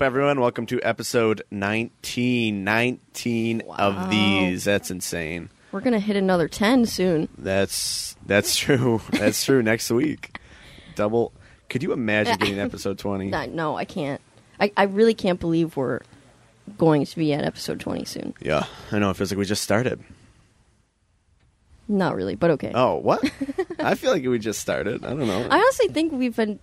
Up, 0.00 0.06
everyone? 0.06 0.40
Welcome 0.40 0.64
to 0.66 0.80
episode 0.80 1.42
19. 1.50 2.64
19 2.64 3.62
Wow. 3.66 3.76
of 3.76 4.10
these. 4.10 4.64
That's 4.64 4.90
insane. 4.90 5.50
We're 5.72 5.82
gonna 5.82 6.00
hit 6.00 6.16
another 6.16 6.48
ten 6.48 6.86
soon. 6.86 7.28
That's 7.36 8.16
that's 8.24 8.56
true. 8.56 9.02
That's 9.10 9.44
true. 9.44 9.62
Next 9.62 9.90
week, 9.90 10.38
double. 10.94 11.32
Could 11.68 11.82
you 11.82 11.92
imagine 11.92 12.38
getting 12.38 12.58
episode 12.58 12.98
20? 12.98 13.30
Uh, 13.34 13.46
no, 13.46 13.76
I 13.76 13.84
can't. 13.84 14.22
I, 14.58 14.72
I 14.74 14.84
really 14.84 15.12
can't 15.12 15.38
believe 15.38 15.76
we're 15.76 16.00
going 16.78 17.04
to 17.04 17.16
be 17.16 17.34
at 17.34 17.44
episode 17.44 17.78
twenty 17.78 18.06
soon. 18.06 18.32
Yeah, 18.40 18.64
I 18.90 18.98
know. 19.00 19.10
It 19.10 19.16
feels 19.18 19.30
like 19.30 19.38
we 19.38 19.44
just 19.44 19.62
started. 19.62 20.00
Not 21.88 22.16
really, 22.16 22.36
but 22.36 22.52
okay. 22.52 22.72
Oh, 22.74 22.96
what? 22.96 23.22
I 23.78 23.96
feel 23.96 24.12
like 24.12 24.24
we 24.24 24.38
just 24.38 24.60
started. 24.60 25.04
I 25.04 25.10
don't 25.10 25.26
know. 25.26 25.46
I 25.50 25.58
honestly 25.58 25.88
think 25.88 26.12
we've 26.12 26.36
been 26.36 26.58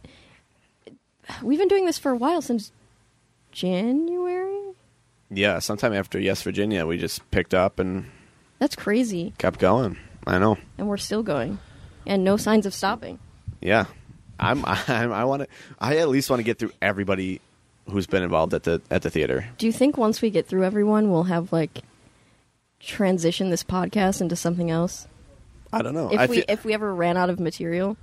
we've 1.43 1.59
been 1.59 1.67
doing 1.67 1.85
this 1.85 1.99
for 1.99 2.11
a 2.11 2.15
while 2.17 2.41
since 2.41 2.71
January. 3.57 4.75
yeah, 5.31 5.57
sometime 5.57 5.91
after 5.91 6.19
Yes 6.19 6.43
Virginia, 6.43 6.85
we 6.85 6.97
just 6.99 7.29
picked 7.31 7.55
up 7.55 7.79
and 7.79 8.05
That's 8.59 8.75
crazy, 8.75 9.33
kept 9.39 9.59
going. 9.59 9.97
I 10.27 10.37
know. 10.37 10.57
and 10.77 10.87
we're 10.87 10.97
still 10.97 11.23
going, 11.23 11.57
and 12.05 12.23
no 12.23 12.37
signs 12.37 12.67
of 12.67 12.73
stopping. 12.75 13.17
Yeah, 13.59 13.85
I'm. 14.39 14.63
I'm 14.67 15.11
I 15.11 15.25
want 15.25 15.41
to. 15.41 15.47
I 15.79 15.97
at 15.97 16.09
least 16.09 16.29
want 16.29 16.39
to 16.39 16.43
get 16.43 16.59
through 16.59 16.71
everybody 16.83 17.41
who's 17.89 18.05
been 18.05 18.21
involved 18.21 18.53
at 18.53 18.61
the 18.61 18.79
at 18.91 19.01
the 19.01 19.09
theater. 19.09 19.47
Do 19.57 19.65
you 19.65 19.71
think 19.71 19.97
once 19.97 20.21
we 20.21 20.29
get 20.29 20.45
through 20.45 20.63
everyone, 20.63 21.09
we'll 21.09 21.23
have 21.23 21.51
like 21.51 21.81
transition 22.79 23.49
this 23.49 23.63
podcast 23.63 24.21
into 24.21 24.35
something 24.35 24.69
else? 24.69 25.07
I 25.73 25.81
don't 25.81 25.95
know. 25.95 26.11
If 26.13 26.19
I 26.19 26.25
we 26.27 26.35
feel, 26.37 26.45
if 26.47 26.63
we 26.63 26.75
ever 26.75 26.93
ran 26.93 27.17
out 27.17 27.31
of 27.31 27.39
material, 27.39 27.97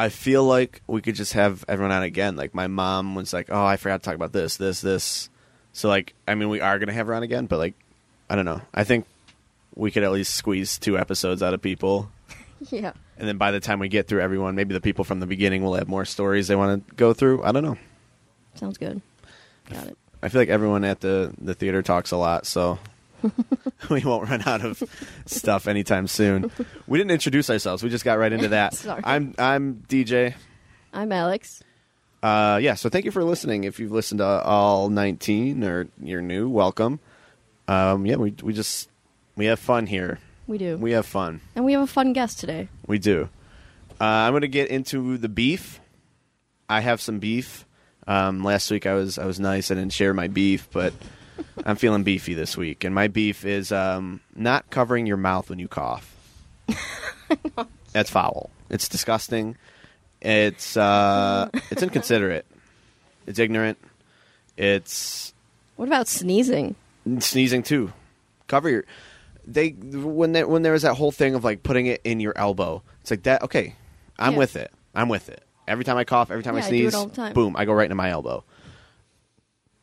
I 0.00 0.08
feel 0.08 0.42
like 0.44 0.80
we 0.86 1.02
could 1.02 1.14
just 1.14 1.34
have 1.34 1.62
everyone 1.68 1.92
on 1.92 2.02
again. 2.02 2.34
Like 2.34 2.54
my 2.54 2.68
mom 2.68 3.14
was 3.14 3.34
like, 3.34 3.48
"Oh, 3.50 3.66
I 3.66 3.76
forgot 3.76 4.02
to 4.02 4.04
talk 4.06 4.14
about 4.14 4.32
this, 4.32 4.56
this, 4.56 4.80
this." 4.80 5.28
So 5.74 5.90
like, 5.90 6.14
I 6.26 6.34
mean, 6.34 6.48
we 6.48 6.62
are 6.62 6.78
gonna 6.78 6.94
have 6.94 7.06
her 7.08 7.12
on 7.12 7.22
again, 7.22 7.44
but 7.44 7.58
like, 7.58 7.74
I 8.30 8.34
don't 8.34 8.46
know. 8.46 8.62
I 8.72 8.84
think 8.84 9.04
we 9.74 9.90
could 9.90 10.02
at 10.02 10.10
least 10.10 10.34
squeeze 10.34 10.78
two 10.78 10.96
episodes 10.96 11.42
out 11.42 11.52
of 11.52 11.60
people, 11.60 12.10
yeah. 12.70 12.92
and 13.18 13.28
then 13.28 13.36
by 13.36 13.50
the 13.50 13.60
time 13.60 13.78
we 13.78 13.88
get 13.88 14.08
through 14.08 14.22
everyone, 14.22 14.54
maybe 14.54 14.72
the 14.72 14.80
people 14.80 15.04
from 15.04 15.20
the 15.20 15.26
beginning 15.26 15.62
will 15.62 15.74
have 15.74 15.86
more 15.86 16.06
stories 16.06 16.48
they 16.48 16.56
want 16.56 16.88
to 16.88 16.94
go 16.94 17.12
through. 17.12 17.44
I 17.44 17.52
don't 17.52 17.62
know. 17.62 17.76
Sounds 18.54 18.78
good. 18.78 19.02
Got 19.68 19.88
it. 19.88 19.98
I 20.22 20.30
feel 20.30 20.40
like 20.40 20.48
everyone 20.48 20.82
at 20.82 21.00
the 21.00 21.34
the 21.38 21.52
theater 21.52 21.82
talks 21.82 22.10
a 22.10 22.16
lot, 22.16 22.46
so 22.46 22.78
we 23.90 24.00
won't 24.02 24.28
run 24.28 24.42
out 24.46 24.64
of 24.64 24.82
stuff 25.26 25.66
anytime 25.68 26.06
soon. 26.06 26.50
We 26.86 26.98
didn't 26.98 27.10
introduce 27.12 27.50
ourselves; 27.50 27.82
we 27.82 27.90
just 27.90 28.04
got 28.04 28.18
right 28.18 28.32
into 28.32 28.48
that. 28.58 28.74
Sorry. 28.74 29.00
I'm 29.04 29.34
I'm 29.38 29.84
DJ. 29.88 30.34
I'm 30.92 31.12
Alex. 31.12 31.62
Uh, 32.22 32.58
yeah, 32.60 32.74
so 32.74 32.88
thank 32.90 33.04
you 33.06 33.10
for 33.10 33.24
listening. 33.24 33.64
If 33.64 33.80
you've 33.80 33.92
listened 33.92 34.18
to 34.18 34.24
all 34.26 34.90
19 34.90 35.64
or 35.64 35.88
you're 36.02 36.20
new, 36.20 36.50
welcome. 36.50 37.00
Um, 37.66 38.04
yeah, 38.04 38.16
we 38.16 38.34
we 38.42 38.52
just 38.52 38.90
we 39.36 39.46
have 39.46 39.58
fun 39.58 39.86
here. 39.86 40.18
We 40.46 40.58
do. 40.58 40.76
We 40.76 40.92
have 40.92 41.06
fun. 41.06 41.40
and 41.54 41.64
we 41.64 41.72
have 41.72 41.82
a 41.82 41.86
fun 41.86 42.12
guest 42.12 42.40
today. 42.40 42.68
We 42.86 42.98
do. 42.98 43.28
Uh, 44.00 44.04
I'm 44.04 44.32
going 44.32 44.40
to 44.42 44.48
get 44.48 44.68
into 44.68 45.16
the 45.16 45.28
beef. 45.28 45.78
I 46.68 46.80
have 46.80 47.00
some 47.00 47.18
beef. 47.20 47.64
Um, 48.06 48.42
last 48.42 48.70
week 48.70 48.86
I 48.86 48.94
was 48.94 49.18
I 49.18 49.26
was 49.26 49.38
nice. 49.38 49.70
I 49.70 49.74
didn't 49.74 49.92
share 49.92 50.12
my 50.12 50.26
beef, 50.28 50.68
but 50.72 50.92
I'm 51.64 51.76
feeling 51.76 52.02
beefy 52.02 52.34
this 52.34 52.56
week, 52.56 52.84
and 52.84 52.94
my 52.94 53.08
beef 53.08 53.44
is 53.44 53.72
um, 53.72 54.20
not 54.34 54.70
covering 54.70 55.06
your 55.06 55.16
mouth 55.16 55.50
when 55.50 55.58
you 55.58 55.68
cough. 55.68 56.14
That's 57.92 58.10
foul. 58.10 58.50
It's 58.68 58.88
disgusting. 58.88 59.56
It's 60.20 60.76
uh, 60.76 61.48
it's 61.70 61.82
inconsiderate. 61.82 62.46
It's 63.26 63.38
ignorant. 63.38 63.78
It's 64.56 65.32
What 65.76 65.86
about 65.88 66.08
sneezing? 66.08 66.74
sneezing 67.20 67.62
too. 67.62 67.92
Cover 68.46 68.68
your. 68.68 68.84
They 69.46 69.70
when 69.70 70.32
they, 70.32 70.44
when 70.44 70.62
there 70.62 70.72
was 70.72 70.82
that 70.82 70.94
whole 70.94 71.10
thing 71.12 71.34
of 71.34 71.42
like 71.44 71.62
putting 71.62 71.86
it 71.86 72.00
in 72.04 72.20
your 72.20 72.36
elbow. 72.36 72.82
It's 73.00 73.10
like 73.10 73.22
that. 73.24 73.42
Okay, 73.44 73.74
I'm 74.18 74.32
Yeah. 74.32 74.38
with 74.38 74.56
it. 74.56 74.70
I'm 74.94 75.08
with 75.08 75.28
it. 75.28 75.42
Every 75.66 75.84
time 75.84 75.96
I 75.96 76.04
cough, 76.04 76.30
every 76.30 76.42
time 76.42 76.54
Yeah, 76.56 76.62
I 76.62 76.66
I 76.66 76.68
sneeze, 76.68 76.94
time. 77.12 77.32
boom, 77.32 77.54
I 77.56 77.64
go 77.64 77.72
right 77.72 77.84
into 77.84 77.94
my 77.94 78.10
elbow. 78.10 78.44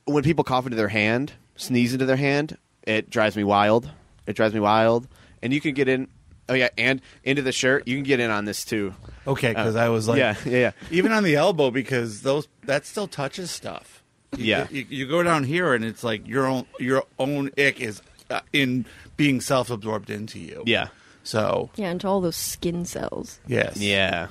When 0.06 0.24
people 0.24 0.44
cough 0.44 0.66
into 0.66 0.76
their 0.78 0.88
hand, 0.90 1.34
sneeze 1.58 1.92
into 1.94 2.06
their 2.06 2.16
hand, 2.16 2.58
it 2.84 3.10
drives 3.10 3.36
me 3.36 3.44
wild. 3.44 3.90
It 4.26 4.36
drives 4.38 4.54
me 4.54 4.60
wild. 4.62 5.08
And 5.44 5.52
you 5.54 5.60
can 5.62 5.74
get 5.74 5.88
in. 5.90 6.08
Oh 6.50 6.54
yeah, 6.54 6.70
and 6.78 7.02
into 7.26 7.42
the 7.42 7.52
shirt. 7.52 7.88
You 7.90 7.96
can 7.98 8.04
get 8.06 8.22
in 8.22 8.32
on 8.32 8.46
this 8.46 8.64
too. 8.64 8.94
Okay, 9.28 9.50
because 9.50 9.76
Uh, 9.76 9.80
I 9.80 9.90
was 9.90 10.08
like, 10.08 10.18
yeah, 10.20 10.36
yeah, 10.46 10.58
yeah. 10.58 10.72
even 10.92 11.12
on 11.12 11.24
the 11.24 11.36
elbow, 11.36 11.72
because 11.72 12.22
those 12.22 12.48
that 12.64 12.86
still 12.86 13.08
touches 13.08 13.52
stuff. 13.52 14.02
You- 14.38 14.46
Yeah. 14.46 14.68
you, 14.72 14.86
you 14.90 15.08
go 15.08 15.22
down 15.24 15.44
here, 15.44 15.74
and 15.74 15.84
it's 15.84 16.04
like 16.06 16.26
your 16.26 16.46
own 16.48 16.66
your 16.80 17.04
own 17.20 17.52
ick 17.58 17.82
is 17.82 18.02
uh, 18.30 18.40
in 18.54 18.86
being 19.18 19.42
self 19.42 19.70
absorbed 19.70 20.10
into 20.10 20.40
you. 20.40 20.64
Yeah. 20.66 20.88
So 21.24 21.70
Yeah, 21.76 21.92
into 21.92 22.08
all 22.08 22.22
those 22.22 22.38
skin 22.38 22.86
cells. 22.86 23.40
yes, 23.48 23.76
Yeah. 23.78 24.28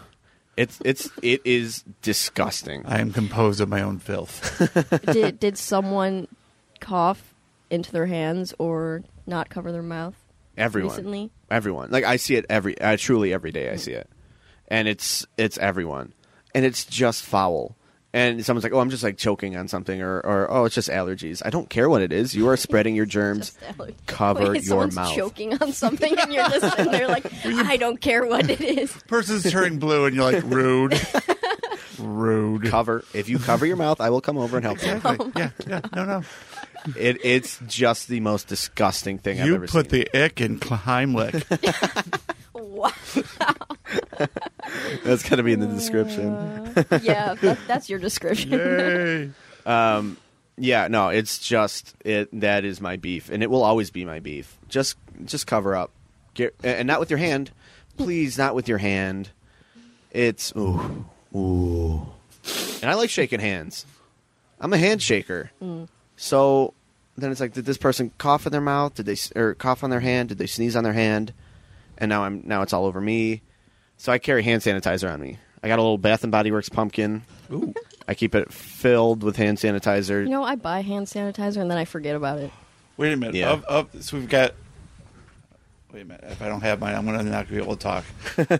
It's 0.56 0.78
it's 0.86 1.10
it 1.22 1.42
is 1.44 1.84
disgusting. 2.00 2.86
I 2.86 3.00
am 3.00 3.12
composed 3.12 3.60
of 3.60 3.69
my 3.69 3.82
own 3.82 3.98
filth. 3.98 4.41
did 5.12 5.38
did 5.38 5.59
someone 5.59 6.28
cough 6.86 7.34
into 7.70 7.91
their 7.91 8.06
hands 8.06 8.54
or 8.58 9.02
not 9.26 9.48
cover 9.48 9.72
their 9.72 9.82
mouth 9.82 10.14
Everyone. 10.56 10.91
recently? 10.91 11.30
everyone 11.50 11.91
like 11.91 12.04
i 12.04 12.16
see 12.16 12.34
it 12.36 12.47
every 12.48 12.80
uh, 12.80 12.97
truly 12.97 13.32
every 13.32 13.50
day 13.52 13.70
i 13.70 13.76
see 13.76 13.92
it 13.92 14.08
and 14.69 14.88
it's 14.88 15.26
it's 15.36 15.58
everyone 15.58 16.12
and 16.54 16.64
it's 16.64 16.84
just 16.84 17.24
foul 17.24 17.76
and 18.12 18.44
someone's 18.44 18.64
like 18.64 18.72
oh 18.72 18.78
i'm 18.80 18.91
just 18.91 19.02
like 19.04 19.16
choking 19.16 19.56
on 19.56 19.69
something 19.69 20.00
or, 20.00 20.19
or 20.20 20.50
oh 20.50 20.64
it's 20.64 20.74
just 20.74 20.88
allergies 20.88 21.41
i 21.44 21.50
don't 21.50 21.69
care 21.70 21.88
what 21.88 22.02
it 22.02 22.12
is 22.12 22.34
you 22.34 22.48
are 22.48 22.56
spreading 22.56 22.94
your 22.97 23.06
germs 23.16 23.56
cover 24.06 24.50
Wait, 24.53 24.54
your 24.54 24.62
someone's 24.64 24.94
mouth 24.97 25.14
choking 25.14 25.60
on 25.62 25.72
something 25.72 26.16
and 26.18 26.32
you're 26.32 26.48
just 26.48 26.76
sitting 26.76 26.92
there 26.92 27.06
like, 27.08 27.26
I 27.44 27.76
don't 27.76 28.00
care 28.00 28.24
what 28.26 28.48
it 28.50 28.60
is. 28.60 28.92
Person's 29.06 29.48
turning 29.50 29.78
blue, 29.78 30.06
and 30.06 30.16
you're 30.16 30.24
like 30.32 30.42
rude, 30.44 30.98
rude. 31.98 32.64
cover 32.64 33.04
if 33.14 33.28
you 33.28 33.38
cover 33.38 33.66
your 33.66 33.76
mouth 33.76 34.00
i 34.00 34.10
will 34.10 34.20
come 34.20 34.36
over 34.38 34.56
and 34.56 34.64
help 34.66 34.82
you 34.84 34.92
Exactly. 34.92 35.32
yeah, 35.36 35.50
yeah. 35.66 35.80
No, 35.94 36.04
no. 36.04 36.22
It, 36.97 37.18
it's 37.24 37.59
just 37.66 38.09
the 38.09 38.21
most 38.21 38.48
disgusting 38.48 39.18
thing 39.18 39.41
i've 39.41 39.47
You 39.47 39.54
ever 39.56 39.66
put 39.66 39.88
the 39.88 40.09
ick 40.15 40.41
in 40.41 40.59
Heimlich. 40.60 41.42
Wow. 42.54 42.91
that's 45.04 45.28
going 45.28 45.38
to 45.38 45.42
be 45.42 45.53
in 45.53 45.60
the 45.60 45.68
uh, 45.68 45.74
description 45.74 46.33
yeah, 47.03 47.34
that, 47.34 47.59
that's 47.66 47.88
your 47.88 47.98
description. 47.98 48.50
Yay. 48.53 49.30
Um, 49.65 50.18
yeah, 50.59 50.88
no, 50.88 51.09
it's 51.09 51.38
just 51.38 51.94
it. 52.04 52.28
That 52.41 52.65
is 52.65 52.80
my 52.80 52.97
beef, 52.97 53.30
and 53.30 53.42
it 53.42 53.50
will 53.50 53.62
always 53.62 53.91
be 53.91 54.04
my 54.04 54.21
beef. 54.21 54.59
Just, 54.68 54.97
just 55.24 55.47
cover 55.47 55.74
up, 55.77 55.91
Get, 56.34 56.54
and 56.62 56.86
not 56.86 57.00
with 57.00 57.10
your 57.10 57.18
hand, 57.18 57.50
please, 57.97 58.39
not 58.39 58.54
with 58.54 58.68
your 58.68 58.78
hand. 58.78 59.30
It's 60.10 60.53
ooh, 60.56 61.04
ooh, 61.34 62.06
and 62.82 62.91
I 62.91 62.94
like 62.94 63.10
shaking 63.10 63.41
hands. 63.41 63.86
I'm 64.60 64.72
a 64.72 64.78
handshaker, 64.78 65.50
mm. 65.62 65.89
So 66.16 66.74
then 67.16 67.30
it's 67.30 67.41
like, 67.41 67.53
did 67.53 67.65
this 67.65 67.78
person 67.78 68.10
cough 68.18 68.47
in 68.47 68.53
their 68.53 68.60
mouth? 68.60 68.95
Did 68.95 69.07
they 69.07 69.16
or 69.34 69.54
cough 69.54 69.84
on 69.84 69.91
their 69.91 70.01
hand? 70.01 70.28
Did 70.30 70.39
they 70.39 70.47
sneeze 70.47 70.77
on 70.77 70.84
their 70.84 70.92
hand? 70.92 71.33
And 71.98 72.09
now 72.09 72.24
I'm 72.24 72.42
now 72.45 72.63
it's 72.63 72.72
all 72.72 72.86
over 72.86 73.01
me. 73.01 73.42
So 73.97 74.13
I 74.13 74.18
carry 74.18 74.42
hand 74.42 74.63
sanitizer 74.63 75.10
on 75.10 75.21
me. 75.21 75.39
I 75.63 75.68
got 75.68 75.78
a 75.78 75.83
little 75.83 75.98
Bath 75.98 76.22
and 76.22 76.30
Body 76.30 76.53
Works 76.53 76.68
pumpkin. 76.68 77.22
Ooh. 77.51 77.74
I 78.07 78.15
keep 78.15 78.34
it 78.34 78.53
filled 78.53 79.22
with 79.22 79.36
hand 79.36 79.59
sanitizer. 79.59 80.22
You 80.22 80.30
know, 80.30 80.45
I 80.45 80.57
buy 80.57 80.83
hand 80.83 81.07
sanitizer 81.07 81.57
and 81.57 81.71
then 81.71 81.78
I 81.78 81.84
forget 81.84 82.15
about 82.15 82.39
it. 82.39 82.51
Wait 82.97 83.13
a 83.13 83.16
minute. 83.16 83.34
Yeah. 83.34 83.51
Of, 83.51 83.65
of, 83.65 84.04
so 84.04 84.16
we've 84.16 84.28
got. 84.28 84.54
Wait 85.97 86.03
a 86.03 86.04
minute. 86.04 86.25
If 86.28 86.43
I 86.43 86.48
don't 86.51 86.60
have 86.60 86.78
mine, 86.78 86.95
I'm 86.95 87.07
going 87.07 87.16
to 87.16 87.25
not 87.25 87.48
be 87.48 87.57
able 87.57 87.75
to 87.75 87.83
talk. 87.83 88.04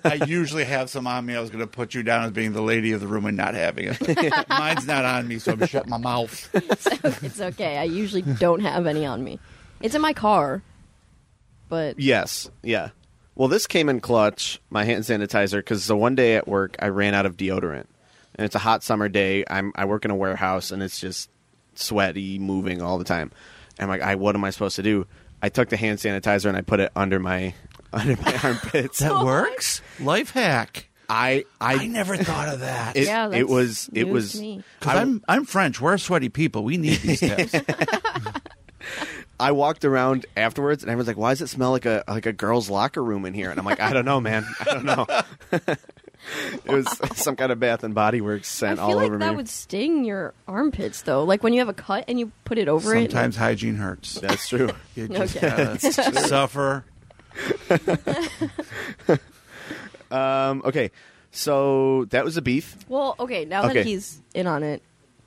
I 0.05 0.15
usually 0.27 0.65
have 0.65 0.89
some 0.89 1.07
on 1.07 1.27
me. 1.27 1.37
I 1.37 1.41
was 1.43 1.51
going 1.51 1.61
to 1.61 1.67
put 1.67 1.93
you 1.93 2.03
down 2.03 2.25
as 2.25 2.31
being 2.31 2.55
the 2.55 2.63
lady 2.63 2.93
of 2.93 3.03
the 3.03 3.07
room 3.07 3.27
and 3.27 3.37
not 3.37 3.53
having 3.53 3.89
it. 3.89 4.49
Mine's 4.49 4.87
not 4.87 5.05
on 5.05 5.29
me, 5.29 5.39
so 5.39 5.53
I'm 5.53 5.67
shut 5.67 5.87
my 5.87 5.99
mouth. 5.99 6.49
it's 7.23 7.39
okay. 7.39 7.77
I 7.77 7.85
usually 7.85 8.23
don't 8.23 8.61
have 8.61 8.87
any 8.87 9.05
on 9.05 9.23
me. 9.23 9.39
It's 9.83 9.95
in 9.95 10.01
my 10.01 10.15
car, 10.15 10.63
but 11.69 12.01
Yes, 12.01 12.51
yeah. 12.63 12.89
Well, 13.35 13.49
this 13.49 13.67
came 13.67 13.91
in 13.91 14.01
clutch, 14.01 14.59
my 14.71 14.85
hand 14.85 15.05
sanitizer, 15.05 15.59
because 15.59 15.87
the 15.87 15.95
one 15.95 16.15
day 16.15 16.37
at 16.37 16.49
work 16.49 16.77
I 16.79 16.89
ran 16.89 17.13
out 17.13 17.27
of 17.27 17.37
deodorant, 17.37 17.85
and 18.37 18.47
it's 18.47 18.55
a 18.55 18.61
hot 18.61 18.83
summer 18.83 19.11
day. 19.11 19.45
I'm 19.51 19.75
I 19.75 19.85
work 19.85 20.07
in 20.07 20.11
a 20.11 20.17
warehouse, 20.17 20.71
and 20.71 20.83
it's 20.83 20.99
just 20.99 21.29
sweaty, 21.75 22.39
moving 22.39 22.81
all 22.81 22.97
the 22.97 23.05
time. 23.05 23.31
I'm 23.79 23.91
like, 23.91 24.01
I 24.01 24.15
what 24.15 24.35
am 24.35 24.43
I 24.43 24.49
supposed 24.49 24.77
to 24.77 24.83
do? 24.83 25.07
I 25.47 25.49
took 25.49 25.69
the 25.69 25.77
hand 25.77 26.01
sanitizer 26.01 26.47
and 26.47 26.57
I 26.57 26.63
put 26.63 26.81
it 26.81 26.91
under 26.97 27.21
my 27.21 27.55
under 27.93 28.17
my 28.17 28.37
armpits. 28.43 28.99
That 28.99 29.25
works. 29.25 29.81
Life 30.01 30.31
hack. 30.31 30.89
I 31.09 31.45
I 31.61 31.75
I 31.75 31.87
never 31.87 32.17
thought 32.17 32.49
of 32.49 32.61
that. 32.61 32.97
it, 32.97 33.07
yeah, 33.07 33.29
that's 33.29 33.41
it 33.41 33.49
was 33.49 33.89
it 33.93 34.09
was. 34.09 34.35
Because 34.35 34.65
I'm 34.97 35.23
I'm 35.29 35.45
French. 35.45 35.81
We're 35.81 35.99
sweaty 35.99 36.31
people. 36.31 36.65
We 36.65 36.79
need 36.79 36.99
these 36.99 37.21
tips. 37.21 37.55
I 39.39 39.53
walked 39.53 39.85
around 39.85 40.27
afterwards 40.37 40.83
and 40.83 40.91
everyone's 40.91 41.07
like, 41.07 41.17
"Why 41.17 41.31
does 41.31 41.43
it 41.43 41.47
smell 41.47 41.71
like 41.71 41.87
a 41.87 42.03
like 42.09 42.27
a 42.27 42.33
girl's 42.33 42.69
locker 42.69 43.05
room 43.05 43.25
in 43.25 43.33
here?" 43.33 43.51
And 43.51 43.61
I'm 43.61 43.65
like, 43.67 43.79
"I 43.79 43.93
don't 43.93 44.05
know, 44.05 44.21
man. 44.21 44.45
I 44.59 44.65
don't 44.65 44.85
know." 44.85 45.07
it 46.65 46.71
was 46.71 46.87
some 47.15 47.37
kind 47.37 47.53
of 47.53 47.61
Bath 47.61 47.85
and 47.85 47.95
Body 47.95 48.21
Works 48.21 48.49
scent 48.49 48.79
feel 48.79 48.87
all 48.89 48.97
like 48.97 49.07
over 49.07 49.19
me. 49.19 49.27
that 49.27 49.37
would 49.37 49.49
sting 49.49 50.05
your 50.05 50.35
armpits 50.49 51.03
though. 51.03 51.25
Like 51.25 51.43
when 51.43 51.53
you 51.53 51.61
have 51.61 51.69
a 51.69 51.73
cut 51.75 52.05
and 52.09 52.19
you 52.19 52.33
put 52.45 52.59
it 52.59 52.69
over 52.69 52.95
it. 52.95 53.11
Sometimes 53.11 53.37
hygiene 53.37 53.77
hurts. 53.77 54.15
That's 54.15 54.49
true. 54.49 54.71
You 54.95 55.09
just 55.09 55.37
Okay. 55.37 55.49
gotta 55.49 55.79
suffer. 56.29 56.85
Um, 60.11 60.63
okay, 60.65 60.93
so 61.33 62.05
that 62.11 62.25
was 62.25 62.37
a 62.37 62.43
beef. 62.43 62.77
Well, 62.89 63.17
okay. 63.19 63.45
Now 63.45 63.65
Okay. 63.65 63.75
that 63.75 63.87
he's 63.87 64.21
in 64.35 64.47
on 64.47 64.63
it, 64.63 64.81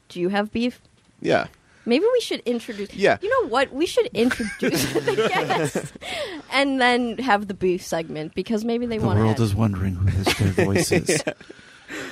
do 0.07 0.21
you 0.21 0.29
have 0.29 0.51
beef? 0.53 0.79
Yeah, 1.21 1.47
Maybe 1.89 2.05
we 2.13 2.21
should 2.21 2.39
introduce. 2.41 2.93
Yeah. 2.93 3.17
You 3.21 3.29
know 3.29 3.49
what? 3.49 3.73
We 3.73 3.85
should 3.85 4.05
introduce 4.13 4.93
the 4.93 5.27
guests 5.33 5.91
and 6.53 6.79
then 6.79 7.17
have 7.17 7.47
the 7.47 7.53
beef 7.53 7.81
segment 7.83 8.35
because 8.35 8.63
maybe 8.63 8.85
they 8.85 8.97
The 8.99 9.05
want 9.05 9.19
The 9.19 9.25
world 9.25 9.37
to. 9.37 9.43
is 9.43 9.53
wondering 9.55 9.95
who 9.95 10.09
this 10.23 10.33
their 10.37 10.47
voice 10.65 10.91
is. 10.91 11.21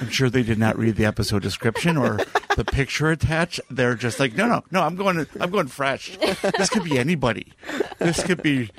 I'm 0.02 0.10
sure 0.10 0.30
they 0.30 0.42
did 0.44 0.58
not 0.58 0.78
read 0.78 0.96
the 0.96 1.06
episode 1.06 1.44
description 1.44 1.98
or 1.98 2.18
the 2.56 2.66
picture 2.66 3.12
attached. 3.12 3.60
They're 3.70 3.94
just 3.94 4.20
like, 4.20 4.36
no, 4.36 4.48
no, 4.48 4.64
no. 4.72 4.82
I'm 4.82 4.96
going. 4.96 5.18
To, 5.18 5.28
I'm 5.40 5.52
going 5.52 5.68
fresh. 5.68 6.18
This 6.58 6.70
could 6.70 6.84
be 6.84 6.98
anybody. 6.98 7.54
This 8.00 8.24
could 8.24 8.42
be 8.42 8.72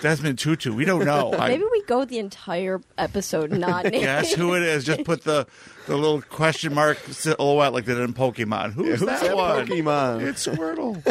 Desmond 0.00 0.38
Tutu. 0.38 0.72
We 0.72 0.84
don't 0.84 1.04
know. 1.04 1.32
I 1.32 1.48
Maybe 1.48 1.64
we 1.70 1.82
go 1.84 2.04
the 2.04 2.18
entire 2.18 2.80
episode 2.98 3.50
not 3.52 3.84
naming. 3.84 4.00
guess 4.02 4.32
who 4.34 4.54
it 4.54 4.62
is. 4.62 4.84
Just 4.84 5.04
put 5.04 5.24
the 5.24 5.46
the 5.86 5.96
little 5.96 6.22
question 6.22 6.74
mark 6.74 6.98
silhouette 7.10 7.72
like 7.72 7.84
they 7.84 7.94
did 7.94 8.02
in 8.02 8.14
Pokemon. 8.14 8.72
Who's, 8.72 9.00
who's 9.00 9.08
that, 9.08 9.22
that 9.22 9.36
one? 9.36 9.66
Pokemon? 9.66 10.26
It's 10.26 10.46
Squirtle. 10.46 11.02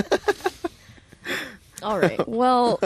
All 1.81 1.99
right. 1.99 2.27
Well, 2.27 2.79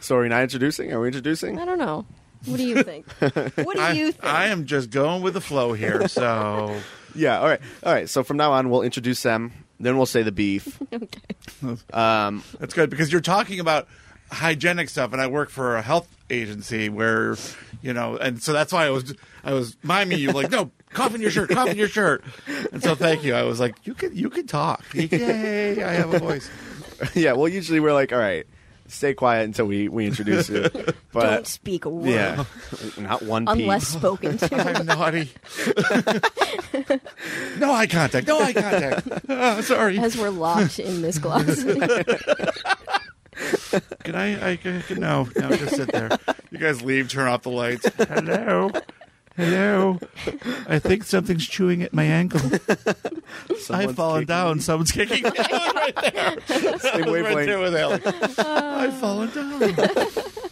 So 0.00 0.16
are 0.16 0.22
we 0.22 0.28
not 0.28 0.42
introducing? 0.42 0.92
Are 0.92 1.00
we 1.00 1.08
introducing? 1.08 1.58
I 1.58 1.64
don't 1.64 1.78
know. 1.78 2.06
What 2.46 2.56
do 2.56 2.64
you 2.66 2.82
think? 2.82 3.06
What 3.18 3.76
do 3.76 3.80
I, 3.80 3.92
you 3.92 4.12
think? 4.12 4.24
I 4.24 4.46
am 4.46 4.64
just 4.64 4.90
going 4.90 5.22
with 5.22 5.34
the 5.34 5.42
flow 5.42 5.74
here. 5.74 6.08
So 6.08 6.80
Yeah. 7.14 7.38
All 7.40 7.48
right. 7.48 7.60
All 7.82 7.92
right. 7.92 8.08
So 8.08 8.22
from 8.22 8.36
now 8.36 8.52
on, 8.52 8.70
we'll 8.70 8.82
introduce 8.82 9.22
them. 9.22 9.52
Then 9.78 9.96
we'll 9.96 10.06
say 10.06 10.22
the 10.22 10.32
beef. 10.32 10.80
okay. 10.92 11.76
Um, 11.92 12.42
That's 12.58 12.74
good 12.74 12.90
because 12.90 13.10
you're 13.10 13.20
talking 13.20 13.60
about 13.60 13.88
hygienic 14.30 14.88
stuff, 14.88 15.12
and 15.12 15.20
I 15.20 15.26
work 15.26 15.50
for 15.50 15.76
a 15.76 15.82
health 15.82 16.08
agency 16.30 16.88
where, 16.88 17.36
you 17.82 17.92
know, 17.92 18.16
and 18.16 18.42
so 18.42 18.52
that's 18.52 18.72
why 18.72 18.86
I 18.86 18.90
was 18.90 19.14
I 19.44 19.52
was 19.54 19.76
miming 19.82 20.18
you 20.18 20.32
like, 20.32 20.50
no, 20.50 20.70
cough 20.92 21.14
in 21.14 21.20
your 21.20 21.30
shirt, 21.30 21.50
cough 21.50 21.68
in 21.68 21.76
your 21.76 21.88
shirt, 21.88 22.24
and 22.72 22.82
so 22.82 22.94
thank 22.94 23.24
you. 23.24 23.34
I 23.34 23.42
was 23.42 23.60
like, 23.60 23.74
you 23.86 23.94
can 23.94 24.14
you 24.16 24.30
can 24.30 24.46
talk, 24.46 24.84
yay, 24.94 25.82
I 25.82 25.92
have 25.92 26.14
a 26.14 26.18
voice. 26.18 26.50
yeah. 27.14 27.32
Well, 27.32 27.48
usually 27.48 27.80
we're 27.80 27.94
like, 27.94 28.12
all 28.12 28.18
right, 28.18 28.46
stay 28.88 29.14
quiet 29.14 29.44
until 29.44 29.66
we 29.66 29.88
we 29.88 30.06
introduce 30.06 30.48
you. 30.48 30.68
But 31.12 31.22
Don't 31.22 31.46
speak 31.48 31.86
a 31.86 31.90
word 31.90 32.06
yeah, 32.08 32.44
not 32.96 33.22
one 33.22 33.44
peep. 33.44 33.56
unless 33.56 33.88
spoken 33.88 34.38
to. 34.38 34.54
I'm 34.78 34.86
naughty. 34.86 35.28
no 37.58 37.72
eye 37.72 37.88
contact. 37.88 38.28
No 38.28 38.38
eye 38.40 38.52
contact. 38.52 39.08
Ah, 39.28 39.60
sorry. 39.60 39.98
As 39.98 40.16
we're 40.16 40.30
locked 40.30 40.78
in 40.78 41.02
this 41.02 41.18
closet. 41.18 41.66
Can 44.04 44.14
I? 44.14 44.52
I 44.52 44.56
can, 44.56 44.82
no. 44.96 45.28
No. 45.36 45.48
Just 45.56 45.76
sit 45.76 45.92
there. 45.92 46.10
You 46.50 46.58
guys 46.58 46.82
leave. 46.82 47.08
Turn 47.10 47.28
off 47.28 47.42
the 47.42 47.50
lights. 47.50 47.88
Hello. 47.96 48.70
Hello. 49.36 49.98
I 50.68 50.78
think 50.78 51.04
something's 51.04 51.46
chewing 51.46 51.82
at 51.82 51.94
my 51.94 52.04
ankle. 52.04 52.40
I've 53.70 53.94
fallen 53.96 54.22
kicking 54.22 54.26
down. 54.26 54.56
me. 54.56 54.62
Someone's 54.62 54.92
kicking 54.92 55.22
me. 55.22 55.30
I 55.34 55.40
was 55.52 55.74
right 55.74 56.12
there. 56.12 56.40
Same 56.50 56.66
I 56.68 56.76
was 56.76 56.84
right 56.84 57.10
wavelength. 57.10 57.46
there 57.46 57.58
with 57.58 57.74
Alec. 57.74 58.38
I've 58.38 58.94
fallen 58.98 59.30
down. 59.30 60.46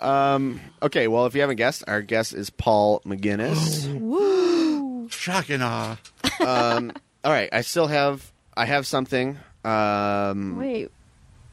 Um, 0.00 0.60
okay, 0.82 1.08
well, 1.08 1.26
if 1.26 1.34
you 1.34 1.40
haven't 1.40 1.56
guessed, 1.56 1.84
our 1.86 2.02
guest 2.02 2.34
is 2.34 2.50
Paul 2.50 3.00
McGinnis. 3.06 3.92
Woo. 4.00 5.08
Shock 5.08 5.50
and 5.50 5.62
awe. 5.62 5.96
um, 6.40 6.92
all 7.24 7.32
right, 7.32 7.48
I 7.52 7.62
still 7.62 7.86
have 7.86 8.30
I 8.56 8.66
have 8.66 8.86
something. 8.86 9.38
Um, 9.64 10.58
Wait, 10.58 10.90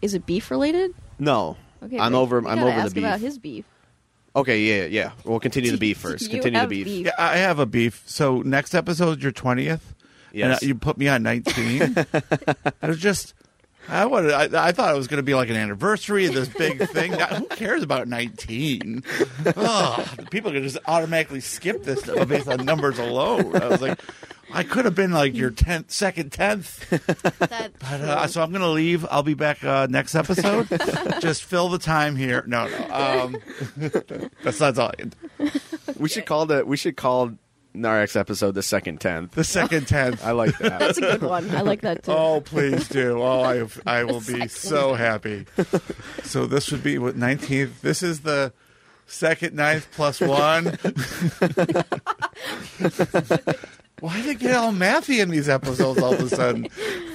is 0.01 0.13
it 0.13 0.25
beef 0.25 0.50
related? 0.51 0.94
no, 1.19 1.57
Okay, 1.83 1.98
I'm 2.00 2.13
over. 2.15 2.38
I'm 2.38 2.44
gotta 2.44 2.62
over 2.62 2.69
ask 2.69 2.89
the 2.89 2.95
beef. 2.95 3.03
about 3.03 3.19
his 3.19 3.39
beef. 3.39 3.65
Okay, 4.36 4.62
yeah, 4.62 4.86
yeah. 4.86 5.12
We'll 5.25 5.39
continue 5.39 5.71
the 5.71 5.77
beef 5.89 5.98
first. 5.98 6.24
You 6.24 6.30
Continue 6.30 6.57
the 6.57 6.59
have 6.62 6.69
beef. 6.69 6.86
beef. 6.86 7.06
Yeah, 7.07 7.12
I 7.18 7.38
have 7.38 7.57
a 7.59 7.65
beef. 7.65 8.03
So 8.06 8.42
next 8.44 8.74
episode, 8.75 9.21
your 9.24 9.31
twentieth. 9.31 9.94
Uh, 9.94 9.98
yes. 10.33 10.62
And 10.62 10.68
you 10.69 10.75
put 10.75 10.98
me 10.98 11.07
on 11.07 11.24
nineteen. 11.24 11.95
I 12.81 12.88
was 12.88 12.98
just. 13.00 13.33
I 13.92 14.06
wanted. 14.06 14.32
I, 14.32 14.68
I 14.68 14.72
thought 14.72 14.94
it 14.94 14.98
was 14.98 15.08
going 15.08 15.18
to 15.18 15.24
be 15.24 15.36
like 15.36 15.50
an 15.50 15.58
anniversary 15.58 16.26
of 16.26 16.34
this 16.34 16.48
big 16.48 16.80
thing. 16.90 17.12
Now, 17.12 17.28
who 17.28 17.46
cares 17.48 17.84
about 17.84 18.08
nineteen? 18.08 19.04
Ugh, 19.46 20.30
people 20.32 20.52
can 20.52 20.64
just 20.64 20.78
automatically 20.88 21.42
skip 21.42 21.84
this 21.84 22.00
stuff 22.02 22.28
based 22.28 22.48
on 22.48 22.66
numbers 22.66 22.98
alone. 22.98 23.56
I 23.62 23.68
was 23.68 23.82
like, 23.82 24.00
I 24.54 24.64
could 24.64 24.86
have 24.86 24.96
been 24.96 25.12
like 25.12 25.36
your 25.36 25.52
tenth, 25.52 25.92
second 25.92 26.32
tenth. 26.32 26.88
But, 26.90 27.74
uh, 27.83 28.28
so 28.28 28.42
I'm 28.42 28.52
going 28.52 28.62
to 28.62 28.69
leave. 28.69 29.06
I'll 29.12 29.24
be 29.24 29.33
back 29.33 29.64
uh, 29.64 29.88
next 29.90 30.16
episode. 30.16 30.68
Just 31.19 31.44
fill 31.44 31.69
the 31.69 31.80
time 31.80 32.16
here. 32.16 32.44
No, 32.48 32.68
no. 32.68 32.94
Um, 32.94 33.38
that's 34.42 34.57
that's 34.57 34.80
all. 34.80 34.94
We 35.98 36.07
should 36.10 36.26
call 36.26 36.45
the 36.45 36.66
we 36.66 36.78
should 36.78 36.95
call 36.95 37.33
Narex 37.75 38.16
episode 38.16 38.54
the 38.56 38.61
second 38.63 38.99
tenth. 38.99 39.31
The 39.31 39.44
second 39.44 39.87
tenth. 39.87 40.23
I 40.25 40.31
like 40.31 40.57
that. 40.59 40.80
that's 40.80 40.97
a 40.97 41.01
good 41.01 41.21
one. 41.21 41.49
I 41.51 41.61
like 41.61 41.81
that 41.81 42.04
too. 42.04 42.11
Oh, 42.11 42.42
please 42.42 42.87
do. 42.90 43.21
Oh, 43.21 43.42
I 43.42 43.66
I 43.85 44.04
will 44.04 44.21
be 44.21 44.47
so 44.47 44.94
happy. 44.94 45.45
So 46.23 46.45
this 46.47 46.71
would 46.71 46.83
be 46.83 46.97
what 46.97 47.16
nineteenth. 47.16 47.81
This 47.81 48.04
is 48.04 48.21
the 48.21 48.51
second 49.07 49.56
ninth 49.56 49.87
plus 49.92 50.19
one. 50.19 50.66
Why 53.99 54.16
did 54.16 54.25
they 54.25 54.33
get 54.35 54.56
all 54.56 54.71
mathy 54.73 55.21
in 55.21 55.30
these 55.30 55.47
episodes 55.47 56.01
all 56.01 56.13
of 56.13 56.19
a 56.21 56.30
sudden? 56.30 56.66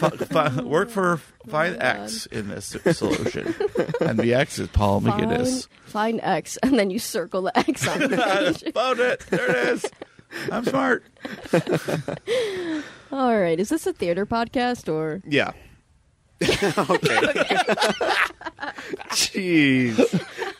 F- 0.00 0.30
f- 0.36 0.60
work 0.62 0.88
for 0.88 1.14
oh 1.14 1.50
find 1.50 1.76
X 1.82 2.26
in 2.26 2.46
this 2.46 2.76
solution, 2.92 3.52
and 4.00 4.16
the 4.20 4.34
X 4.34 4.60
is 4.60 4.68
Paul 4.68 5.00
find, 5.00 5.20
McGinnis. 5.20 5.66
find 5.84 6.20
X, 6.22 6.56
and 6.58 6.78
then 6.78 6.90
you 6.90 7.00
circle 7.00 7.42
the 7.42 7.58
X 7.58 7.88
on 7.88 7.98
the 7.98 8.08
page. 8.62 8.72
Found 8.74 9.00
it. 9.00 9.18
There 9.30 9.50
it 9.50 9.68
is. 9.68 9.86
I'm 10.52 10.64
smart. 10.64 11.04
All 13.12 13.38
right, 13.38 13.58
is 13.58 13.68
this 13.68 13.86
a 13.86 13.92
theater 13.92 14.26
podcast 14.26 14.92
or? 14.92 15.22
yeah. 15.26 15.52
okay. 16.42 17.16
Jeez. 19.10 19.94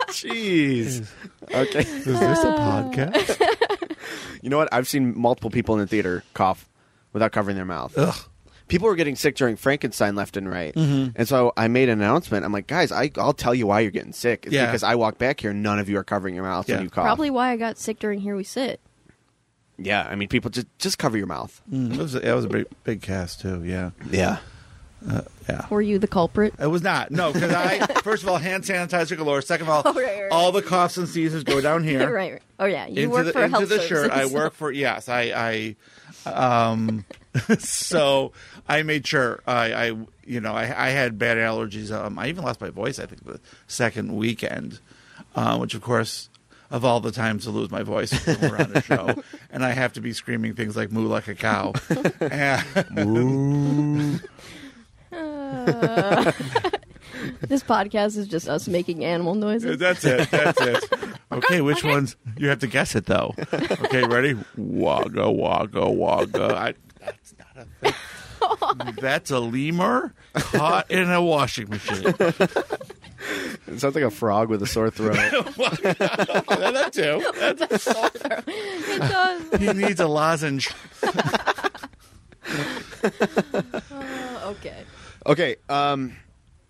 Jeez. 0.09 1.07
Okay. 1.53 1.81
Is 1.81 2.05
this 2.05 2.45
a 2.45 2.53
podcast? 2.57 3.53
You 4.43 4.51
know 4.51 4.59
what? 4.59 4.69
I've 4.73 4.87
seen 4.87 5.19
multiple 5.19 5.51
people 5.51 5.75
in 5.75 5.81
the 5.81 5.87
theater 5.89 6.23
cough 6.33 6.69
without 7.13 7.33
covering 7.33 7.57
their 7.57 7.65
mouth. 7.65 7.93
Ugh. 7.99 8.15
People 8.69 8.87
were 8.87 8.95
getting 8.95 9.17
sick 9.17 9.35
during 9.35 9.57
Frankenstein 9.57 10.15
left 10.15 10.37
and 10.37 10.49
right. 10.49 10.73
Mm-hmm. 10.73 11.13
And 11.17 11.27
so 11.27 11.53
I 11.57 11.67
made 11.67 11.89
an 11.89 12.01
announcement. 12.01 12.45
I'm 12.45 12.53
like, 12.53 12.69
guys, 12.69 12.93
I, 12.93 13.11
I'll 13.17 13.33
tell 13.33 13.55
you 13.57 13.67
why 13.67 13.81
you're 13.81 13.91
getting 13.91 14.13
sick. 14.13 14.45
It's 14.47 14.55
Yeah. 14.55 14.67
because 14.67 14.85
I 14.85 14.95
walk 14.95 15.19
back 15.19 15.41
here, 15.41 15.53
none 15.53 15.81
of 15.81 15.89
you 15.89 15.99
are 15.99 16.05
covering 16.05 16.37
your 16.37 16.45
mouth 16.45 16.69
Yeah. 16.69 16.77
when 16.77 16.85
you 16.85 16.91
cough. 16.91 17.07
Probably 17.07 17.31
why 17.31 17.51
I 17.51 17.57
got 17.57 17.77
sick 17.77 17.99
during 17.99 18.21
Here 18.21 18.37
We 18.37 18.45
Sit. 18.45 18.81
Yeah, 19.79 20.07
I 20.09 20.15
mean, 20.15 20.29
people 20.29 20.51
just 20.51 20.67
just 20.79 20.99
cover 20.99 21.17
your 21.19 21.27
mouth. 21.27 21.61
Mm, 21.73 21.91
that 21.91 21.99
was 21.99 22.15
a, 22.15 22.21
that 22.21 22.35
was 22.35 22.45
a 22.45 22.49
big 22.49 22.67
big 22.85 23.03
cast 23.03 23.41
too. 23.43 23.63
Yeah, 23.65 23.91
Yeah. 24.11 24.39
yeah. 25.49 25.67
Were 25.71 25.83
you 25.83 25.99
the 25.99 26.09
culprit? 26.09 26.55
It 26.59 26.67
was 26.67 26.83
not. 26.83 27.11
No, 27.11 27.33
because 27.33 27.53
I 27.53 27.87
first 28.03 28.23
of 28.23 28.29
all 28.29 28.39
hand 28.39 28.65
sanitizer 28.65 29.17
galore. 29.17 29.43
Second 29.43 29.67
of 29.67 29.71
all, 29.71 29.83
Oh, 29.85 29.93
right, 29.95 30.23
right. 30.23 30.33
all 30.33 30.51
the 30.51 30.63
coughs 30.63 30.97
and 30.97 31.07
sneezes 31.09 31.45
go 31.45 31.61
down 31.61 31.85
here. 31.91 32.11
right, 32.13 32.33
right. 32.33 32.43
Oh 32.59 32.65
yeah, 32.65 32.87
you 32.87 33.03
into 33.05 33.09
work 33.11 33.27
the, 33.27 33.33
for 33.33 33.45
into 33.45 33.57
health 33.59 33.69
the 33.69 33.81
shirt. 33.83 34.11
I 34.11 34.15
services. 34.21 34.33
work 34.33 34.55
for 34.55 34.73
yes. 34.73 35.09
I 35.09 35.77
I 36.25 36.31
um 36.31 37.05
so 37.59 38.33
I 38.67 38.83
made 38.83 39.07
sure 39.07 39.41
I, 39.47 39.73
I 39.75 39.87
you 40.25 40.41
know, 40.41 40.55
I, 40.55 40.63
I 40.87 40.89
had 40.89 41.19
bad 41.19 41.37
allergies. 41.37 41.93
Um, 41.93 42.19
I 42.19 42.29
even 42.29 42.43
lost 42.45 42.61
my 42.61 42.71
voice. 42.71 42.99
I 42.99 43.07
think 43.07 43.25
the 43.25 43.39
second 43.69 44.17
weekend, 44.17 44.81
uh, 45.35 45.59
which 45.59 45.75
of 45.75 45.83
course. 45.83 46.31
Of 46.71 46.85
all 46.85 47.01
the 47.01 47.13
times 47.13 47.45
to 47.45 47.51
lose 47.51 47.71
my 47.71 47.83
voice 47.83 48.13
when 48.27 48.41
we're 48.41 48.59
on 48.59 48.73
a 48.75 48.83
show, 48.83 49.15
and 49.51 49.65
I 49.65 49.71
have 49.71 49.93
to 49.95 50.01
be 50.01 50.13
screaming 50.13 50.55
things 50.55 50.77
like 50.77 50.91
"moo 50.91 51.07
like 51.07 51.29
a 51.29 51.35
cow," 51.35 51.73
and, 52.21 54.21
This 57.43 57.63
podcast 57.63 58.17
is 58.17 58.27
just 58.27 58.49
us 58.49 58.69
making 58.69 59.05
animal 59.05 59.35
noises. 59.35 59.79
That's 59.79 60.05
it. 60.05 60.31
That's 60.31 60.61
it. 60.61 60.85
Okay, 61.33 61.61
which 61.61 61.85
ones? 61.85 62.17
You 62.37 62.49
have 62.49 62.61
to 62.61 62.67
guess 62.67 62.95
it 62.95 63.07
though. 63.07 63.35
Okay, 63.53 64.05
ready? 64.05 64.37
Wagga 64.57 65.31
wagga 65.31 65.89
wagga. 65.89 66.57
I, 66.57 66.75
that's 67.01 67.35
not 67.39 67.67
a 67.83 67.93
thing. 67.93 68.97
That's 69.01 69.31
a 69.31 69.41
lemur 69.41 70.15
caught 70.35 70.91
in 70.91 71.11
a 71.11 71.23
washing 71.23 71.69
machine. 71.71 72.15
It 73.67 73.81
sounds 73.81 73.95
like 73.95 74.05
a 74.05 74.11
frog 74.11 74.49
with 74.49 74.63
a 74.63 74.67
sore 74.67 74.91
throat. 74.91 75.15
that 75.17 76.91
too. 76.93 77.23
That's, 77.39 77.87
It 77.87 78.99
does. 79.01 79.43
he 79.61 79.73
needs 79.73 80.01
a 80.01 80.07
lozenge. 80.07 80.71
Uh, 81.03 81.71
okay. 84.45 84.85
okay, 85.27 85.57
um, 85.69 86.17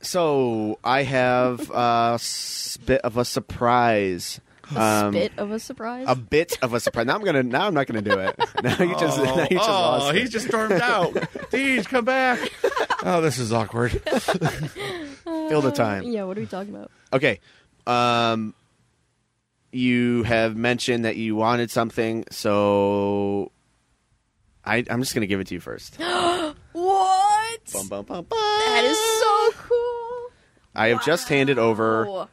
so 0.00 0.78
I 0.82 1.02
have 1.02 1.70
a 1.70 2.12
s- 2.14 2.78
bit 2.84 3.00
of 3.02 3.16
a 3.16 3.24
surprise. 3.24 4.40
Um, 4.74 5.12
Bit 5.12 5.32
of 5.38 5.52
a 5.52 5.60
surprise. 5.60 6.06
a 6.08 6.16
bit 6.16 6.58
of 6.60 6.74
a 6.74 6.80
surprise. 6.80 7.06
Now 7.06 7.14
I'm 7.14 7.22
gonna. 7.22 7.42
Now 7.44 7.66
I'm 7.68 7.74
not 7.74 7.86
gonna 7.86 8.02
do 8.02 8.18
it. 8.18 8.36
Now 8.62 8.82
you 8.82 8.98
just. 8.98 9.22
now 9.22 9.42
you 9.50 9.56
just 9.58 9.68
oh, 9.68 9.72
lost 9.72 10.14
he 10.16 10.22
it. 10.22 10.30
just 10.30 10.48
stormed 10.48 10.80
out. 10.80 11.12
Deej, 11.52 11.86
come 11.86 12.04
back. 12.04 12.40
Oh, 13.04 13.20
this 13.20 13.38
is 13.38 13.52
awkward. 13.52 13.92
Fill 15.22 15.60
the 15.60 15.72
time. 15.72 16.04
yeah, 16.04 16.24
what 16.24 16.36
are 16.36 16.40
we 16.40 16.46
talking 16.46 16.74
about? 16.74 16.90
Okay. 17.12 17.38
Um, 17.86 18.54
you 19.70 20.24
have 20.24 20.56
mentioned 20.56 21.04
that 21.04 21.16
you 21.16 21.36
wanted 21.36 21.70
something, 21.70 22.24
so 22.30 23.52
I, 24.64 24.84
I'm 24.90 25.00
just 25.00 25.14
gonna 25.14 25.26
give 25.26 25.38
it 25.40 25.46
to 25.48 25.54
you 25.54 25.60
first. 25.60 25.98
What? 26.72 27.60
Bum, 27.72 27.88
bum, 27.88 28.04
bum, 28.04 28.24
bum. 28.24 28.38
That 28.38 28.84
is 28.84 28.98
so 28.98 29.62
cool. 29.66 30.30
I 30.74 30.88
have 30.88 31.02
just 31.04 31.26
handed 31.28 31.58
over 31.58 32.28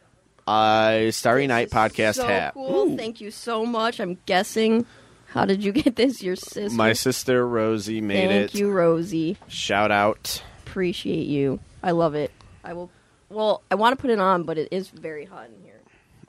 Wow. 0.47 0.97
a 0.97 1.11
Starry 1.11 1.43
This 1.43 1.49
Night 1.49 1.69
podcast 1.69 2.15
so 2.15 2.27
hat. 2.27 2.53
Cool. 2.53 2.97
Thank 2.97 3.21
you 3.21 3.31
so 3.31 3.65
much. 3.65 3.99
I'm 3.99 4.17
guessing. 4.25 4.85
How 5.27 5.45
did 5.45 5.63
you 5.63 5.71
get 5.71 5.95
this? 5.95 6.21
Your 6.21 6.35
sister. 6.35 6.75
My 6.75 6.93
sister 6.93 7.47
Rosie 7.47 8.01
made 8.01 8.27
Thank 8.27 8.31
it. 8.31 8.51
Thank 8.51 8.59
you, 8.59 8.71
Rosie. 8.71 9.37
Shout 9.47 9.91
out. 9.91 10.43
Appreciate 10.67 11.25
you. 11.27 11.59
I 11.81 11.91
love 11.91 12.13
it. 12.15 12.31
I 12.63 12.73
will. 12.73 12.89
Well, 13.29 13.63
I 13.71 13.75
want 13.75 13.97
to 13.97 14.01
put 14.01 14.11
it 14.11 14.19
on, 14.19 14.43
but 14.43 14.57
it 14.59 14.67
is 14.71 14.89
very 14.89 15.25
hot 15.25 15.47
in 15.47 15.63
here. 15.63 15.79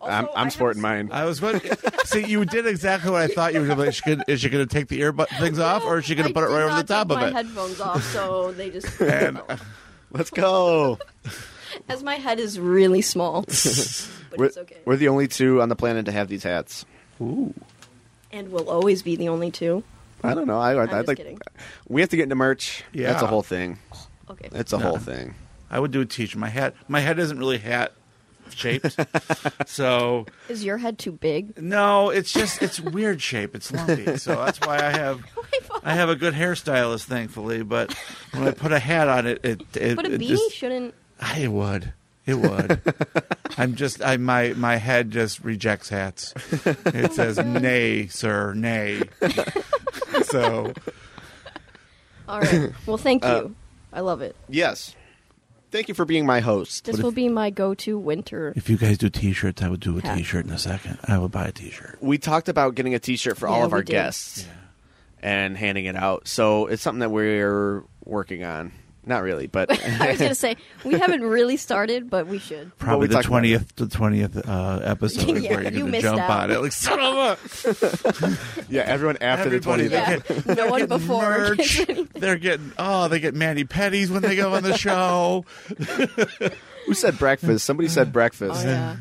Also, 0.00 0.12
I'm, 0.12 0.25
I 0.35 0.40
I'm 0.42 0.50
sporting 0.50 0.80
s- 0.80 0.83
mine. 0.83 1.11
I 1.12 1.25
was 1.26 1.40
wondering. 1.42 1.73
See, 2.04 2.25
you 2.26 2.44
did 2.47 2.66
exactly 2.66 3.11
what 3.11 3.21
I 3.23 3.26
thought 3.26 3.52
you 3.52 3.61
were 3.61 3.66
going 3.66 3.78
to. 3.78 3.85
Is 3.88 3.97
she 3.97 4.02
gonna- 4.06 4.25
is 4.26 4.40
she 4.40 4.49
going 4.49 4.66
to 4.66 4.75
take 4.75 4.88
the 4.88 5.00
earbud 5.00 5.28
things 5.38 5.59
off, 5.59 5.85
or 5.85 5.99
is 5.99 6.06
she 6.06 6.14
going 6.14 6.28
to 6.28 6.33
put 6.35 6.42
it 6.44 6.49
right 6.49 6.62
over 6.62 6.71
the 6.71 6.76
not 6.76 6.88
top 6.88 7.09
take 7.09 7.16
of 7.16 7.23
my 7.23 7.28
it? 7.28 7.33
headphones 7.35 7.80
off, 7.80 8.02
so 8.04 8.52
they 8.52 8.71
just. 8.71 8.99
And- 9.00 9.40
Let's 10.12 10.30
go. 10.30 10.99
As 11.88 12.02
my 12.02 12.16
head 12.16 12.38
is 12.40 12.59
really 12.59 13.02
small, 13.02 13.43
but 13.47 14.38
We're, 14.38 14.45
it's 14.47 14.57
okay. 14.59 14.78
we're 14.85 14.97
the 14.97 15.09
only 15.09 15.28
two 15.28 15.61
on 15.62 15.69
the 15.69 15.76
planet 15.76 16.07
to 16.07 16.12
have 16.12 16.28
these 16.28 16.43
hats. 16.43 16.85
Ooh. 17.21 17.54
And 18.33 18.50
we'll 18.50 18.69
always 18.71 19.02
be 19.02 19.16
the 19.16 19.28
only 19.28 19.50
two. 19.50 19.85
I 20.23 20.35
don't 20.35 20.47
know. 20.47 20.59
I, 20.59 20.73
I, 20.75 20.83
I'm 20.83 20.88
I'd 20.88 20.90
just 20.90 21.09
like. 21.09 21.16
kidding. 21.19 21.38
We 21.88 22.00
have 22.00 22.11
to 22.11 22.16
get 22.16 22.25
into 22.25 22.35
merch. 22.35 22.83
Yeah. 22.93 23.11
that's 23.12 23.23
a 23.23 23.26
whole 23.26 23.43
thing. 23.43 23.78
Okay. 24.31 24.49
It's 24.52 24.73
a 24.73 24.78
No. 24.78 24.85
whole 24.87 24.99
thing. 24.99 25.35
I 25.71 25.78
would 25.78 25.90
do 25.90 26.00
a 26.00 26.07
t-shirt. 26.07 26.38
My 26.38 26.49
hat, 26.49 26.75
my 26.88 27.00
head 27.00 27.19
isn't 27.19 27.38
really 27.38 27.59
hat 27.59 27.93
shaped, 28.50 28.97
so 29.66 30.26
Is 30.49 30.64
your 30.64 30.78
head 30.78 30.99
too 30.99 31.12
big? 31.12 31.61
no, 31.61 32.11
it's 32.11 32.33
just 32.33 32.62
it's 32.62 32.78
weird 32.78 33.21
shape. 33.21 33.54
It's 33.57 33.73
lumpy, 33.73 34.16
so 34.19 34.37
that's 34.37 34.61
why 34.61 34.76
I 34.76 34.90
have 34.90 35.23
oh 35.37 35.81
I 35.83 35.95
have 35.95 36.09
a 36.09 36.14
good 36.16 36.35
hairstylist, 36.35 37.04
thankfully. 37.04 37.62
But 37.62 37.93
when 38.33 38.47
I 38.47 38.52
put 38.52 38.71
a 38.73 38.78
hat 38.78 39.09
on 39.09 39.26
it, 39.26 39.45
it 39.45 39.62
it, 39.76 39.97
But 39.97 40.07
a 40.07 40.12
it 40.14 40.21
beanie 40.21 40.28
just 40.28 40.52
shouldn't. 40.54 40.95
I 41.21 41.47
would. 41.49 41.92
It 42.26 42.35
would. 42.37 42.80
I'm 43.59 43.75
just 43.75 44.02
I 44.02 44.16
my 44.16 44.54
my 44.54 44.76
head 44.76 45.11
just 45.11 45.44
rejects 45.44 45.88
hats. 45.90 46.33
It 46.87 47.12
says 47.12 47.38
nay, 47.38 48.06
sir, 48.06 48.54
nay. 48.54 49.02
so 50.25 50.73
All 52.28 52.40
right. 52.40 52.73
Well, 52.87 52.97
thank 52.97 53.23
you. 53.25 53.28
Uh, 53.30 53.49
I 53.92 54.00
love 54.00 54.23
it. 54.23 54.35
Yes. 54.49 54.94
Thank 55.71 55.88
you 55.88 55.94
for 55.94 56.04
being 56.04 56.25
my 56.25 56.38
host. 56.40 56.85
This 56.85 57.00
will 57.00 57.11
be 57.11 57.28
my 57.28 57.50
go-to 57.50 57.99
winter. 57.99 58.52
if 58.56 58.71
you 58.71 58.76
guys 58.76 58.97
do 58.97 59.11
t-shirts, 59.11 59.61
I 59.61 59.68
would 59.68 59.80
do 59.80 59.99
a 59.99 60.02
Hat. 60.02 60.16
t-shirt 60.16 60.47
in 60.47 60.52
a 60.52 60.59
second. 60.59 60.99
I 61.09 61.18
would 61.18 61.33
buy 61.33 61.47
a 61.47 61.52
t-shirt. 61.52 61.99
we 62.00 62.16
talked 62.16 62.49
about 62.49 62.76
getting 62.76 62.94
a 62.94 63.00
T-shirt 63.00 63.37
for 63.37 63.49
all 63.49 63.59
Yeah, 63.59 63.64
of 63.66 63.73
we 63.73 63.76
our 63.78 63.83
did. 63.83 63.90
guests 63.92 64.47
and 65.21 65.56
handing 65.56 65.87
it 65.87 65.97
out. 65.97 66.28
So 66.28 66.66
it's 66.68 66.80
something 66.80 67.00
that 67.00 67.11
we're 67.11 67.83
working 68.04 68.44
on. 68.44 68.71
Not 69.06 69.23
really, 69.23 69.46
but 69.46 69.70
I 70.00 70.11
was 70.12 70.18
gonna 70.18 70.34
say 70.34 70.56
we 70.84 70.99
haven't 70.99 71.23
really 71.23 71.56
started, 71.56 72.08
but 72.08 72.26
we 72.26 72.38
should. 72.38 72.76
Probably 72.78 73.08
we 73.08 73.14
the 73.14 73.23
twentieth, 73.23 73.76
the 73.76 73.87
twentieth 73.87 74.49
uh, 74.49 74.80
episode 74.82 75.37
is 75.37 75.42
Yeah, 75.44 75.50
where 75.54 75.62
you're 75.62 75.73
you 75.73 75.78
going 75.80 75.87
to 75.87 75.90
missed 75.92 76.02
jump 76.04 76.20
out. 76.20 76.44
on 76.44 76.50
it. 76.50 76.61
Like 76.61 76.73
son 76.73 77.00
of 77.00 77.38
a. 78.25 78.38
yeah, 78.70 78.82
everyone 78.82 79.18
after 79.20 79.46
Everybody, 79.46 79.88
the 79.88 79.96
20th. 79.96 80.00
Yeah. 80.00 80.16
they're 80.16 80.30
getting, 80.46 80.54
No 80.54 80.66
one 80.70 80.87
before 80.87 81.23
merch. 81.23 81.80
They're 82.14 82.38
getting 82.38 82.73
oh, 82.78 83.08
they 83.08 83.20
get 83.20 83.34
mani-pedis 83.34 84.08
when 84.11 84.23
they 84.23 84.37
go 84.37 84.54
on 84.54 84.62
the 84.62 84.76
show. 84.78 85.44
Who 86.87 86.94
said 86.94 87.18
breakfast? 87.18 87.64
Somebody 87.64 87.88
said 87.88 88.12
breakfast. 88.12 88.64
Oh 88.64 88.68
yeah. 88.68 88.96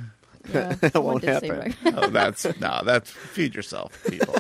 Yeah. 0.54 0.76
Someone 0.92 1.14
won't 1.14 1.24
happen. 1.24 1.74
oh, 1.86 2.10
that's 2.10 2.46
no, 2.60 2.82
that's 2.84 3.10
feed 3.10 3.56
yourself, 3.56 4.04
people. 4.10 4.36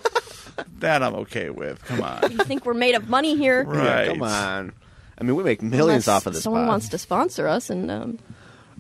that 0.80 1.02
I'm 1.02 1.16
okay 1.16 1.50
with. 1.50 1.84
Come 1.86 2.02
on, 2.02 2.30
You 2.32 2.38
think 2.40 2.66
we're 2.66 2.74
made 2.74 2.96
of 2.96 3.08
money 3.08 3.38
here? 3.38 3.64
Right. 3.64 4.08
Yeah, 4.08 4.12
come 4.14 4.24
on. 4.24 4.74
I 5.20 5.24
mean, 5.24 5.36
we 5.36 5.44
make 5.44 5.62
millions 5.62 6.08
Unless 6.08 6.08
off 6.08 6.28
of 6.28 6.34
this. 6.34 6.44
Someone 6.44 6.64
pod. 6.64 6.70
wants 6.70 6.90
to 6.90 6.98
sponsor 6.98 7.48
us, 7.48 7.70
and 7.70 7.90
um, 7.92 8.20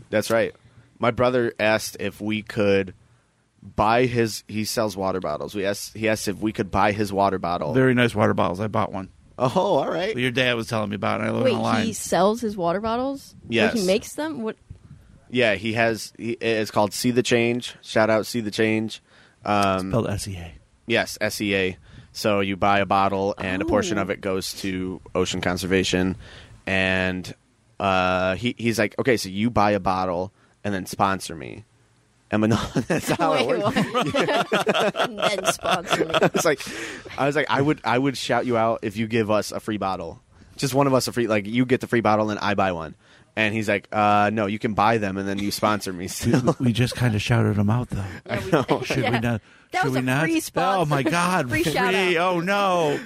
That's 0.10 0.30
right. 0.32 0.54
My 1.00 1.12
brother 1.12 1.54
asked 1.60 1.98
if 2.00 2.20
we 2.22 2.42
could 2.42 2.94
buy 3.62 4.06
his. 4.06 4.44
He 4.48 4.66
sells 4.66 4.96
water 4.98 5.20
bottles. 5.20 5.54
We 5.56 5.66
asked. 5.66 5.96
He 5.96 6.08
asked 6.10 6.28
if 6.28 6.38
we 6.40 6.52
could 6.52 6.72
buy 6.72 6.92
his 6.92 7.12
water 7.14 7.38
bottle. 7.40 7.74
very 7.74 7.94
nice 7.94 8.16
water 8.16 8.34
bottles. 8.34 8.60
I 8.60 8.68
bought 8.68 8.92
one. 8.92 9.10
oh, 9.40 9.50
all 9.50 9.90
right. 9.90 10.16
Your 10.16 10.32
dad 10.32 10.56
was 10.56 10.68
telling 10.68 10.90
me 10.90 10.96
about 10.96 11.22
it. 11.22 11.26
I 11.26 11.30
learned 11.32 11.44
wait, 11.46 11.54
online. 11.56 11.86
he 11.88 11.94
sells 11.94 12.40
his 12.42 12.56
water 12.56 12.80
bottles. 12.82 13.36
Like, 13.44 13.52
Yes. 13.54 13.74
he 13.74 13.86
makes 13.86 14.14
them. 14.14 14.44
What? 14.44 14.56
Yeah, 15.30 15.56
he 15.56 15.74
has. 15.74 16.14
He, 16.18 16.32
it's 16.34 16.70
called 16.72 16.94
See 16.94 17.10
the 17.12 17.24
Change. 17.24 17.76
Shout 17.82 18.10
out 18.12 18.26
See 18.28 18.42
the 18.42 18.52
Change. 18.52 19.02
Um, 19.44 19.90
Spelled 19.90 20.08
S 20.08 20.28
E 20.28 20.38
A. 20.38 20.54
yes, 20.88 21.18
SEA. 21.30 21.78
So 22.14 22.40
you 22.42 22.56
buy 22.56 22.80
a 22.80 22.86
bottle, 22.86 23.34
and 23.38 23.62
a 23.62 23.66
portion 23.66 23.98
Oh. 23.98 24.04
of 24.04 24.10
it 24.10 24.22
goes 24.22 24.54
to 24.62 25.02
ocean 25.16 25.42
conservation. 25.42 26.16
And 26.66 27.34
uh, 27.80 28.36
he 28.36 28.56
he's 28.58 28.80
like, 28.80 28.98
okay, 29.00 29.18
so 29.18 29.30
you 29.30 29.50
buy 29.50 29.72
a 29.72 29.80
bottle 29.80 30.32
and 30.64 30.74
then 30.74 30.86
sponsor 30.86 31.36
me. 31.36 31.66
No, 32.32 32.48
that's 32.88 33.10
how 33.10 33.34
it 33.34 33.46
Wait, 33.46 33.60
works. 33.60 33.76
what? 33.78 34.96
and 34.96 35.20
then 35.20 35.46
sponsor 35.46 36.06
me. 36.06 36.12
I 36.22 36.30
was 36.34 36.46
like, 36.46 36.62
I 37.18 37.26
was 37.28 37.36
like, 37.36 37.46
I 37.48 37.62
would, 37.62 37.80
I 37.84 38.00
would 38.00 38.18
shout 38.18 38.48
you 38.48 38.58
out 38.58 38.80
if 38.82 38.98
you 38.98 39.06
give 39.06 39.30
us 39.30 39.52
a 39.52 39.60
free 39.60 39.78
bottle. 39.78 40.20
Just 40.56 40.74
one 40.74 40.88
of 40.88 40.94
us 40.96 41.08
a 41.08 41.12
free, 41.12 41.28
like 41.28 41.46
you 41.46 41.64
get 41.66 41.82
the 41.82 41.86
free 41.88 42.02
bottle 42.02 42.32
and 42.32 42.40
I 42.40 42.56
buy 42.56 42.72
one. 42.72 42.96
And 43.36 43.54
he's 43.54 43.68
like, 43.68 43.88
uh, 43.92 44.30
no, 44.32 44.46
you 44.46 44.60
can 44.60 44.74
buy 44.76 45.00
them 45.00 45.18
and 45.18 45.28
then 45.28 45.40
you 45.40 45.50
sponsor 45.52 45.92
me 45.92 46.08
still. 46.10 46.56
We 46.60 46.72
just 46.72 46.96
kind 46.96 47.16
of 47.16 47.22
shouted 47.22 47.56
them 47.56 47.70
out, 47.70 47.90
though. 47.90 48.06
Yeah, 48.28 48.64
we, 48.70 48.86
Should 48.86 48.98
yeah. 48.98 49.12
we 49.12 49.20
not? 49.20 49.42
That 49.72 49.82
should 49.82 49.84
was 49.86 49.94
we 49.94 50.00
a 50.00 50.02
not? 50.04 50.22
free 50.24 50.40
sponsor. 50.40 50.82
Oh 50.82 50.86
my 50.86 51.02
God! 51.02 51.50
Free 51.50 51.64
shout 51.64 51.96
out. 51.96 52.16
Oh 52.18 52.40
no! 52.42 53.00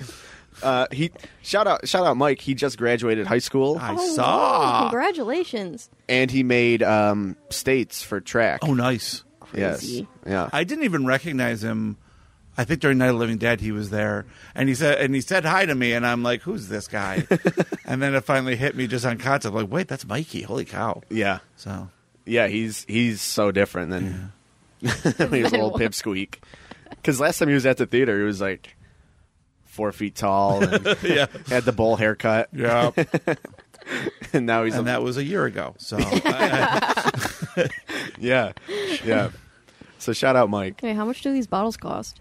uh, 0.62 0.88
he 0.92 1.12
shout 1.42 1.66
out, 1.66 1.88
shout 1.88 2.06
out, 2.06 2.18
Mike. 2.18 2.42
He 2.42 2.56
just 2.56 2.78
graduated 2.78 3.26
high 3.26 3.38
school 3.40 3.78
I 3.80 3.96
Oh, 3.98 4.16
saw. 4.16 4.90
Congratulations. 4.90 5.90
and 6.10 6.30
he 6.30 6.44
made 6.44 6.84
um, 6.84 7.38
states 7.50 8.04
for 8.04 8.20
track. 8.20 8.60
Oh, 8.64 8.74
nice. 8.74 9.24
yes, 9.56 9.80
crazy. 9.80 10.08
yeah. 10.26 10.50
I 10.52 10.66
didn't 10.66 10.84
even 10.84 11.06
recognize 11.06 11.64
him. 11.64 11.96
I 12.58 12.64
think 12.64 12.80
during 12.82 12.98
Night 12.98 13.08
of 13.10 13.14
the 13.14 13.20
Living 13.20 13.38
Dead 13.38 13.62
he 13.62 13.72
was 13.72 13.90
there, 13.92 14.26
and 14.56 14.68
he 14.68 14.74
said 14.76 15.00
and 15.00 15.14
he 15.14 15.22
said 15.22 15.46
hi 15.46 15.66
to 15.66 15.76
me, 15.76 15.94
and 15.94 16.06
I'm 16.06 16.24
like, 16.24 16.42
"Who's 16.42 16.68
this 16.70 16.88
guy?" 16.88 17.28
and 17.86 18.02
then 18.02 18.16
it 18.16 18.22
finally 18.24 18.56
hit 18.56 18.76
me 18.76 18.88
just 18.88 19.06
on 19.06 19.18
concept, 19.20 19.54
like, 19.56 19.70
"Wait, 19.72 19.88
that's 19.88 20.06
Mikey! 20.08 20.42
Holy 20.42 20.66
cow!" 20.66 21.02
yeah, 21.10 21.40
So 21.56 21.90
yeah. 22.26 22.48
He's 22.48 22.84
he's 22.88 23.22
so 23.22 23.52
different 23.52 23.92
than 23.92 24.32
when 24.82 25.34
he 25.34 25.44
was 25.44 25.52
a 25.54 25.56
little 25.58 25.74
pipsqueak. 25.74 26.36
Because 26.90 27.20
last 27.20 27.38
time 27.40 27.48
he 27.50 27.54
was 27.54 27.66
at 27.66 27.78
the 27.78 27.86
theater, 27.86 28.18
he 28.18 28.24
was 28.26 28.42
like 28.42 28.76
four 29.66 29.92
feet 29.92 30.16
tall 30.16 30.64
and 30.64 30.98
yeah, 31.04 31.28
had 31.50 31.64
the 31.64 31.72
bowl 31.72 31.96
haircut, 31.96 32.50
yeah, 32.54 32.90
and 34.34 34.46
now 34.48 34.64
he's 34.64 34.74
and 34.74 34.88
a, 34.88 34.92
that 34.92 35.04
was 35.04 35.18
a 35.18 35.24
year 35.24 35.46
ago. 35.46 35.76
So 35.78 35.98
I- 36.00 37.70
yeah, 38.20 38.54
yeah. 39.06 39.30
So 40.00 40.14
shout 40.14 40.36
out, 40.36 40.50
Mike. 40.50 40.74
Okay, 40.80 40.94
how 40.94 41.06
much 41.06 41.22
do 41.22 41.32
these 41.32 41.48
bottles 41.48 41.78
cost? 41.78 42.20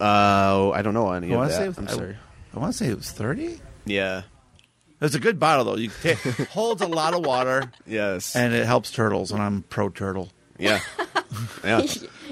Uh, 0.00 0.70
I 0.70 0.82
don't 0.82 0.94
know 0.94 1.12
any 1.12 1.28
I 1.28 1.30
of 1.32 1.36
wanna 1.38 1.50
say 1.52 1.58
that. 1.58 1.64
it 1.64 1.68
was- 1.68 1.78
I'm 1.78 1.88
I- 1.88 1.92
sorry. 1.92 2.16
I 2.54 2.58
want 2.58 2.72
to 2.72 2.78
say 2.78 2.88
it 2.90 2.96
was 2.96 3.10
thirty. 3.10 3.60
Yeah. 3.84 4.22
It's 5.00 5.14
a 5.14 5.20
good 5.20 5.38
bottle 5.38 5.64
though. 5.64 5.76
You 5.76 5.90
ta 6.02 6.14
holds 6.50 6.82
a 6.82 6.86
lot 6.86 7.14
of 7.14 7.24
water 7.24 7.70
Yes. 7.86 8.34
and 8.36 8.52
it 8.54 8.66
helps 8.66 8.90
turtles, 8.90 9.30
and 9.30 9.40
I'm 9.40 9.62
pro 9.62 9.88
turtle. 9.88 10.30
yeah. 10.58 10.80
Yeah. 11.64 11.86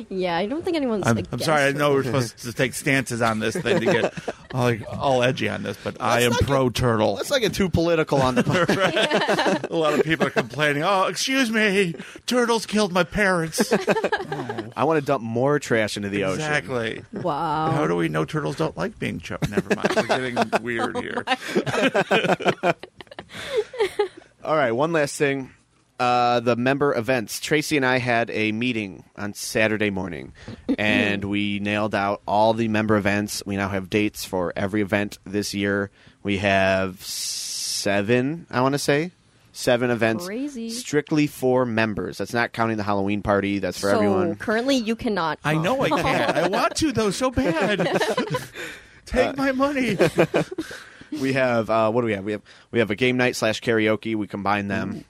Yeah, 0.09 0.37
I 0.37 0.47
don't 0.47 0.65
think 0.65 0.77
anyone's. 0.77 1.07
I'm, 1.07 1.19
I'm 1.33 1.39
sorry. 1.39 1.63
I 1.63 1.73
know 1.73 1.93
we're 1.93 2.05
supposed 2.05 2.39
to 2.41 2.53
take 2.53 2.75
stances 2.75 3.21
on 3.23 3.39
this 3.39 3.57
thing 3.57 3.81
to 3.81 3.85
get 3.87 4.15
all, 4.55 4.63
like, 4.63 4.83
all 4.89 5.23
edgy 5.23 5.49
on 5.49 5.63
this, 5.63 5.77
but 5.83 6.01
I 6.01 6.23
am 6.23 6.33
pro 6.33 6.71
turtle. 6.71 7.15
Let's 7.15 7.31
not 7.31 7.41
get 7.41 7.55
too 7.55 7.69
political 7.69 8.21
on 8.23 8.35
the 8.35 9.67
A 9.71 9.75
lot 9.77 9.95
of 9.95 10.05
people 10.05 10.27
are 10.27 10.31
complaining. 10.31 10.83
Oh, 10.83 11.05
excuse 11.05 11.51
me, 11.51 11.95
turtles 12.27 12.67
killed 12.67 12.93
my 12.93 13.05
parents. 13.05 13.73
I 14.77 14.85
want 14.85 15.01
to 15.01 15.05
dump 15.05 15.23
more 15.23 15.59
trash 15.59 15.97
into 15.97 16.09
the 16.09 16.25
ocean. 16.25 16.41
exactly. 16.41 17.05
Wow. 17.13 17.71
How 17.73 17.87
do 17.87 17.97
we 17.97 18.09
know 18.09 18.25
turtles 18.25 18.57
don't 18.57 18.77
like 18.77 18.99
being 18.99 19.21
choked? 19.21 19.51
Never 19.51 19.75
mind. 19.75 19.91
We're 19.97 20.07
getting 20.07 20.63
weird 20.63 20.97
here. 20.99 21.25
All 24.45 24.57
right, 24.57 24.73
one 24.73 24.93
last 24.93 25.17
thing. 25.17 25.51
Uh, 25.99 26.39
the 26.41 26.55
member 26.55 26.95
events. 26.97 27.41
Tracy 27.41 27.77
and 27.77 27.85
I 27.85 27.99
had 27.99 28.31
a 28.31 28.53
meeting 28.53 29.03
on 29.17 29.35
Saturday 29.35 29.91
morning, 29.91 30.33
and 30.79 31.25
we 31.25 31.59
nailed 31.59 31.95
out 31.95 32.23
all 32.27 32.55
the 32.55 32.69
member 32.69 32.97
events. 32.97 33.43
We 33.45 33.57
now 33.57 33.69
have 33.69 33.91
dates 33.91 34.25
for 34.25 34.53
every 34.55 34.81
event 34.81 35.19
this 35.25 35.55
year. 35.55 35.91
We 36.23 36.39
have 36.39 37.03
seven, 37.05 38.47
I 38.49 38.61
want 38.61 38.75
to 38.75 38.79
say, 38.79 39.11
seven 39.53 39.91
events 39.91 40.27
Crazy. 40.27 40.71
strictly 40.71 41.27
for 41.27 41.67
members. 41.67 42.19
That's 42.19 42.33
not 42.33 42.53
counting 42.53 42.77
the 42.77 42.85
Halloween 42.85 43.23
party. 43.23 43.59
That's 43.59 43.79
for 43.81 43.91
so 43.91 43.97
everyone. 43.97 44.37
currently, 44.37 44.77
you 44.77 44.95
cannot. 44.95 45.41
I 45.45 45.55
know 45.55 45.81
I 45.81 45.89
can't. 45.89 46.37
I 46.37 46.49
want 46.49 46.77
to 46.77 46.93
though 46.93 47.11
so 47.11 47.31
bad. 47.33 47.81
Take 49.07 49.37
my 49.37 49.51
money. 49.53 49.97
We 51.11 51.33
have 51.33 51.71
uh, 51.71 51.91
what 51.91 52.03
do 52.03 52.07
we 52.07 52.13
have? 52.13 52.25
We 52.25 52.33
have 52.33 52.43
we 52.71 52.81
have 52.81 52.91
a 52.91 52.95
game 52.95 53.17
night 53.17 53.35
slash 53.35 53.63
karaoke. 53.63 54.15
We 54.15 54.27
combine 54.27 54.69
them, 54.69 55.07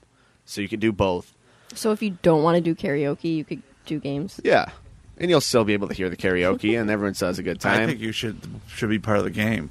so 0.49 0.61
you 0.61 0.67
can 0.67 0.79
do 0.79 0.91
both. 0.91 1.33
So 1.75 1.91
if 1.91 2.01
you 2.01 2.17
don't 2.21 2.41
want 2.43 2.55
to 2.55 2.61
do 2.61 2.73
karaoke, 2.75 3.35
you 3.35 3.43
could 3.45 3.61
do 3.85 3.99
games. 3.99 4.39
Yeah, 4.43 4.71
and 5.17 5.29
you'll 5.29 5.41
still 5.41 5.63
be 5.63 5.73
able 5.73 5.87
to 5.87 5.93
hear 5.93 6.09
the 6.09 6.17
karaoke, 6.17 6.79
and 6.79 6.89
everyone 6.89 7.13
still 7.13 7.27
has 7.29 7.39
a 7.39 7.43
good 7.43 7.59
time. 7.59 7.81
I 7.83 7.85
think 7.85 7.99
you 7.99 8.11
should 8.11 8.39
should 8.67 8.89
be 8.89 8.99
part 8.99 9.17
of 9.19 9.23
the 9.23 9.31
game. 9.31 9.69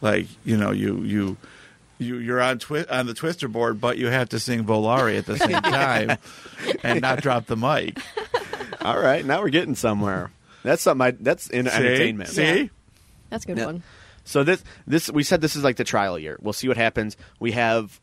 Like 0.00 0.26
you 0.44 0.56
know, 0.56 0.70
you 0.70 1.02
you 1.02 1.36
you 1.98 2.16
you're 2.18 2.40
on 2.40 2.58
twi- 2.58 2.86
on 2.90 3.06
the 3.06 3.14
twister 3.14 3.48
board, 3.48 3.80
but 3.80 3.98
you 3.98 4.06
have 4.08 4.28
to 4.30 4.38
sing 4.40 4.64
Volare 4.64 5.18
at 5.18 5.26
the 5.26 5.36
same 5.38 5.50
time 5.62 6.16
and 6.82 7.00
not 7.00 7.20
drop 7.22 7.46
the 7.46 7.56
mic. 7.56 7.98
All 8.80 8.98
right, 8.98 9.24
now 9.24 9.40
we're 9.40 9.50
getting 9.50 9.74
somewhere. 9.74 10.30
That's 10.64 10.82
something. 10.82 11.04
I, 11.06 11.10
that's 11.12 11.48
in 11.48 11.66
See? 11.66 11.72
entertainment. 11.72 12.30
See, 12.30 12.70
That's 13.30 13.44
a 13.44 13.46
good 13.48 13.58
Yeah. 13.58 13.66
one. 13.66 13.82
So 14.24 14.44
this 14.44 14.62
this 14.86 15.10
we 15.10 15.24
said 15.24 15.40
this 15.40 15.56
is 15.56 15.64
like 15.64 15.76
the 15.76 15.84
trial 15.84 16.16
year. 16.18 16.38
We'll 16.40 16.52
see 16.52 16.68
what 16.68 16.76
happens. 16.76 17.16
We 17.40 17.52
have 17.52 18.00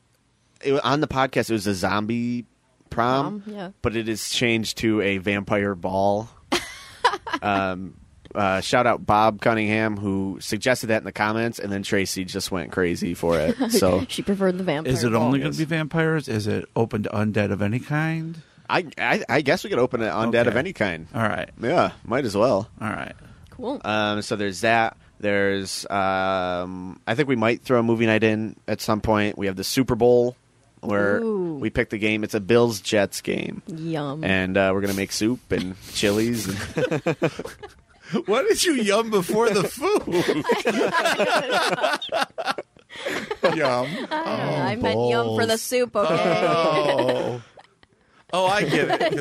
it, 0.62 0.84
on 0.84 1.02
the 1.02 1.08
podcast. 1.08 1.50
It 1.50 1.54
was 1.54 1.68
a 1.68 1.74
zombie 1.74 2.46
prom, 2.90 3.42
Prom, 3.42 3.56
yeah. 3.56 3.72
but 3.82 3.96
it 3.96 4.10
is 4.10 4.30
changed 4.30 4.78
to 4.80 5.02
a 5.02 5.18
vampire 5.20 5.76
ball. 5.76 6.30
um, 7.42 7.96
uh, 8.36 8.62
shout 8.62 8.86
out 8.86 9.06
Bob 9.06 9.42
Cunningham 9.42 9.98
who 9.98 10.38
suggested 10.40 10.88
that 10.88 10.98
in 11.00 11.04
the 11.04 11.12
comments, 11.12 11.60
and 11.60 11.72
then 11.72 11.84
Tracy 11.84 12.24
just 12.26 12.52
went 12.52 12.72
crazy 12.72 13.14
for 13.14 13.40
it. 13.40 13.56
So 13.72 14.06
She 14.08 14.22
preferred 14.22 14.58
the 14.58 14.64
vampire. 14.64 14.92
is 14.92 15.04
it 15.04 15.14
ball. 15.14 15.24
only 15.24 15.40
going 15.40 15.52
to 15.52 15.58
be 15.58 15.66
vampires? 15.66 16.28
Is 16.28 16.48
it 16.48 16.66
open 16.76 17.04
to 17.04 17.10
undead 17.10 17.52
of 17.52 17.62
any 17.62 17.80
kind? 17.80 18.42
I, 18.70 18.86
I 19.00 19.24
I 19.28 19.42
guess 19.42 19.64
we 19.64 19.70
could 19.72 19.80
open 19.80 20.02
it 20.02 20.10
undead 20.10 20.46
of 20.48 20.56
any 20.56 20.74
kind. 20.74 21.08
All 21.16 21.24
right, 21.24 21.50
Yeah, 21.60 21.92
might 22.06 22.26
as 22.26 22.38
well. 22.38 22.70
all 22.80 22.90
right. 22.90 23.14
cool? 23.52 23.82
Um, 23.84 24.22
so 24.22 24.36
there's 24.36 24.62
that. 24.62 24.96
There's 25.20 25.90
um, 25.90 27.00
I 27.08 27.16
think 27.16 27.28
we 27.28 27.36
might 27.36 27.64
throw 27.64 27.80
a 27.80 27.84
movie 27.84 28.06
night 28.06 28.24
in 28.24 28.56
at 28.68 28.80
some 28.80 29.02
point. 29.02 29.38
We 29.40 29.48
have 29.48 29.56
the 29.56 29.64
Super 29.64 29.96
Bowl 29.96 30.36
where 30.82 31.20
Ooh. 31.20 31.56
we 31.56 31.70
pick 31.70 31.90
the 31.90 31.98
game. 31.98 32.24
It's 32.24 32.34
a 32.34 32.40
Bills 32.40 32.80
Jets 32.82 33.22
game, 33.22 33.62
Yum. 33.68 34.24
and 34.24 34.58
uh, 34.58 34.72
we're 34.74 34.82
gonna 34.82 34.94
make 34.94 35.12
soup 35.12 35.52
and 35.52 35.76
chilies. 35.92 36.48
And 36.48 37.02
What 38.26 38.48
did 38.48 38.64
you 38.64 38.74
yum 38.74 39.12
before 39.12 39.52
the 39.52 39.64
food? 39.66 40.04
yum. 43.56 43.88
Ah, 44.10 44.64
I 44.66 44.76
meant 44.76 45.10
yum 45.10 45.36
for 45.36 45.46
the 45.46 45.54
balls. 45.54 45.62
soup. 45.62 45.96
Okay. 45.96 46.46
Oh. 46.48 47.42
Oh, 48.32 48.46
I 48.46 48.64
get 48.64 49.02
it. 49.02 49.12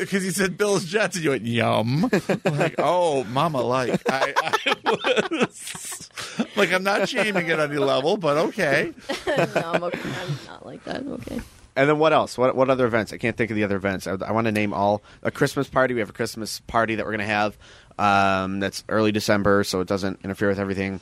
Because 0.00 0.22
he 0.22 0.30
said 0.30 0.58
Bill's 0.58 0.84
Jets, 0.84 1.16
and 1.16 1.24
you 1.24 1.30
went 1.30 1.46
yum. 1.46 2.10
like, 2.44 2.74
oh, 2.78 3.24
mama, 3.24 3.62
like 3.62 4.00
I, 4.10 4.34
I 4.36 4.74
was, 4.84 6.10
like 6.56 6.72
I'm 6.72 6.82
not 6.82 7.08
shaming 7.08 7.50
at 7.50 7.60
any 7.60 7.78
level, 7.78 8.16
but 8.16 8.36
okay. 8.48 8.92
no, 9.26 9.34
I'm, 9.64 9.82
okay. 9.84 10.00
I'm 10.02 10.38
not 10.46 10.66
like 10.66 10.84
that. 10.84 11.06
Okay. 11.06 11.40
and 11.76 11.88
then 11.88 11.98
what 11.98 12.12
else? 12.12 12.36
What 12.36 12.54
what 12.54 12.68
other 12.68 12.86
events? 12.86 13.12
I 13.12 13.16
can't 13.16 13.36
think 13.36 13.50
of 13.50 13.56
the 13.56 13.64
other 13.64 13.76
events. 13.76 14.06
I, 14.06 14.12
I 14.12 14.32
want 14.32 14.46
to 14.46 14.52
name 14.52 14.74
all. 14.74 15.02
A 15.22 15.30
Christmas 15.30 15.68
party. 15.68 15.94
We 15.94 16.00
have 16.00 16.10
a 16.10 16.14
Christmas 16.14 16.60
party 16.60 16.96
that 16.96 17.06
we're 17.06 17.12
gonna 17.12 17.24
have. 17.24 17.56
Um, 17.98 18.60
that's 18.60 18.84
early 18.88 19.12
December, 19.12 19.64
so 19.64 19.80
it 19.80 19.88
doesn't 19.88 20.20
interfere 20.24 20.48
with 20.48 20.60
everything. 20.60 21.00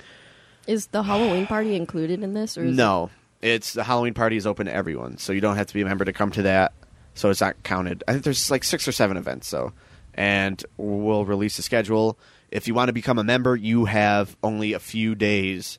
Is 0.66 0.87
the 0.88 1.03
Halloween 1.03 1.47
party 1.47 1.75
included 1.77 2.23
in 2.23 2.35
this, 2.35 2.57
or 2.57 2.64
is 2.64 2.77
No, 2.77 3.11
it's 3.47 3.75
the 3.75 3.85
Halloween 3.85 4.13
party 4.13 4.37
is 4.37 4.45
open 4.45 4.67
to 4.67 4.75
everyone, 4.75 5.19
so 5.19 5.33
you 5.33 5.41
don't 5.41 5.57
have 5.57 5.69
to 5.69 5.75
be 5.75 5.81
a 5.81 5.85
member 5.85 6.05
to 6.05 6.13
come 6.13 6.33
to 6.33 6.43
that. 6.43 6.73
So 7.15 7.31
it's 7.31 7.41
not 7.41 7.63
counted. 7.63 8.03
I 8.09 8.13
think 8.13 8.25
there's 8.25 8.51
like 8.51 8.65
six 8.65 8.89
or 8.89 8.93
seven 8.93 9.17
events. 9.17 9.47
So, 9.47 9.73
and 10.15 10.63
we'll 10.77 11.25
release 11.25 11.57
a 11.59 11.63
schedule. 11.63 12.19
If 12.51 12.67
you 12.67 12.75
want 12.75 12.89
to 12.89 12.93
become 12.93 13.19
a 13.19 13.25
member, 13.25 13.55
you 13.55 13.85
have 13.85 14.37
only 14.43 14.73
a 14.73 14.81
few 14.81 15.15
days. 15.15 15.79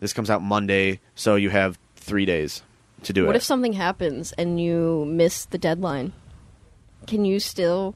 This 0.00 0.14
comes 0.14 0.30
out 0.30 0.42
Monday, 0.42 1.00
so 1.14 1.36
you 1.36 1.50
have 1.50 1.78
three 1.96 2.24
days 2.24 2.62
to 3.02 3.12
do 3.12 3.22
What 3.22 3.24
it. 3.24 3.28
What 3.28 3.36
if 3.36 3.42
something 3.42 3.74
happens 3.74 4.32
and 4.32 4.58
you 4.58 5.04
miss 5.06 5.44
the 5.44 5.58
deadline? 5.58 6.14
Can 7.06 7.26
you 7.26 7.40
still? 7.40 7.94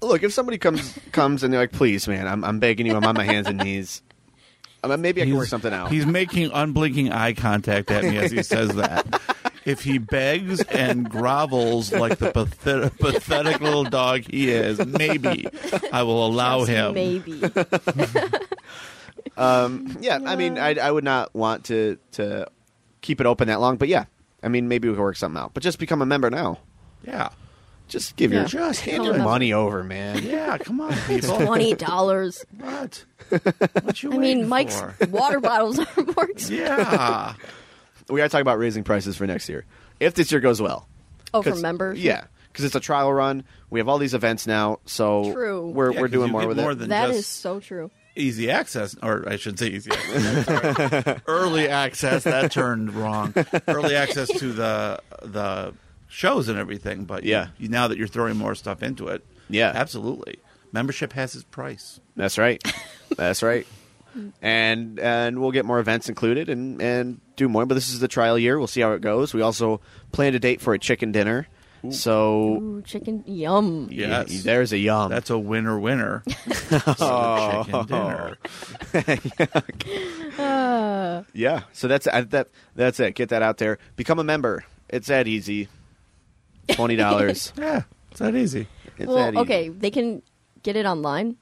Look, 0.00 0.22
if 0.22 0.32
somebody 0.32 0.58
comes 0.58 0.98
comes 1.10 1.42
and 1.42 1.52
they're 1.52 1.60
like, 1.60 1.72
"Please, 1.72 2.06
man, 2.06 2.28
I'm 2.28 2.44
I'm 2.44 2.60
begging 2.60 2.86
you, 2.86 2.94
I'm 2.94 3.04
on 3.04 3.16
my 3.16 3.24
hands 3.24 3.48
and 3.48 3.58
knees." 3.58 4.02
I 4.82 4.88
mean, 4.88 5.00
maybe 5.00 5.22
I 5.22 5.26
can 5.26 5.36
work 5.36 5.48
something 5.48 5.72
out. 5.72 5.90
He's 5.90 6.06
making 6.06 6.50
unblinking 6.52 7.12
eye 7.12 7.34
contact 7.34 7.90
at 7.90 8.04
me 8.04 8.18
as 8.18 8.30
he 8.30 8.42
says 8.42 8.74
that. 8.76 9.20
If 9.64 9.84
he 9.84 9.98
begs 9.98 10.60
and 10.60 11.08
grovels 11.08 11.96
like 11.96 12.18
the 12.18 12.32
pathetic, 12.32 12.98
pathetic 12.98 13.60
little 13.60 13.84
dog 13.84 14.22
he 14.28 14.50
is, 14.50 14.84
maybe 14.84 15.46
I 15.92 16.02
will 16.02 16.26
allow 16.26 16.66
Just 16.66 16.70
him. 16.70 16.94
Maybe. 16.94 17.40
Um, 19.36 19.96
yeah, 20.00 20.18
I 20.24 20.36
mean, 20.36 20.58
I 20.58 20.74
I 20.74 20.90
would 20.90 21.04
not 21.04 21.34
want 21.34 21.64
to 21.66 21.98
to 22.12 22.46
keep 23.00 23.20
it 23.20 23.26
open 23.26 23.48
that 23.48 23.60
long, 23.60 23.76
but 23.76 23.88
yeah, 23.88 24.04
I 24.42 24.48
mean, 24.48 24.68
maybe 24.68 24.88
we 24.88 24.94
can 24.94 25.02
work 25.02 25.16
something 25.16 25.40
out. 25.40 25.54
But 25.54 25.62
just 25.62 25.78
become 25.78 26.02
a 26.02 26.06
member 26.06 26.28
now. 26.30 26.58
Yeah. 27.06 27.30
Just 27.92 28.16
give 28.16 28.32
Yeah. 28.32 28.40
your 28.40 28.48
Just 28.48 28.80
hand 28.80 29.04
your 29.04 29.12
a 29.14 29.16
member. 29.18 29.30
money 29.30 29.52
over, 29.52 29.84
man. 29.84 30.22
Yeah, 30.24 30.56
come 30.58 30.80
on, 30.80 30.92
people. 31.06 31.36
Twenty 31.38 31.74
dollars. 31.74 32.44
What? 32.58 33.04
What 33.82 34.02
you 34.02 34.10
want? 34.10 34.18
I 34.18 34.22
mean, 34.22 34.36
waiting 34.38 34.48
Mike's 34.48 34.80
for? 34.80 34.94
water 35.08 35.40
bottles 35.40 35.78
are 35.78 35.86
more 35.96 36.24
expensive. 36.30 36.50
Yeah. 36.58 37.34
we 38.10 38.18
got 38.18 38.24
to 38.24 38.28
talk 38.30 38.40
about 38.40 38.58
raising 38.58 38.82
prices 38.84 39.16
for 39.16 39.26
next 39.26 39.48
year 39.48 39.64
if 40.00 40.14
this 40.14 40.32
year 40.32 40.40
goes 40.40 40.60
well. 40.60 40.88
Oh, 41.34 41.42
for 41.42 41.50
'Cause- 41.50 41.62
members. 41.62 41.98
Yeah, 42.02 42.24
because 42.50 42.64
it's 42.64 42.74
a 42.74 42.80
trial 42.80 43.12
run. 43.12 43.44
We 43.70 43.78
have 43.80 43.88
all 43.88 43.98
these 43.98 44.14
events 44.14 44.46
now, 44.46 44.80
so 44.86 45.32
True. 45.32 45.68
we're 45.70 45.92
Yeah, 45.92 46.00
we're 46.00 46.06
'cause 46.08 46.12
doing 46.12 46.26
you 46.28 46.32
more 46.32 46.40
get 46.42 46.48
with 46.48 46.56
more 46.58 46.72
it. 46.72 46.78
than 46.78 46.88
That 46.90 47.06
just 47.08 47.18
is 47.20 47.26
so 47.26 47.60
true. 47.60 47.90
easy 48.16 48.50
access, 48.50 48.94
or 49.02 49.24
I 49.28 49.36
should 49.36 49.58
say 49.58 49.68
easy 49.68 49.90
access. 49.92 50.44
Sorry. 51.04 51.20
Early 51.26 51.68
access. 51.68 52.24
That 52.24 52.52
turned 52.52 52.92
wrong. 52.94 53.34
Early 53.68 53.94
access 53.96 54.28
to 54.28 54.52
the 54.52 55.00
the 55.22 55.72
shows 56.12 56.48
and 56.48 56.58
everything. 56.58 57.04
But 57.04 57.24
Yeah. 57.24 57.48
you, 57.58 57.68
now 57.68 57.88
that 57.88 57.98
you're 57.98 58.06
throwing 58.08 58.36
more 58.36 58.54
stuff 58.54 58.82
into 58.82 59.08
it, 59.08 59.24
Yeah. 59.48 59.72
absolutely. 59.74 60.38
Membership 60.72 61.12
has 61.14 61.34
its 61.34 61.44
price. 61.44 62.00
That's 62.16 62.38
right. 62.38 62.62
That's 63.16 63.42
right. 63.42 63.66
And 64.42 64.98
and 65.00 65.40
we'll 65.40 65.52
get 65.52 65.64
more 65.64 65.78
events 65.80 66.10
included 66.10 66.50
and 66.50 66.82
and 66.82 67.18
do 67.36 67.48
more. 67.48 67.64
But 67.64 67.74
this 67.76 67.88
is 67.88 68.00
the 68.00 68.08
trial 68.08 68.38
year. 68.38 68.58
We'll 68.58 68.66
see 68.66 68.82
how 68.82 68.92
it 68.92 69.00
goes. 69.00 69.32
We 69.32 69.40
also 69.40 69.80
planned 70.12 70.36
a 70.36 70.38
date 70.38 70.60
for 70.60 70.74
a 70.74 70.78
chicken 70.78 71.12
dinner. 71.12 71.48
So 71.90 72.58
Ooh, 72.58 72.82
chicken. 72.86 73.24
Yum. 73.26 73.86
y- 73.88 73.94
Yes. 73.96 74.28
y- 74.30 74.40
there's 74.44 74.72
a 74.72 74.78
yum. 74.78 75.10
That's 75.10 75.30
a 75.30 75.38
winner 75.38 75.78
winner. 75.80 76.22
oh. 77.00 77.64
Chicken 77.64 77.86
dinner. 77.86 78.36
yeah. 81.34 81.62
So 81.72 81.88
that's 81.88 82.06
uh, 82.06 82.24
that. 82.30 82.48
That's 82.76 83.00
it. 83.00 83.14
Get 83.14 83.28
that 83.30 83.42
out 83.42 83.58
there. 83.58 83.78
Become 83.96 84.18
a 84.18 84.24
member. 84.24 84.64
It's 84.88 85.08
that 85.08 85.26
easy. 85.26 85.68
Twenty 86.72 86.96
dollars. 86.96 87.52
Yeah, 87.58 87.82
it's 88.10 88.20
that 88.20 88.34
easy. 88.34 88.66
it's 88.98 89.06
well, 89.06 89.16
that 89.16 89.34
easy. 89.34 89.40
okay, 89.40 89.68
they 89.68 89.90
can 89.90 90.22
get 90.62 90.76
it 90.76 90.86
online. 90.86 91.36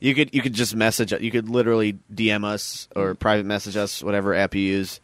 You 0.00 0.14
could 0.14 0.34
you 0.34 0.42
could 0.42 0.54
just 0.54 0.74
message. 0.74 1.12
You 1.12 1.30
could 1.30 1.48
literally 1.48 1.98
DM 2.12 2.44
us 2.44 2.88
or 2.94 3.14
private 3.14 3.46
message 3.46 3.76
us, 3.76 4.02
whatever 4.02 4.34
app 4.34 4.54
you 4.54 4.62
use. 4.62 5.00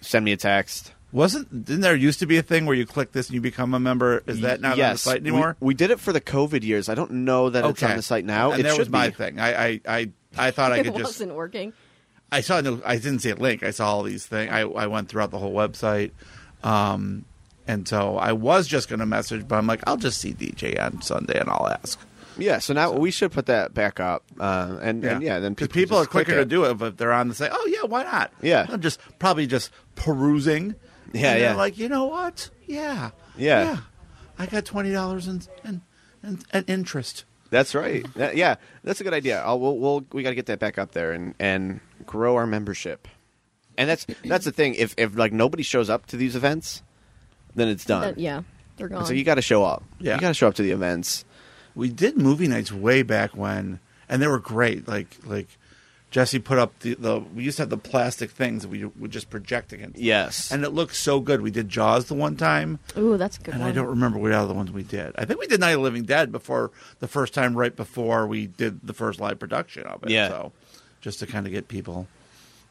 Send 0.00 0.24
me 0.24 0.32
a 0.32 0.36
text. 0.36 0.92
Wasn't 1.12 1.64
didn't 1.64 1.80
there 1.80 1.96
used 1.96 2.18
to 2.20 2.26
be 2.26 2.36
a 2.36 2.42
thing 2.42 2.66
where 2.66 2.76
you 2.76 2.84
click 2.84 3.12
this 3.12 3.28
and 3.28 3.34
you 3.34 3.40
become 3.40 3.74
a 3.74 3.80
member? 3.80 4.22
Is 4.26 4.40
that 4.42 4.60
not 4.60 4.72
on 4.72 4.92
the 4.92 4.98
site 4.98 5.20
anymore? 5.20 5.56
We, 5.60 5.74
did 5.74 5.90
it 5.90 5.98
for 5.98 6.12
the 6.12 6.20
COVID 6.20 6.62
years. 6.62 6.88
I 6.88 6.94
don't 6.94 7.10
know 7.10 7.50
that 7.50 7.64
it's 7.64 7.82
on 7.82 7.96
the 7.96 8.02
site 8.02 8.24
now. 8.24 8.50
And 8.50 8.60
it 8.60 8.62
that 8.64 8.72
should 8.72 8.80
was 8.80 8.90
my 8.90 9.10
thing. 9.10 9.40
I 9.40 9.66
I, 9.66 9.80
I, 9.88 10.10
I 10.36 10.50
thought 10.50 10.72
I 10.72 10.76
it 10.80 10.84
could 10.84 10.94
just 10.94 11.04
wasn't 11.04 11.34
working. 11.34 11.72
I 12.30 12.40
saw 12.40 12.60
no. 12.60 12.82
I 12.84 12.96
didn't 12.96 13.20
see 13.20 13.30
a 13.30 13.36
link. 13.36 13.62
I 13.62 13.70
saw 13.70 13.88
all 13.88 14.02
these 14.02 14.26
things. 14.26 14.50
I 14.50 14.60
I 14.60 14.88
went 14.88 15.08
throughout 15.08 15.30
the 15.30 15.38
whole 15.38 15.54
website, 15.54 16.10
um, 16.62 17.24
and 17.66 17.86
so 17.88 18.16
I 18.16 18.32
was 18.32 18.66
just 18.66 18.88
going 18.88 19.00
to 19.00 19.06
message, 19.06 19.46
but 19.48 19.56
I'm 19.56 19.66
like, 19.66 19.82
I'll 19.86 19.96
just 19.96 20.20
see 20.20 20.32
DJ 20.34 20.80
on 20.80 21.02
Sunday 21.02 21.38
and 21.38 21.48
I'll 21.48 21.68
ask. 21.68 21.98
Yeah, 22.38 22.58
so 22.58 22.74
now 22.74 22.92
we 22.92 23.10
should 23.10 23.32
put 23.32 23.46
that 23.46 23.72
back 23.72 23.98
up, 23.98 24.22
uh, 24.38 24.76
and 24.82 25.02
and 25.04 25.22
yeah, 25.22 25.38
then 25.38 25.54
people, 25.54 25.72
people 25.72 25.96
are 25.96 26.04
quicker 26.04 26.34
to 26.34 26.44
do 26.44 26.64
it, 26.64 26.74
but 26.74 26.98
they're 26.98 27.12
on 27.12 27.28
the 27.28 27.34
say, 27.34 27.48
oh 27.50 27.66
yeah, 27.66 27.84
why 27.88 28.02
not? 28.02 28.30
Yeah. 28.42 28.66
I'm 28.68 28.82
just 28.82 29.00
probably 29.18 29.46
just 29.46 29.70
perusing. 29.94 30.74
Yeah, 31.14 31.32
and 31.32 31.40
yeah. 31.40 31.54
Like 31.54 31.78
you 31.78 31.88
know 31.88 32.04
what? 32.04 32.50
Yeah, 32.66 33.10
Yeah. 33.38 33.78
I 34.38 34.44
got 34.46 34.66
twenty 34.66 34.92
dollars 34.92 35.28
in 35.28 35.40
in, 35.64 35.80
in 36.22 36.40
in 36.52 36.64
interest. 36.64 37.24
That's 37.48 37.74
right. 37.74 38.04
That- 38.16 38.36
yeah, 38.36 38.56
that's 38.84 39.00
a 39.00 39.04
good 39.04 39.14
idea. 39.14 39.40
I'll, 39.40 39.58
we'll, 39.58 39.78
we'll 39.78 40.06
we 40.12 40.22
got 40.22 40.30
to 40.30 40.34
get 40.34 40.46
that 40.46 40.58
back 40.58 40.76
up 40.76 40.92
there 40.92 41.12
and 41.12 41.34
and 41.38 41.80
grow 42.04 42.36
our 42.36 42.46
membership. 42.46 43.08
And 43.78 43.88
that's 43.88 44.06
that's 44.26 44.44
the 44.44 44.52
thing. 44.52 44.74
If 44.74 44.94
if 44.98 45.16
like 45.16 45.32
nobody 45.32 45.62
shows 45.62 45.88
up 45.88 46.04
to 46.06 46.16
these 46.18 46.36
events, 46.36 46.82
then 47.56 47.68
it's 47.68 47.84
done. 47.84 48.02
That- 48.02 48.18
yeah, 48.18 48.42
they're 48.76 48.88
gone. 48.88 49.04
So 49.06 49.12
you 49.12 49.24
got 49.24 49.34
to 49.34 49.42
show 49.42 49.64
up. 49.64 49.82
Yeah. 49.98 50.14
you 50.14 50.20
got 50.20 50.28
to 50.28 50.34
show 50.34 50.46
up 50.48 50.54
to 50.54 50.62
the 50.62 50.70
events. 50.70 51.24
We 51.74 51.88
did 51.90 52.16
movie 52.16 52.46
nights 52.46 52.70
way 52.70 53.02
back 53.02 53.36
when, 53.36 53.80
and 54.08 54.22
they 54.22 54.28
were 54.28 54.38
great. 54.38 54.86
Like 54.86 55.16
like 55.24 55.48
Jesse 56.10 56.38
put 56.38 56.56
up 56.56 56.78
the, 56.80 56.94
the 56.94 57.18
we 57.34 57.44
used 57.44 57.56
to 57.56 57.62
have 57.62 57.70
the 57.70 57.76
plastic 57.76 58.30
things 58.30 58.62
that 58.62 58.68
we 58.68 58.84
would 58.84 59.10
just 59.10 59.28
project 59.28 59.72
against. 59.72 59.98
Yes. 59.98 60.50
And 60.52 60.64
it 60.64 60.70
looked 60.70 60.94
so 60.96 61.20
good. 61.20 61.42
We 61.42 61.50
did 61.50 61.68
Jaws 61.68 62.06
the 62.06 62.14
one 62.14 62.36
time, 62.36 62.78
Ooh, 62.96 63.16
that's 63.18 63.36
a 63.36 63.40
good 63.40 63.54
and 63.54 63.62
one. 63.62 63.70
I 63.70 63.74
don't 63.74 63.88
remember 63.88 64.18
what 64.18 64.32
other 64.32 64.54
ones 64.54 64.70
we 64.70 64.84
did. 64.84 65.12
I 65.18 65.24
think 65.26 65.40
we 65.40 65.46
did 65.46 65.60
Night 65.60 65.72
of 65.72 65.78
the 65.78 65.82
Living 65.82 66.04
Dead 66.04 66.32
before 66.32 66.70
the 67.00 67.08
first 67.08 67.34
time, 67.34 67.54
right 67.54 67.74
before 67.74 68.26
we 68.26 68.46
did 68.46 68.86
the 68.86 68.94
first 68.94 69.20
live 69.20 69.38
production 69.38 69.82
of 69.84 70.02
it. 70.04 70.10
Yeah. 70.10 70.28
So 70.28 70.52
just 71.02 71.18
to 71.18 71.26
kind 71.26 71.44
of 71.46 71.52
get 71.52 71.68
people, 71.68 72.06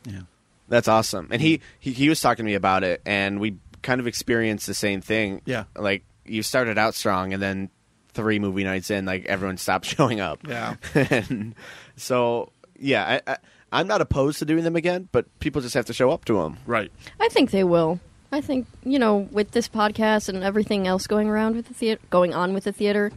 yeah. 0.06 0.22
That's 0.68 0.88
awesome. 0.88 1.28
And 1.30 1.40
he, 1.40 1.62
he 1.80 1.92
he 1.92 2.10
was 2.10 2.20
talking 2.20 2.44
to 2.44 2.50
me 2.50 2.56
about 2.56 2.84
it, 2.84 3.00
and 3.06 3.40
we 3.40 3.58
kind 3.86 4.02
of 4.02 4.08
experienced 4.08 4.68
the 4.68 4.74
same 4.74 5.00
thing. 5.00 5.42
Yeah. 5.46 5.66
Like 5.78 6.04
you 6.26 6.44
started 6.44 6.78
out 6.78 6.96
strong, 6.96 7.32
and 7.34 7.42
then 7.42 7.70
three 8.10 8.40
movie 8.40 8.64
nights 8.64 8.90
in, 8.90 9.06
like 9.06 9.26
everyone 9.26 9.58
stopped 9.58 9.86
showing 9.96 10.20
up. 10.20 10.40
Yeah. 10.46 10.76
and 10.96 11.56
so 11.96 12.52
yeah, 12.78 13.22
I, 13.28 13.32
I 13.32 13.38
I'm 13.72 13.88
not 13.88 14.02
opposed 14.02 14.40
to 14.40 14.46
doing 14.46 14.64
them 14.64 14.76
again, 14.76 15.08
but 15.12 15.28
people 15.40 15.62
just 15.62 15.76
have 15.76 15.86
to 15.86 15.94
show 15.94 16.10
up 16.10 16.26
to 16.26 16.42
them. 16.42 16.58
Right. 16.66 16.92
I 17.20 17.30
think 17.30 17.52
they 17.52 17.64
will. 17.64 18.00
I 18.32 18.42
think 18.42 18.68
you 18.84 19.00
know, 19.00 19.30
with 19.32 19.52
this 19.52 19.70
podcast 19.70 20.28
and 20.28 20.44
everything 20.44 20.88
else 20.88 21.08
going 21.08 21.30
around 21.30 21.56
with 21.56 21.68
the 21.68 21.74
theater, 21.74 22.02
going 22.10 22.34
on 22.34 22.54
with 22.54 22.66
the 22.66 22.74
theater, 22.74 23.12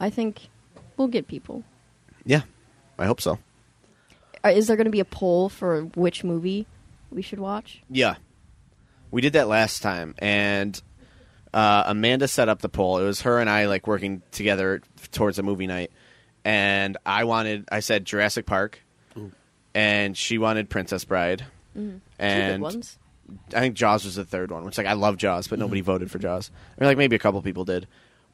I 0.00 0.10
think 0.10 0.48
we'll 0.96 1.08
get 1.08 1.28
people. 1.28 1.62
Yeah, 2.24 2.42
I 2.98 3.06
hope 3.06 3.20
so. 3.20 3.38
Uh, 4.44 4.48
Is 4.48 4.66
there 4.66 4.76
going 4.76 4.86
to 4.86 4.90
be 4.90 5.00
a 5.00 5.04
poll 5.04 5.48
for 5.48 5.82
which 5.82 6.24
movie 6.24 6.66
we 7.10 7.22
should 7.22 7.38
watch? 7.38 7.82
Yeah, 7.90 8.16
we 9.12 9.20
did 9.20 9.34
that 9.34 9.46
last 9.46 9.82
time, 9.82 10.16
and 10.18 10.80
uh, 11.54 11.84
Amanda 11.86 12.26
set 12.26 12.48
up 12.48 12.60
the 12.60 12.68
poll. 12.68 12.98
It 12.98 13.04
was 13.04 13.20
her 13.22 13.38
and 13.38 13.48
I 13.48 13.66
like 13.66 13.86
working 13.86 14.22
together 14.32 14.80
towards 15.12 15.38
a 15.38 15.42
movie 15.44 15.68
night, 15.68 15.92
and 16.44 16.96
I 17.06 17.24
wanted. 17.24 17.68
I 17.70 17.80
said 17.80 18.04
Jurassic 18.04 18.46
Park, 18.46 18.80
and 19.74 20.16
she 20.16 20.38
wanted 20.38 20.68
Princess 20.70 21.04
Bride, 21.04 21.44
Two 21.74 21.82
good 21.82 22.00
and 22.18 22.62
ones. 22.62 22.98
I 23.54 23.60
think 23.60 23.76
Jaws 23.76 24.04
was 24.04 24.16
the 24.16 24.24
third 24.24 24.50
one. 24.50 24.64
Which 24.64 24.78
like 24.78 24.86
I 24.86 24.94
love 24.94 25.18
Jaws, 25.18 25.46
but 25.46 25.58
nobody 25.58 25.82
voted 25.82 26.10
for 26.10 26.18
Jaws. 26.18 26.50
I 26.76 26.82
mean, 26.82 26.88
like 26.88 26.98
maybe 26.98 27.14
a 27.14 27.20
couple 27.20 27.40
people 27.42 27.64
did, 27.64 27.86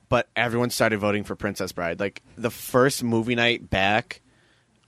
but 0.08 0.28
everyone 0.36 0.70
started 0.70 1.00
voting 1.00 1.24
for 1.24 1.34
Princess 1.34 1.72
Bride. 1.72 1.98
Like 2.00 2.22
the 2.36 2.50
first 2.50 3.02
movie 3.02 3.34
night 3.34 3.68
back, 3.68 4.20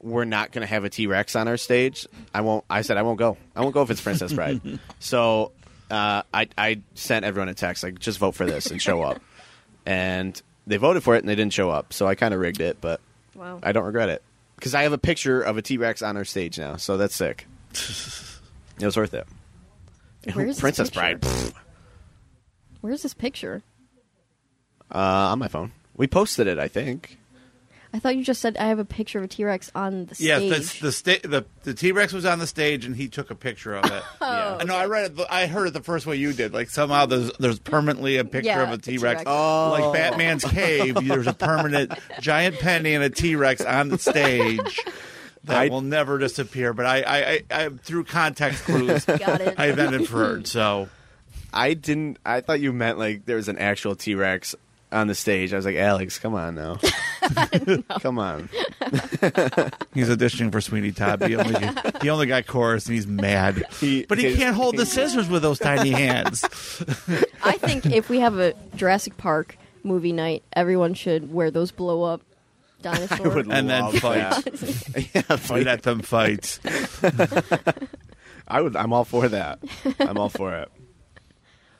we're 0.00 0.24
not 0.24 0.52
going 0.52 0.62
to 0.62 0.68
have 0.68 0.84
a 0.84 0.88
T 0.88 1.08
Rex 1.08 1.34
on 1.34 1.48
our 1.48 1.56
stage. 1.56 2.06
I 2.32 2.42
won't. 2.42 2.64
I 2.70 2.82
said 2.82 2.96
I 2.96 3.02
won't 3.02 3.18
go. 3.18 3.36
I 3.56 3.60
won't 3.60 3.74
go 3.74 3.82
if 3.82 3.90
it's 3.90 4.00
Princess 4.00 4.32
Bride. 4.32 4.60
so 5.00 5.52
uh, 5.90 6.22
I 6.32 6.48
I 6.56 6.80
sent 6.94 7.24
everyone 7.24 7.48
a 7.48 7.54
text 7.54 7.82
like 7.82 7.98
just 7.98 8.18
vote 8.18 8.32
for 8.34 8.46
this 8.46 8.70
and 8.70 8.80
show 8.80 9.02
up, 9.02 9.20
and 9.86 10.40
they 10.66 10.76
voted 10.76 11.02
for 11.02 11.16
it 11.16 11.18
and 11.20 11.28
they 11.28 11.34
didn't 11.34 11.52
show 11.52 11.70
up. 11.70 11.92
So 11.92 12.06
I 12.06 12.14
kind 12.14 12.32
of 12.34 12.40
rigged 12.40 12.60
it, 12.60 12.78
but 12.80 13.00
Wow. 13.34 13.60
I 13.62 13.72
don't 13.72 13.84
regret 13.84 14.08
it 14.08 14.22
because 14.56 14.74
I 14.74 14.82
have 14.82 14.92
a 14.92 14.98
picture 14.98 15.40
of 15.40 15.56
a 15.56 15.62
T 15.62 15.78
Rex 15.78 16.02
on 16.02 16.16
our 16.16 16.24
stage 16.24 16.58
now. 16.58 16.76
So 16.76 16.96
that's 16.96 17.14
sick. 17.14 17.46
it 17.72 18.84
was 18.84 18.96
worth 18.96 19.14
it. 19.14 19.26
Where 20.34 20.46
is 20.46 20.60
Princess? 20.60 20.90
Bride? 20.90 21.20
pfft, 21.20 21.54
Where's 22.80 23.02
this 23.02 23.14
picture? 23.14 23.62
Uh, 24.92 24.98
on 25.32 25.38
my 25.38 25.48
phone. 25.48 25.72
We 25.96 26.06
posted 26.06 26.46
it, 26.46 26.58
I 26.58 26.68
think. 26.68 27.18
I 27.92 27.98
thought 27.98 28.14
you 28.16 28.22
just 28.22 28.40
said 28.40 28.56
I 28.56 28.66
have 28.66 28.78
a 28.78 28.84
picture 28.84 29.18
of 29.18 29.24
a 29.24 29.28
T 29.28 29.44
Rex 29.44 29.70
on 29.74 30.06
the 30.06 30.16
Yes, 30.18 30.66
stage. 30.68 30.80
the 30.80 30.86
the, 30.86 30.92
sta- 30.92 31.20
the 31.28 31.44
the 31.64 31.74
T 31.74 31.90
Rex 31.92 32.12
was 32.12 32.24
on 32.24 32.38
the 32.38 32.46
stage 32.46 32.84
and 32.84 32.94
he 32.94 33.08
took 33.08 33.30
a 33.30 33.34
picture 33.34 33.74
of 33.74 33.84
it. 33.84 34.02
Oh, 34.20 34.32
yeah. 34.32 34.58
I 34.60 34.64
know. 34.64 34.76
I 34.76 34.86
read 34.86 35.06
it. 35.06 35.16
the- 35.16 35.32
I 35.34 35.46
heard 35.46 35.66
it 35.66 35.72
the 35.72 35.82
first 35.82 36.06
way 36.06 36.14
you 36.16 36.32
did. 36.32 36.52
Like 36.54 36.70
somehow 36.70 37.06
there's 37.06 37.32
there's 37.38 37.58
permanently 37.58 38.16
a 38.18 38.24
picture 38.24 38.46
Yeah, 38.48 38.62
of 38.62 38.78
a 38.78 38.78
T 38.78 38.92
Rex. 38.98 39.22
T-Rex. 39.22 39.22
Oh. 39.26 39.70
Like 39.78 39.92
Batman's 39.92 40.44
cave. 40.44 40.94
There's 41.02 41.26
a 41.26 41.34
permanent 41.34 41.92
giant 42.20 42.58
penny 42.60 42.94
and 42.94 43.02
a 43.02 43.10
T 43.10 43.34
Rex 43.34 43.60
on 43.62 43.88
the 43.88 43.98
stage 43.98 44.78
that 45.44 45.56
I- 45.56 45.68
will 45.68 45.80
never 45.80 46.18
disappear. 46.18 46.72
But 46.72 46.86
I, 46.86 47.00
I, 47.02 47.18
I, 47.18 47.64
I 47.64 47.68
through 47.70 48.04
context 48.04 48.64
clues, 48.64 49.04
Got 49.06 49.40
it. 49.40 49.58
I 49.58 49.72
then 49.72 49.94
inferred. 49.94 50.46
So 50.46 50.88
I 51.52 51.74
didn't. 51.74 52.18
I 52.24 52.40
thought 52.40 52.60
you 52.60 52.72
meant 52.72 52.98
like 52.98 53.24
there 53.26 53.34
was 53.36 53.48
an 53.48 53.58
actual 53.58 53.96
T 53.96 54.14
Rex 54.14 54.54
on 54.92 55.06
the 55.06 55.14
stage. 55.14 55.52
I 55.52 55.56
was 55.56 55.64
like, 55.64 55.76
Alex, 55.76 56.18
come 56.18 56.34
on 56.34 56.54
now. 56.56 56.78
come 58.00 58.18
on. 58.18 58.48
he's 59.94 60.08
auditioning 60.08 60.50
for 60.52 60.60
Sweeney 60.60 60.92
Todd. 60.92 61.22
He 61.22 61.36
only 61.36 61.68
he 62.02 62.10
only 62.10 62.26
got 62.26 62.46
chorus 62.46 62.86
and 62.86 62.94
he's 62.94 63.06
mad. 63.06 63.64
He- 63.78 64.04
but 64.06 64.18
he 64.18 64.24
his- 64.28 64.36
can't 64.36 64.56
hold 64.56 64.76
the 64.76 64.86
scissors 64.86 65.28
with 65.28 65.42
those 65.42 65.58
tiny 65.58 65.90
hands. 65.90 66.42
I 67.42 67.56
think 67.58 67.86
if 67.86 68.08
we 68.08 68.20
have 68.20 68.38
a 68.38 68.54
Jurassic 68.76 69.16
Park 69.16 69.56
movie 69.82 70.12
night, 70.12 70.42
everyone 70.52 70.94
should 70.94 71.32
wear 71.32 71.50
those 71.50 71.70
blow 71.70 72.02
up 72.02 72.22
dinosaurs. 72.82 73.20
I 73.20 73.28
would 73.28 73.50
And 73.50 73.68
then 73.70 73.92
fight. 73.92 74.44
that. 74.44 75.08
yeah, 75.14 75.20
Fight 75.22 75.38
fight. 75.40 75.66
at 75.66 75.82
them 75.82 76.00
fights. 76.00 76.58
I 78.48 78.60
would. 78.60 78.74
I'm 78.76 78.92
all 78.92 79.04
for 79.04 79.28
that. 79.28 79.60
I'm 80.00 80.18
all 80.18 80.28
for 80.28 80.54
it. 80.54 80.68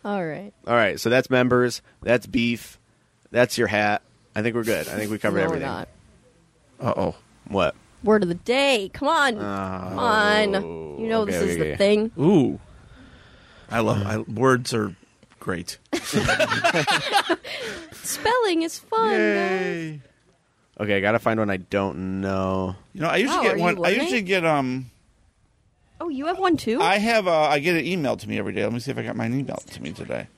All 0.05 0.25
right. 0.25 0.53
All 0.67 0.75
right. 0.75 0.99
So 1.01 1.11
that's 1.11 1.29
members. 1.29 1.83
That's 2.03 2.27
beef. 2.27 2.79
That's 3.31 3.57
your 3.59 3.69
hat. 3.69 4.03
I 4.35 4.43
think 4.43 4.55
we're 4.55 4.65
good. 4.65 4.89
I 4.89 4.93
think 4.97 5.11
we 5.11 5.19
covered 5.19 5.39
no, 5.39 5.45
everything. 5.45 5.69
we're 5.69 5.75
not. 5.75 5.89
Uh 6.81 6.95
oh. 6.97 7.15
What? 7.49 7.75
Word 8.03 8.23
of 8.23 8.29
the 8.29 8.35
day. 8.35 8.91
Come 8.93 9.09
on. 9.09 9.35
Come 9.37 9.99
on. 9.99 10.53
You 11.01 11.07
know 11.09 11.21
Oh, 11.21 11.23
okay, 11.23 11.33
this 11.33 11.43
is 11.43 11.57
okay, 11.57 11.71
the 11.73 11.77
thing. 11.77 12.11
Ooh. 12.19 12.59
I 13.71 13.81
love 13.81 14.05
I, 14.07 14.19
words 14.19 14.73
are 14.75 14.95
great. 15.39 15.79
Spelling 17.93 18.63
is 18.63 18.79
fun. 18.79 19.11
guys. 19.11 19.99
Okay, 20.81 20.97
I 20.97 21.01
gotta 21.01 21.19
find 21.19 21.39
one 21.39 21.51
I 21.51 21.59
don't 21.59 22.21
know. 22.21 22.75
You 22.95 23.03
know, 23.03 23.09
I 23.09 23.17
usually 23.17 23.39
Oh, 23.39 23.43
get 23.43 23.59
one. 23.59 23.77
I 23.77 23.81
learning? 23.81 24.01
usually 24.01 24.23
get 24.23 24.45
um. 24.45 24.91
Oh, 26.01 26.09
you 26.09 26.27
have 26.27 26.39
one 26.39 26.57
too? 26.57 26.81
I 26.81 26.97
have 26.99 27.29
uh, 27.29 27.43
I 27.43 27.59
get 27.59 27.77
it 27.77 27.85
emailed 27.85 28.21
to 28.21 28.29
me 28.29 28.39
every 28.39 28.55
day. 28.55 28.63
Let 28.65 28.73
me 28.73 28.81
see 28.81 28.91
if 28.91 28.97
I 28.99 29.03
got 29.03 29.17
mine 29.17 29.33
emailed 29.45 29.67
to 29.67 29.83
me 29.83 29.93
today. 29.93 30.29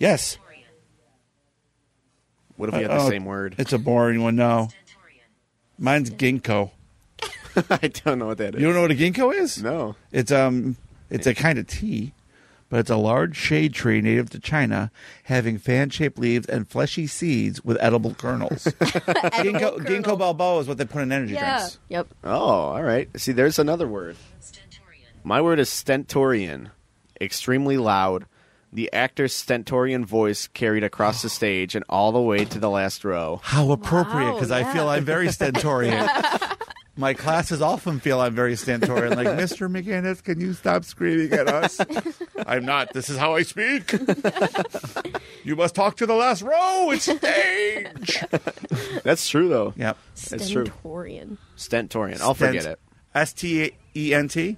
Yes, 0.00 0.36
What 2.58 2.68
if 2.68 2.74
we 2.74 2.84
Uh, 2.84 2.90
have 2.90 3.00
the 3.00 3.06
oh, 3.06 3.08
same 3.08 3.24
word? 3.24 3.54
it's 3.56 3.72
a 3.72 3.78
boring 3.78 4.22
one. 4.22 4.36
No, 4.36 4.68
mine's 5.78 6.10
ginkgo. 6.10 6.72
I 7.70 7.88
don't 7.88 8.18
know 8.18 8.26
what 8.26 8.38
that 8.38 8.54
is. 8.54 8.60
You 8.60 8.66
don't 8.66 8.74
know 8.74 8.82
what 8.82 8.90
a 8.90 8.94
ginkgo 8.94 9.32
is? 9.34 9.62
No. 9.62 9.96
It's 10.12 10.30
um, 10.30 10.76
it's 11.08 11.26
a 11.26 11.34
kind 11.34 11.58
of 11.58 11.66
tea, 11.66 12.12
but 12.68 12.80
it's 12.80 12.90
a 12.90 12.96
large 12.96 13.36
shade 13.36 13.72
tree 13.74 14.00
native 14.00 14.28
to 14.30 14.38
China, 14.40 14.90
having 15.24 15.56
fan-shaped 15.58 16.18
leaves 16.18 16.46
and 16.48 16.68
fleshy 16.68 17.06
seeds 17.06 17.64
with 17.64 17.78
edible 17.80 18.14
kernels. 18.14 18.64
ginkgo, 18.64 19.78
ginkgo 19.78 20.18
biloba 20.18 20.60
is 20.60 20.68
what 20.68 20.78
they 20.78 20.84
put 20.84 21.02
in 21.02 21.12
energy 21.12 21.34
yeah. 21.34 21.58
drinks. 21.58 21.78
Yep. 21.88 22.08
Oh, 22.24 22.30
all 22.30 22.82
right. 22.82 23.08
See, 23.18 23.32
there's 23.32 23.58
another 23.58 23.86
word. 23.88 24.16
My 25.24 25.40
word 25.40 25.58
is 25.58 25.68
stentorian. 25.68 26.70
Extremely 27.20 27.76
loud. 27.78 28.26
The 28.72 28.92
actor's 28.92 29.32
stentorian 29.32 30.04
voice 30.04 30.46
carried 30.46 30.84
across 30.84 31.22
the 31.22 31.28
stage 31.30 31.74
and 31.74 31.84
all 31.88 32.12
the 32.12 32.20
way 32.20 32.44
to 32.44 32.58
the 32.58 32.68
last 32.68 33.02
row. 33.04 33.40
How 33.42 33.70
appropriate, 33.72 34.26
Wow, 34.26 34.34
because 34.34 34.50
I 34.50 34.60
yeah. 34.60 34.72
feel 34.74 34.88
I'm 34.88 35.04
very 35.04 35.32
stentorian. 35.32 36.06
My 36.96 37.14
classes 37.14 37.62
often 37.62 38.00
feel 38.00 38.20
I'm 38.20 38.34
very 38.34 38.56
stentorian. 38.56 39.14
Like, 39.16 39.28
Mr. 39.28 39.70
McGinnis, 39.70 40.20
can 40.22 40.40
you 40.40 40.52
stop 40.52 40.84
screaming 40.84 41.32
at 41.32 41.46
us? 41.46 41.80
I'm 42.46 42.64
not. 42.64 42.92
This 42.92 43.08
is 43.08 43.16
how 43.16 43.36
I 43.36 43.42
speak. 43.42 43.92
you 45.44 45.54
must 45.54 45.76
talk 45.76 45.96
to 45.98 46.06
the 46.06 46.14
last 46.14 46.42
row. 46.42 46.90
It's 46.90 47.04
stage. 47.04 48.24
That's 49.04 49.28
true, 49.28 49.48
though. 49.48 49.74
Yep. 49.76 49.96
That's 50.30 50.50
true. 50.50 50.64
Stentorian. 50.66 51.38
Stentorian. 51.56 52.20
I'll 52.20 52.34
forget 52.34 52.66
it. 52.66 52.80
S 53.14 53.32
T 53.32 53.70
E 53.96 54.12
N 54.14 54.26
T. 54.28 54.56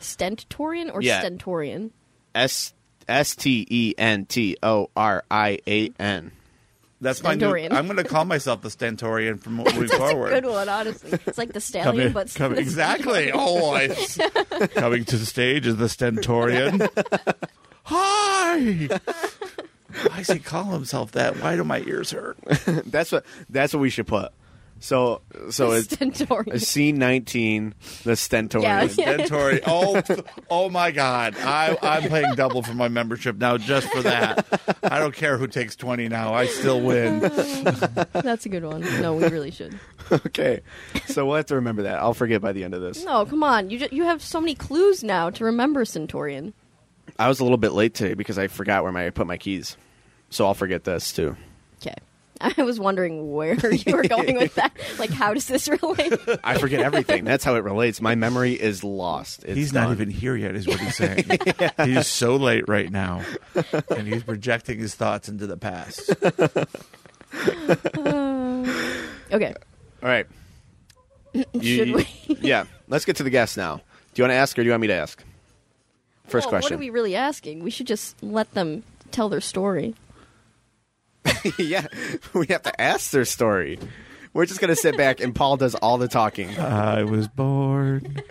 Stentorian 0.00 0.90
or 0.90 1.02
Yeah. 1.02 1.20
Stentorian? 1.22 1.90
S 2.34 2.72
S 3.08 3.36
T 3.36 3.66
E 3.68 3.94
N 3.98 4.26
T 4.26 4.56
O 4.62 4.90
R 4.96 5.24
I 5.30 5.58
A 5.66 5.90
N. 5.98 6.32
That's 7.00 7.22
my 7.22 7.34
new. 7.34 7.54
I'm 7.54 7.84
going 7.86 7.98
to 7.98 8.04
call 8.04 8.24
myself 8.24 8.62
the 8.62 8.70
Stentorian 8.70 9.36
from 9.38 9.54
moving 9.56 9.80
That's 9.80 9.94
forward. 9.96 10.32
a 10.32 10.40
good 10.40 10.50
one, 10.50 10.68
honestly. 10.68 11.18
It's 11.26 11.36
like 11.36 11.52
the 11.52 11.60
stallion, 11.60 11.94
Coming- 11.94 12.12
but 12.14 12.34
coming- 12.34 12.58
exactly. 12.62 13.30
Oh, 13.34 13.72
I, 13.74 13.88
coming 14.74 15.04
to 15.04 15.16
the 15.18 15.26
stage 15.26 15.66
is 15.66 15.76
the 15.76 15.88
Stentorian. 15.90 16.88
Hi. 17.84 18.88
Why 20.08 20.16
does 20.18 20.28
he 20.28 20.38
call 20.38 20.64
himself 20.72 21.12
that? 21.12 21.36
Why 21.40 21.56
do 21.56 21.64
my 21.64 21.80
ears 21.80 22.10
hurt? 22.12 22.38
That's 22.86 23.12
what 23.12 23.24
that's 23.50 23.72
what 23.74 23.80
we 23.80 23.90
should 23.90 24.06
put. 24.06 24.32
So 24.78 25.22
so 25.50 25.72
it's 25.72 25.88
Stentorian. 25.94 26.58
scene 26.60 26.98
nineteen, 26.98 27.74
the 28.04 28.14
Stentorian. 28.14 28.62
Yeah, 28.62 28.82
yeah. 28.96 29.16
Stentorian. 29.26 29.62
Oh, 29.66 30.02
oh 30.50 30.68
my 30.70 30.90
God! 30.90 31.34
I, 31.38 31.76
I'm 31.82 32.08
paying 32.08 32.34
double 32.34 32.62
for 32.62 32.74
my 32.74 32.88
membership 32.88 33.36
now 33.36 33.56
just 33.56 33.88
for 33.90 34.02
that. 34.02 34.46
I 34.82 34.98
don't 34.98 35.14
care 35.14 35.38
who 35.38 35.46
takes 35.46 35.76
twenty 35.76 36.08
now. 36.08 36.34
I 36.34 36.46
still 36.46 36.80
win. 36.80 37.20
That's 38.12 38.44
a 38.46 38.48
good 38.48 38.64
one. 38.64 38.82
No, 39.00 39.14
we 39.14 39.26
really 39.28 39.50
should. 39.50 39.78
okay, 40.12 40.60
so 41.06 41.26
we'll 41.26 41.36
have 41.36 41.46
to 41.46 41.56
remember 41.56 41.82
that. 41.84 41.98
I'll 41.98 42.14
forget 42.14 42.40
by 42.42 42.52
the 42.52 42.62
end 42.62 42.74
of 42.74 42.82
this. 42.82 43.02
No, 43.04 43.24
come 43.24 43.42
on. 43.42 43.70
You 43.70 43.78
ju- 43.80 43.88
you 43.90 44.04
have 44.04 44.22
so 44.22 44.40
many 44.40 44.54
clues 44.54 45.02
now 45.02 45.30
to 45.30 45.44
remember 45.46 45.84
Stentorian. 45.84 46.52
I 47.18 47.28
was 47.28 47.40
a 47.40 47.44
little 47.44 47.58
bit 47.58 47.72
late 47.72 47.94
today 47.94 48.14
because 48.14 48.38
I 48.38 48.46
forgot 48.48 48.82
where 48.82 48.92
my, 48.92 49.06
I 49.06 49.10
put 49.10 49.26
my 49.26 49.38
keys, 49.38 49.76
so 50.28 50.44
I'll 50.46 50.54
forget 50.54 50.84
this 50.84 51.12
too. 51.12 51.34
Okay. 51.80 51.94
I 52.58 52.62
was 52.62 52.78
wondering 52.80 53.32
where 53.32 53.72
you 53.72 53.96
were 53.96 54.02
going 54.02 54.36
with 54.36 54.54
that. 54.56 54.72
Like, 54.98 55.10
how 55.10 55.34
does 55.34 55.46
this 55.46 55.68
relate? 55.68 56.12
I 56.42 56.56
forget 56.58 56.80
everything. 56.80 57.24
That's 57.24 57.44
how 57.44 57.54
it 57.56 57.64
relates. 57.64 58.00
My 58.00 58.14
memory 58.14 58.52
is 58.54 58.82
lost. 58.82 59.44
It's 59.44 59.54
he's 59.56 59.72
not 59.74 59.84
done. 59.84 59.92
even 59.92 60.10
here 60.10 60.34
yet, 60.34 60.54
is 60.56 60.66
what 60.66 60.80
he's 60.80 60.96
saying. 60.96 61.24
He's 61.84 62.06
so 62.06 62.36
late 62.36 62.66
right 62.66 62.90
now, 62.90 63.22
and 63.90 64.08
he's 64.08 64.22
projecting 64.22 64.78
his 64.78 64.94
thoughts 64.94 65.28
into 65.28 65.46
the 65.46 65.56
past. 65.56 66.14
Okay. 69.32 69.54
All 70.02 70.08
right. 70.08 70.26
You- 71.32 71.44
Should 71.60 71.94
we? 71.94 72.08
yeah. 72.40 72.64
Let's 72.88 73.04
get 73.04 73.16
to 73.16 73.22
the 73.24 73.30
guests 73.30 73.56
now. 73.56 73.76
Do 74.14 74.22
you 74.22 74.24
want 74.24 74.30
to 74.30 74.36
ask 74.36 74.56
or 74.58 74.62
do 74.62 74.66
you 74.66 74.70
want 74.70 74.82
me 74.82 74.86
to 74.86 74.94
ask? 74.94 75.22
First 76.28 76.46
Well, 76.46 76.50
question. 76.52 76.76
What 76.76 76.76
are 76.76 76.78
we 76.86 76.90
really 76.90 77.16
asking? 77.16 77.62
We 77.64 77.70
should 77.70 77.86
just 77.88 78.22
let 78.22 78.54
them 78.54 78.84
tell 79.10 79.28
their 79.28 79.40
story. 79.40 79.94
yeah, 81.58 81.86
we 82.34 82.46
have 82.48 82.62
to 82.62 82.80
ask 82.80 83.10
their 83.10 83.24
story. 83.24 83.78
We're 84.32 84.46
just 84.46 84.60
gonna 84.60 84.76
sit 84.76 84.96
back 84.96 85.20
and 85.20 85.34
Paul 85.34 85.56
does 85.56 85.74
all 85.74 85.96
the 85.98 86.08
talking. 86.08 86.58
I 86.58 87.04
was 87.04 87.26
born 87.28 88.22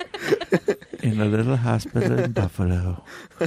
in 1.01 1.19
a 1.19 1.25
little 1.25 1.56
hospital 1.56 2.19
in 2.19 2.32
Buffalo. 2.32 3.04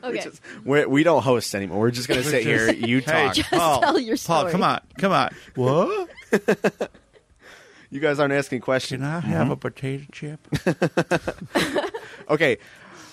Okay. 0.00 0.22
Just- 0.22 0.40
we're, 0.64 0.88
we 0.88 1.02
don't 1.02 1.22
host 1.22 1.56
anymore. 1.56 1.80
We're 1.80 1.90
just 1.90 2.06
gonna 2.06 2.22
sit 2.22 2.44
here. 2.44 2.72
You 2.72 3.00
Hey, 3.00 3.24
talk. 3.26 3.34
Just 3.34 3.50
Paul, 3.50 3.80
tell 3.80 3.98
your 3.98 4.16
Paul, 4.16 4.48
come 4.48 4.62
on, 4.62 4.80
come 4.96 5.10
on. 5.10 5.30
What? 5.56 6.08
You 7.90 8.00
guys 8.00 8.20
aren't 8.20 8.34
asking 8.34 8.58
Can 8.60 8.64
questions. 8.64 9.02
I 9.02 9.20
have 9.20 9.50
a 9.50 9.56
potato 9.56 10.04
chip? 10.12 10.46
Okay. 12.28 12.58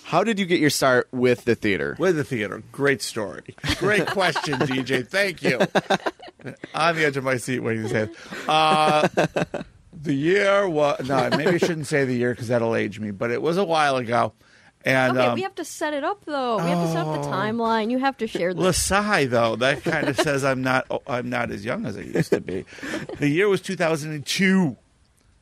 How 0.06 0.24
did 0.24 0.38
you 0.38 0.46
get 0.46 0.60
your 0.60 0.70
start 0.70 1.08
with 1.12 1.46
the 1.46 1.56
theater? 1.56 1.96
With 1.98 2.16
the 2.16 2.24
theater. 2.24 2.62
Great 2.72 3.02
story. 3.02 3.56
Great 3.80 4.06
question, 4.12 4.60
DJ. 4.60 5.06
Thank 5.08 5.42
you. 5.42 5.58
On 6.76 6.96
the 6.96 7.06
edge 7.06 7.18
of 7.18 7.24
my 7.24 7.38
seat 7.38 7.62
waiting 7.62 7.84
to 7.84 7.90
say 7.90 8.02
it. 8.04 8.16
Uh, 8.48 9.08
the 10.00 10.14
year 10.14 10.70
was, 10.70 11.04
no, 11.08 11.28
maybe 11.32 11.56
I 11.56 11.58
shouldn't 11.58 11.88
say 11.88 12.06
the 12.06 12.14
year 12.14 12.32
because 12.32 12.50
that'll 12.50 12.76
age 12.76 13.00
me, 13.00 13.10
but 13.10 13.32
it 13.32 13.42
was 13.42 13.58
a 13.58 13.64
while 13.64 13.98
ago. 13.98 14.34
And 14.84 15.18
Okay, 15.18 15.26
um, 15.28 15.34
we 15.34 15.42
have 15.42 15.56
to 15.56 15.66
set 15.66 15.96
it 15.96 16.04
up 16.04 16.24
though. 16.26 16.58
We 16.58 16.70
have 16.70 16.86
to 16.86 16.92
set 16.94 17.08
up 17.08 17.24
the 17.24 17.28
timeline. 17.28 17.90
You 17.90 17.98
have 17.98 18.16
to 18.18 18.28
share 18.28 18.54
the 18.54 18.62
Lasai, 18.62 19.28
though, 19.28 19.56
that 19.56 19.84
kind 19.84 20.08
of 20.08 20.16
says 20.22 20.46
I'm 20.46 20.62
not 20.62 20.86
oh, 20.92 21.02
I'm 21.08 21.28
not 21.32 21.50
as 21.50 21.66
young 21.66 21.88
as 21.88 21.98
I 21.98 22.02
used 22.02 22.30
to 22.30 22.40
be. 22.40 22.66
The 23.18 23.28
year 23.28 23.50
was 23.50 23.62
2002, 23.62 24.78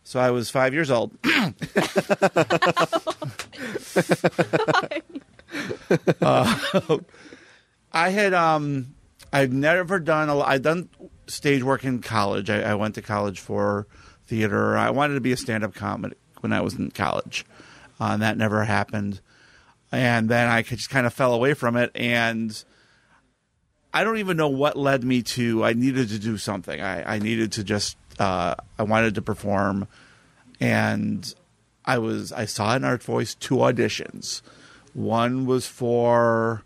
so 0.04 0.20
I 0.20 0.32
was 0.32 0.50
five 0.50 0.74
years 0.74 0.92
old. 0.92 1.12
Uh, 6.22 6.98
I 7.92 8.10
had 8.10 8.34
um 8.34 8.96
I'd 9.32 9.54
never 9.54 10.00
done 10.00 10.30
a 10.30 10.40
I'd 10.40 10.64
done 10.64 10.90
stage 11.28 11.64
work 11.64 11.84
in 11.84 12.02
college. 12.02 12.50
I, 12.50 12.62
I 12.62 12.76
went 12.76 12.96
to 12.96 13.02
college 13.02 13.40
for 13.40 13.88
theater. 14.26 14.78
I 14.78 14.90
wanted 14.90 15.16
to 15.16 15.22
be 15.22 15.32
a 15.32 15.38
stand 15.38 15.64
up 15.64 15.74
comic 15.74 16.14
when 16.42 16.54
I 16.54 16.62
was 16.62 16.76
in 16.76 16.92
college. 16.92 17.46
Uh, 18.00 18.12
and 18.14 18.22
that 18.22 18.38
never 18.38 18.64
happened. 18.64 19.22
And 19.92 20.28
then 20.28 20.50
I 20.50 20.64
just 20.64 20.90
kind 20.90 21.06
of 21.06 21.14
fell 21.14 21.34
away 21.34 21.54
from 21.54 21.78
it 21.78 21.92
and 21.94 22.64
I 23.94 24.04
don't 24.04 24.18
even 24.18 24.38
know 24.38 24.50
what 24.50 24.76
led 24.76 25.04
me 25.04 25.22
to 25.22 25.64
I 25.64 25.74
needed 25.74 26.10
to 26.10 26.20
do 26.20 26.38
something. 26.38 26.82
I, 26.82 27.16
I 27.16 27.20
needed 27.20 27.52
to 27.54 27.64
just 27.64 27.96
uh, 28.20 28.56
I 28.78 28.84
wanted 28.84 29.16
to 29.16 29.22
perform 29.22 29.88
and 30.60 31.34
I 31.86 31.98
was 31.98 32.32
I 32.32 32.46
saw 32.46 32.76
in 32.76 32.84
Artvoice 32.84 33.38
two 33.38 33.56
auditions. 33.56 34.42
One 34.94 35.46
was 35.46 35.68
for 35.68 36.64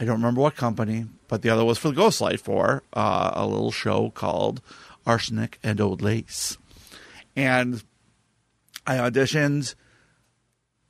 I 0.00 0.04
don't 0.04 0.16
remember 0.16 0.40
what 0.40 0.56
company, 0.56 1.06
but 1.28 1.42
the 1.42 1.50
other 1.50 1.64
was 1.64 1.78
for 1.78 1.90
the 1.90 2.00
Ghostlight 2.00 2.40
for 2.40 2.82
uh, 2.92 3.30
a 3.34 3.46
little 3.46 3.70
show 3.70 4.10
called 4.10 4.60
Arsenic 5.06 5.58
and 5.62 5.80
Old 5.80 6.02
Lace. 6.02 6.58
And 7.36 7.82
I 8.86 8.96
auditioned, 8.96 9.74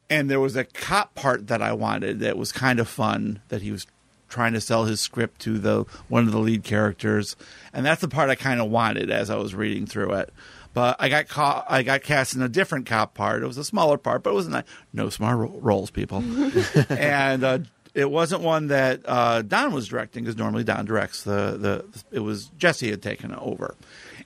and 0.09 0.31
there 0.31 0.41
was 0.41 0.57
a 0.57 0.65
cop 0.65 1.15
part 1.15 1.49
that 1.49 1.61
I 1.61 1.73
wanted 1.73 2.21
that 2.21 2.39
was 2.39 2.53
kind 2.53 2.81
of 2.81 2.89
fun 2.89 3.43
that 3.49 3.63
he 3.63 3.71
was 3.71 3.87
trying 4.35 4.53
to 4.53 4.61
sell 4.61 4.85
his 4.85 5.01
script 5.01 5.41
to 5.43 5.59
the 5.59 5.85
one 6.09 6.27
of 6.27 6.33
the 6.33 6.41
lead 6.41 6.65
characters, 6.65 7.37
and 7.73 7.87
that's 7.87 8.01
the 8.01 8.09
part 8.09 8.31
I 8.31 8.35
kind 8.35 8.61
of 8.61 8.69
wanted 8.69 9.09
as 9.11 9.31
I 9.31 9.37
was 9.37 9.55
reading 9.55 9.87
through 9.87 10.13
it. 10.15 10.35
But 10.75 10.97
I 10.99 11.09
got 11.09 11.29
caught, 11.29 11.67
I 11.69 11.85
got 11.85 12.03
cast 12.03 12.35
in 12.35 12.43
a 12.43 12.49
different 12.49 12.87
cop 12.87 13.15
part. 13.15 13.45
It 13.45 13.47
was 13.47 13.59
a 13.59 13.65
smaller 13.65 13.97
part, 13.97 14.25
but 14.25 14.31
it 14.31 14.35
was 14.35 14.49
not 14.49 14.67
no 14.93 15.09
smart 15.09 15.39
ro- 15.39 15.59
roles, 15.61 15.93
people. 15.93 16.19
and 16.91 17.45
uh, 17.45 17.59
it 17.95 18.11
wasn't 18.11 18.43
one 18.43 18.67
that 18.67 19.03
uh, 19.05 19.43
Don 19.43 19.73
was 19.73 19.87
directing 19.87 20.25
because 20.25 20.37
normally 20.37 20.65
Don 20.65 20.85
directs 20.85 21.23
the 21.23 21.57
the. 21.57 22.03
It 22.11 22.21
was 22.21 22.47
Jesse 22.59 22.91
had 22.91 23.03
taken 23.03 23.33
over, 23.37 23.77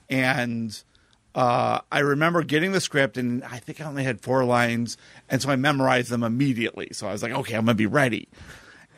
and 0.09 0.83
uh, 1.35 1.81
I 1.93 1.99
remember 1.99 2.43
getting 2.43 2.73
the 2.73 2.81
script, 2.81 3.19
and 3.19 3.45
I 3.45 3.59
think 3.59 3.83
I 3.83 3.85
only 3.85 4.05
had 4.05 4.23
four 4.23 4.45
lines, 4.45 4.97
and 5.29 5.43
so 5.43 5.51
I 5.51 5.57
memorized 5.57 6.09
them 6.09 6.23
immediately. 6.23 6.89
So 6.93 7.07
I 7.07 7.13
was 7.13 7.23
like, 7.23 7.33
okay, 7.33 7.55
I'm 7.55 7.67
gonna 7.67 7.75
be 7.75 7.87
ready. 7.87 8.27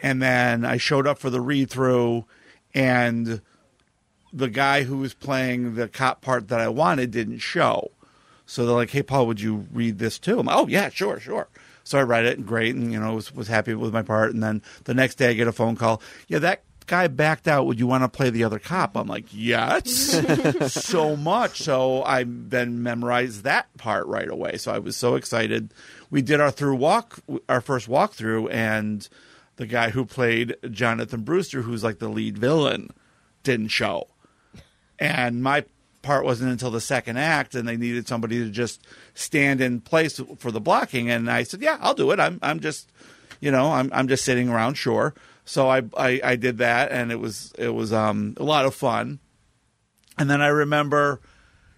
And 0.02 0.22
then 0.22 0.64
I 0.64 0.76
showed 0.78 1.06
up 1.06 1.18
for 1.18 1.30
the 1.30 1.40
read 1.40 1.70
through, 1.70 2.24
and 2.74 3.42
the 4.32 4.48
guy 4.48 4.84
who 4.84 4.98
was 4.98 5.14
playing 5.14 5.74
the 5.74 5.88
cop 5.88 6.20
part 6.22 6.48
that 6.48 6.60
I 6.60 6.68
wanted 6.68 7.10
didn't 7.10 7.38
show. 7.38 7.90
So 8.46 8.66
they're 8.66 8.74
like, 8.74 8.90
"Hey, 8.90 9.02
Paul, 9.02 9.26
would 9.26 9.40
you 9.40 9.66
read 9.72 9.98
this 9.98 10.18
too?" 10.18 10.40
I'm 10.40 10.46
like, 10.46 10.56
"Oh 10.56 10.66
yeah, 10.66 10.88
sure, 10.88 11.20
sure." 11.20 11.48
So 11.84 11.98
I 11.98 12.02
read 12.02 12.24
it, 12.24 12.38
and 12.38 12.46
great, 12.46 12.74
and 12.74 12.92
you 12.92 13.00
know, 13.00 13.14
was 13.14 13.34
was 13.34 13.48
happy 13.48 13.74
with 13.74 13.92
my 13.92 14.02
part. 14.02 14.32
And 14.32 14.42
then 14.42 14.62
the 14.84 14.94
next 14.94 15.16
day, 15.16 15.30
I 15.30 15.34
get 15.34 15.48
a 15.48 15.52
phone 15.52 15.76
call. 15.76 16.02
Yeah, 16.28 16.38
that 16.40 16.62
guy 16.86 17.06
backed 17.06 17.46
out. 17.46 17.66
Would 17.66 17.78
you 17.78 17.86
want 17.86 18.02
to 18.02 18.08
play 18.08 18.30
the 18.30 18.42
other 18.42 18.58
cop? 18.58 18.96
I'm 18.96 19.06
like, 19.06 19.26
yes, 19.30 19.90
so 20.72 21.16
much. 21.16 21.62
So 21.62 22.02
I 22.02 22.24
then 22.26 22.82
memorized 22.82 23.44
that 23.44 23.74
part 23.76 24.06
right 24.08 24.28
away. 24.28 24.56
So 24.56 24.72
I 24.72 24.78
was 24.78 24.96
so 24.96 25.14
excited. 25.14 25.72
We 26.10 26.20
did 26.20 26.40
our 26.40 26.50
through 26.50 26.76
walk, 26.76 27.20
our 27.48 27.60
first 27.60 27.88
walkthrough, 27.88 28.52
and 28.52 29.08
the 29.60 29.66
guy 29.66 29.90
who 29.90 30.06
played 30.06 30.56
Jonathan 30.70 31.20
Brewster, 31.20 31.60
who's 31.60 31.84
like 31.84 31.98
the 31.98 32.08
lead 32.08 32.38
villain, 32.38 32.88
didn't 33.42 33.68
show. 33.68 34.08
And 34.98 35.42
my 35.42 35.66
part 36.00 36.24
wasn't 36.24 36.50
until 36.50 36.70
the 36.70 36.80
second 36.80 37.18
act 37.18 37.54
and 37.54 37.68
they 37.68 37.76
needed 37.76 38.08
somebody 38.08 38.38
to 38.38 38.48
just 38.48 38.82
stand 39.12 39.60
in 39.60 39.82
place 39.82 40.18
for 40.38 40.50
the 40.50 40.62
blocking 40.62 41.10
and 41.10 41.30
I 41.30 41.42
said 41.42 41.60
yeah 41.60 41.76
I'll 41.82 41.92
do 41.92 42.10
it. 42.10 42.18
I'm 42.18 42.38
I'm 42.40 42.60
just 42.60 42.90
you 43.38 43.50
know 43.50 43.70
I'm 43.72 43.90
I'm 43.92 44.08
just 44.08 44.24
sitting 44.24 44.48
around 44.48 44.78
sure. 44.78 45.12
So 45.44 45.68
I 45.68 45.82
I, 45.94 46.20
I 46.24 46.36
did 46.36 46.56
that 46.56 46.90
and 46.90 47.12
it 47.12 47.20
was 47.20 47.52
it 47.58 47.74
was 47.74 47.92
um 47.92 48.32
a 48.38 48.42
lot 48.42 48.64
of 48.64 48.74
fun. 48.74 49.18
And 50.16 50.30
then 50.30 50.40
I 50.40 50.48
remember 50.48 51.20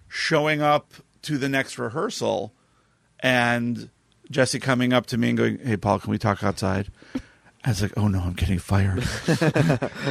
showing 0.07 0.61
up 0.61 0.93
to 1.23 1.37
the 1.37 1.49
next 1.49 1.77
rehearsal 1.77 2.53
and 3.19 3.89
Jesse 4.31 4.61
coming 4.61 4.93
up 4.93 5.05
to 5.07 5.17
me 5.17 5.29
and 5.29 5.37
going 5.37 5.59
hey 5.59 5.75
Paul 5.75 5.99
can 5.99 6.11
we 6.11 6.17
talk 6.17 6.45
outside 6.45 6.89
I 7.65 7.69
was 7.69 7.81
like, 7.81 7.93
oh 7.95 8.07
no, 8.09 8.19
I'm 8.19 8.33
getting 8.33 8.59
fired. 8.59 9.03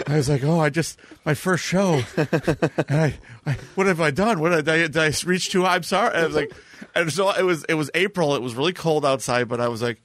I 0.07 0.17
was 0.17 0.29
like, 0.29 0.43
oh, 0.43 0.59
I 0.59 0.71
just 0.71 0.99
my 1.27 1.35
first 1.35 1.65
show, 1.65 2.03
and 2.17 2.87
I, 2.89 3.15
I 3.45 3.57
what 3.75 3.87
have 3.87 4.01
I 4.01 4.11
done? 4.11 4.41
What 4.41 4.51
did 4.51 4.69
I, 4.69 4.77
did 4.89 4.97
I 4.97 5.13
reach 5.27 5.51
too? 5.51 5.63
high? 5.63 5.75
I'm 5.75 5.83
sorry. 5.83 6.17
I 6.17 6.27
was 6.27 6.35
like, 6.35 6.51
and 6.95 7.13
so 7.13 7.31
it 7.31 7.43
was 7.43 7.65
it 7.69 7.75
was 7.75 7.91
April. 7.95 8.35
It 8.35 8.43
was 8.43 8.55
really 8.55 8.73
cold 8.73 9.05
outside, 9.05 9.49
but 9.49 9.61
I 9.61 9.69
was 9.69 9.83
like, 9.83 10.01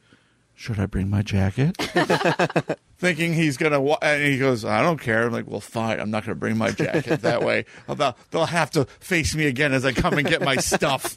should 0.58 0.80
I 0.80 0.88
bring 0.88 1.10
my 1.10 1.22
jacket? 1.22 1.78
Thinking 2.98 3.34
he's 3.34 3.58
gonna, 3.58 3.80
wa- 3.80 4.00
and 4.02 4.24
he 4.24 4.40
goes, 4.40 4.66
I 4.66 4.82
don't 4.82 5.00
care. 5.00 5.28
I'm 5.28 5.32
like, 5.32 5.48
well, 5.48 5.62
fine. 5.62 6.00
I'm 6.00 6.10
not 6.10 6.24
gonna 6.26 6.34
bring 6.36 6.58
my 6.58 6.72
jacket 6.72 7.22
that 7.22 7.44
way. 7.44 7.66
They'll, 7.88 8.18
they'll 8.32 8.46
have 8.48 8.72
to 8.72 8.86
face 8.86 9.36
me 9.36 9.46
again 9.46 9.72
as 9.72 9.86
I 9.86 9.92
come 9.94 10.18
and 10.18 10.28
get 10.28 10.42
my 10.42 10.56
stuff. 10.56 11.16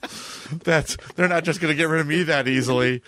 That's 0.63 0.97
they're 1.17 1.27
not 1.29 1.45
just 1.45 1.61
gonna 1.61 1.75
get 1.75 1.89
rid 1.89 2.03
of 2.03 2.07
me 2.07 2.23
that 2.25 2.47
easily. 2.49 3.03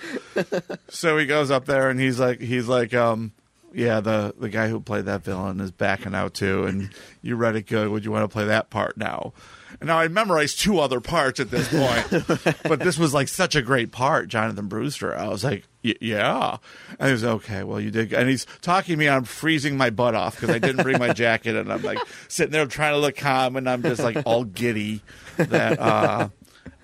So 0.88 1.18
he 1.18 1.26
goes 1.26 1.50
up 1.50 1.66
there 1.66 1.90
and 1.90 2.00
he's 2.00 2.18
like, 2.18 2.40
he's 2.40 2.66
like, 2.66 2.94
um, 2.94 3.32
yeah, 3.74 4.00
the 4.00 4.34
the 4.38 4.48
guy 4.48 4.68
who 4.68 4.80
played 4.80 5.04
that 5.04 5.22
villain 5.24 5.60
is 5.60 5.70
backing 5.70 6.14
out 6.14 6.32
too, 6.34 6.64
and 6.64 6.90
you 7.20 7.36
read 7.36 7.56
it 7.56 7.66
good. 7.66 7.88
Would 7.88 8.04
you 8.06 8.10
want 8.10 8.24
to 8.24 8.32
play 8.32 8.46
that 8.46 8.70
part 8.70 8.96
now? 8.96 9.32
And 9.80 9.88
now 9.88 9.98
I 9.98 10.08
memorized 10.08 10.60
two 10.60 10.78
other 10.78 11.00
parts 11.00 11.40
at 11.40 11.50
this 11.50 11.68
point, 11.68 12.24
but 12.64 12.80
this 12.80 12.98
was 12.98 13.12
like 13.14 13.28
such 13.28 13.54
a 13.54 13.62
great 13.62 13.90
part, 13.92 14.28
Jonathan 14.28 14.68
Brewster. 14.68 15.16
I 15.16 15.28
was 15.28 15.42
like, 15.44 15.64
y- 15.64 15.71
yeah, 15.82 16.58
and 16.98 17.06
he 17.08 17.12
was 17.12 17.24
okay. 17.24 17.64
Well, 17.64 17.80
you 17.80 17.90
did, 17.90 18.12
and 18.12 18.28
he's 18.28 18.46
talking 18.60 18.94
to 18.94 18.96
me. 18.96 19.08
I'm 19.08 19.24
freezing 19.24 19.76
my 19.76 19.90
butt 19.90 20.14
off 20.14 20.36
because 20.40 20.54
I 20.54 20.58
didn't 20.58 20.82
bring 20.82 20.98
my 20.98 21.12
jacket, 21.12 21.56
and 21.56 21.72
I'm 21.72 21.82
like 21.82 21.98
sitting 22.28 22.52
there 22.52 22.66
trying 22.66 22.92
to 22.94 22.98
look 22.98 23.16
calm, 23.16 23.56
and 23.56 23.68
I'm 23.68 23.82
just 23.82 24.02
like 24.02 24.18
all 24.24 24.44
giddy. 24.44 25.02
That, 25.36 25.78
uh, 25.80 26.28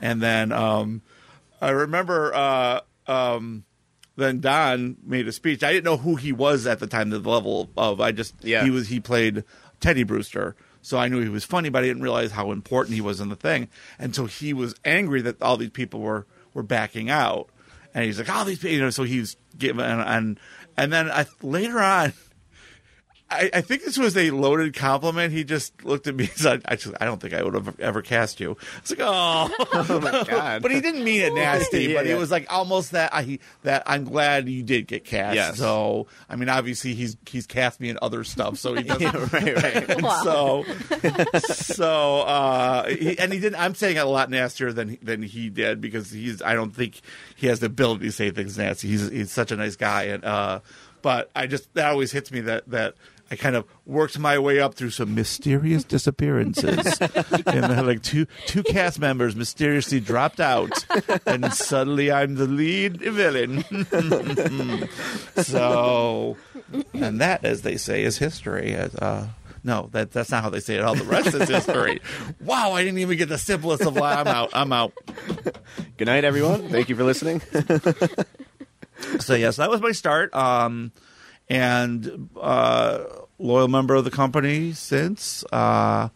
and 0.00 0.20
then 0.22 0.52
um, 0.52 1.02
I 1.60 1.70
remember. 1.70 2.34
Uh, 2.34 2.80
um, 3.06 3.64
then 4.16 4.40
Don 4.40 4.96
made 5.04 5.28
a 5.28 5.32
speech. 5.32 5.62
I 5.62 5.72
didn't 5.72 5.84
know 5.84 5.96
who 5.96 6.16
he 6.16 6.32
was 6.32 6.66
at 6.66 6.80
the 6.80 6.88
time, 6.88 7.10
the 7.10 7.20
level 7.20 7.70
of. 7.76 8.00
I 8.00 8.10
just 8.10 8.34
Yeah. 8.42 8.64
he 8.64 8.70
was 8.70 8.88
he 8.88 8.98
played 8.98 9.44
Teddy 9.80 10.02
Brewster, 10.02 10.56
so 10.82 10.98
I 10.98 11.06
knew 11.06 11.22
he 11.22 11.28
was 11.28 11.44
funny, 11.44 11.68
but 11.68 11.84
I 11.84 11.86
didn't 11.86 12.02
realize 12.02 12.32
how 12.32 12.50
important 12.50 12.96
he 12.96 13.00
was 13.00 13.20
in 13.20 13.28
the 13.28 13.36
thing. 13.36 13.68
And 13.96 14.16
so 14.16 14.26
he 14.26 14.52
was 14.52 14.74
angry 14.84 15.20
that 15.22 15.40
all 15.40 15.56
these 15.56 15.70
people 15.70 16.00
were 16.00 16.26
were 16.52 16.64
backing 16.64 17.08
out, 17.08 17.48
and 17.98 18.06
he's 18.06 18.18
like, 18.18 18.30
"All 18.30 18.44
these 18.44 18.58
people," 18.58 18.70
you 18.70 18.80
know. 18.80 18.90
So 18.90 19.02
he's 19.02 19.36
giving 19.58 19.84
and 19.84 20.00
and, 20.00 20.40
and 20.76 20.92
then 20.92 21.10
I, 21.10 21.26
later 21.42 21.80
on. 21.80 22.12
I, 23.30 23.50
I 23.52 23.60
think 23.60 23.84
this 23.84 23.98
was 23.98 24.16
a 24.16 24.30
loaded 24.30 24.74
compliment. 24.74 25.32
He 25.32 25.44
just 25.44 25.84
looked 25.84 26.06
at 26.06 26.14
me 26.14 26.24
and 26.24 26.32
said, 26.32 26.62
I, 26.64 26.76
just, 26.76 26.94
I 27.00 27.04
don't 27.04 27.20
think 27.20 27.34
I 27.34 27.42
would 27.42 27.54
have 27.54 27.78
ever 27.78 28.00
cast 28.00 28.40
you. 28.40 28.56
It's 28.78 28.90
like, 28.90 29.00
oh. 29.02 29.50
Oh 29.88 30.00
my 30.00 30.24
god! 30.24 30.62
but 30.62 30.70
he 30.70 30.80
didn't 30.80 31.04
mean 31.04 31.20
it 31.20 31.34
nasty. 31.34 31.84
Yeah, 31.84 31.98
but 31.98 32.06
yeah. 32.06 32.14
it 32.14 32.18
was 32.18 32.30
like 32.30 32.52
almost 32.52 32.92
that 32.92 33.14
I 33.14 33.38
that 33.62 33.82
I'm 33.86 34.04
glad 34.04 34.48
you 34.48 34.62
did 34.62 34.86
get 34.86 35.04
cast. 35.04 35.34
Yes. 35.34 35.58
So 35.58 36.06
I 36.28 36.36
mean, 36.36 36.48
obviously 36.48 36.94
he's 36.94 37.16
he's 37.26 37.46
cast 37.46 37.80
me 37.80 37.90
in 37.90 37.98
other 38.02 38.24
stuff, 38.24 38.58
so 38.58 38.74
he 38.74 38.82
doesn't. 38.84 39.02
Yeah, 39.02 39.28
right, 39.32 39.62
right. 39.62 40.02
Wow. 40.08 40.22
So, 40.22 40.64
so 41.38 42.20
uh, 42.20 42.88
he, 42.88 43.18
and 43.18 43.32
he 43.32 43.40
didn't. 43.40 43.60
I'm 43.60 43.74
saying 43.74 43.96
it 43.96 44.00
a 44.00 44.04
lot 44.04 44.30
nastier 44.30 44.72
than 44.72 44.98
than 45.02 45.22
he 45.22 45.50
did 45.50 45.80
because 45.80 46.10
he's. 46.10 46.42
I 46.42 46.54
don't 46.54 46.74
think 46.74 47.00
he 47.36 47.46
has 47.48 47.60
the 47.60 47.66
ability 47.66 48.06
to 48.06 48.12
say 48.12 48.30
things 48.30 48.56
nasty. 48.58 48.88
He's 48.88 49.08
he's 49.08 49.30
such 49.30 49.52
a 49.52 49.56
nice 49.56 49.76
guy, 49.76 50.04
and 50.04 50.24
uh, 50.24 50.60
but 51.02 51.30
I 51.36 51.46
just 51.46 51.72
that 51.74 51.90
always 51.90 52.12
hits 52.12 52.32
me 52.32 52.40
that 52.42 52.68
that. 52.70 52.94
I 53.30 53.36
kind 53.36 53.56
of 53.56 53.64
worked 53.84 54.18
my 54.18 54.38
way 54.38 54.58
up 54.58 54.74
through 54.74 54.90
some 54.90 55.14
mysterious 55.14 55.84
disappearances, 55.84 56.98
and 57.00 57.64
then 57.64 57.86
like 57.86 58.02
two 58.02 58.26
two 58.46 58.62
cast 58.62 58.98
members 58.98 59.36
mysteriously 59.36 60.00
dropped 60.00 60.40
out, 60.40 60.72
and 61.26 61.52
suddenly 61.52 62.10
I'm 62.10 62.36
the 62.36 62.46
lead 62.46 63.00
villain. 63.00 63.64
so, 65.36 66.36
and 66.94 67.20
that, 67.20 67.44
as 67.44 67.62
they 67.62 67.76
say, 67.76 68.02
is 68.02 68.16
history. 68.16 68.74
Uh, 68.74 69.26
no, 69.62 69.90
that 69.92 70.12
that's 70.12 70.30
not 70.30 70.42
how 70.42 70.48
they 70.48 70.60
say 70.60 70.76
it. 70.76 70.82
All 70.82 70.94
the 70.94 71.04
rest 71.04 71.34
is 71.34 71.48
history. 71.48 72.00
Wow, 72.40 72.72
I 72.72 72.82
didn't 72.82 73.00
even 73.00 73.18
get 73.18 73.28
the 73.28 73.38
simplest 73.38 73.82
of. 73.84 73.94
lie. 73.94 74.14
I'm 74.14 74.26
out. 74.26 74.50
I'm 74.54 74.72
out. 74.72 74.94
Good 75.98 76.06
night, 76.06 76.24
everyone. 76.24 76.68
Thank 76.70 76.88
you 76.88 76.96
for 76.96 77.04
listening. 77.04 77.42
So 79.20 79.34
yes, 79.34 79.56
that 79.56 79.70
was 79.70 79.80
my 79.80 79.92
start. 79.92 80.34
Um, 80.34 80.92
and 81.48 82.30
uh, 82.40 83.04
loyal 83.38 83.68
member 83.68 83.94
of 83.94 84.04
the 84.04 84.10
company 84.10 84.72
since. 84.72 85.44
Uh, 85.52 86.08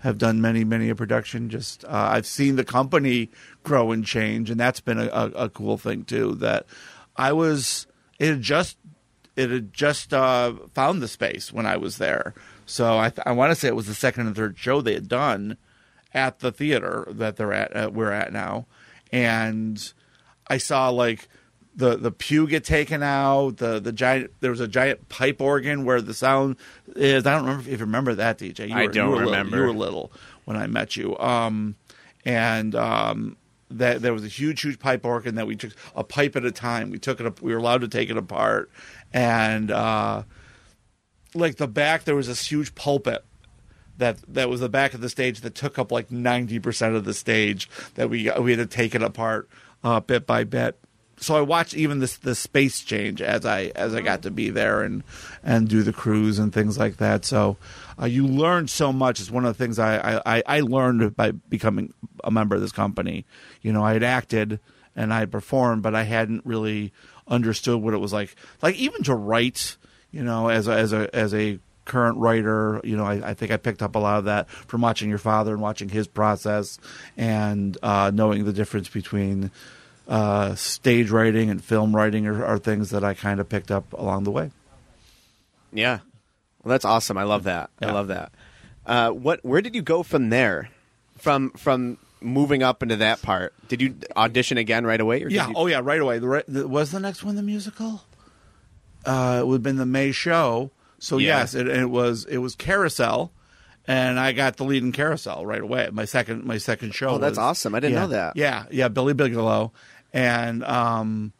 have 0.00 0.18
done 0.18 0.40
many 0.40 0.64
many 0.64 0.88
a 0.88 0.94
production. 0.94 1.48
Just 1.48 1.84
uh, 1.84 2.10
I've 2.12 2.26
seen 2.26 2.56
the 2.56 2.64
company 2.64 3.30
grow 3.62 3.92
and 3.92 4.04
change, 4.04 4.50
and 4.50 4.58
that's 4.58 4.80
been 4.80 4.98
a, 4.98 5.06
a, 5.06 5.26
a 5.44 5.48
cool 5.48 5.78
thing 5.78 6.04
too. 6.04 6.34
That 6.36 6.66
I 7.16 7.32
was 7.32 7.86
it 8.18 8.28
had 8.28 8.42
just 8.42 8.76
it 9.36 9.50
had 9.50 9.72
just 9.72 10.12
uh, 10.12 10.54
found 10.74 11.02
the 11.02 11.08
space 11.08 11.52
when 11.52 11.66
I 11.66 11.76
was 11.76 11.98
there. 11.98 12.34
So 12.66 12.98
I 12.98 13.10
th- 13.10 13.26
I 13.26 13.32
want 13.32 13.50
to 13.50 13.54
say 13.54 13.68
it 13.68 13.76
was 13.76 13.86
the 13.86 13.94
second 13.94 14.26
and 14.26 14.36
third 14.36 14.58
show 14.58 14.80
they 14.80 14.94
had 14.94 15.08
done 15.08 15.56
at 16.12 16.40
the 16.40 16.52
theater 16.52 17.06
that 17.10 17.36
they're 17.36 17.52
at 17.52 17.76
uh, 17.76 17.90
we're 17.92 18.12
at 18.12 18.32
now, 18.32 18.66
and 19.12 19.92
I 20.48 20.58
saw 20.58 20.88
like 20.88 21.28
the 21.80 21.96
the 21.96 22.12
pew 22.12 22.46
get 22.46 22.62
taken 22.64 23.02
out. 23.02 23.56
The 23.56 23.80
the 23.80 23.92
giant 23.92 24.30
there 24.40 24.50
was 24.50 24.60
a 24.60 24.68
giant 24.68 25.08
pipe 25.08 25.40
organ 25.40 25.84
where 25.84 26.00
the 26.00 26.14
sound 26.14 26.56
is. 26.94 27.26
I 27.26 27.32
don't 27.32 27.42
remember 27.46 27.62
if 27.70 27.78
you 27.80 27.84
remember 27.84 28.14
that 28.14 28.38
DJ. 28.38 28.68
You 28.68 28.74
I 28.76 28.86
don't 28.86 28.94
you 28.94 29.02
were 29.10 29.16
little- 29.16 29.30
remember. 29.32 29.56
you 29.56 29.62
were 29.64 29.72
little 29.72 30.12
when 30.44 30.56
I 30.56 30.66
met 30.66 30.96
you. 30.96 31.18
Um, 31.18 31.74
and 32.24 32.74
um, 32.74 33.36
that 33.70 34.02
there 34.02 34.12
was 34.12 34.24
a 34.24 34.28
huge 34.28 34.62
huge 34.62 34.78
pipe 34.78 35.04
organ 35.04 35.36
that 35.36 35.46
we 35.46 35.56
took 35.56 35.72
a 35.96 36.04
pipe 36.04 36.36
at 36.36 36.44
a 36.44 36.52
time. 36.52 36.90
We 36.90 36.98
took 36.98 37.20
it. 37.20 37.26
up 37.26 37.40
We 37.40 37.52
were 37.52 37.58
allowed 37.58 37.80
to 37.80 37.88
take 37.88 38.10
it 38.10 38.16
apart, 38.16 38.70
and 39.12 39.70
uh, 39.70 40.22
like 41.34 41.56
the 41.56 41.68
back 41.68 42.04
there 42.04 42.16
was 42.16 42.26
this 42.26 42.50
huge 42.50 42.74
pulpit 42.74 43.24
that 43.98 44.18
that 44.32 44.48
was 44.48 44.60
the 44.60 44.68
back 44.68 44.94
of 44.94 45.00
the 45.00 45.08
stage 45.08 45.40
that 45.42 45.54
took 45.54 45.78
up 45.78 45.92
like 45.92 46.10
ninety 46.10 46.58
percent 46.58 46.94
of 46.96 47.04
the 47.04 47.14
stage 47.14 47.68
that 47.94 48.10
we 48.10 48.30
we 48.40 48.50
had 48.52 48.58
to 48.58 48.66
take 48.66 48.94
it 48.94 49.02
apart 49.02 49.48
uh, 49.84 50.00
bit 50.00 50.26
by 50.26 50.42
bit. 50.44 50.78
So 51.20 51.36
I 51.36 51.42
watched 51.42 51.74
even 51.74 52.00
this 52.00 52.16
the 52.16 52.34
space 52.34 52.80
change 52.80 53.20
as 53.20 53.44
I 53.44 53.72
as 53.76 53.94
I 53.94 54.00
got 54.00 54.22
to 54.22 54.30
be 54.30 54.50
there 54.50 54.82
and 54.82 55.04
and 55.44 55.68
do 55.68 55.82
the 55.82 55.92
crews 55.92 56.38
and 56.38 56.52
things 56.52 56.78
like 56.78 56.96
that. 56.96 57.24
So 57.24 57.58
uh, 58.00 58.06
you 58.06 58.26
learn 58.26 58.68
so 58.68 58.92
much. 58.92 59.20
It's 59.20 59.30
one 59.30 59.44
of 59.44 59.56
the 59.56 59.62
things 59.62 59.78
I, 59.78 60.20
I 60.24 60.42
I 60.46 60.60
learned 60.60 61.14
by 61.16 61.32
becoming 61.32 61.92
a 62.24 62.30
member 62.30 62.56
of 62.56 62.62
this 62.62 62.72
company. 62.72 63.26
You 63.60 63.72
know, 63.72 63.84
I 63.84 63.92
had 63.92 64.02
acted 64.02 64.60
and 64.96 65.12
I 65.12 65.20
had 65.20 65.30
performed, 65.30 65.82
but 65.82 65.94
I 65.94 66.04
hadn't 66.04 66.44
really 66.46 66.92
understood 67.28 67.80
what 67.82 67.94
it 67.94 67.98
was 67.98 68.12
like. 68.12 68.34
Like 68.62 68.76
even 68.76 69.02
to 69.04 69.14
write, 69.14 69.76
you 70.10 70.22
know, 70.22 70.48
as 70.48 70.68
a, 70.68 70.72
as 70.72 70.92
a 70.92 71.14
as 71.14 71.34
a 71.34 71.58
current 71.84 72.18
writer, 72.18 72.80
you 72.84 72.96
know, 72.96 73.04
I, 73.04 73.30
I 73.30 73.34
think 73.34 73.50
I 73.50 73.56
picked 73.56 73.82
up 73.82 73.94
a 73.94 73.98
lot 73.98 74.18
of 74.18 74.24
that 74.24 74.48
from 74.48 74.80
watching 74.80 75.08
your 75.08 75.18
father 75.18 75.52
and 75.52 75.60
watching 75.60 75.88
his 75.88 76.06
process 76.06 76.78
and 77.16 77.76
uh, 77.82 78.10
knowing 78.14 78.44
the 78.44 78.52
difference 78.52 78.88
between 78.88 79.50
uh, 80.10 80.54
stage 80.56 81.10
writing 81.10 81.48
and 81.48 81.62
film 81.64 81.96
writing 81.96 82.26
are, 82.26 82.44
are 82.44 82.58
things 82.58 82.90
that 82.90 83.02
I 83.04 83.14
kind 83.14 83.40
of 83.40 83.48
picked 83.48 83.70
up 83.70 83.92
along 83.94 84.24
the 84.24 84.30
way. 84.30 84.50
Yeah. 85.72 86.00
Well, 86.62 86.70
that's 86.72 86.84
awesome. 86.84 87.16
I 87.16 87.22
love 87.22 87.44
that. 87.44 87.70
I 87.80 87.86
love 87.92 88.08
that. 88.08 88.32
Uh, 88.84 89.10
what? 89.10 89.42
Where 89.44 89.62
did 89.62 89.74
you 89.74 89.82
go 89.82 90.02
from 90.02 90.28
there? 90.30 90.68
From 91.18 91.50
from 91.52 91.96
moving 92.22 92.62
up 92.62 92.82
into 92.82 92.96
that 92.96 93.22
part, 93.22 93.54
did 93.68 93.80
you 93.80 93.94
audition 94.16 94.58
again 94.58 94.84
right 94.84 95.00
away? 95.00 95.22
Or 95.22 95.28
Yeah. 95.28 95.48
you- 95.48 95.54
Oh, 95.56 95.66
yeah. 95.68 95.80
Right 95.82 96.00
away. 96.00 96.18
The, 96.18 96.44
the, 96.48 96.68
was 96.68 96.90
the 96.90 97.00
next 97.00 97.22
one 97.24 97.36
the 97.36 97.42
musical? 97.42 98.02
Uh, 99.06 99.38
it 99.40 99.46
would 99.46 99.54
have 99.56 99.62
been 99.62 99.76
the 99.76 99.86
May 99.86 100.12
show. 100.12 100.70
So 100.98 101.16
Yeah. 101.18 101.38
yes, 101.38 101.54
it, 101.54 101.66
it 101.68 101.88
was. 101.88 102.24
It 102.26 102.38
was 102.38 102.54
Carousel, 102.56 103.32
and 103.86 104.18
I 104.18 104.32
got 104.32 104.56
the 104.58 104.64
lead 104.64 104.82
in 104.82 104.92
Carousel 104.92 105.46
right 105.46 105.62
away. 105.62 105.88
My 105.92 106.04
second. 106.04 106.44
My 106.44 106.58
second 106.58 106.94
show. 106.94 107.10
Oh, 107.10 107.18
that's 107.18 107.32
was- 107.32 107.38
awesome. 107.38 107.74
I 107.74 107.80
didn't 107.80 107.94
yeah, 107.94 108.00
know 108.00 108.08
that. 108.08 108.36
Yeah. 108.36 108.64
Yeah. 108.70 108.88
Billy 108.88 109.14
Bigelow, 109.14 109.72
and 110.12 110.64
um, 110.64 111.32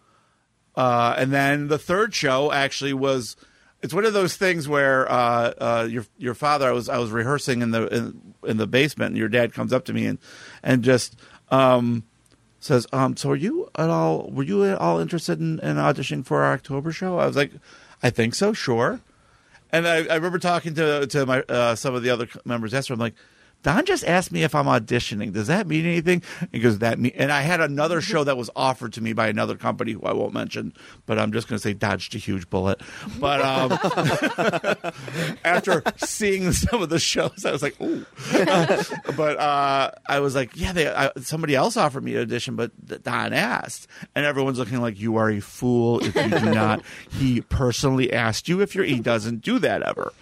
uh, 0.76 1.14
and 1.18 1.32
then 1.32 1.68
the 1.68 1.78
third 1.78 2.14
show 2.14 2.52
actually 2.52 2.92
was. 2.92 3.36
It's 3.82 3.94
one 3.94 4.04
of 4.04 4.12
those 4.12 4.36
things 4.36 4.68
where 4.68 5.10
uh, 5.10 5.54
uh, 5.58 5.88
your 5.90 6.04
your 6.18 6.34
father. 6.34 6.68
I 6.68 6.72
was 6.72 6.88
I 6.88 6.98
was 6.98 7.10
rehearsing 7.10 7.62
in 7.62 7.70
the 7.70 7.86
in, 7.86 8.34
in 8.44 8.56
the 8.58 8.66
basement, 8.66 9.10
and 9.10 9.16
your 9.16 9.28
dad 9.28 9.54
comes 9.54 9.72
up 9.72 9.86
to 9.86 9.94
me 9.94 10.06
and 10.06 10.18
and 10.62 10.82
just 10.82 11.16
um, 11.50 12.04
says, 12.60 12.86
um, 12.92 13.16
"So 13.16 13.30
are 13.30 13.36
you 13.36 13.70
at 13.74 13.88
all? 13.88 14.30
Were 14.30 14.42
you 14.42 14.64
at 14.66 14.78
all 14.78 14.98
interested 14.98 15.40
in, 15.40 15.58
in 15.60 15.76
auditioning 15.76 16.26
for 16.26 16.42
our 16.42 16.52
October 16.52 16.92
show?" 16.92 17.18
I 17.18 17.26
was 17.26 17.36
like, 17.36 17.52
"I 18.02 18.10
think 18.10 18.34
so, 18.34 18.52
sure." 18.52 19.00
And 19.72 19.86
I, 19.86 20.04
I 20.06 20.14
remember 20.16 20.38
talking 20.38 20.74
to 20.74 21.06
to 21.06 21.26
my 21.26 21.40
uh, 21.42 21.74
some 21.74 21.94
of 21.94 22.02
the 22.02 22.10
other 22.10 22.28
members 22.44 22.72
yesterday. 22.72 22.94
I'm 22.94 23.00
like, 23.00 23.14
Don 23.62 23.84
just 23.84 24.04
asked 24.04 24.32
me 24.32 24.42
if 24.42 24.54
I'm 24.54 24.66
auditioning. 24.66 25.32
Does 25.32 25.48
that 25.48 25.66
mean 25.66 25.84
anything? 25.84 26.22
Goes, 26.60 26.78
that 26.78 26.98
mean. 26.98 27.12
And 27.14 27.30
I 27.30 27.42
had 27.42 27.60
another 27.60 28.00
show 28.00 28.24
that 28.24 28.36
was 28.36 28.50
offered 28.56 28.94
to 28.94 29.00
me 29.00 29.12
by 29.12 29.28
another 29.28 29.56
company 29.56 29.92
who 29.92 30.02
I 30.02 30.12
won't 30.12 30.32
mention, 30.32 30.72
but 31.06 31.18
I'm 31.18 31.32
just 31.32 31.48
going 31.48 31.58
to 31.58 31.62
say 31.62 31.74
dodged 31.74 32.14
a 32.14 32.18
huge 32.18 32.48
bullet. 32.48 32.80
But 33.18 33.40
um, 33.42 33.72
after 35.44 35.82
seeing 35.98 36.52
some 36.52 36.82
of 36.82 36.88
the 36.88 36.98
shows, 36.98 37.44
I 37.44 37.52
was 37.52 37.62
like, 37.62 37.80
ooh. 37.80 38.06
but 39.16 39.38
uh, 39.38 39.90
I 40.08 40.20
was 40.20 40.34
like, 40.34 40.56
yeah, 40.56 40.72
they, 40.72 40.88
I, 40.88 41.10
somebody 41.18 41.54
else 41.54 41.76
offered 41.76 42.02
me 42.02 42.14
an 42.16 42.22
audition, 42.22 42.56
but 42.56 43.02
Don 43.02 43.32
asked, 43.32 43.88
and 44.14 44.24
everyone's 44.24 44.58
looking 44.58 44.80
like 44.80 44.98
you 44.98 45.16
are 45.16 45.30
a 45.30 45.40
fool 45.40 46.00
if 46.04 46.14
you 46.14 46.30
do 46.30 46.54
not. 46.54 46.82
he 47.10 47.40
personally 47.42 48.12
asked 48.12 48.48
you 48.48 48.60
if 48.60 48.74
you're. 48.74 48.84
He 48.84 49.00
doesn't 49.00 49.42
do 49.42 49.58
that 49.58 49.82
ever. 49.82 50.12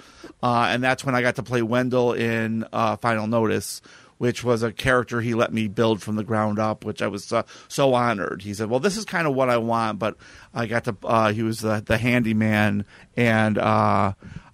Uh, 0.42 0.68
and 0.70 0.82
that's 0.82 1.04
when 1.04 1.14
I 1.14 1.22
got 1.22 1.36
to 1.36 1.42
play 1.42 1.62
Wendell 1.62 2.12
in 2.12 2.64
uh, 2.72 2.96
Final 2.96 3.26
Notice, 3.26 3.80
which 4.18 4.44
was 4.44 4.62
a 4.62 4.72
character 4.72 5.20
he 5.20 5.34
let 5.34 5.52
me 5.52 5.68
build 5.68 6.02
from 6.02 6.16
the 6.16 6.24
ground 6.24 6.58
up, 6.58 6.84
which 6.84 7.02
I 7.02 7.08
was 7.08 7.32
uh, 7.32 7.42
so 7.68 7.94
honored. 7.94 8.42
He 8.42 8.54
said, 8.54 8.70
"Well, 8.70 8.80
this 8.80 8.96
is 8.96 9.04
kind 9.04 9.26
of 9.26 9.34
what 9.34 9.48
I 9.48 9.56
want," 9.56 9.98
but 9.98 10.16
I 10.54 10.66
got 10.66 10.84
to. 10.84 10.96
Uh, 11.04 11.32
he 11.32 11.42
was 11.42 11.60
the, 11.60 11.82
the 11.84 11.98
handyman, 11.98 12.84
and 13.16 13.58
uh, 13.58 14.12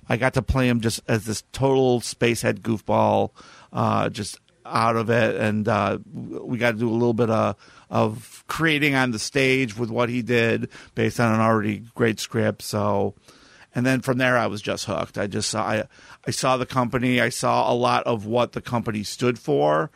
I 0.09 0.17
got 0.17 0.35
to 0.35 0.43
play 0.43 0.69
him 0.69 0.81
just 0.81 1.01
as 1.09 1.25
this 1.25 1.43
total 1.53 2.01
spacehead 2.01 2.61
goofball, 2.61 3.31
uh, 3.73 4.09
just 4.09 4.39
out 4.67 4.97
of 4.97 5.11
it, 5.11 5.37
and 5.37 5.69
uh, 5.69 5.99
we 6.13 6.59
got 6.59 6.73
to 6.73 6.79
do 6.79 6.89
a 6.89 6.93
little 6.93 7.15
bit 7.15 7.31
of 7.31 7.57
of 7.91 8.45
creating 8.49 8.95
on 8.95 9.11
the 9.13 9.19
stage 9.19 9.77
with 9.77 9.91
what 9.91 10.09
he 10.09 10.23
did 10.23 10.69
based 10.95 11.21
on 11.21 11.35
an 11.35 11.41
already 11.41 11.85
great 11.95 12.19
script. 12.19 12.63
So 12.63 13.15
and 13.75 13.85
then 13.85 14.01
from 14.01 14.19
there 14.19 14.37
I 14.37 14.47
was 14.47 14.63
just 14.63 14.85
hooked. 14.85 15.19
I 15.19 15.27
just 15.27 15.51
saw 15.51 15.65
I, 15.65 15.85
I 16.27 16.31
saw 16.31 16.57
the 16.57 16.67
company. 16.67 17.21
I 17.21 17.29
saw 17.29 17.71
a 17.71 17.75
lot 17.75 18.05
of 18.05 18.27
what 18.27 18.53
the 18.53 18.61
company 18.61 19.03
stood 19.03 19.39
for. 19.39 19.91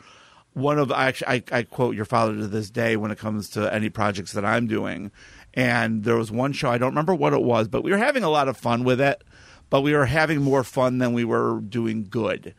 One 0.53 0.79
of 0.79 0.91
actually 0.91 1.43
I, 1.51 1.59
I 1.59 1.63
quote 1.63 1.95
your 1.95 2.05
father 2.05 2.35
to 2.35 2.47
this 2.47 2.69
day 2.69 2.97
when 2.97 3.11
it 3.11 3.17
comes 3.17 3.49
to 3.51 3.73
any 3.73 3.89
projects 3.89 4.33
that 4.33 4.45
I'm 4.45 4.67
doing. 4.67 5.11
And 5.53 6.03
there 6.03 6.17
was 6.17 6.31
one 6.31 6.53
show 6.53 6.69
I 6.69 6.77
don't 6.77 6.91
remember 6.91 7.15
what 7.15 7.33
it 7.33 7.41
was, 7.41 7.67
but 7.67 7.83
we 7.83 7.91
were 7.91 7.97
having 7.97 8.23
a 8.23 8.29
lot 8.29 8.47
of 8.47 8.57
fun 8.57 8.83
with 8.83 9.01
it. 9.01 9.23
But 9.69 9.81
we 9.81 9.93
were 9.93 10.07
having 10.07 10.41
more 10.41 10.63
fun 10.63 10.97
than 10.97 11.13
we 11.13 11.23
were 11.23 11.59
doing 11.59 12.07
good 12.09 12.55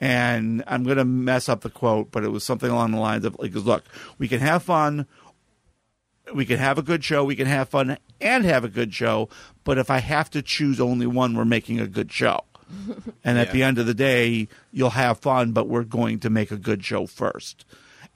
and 0.00 0.62
I'm 0.66 0.84
going 0.84 0.98
to 0.98 1.04
mess 1.04 1.48
up 1.48 1.62
the 1.62 1.70
quote, 1.70 2.10
but 2.10 2.24
it 2.24 2.28
was 2.28 2.44
something 2.44 2.70
along 2.70 2.92
the 2.92 3.00
lines 3.00 3.24
of 3.24 3.36
like, 3.38 3.54
look, 3.54 3.84
we 4.18 4.28
can 4.28 4.40
have 4.40 4.62
fun, 4.62 5.06
we 6.34 6.44
can 6.44 6.58
have 6.58 6.78
a 6.78 6.82
good 6.82 7.02
show, 7.04 7.24
we 7.24 7.36
can 7.36 7.46
have 7.46 7.68
fun 7.68 7.98
and 8.20 8.44
have 8.44 8.64
a 8.64 8.68
good 8.68 8.92
show, 8.94 9.28
but 9.64 9.78
if 9.78 9.90
I 9.90 9.98
have 9.98 10.30
to 10.30 10.42
choose 10.42 10.80
only 10.80 11.06
one, 11.06 11.36
we're 11.36 11.44
making 11.44 11.80
a 11.80 11.86
good 11.86 12.12
show. 12.12 12.44
and 13.24 13.38
at 13.38 13.48
Yeah. 13.48 13.52
the 13.52 13.62
end 13.62 13.78
of 13.78 13.86
the 13.86 13.94
day, 13.94 14.48
you'll 14.72 14.90
have 14.90 15.18
fun, 15.20 15.52
but 15.52 15.68
we're 15.68 15.84
going 15.84 16.18
to 16.20 16.30
make 16.30 16.50
a 16.50 16.56
good 16.56 16.84
show 16.84 17.06
first. 17.06 17.64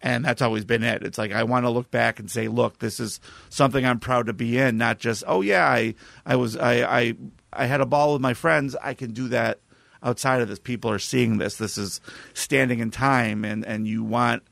And 0.03 0.25
that's 0.25 0.43
always 0.43 0.65
been 0.65 0.83
it. 0.83 1.03
It's 1.05 1.17
like 1.17 1.33
I 1.33 1.45
want 1.45 1.65
to 1.65 1.71
look 1.71 1.91
back 1.91 2.19
and 2.19 2.29
say, 2.31 2.49
look, 2.49 2.81
this 2.81 2.99
is 2.99 3.21
something 3.51 3.87
I'm 3.87 4.01
proud 4.01 4.27
to 4.27 4.33
be 4.33 4.59
in, 4.59 4.77
not 4.77 4.99
just, 4.99 5.23
oh 5.29 5.43
yeah, 5.43 5.65
I 5.69 5.95
I 6.27 6.35
was 6.37 6.57
I 6.57 6.83
I 6.83 7.15
I 7.53 7.67
had 7.67 7.81
a 7.81 7.87
ball 7.87 8.13
with 8.15 8.21
my 8.23 8.35
friends. 8.35 8.75
I 8.83 8.95
can 8.95 9.13
do 9.13 9.29
that 9.29 9.61
outside 10.03 10.43
of 10.43 10.49
this. 10.49 10.59
People 10.59 10.91
are 10.91 10.99
seeing 10.99 11.39
this. 11.39 11.55
This 11.57 11.79
is 11.79 12.01
standing 12.35 12.81
in 12.81 12.91
time 12.91 13.45
and, 13.45 13.65
and 13.65 13.87
you 13.87 14.03
want 14.03 14.43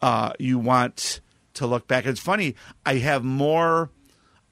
uh, 0.00 0.32
you 0.38 0.60
want 0.60 1.20
to 1.58 1.66
look 1.66 1.86
back. 1.86 2.06
It's 2.06 2.20
funny. 2.20 2.54
I 2.84 2.94
have 2.96 3.24
more. 3.24 3.90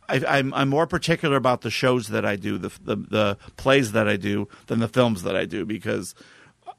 I, 0.09 0.23
I'm 0.27 0.55
I'm 0.55 0.69
more 0.69 0.87
particular 0.87 1.37
about 1.37 1.63
the 1.63 1.71
shows 1.71 2.09
that 2.09 2.25
I 2.25 2.37
do, 2.37 2.59
the, 2.59 2.71
the 2.85 2.97
the 2.97 3.39
plays 3.57 3.93
that 3.93 4.07
I 4.07 4.17
do, 4.17 4.49
than 4.69 4.79
the 4.79 4.89
films 4.89 5.25
that 5.25 5.35
I 5.35 5.47
do 5.47 5.65
because 5.65 6.15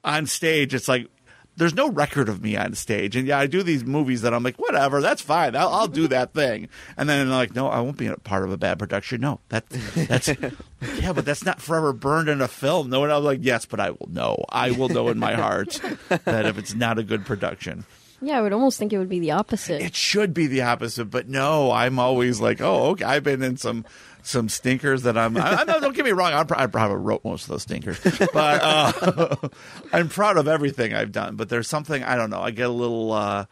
on 0.03 0.25
stage 0.27 0.73
it's 0.73 0.87
like 0.87 1.09
there's 1.57 1.73
no 1.73 1.89
record 1.89 2.29
of 2.29 2.41
me 2.41 2.55
on 2.55 2.75
stage, 2.75 3.15
and 3.15 3.27
yeah, 3.27 3.39
I 3.39 3.47
do 3.47 3.63
these 3.63 3.83
movies 3.83 4.21
that 4.21 4.31
I'm 4.33 4.43
like, 4.43 4.57
whatever, 4.57 5.01
that's 5.01 5.23
fine, 5.23 5.55
I'll, 5.55 5.69
I'll 5.69 5.87
do 5.87 6.07
that 6.09 6.33
thing, 6.33 6.69
and 6.95 7.09
then 7.09 7.29
like, 7.29 7.55
no, 7.55 7.67
I 7.67 7.79
won't 7.81 7.97
be 7.97 8.05
a 8.05 8.15
part 8.15 8.43
of 8.43 8.51
a 8.51 8.57
bad 8.57 8.77
production. 8.77 9.21
No, 9.21 9.39
that 9.49 9.67
that's 9.95 10.27
yeah, 10.99 11.13
but 11.13 11.25
that's 11.25 11.43
not 11.43 11.59
forever 11.59 11.93
burned 11.93 12.29
in 12.29 12.41
a 12.41 12.47
film. 12.47 12.91
No, 12.91 13.03
and 13.03 13.11
I'm 13.11 13.23
like, 13.23 13.39
yes, 13.41 13.65
but 13.65 13.79
I 13.79 13.89
will 13.89 14.07
know. 14.07 14.45
I 14.49 14.71
will 14.71 14.89
know 14.89 15.09
in 15.09 15.17
my 15.17 15.33
heart 15.33 15.81
that 16.09 16.45
if 16.45 16.57
it's 16.59 16.75
not 16.75 16.99
a 16.99 17.03
good 17.03 17.25
production. 17.25 17.85
Yeah, 18.21 18.39
I 18.39 18.41
would 18.41 18.53
almost 18.53 18.79
think 18.79 18.93
it 18.93 18.97
would 18.97 19.09
be 19.09 19.19
the 19.19 19.31
opposite. 19.31 19.81
It 19.81 19.95
should 19.95 20.33
be 20.33 20.47
the 20.47 20.61
opposite, 20.61 21.05
but 21.05 21.27
no, 21.27 21.71
I'm 21.71 21.99
always 21.99 22.39
like, 22.39 22.61
oh, 22.61 22.89
okay. 22.91 23.05
I've 23.05 23.23
been 23.23 23.43
in 23.43 23.57
some 23.57 23.85
some 24.23 24.49
stinkers 24.49 25.03
that 25.03 25.17
I'm. 25.17 25.37
I, 25.37 25.63
don't 25.63 25.95
get 25.95 26.03
me 26.03 26.11
wrong. 26.11 26.33
I'm, 26.33 26.47
I 26.55 26.67
probably 26.67 26.97
wrote 26.97 27.23
most 27.23 27.43
of 27.43 27.49
those 27.49 27.61
stinkers, 27.61 27.99
but 28.33 28.61
uh, 28.61 29.35
I'm 29.93 30.09
proud 30.09 30.37
of 30.37 30.47
everything 30.47 30.93
I've 30.93 31.11
done. 31.11 31.35
But 31.35 31.49
there's 31.49 31.67
something 31.67 32.03
I 32.03 32.15
don't 32.15 32.29
know. 32.29 32.41
I 32.41 32.51
get 32.51 32.67
a 32.67 32.73
little 32.73 33.11
uh, 33.11 33.45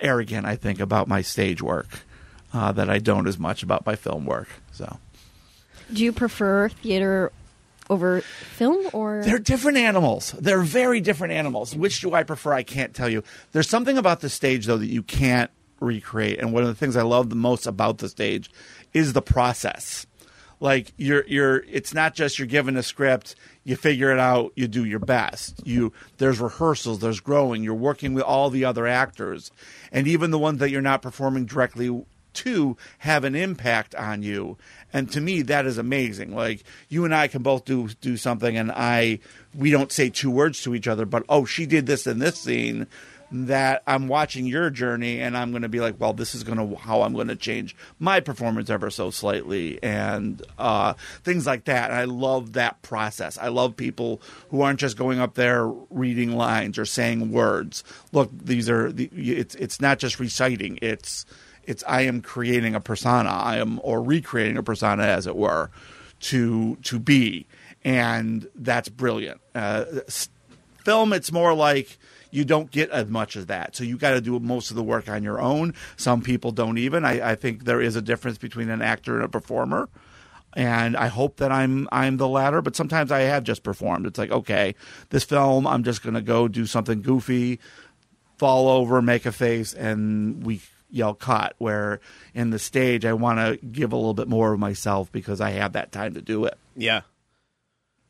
arrogant, 0.00 0.46
I 0.46 0.56
think, 0.56 0.80
about 0.80 1.08
my 1.08 1.22
stage 1.22 1.62
work 1.62 1.86
uh, 2.52 2.72
that 2.72 2.88
I 2.90 2.98
don't 2.98 3.28
as 3.28 3.38
much 3.38 3.62
about 3.62 3.86
my 3.86 3.96
film 3.96 4.24
work. 4.24 4.48
So 4.72 4.98
Do 5.92 6.02
you 6.02 6.12
prefer 6.12 6.70
theater 6.70 7.32
over 7.88 8.20
film 8.20 8.88
or 8.92 9.22
They're 9.24 9.38
different 9.38 9.78
animals. 9.78 10.32
They're 10.38 10.62
very 10.62 11.00
different 11.00 11.32
animals. 11.32 11.74
Which 11.74 12.00
do 12.00 12.14
I 12.14 12.22
prefer? 12.22 12.52
I 12.52 12.62
can't 12.62 12.94
tell 12.94 13.08
you. 13.08 13.22
There's 13.52 13.68
something 13.68 13.98
about 13.98 14.20
the 14.20 14.28
stage 14.28 14.66
though 14.66 14.78
that 14.78 14.86
you 14.86 15.02
can't 15.02 15.50
recreate. 15.80 16.38
And 16.38 16.52
one 16.52 16.62
of 16.62 16.68
the 16.68 16.74
things 16.74 16.96
I 16.96 17.02
love 17.02 17.28
the 17.30 17.36
most 17.36 17.66
about 17.66 17.98
the 17.98 18.08
stage 18.08 18.50
is 18.92 19.12
the 19.12 19.22
process. 19.22 20.06
Like 20.58 20.92
you're 20.96 21.24
you're 21.26 21.58
it's 21.68 21.92
not 21.92 22.14
just 22.14 22.38
you're 22.38 22.46
given 22.46 22.76
a 22.78 22.82
script, 22.82 23.34
you 23.64 23.76
figure 23.76 24.10
it 24.10 24.18
out, 24.18 24.52
you 24.56 24.66
do 24.66 24.86
your 24.86 24.98
best. 24.98 25.66
You 25.66 25.92
there's 26.16 26.40
rehearsals, 26.40 27.00
there's 27.00 27.20
growing, 27.20 27.62
you're 27.62 27.74
working 27.74 28.14
with 28.14 28.24
all 28.24 28.48
the 28.48 28.64
other 28.64 28.86
actors. 28.86 29.50
And 29.92 30.06
even 30.08 30.30
the 30.30 30.38
ones 30.38 30.60
that 30.60 30.70
you're 30.70 30.80
not 30.80 31.02
performing 31.02 31.44
directly 31.44 32.04
to 32.36 32.76
have 32.98 33.24
an 33.24 33.34
impact 33.34 33.94
on 33.94 34.22
you. 34.22 34.56
And 34.92 35.10
to 35.12 35.20
me, 35.20 35.42
that 35.42 35.66
is 35.66 35.78
amazing. 35.78 36.34
Like 36.34 36.64
you 36.88 37.04
and 37.04 37.14
I 37.14 37.28
can 37.28 37.42
both 37.42 37.64
do 37.64 37.88
do 38.00 38.16
something, 38.16 38.56
and 38.56 38.72
I 38.72 39.18
we 39.54 39.70
don't 39.70 39.92
say 39.92 40.10
two 40.10 40.30
words 40.30 40.62
to 40.62 40.74
each 40.74 40.88
other, 40.88 41.04
but 41.04 41.24
oh, 41.28 41.44
she 41.44 41.66
did 41.66 41.86
this 41.86 42.06
in 42.06 42.18
this 42.18 42.38
scene. 42.38 42.86
That 43.32 43.82
I'm 43.88 44.06
watching 44.06 44.46
your 44.46 44.70
journey, 44.70 45.20
and 45.20 45.36
I'm 45.36 45.50
going 45.50 45.62
to 45.62 45.68
be 45.68 45.80
like, 45.80 45.98
well, 45.98 46.12
this 46.12 46.32
is 46.36 46.44
going 46.44 46.58
to 46.58 46.76
how 46.76 47.02
I'm 47.02 47.12
going 47.12 47.26
to 47.26 47.34
change 47.34 47.74
my 47.98 48.20
performance 48.20 48.70
ever 48.70 48.88
so 48.88 49.10
slightly, 49.10 49.82
and 49.82 50.40
uh, 50.60 50.92
things 51.24 51.44
like 51.44 51.64
that. 51.64 51.90
And 51.90 51.98
I 51.98 52.04
love 52.04 52.52
that 52.52 52.82
process. 52.82 53.36
I 53.36 53.48
love 53.48 53.76
people 53.76 54.22
who 54.50 54.60
aren't 54.60 54.78
just 54.78 54.96
going 54.96 55.18
up 55.18 55.34
there 55.34 55.66
reading 55.90 56.36
lines 56.36 56.78
or 56.78 56.84
saying 56.84 57.32
words. 57.32 57.82
Look, 58.12 58.30
these 58.32 58.70
are 58.70 58.92
the, 58.92 59.10
it's 59.12 59.56
it's 59.56 59.80
not 59.80 59.98
just 59.98 60.20
reciting. 60.20 60.78
It's 60.80 61.26
it's 61.66 61.84
I 61.86 62.02
am 62.02 62.22
creating 62.22 62.74
a 62.74 62.80
persona. 62.80 63.30
I 63.30 63.58
am 63.58 63.80
or 63.82 64.02
recreating 64.02 64.56
a 64.56 64.62
persona, 64.62 65.02
as 65.02 65.26
it 65.26 65.36
were, 65.36 65.70
to 66.20 66.76
to 66.76 66.98
be, 66.98 67.46
and 67.84 68.48
that's 68.54 68.88
brilliant. 68.88 69.40
Uh, 69.54 69.84
film, 70.84 71.12
it's 71.12 71.32
more 71.32 71.54
like 71.54 71.98
you 72.30 72.44
don't 72.44 72.70
get 72.70 72.90
as 72.90 73.08
much 73.08 73.36
as 73.36 73.46
that, 73.46 73.76
so 73.76 73.84
you 73.84 73.96
got 73.96 74.12
to 74.12 74.20
do 74.20 74.38
most 74.38 74.70
of 74.70 74.76
the 74.76 74.82
work 74.82 75.08
on 75.08 75.22
your 75.22 75.40
own. 75.40 75.74
Some 75.96 76.22
people 76.22 76.52
don't 76.52 76.78
even. 76.78 77.04
I, 77.04 77.32
I 77.32 77.34
think 77.34 77.64
there 77.64 77.80
is 77.80 77.96
a 77.96 78.02
difference 78.02 78.38
between 78.38 78.70
an 78.70 78.82
actor 78.82 79.16
and 79.16 79.24
a 79.24 79.28
performer. 79.28 79.88
And 80.52 80.96
I 80.96 81.08
hope 81.08 81.36
that 81.36 81.52
I'm 81.52 81.86
I'm 81.92 82.16
the 82.16 82.26
latter, 82.26 82.62
but 82.62 82.74
sometimes 82.74 83.12
I 83.12 83.20
have 83.20 83.44
just 83.44 83.62
performed. 83.62 84.06
It's 84.06 84.18
like, 84.18 84.30
okay, 84.30 84.74
this 85.10 85.22
film, 85.22 85.66
I'm 85.66 85.84
just 85.84 86.02
gonna 86.02 86.22
go 86.22 86.48
do 86.48 86.64
something 86.64 87.02
goofy, 87.02 87.60
fall 88.38 88.68
over, 88.68 89.02
make 89.02 89.26
a 89.26 89.32
face, 89.32 89.74
and 89.74 90.42
we 90.46 90.62
yell 90.96 91.14
cut. 91.14 91.54
Where 91.58 92.00
in 92.34 92.50
the 92.50 92.58
stage, 92.58 93.04
I 93.04 93.12
want 93.12 93.38
to 93.38 93.64
give 93.66 93.92
a 93.92 93.96
little 93.96 94.14
bit 94.14 94.28
more 94.28 94.52
of 94.52 94.58
myself 94.58 95.12
because 95.12 95.40
I 95.40 95.50
have 95.50 95.74
that 95.74 95.92
time 95.92 96.14
to 96.14 96.22
do 96.22 96.44
it. 96.46 96.58
Yeah, 96.74 97.02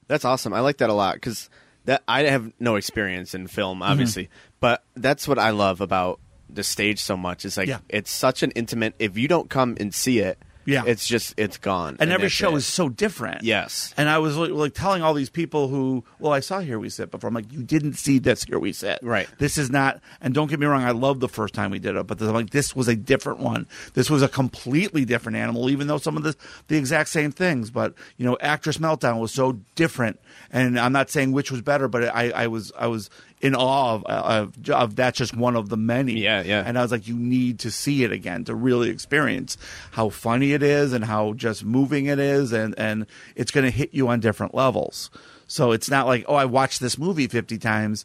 that's 0.09 0.25
awesome. 0.25 0.53
I 0.53 0.61
like 0.61 0.79
that 0.79 0.91
a 0.91 0.95
lot 0.95 1.15
because 1.15 1.51
that 1.85 2.03
I 2.09 2.23
have 2.25 2.53
no 2.59 2.77
experience 2.77 3.35
in 3.35 3.47
film, 3.47 3.81
mm-hmm. 3.81 3.91
obviously, 3.91 4.31
but 4.61 4.83
that's 4.95 5.29
what 5.29 5.39
I 5.39 5.51
love 5.51 5.81
about 5.81 6.21
the 6.49 6.63
stage 6.63 7.01
so 7.01 7.17
much. 7.17 7.45
Is 7.45 7.57
like 7.57 7.69
Yeah. 7.69 7.79
it's 7.89 8.11
such 8.11 8.43
an 8.43 8.51
intimate. 8.53 8.95
If 8.99 9.19
you 9.19 9.29
don't 9.29 9.51
come 9.51 9.77
and 9.79 9.93
see 9.93 10.21
it, 10.21 10.39
Yeah. 10.67 10.83
it's 10.87 11.07
just 11.07 11.35
it's 11.37 11.57
gone. 11.57 11.97
And 12.01 12.13
every 12.13 12.29
show 12.29 12.55
it. 12.55 12.59
is 12.59 12.67
so 12.67 12.89
different. 12.89 13.43
Yes. 13.43 13.95
And 13.97 14.09
I 14.09 14.19
was 14.19 14.37
like, 14.37 14.51
like 14.51 14.75
telling 14.75 15.03
all 15.03 15.15
these 15.15 15.31
people 15.31 15.69
who, 15.69 16.05
well, 16.19 16.33
I 16.33 16.41
saw 16.41 16.61
Here 16.61 16.79
We 16.79 16.89
Sit 16.89 17.11
before. 17.11 17.29
I'm 17.29 17.35
like, 17.35 17.53
you 17.53 17.63
didn't 17.63 17.95
see 17.95 18.19
this 18.19 18.45
Here 18.45 18.59
We 18.59 18.73
Sit. 18.73 18.99
Right. 19.03 19.29
This 19.39 19.57
is 19.57 19.71
not, 19.71 20.01
and 20.21 20.35
don't 20.35 20.49
get 20.49 20.61
me 20.61 20.67
wrong, 20.67 20.83
I 20.83 20.91
love 20.91 21.21
the 21.21 21.29
first 21.29 21.55
time 21.55 21.71
we 21.71 21.79
did 21.79 21.97
it, 21.97 22.07
but 22.07 22.21
I'm 22.21 22.35
like, 22.35 22.51
this 22.51 22.75
was 22.75 22.89
a 22.89 22.97
different 22.97 23.39
one. 23.39 23.67
This 23.95 24.11
was 24.11 24.23
a 24.23 24.29
completely 24.29 25.05
different 25.05 25.37
animal, 25.37 25.71
even 25.71 25.87
though 25.87 25.99
some 25.99 26.17
of 26.17 26.23
the, 26.23 26.37
the 26.69 26.77
exact 26.77 27.09
same 27.09 27.33
things. 27.33 27.71
But, 27.71 27.95
you 28.17 28.27
know, 28.27 28.37
Actress 28.41 28.79
Meltdown 28.79 29.21
was 29.21 29.33
so 29.33 29.53
different. 29.75 30.21
And 30.53 30.79
I'm 30.79 30.93
not 30.93 31.11
saying 31.11 31.33
which 31.33 31.51
was 31.51 31.63
better, 31.63 31.89
but 31.89 32.05
I, 32.05 32.31
I 32.31 32.47
was, 32.49 32.73
I 32.79 32.87
was 32.89 33.09
in 33.41 33.55
awe 33.55 33.95
of, 33.95 34.05
of, 34.07 34.71
of 34.71 34.97
that's 34.97 35.19
just 35.19 35.37
one 35.37 35.57
of 35.57 35.69
the 35.69 35.77
many. 35.77 36.15
Yeah, 36.15 36.43
yeah. 36.43 36.63
And 36.65 36.79
I 36.79 36.83
was 36.83 36.91
like, 36.91 37.07
you 37.07 37.17
need 37.17 37.59
to 37.61 37.71
see 37.71 38.03
it 38.05 38.13
again 38.13 38.45
to 38.45 38.55
really 38.55 38.91
experience 38.91 39.57
how 39.93 40.09
funny 40.09 40.53
it 40.53 40.63
is 40.63 40.93
and 40.93 41.05
how 41.05 41.35
just 41.35 41.65
moving 41.65 42.07
it 42.07 42.19
is, 42.19 42.53
and 42.53 42.75
and 42.79 43.07
it's 43.35 43.51
going 43.51 43.65
to 43.65 43.71
hit 43.71 43.93
you 43.93 44.09
on 44.09 44.21
different 44.21 44.55
levels. 44.55 45.11
So 45.47 45.73
it's 45.73 45.91
not 45.91 46.07
like, 46.07 46.25
oh, 46.29 46.35
I 46.35 46.45
watched 46.45 46.81
this 46.81 46.99
movie 46.99 47.29
fifty 47.29 47.59
times. 47.59 48.05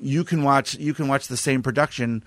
You 0.00 0.24
can 0.24 0.42
watch 0.42 0.74
you 0.74 0.92
can 0.92 1.08
watch 1.08 1.28
the 1.28 1.36
same 1.36 1.62
production 1.62 2.22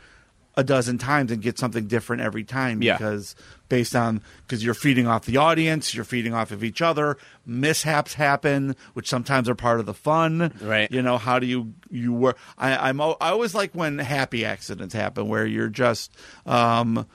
a 0.58 0.64
dozen 0.64 0.98
times 0.98 1.32
and 1.32 1.42
get 1.42 1.58
something 1.58 1.88
different 1.88 2.22
every 2.22 2.44
time 2.44 2.82
Yeah. 2.82 2.98
because 2.98 3.36
based 3.70 3.96
on 3.96 4.22
because 4.46 4.64
you're 4.64 4.74
feeding 4.74 5.08
off 5.08 5.26
the 5.26 5.38
audience, 5.38 5.94
you're 5.94 6.04
feeding 6.04 6.34
off 6.34 6.52
of 6.52 6.64
each 6.64 6.82
other. 6.82 7.18
Mishaps 7.46 8.16
happen, 8.16 8.76
which 8.94 9.08
sometimes 9.08 9.48
are 9.48 9.56
part 9.56 9.80
of 9.80 9.86
the 9.86 9.94
fun. 9.94 10.52
Right. 10.62 10.92
You 10.92 11.02
know, 11.02 11.18
how 11.18 11.40
do 11.40 11.46
you 11.48 11.74
you 11.90 12.12
work? 12.14 12.38
I, 12.58 12.90
I'm 12.90 13.00
I 13.00 13.14
always 13.22 13.56
like 13.56 13.74
when 13.74 14.00
happy 14.00 14.44
accidents 14.44 14.94
happen 14.94 15.28
where 15.30 15.46
you're 15.46 15.70
just 15.70 16.12
um, 16.46 17.06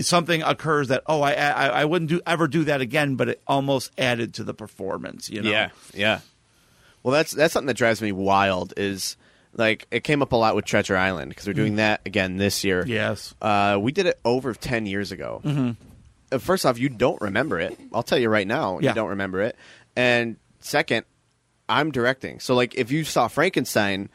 something 0.00 0.42
occurs 0.42 0.88
that 0.88 1.02
oh 1.06 1.22
I, 1.22 1.32
I 1.32 1.66
I 1.68 1.84
wouldn't 1.84 2.10
do 2.10 2.20
ever 2.26 2.46
do 2.46 2.64
that 2.64 2.80
again, 2.80 3.16
but 3.16 3.28
it 3.28 3.42
almost 3.46 3.90
added 3.98 4.34
to 4.34 4.44
the 4.44 4.54
performance. 4.54 5.28
You 5.30 5.42
know. 5.42 5.50
Yeah, 5.50 5.70
yeah. 5.94 6.20
Well, 7.02 7.12
that's 7.12 7.32
that's 7.32 7.52
something 7.54 7.66
that 7.68 7.76
drives 7.76 8.00
me 8.02 8.12
wild. 8.12 8.74
Is 8.76 9.16
like 9.54 9.86
it 9.90 10.02
came 10.04 10.22
up 10.22 10.32
a 10.32 10.36
lot 10.36 10.54
with 10.56 10.64
Treasure 10.64 10.96
Island 10.96 11.28
because 11.30 11.46
we're 11.46 11.52
doing 11.52 11.76
that 11.76 12.00
again 12.06 12.36
this 12.36 12.64
year. 12.64 12.84
Yes. 12.86 13.34
Uh, 13.40 13.78
we 13.80 13.92
did 13.92 14.06
it 14.06 14.18
over 14.24 14.54
ten 14.54 14.86
years 14.86 15.12
ago. 15.12 15.40
Mm-hmm. 15.44 16.38
First 16.38 16.64
off, 16.64 16.78
you 16.78 16.88
don't 16.88 17.20
remember 17.20 17.60
it. 17.60 17.78
I'll 17.92 18.02
tell 18.02 18.18
you 18.18 18.28
right 18.30 18.46
now, 18.46 18.78
Yeah. 18.80 18.90
you 18.90 18.94
don't 18.94 19.10
remember 19.10 19.42
it. 19.42 19.56
And 19.94 20.36
second, 20.60 21.04
I'm 21.68 21.90
directing. 21.90 22.40
So 22.40 22.54
like, 22.54 22.74
if 22.74 22.90
you 22.90 23.04
saw 23.04 23.28
Frankenstein, 23.28 24.08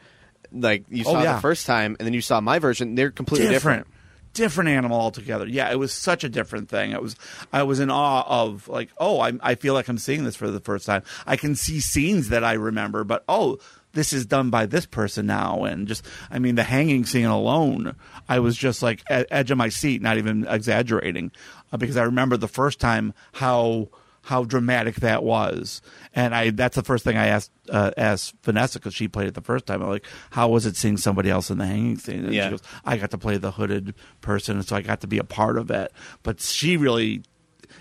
like 0.52 0.84
you 0.88 1.04
Oh, 1.06 1.12
saw 1.12 1.22
yeah. 1.22 1.34
the 1.36 1.40
first 1.40 1.66
time, 1.66 1.96
and 2.00 2.06
then 2.06 2.14
you 2.14 2.20
saw 2.20 2.40
my 2.40 2.58
version, 2.58 2.96
they're 2.96 3.10
completely 3.12 3.46
different. 3.48 3.86
different. 3.86 4.34
different 4.34 4.70
animal 4.70 4.98
altogether. 5.00 5.46
Yeah, 5.46 5.70
it 5.70 5.78
was 5.78 5.92
such 5.92 6.24
a 6.24 6.28
different 6.28 6.68
thing. 6.68 6.90
It 6.92 7.00
was 7.02 7.14
I 7.52 7.62
was 7.62 7.78
in 7.80 7.90
awe 7.90 8.24
of 8.26 8.66
like, 8.68 8.90
oh, 8.98 9.20
I 9.20 9.32
I 9.40 9.54
feel 9.54 9.74
like 9.74 9.86
I'm 9.88 9.98
seeing 9.98 10.24
this 10.24 10.34
for 10.36 10.50
the 10.50 10.60
first 10.60 10.86
time. 10.86 11.02
I 11.26 11.36
can 11.36 11.54
see 11.54 11.78
scenes 11.80 12.30
that 12.30 12.42
I 12.42 12.54
remember, 12.54 13.04
but 13.04 13.22
oh, 13.28 13.58
this 13.98 14.12
is 14.12 14.24
done 14.26 14.48
by 14.50 14.64
this 14.66 14.86
person 14.86 15.26
now. 15.26 15.64
And 15.64 15.88
just 15.88 16.04
i 16.30 16.38
mean 16.38 16.54
the 16.54 16.62
hanging 16.62 17.04
scene 17.04 17.26
alone 17.26 17.94
i 18.28 18.38
was 18.38 18.56
just 18.56 18.82
like 18.82 19.02
at 19.10 19.26
edge 19.30 19.50
of 19.50 19.58
my 19.58 19.68
seat 19.68 20.00
not 20.02 20.16
even 20.18 20.46
exaggerating 20.48 21.30
uh, 21.72 21.76
because 21.76 21.96
i 21.96 22.04
remember 22.04 22.36
the 22.36 22.48
first 22.60 22.78
time 22.78 23.12
how 23.32 23.88
how 24.22 24.44
dramatic 24.44 24.96
that 24.96 25.22
was. 25.22 25.80
And 26.14 26.34
i 26.34 26.50
that's 26.50 26.76
the 26.76 26.82
first 26.82 27.02
thing 27.04 27.16
i 27.16 27.26
asked 27.26 27.50
uh, 27.70 27.90
asked 27.96 28.34
vanessa 28.44 28.78
because 28.78 28.94
she 28.94 29.08
played 29.08 29.28
it 29.28 29.34
the 29.34 29.40
first 29.50 29.66
time. 29.66 29.82
I'm 29.82 29.88
like 29.88 30.06
how 30.30 30.48
was 30.48 30.64
it 30.66 30.76
seeing 30.76 30.96
somebody 30.98 31.30
else 31.30 31.50
in 31.50 31.58
the 31.58 31.66
hanging 31.66 31.96
scene? 31.98 32.24
And 32.24 32.34
Yeah. 32.34 32.44
she 32.46 32.50
goes 32.50 32.62
i 32.84 32.96
got 32.96 33.10
to 33.12 33.18
play 33.18 33.36
the 33.38 33.52
hooded 33.52 33.94
person 34.20 34.56
and 34.58 34.66
so 34.68 34.76
i 34.76 34.82
got 34.82 35.00
to 35.00 35.06
be 35.06 35.18
a 35.18 35.24
part 35.24 35.56
of 35.58 35.70
it. 35.70 35.92
But 36.22 36.40
she 36.40 36.76
really 36.76 37.22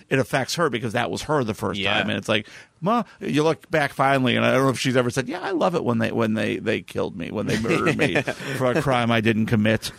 it 0.09 0.19
affects 0.19 0.55
her 0.55 0.69
because 0.69 0.93
that 0.93 1.11
was 1.11 1.23
her 1.23 1.43
the 1.43 1.53
first 1.53 1.79
Yeah. 1.79 1.93
time 1.97 2.09
and 2.09 2.17
it's 2.17 2.29
like 2.29 2.47
ma 2.81 3.03
you 3.19 3.43
look 3.43 3.69
back 3.71 3.91
finally 3.91 4.35
and 4.35 4.45
i 4.45 4.51
don't 4.51 4.63
know 4.63 4.69
if 4.69 4.79
she's 4.79 4.95
ever 4.95 5.09
said 5.09 5.27
yeah 5.27 5.41
i 5.41 5.51
love 5.51 5.75
it 5.75 5.83
when 5.83 5.97
they 5.97 6.11
when 6.11 6.33
they 6.35 6.57
they 6.57 6.81
killed 6.81 7.15
me 7.17 7.31
when 7.31 7.45
they 7.47 7.57
murdered 7.59 7.97
me 7.97 8.21
for 8.57 8.71
a 8.71 8.81
crime 8.81 9.11
i 9.11 9.19
didn't 9.19 9.47
commit 9.47 9.91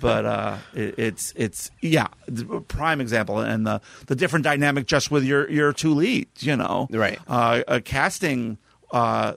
but 0.00 0.24
uh 0.24 0.56
it, 0.74 0.94
it's 0.98 1.32
it's 1.36 1.70
yeah 1.82 2.08
prime 2.68 3.00
example 3.00 3.38
and 3.40 3.66
the 3.66 3.80
the 4.06 4.16
different 4.16 4.42
dynamic 4.44 4.86
just 4.86 5.10
with 5.10 5.24
your 5.24 5.48
your 5.50 5.72
two 5.72 5.94
leads 5.94 6.42
you 6.42 6.56
know 6.56 6.88
Right. 6.90 7.18
uh 7.28 7.62
a 7.68 7.80
casting 7.80 8.58
uh 8.90 9.34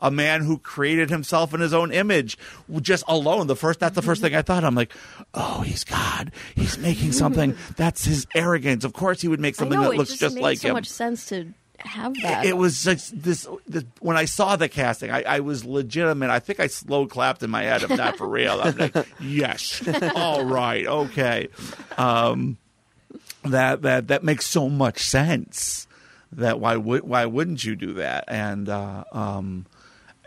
a 0.00 0.10
man 0.10 0.42
who 0.42 0.58
created 0.58 1.10
himself 1.10 1.54
in 1.54 1.60
his 1.60 1.72
own 1.72 1.92
image 1.92 2.36
just 2.80 3.04
alone 3.06 3.46
the 3.46 3.56
first 3.56 3.80
that's 3.80 3.94
the 3.94 4.02
first 4.02 4.20
thing 4.20 4.34
i 4.34 4.42
thought 4.42 4.64
i'm 4.64 4.74
like 4.74 4.92
oh 5.34 5.60
he's 5.62 5.84
god 5.84 6.32
he's 6.54 6.78
making 6.78 7.12
something 7.12 7.56
that's 7.76 8.04
his 8.04 8.26
arrogance 8.34 8.84
of 8.84 8.92
course 8.92 9.20
he 9.20 9.28
would 9.28 9.40
make 9.40 9.54
something 9.54 9.78
know 9.78 9.90
that 9.90 9.96
looks 9.96 10.10
just, 10.10 10.20
just 10.20 10.38
like 10.38 10.58
so 10.58 10.68
him 10.68 10.74
much 10.74 10.88
sense 10.88 11.26
to 11.26 11.52
have 11.84 12.14
that. 12.22 12.44
it 12.44 12.56
was 12.56 12.82
just 12.82 13.22
this, 13.22 13.48
this 13.66 13.84
when 14.00 14.16
I 14.16 14.26
saw 14.26 14.56
the 14.56 14.68
casting, 14.68 15.10
I, 15.10 15.22
I 15.22 15.40
was 15.40 15.64
legitimate. 15.64 16.30
I 16.30 16.38
think 16.38 16.60
I 16.60 16.66
slow 16.66 17.06
clapped 17.06 17.42
in 17.42 17.50
my 17.50 17.62
head, 17.62 17.82
if 17.82 17.90
not 17.90 18.16
for 18.16 18.28
real. 18.28 18.60
I'm 18.60 18.76
like, 18.76 18.94
yes, 19.20 19.82
all 20.14 20.44
right, 20.44 20.86
okay. 20.86 21.48
Um, 21.96 22.58
that 23.44 23.82
that 23.82 24.08
that 24.08 24.24
makes 24.24 24.46
so 24.46 24.68
much 24.68 25.00
sense. 25.00 25.86
That 26.32 26.60
why 26.60 26.76
would 26.76 27.02
why 27.02 27.26
wouldn't 27.26 27.64
you 27.64 27.76
do 27.76 27.94
that? 27.94 28.24
And 28.28 28.68
uh, 28.68 29.04
um, 29.12 29.66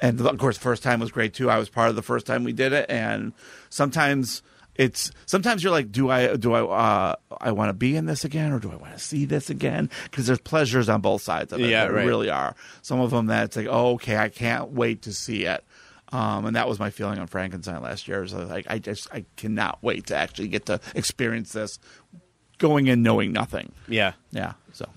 and 0.04 0.20
of 0.20 0.38
course, 0.38 0.58
first 0.58 0.84
time 0.84 1.00
was 1.00 1.12
great 1.12 1.34
too. 1.34 1.50
I 1.50 1.58
was 1.58 1.70
part 1.70 1.90
of 1.90 1.96
the 1.96 2.02
first 2.02 2.26
time 2.26 2.44
we 2.44 2.52
did 2.52 2.74
it, 2.74 2.88
and 2.90 3.32
sometimes 3.70 4.44
it's 4.76 5.12
sometimes 5.26 5.64
you're 5.64 5.72
like, 5.72 5.94
do 5.94 6.10
I 6.10 6.36
do 6.36 6.52
I 6.52 6.62
uh, 6.62 7.16
I 7.40 7.54
want 7.54 7.70
to 7.70 7.74
be 7.74 7.96
in 7.96 8.06
this 8.06 8.26
again, 8.26 8.52
or 8.52 8.60
do 8.60 8.70
I 8.70 8.76
want 8.76 8.92
to 8.92 9.00
see 9.00 9.24
this 9.24 9.50
again? 9.50 9.90
Because 10.04 10.28
there's 10.28 10.42
pleasures 10.42 10.90
on 10.90 11.00
both 11.00 11.22
sides 11.22 11.54
of 11.54 11.62
it. 11.62 11.70
Yeah, 11.70 11.86
there 11.86 11.94
right. 11.94 12.06
really 12.06 12.30
are. 12.30 12.54
Some 12.82 13.00
of 13.00 13.12
them 13.12 13.28
that 13.28 13.46
it's 13.46 13.56
like, 13.56 13.68
oh, 13.70 13.94
okay, 13.94 14.18
I 14.18 14.28
can't 14.28 14.72
wait 14.72 15.04
to 15.04 15.14
see 15.14 15.46
it. 15.46 15.64
Um, 16.12 16.46
and 16.46 16.58
that 16.58 16.68
was 16.68 16.80
my 16.80 16.90
feeling 16.90 17.18
on 17.18 17.28
Frankenstein 17.28 17.82
last 17.82 18.10
year. 18.10 18.28
So 18.28 18.40
like, 18.40 18.66
I 18.70 18.80
just 18.80 19.08
I 19.14 19.24
cannot 19.38 19.80
wait 19.82 20.08
to 20.08 20.18
actually 20.18 20.50
get 20.50 20.66
to 20.66 20.82
experience 20.96 21.54
this, 21.54 21.80
going 22.58 22.88
in 22.88 23.04
knowing 23.04 23.32
nothing. 23.32 23.72
Yeah. 23.88 24.14
Yeah. 24.32 24.54
So 24.74 24.90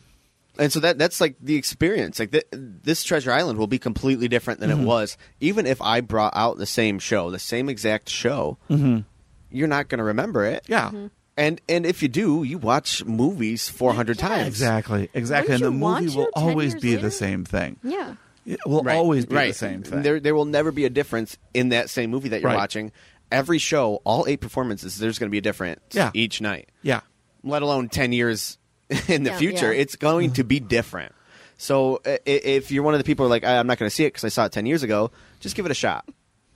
And 0.59 0.73
so 0.73 0.81
that 0.81 0.99
that's 0.99 1.21
like 1.21 1.37
the 1.41 1.57
experience. 1.57 2.19
Like 2.19 2.33
th- 2.33 2.45
this 2.53 3.05
Treasure 3.05 3.31
Island 3.33 3.59
will 3.59 3.67
be 3.67 3.79
completely 3.79 4.29
different 4.29 4.61
than 4.61 4.71
Mm-hmm. 4.71 4.83
it 4.83 4.87
was. 4.87 5.17
Even 5.41 5.67
if 5.67 5.81
I 5.83 6.01
brought 6.01 6.33
out 6.37 6.59
the 6.59 6.67
same 6.67 6.99
show, 6.99 7.31
the 7.31 7.39
same 7.39 7.69
exact 7.69 8.09
show, 8.09 8.59
you're 8.69 9.69
not 9.69 9.89
going 9.89 9.99
to 9.99 10.05
remember 10.05 10.45
it. 10.45 10.63
Mm-hmm. 10.65 10.73
yeah. 10.73 10.87
Mm-hmm. 10.89 11.07
And 11.39 11.61
and 11.69 11.85
if 11.85 12.03
you 12.03 12.09
do, 12.09 12.45
you 12.45 12.57
watch 12.57 13.05
movies 13.05 13.69
400 13.69 14.17
Yeah. 14.17 14.29
times. 14.29 14.47
Exactly, 14.49 15.11
exactly. 15.13 15.53
Wouldn't 15.55 15.65
and 15.75 15.83
the 15.83 15.87
movie 15.87 16.17
will 16.17 16.29
always 16.35 16.75
be 16.75 16.93
later? 16.93 17.03
the 17.03 17.11
same 17.11 17.45
thing. 17.45 17.77
yeah. 17.83 18.15
It 18.47 18.61
will 18.65 18.83
Right. 18.85 18.97
always 18.97 19.27
be 19.27 19.35
right. 19.35 19.49
the 19.49 19.55
same 19.55 19.83
thing. 19.83 20.03
There 20.03 20.19
there 20.21 20.35
will 20.35 20.45
never 20.47 20.71
be 20.73 20.85
a 20.87 20.91
difference 20.91 21.37
in 21.53 21.71
that 21.71 21.91
same 21.91 22.11
movie 22.11 22.29
that 22.31 22.41
you're 22.41 22.49
Right. 22.51 22.57
watching. 22.57 22.91
Every 23.31 23.59
show, 23.59 24.01
all 24.05 24.25
eight 24.29 24.41
performances, 24.41 24.99
there's 24.99 25.19
going 25.19 25.29
to 25.29 25.33
be 25.33 25.39
a 25.39 25.43
difference 25.43 25.81
Yeah. 25.93 26.11
each 26.15 26.41
night. 26.41 26.71
yeah, 26.81 27.01
let 27.43 27.61
alone 27.63 27.89
10 27.91 28.13
years 28.13 28.57
in 29.09 29.23
the 29.25 29.31
Yeah, 29.31 29.39
future 29.39 29.73
yeah. 29.73 29.81
it's 29.81 29.97
going 29.97 30.33
to 30.35 30.45
mm. 30.45 30.49
be 30.49 30.61
different 30.61 31.13
so 31.59 32.01
i- 32.07 32.11
i- 32.11 32.21
if 32.27 32.71
you're 32.71 32.83
one 32.85 32.95
of 32.95 32.99
the 32.99 33.05
people 33.05 33.25
who 33.25 33.29
are 33.29 33.31
like 33.31 33.45
"I- 33.45 33.59
i'm 33.59 33.67
not 33.67 33.79
going 33.79 33.89
to 33.89 33.95
see 33.95 34.05
it 34.05 34.09
because 34.09 34.25
i 34.25 34.29
saw 34.29 34.45
it 34.47 34.53
10 34.53 34.67
years 34.67 34.83
ago 34.83 35.11
just 35.41 35.57
give 35.57 35.65
it 35.67 35.71
a 35.73 35.75
shot 35.75 36.09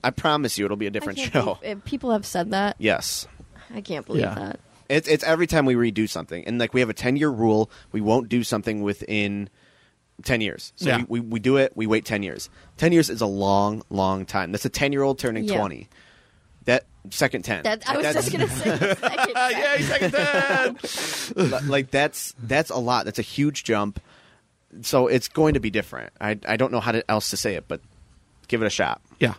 i 0.03 0.09
promise 0.11 0.57
you 0.57 0.65
it'll 0.65 0.77
be 0.77 0.87
a 0.87 0.91
different 0.91 1.19
show 1.19 1.57
believe- 1.61 1.77
if 1.77 1.85
people 1.85 2.11
have 2.11 2.25
said 2.25 2.51
that. 2.51 2.75
yes 2.79 3.27
I 3.73 3.79
can't 3.81 4.05
believe 4.05 4.23
Yeah. 4.23 4.35
that. 4.35 4.59
it's, 4.89 5.07
it's 5.07 5.23
every 5.23 5.47
time 5.47 5.65
we 5.65 5.75
redo 5.75 6.07
something 6.09 6.43
and 6.45 6.59
like 6.59 6.73
we 6.73 6.81
have 6.81 6.89
a 6.89 6.93
10 6.93 7.15
year 7.17 7.29
rule 7.29 7.69
we 7.91 8.01
won't 8.01 8.27
do 8.29 8.43
something 8.43 8.81
within 8.81 9.49
10 10.23 10.41
years 10.41 10.71
so 10.75 10.89
Yeah. 10.89 11.03
we, 11.07 11.19
we, 11.19 11.27
we 11.27 11.39
do 11.39 11.57
it 11.57 11.71
we 11.75 11.87
wait 11.87 12.05
10 12.05 12.21
years 12.21 12.49
10 12.77 12.91
years 12.91 13.09
is 13.09 13.21
a 13.21 13.25
long 13.25 13.81
long 13.89 14.25
time 14.25 14.51
that's 14.51 14.65
a 14.65 14.69
10 14.69 14.91
year 14.93 15.03
old 15.03 15.19
turning 15.19 15.45
Yeah. 15.45 15.57
20 15.57 15.89
that 16.65 16.85
second 17.09 17.43
10 17.43 17.63
That 17.63 17.83
I 17.89 17.97
was 17.97 18.03
That's- 18.05 18.29
just 18.29 18.31
gonna 18.31 18.47
say. 18.49 18.77
second 18.95 19.33
yeah, 19.35 19.77
second 19.81 20.11
ten. 21.53 21.67
Like 21.69 21.91
that's 21.91 22.33
that's 22.43 22.69
a 22.69 22.77
lot. 22.77 23.05
That's 23.05 23.19
a 23.19 23.23
huge 23.23 23.63
jump. 23.63 23.99
So 24.81 25.07
it's 25.07 25.27
going 25.27 25.55
to 25.55 25.59
be 25.59 25.69
different. 25.69 26.13
I 26.21 26.37
I 26.47 26.55
don't 26.57 26.71
know 26.71 26.79
how 26.79 26.91
to, 26.93 27.09
else 27.11 27.29
to 27.31 27.37
say 27.37 27.55
it, 27.55 27.65
but 27.67 27.81
give 28.47 28.61
it 28.61 28.65
a 28.65 28.69
shot. 28.69 29.01
yeah, 29.19 29.33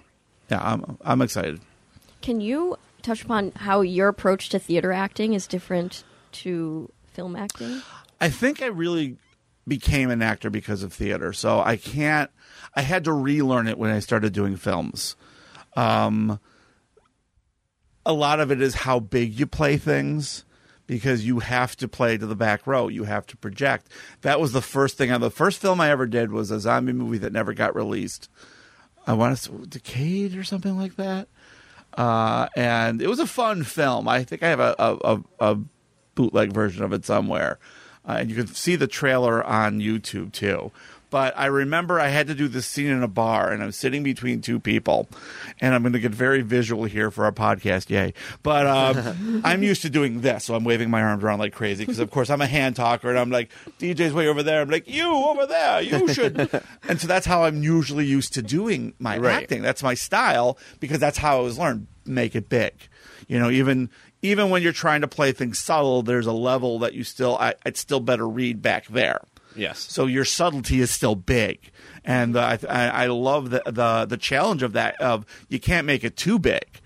yeah. 0.51 0.61
I'm 0.63 0.99
I'm 1.05 1.23
excited. 1.23 1.61
Can 2.21 2.41
you 2.41 2.77
touch 3.03 3.25
upon 3.25 3.53
how 3.57 3.81
your 3.81 4.09
approach 4.09 4.49
to 4.51 4.59
theater 4.59 4.93
acting 4.93 5.35
is 5.35 5.47
different 5.47 6.05
to 6.33 6.91
film 7.13 7.35
acting? 7.37 7.83
I 8.21 8.29
think 8.31 8.63
I 8.63 8.67
really 8.67 9.17
became 9.67 10.11
an 10.11 10.23
actor 10.23 10.51
because 10.51 10.83
of 10.83 10.93
theater. 10.93 11.33
So 11.33 11.61
I 11.61 11.77
can't. 11.77 12.31
I 12.75 12.83
had 12.83 13.05
to 13.05 13.13
relearn 13.13 13.69
it 13.69 13.79
when 13.79 13.91
I 13.91 14.01
started 14.01 14.33
doing 14.33 14.57
films. 14.57 15.17
Um, 15.77 16.39
a 18.05 18.13
lot 18.13 18.41
of 18.41 18.51
it 18.51 18.61
is 18.61 18.75
how 18.75 19.01
big 19.01 19.39
you 19.39 19.47
play 19.47 19.77
things 19.77 20.45
because 20.87 21.25
you 21.25 21.39
have 21.39 21.77
to 21.77 21.89
play 21.89 22.17
to 22.17 22.27
the 22.27 22.37
back 22.37 22.67
row. 22.67 22.89
You 22.89 23.05
have 23.05 23.27
to 23.29 23.37
project. 23.37 23.89
That 24.23 24.41
was 24.41 24.53
the 24.53 24.63
first 24.63 24.99
thing. 24.99 25.19
The 25.21 25.31
first 25.31 25.61
film 25.61 25.81
I 25.81 25.91
ever 25.91 26.07
did 26.07 26.33
was 26.33 26.51
a 26.51 26.61
zombie 26.61 26.93
movie 26.93 27.19
that 27.19 27.33
never 27.33 27.55
got 27.55 27.75
released. 27.75 28.29
I 29.07 29.15
want 29.15 29.37
to 29.37 29.43
say 29.43 29.53
Decade 29.69 30.37
or 30.37 30.45
something 30.45 30.77
like 30.77 30.97
that. 30.97 31.29
Uh, 31.97 32.49
and 32.57 33.03
it 33.03 33.09
was 33.09 33.19
a 33.19 33.27
fun 33.27 33.65
film. 33.65 34.09
I 34.09 34.25
think 34.25 34.43
I 34.43 34.49
have 34.49 34.61
a, 34.61 34.75
a, 34.79 35.21
a, 35.41 35.59
bootleg 36.15 36.53
version 36.53 36.85
of 36.85 36.93
it 36.93 37.07
somewhere. 37.07 37.59
Uh, 38.07 38.17
and 38.21 38.31
you 38.31 38.37
can 38.37 38.47
see 38.47 38.77
the 38.77 38.87
trailer 38.87 39.43
on 39.45 39.81
YouTube 39.81 40.33
too. 40.33 40.71
But 41.13 41.35
I 41.39 41.47
remember 41.47 42.01
I 42.01 42.09
had 42.09 42.27
to 42.29 42.35
do 42.35 42.49
this 42.49 42.65
scene 42.65 42.87
in 42.87 43.03
a 43.03 43.07
bar, 43.09 43.53
and 43.53 43.63
I'm 43.63 43.71
sitting 43.71 44.03
between 44.03 44.41
two 44.41 44.59
people, 44.59 45.11
and 45.61 45.75
I'm 45.75 45.83
going 45.83 45.93
to 45.93 45.99
get 46.01 46.13
very 46.13 46.41
visual 46.41 46.85
here 46.85 47.11
for 47.11 47.27
our 47.27 47.33
podcast, 47.33 47.91
yay! 47.91 48.15
But 48.43 48.67
um, 48.67 49.43
I'm 49.45 49.63
used 49.63 49.83
to 49.83 49.91
doing 49.91 50.23
this, 50.23 50.45
so 50.45 50.55
I'm 50.55 50.65
waving 50.65 50.89
my 50.89 51.03
arms 51.03 51.23
around 51.23 51.39
like 51.39 51.53
crazy 51.53 51.85
because, 51.85 51.99
of 51.99 52.11
course, 52.11 52.31
I'm 52.31 52.41
a 52.41 52.47
hand 52.47 52.77
talker, 52.77 53.11
and 53.11 53.19
I'm 53.19 53.29
like, 53.31 53.51
DJ's 53.79 54.15
way 54.15 54.27
over 54.27 54.43
there. 54.43 54.63
I'm 54.63 54.71
like, 54.71 54.89
you 54.89 55.13
over 55.13 55.45
there, 55.47 55.83
you 55.83 56.09
should. 56.15 56.49
and 56.89 56.99
so 56.99 57.07
that's 57.07 57.27
how 57.27 57.45
I'm 57.45 57.63
usually 57.63 58.07
used 58.07 58.33
to 58.33 58.43
doing 58.43 58.95
my 58.99 59.19
Right. 59.19 59.43
acting. 59.43 59.61
That's 59.61 59.83
my 59.83 59.93
style 59.93 60.57
because 60.81 60.99
that's 60.99 61.19
how 61.19 61.41
I 61.41 61.43
was 61.43 61.59
learned. 61.59 61.89
Make 62.07 62.35
it 62.35 62.49
big, 62.49 62.73
you 63.29 63.39
know. 63.39 63.51
Even 63.51 63.91
even 64.23 64.49
when 64.49 64.63
you're 64.63 64.73
trying 64.73 65.03
to 65.03 65.09
play 65.09 65.33
things 65.33 65.59
subtle, 65.59 66.03
there's 66.03 66.27
a 66.27 66.33
level 66.33 66.79
that 66.79 66.95
you 66.95 67.05
still 67.05 67.37
I, 67.39 67.55
I'd 67.67 67.77
still 67.77 68.01
better 68.01 68.27
read 68.27 68.63
back 68.63 68.87
there. 68.89 69.21
Yes. 69.57 69.79
So 69.79 70.07
your 70.07 70.25
subtlety 70.25 70.81
is 70.81 70.91
still 70.91 71.15
big, 71.15 71.71
and 72.05 72.37
uh, 72.37 72.57
I, 72.69 72.89
I 72.89 73.07
love 73.07 73.51
the, 73.51 73.63
the 73.67 74.07
the 74.07 74.17
challenge 74.17 74.63
of 74.63 74.73
that. 74.73 75.01
Of 75.01 75.27
you 75.49 75.61
can't 75.61 75.87
make 75.87 76.05
it 76.05 76.17
too 76.17 76.39
big, 76.39 76.81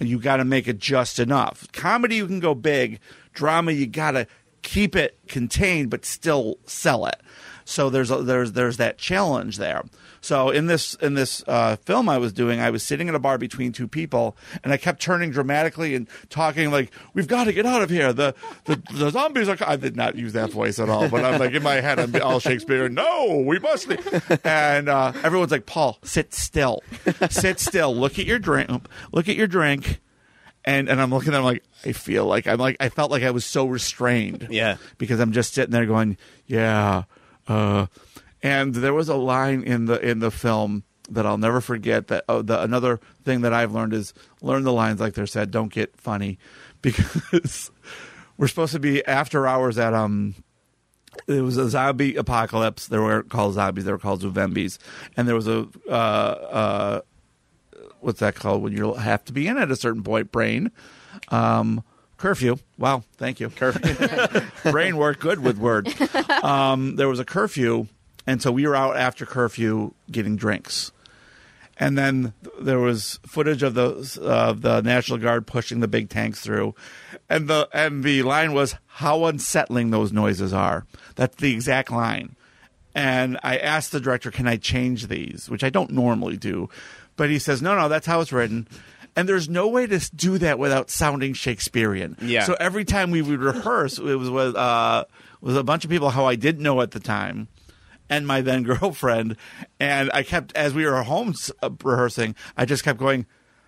you 0.00 0.18
got 0.18 0.36
to 0.36 0.44
make 0.44 0.68
it 0.68 0.78
just 0.78 1.18
enough. 1.18 1.66
Comedy 1.72 2.16
you 2.16 2.26
can 2.26 2.40
go 2.40 2.54
big, 2.54 3.00
drama 3.32 3.72
you 3.72 3.86
got 3.86 4.12
to 4.12 4.26
keep 4.62 4.96
it 4.96 5.18
contained 5.28 5.90
but 5.90 6.04
still 6.04 6.58
sell 6.66 7.06
it. 7.06 7.20
So 7.68 7.90
there's 7.90 8.12
a, 8.12 8.22
there's 8.22 8.52
there's 8.52 8.76
that 8.76 8.96
challenge 8.96 9.58
there. 9.58 9.82
So 10.20 10.50
in 10.50 10.66
this 10.66 10.94
in 10.94 11.14
this 11.14 11.42
uh, 11.48 11.74
film 11.84 12.08
I 12.08 12.16
was 12.16 12.32
doing, 12.32 12.60
I 12.60 12.70
was 12.70 12.84
sitting 12.84 13.08
in 13.08 13.14
a 13.16 13.18
bar 13.18 13.38
between 13.38 13.72
two 13.72 13.88
people, 13.88 14.36
and 14.62 14.72
I 14.72 14.76
kept 14.76 15.02
turning 15.02 15.32
dramatically 15.32 15.96
and 15.96 16.06
talking 16.30 16.70
like, 16.70 16.92
"We've 17.12 17.26
got 17.26 17.44
to 17.44 17.52
get 17.52 17.66
out 17.66 17.82
of 17.82 17.90
here. 17.90 18.12
The 18.12 18.34
the, 18.66 18.80
the 18.94 19.10
zombies 19.10 19.48
are." 19.48 19.56
co-" 19.56 19.66
I 19.66 19.74
did 19.74 19.96
not 19.96 20.14
use 20.14 20.32
that 20.34 20.50
voice 20.52 20.78
at 20.78 20.88
all, 20.88 21.08
but 21.08 21.24
I'm 21.24 21.40
like 21.40 21.52
in 21.54 21.62
my 21.64 21.74
head, 21.80 21.98
I'm 21.98 22.14
all 22.22 22.38
Shakespeare. 22.38 22.88
No, 22.88 23.42
we 23.46 23.58
must. 23.58 23.88
leave." 23.88 24.40
And 24.44 24.88
uh, 24.88 25.12
everyone's 25.24 25.50
like, 25.50 25.66
"Paul, 25.66 25.98
sit 26.04 26.32
still, 26.34 26.84
sit 27.30 27.58
still. 27.58 27.94
Look 27.94 28.18
at 28.20 28.26
your 28.26 28.38
drink. 28.38 28.70
Look 29.12 29.28
at 29.28 29.34
your 29.34 29.48
drink." 29.48 30.00
And 30.64 30.88
and 30.88 31.00
I'm 31.00 31.10
looking 31.10 31.28
at 31.28 31.36
them 31.36 31.44
like 31.44 31.62
I 31.84 31.92
feel 31.92 32.26
like 32.26 32.46
I'm 32.46 32.58
like 32.58 32.76
I 32.80 32.88
felt 32.88 33.10
like 33.10 33.22
I 33.24 33.30
was 33.32 33.44
so 33.44 33.66
restrained 33.66 34.48
Yeah. 34.50 34.76
because 34.98 35.20
I'm 35.20 35.30
just 35.32 35.52
sitting 35.54 35.70
there 35.72 35.86
going, 35.86 36.16
yeah. 36.46 37.04
Uh, 37.46 37.86
and 38.42 38.74
there 38.74 38.94
was 38.94 39.08
a 39.08 39.16
line 39.16 39.62
in 39.62 39.86
the 39.86 39.98
in 40.00 40.18
the 40.18 40.30
film 40.30 40.84
that 41.10 41.26
I'll 41.26 41.38
never 41.38 41.60
forget. 41.60 42.08
That 42.08 42.24
oh, 42.28 42.42
the 42.42 42.62
another 42.62 43.00
thing 43.24 43.42
that 43.42 43.52
I've 43.52 43.72
learned 43.72 43.94
is 43.94 44.12
learn 44.42 44.64
the 44.64 44.72
lines 44.72 45.00
like 45.00 45.14
they're 45.14 45.26
said. 45.26 45.50
Don't 45.50 45.72
get 45.72 45.96
funny, 45.96 46.38
because 46.82 47.70
we're 48.36 48.48
supposed 48.48 48.72
to 48.72 48.80
be 48.80 49.04
after 49.06 49.46
hours 49.46 49.78
at 49.78 49.94
um 49.94 50.34
it 51.26 51.40
was 51.40 51.56
a 51.56 51.68
zombie 51.68 52.16
apocalypse. 52.16 52.86
They 52.88 52.98
were 52.98 53.22
called 53.22 53.54
zombies. 53.54 53.84
They 53.84 53.92
were 53.92 53.98
called 53.98 54.20
zombies, 54.20 54.78
and 55.16 55.26
there 55.26 55.34
was 55.34 55.48
a 55.48 55.66
uh, 55.88 55.90
uh, 55.92 57.00
what's 58.00 58.20
that 58.20 58.34
called 58.34 58.62
when 58.62 58.72
you 58.72 58.94
have 58.94 59.24
to 59.24 59.32
be 59.32 59.48
in 59.48 59.58
at 59.58 59.70
a 59.70 59.76
certain 59.76 60.02
point? 60.02 60.30
Brain 60.30 60.70
um, 61.28 61.82
curfew. 62.16 62.56
Wow, 62.78 63.04
thank 63.16 63.40
you. 63.40 63.50
Curfew. 63.50 64.40
Brain 64.70 64.96
worked 64.96 65.20
good 65.20 65.40
with 65.40 65.58
words. 65.58 65.94
Um, 66.42 66.96
there 66.96 67.08
was 67.08 67.20
a 67.20 67.24
curfew, 67.24 67.86
and 68.26 68.42
so 68.42 68.50
we 68.52 68.66
were 68.66 68.76
out 68.76 68.96
after 68.96 69.26
curfew 69.26 69.94
getting 70.10 70.36
drinks. 70.36 70.92
And 71.78 71.98
then 71.98 72.32
there 72.58 72.78
was 72.78 73.20
footage 73.26 73.62
of 73.62 73.74
the 73.74 74.20
uh, 74.22 74.54
the 74.54 74.80
National 74.80 75.18
Guard 75.18 75.46
pushing 75.46 75.80
the 75.80 75.88
big 75.88 76.08
tanks 76.08 76.40
through, 76.40 76.74
and 77.28 77.48
the 77.48 77.68
and 77.72 78.02
the 78.02 78.22
line 78.22 78.54
was 78.54 78.76
how 78.86 79.26
unsettling 79.26 79.90
those 79.90 80.10
noises 80.10 80.54
are. 80.54 80.86
That's 81.16 81.36
the 81.36 81.52
exact 81.52 81.90
line. 81.90 82.34
And 82.94 83.38
I 83.42 83.58
asked 83.58 83.92
the 83.92 84.00
director, 84.00 84.30
"Can 84.30 84.48
I 84.48 84.56
change 84.56 85.08
these?" 85.08 85.50
Which 85.50 85.62
I 85.62 85.68
don't 85.68 85.90
normally 85.90 86.38
do, 86.38 86.70
but 87.16 87.28
he 87.28 87.38
says, 87.38 87.60
"No, 87.60 87.76
no, 87.76 87.90
that's 87.90 88.06
how 88.06 88.22
it's 88.22 88.32
written." 88.32 88.66
And 89.16 89.28
there's 89.28 89.48
no 89.48 89.68
way 89.68 89.86
to 89.86 89.98
do 90.14 90.36
that 90.38 90.58
without 90.58 90.90
sounding 90.90 91.32
Shakespearean. 91.32 92.16
Yeah. 92.20 92.44
So 92.44 92.54
every 92.60 92.84
time 92.84 93.10
we 93.10 93.22
would 93.22 93.40
rehearse, 93.40 93.98
it 93.98 94.02
was 94.02 94.28
with 94.28 94.54
uh, 94.54 95.06
with 95.40 95.56
a 95.56 95.64
bunch 95.64 95.84
of 95.84 95.90
people 95.90 96.10
how 96.10 96.26
I 96.26 96.34
didn't 96.36 96.62
know 96.62 96.82
at 96.82 96.90
the 96.90 97.00
time 97.00 97.48
and 98.08 98.26
my 98.26 98.40
then 98.40 98.62
girlfriend. 98.64 99.36
And 99.80 100.10
I 100.12 100.22
kept, 100.22 100.54
as 100.56 100.74
we 100.74 100.84
were 100.84 101.02
home 101.02 101.34
uh, 101.62 101.70
rehearsing, 101.82 102.34
I 102.56 102.64
just 102.64 102.84
kept 102.84 102.98
going, 102.98 103.26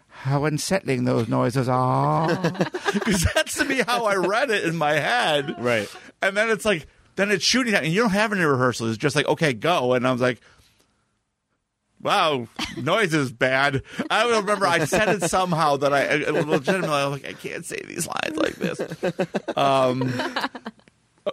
how 0.08 0.44
unsettling 0.44 1.04
those 1.04 1.28
noises 1.28 1.68
are. 1.68 2.28
Because 2.92 3.26
that's 3.34 3.56
to 3.56 3.64
me 3.64 3.82
how 3.86 4.06
I 4.06 4.16
read 4.16 4.50
it 4.50 4.64
in 4.64 4.76
my 4.76 4.94
head. 4.94 5.54
Right. 5.58 5.88
And 6.20 6.36
then 6.36 6.50
it's 6.50 6.64
like, 6.64 6.86
then 7.16 7.30
it's 7.30 7.44
shooting 7.44 7.74
out, 7.74 7.84
and 7.84 7.92
you 7.92 8.00
don't 8.00 8.10
have 8.10 8.32
any 8.32 8.44
rehearsals. 8.44 8.90
It's 8.90 8.98
just 8.98 9.14
like, 9.14 9.26
okay, 9.26 9.52
go. 9.52 9.92
And 9.94 10.06
I 10.06 10.12
was 10.12 10.20
like, 10.20 10.40
wow, 12.02 12.46
noise 12.76 13.14
is 13.14 13.32
bad. 13.32 13.82
I 14.10 14.28
remember. 14.28 14.66
I 14.66 14.84
said 14.84 15.08
it 15.08 15.28
somehow 15.28 15.76
that 15.78 15.92
I, 15.92 16.16
legitimately, 16.30 16.88
I 16.88 17.06
was 17.06 17.22
like, 17.22 17.28
I 17.28 17.34
can't 17.34 17.64
say 17.64 17.80
these 17.86 18.06
lines 18.06 18.36
like 18.36 18.56
this. 18.56 18.80
Um, 19.56 20.12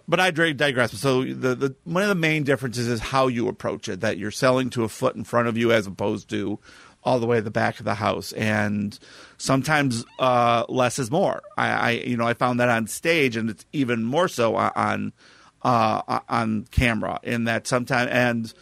but 0.07 0.19
I 0.19 0.31
digress. 0.31 0.91
So 0.93 1.23
the, 1.23 1.55
the 1.55 1.75
one 1.83 2.03
of 2.03 2.09
the 2.09 2.15
main 2.15 2.43
differences 2.43 2.87
is 2.87 2.99
how 2.99 3.27
you 3.27 3.47
approach 3.47 3.87
it. 3.89 4.01
That 4.01 4.17
you're 4.17 4.31
selling 4.31 4.69
to 4.71 4.83
a 4.83 4.89
foot 4.89 5.15
in 5.15 5.23
front 5.23 5.47
of 5.47 5.57
you 5.57 5.71
as 5.71 5.87
opposed 5.87 6.29
to 6.31 6.59
all 7.03 7.19
the 7.19 7.27
way 7.27 7.37
to 7.37 7.43
the 7.43 7.51
back 7.51 7.79
of 7.79 7.85
the 7.85 7.93
house, 7.93 8.31
and 8.33 8.97
sometimes 9.37 10.03
uh, 10.17 10.65
less 10.67 10.97
is 10.97 11.11
more. 11.11 11.43
I, 11.57 11.69
I 11.69 11.91
you 11.91 12.17
know 12.17 12.27
I 12.27 12.33
found 12.33 12.59
that 12.59 12.69
on 12.69 12.87
stage, 12.87 13.35
and 13.35 13.49
it's 13.49 13.65
even 13.71 14.03
more 14.03 14.27
so 14.27 14.55
on 14.55 15.13
uh, 15.61 16.19
on 16.27 16.65
camera. 16.71 17.19
In 17.23 17.45
that 17.45 17.67
sometimes 17.67 18.09
and 18.11 18.53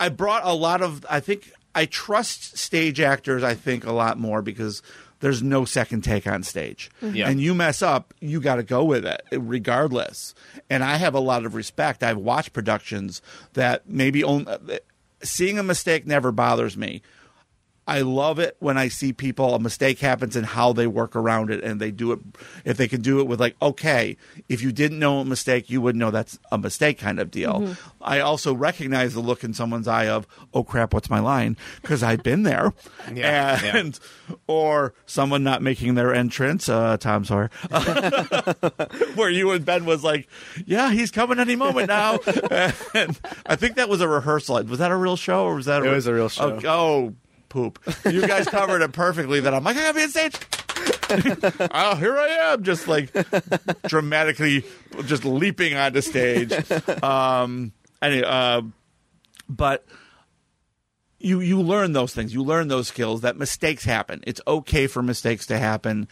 I 0.00 0.08
brought 0.08 0.44
a 0.44 0.52
lot 0.54 0.82
of. 0.82 1.06
I 1.08 1.20
think 1.20 1.52
I 1.74 1.84
trust 1.86 2.56
stage 2.58 2.98
actors. 3.00 3.44
I 3.44 3.54
think 3.54 3.86
a 3.86 3.92
lot 3.92 4.18
more 4.18 4.42
because 4.42 4.82
there's 5.20 5.42
no 5.42 5.66
second 5.66 6.00
take 6.02 6.26
on 6.26 6.42
stage, 6.42 6.90
Yeah. 7.02 7.28
and 7.28 7.38
you 7.40 7.54
mess 7.54 7.82
up, 7.82 8.14
you 8.20 8.40
got 8.40 8.56
to 8.56 8.62
go 8.62 8.82
with 8.82 9.04
it 9.04 9.20
regardless. 9.30 10.34
And 10.70 10.82
I 10.82 10.96
have 10.96 11.14
a 11.14 11.20
lot 11.20 11.44
of 11.44 11.54
respect. 11.54 12.02
I've 12.02 12.16
watched 12.16 12.54
productions 12.54 13.20
that 13.52 13.86
maybe 13.86 14.24
only, 14.24 14.46
uh, 14.50 14.58
seeing 15.22 15.58
a 15.58 15.62
mistake 15.62 16.06
never 16.06 16.32
bothers 16.32 16.74
me. 16.76 17.02
I 17.86 18.02
love 18.02 18.38
it 18.38 18.56
when 18.60 18.78
I 18.78 18.86
see 18.88 19.12
people 19.12 19.54
a 19.54 19.58
mistake 19.58 19.98
happens 19.98 20.36
and 20.36 20.46
how 20.46 20.72
they 20.72 20.86
work 20.86 21.16
around 21.16 21.50
it 21.50 21.64
and 21.64 21.80
they 21.80 21.90
do 21.90 22.12
it 22.12 22.20
if 22.64 22.76
they 22.76 22.86
can 22.86 23.00
do 23.00 23.18
it 23.18 23.26
with 23.26 23.40
like 23.40 23.56
okay 23.60 24.16
if 24.48 24.62
you 24.62 24.70
didn't 24.70 24.98
know 25.00 25.18
a 25.20 25.24
mistake 25.24 25.68
you 25.70 25.80
wouldn't 25.80 25.98
know 25.98 26.10
that's 26.12 26.38
a 26.52 26.58
mistake 26.58 26.98
kind 26.98 27.18
of 27.18 27.30
deal. 27.30 27.74
I 28.00 28.20
also 28.20 28.54
recognize 28.54 29.14
the 29.14 29.20
look 29.20 29.42
in 29.42 29.54
someone's 29.54 29.88
eye 29.88 30.06
of 30.08 30.26
oh 30.54 30.62
crap 30.62 30.94
what's 30.94 31.10
my 31.10 31.18
line 31.18 31.56
because 31.82 32.02
I've 32.02 32.22
been 32.22 32.44
there 32.44 32.72
Yeah, 33.12 33.60
yeah. 33.62 33.76
and 33.76 33.98
or 34.46 34.94
someone 35.06 35.42
not 35.42 35.60
making 35.62 35.94
their 35.96 36.14
entrance 36.14 36.68
uh, 36.68 36.96
Tom 36.96 37.24
Sawyer 37.24 37.50
where 39.14 39.30
you 39.30 39.50
and 39.50 39.64
Ben 39.64 39.84
was 39.84 40.04
like 40.04 40.28
yeah 40.64 40.92
he's 40.92 41.10
coming 41.10 41.38
any 41.40 41.56
moment 41.56 41.88
now 41.88 42.18
and 42.94 43.18
I 43.46 43.56
think 43.56 43.76
that 43.76 43.88
was 43.88 44.00
a 44.00 44.08
rehearsal 44.08 44.62
was 44.64 44.78
that 44.78 44.90
a 44.90 44.96
real 44.96 45.16
show 45.16 45.44
or 45.44 45.54
was 45.56 45.66
that 45.66 45.84
It 45.84 45.90
was 45.90 46.06
a 46.06 46.14
real 46.14 46.28
show. 46.28 46.50
Okay, 46.52 46.68
oh, 46.68 47.14
poop. 47.50 47.78
You 48.06 48.26
guys 48.26 48.46
covered 48.48 48.80
it 48.80 48.92
perfectly. 48.92 49.40
That 49.40 49.52
I'm 49.52 49.62
like, 49.62 49.76
I 49.76 49.92
gotta 49.92 49.94
be 49.94 50.02
on 50.02 50.08
stage. 50.08 50.36
oh, 51.74 51.96
here 51.96 52.16
I 52.16 52.52
am, 52.52 52.62
just 52.62 52.88
like 52.88 53.12
dramatically, 53.86 54.64
just 55.04 55.26
leaping 55.26 55.76
onto 55.76 56.00
stage. 56.00 56.52
Um, 57.02 57.72
anyway, 58.00 58.26
uh, 58.26 58.62
but 59.48 59.84
you 61.18 61.40
you 61.40 61.60
learn 61.60 61.92
those 61.92 62.14
things. 62.14 62.32
You 62.32 62.42
learn 62.42 62.68
those 62.68 62.88
skills. 62.88 63.20
That 63.20 63.36
mistakes 63.36 63.84
happen. 63.84 64.22
It's 64.26 64.40
okay 64.46 64.86
for 64.86 65.02
mistakes 65.02 65.46
to 65.46 65.58
happen. 65.58 66.08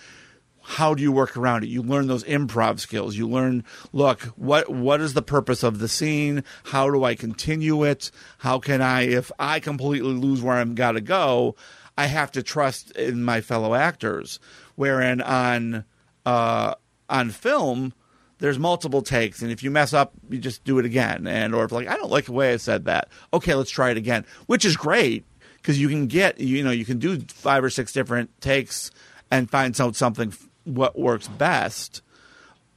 How 0.70 0.92
do 0.92 1.02
you 1.02 1.10
work 1.10 1.34
around 1.34 1.64
it? 1.64 1.68
You 1.68 1.82
learn 1.82 2.08
those 2.08 2.24
improv 2.24 2.78
skills. 2.78 3.16
You 3.16 3.26
learn, 3.26 3.64
look, 3.94 4.20
what 4.36 4.68
what 4.68 5.00
is 5.00 5.14
the 5.14 5.22
purpose 5.22 5.62
of 5.62 5.78
the 5.78 5.88
scene? 5.88 6.44
How 6.64 6.90
do 6.90 7.04
I 7.04 7.14
continue 7.14 7.84
it? 7.84 8.10
How 8.36 8.58
can 8.58 8.82
I, 8.82 9.04
if 9.04 9.32
I 9.38 9.60
completely 9.60 10.12
lose 10.12 10.42
where 10.42 10.58
I'm 10.58 10.74
got 10.74 10.92
to 10.92 11.00
go, 11.00 11.56
I 11.96 12.04
have 12.04 12.30
to 12.32 12.42
trust 12.42 12.90
in 12.90 13.24
my 13.24 13.40
fellow 13.40 13.74
actors. 13.74 14.40
Wherein 14.74 15.22
on 15.22 15.86
uh, 16.26 16.74
on 17.08 17.30
film, 17.30 17.94
there's 18.36 18.58
multiple 18.58 19.00
takes, 19.00 19.40
and 19.40 19.50
if 19.50 19.62
you 19.62 19.70
mess 19.70 19.94
up, 19.94 20.12
you 20.28 20.36
just 20.36 20.64
do 20.64 20.78
it 20.78 20.84
again. 20.84 21.26
And 21.26 21.54
or 21.54 21.64
if 21.64 21.72
like 21.72 21.88
I 21.88 21.96
don't 21.96 22.10
like 22.10 22.26
the 22.26 22.32
way 22.32 22.52
I 22.52 22.58
said 22.58 22.84
that, 22.84 23.08
okay, 23.32 23.54
let's 23.54 23.70
try 23.70 23.90
it 23.90 23.96
again, 23.96 24.26
which 24.44 24.66
is 24.66 24.76
great 24.76 25.24
because 25.56 25.80
you 25.80 25.88
can 25.88 26.08
get 26.08 26.38
you 26.38 26.62
know 26.62 26.70
you 26.70 26.84
can 26.84 26.98
do 26.98 27.18
five 27.28 27.64
or 27.64 27.70
six 27.70 27.90
different 27.90 28.38
takes 28.42 28.90
and 29.30 29.50
find 29.50 29.74
some 29.74 29.94
something 29.94 30.30
what 30.68 30.98
works 30.98 31.28
best, 31.28 32.02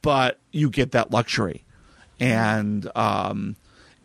but 0.00 0.38
you 0.50 0.70
get 0.70 0.92
that 0.92 1.10
luxury, 1.10 1.64
and 2.18 2.90
um, 2.96 3.56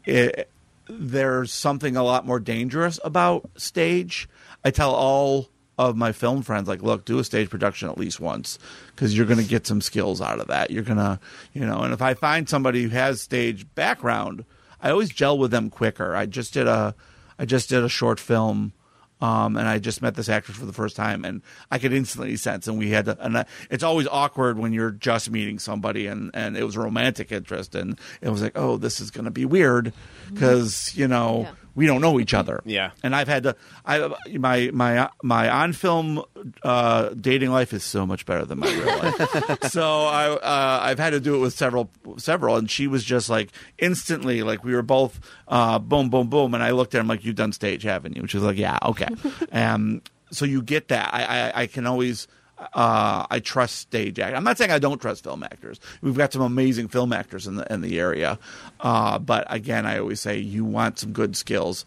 it, 0.06 0.50
there's 0.88 1.52
something 1.52 1.96
a 1.96 2.04
lot 2.04 2.26
more 2.26 2.40
dangerous 2.40 3.00
about 3.04 3.50
stage. 3.58 4.28
I 4.64 4.72
tell 4.72 4.94
all 4.94 5.50
of 5.78 5.96
my 5.96 6.12
film 6.12 6.42
friends, 6.42 6.68
like, 6.68 6.82
look, 6.82 7.06
do 7.06 7.20
a 7.20 7.24
stage 7.24 7.50
production 7.50 7.88
at 7.90 7.98
least 7.98 8.20
once 8.20 8.58
because 8.96 9.16
you're 9.16 9.28
going 9.28 9.40
to 9.40 9.46
get 9.46 9.68
some 9.68 9.82
skills 9.82 10.22
out 10.22 10.40
of 10.40 10.48
that. 10.48 10.72
You're 10.72 10.84
going 10.84 10.98
to, 10.98 11.20
you 11.54 11.66
know, 11.66 11.82
and 11.82 11.94
if 11.94 12.02
I 12.02 12.16
find 12.16 12.50
somebody 12.50 12.84
who 12.84 12.90
has 12.90 13.22
stage 13.22 13.68
background, 13.76 14.44
I 14.82 14.90
always 14.90 15.10
gel 15.10 15.38
with 15.38 15.52
them 15.52 15.70
quicker. 15.70 16.16
I 16.16 16.26
just 16.26 16.54
did 16.54 16.68
a, 16.68 16.96
I 17.38 17.46
just 17.46 17.70
did 17.70 17.84
a 17.84 17.90
short 17.90 18.20
film. 18.20 18.74
Um, 19.20 19.58
and 19.58 19.68
I 19.68 19.80
just 19.80 20.02
met 20.02 20.16
this 20.16 20.30
actress 20.30 20.58
for 20.58 20.66
the 20.66 20.74
first 20.74 20.96
time, 20.96 21.26
and 21.26 21.42
I 21.72 21.80
could 21.80 21.92
instantly 21.92 22.36
sense. 22.38 22.68
And 22.68 22.78
we 22.78 22.92
had, 22.92 23.06
to, 23.06 23.18
and 23.20 23.40
I, 23.40 23.46
it's 23.72 23.84
always 23.84 24.08
awkward 24.08 24.60
when 24.60 24.74
you're 24.74 24.92
just 24.92 25.32
meeting 25.32 25.58
somebody, 25.60 26.06
and 26.08 26.30
and 26.34 26.56
it 26.56 26.64
was 26.64 26.78
romantic 26.78 27.32
interest, 27.32 27.74
and 27.74 28.00
it 28.22 28.30
was 28.30 28.42
like, 28.42 28.54
oh, 28.56 28.78
this 28.78 29.00
is 29.00 29.10
going 29.10 29.26
to 29.26 29.32
be 29.32 29.46
weird, 29.46 29.92
because 30.32 30.96
you 30.96 31.08
know 31.08 31.42
Yeah. 31.42 31.52
We 31.78 31.86
don't 31.86 32.02
know 32.02 32.20
each 32.20 32.34
other. 32.34 32.60
Yeah. 32.66 32.90
And 33.04 33.16
I've 33.16 33.28
had 33.28 33.44
to 33.44 33.56
I 33.86 34.12
my 34.34 34.72
my 34.74 35.10
my 35.22 35.48
on 35.48 35.74
film 35.74 36.24
uh, 36.64 37.10
dating 37.10 37.52
life 37.52 37.72
is 37.72 37.84
so 37.84 38.04
much 38.04 38.26
better 38.26 38.46
than 38.46 38.60
my 38.60 38.68
real 38.68 38.98
life. 38.98 39.64
so 39.70 40.06
I 40.06 40.32
uh, 40.32 40.80
I've 40.82 40.98
had 40.98 41.12
to 41.12 41.20
do 41.20 41.36
it 41.36 41.38
with 41.38 41.54
several 41.54 41.92
several 42.18 42.58
and 42.58 42.70
she 42.70 42.88
was 42.88 43.04
just 43.04 43.30
like 43.30 43.52
instantly 43.78 44.42
like 44.42 44.64
we 44.64 44.74
were 44.74 44.82
both 44.82 45.20
uh, 45.48 45.78
boom 45.78 46.10
boom 46.10 46.30
boom 46.30 46.56
and 46.56 46.64
I 46.64 46.72
looked 46.72 46.96
at 46.96 47.00
him 47.00 47.08
like 47.08 47.24
you've 47.24 47.36
done 47.36 47.54
stage 47.54 47.84
haven't 47.84 48.18
you? 48.18 48.26
She 48.26 48.38
was 48.38 48.44
like 48.44 48.58
yeah 48.58 48.80
okay. 48.84 49.10
um 49.52 50.02
so 50.32 50.46
you 50.46 50.64
get 50.64 50.88
that. 50.88 51.14
I 51.14 51.52
I, 51.52 51.62
I 51.62 51.68
can 51.68 51.86
always 51.86 52.28
uh, 52.74 53.26
I 53.30 53.40
trust 53.40 53.78
stage 53.78 54.20
act. 54.20 54.36
I'm 54.36 54.44
not 54.44 54.58
saying 54.58 54.72
I 54.72 54.80
don't 54.80 55.00
trust 55.00 55.24
film 55.24 55.44
actors. 55.44 55.80
We've 56.02 56.18
got 56.18 56.34
some 56.34 56.42
amazing 56.42 56.88
film 56.88 57.14
actors 57.14 57.46
in 57.48 57.56
the 57.56 57.72
in 57.72 57.82
the 57.82 58.00
area, 58.00 58.40
uh, 58.80 59.20
but 59.20 59.46
again, 59.50 59.86
I 59.86 60.00
always 60.00 60.22
say 60.22 60.38
you 60.40 60.66
want 60.66 61.00
some 61.00 61.12
good 61.12 61.36
skills. 61.36 61.86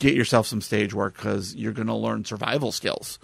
Get 0.00 0.14
yourself 0.14 0.46
some 0.46 0.60
stage 0.60 0.92
work 0.92 1.14
because 1.16 1.54
you're 1.54 1.72
going 1.72 1.86
to 1.86 1.94
learn 1.94 2.24
survival 2.24 2.72
skills. 2.72 3.18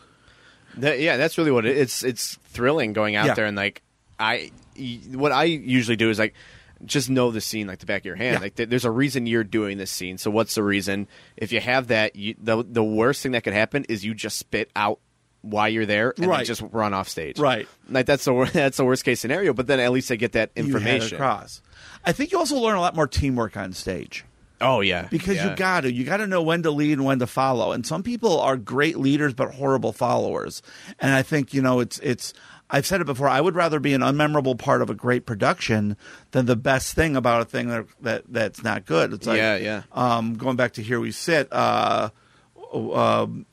That, 0.77 1.01
yeah, 1.01 1.17
that's 1.17 1.37
really 1.37 1.51
what 1.51 1.67
it, 1.67 1.77
it's. 1.77 2.05
It's 2.05 2.37
thrilling 2.45 2.93
going 2.93 3.17
out 3.17 3.27
Yeah. 3.27 3.35
there 3.35 3.47
and 3.47 3.57
like 3.57 3.83
I, 4.19 4.51
what 5.13 5.33
I 5.33 5.45
usually 5.45 5.97
do 5.97 6.11
is 6.11 6.19
like 6.19 6.35
just 6.85 7.11
know 7.11 7.31
the 7.31 7.41
scene 7.41 7.67
like 7.67 7.79
the 7.81 7.87
back 7.87 8.03
of 8.03 8.07
your 8.07 8.17
hand. 8.17 8.35
Yeah. 8.35 8.41
Like 8.41 8.55
th- 8.55 8.69
there's 8.69 8.85
a 8.85 8.91
reason 8.91 9.27
you're 9.27 9.45
doing 9.45 9.79
this 9.79 9.91
scene. 9.91 10.17
So 10.19 10.31
what's 10.31 10.55
the 10.55 10.63
reason? 10.63 11.09
If 11.37 11.53
you 11.53 11.61
have 11.61 11.89
that, 11.89 12.17
you, 12.17 12.35
the 12.41 12.65
the 12.67 12.85
worst 12.85 13.23
thing 13.23 13.33
that 13.33 13.43
could 13.45 13.53
happen 13.53 13.85
is 13.89 14.05
you 14.05 14.15
just 14.15 14.39
spit 14.39 14.71
out 14.77 14.99
why 15.43 15.69
you're 15.69 15.87
there 15.87 16.11
and 16.11 16.25
then 16.25 16.29
Right. 16.31 16.47
just 16.47 16.63
run 16.71 16.93
off 16.95 17.09
stage. 17.09 17.39
Right. 17.39 17.67
Like 17.89 18.07
that's 18.07 18.25
the 18.25 18.51
that's 18.53 18.77
the 18.77 18.85
worst 18.85 19.05
case 19.05 19.21
scenario. 19.21 19.53
But 19.55 19.67
then 19.67 19.81
at 19.81 19.91
least 19.93 20.11
I 20.13 20.17
get 20.17 20.33
that 20.33 20.51
You 20.55 20.63
had 20.63 20.71
it 20.71 20.75
information. 20.77 21.17
across. 21.17 21.63
I 22.05 22.13
think 22.13 22.33
you 22.33 22.39
also 22.39 22.57
learn 22.59 22.77
a 22.77 22.81
lot 22.81 22.95
more 22.95 23.07
teamwork 23.07 23.57
on 23.57 23.73
stage. 23.73 24.25
Oh 24.63 24.81
yeah, 24.83 25.09
because 25.11 25.37
Yeah. 25.37 25.51
you 25.51 25.57
got 25.57 25.81
to 25.83 25.93
you 25.93 26.05
got 26.05 26.19
to 26.19 26.27
know 26.27 26.43
when 26.43 26.63
to 26.65 26.71
lead 26.71 26.93
and 26.93 27.05
when 27.05 27.19
to 27.21 27.27
follow 27.27 27.73
and 27.73 27.87
some 27.87 28.03
people 28.03 28.39
are 28.41 28.59
great 28.59 28.99
leaders 28.99 29.33
but 29.33 29.55
horrible 29.55 29.93
followers 29.95 30.61
and 30.99 31.15
i 31.15 31.23
think 31.23 31.55
you 31.55 31.63
know 31.63 31.81
it's 31.81 31.99
it's 32.01 32.35
I've 32.73 32.87
said 32.87 33.01
it 33.01 33.05
before. 33.05 33.27
I 33.27 33.41
would 33.41 33.57
rather 33.57 33.81
be 33.81 33.95
an 33.95 34.01
unmemorable 34.01 34.57
part 34.57 34.81
of 34.81 34.91
a 34.91 34.95
great 34.95 35.27
production 35.27 35.97
than 36.31 36.47
the 36.47 36.55
best 36.55 36.95
thing 36.95 37.17
about 37.17 37.43
a 37.43 37.45
thing 37.45 37.67
that, 37.67 37.87
that 38.03 38.23
that's 38.29 38.63
not 38.63 38.87
good. 38.87 39.13
It's 39.13 39.27
like, 39.27 39.39
Yeah, 39.39 39.57
yeah. 39.57 39.83
Um, 39.91 40.35
going 40.35 40.55
back 40.55 40.75
to 40.75 40.83
here 40.85 41.01
we 41.01 41.11
sit. 41.11 41.49
Uh, 41.51 42.11
um, 42.73 43.47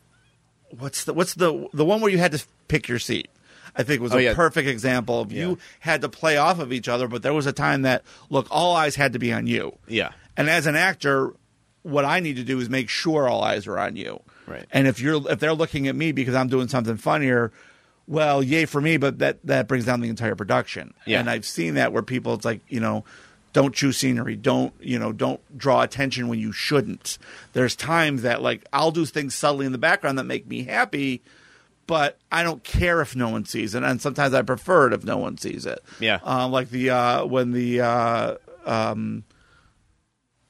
what's 0.77 1.03
the 1.05 1.13
what's 1.13 1.33
the 1.35 1.67
the 1.73 1.85
one 1.85 2.01
where 2.01 2.11
you 2.11 2.17
had 2.17 2.31
to 2.33 2.43
pick 2.67 2.87
your 2.87 2.99
seat? 2.99 3.29
I 3.75 3.83
think 3.83 4.01
was 4.01 4.13
Oh, 4.13 4.17
a 4.17 4.21
yeah. 4.21 4.33
perfect 4.33 4.67
example 4.67 5.21
of 5.21 5.31
Yeah. 5.31 5.41
you 5.49 5.57
had 5.79 6.01
to 6.01 6.09
play 6.09 6.37
off 6.37 6.59
of 6.59 6.73
each 6.73 6.87
other, 6.87 7.07
but 7.07 7.21
there 7.21 7.33
was 7.33 7.45
a 7.45 7.53
time 7.53 7.83
that 7.83 8.03
look, 8.29 8.47
all 8.49 8.75
eyes 8.75 8.95
had 8.95 9.13
to 9.13 9.19
be 9.19 9.31
on 9.31 9.45
you. 9.45 9.77
Yeah. 9.87 10.11
And 10.35 10.49
as 10.49 10.65
an 10.65 10.75
actor, 10.75 11.33
what 11.83 12.03
I 12.05 12.19
need 12.19 12.37
to 12.37 12.43
do 12.43 12.59
is 12.59 12.69
make 12.69 12.89
sure 12.89 13.27
all 13.27 13.43
eyes 13.43 13.67
are 13.67 13.77
on 13.77 13.95
you. 13.95 14.21
Right. 14.47 14.65
And 14.71 14.87
if 14.87 14.99
you're 14.99 15.29
if 15.31 15.39
they're 15.39 15.53
looking 15.53 15.87
at 15.87 15.95
me 15.95 16.11
because 16.11 16.33
I'm 16.35 16.47
doing 16.47 16.67
something 16.69 16.97
funnier, 16.97 17.51
well, 18.07 18.41
yay 18.41 18.65
for 18.65 18.81
me, 18.81 18.97
but 18.97 19.19
that 19.19 19.37
that 19.45 19.67
brings 19.67 19.85
down 19.85 19.99
the 20.01 20.09
entire 20.09 20.35
production. 20.35 20.93
Yeah. 21.05 21.19
And 21.19 21.29
I've 21.29 21.45
seen 21.45 21.75
that 21.75 21.93
where 21.93 22.01
people 22.03 22.33
it's 22.33 22.45
like, 22.45 22.61
you 22.69 22.79
know, 22.79 23.03
don't 23.57 23.73
chew 23.73 23.91
scenery, 23.91 24.35
don't, 24.35 24.71
you 24.79 24.99
know, 24.99 25.11
don't 25.11 25.41
draw 25.57 25.81
attention 25.81 26.27
when 26.27 26.37
you 26.37 26.51
shouldn't. 26.51 27.17
There's 27.53 27.75
times 27.75 28.21
that 28.21 28.43
like 28.43 28.63
I'll 28.71 28.91
do 28.91 29.03
things 29.03 29.33
subtly 29.33 29.65
in 29.65 29.71
the 29.71 29.79
background 29.79 30.19
that 30.19 30.25
make 30.25 30.45
me 30.45 30.61
happy, 30.65 31.23
but 31.87 32.19
I 32.31 32.43
don't 32.43 32.63
care 32.63 33.01
if 33.01 33.15
no 33.15 33.29
one 33.29 33.45
sees 33.45 33.73
it, 33.73 33.81
and 33.81 33.99
sometimes 33.99 34.35
I 34.35 34.43
prefer 34.43 34.89
it 34.89 34.93
if 34.93 35.03
no 35.03 35.17
one 35.17 35.39
sees 35.39 35.65
it. 35.65 35.79
Yeah. 35.99 36.19
um, 36.23 36.51
like 36.51 36.69
the 36.69 36.91
uh, 36.91 37.25
when 37.25 37.51
the 37.51 37.81
uh, 37.81 38.35
um, 38.63 39.23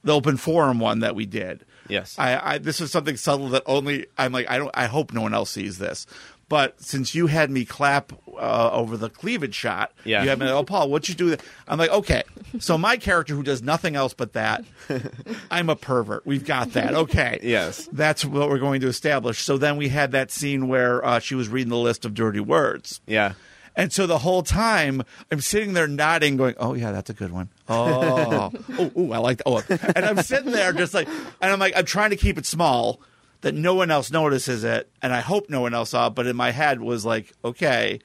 the 0.04 0.12
open 0.12 0.36
forum 0.36 0.78
one 0.78 0.98
that 1.00 1.14
we 1.14 1.24
did. 1.24 1.64
Yes. 1.88 2.14
I, 2.18 2.56
I 2.56 2.58
this 2.58 2.78
is 2.78 2.90
something 2.90 3.16
subtle 3.16 3.48
that 3.48 3.62
only 3.64 4.04
I'm 4.18 4.32
like 4.32 4.50
I 4.50 4.58
don't 4.58 4.70
I 4.74 4.84
hope 4.84 5.14
no 5.14 5.22
one 5.22 5.32
else 5.32 5.48
sees 5.48 5.78
this. 5.78 6.06
But 6.48 6.80
since 6.80 7.14
you 7.14 7.26
had 7.26 7.50
me 7.50 7.64
clap 7.66 8.12
uh, 8.38 8.70
over 8.72 8.96
the 8.96 9.10
cleavage 9.10 9.54
shot, 9.54 9.92
Yeah. 10.04 10.22
you 10.22 10.28
had 10.30 10.38
me 10.38 10.48
oh 10.48 10.62
Paul, 10.64 10.90
what'd 10.90 11.08
you 11.08 11.14
do? 11.14 11.36
I'm 11.66 11.78
like 11.78 11.90
okay, 11.90 12.22
so 12.58 12.78
my 12.78 12.96
character 12.96 13.34
who 13.34 13.42
does 13.42 13.62
nothing 13.62 13.96
else 13.96 14.14
but 14.14 14.32
that, 14.32 14.64
I'm 15.50 15.68
a 15.68 15.76
pervert. 15.76 16.24
We've 16.26 16.44
got 16.46 16.72
that. 16.72 16.94
Okay, 16.94 17.38
Yes. 17.42 17.88
that's 17.92 18.24
what 18.24 18.48
we're 18.48 18.58
going 18.58 18.80
to 18.80 18.88
establish. 18.88 19.40
So 19.40 19.58
then 19.58 19.76
we 19.76 19.88
had 19.88 20.12
that 20.12 20.30
scene 20.30 20.68
where 20.68 21.04
uh, 21.04 21.18
she 21.18 21.34
was 21.34 21.48
reading 21.48 21.68
the 21.70 21.76
list 21.76 22.04
of 22.04 22.14
dirty 22.14 22.40
words. 22.40 23.00
Yeah. 23.06 23.34
And 23.76 23.92
so 23.92 24.06
the 24.08 24.18
whole 24.18 24.42
time 24.42 25.02
I'm 25.30 25.40
sitting 25.40 25.72
there 25.74 25.86
nodding, 25.86 26.36
going, 26.36 26.56
"Oh 26.58 26.74
yeah, 26.74 26.90
that's 26.90 27.10
a 27.10 27.14
good 27.14 27.30
one." 27.30 27.48
Oh, 27.68 28.50
oh, 28.78 28.90
ooh, 28.98 29.12
I 29.12 29.18
like 29.18 29.38
that. 29.38 29.44
Oh, 29.46 29.62
and 29.94 30.04
I'm 30.04 30.20
sitting 30.22 30.50
there 30.50 30.72
just 30.72 30.94
like, 30.94 31.06
and 31.06 31.52
I'm 31.52 31.60
like, 31.60 31.74
I'm 31.76 31.84
trying 31.84 32.10
to 32.10 32.16
keep 32.16 32.38
it 32.38 32.46
small 32.46 33.00
that 33.42 33.54
no 33.54 33.74
one 33.74 33.90
else 33.90 34.10
notices 34.10 34.64
it, 34.64 34.90
and 35.00 35.12
I 35.12 35.20
hope 35.20 35.48
no 35.48 35.60
one 35.60 35.72
else 35.74 35.90
saw. 35.90 36.08
it, 36.08 36.14
But 36.16 36.26
in 36.26 36.34
my 36.36 36.50
head 36.50 36.80
was 36.80 37.04
like, 37.04 37.32
okay, 37.44 38.00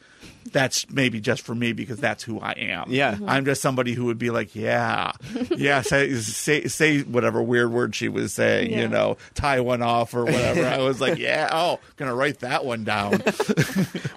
that's 0.51 0.87
maybe 0.91 1.19
just 1.19 1.41
for 1.43 1.55
me 1.55 1.73
because 1.73 1.97
that's 1.99 2.23
who 2.23 2.39
I 2.39 2.51
am. 2.51 2.85
Yeah. 2.89 3.17
I'm 3.25 3.43
just 3.45 3.61
somebody 3.61 3.93
who 3.93 4.05
would 4.05 4.19
be 4.19 4.29
like, 4.29 4.55
yeah, 4.55 5.13
yeah, 5.55 5.81
say 5.81 6.13
say, 6.15 6.65
say 6.67 6.99
whatever 7.01 7.41
weird 7.41 7.71
word 7.71 7.95
she 7.95 8.09
was 8.09 8.33
saying, 8.33 8.69
Yeah. 8.71 8.81
you 8.81 8.87
know, 8.87 9.17
tie 9.33 9.59
one 9.61 9.81
off 9.81 10.13
or 10.13 10.25
whatever. 10.25 10.65
I 10.67 10.77
was 10.79 11.01
like, 11.01 11.17
yeah, 11.17 11.49
oh, 11.51 11.79
gonna 11.95 12.13
write 12.13 12.39
that 12.39 12.63
one 12.65 12.83
down. 12.83 13.21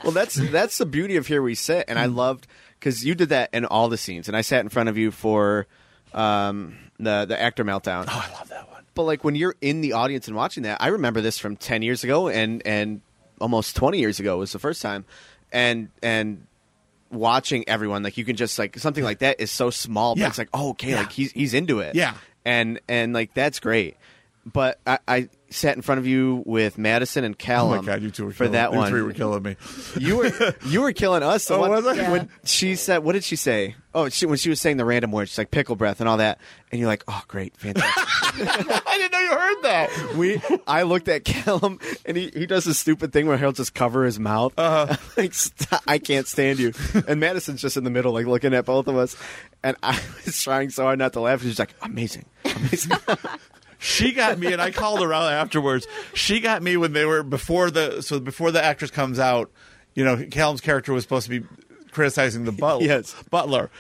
Well, 0.04 0.12
that's 0.12 0.34
that's 0.36 0.78
the 0.78 0.86
beauty 0.86 1.16
of 1.16 1.26
here 1.26 1.42
we 1.42 1.56
sit, 1.56 1.86
and 1.88 1.98
I 1.98 2.06
loved 2.06 2.46
because 2.78 3.04
you 3.04 3.16
did 3.16 3.30
that 3.30 3.50
in 3.52 3.64
all 3.64 3.88
the 3.88 3.96
scenes, 3.96 4.28
and 4.28 4.36
I 4.36 4.42
sat 4.42 4.60
in 4.60 4.68
front 4.68 4.88
of 4.88 4.96
you 4.96 5.10
for 5.10 5.66
um, 6.14 6.76
the 7.00 7.24
the 7.24 7.40
actor 7.40 7.64
meltdown. 7.64 8.04
oh, 8.08 8.24
I 8.28 8.32
love 8.38 8.48
that 8.50 8.70
one. 8.70 8.75
But 8.96 9.04
like 9.04 9.22
when 9.22 9.36
you're 9.36 9.54
in 9.60 9.80
the 9.82 9.92
audience 9.92 10.26
and 10.26 10.34
watching 10.36 10.64
that, 10.64 10.82
I 10.82 10.88
remember 10.88 11.20
this 11.20 11.38
from 11.38 11.54
ten 11.56 11.82
years 11.82 12.02
ago, 12.02 12.28
and 12.28 12.60
and 12.66 13.00
almost 13.40 13.76
twenty 13.76 14.00
years 14.00 14.18
ago 14.18 14.38
was 14.38 14.50
the 14.52 14.58
first 14.58 14.82
time, 14.82 15.04
and 15.52 15.88
and 16.02 16.46
watching 17.10 17.68
everyone 17.68 18.02
like 18.02 18.16
you 18.16 18.24
can 18.24 18.34
just 18.34 18.58
like 18.58 18.76
something 18.78 19.04
like 19.04 19.20
that 19.20 19.40
is 19.40 19.50
so 19.52 19.70
small, 19.70 20.16
but 20.16 20.22
Yeah. 20.22 20.26
it's 20.28 20.38
like 20.38 20.48
oh 20.52 20.70
okay, 20.70 20.90
Yeah. 20.90 20.96
like 21.00 21.12
he's 21.12 21.30
he's 21.30 21.54
into 21.54 21.78
it, 21.78 21.94
Yeah. 21.94 22.14
and 22.44 22.80
and 22.88 23.12
like 23.12 23.32
that's 23.34 23.60
great. 23.60 23.96
But 24.52 24.78
I, 24.86 24.98
I 25.08 25.28
sat 25.50 25.74
in 25.74 25.82
front 25.82 25.98
of 25.98 26.06
you 26.06 26.44
with 26.46 26.78
Madison 26.78 27.24
and 27.24 27.34
Oh 27.34 27.36
Callum. 27.36 27.84
my 27.84 27.92
god, 27.94 28.02
you 28.02 28.12
two 28.12 28.26
were 28.26 28.30
for 28.30 28.44
killing, 28.44 28.52
that 28.52 28.70
you 28.70 28.78
one. 28.78 28.90
three 28.90 29.02
were 29.02 29.12
killing 29.12 29.42
me. 29.42 29.56
You 29.98 30.18
were 30.18 30.54
you 30.66 30.82
were 30.82 30.92
killing 30.92 31.24
us. 31.24 31.50
Oh, 31.50 31.58
one- 31.60 31.70
was 31.72 31.84
I? 31.86 31.94
Yeah. 31.94 32.12
When 32.12 32.28
she 32.44 32.76
said, 32.76 32.98
"What 32.98 33.14
did 33.14 33.24
she 33.24 33.34
say?" 33.34 33.74
Oh, 33.92 34.08
she, 34.08 34.26
when 34.26 34.36
she 34.38 34.48
was 34.50 34.60
saying 34.60 34.76
the 34.76 34.84
random 34.84 35.10
words, 35.10 35.30
she's 35.30 35.38
like 35.38 35.50
pickle 35.50 35.74
breath 35.74 35.98
and 36.00 36.08
all 36.08 36.18
that, 36.18 36.38
and 36.70 36.78
you're 36.78 36.86
like, 36.86 37.02
"Oh, 37.08 37.22
great, 37.26 37.56
fantastic." 37.56 38.04
I 38.86 38.98
didn't 38.98 39.12
know 39.12 39.18
you 39.18 39.30
heard 39.30 39.62
that. 39.62 40.14
we, 40.16 40.40
I 40.68 40.82
looked 40.82 41.08
at 41.08 41.24
Callum, 41.24 41.80
and 42.04 42.16
he, 42.16 42.30
he 42.32 42.46
does 42.46 42.64
this 42.66 42.78
stupid 42.78 43.12
thing 43.12 43.26
where 43.26 43.38
he'll 43.38 43.50
just 43.52 43.74
cover 43.74 44.04
his 44.04 44.20
mouth. 44.20 44.52
Uh-huh. 44.56 44.96
like, 45.16 45.34
"Stop, 45.34 45.82
I 45.88 45.98
can't 45.98 46.28
stand 46.28 46.60
you. 46.60 46.72
And 47.08 47.18
Madison's 47.18 47.60
just 47.62 47.76
in 47.76 47.82
the 47.82 47.90
middle, 47.90 48.12
like 48.12 48.26
looking 48.26 48.54
at 48.54 48.64
both 48.64 48.86
of 48.86 48.96
us, 48.96 49.16
and 49.64 49.76
I 49.82 49.98
was 50.24 50.40
trying 50.40 50.70
so 50.70 50.84
hard 50.84 51.00
not 51.00 51.14
to 51.14 51.20
laugh. 51.20 51.42
She's 51.42 51.58
like, 51.58 51.74
"Amazing, 51.82 52.26
amazing." 52.44 52.92
She 53.78 54.12
got 54.12 54.38
me, 54.38 54.52
and 54.52 54.60
I 54.62 54.70
called 54.70 55.00
her 55.00 55.12
out 55.12 55.32
afterwards. 55.32 55.86
She 56.14 56.40
got 56.40 56.62
me 56.62 56.76
when 56.76 56.92
they 56.92 57.04
were 57.04 57.22
before 57.22 57.70
the 57.70 58.00
so 58.02 58.18
before 58.20 58.50
the 58.50 58.62
actress 58.64 58.90
comes 58.90 59.18
out. 59.18 59.50
You 59.94 60.04
know, 60.04 60.24
Callum's 60.30 60.60
character 60.60 60.92
was 60.92 61.04
supposed 61.04 61.24
to 61.30 61.40
be 61.40 61.46
criticizing 61.90 62.44
the 62.44 62.52
butler. 62.52 62.84
Yes. 62.86 63.14
butler. 63.30 63.70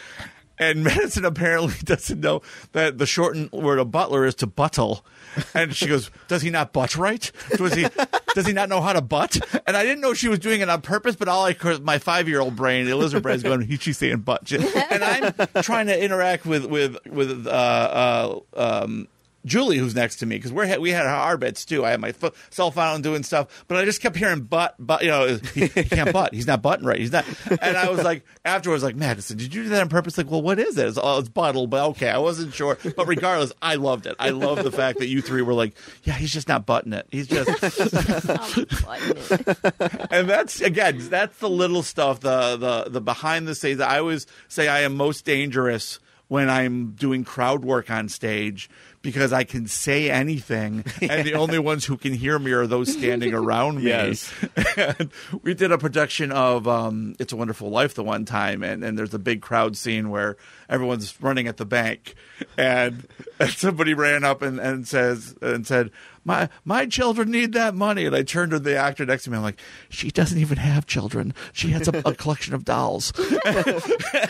And 0.58 0.82
Madison 0.84 1.24
apparently 1.26 1.74
doesn't 1.84 2.20
know 2.20 2.40
that 2.72 2.96
the 2.96 3.04
shortened 3.06 3.52
word 3.52 3.78
of 3.78 3.90
butler 3.90 4.24
is 4.24 4.34
to 4.36 4.46
buttle. 4.46 5.04
And 5.52 5.76
she 5.76 5.86
goes, 5.86 6.10
"Does 6.28 6.40
he 6.40 6.48
not 6.48 6.72
butt 6.72 6.96
right? 6.96 7.30
Does 7.56 7.74
he? 7.74 7.86
Does 8.34 8.46
he 8.46 8.54
not 8.54 8.70
know 8.70 8.80
how 8.80 8.94
to 8.94 9.02
butt?" 9.02 9.38
And 9.66 9.76
I 9.76 9.82
didn't 9.82 10.00
know 10.00 10.14
she 10.14 10.28
was 10.28 10.38
doing 10.38 10.62
it 10.62 10.70
on 10.70 10.80
purpose. 10.80 11.14
But 11.14 11.28
all 11.28 11.44
I 11.44 11.52
could, 11.52 11.84
my 11.84 11.98
five 11.98 12.26
year 12.26 12.40
old 12.40 12.56
brain, 12.56 12.86
the 12.86 12.96
lizard 12.96 13.22
brain, 13.22 13.36
is 13.36 13.42
going, 13.42 13.60
"He- 13.60 13.76
"She's 13.76 13.98
saying 13.98 14.20
butt," 14.20 14.50
and 14.90 15.04
I'm 15.04 15.62
trying 15.62 15.88
to 15.88 16.02
interact 16.02 16.46
with 16.46 16.64
with 16.64 16.96
with 17.06 17.46
uh, 17.46 17.50
uh, 17.50 18.40
um, 18.84 19.08
Julie, 19.46 19.78
who's 19.78 19.94
next 19.94 20.16
to 20.16 20.26
me, 20.26 20.36
because 20.36 20.52
we're 20.52 20.78
we 20.80 20.90
had 20.90 21.06
our 21.06 21.38
beds 21.38 21.64
too. 21.64 21.84
I 21.84 21.90
had 21.90 22.00
my 22.00 22.12
fo- 22.12 22.32
cell 22.50 22.70
phone 22.70 23.00
doing 23.00 23.22
stuff, 23.22 23.64
but 23.68 23.78
I 23.78 23.84
just 23.84 24.02
kept 24.02 24.16
hearing 24.16 24.42
butt, 24.42 24.74
but 24.78 25.02
you 25.02 25.08
know, 25.08 25.38
he, 25.54 25.66
he 25.66 25.84
can't 25.84 26.12
butt. 26.12 26.34
He's 26.34 26.46
not 26.46 26.62
butting 26.62 26.84
right. 26.84 26.98
He's 26.98 27.12
not. 27.12 27.24
And 27.62 27.76
I 27.76 27.88
was 27.88 28.02
like, 28.02 28.24
afterwards, 28.44 28.82
like, 28.82 28.96
Madison, 28.96 29.38
did 29.38 29.54
you 29.54 29.62
do 29.62 29.68
that 29.70 29.82
on 29.82 29.88
purpose? 29.88 30.18
Like, 30.18 30.30
well, 30.30 30.42
what 30.42 30.58
is 30.58 30.76
it? 30.76 30.88
It's, 30.88 30.98
oh, 31.00 31.20
it's 31.20 31.28
buttle, 31.28 31.66
but 31.68 31.84
okay, 31.90 32.10
I 32.10 32.18
wasn't 32.18 32.52
sure. 32.52 32.76
But 32.96 33.06
regardless, 33.06 33.52
I 33.62 33.76
loved 33.76 34.06
it. 34.06 34.16
I 34.18 34.30
love 34.30 34.62
the 34.62 34.72
fact 34.72 34.98
that 34.98 35.06
you 35.06 35.22
three 35.22 35.42
were 35.42 35.54
like, 35.54 35.76
yeah, 36.02 36.14
he's 36.14 36.32
just 36.32 36.48
not 36.48 36.66
butting 36.66 36.92
it. 36.92 37.06
He's 37.10 37.28
just, 37.28 37.46
button 38.84 39.16
it. 39.16 40.06
and 40.10 40.28
that's 40.28 40.60
again, 40.60 40.98
that's 41.08 41.38
the 41.38 41.48
little 41.48 41.82
stuff, 41.82 42.20
the 42.20 42.56
the 42.56 42.90
the 42.90 43.00
behind 43.00 43.46
the 43.46 43.54
scenes. 43.54 43.80
I 43.80 43.98
always 44.00 44.26
say 44.48 44.68
I 44.68 44.80
am 44.80 44.96
most 44.96 45.24
dangerous 45.24 46.00
when 46.28 46.50
I'm 46.50 46.92
doing 46.92 47.24
crowd 47.24 47.64
work 47.64 47.90
on 47.90 48.08
stage 48.08 48.68
because 49.02 49.32
I 49.32 49.44
can 49.44 49.68
say 49.68 50.10
anything, 50.10 50.84
and 51.00 51.24
the 51.26 51.34
only 51.34 51.60
ones 51.60 51.84
who 51.84 51.96
can 51.96 52.12
hear 52.12 52.38
me 52.38 52.50
are 52.52 52.66
those 52.66 52.92
standing 52.92 53.32
around 53.42 53.78
me. 53.78 53.90
Yes. 53.90 54.32
And 54.76 55.10
we 55.42 55.54
did 55.54 55.72
a 55.72 55.78
production 55.78 56.32
of 56.32 56.68
um, 56.68 57.14
"It's 57.18 57.32
a 57.32 57.36
Wonderful 57.36 57.70
Life" 57.70 57.94
the 57.94 58.04
one 58.04 58.24
time, 58.24 58.62
and, 58.62 58.84
and 58.84 58.98
there's 58.98 59.14
a 59.14 59.18
big 59.18 59.40
crowd 59.40 59.76
scene 59.76 60.10
where 60.10 60.36
everyone's 60.68 61.20
running 61.20 61.46
at 61.46 61.56
the 61.56 61.64
bank, 61.64 62.14
and, 62.56 63.06
and 63.38 63.50
somebody 63.50 63.94
ran 63.94 64.24
up 64.24 64.42
and, 64.42 64.58
and 64.58 64.86
says 64.86 65.36
and 65.40 65.66
said, 65.66 65.90
"My 66.24 66.48
my 66.64 66.86
children 66.86 67.30
need 67.30 67.52
that 67.54 67.74
money," 67.74 68.06
and 68.06 68.14
I 68.14 68.22
turned 68.22 68.52
to 68.52 68.58
the 68.58 68.76
actor 68.76 69.04
next 69.06 69.24
to 69.24 69.30
me. 69.30 69.36
I'm 69.36 69.42
like, 69.42 69.60
"She 69.88 70.10
doesn't 70.10 70.38
even 70.38 70.58
have 70.58 70.86
children. 70.86 71.34
She 71.52 71.70
has 71.70 71.88
a, 71.88 72.02
a 72.04 72.14
collection 72.14 72.54
of 72.54 72.64
dolls." 72.64 73.12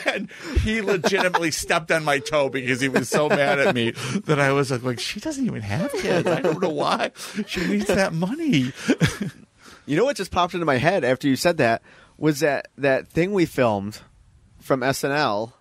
and 0.06 0.30
he 0.62 0.80
legitimately 0.80 1.50
stepped 1.50 1.90
on 1.90 2.04
my 2.04 2.18
toe 2.18 2.48
because 2.48 2.80
he 2.80 2.88
was 2.88 3.08
so 3.08 3.28
mad 3.28 3.58
at 3.58 3.74
me 3.74 3.92
that 4.24 4.40
I 4.40 4.52
was 4.52 4.70
like, 4.70 4.82
like, 4.82 5.00
"She 5.00 5.20
doesn't 5.20 5.46
even 5.46 5.62
have 5.62 5.92
kids. 5.92 6.28
I 6.28 6.40
don't 6.40 6.60
know 6.60 6.70
why. 6.70 7.12
She 7.46 7.66
needs 7.66 7.86
that 7.86 8.12
money." 8.12 8.72
You 9.86 9.96
know 9.96 10.04
what 10.04 10.16
just 10.16 10.32
popped 10.32 10.52
into 10.52 10.66
my 10.66 10.78
head 10.78 11.04
after 11.04 11.28
you 11.28 11.36
said 11.36 11.58
that 11.58 11.80
was 12.18 12.40
that 12.40 12.68
that 12.76 13.08
thing 13.08 13.32
we 13.32 13.46
filmed 13.46 14.00
from 14.60 14.80
SNL. 14.80 15.52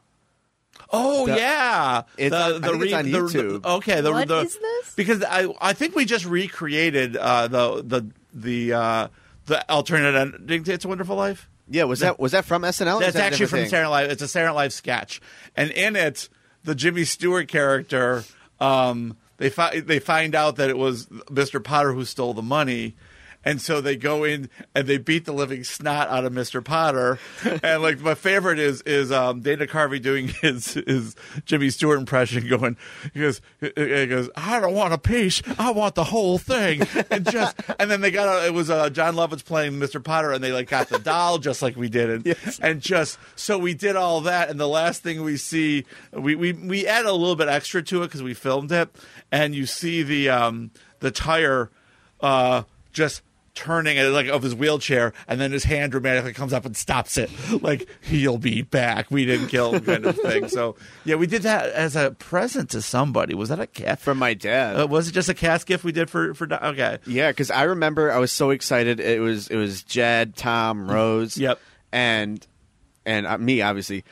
Oh 0.92 1.26
The- 1.26 1.36
yeah, 1.38 2.04
It's 2.18 2.34
on- 2.36 2.64
I 2.64 2.68
think 2.70 2.84
it's 2.84 2.94
on 2.94 3.06
the- 3.12 3.18
YouTube. 3.18 3.62
the- 3.64 3.70
okay, 3.70 4.02
the, 4.02 4.12
What 4.12 4.28
the, 4.28 4.40
is 4.42 4.58
this? 4.58 4.94
Because 4.96 5.24
I 5.24 5.48
I 5.60 5.74
think 5.74 5.96
we 5.96 6.06
just 6.06 6.26
recreated 6.26 7.18
uh, 7.18 7.48
the 7.48 7.84
the 7.84 8.08
the 8.34 8.74
uh, 8.74 9.08
the 9.48 9.72
alternate 9.72 10.16
ending 10.16 10.64
to 10.66 10.74
"It's 10.74 10.86
a 10.86 10.88
Wonderful 10.88 11.16
Life." 11.16 11.50
Yeah, 11.68 11.86
was 11.86 12.00
that 12.02 12.20
was 12.20 12.34
that 12.34 12.46
from 12.46 12.62
SNL? 12.64 12.98
or 12.98 13.00
That's 13.00 13.14
that 13.14 13.24
actually 13.34 13.48
from 13.48 13.60
different 13.60 13.64
thing? 13.64 13.70
Saturday 13.72 13.84
Night 13.84 13.90
Live. 13.90 14.12
It's 14.12 14.22
a 14.22 14.28
Saturday 14.28 14.50
Night 14.50 14.56
Live 14.56 14.74
sketch, 14.74 15.22
and 15.56 15.72
in 15.72 15.96
it, 15.96 16.30
the 16.64 16.76
Jimmy 16.76 17.04
Stewart 17.06 17.48
character, 17.48 18.24
um, 18.60 19.18
they 19.38 19.50
fi- 19.50 19.80
they 19.80 20.00
find 20.00 20.36
out 20.36 20.58
that 20.58 20.70
it 20.70 20.78
was 20.78 21.08
Mr. 21.08 21.64
Potter 21.64 21.94
who 21.94 22.06
stole 22.06 22.34
the 22.36 22.44
money. 22.44 22.96
And 23.46 23.62
so 23.62 23.80
they 23.80 23.96
go 23.96 24.24
in 24.24 24.50
and 24.74 24.88
they 24.88 24.98
beat 24.98 25.26
the 25.26 25.32
living 25.32 25.64
snot 25.64 26.10
out 26.10 26.26
of 26.26 26.34
Mr. 26.34 26.64
Potter. 26.66 27.20
and 27.62 27.82
like 27.84 28.00
my 28.00 28.16
favorite 28.16 28.58
is 28.58 28.82
is 28.82 29.12
um, 29.12 29.42
Dana 29.42 29.68
Carvey 29.68 30.02
doing 30.02 30.28
his 30.42 30.74
his 30.74 31.16
Jimmy 31.46 31.70
Stewart 31.70 32.00
impression, 32.00 32.48
going 32.48 32.76
he 33.14 33.20
goes 33.22 33.42
he 33.62 34.06
goes 34.08 34.30
I 34.36 34.60
don't 34.60 34.74
want 34.74 34.94
a 34.94 34.98
piece, 34.98 35.44
I 35.60 35.70
want 35.72 35.94
the 35.94 36.06
whole 36.06 36.38
thing, 36.40 36.82
and 37.12 37.30
just 37.30 37.56
and 37.80 37.92
then 37.92 38.02
they 38.02 38.10
got 38.12 38.28
a, 38.44 38.48
it 38.48 38.54
was 38.54 38.70
uh, 38.72 38.90
Jon 38.90 39.14
Lovitz 39.16 39.46
playing 39.46 39.74
Mr. 39.74 40.04
Potter, 40.04 40.32
and 40.32 40.44
they 40.44 40.52
like 40.52 40.68
got 40.70 40.90
the 40.90 40.98
doll 41.00 41.38
just 41.38 41.62
like 41.62 41.76
we 41.76 41.88
did, 41.88 42.10
and, 42.10 42.26
Yes. 42.26 42.60
and 42.60 42.82
just 42.82 43.20
so 43.36 43.60
we 43.60 43.76
did 43.76 43.96
all 43.96 44.22
that, 44.22 44.50
and 44.50 44.60
the 44.60 44.68
last 44.68 45.04
thing 45.04 45.22
we 45.22 45.38
see, 45.38 45.86
we 46.12 46.34
we 46.34 46.54
we 46.54 46.88
add 46.88 47.06
a 47.06 47.12
little 47.14 47.36
bit 47.36 47.48
extra 47.48 47.84
to 47.84 48.02
it 48.02 48.08
because 48.08 48.24
we 48.24 48.34
filmed 48.34 48.72
it, 48.72 48.90
and 49.32 49.54
you 49.54 49.68
see 49.68 50.02
the 50.02 50.30
um 50.30 50.72
the 51.00 51.12
tire 51.12 51.70
uh 52.22 52.64
just 52.92 53.22
turning 53.56 53.98
it 53.98 54.04
like 54.10 54.28
of 54.28 54.44
his 54.44 54.54
wheelchair 54.54 55.14
and 55.28 55.40
then 55.40 55.52
his 55.52 55.64
hand 55.64 55.92
dramatically 55.92 56.34
comes 56.34 56.52
up 56.54 56.66
and 56.66 56.76
stops 56.76 57.18
it 57.18 57.30
like 57.64 57.88
he'll 58.02 58.38
be 58.38 58.62
back 58.62 59.10
we 59.10 59.26
didn't 59.26 59.48
kill 59.48 59.74
him 59.74 59.84
kind 59.84 60.06
of 60.06 60.16
thing 60.18 60.48
so 60.48 60.76
yeah 61.06 61.16
we 61.16 61.26
did 61.26 61.42
that 61.42 61.70
as 61.72 61.96
a 61.96 62.12
present 62.12 62.70
to 62.70 62.82
somebody 62.82 63.34
was 63.34 63.50
that 63.50 63.60
a 63.60 63.68
cat 63.68 64.00
From 64.00 64.18
my 64.18 64.34
dad. 64.34 64.80
uh, 64.80 64.86
was 64.88 65.08
it 65.08 65.14
just 65.14 65.30
a 65.30 65.34
cast 65.34 65.66
gift 65.68 65.84
we 65.84 65.92
did 65.94 66.10
for 66.10 66.34
for 66.34 66.54
okay 66.54 67.00
Yeah, 67.06 67.32
because 67.32 67.50
I 67.50 67.64
remember 67.64 68.12
I 68.12 68.18
was 68.18 68.32
so 68.32 68.50
excited. 68.50 69.00
It 69.00 69.22
was 69.22 69.48
it 69.48 69.56
was 69.56 69.84
Jed, 69.84 70.36
Tom, 70.36 70.92
Rose. 70.92 71.38
Yep. 71.38 71.60
And 71.92 72.46
and 73.06 73.26
uh, 73.26 73.38
me 73.38 73.62
obviously, 73.62 74.04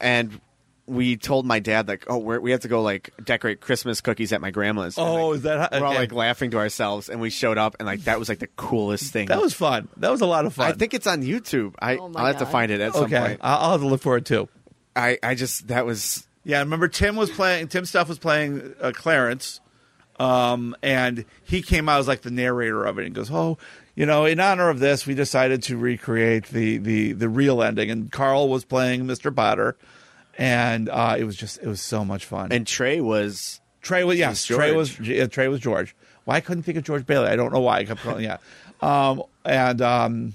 and 0.00 0.40
we 0.86 1.16
told 1.16 1.46
my 1.46 1.60
dad 1.60 1.86
like, 1.86 2.04
oh, 2.08 2.18
we're, 2.18 2.40
we 2.40 2.50
have 2.50 2.60
to 2.60 2.68
go 2.68 2.82
like 2.82 3.10
decorate 3.22 3.60
Christmas 3.60 4.00
cookies 4.00 4.32
at 4.32 4.40
my 4.40 4.50
grandma's. 4.50 4.98
And, 4.98 5.06
oh 5.06 5.28
like, 5.28 5.36
is 5.36 5.42
that 5.42 5.72
how, 5.72 5.80
we're 5.80 5.86
all 5.86 5.92
okay. 5.92 6.00
like 6.00 6.12
laughing 6.12 6.50
to 6.52 6.58
ourselves, 6.58 7.08
and 7.08 7.20
we 7.20 7.30
showed 7.30 7.58
up, 7.58 7.76
and 7.78 7.86
like 7.86 8.04
that 8.04 8.18
was 8.18 8.28
like 8.28 8.40
the 8.40 8.48
coolest 8.48 9.12
thing. 9.12 9.28
that 9.28 9.40
was 9.40 9.54
fun 9.54 9.88
that 9.98 10.10
was 10.10 10.20
a 10.20 10.26
lot 10.26 10.44
of 10.44 10.54
fun 10.54 10.70
I 10.70 10.72
think 10.72 10.94
it's 10.94 11.06
on 11.06 11.22
YouTube. 11.22 11.74
I 11.80 11.96
Oh 11.96 12.12
I'll 12.16 12.26
have 12.26 12.38
to 12.38 12.46
find 12.46 12.72
it 12.72 12.80
at 12.80 12.94
some 12.94 13.04
okay 13.04 13.18
point. 13.18 13.40
I'll, 13.42 13.58
I'll 13.58 13.70
have 13.72 13.80
to 13.80 13.86
look 13.86 14.02
for 14.02 14.16
it 14.16 14.24
too 14.24 14.48
I 14.94 15.18
I 15.22 15.34
just 15.34 15.68
that 15.68 15.86
was 15.86 16.26
Yeah, 16.44 16.58
I 16.58 16.60
remember 16.60 16.88
Tim 16.88 17.16
was 17.16 17.30
playing. 17.30 17.68
Tim 17.68 17.84
Stuff 17.84 18.08
was 18.08 18.18
playing 18.18 18.74
uh, 18.80 18.92
Clarence, 18.94 19.60
um, 20.18 20.76
and 20.82 21.24
he 21.44 21.62
came 21.62 21.88
out 21.88 22.00
as 22.00 22.08
like 22.08 22.22
the 22.22 22.30
narrator 22.30 22.84
of 22.84 22.98
it. 22.98 23.06
and 23.06 23.14
goes, 23.14 23.30
"Oh, 23.30 23.58
you 23.94 24.06
know, 24.06 24.24
in 24.24 24.40
honor 24.40 24.68
of 24.68 24.78
this, 24.78 25.06
we 25.06 25.14
decided 25.14 25.62
to 25.64 25.76
recreate 25.76 26.46
the 26.46 26.78
the 26.78 27.12
the 27.12 27.28
real 27.28 27.62
ending." 27.62 27.90
And 27.90 28.10
Carl 28.10 28.48
was 28.48 28.64
playing 28.64 29.04
Mr. 29.04 29.34
Potter, 29.34 29.76
and 30.38 30.88
uh, 30.88 31.16
it 31.18 31.24
was 31.24 31.36
just 31.36 31.58
it 31.62 31.66
was 31.66 31.80
so 31.80 32.04
much 32.04 32.24
fun. 32.24 32.52
and 32.52 32.66
Trey 32.66 33.00
was 33.00 33.60
Trey 33.80 34.04
was 34.04 34.18
yes, 34.18 34.48
was 34.48 34.56
Trey 34.56 34.72
was 34.72 34.90
George. 34.90 35.08
yeah, 35.08 35.26
Trey 35.26 35.48
was 35.48 35.60
George. 35.60 35.94
Why 36.24 36.36
I 36.36 36.40
couldn't 36.40 36.62
think 36.62 36.78
of 36.78 36.84
George 36.84 37.04
Bailey? 37.06 37.28
I 37.28 37.36
don't 37.36 37.52
know 37.52 37.60
why. 37.60 37.78
I 37.78 37.84
kept 37.84 38.00
calling 38.00 38.24
yeah, 38.24 38.38
um, 38.80 39.22
and 39.44 39.80
um, 39.82 40.34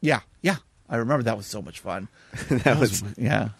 yeah, 0.00 0.20
yeah. 0.42 0.56
I 0.88 0.96
remember 0.96 1.22
that 1.24 1.36
was 1.36 1.46
so 1.46 1.62
much 1.62 1.80
fun. 1.80 2.08
that 2.50 2.78
was 2.78 3.02
Yeah. 3.16 3.50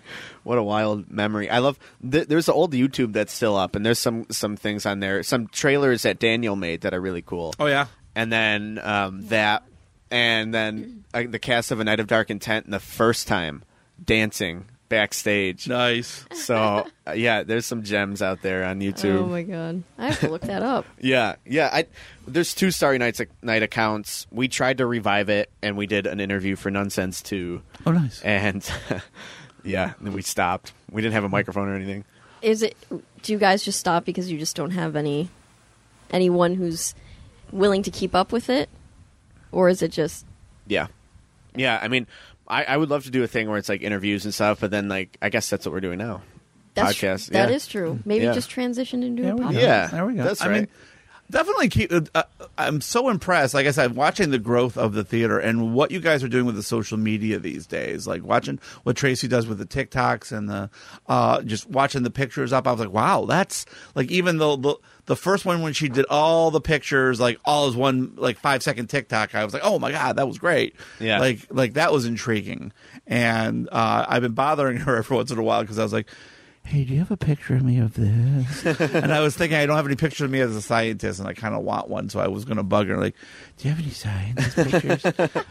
What 0.43 0.59
a 0.59 0.63
wild 0.63 1.11
memory! 1.11 1.49
I 1.49 1.59
love. 1.59 1.79
Th- 2.09 2.29
there's 2.29 2.49
an 2.49 2.55
old 2.55 2.73
YouTube 2.75 3.15
that's 3.15 3.33
still 3.33 3.57
up, 3.57 3.75
and 3.75 3.85
there's 3.87 3.99
some 3.99 4.27
some 4.31 4.57
things 4.57 4.85
on 4.85 5.01
there, 5.01 5.23
some 5.23 5.47
trailers 5.49 6.03
that 6.03 6.19
Daniel 6.19 6.55
made 6.55 6.83
that 6.83 6.93
are 6.93 7.01
really 7.01 7.23
cool. 7.23 7.55
Oh 7.59 7.65
yeah. 7.65 7.87
and 8.15 8.31
then 8.31 8.79
um, 8.83 9.27
that, 9.29 9.63
and 10.11 10.53
then 10.53 11.05
uh, 11.15 11.23
the 11.27 11.39
cast 11.39 11.71
of 11.71 11.81
A 11.81 11.85
Night 11.85 11.99
of 11.99 12.07
Dark 12.09 12.29
Intent, 12.31 12.67
and 12.67 12.75
the 12.75 12.79
first 12.81 13.27
time 13.27 13.65
dancing 14.05 14.67
backstage. 14.95 15.67
Nice. 15.69 16.25
So 16.35 16.87
uh, 17.07 17.13
yeah, 17.15 17.43
there's 17.43 17.67
some 17.67 17.83
gems 17.83 18.23
out 18.23 18.43
there 18.43 18.65
on 18.65 18.81
YouTube. 18.81 19.19
Oh 19.21 19.27
my 19.27 19.43
god, 19.43 19.83
I 19.99 20.07
have 20.07 20.21
to 20.21 20.29
look 20.31 20.43
that 20.43 20.63
up. 20.63 20.85
Yeah, 21.01 21.35
yeah. 21.45 21.69
I 21.73 21.87
there's 22.27 22.55
two 22.55 22.71
Starry 22.71 22.99
Nights 22.99 23.21
night 23.43 23.63
accounts. 23.63 24.27
We 24.31 24.49
tried 24.49 24.79
to 24.79 24.87
revive 24.87 25.29
it, 25.29 25.51
and 25.63 25.77
we 25.77 25.87
did 25.87 26.07
an 26.07 26.21
interview 26.21 26.57
for 26.57 26.71
Nonsense 26.71 27.21
too, 27.23 27.63
Oh 27.85 27.93
nice. 27.93 28.21
and 28.23 28.69
yeah, 29.65 29.95
then 30.01 30.13
we 30.13 30.23
stopped. 30.23 30.73
We 30.91 31.03
didn't 31.03 31.15
have 31.15 31.25
a 31.25 31.29
microphone 31.29 31.69
or 31.69 31.75
anything. 31.75 32.05
Is 32.41 32.63
it? 32.63 32.77
Do 33.23 33.33
you 33.33 33.39
guys 33.39 33.63
just 33.65 33.81
stop 33.81 34.05
because 34.05 34.31
you 34.31 34.39
just 34.39 34.55
don't 34.57 34.71
have 34.73 34.97
any 34.97 35.29
anyone 36.11 36.55
who's 36.55 36.95
willing 37.51 37.83
to 37.83 37.91
keep 37.91 38.15
up 38.15 38.33
with 38.33 38.49
it, 38.49 38.69
or 39.51 39.69
is 39.69 39.83
it 39.83 39.91
just? 39.91 40.25
Yeah, 40.67 40.87
yeah. 41.57 41.79
I 41.83 41.89
mean, 41.89 42.07
I, 42.47 42.65
I 42.65 42.77
would 42.77 42.91
love 42.91 43.05
to 43.05 43.11
do 43.11 43.23
a 43.23 43.27
thing 43.27 43.49
where 43.49 43.59
it's 43.59 43.69
like 43.69 43.83
interviews 43.83 44.25
and 44.25 44.35
stuff, 44.35 44.61
but 44.61 44.71
then 44.71 44.89
like 44.89 45.17
I 45.23 45.29
guess 45.31 45.49
that's 45.49 45.65
what 45.67 45.73
we're 45.73 45.81
doing 45.81 45.99
now. 45.99 46.23
That's 46.75 46.95
Podcast, 46.99 47.29
That 47.31 47.49
yeah. 47.51 47.55
is 47.55 47.67
true. 47.67 48.01
Maybe 48.05 48.25
Yeah. 48.25 48.33
just 48.35 48.51
transition 48.51 49.03
into 49.05 49.23
There 49.23 49.33
a 49.33 49.37
we 49.37 49.43
go. 49.43 49.49
podcast. 49.51 49.61
Yeah, 49.63 49.87
there 49.87 50.07
we 50.07 50.15
go. 50.15 50.25
that's 50.25 50.43
I 50.43 50.49
mean, 50.49 50.55
right. 50.61 50.71
Definitely 51.31 51.69
keep. 51.69 51.91
Uh, 52.15 52.23
I'm 52.57 52.81
so 52.81 53.09
impressed. 53.09 53.55
Like 53.55 53.67
I 53.67 53.71
said, 53.71 53.97
watching 53.97 54.31
the 54.31 54.39
growth 54.39 54.77
of 54.77 54.93
the 54.95 55.05
theater 55.05 55.39
and 55.39 55.75
what 55.75 55.91
you 55.91 56.01
guys 56.01 56.23
are 56.23 56.29
doing 56.29 56.47
with 56.47 56.55
the 56.55 56.63
social 56.63 56.99
media 56.99 57.39
these 57.39 57.67
days. 57.67 58.07
Like 58.07 58.23
watching 58.23 58.61
what 58.83 58.97
Tracy 58.97 59.29
does 59.29 59.47
with 59.47 59.59
the 59.59 59.67
TikToks 59.67 60.33
and 60.33 60.49
the 60.49 60.71
uh, 61.07 61.43
just 61.43 61.69
watching 61.69 62.03
the 62.03 62.11
pictures 62.11 62.53
up. 62.53 62.67
I 62.67 62.73
was 62.73 62.81
like, 62.81 62.93
wow, 62.93 63.25
that's 63.25 63.67
like 63.95 64.11
even 64.11 64.39
though 64.39 64.57
the 64.57 64.77
the 65.07 65.17
first 65.17 65.45
one 65.45 65.63
when 65.63 65.73
she 65.73 65.89
did 65.89 66.07
all 66.09 66.51
the 66.51 66.61
pictures 66.61 67.21
like 67.21 67.39
all 67.45 67.67
as 67.67 67.77
one 67.77 68.15
like 68.17 68.39
five 68.39 68.63
second 68.63 68.89
TikTok, 68.89 69.35
I 69.35 69.45
was 69.45 69.53
like, 69.53 69.65
oh 69.65 69.79
my 69.79 69.91
god, 69.91 70.17
that 70.17 70.27
was 70.27 70.39
great. 70.39 70.75
Yeah. 71.01 71.19
like 71.21 71.47
like 71.51 71.75
that 71.75 71.93
was 71.93 72.07
intriguing. 72.07 72.73
And 73.07 73.69
uh, 73.71 74.07
I've 74.09 74.23
been 74.23 74.33
bothering 74.33 74.77
her 74.79 74.97
every 74.97 75.17
once 75.17 75.31
in 75.31 75.39
a 75.39 75.43
while 75.43 75.63
because 75.63 75.79
I 75.79 75.83
was 75.83 75.93
like. 75.93 76.09
Hey, 76.67 76.85
do 76.85 76.95
you 76.95 76.99
have 77.01 77.11
a 77.11 77.17
picture 77.17 77.55
of 77.55 77.63
me 77.63 77.79
of 77.79 77.95
this? 77.95 78.81
and 78.81 79.13
I 79.13 79.21
was 79.21 79.37
thinking 79.37 79.57
I 79.59 79.67
don't 79.67 79.77
have 79.77 79.87
any 79.87 79.97
picture 79.97 80.25
of 80.25 80.31
me 80.31 80.41
as 80.41 80.57
a 80.57 80.63
scientist, 80.63 81.21
and 81.21 81.29
I 81.29 81.35
kind 81.35 81.55
of 81.55 81.63
want 81.63 81.89
one, 81.89 82.09
so 82.09 82.21
I 82.21 82.27
was 82.29 82.45
going 82.47 82.57
to 82.57 82.63
bug 82.63 82.89
her 82.89 82.97
like, 82.97 83.15
"Do 83.59 83.69
you 83.69 83.75
have 83.75 83.83
any 83.85 83.93
science 83.93 84.55
pictures 84.55 85.05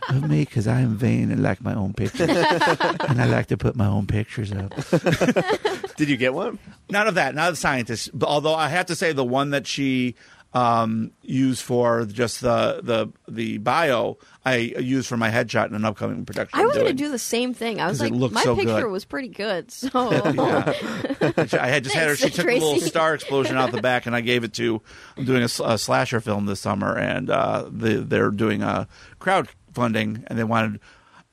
of 0.10 0.28
me? 0.28 0.40
Because 0.42 0.68
I 0.68 0.82
am 0.82 0.98
vain 0.98 1.32
and 1.32 1.44
like 1.44 1.62
my 1.62 1.76
own 1.76 1.94
pictures, 1.94 2.30
and 2.30 3.22
I 3.22 3.26
like 3.26 3.46
to 3.48 3.58
put 3.58 3.76
my 3.76 3.88
own 3.88 4.08
pictures 4.08 4.52
up." 4.52 4.74
Did 5.98 6.10
you 6.10 6.18
get 6.18 6.34
one? 6.34 6.58
Not 6.90 7.08
of 7.08 7.16
that, 7.16 7.36
not 7.36 7.52
of 7.52 7.58
scientist. 7.60 8.10
But 8.14 8.28
although 8.28 8.56
I 8.56 8.68
have 8.70 8.88
to 8.88 8.96
say, 8.96 9.14
the 9.14 9.24
one 9.24 9.52
that 9.52 9.68
she 9.68 10.16
um, 10.54 11.12
used 11.24 11.64
for 11.64 12.06
just 12.06 12.42
the 12.42 12.80
the 12.84 13.08
the 13.28 13.58
bio, 13.58 14.18
I 14.46 14.58
used 14.58 15.08
for 15.08 15.18
my 15.18 15.32
headshot 15.32 15.68
in 15.68 15.76
an 15.76 15.84
upcoming 15.84 16.26
production. 16.26 16.60
I 16.60 16.66
was 16.66 16.76
going 16.76 16.88
to 16.88 16.94
do 16.94 17.10
the 17.10 17.18
same 17.18 17.56
thing. 17.56 17.82
I 17.82 17.88
was 17.88 18.00
like, 18.00 18.14
my 18.14 18.44
so 18.44 18.56
picture 18.56 18.82
good. 18.82 18.92
was 18.92 19.04
pretty 19.04 19.30
good. 19.30 19.72
So 19.72 19.90
I 19.94 21.68
had 21.68 21.84
just 21.84 21.96
had 21.96 22.08
her. 22.08 22.16
She 22.16 22.30
took 22.30 22.46
a 22.46 22.54
little 22.54 22.80
star 22.82 23.16
explosion 23.16 23.58
out 23.58 23.72
the 23.72 23.82
back, 23.82 24.06
and 24.06 24.16
I 24.16 24.22
gave 24.22 24.44
it 24.44 24.54
to. 24.54 24.82
I'm 25.18 25.26
doing 25.26 25.42
a 25.44 25.48
slasher 25.50 26.20
film 26.20 26.46
this 26.46 26.60
summer, 26.60 26.98
and 26.98 27.30
uh, 27.30 27.68
the, 27.72 27.96
they're 28.02 28.32
doing 28.32 28.62
a 28.62 28.88
crowdfunding, 29.20 30.24
and 30.28 30.38
they 30.38 30.44
wanted. 30.44 30.80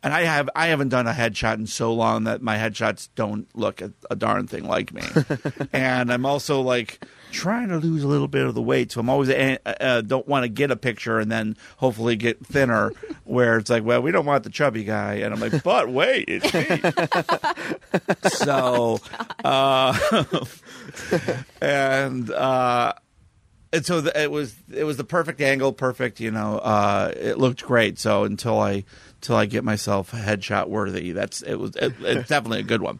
And 0.02 0.14
I 0.14 0.22
have 0.22 0.48
I 0.56 0.68
haven't 0.68 0.88
done 0.88 1.06
a 1.06 1.12
headshot 1.12 1.56
in 1.56 1.66
so 1.66 1.92
long 1.92 2.24
that 2.24 2.40
my 2.40 2.56
headshots 2.56 3.10
don't 3.14 3.46
look 3.54 3.82
a, 3.82 3.92
a 4.10 4.16
darn 4.16 4.46
thing 4.46 4.64
like 4.64 4.94
me, 4.94 5.02
and 5.74 6.10
I'm 6.10 6.24
also 6.24 6.62
like 6.62 7.04
trying 7.30 7.68
to 7.68 7.78
lose 7.78 8.02
a 8.02 8.08
little 8.08 8.28
bit 8.28 8.46
of 8.46 8.54
the 8.54 8.62
weight, 8.62 8.92
so 8.92 9.00
I'm 9.00 9.08
always 9.08 9.30
uh, 9.30 9.56
uh, 9.64 10.00
don't 10.02 10.26
want 10.26 10.44
to 10.44 10.48
get 10.48 10.70
a 10.70 10.76
picture 10.76 11.18
and 11.18 11.30
then 11.30 11.56
hopefully 11.78 12.16
get 12.16 12.44
thinner, 12.44 12.92
where 13.24 13.58
it's 13.58 13.70
like, 13.70 13.84
well, 13.84 14.02
we 14.02 14.10
don't 14.10 14.26
want 14.26 14.44
the 14.44 14.50
chubby 14.50 14.84
guy, 14.84 15.14
and 15.14 15.34
I'm 15.34 15.40
like, 15.40 15.62
but 15.62 15.88
wait, 15.88 16.26
it's 16.28 16.52
me. 16.52 16.90
so 18.30 18.98
uh, 19.44 19.98
and 21.60 22.30
uh 22.30 22.92
and 23.72 23.86
so 23.86 24.00
the, 24.00 24.20
it 24.20 24.30
was 24.30 24.54
it 24.72 24.84
was 24.84 24.96
the 24.96 25.04
perfect 25.04 25.40
angle 25.40 25.72
perfect 25.72 26.20
you 26.20 26.30
know 26.30 26.58
uh 26.58 27.12
it 27.16 27.38
looked 27.38 27.64
great 27.64 27.98
so 27.98 28.24
until 28.24 28.58
i 28.58 28.84
until 29.16 29.36
i 29.36 29.46
get 29.46 29.64
myself 29.64 30.10
headshot 30.12 30.68
worthy 30.68 31.12
that's 31.12 31.42
it 31.42 31.56
was 31.56 31.74
it, 31.76 31.92
it's 32.00 32.28
definitely 32.28 32.60
a 32.60 32.64
good 32.64 32.82
one 32.82 32.98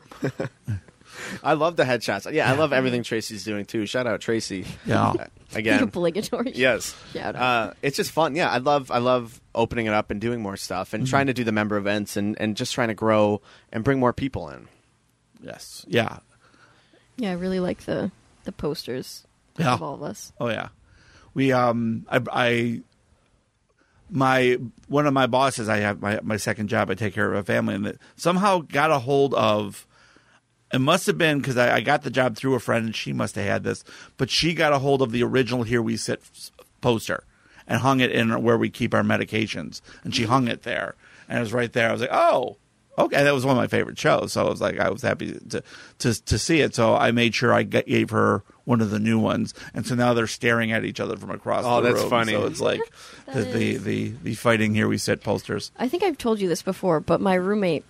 I 1.43 1.55
love 1.55 1.77
the 1.77 1.85
headshots. 1.85 2.31
Yeah, 2.33 2.51
I 2.51 2.57
love 2.57 2.73
everything 2.73 3.03
Tracy's 3.03 3.45
doing 3.45 3.65
too. 3.65 3.87
Shout 3.87 4.07
out 4.07 4.21
Tracy. 4.21 4.65
Yeah. 4.87 5.11
Uh, 5.11 5.27
Again. 5.55 5.83
obligatory. 5.83 6.53
Yes. 6.55 6.95
Shout 7.13 7.35
out. 7.37 7.71
Uh, 7.71 7.75
it's 7.83 7.97
just 7.97 8.11
fun. 8.13 8.35
Yeah, 8.37 8.51
I 8.51 8.59
love 8.59 8.91
I 8.91 8.99
love 8.99 9.41
opening 9.55 9.87
it 9.87 9.93
up 9.93 10.11
and 10.11 10.21
doing 10.21 10.41
more 10.41 10.57
stuff 10.57 10.93
and 10.95 11.07
trying 11.07 11.27
to 11.27 11.35
do 11.35 11.43
the 11.45 11.53
member 11.53 11.77
events 11.77 12.17
and, 12.17 12.37
and 12.41 12.57
just 12.57 12.73
trying 12.73 12.89
to 12.89 12.95
grow 12.95 13.41
and 13.73 13.83
bring 13.83 13.99
more 13.99 14.13
people 14.13 14.49
in. 14.51 14.69
yes 15.43 15.85
yeah 15.89 16.19
Yeah, 17.17 17.31
I 17.31 17.35
really 17.35 17.61
like 17.61 17.81
the 17.85 18.11
the 18.45 18.53
posters 18.53 19.27
Yeah. 19.59 19.75
of 19.75 19.83
all 19.83 19.95
of 19.95 20.03
us. 20.03 20.33
Oh 20.41 20.49
yeah, 20.49 20.69
we 21.35 21.53
um 21.53 22.07
I, 22.09 22.21
I 22.33 22.81
my 24.09 24.59
one 24.89 25.07
of 25.07 25.13
my 25.15 25.27
bosses 25.27 25.69
I 25.69 25.79
have 25.79 26.01
my 26.01 26.19
my 26.23 26.37
second 26.37 26.69
job 26.69 26.91
I 26.91 26.95
take 26.95 27.15
care 27.15 27.33
of 27.33 27.39
a 27.39 27.43
family 27.45 27.75
and 27.75 27.87
that 27.87 27.97
somehow 28.17 28.59
got 28.61 28.91
a 28.91 28.99
hold 28.99 29.35
of. 29.35 29.87
It 30.73 30.81
must 30.81 31.07
have 31.07 31.19
been 31.19 31.39
because 31.39 31.57
I, 31.57 31.77
I 31.77 31.81
got 31.81 32.03
the 32.03 32.11
job 32.11 32.37
through 32.37 32.55
a 32.55 32.61
friend 32.61 32.87
and 32.87 32.95
she 32.95 33.13
must 33.13 33.35
have 33.35 33.45
had 33.45 33.65
this, 33.65 33.83
but 34.17 34.31
she 34.31 34.55
got 34.55 34.73
a 34.73 34.79
hold 34.79 35.03
of 35.03 35.11
the 35.13 35.23
original 35.23 35.65
"Here 35.65 35.83
We 35.83 35.97
Sit" 35.97 36.23
poster 36.81 37.25
and 37.67 37.81
hung 37.81 38.01
it 38.01 38.11
in 38.11 38.43
where 38.43 38.59
we 38.59 38.71
keep 38.71 38.95
our 38.95 39.03
medications, 39.03 39.81
and 40.05 40.15
she 40.15 40.25
hung 40.25 40.49
it 40.49 40.63
there, 40.63 40.95
and 41.29 41.39
it 41.39 41.41
was 41.41 41.53
right 41.53 41.73
there. 41.73 41.89
I 41.89 41.93
was 41.93 42.01
like, 42.01 42.13
oh. 42.13 42.57
okay, 42.99 43.23
that 43.23 43.33
was 43.35 43.47
one 43.47 43.57
of 43.57 43.61
my 43.61 43.67
favorite 43.69 43.99
shows. 43.99 44.33
So 44.33 44.45
I 44.45 44.51
was 44.51 44.61
like, 44.61 44.79
I 44.79 44.91
was 44.91 45.03
happy 45.03 45.33
to 45.51 45.63
to 45.99 46.25
to 46.25 46.39
see 46.39 46.61
it. 46.61 46.75
So 46.75 46.95
I 46.95 47.13
made 47.13 47.35
sure 47.35 47.53
I 47.53 47.63
g- 47.63 47.83
gave 47.83 48.11
her 48.11 48.43
one 48.65 48.81
of 48.81 48.91
the 48.91 48.99
new 48.99 49.19
ones, 49.19 49.55
and 49.75 49.87
so 49.87 49.95
now 49.95 50.15
they're 50.15 50.27
staring 50.27 50.71
at 50.73 50.85
each 50.85 51.01
other 51.01 51.17
from 51.17 51.31
across. 51.31 51.65
Oh, 51.65 51.81
the 51.81 51.89
that's 51.89 52.03
room. 52.03 52.11
funny. 52.11 52.33
So 52.33 52.47
it's 52.47 52.61
like 52.61 52.81
the, 53.33 53.43
the 53.43 53.77
the 53.77 54.09
the 54.23 54.35
fighting 54.35 54.75
here 54.75 54.87
we 54.89 54.99
sit 54.99 55.23
posters. 55.23 55.73
I 55.79 55.89
think 55.89 56.03
I've 56.03 56.19
told 56.19 56.41
you 56.41 56.49
this 56.49 56.63
before, 56.63 57.01
but 57.01 57.21
my 57.21 57.35
roommate, 57.35 57.85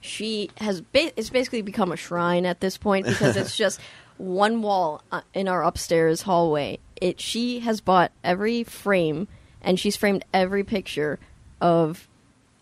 she 0.00 0.50
has 0.58 0.80
ba- 0.80 1.12
it's 1.16 1.30
basically 1.30 1.62
become 1.62 1.92
a 1.92 1.96
shrine 1.96 2.46
at 2.46 2.60
this 2.60 2.76
point 2.76 3.06
because 3.06 3.36
it's 3.36 3.56
just 3.64 3.80
one 4.16 4.62
wall 4.62 5.02
uh, 5.12 5.22
in 5.34 5.48
our 5.48 5.62
upstairs 5.62 6.22
hallway. 6.22 6.78
It 7.00 7.20
she 7.20 7.60
has 7.60 7.80
bought 7.80 8.12
every 8.22 8.64
frame 8.64 9.28
and 9.62 9.78
she's 9.78 9.96
framed 9.96 10.24
every 10.32 10.64
picture 10.64 11.18
of 11.60 12.08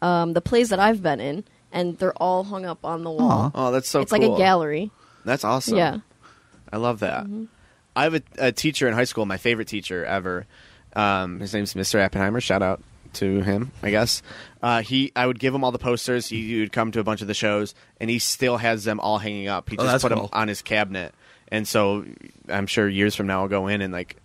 um, 0.02 0.32
the 0.32 0.40
plays 0.40 0.70
that 0.70 0.80
I've 0.80 1.02
been 1.02 1.20
in, 1.20 1.44
and 1.72 1.98
they're 1.98 2.14
all 2.14 2.44
hung 2.44 2.64
up 2.64 2.84
on 2.84 3.04
the 3.04 3.10
wall. 3.10 3.50
Oh, 3.54 3.70
that's 3.70 3.88
so 3.88 3.98
cool. 3.98 4.02
it's 4.02 4.12
cool. 4.12 4.20
like 4.20 4.30
a 4.30 4.38
gallery. 4.38 4.90
That's 5.24 5.44
awesome. 5.44 5.76
Yeah. 5.76 5.98
I 6.72 6.78
love 6.78 7.00
that. 7.00 7.26
I 7.94 8.02
have 8.04 8.14
a, 8.14 8.22
a 8.38 8.52
teacher 8.52 8.86
in 8.88 8.94
high 8.94 9.04
school, 9.04 9.26
my 9.26 9.36
favorite 9.36 9.68
teacher 9.68 10.04
ever. 10.04 10.46
Um, 10.94 11.40
his 11.40 11.52
name's 11.54 11.74
Mr. 11.74 12.06
Appenheimer. 12.06 12.42
Shout 12.42 12.62
out 12.62 12.82
to 13.16 13.40
him, 13.42 13.70
I 13.82 13.90
guess. 13.90 14.22
Uh, 14.62 14.82
he, 14.82 15.12
I 15.14 15.26
would 15.26 15.38
give 15.38 15.54
him 15.54 15.62
all 15.64 15.72
the 15.72 15.78
posters. 15.78 16.26
He, 16.28 16.46
he 16.46 16.60
would 16.60 16.72
come 16.72 16.90
to 16.92 17.00
a 17.00 17.04
bunch 17.04 17.20
of 17.22 17.28
the 17.28 17.34
shows, 17.34 17.74
and 18.00 18.08
he 18.10 18.18
still 18.18 18.56
has 18.56 18.84
them 18.84 19.00
all 19.00 19.18
hanging 19.18 19.48
up. 19.48 19.68
He 19.70 19.76
Oh, 19.76 19.82
just 19.82 19.92
that's 19.92 20.02
put 20.04 20.12
cool. 20.12 20.22
them 20.28 20.30
on 20.32 20.48
his 20.48 20.62
cabinet, 20.62 21.14
and 21.48 21.66
so 21.68 22.04
I'm 22.48 22.66
sure 22.66 22.88
years 22.88 23.14
from 23.14 23.26
now 23.26 23.42
I'll 23.42 23.48
go 23.48 23.66
in 23.68 23.80
and 23.82 23.92
like. 23.92 24.16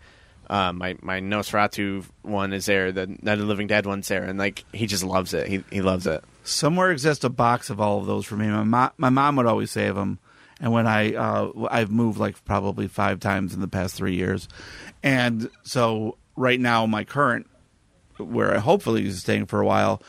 Uh, 0.50 0.74
my 0.74 0.98
my 1.02 1.22
Nosferatu 1.22 2.04
one 2.24 2.52
is 2.52 2.66
there, 2.66 2.92
the 2.92 3.08
Night 3.08 3.34
of 3.36 3.40
the 3.40 3.46
Living 3.46 3.68
Dead 3.68 3.86
one's 3.86 4.10
there, 4.10 4.24
and 4.24 4.38
like 4.38 4.66
he 4.74 4.86
just 4.86 5.02
loves 5.02 5.34
it. 5.34 5.48
He 5.48 5.64
he 5.72 5.82
loves 5.82 6.06
it. 6.06 6.26
Somewhere 6.44 6.92
exists 6.92 7.24
a 7.24 7.30
box 7.30 7.70
of 7.70 7.80
all 7.80 8.00
of 8.00 8.06
those 8.06 8.26
for 8.26 8.36
me. 8.36 8.48
My 8.48 8.64
mo- 8.64 8.92
my 8.98 9.10
mom 9.10 9.38
would 9.38 9.46
always 9.46 9.72
save 9.72 9.96
them, 9.96 10.20
and 10.60 10.74
when 10.74 10.88
I 10.88 11.14
uh, 11.14 11.52
I've 11.70 11.90
moved 11.90 12.20
like 12.20 12.44
probably 12.44 12.90
five 12.90 13.22
times 13.22 13.54
in 13.54 13.62
the 13.62 13.68
past 13.70 13.96
three 13.96 14.16
years, 14.16 14.50
and 15.02 15.50
so 15.64 16.18
right 16.36 16.60
now 16.60 16.86
my 16.86 17.06
current 17.06 17.48
where 18.26 18.56
I 18.56 18.60
hopefully 18.60 19.06
is 19.08 19.20
staying 19.22 19.48
for 19.48 19.60
a 19.62 19.66
while 19.66 20.02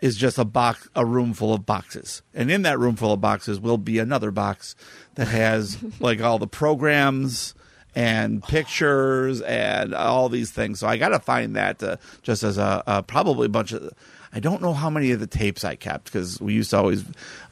is 0.00 0.16
just 0.16 0.38
a 0.38 0.44
box 0.44 0.88
a 0.94 1.04
room 1.04 1.34
full 1.34 1.52
of 1.52 1.66
boxes. 1.66 2.22
And 2.32 2.50
in 2.50 2.62
that 2.62 2.78
room 2.78 2.94
full 2.96 3.12
of 3.12 3.20
boxes 3.20 3.58
will 3.60 3.78
be 3.78 3.98
another 3.98 4.30
box 4.30 4.76
that 5.16 5.26
has 5.28 5.76
like 6.00 6.20
all 6.20 6.38
the 6.38 6.46
programs 6.46 7.54
and 7.94 8.42
pictures 8.44 9.40
and 9.40 9.94
all 9.94 10.28
these 10.28 10.50
things. 10.52 10.78
So 10.80 10.86
i 10.86 10.96
gotta 10.96 11.18
find 11.18 11.56
that 11.56 11.82
uh, 11.82 11.96
just 12.22 12.42
as 12.44 12.58
a, 12.58 12.82
a 12.86 13.02
probably 13.02 13.46
a 13.46 13.48
bunch 13.48 13.72
of 13.72 13.92
i 14.32 14.38
don't 14.40 14.60
know 14.62 14.74
how 14.74 14.90
many 14.90 15.10
of 15.10 15.20
the 15.20 15.26
tapes 15.26 15.64
i 15.64 15.74
kept 15.74 16.04
because 16.04 16.38
we 16.40 16.52
used 16.52 16.70
to 16.70 16.76
always 16.76 17.02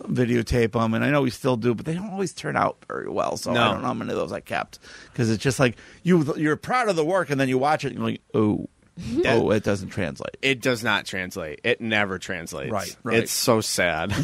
videotape 0.02 0.72
them 0.72 0.92
and 0.94 1.02
i 1.04 1.10
know 1.10 1.22
we 1.22 1.30
still 1.30 1.56
do 1.56 1.74
but 1.74 1.86
they 1.86 1.94
don't 1.94 2.10
always 2.10 2.32
turn 2.34 2.54
out 2.56 2.76
very 2.86 3.08
well. 3.08 3.36
So 3.36 3.52
No. 3.52 3.60
i 3.62 3.72
don't 3.72 3.80
know 3.80 3.86
how 3.88 3.94
many 3.94 4.12
of 4.12 4.18
those 4.18 4.30
i 4.30 4.40
kept 4.40 4.78
because 5.10 5.30
it's 5.30 5.42
just 5.42 5.58
like 5.58 5.76
you 6.02 6.32
you're 6.36 6.56
proud 6.56 6.88
of 6.88 6.96
the 6.96 7.04
work 7.04 7.30
and 7.30 7.40
then 7.40 7.48
you 7.48 7.58
watch 7.58 7.84
it 7.84 7.88
and 7.88 7.96
you're 7.98 8.08
like 8.10 8.20
oh 8.34 8.68
oh 9.26 9.50
it 9.50 9.62
doesn't 9.62 9.90
translate 9.90 10.36
It 10.42 10.60
does 10.60 10.82
not 10.82 11.04
translate. 11.04 11.60
It 11.64 11.80
never 11.80 12.18
translates. 12.18 12.72
Right, 12.72 12.96
right. 13.02 13.18
It's 13.18 13.32
so 13.32 13.60
sad. 13.60 14.14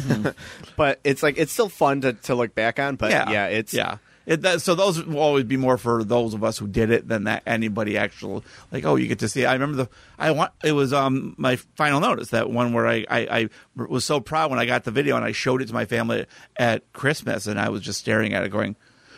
but 0.77 0.99
it's 1.03 1.21
like 1.21 1.37
it's 1.37 1.51
still 1.51 1.69
fun 1.69 2.01
to, 2.01 2.13
to 2.13 2.35
look 2.35 2.55
back 2.55 2.79
on. 2.79 2.95
But 2.95 3.11
yeah, 3.11 3.47
it's 3.47 3.73
yeah. 3.73 3.97
It, 4.25 4.41
that, 4.43 4.61
so 4.61 4.73
those 4.73 5.03
will 5.03 5.19
always 5.19 5.43
be 5.43 5.57
more 5.57 5.77
for 5.77 6.01
those 6.01 6.33
of 6.33 6.45
us 6.45 6.57
who 6.57 6.65
did 6.65 6.91
it 6.91 7.09
than 7.09 7.25
that 7.25 7.43
anybody 7.45 7.97
actual 7.97 8.43
like 8.71 8.85
oh 8.85 8.95
you 8.95 9.07
get 9.07 9.19
to 9.19 9.27
see 9.27 9.41
it. 9.41 9.47
I 9.47 9.53
remember 9.53 9.83
the 9.83 9.89
I 10.17 10.31
want 10.31 10.53
it 10.63 10.71
was 10.71 10.93
um 10.93 11.35
my 11.37 11.57
final 11.75 11.99
notice 11.99 12.29
that 12.29 12.49
one 12.49 12.71
where 12.73 12.87
I, 12.87 13.05
I 13.09 13.19
I 13.19 13.49
was 13.75 14.05
so 14.05 14.21
proud 14.21 14.49
when 14.49 14.59
I 14.59 14.65
got 14.65 14.85
the 14.85 14.91
video 14.91 15.17
and 15.17 15.25
I 15.25 15.33
showed 15.33 15.61
it 15.61 15.67
to 15.67 15.73
my 15.73 15.85
family 15.85 16.25
at 16.55 16.91
Christmas 16.93 17.47
and 17.47 17.59
I 17.59 17.69
was 17.69 17.81
just 17.81 17.99
staring 17.99 18.33
at 18.33 18.43
it 18.43 18.49
going 18.49 18.77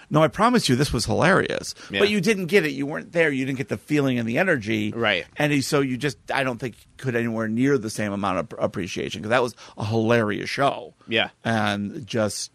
no 0.09 0.21
I 0.23 0.27
promise 0.27 0.67
you 0.69 0.75
this 0.75 0.91
was 0.93 1.05
hilarious 1.05 1.75
Yeah. 1.89 1.99
but 1.99 2.09
you 2.09 2.21
didn't 2.21 2.47
get 2.47 2.65
it 2.65 2.71
you 2.71 2.85
weren't 2.85 3.11
there 3.11 3.31
you 3.31 3.45
didn't 3.45 3.57
get 3.57 3.69
the 3.69 3.77
feeling 3.77 4.19
and 4.19 4.27
the 4.27 4.37
energy 4.37 4.91
Right. 4.91 5.25
and 5.37 5.63
so 5.63 5.81
you 5.81 5.97
just 5.97 6.17
I 6.33 6.43
don't 6.43 6.57
think 6.59 6.75
could 6.97 7.15
anywhere 7.15 7.47
near 7.47 7.77
the 7.77 7.89
same 7.89 8.11
amount 8.13 8.39
of 8.39 8.59
appreciation 8.59 9.21
because 9.21 9.29
that 9.31 9.41
was 9.43 9.55
a 9.77 9.85
hilarious 9.85 10.49
show 10.49 10.93
Yeah. 11.07 11.29
and 11.43 12.05
just 12.07 12.51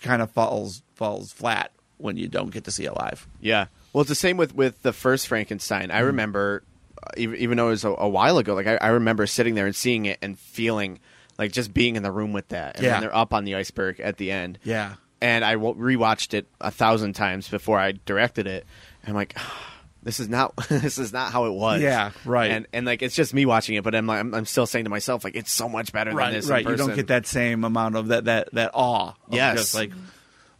kind 0.00 0.22
of 0.22 0.30
falls 0.30 0.82
falls 0.94 1.32
flat 1.32 1.72
when 1.96 2.16
you 2.16 2.28
don't 2.28 2.50
get 2.50 2.64
to 2.64 2.70
see 2.70 2.84
it 2.84 2.94
live. 2.94 3.26
Yeah. 3.40 3.66
Well, 3.92 4.02
it's 4.02 4.08
the 4.08 4.14
same 4.14 4.36
with 4.36 4.54
with 4.54 4.82
the 4.82 4.92
first 4.92 5.26
Frankenstein. 5.26 5.88
Mm-hmm. 5.88 5.96
I 5.96 6.00
remember, 6.00 6.62
uh, 7.02 7.10
even, 7.16 7.36
even 7.40 7.56
though 7.56 7.66
it 7.68 7.70
was 7.70 7.84
a, 7.84 7.88
a 7.90 8.08
while 8.08 8.38
ago, 8.38 8.54
like 8.54 8.66
I, 8.68 8.76
I 8.76 8.88
remember 8.88 9.26
sitting 9.26 9.54
there 9.56 9.66
and 9.66 9.74
seeing 9.74 10.06
it 10.06 10.18
and 10.22 10.38
feeling 10.38 11.00
like 11.38 11.50
just 11.50 11.74
being 11.74 11.96
in 11.96 12.02
the 12.04 12.12
room 12.12 12.32
with 12.32 12.48
that. 12.48 12.76
And 12.76 12.84
Yeah. 12.84 12.92
then 12.92 13.00
they're 13.02 13.16
up 13.16 13.34
on 13.34 13.44
the 13.44 13.56
iceberg 13.56 13.98
at 13.98 14.16
the 14.18 14.30
end. 14.30 14.58
Yeah. 14.62 14.94
And 15.20 15.44
I 15.44 15.56
rewatched 15.56 16.34
it 16.34 16.46
a 16.60 16.70
thousand 16.70 17.14
times 17.14 17.48
before 17.48 17.78
I 17.78 17.92
directed 18.06 18.46
it. 18.46 18.64
And 19.02 19.10
I'm 19.10 19.14
like, 19.16 19.36
this 20.02 20.20
is 20.20 20.28
not 20.28 20.54
this 20.68 20.98
is 20.98 21.12
not 21.12 21.32
how 21.32 21.46
it 21.46 21.52
was. 21.52 21.80
Yeah, 21.82 22.12
right. 22.24 22.50
And 22.50 22.66
and 22.72 22.86
like 22.86 23.02
it's 23.02 23.14
just 23.16 23.34
me 23.34 23.44
watching 23.46 23.74
it, 23.76 23.84
but 23.84 23.94
I'm 23.94 24.06
like, 24.06 24.20
I'm, 24.20 24.34
I'm 24.34 24.44
still 24.46 24.66
saying 24.66 24.84
to 24.84 24.90
myself 24.90 25.24
like 25.24 25.34
it's 25.36 25.50
so 25.50 25.68
much 25.68 25.92
better 25.92 26.10
than 26.10 26.16
Right, 26.16 26.32
this. 26.32 26.46
in 26.46 26.52
right. 26.52 26.66
You 26.66 26.76
don't 26.76 26.94
get 26.94 27.08
that 27.08 27.26
same 27.26 27.64
amount 27.64 27.96
of 27.96 28.08
that 28.08 28.26
that 28.26 28.48
that 28.54 28.70
awe. 28.74 29.08
Of 29.08 29.34
Yes. 29.34 29.58
Just 29.58 29.74
like 29.74 29.90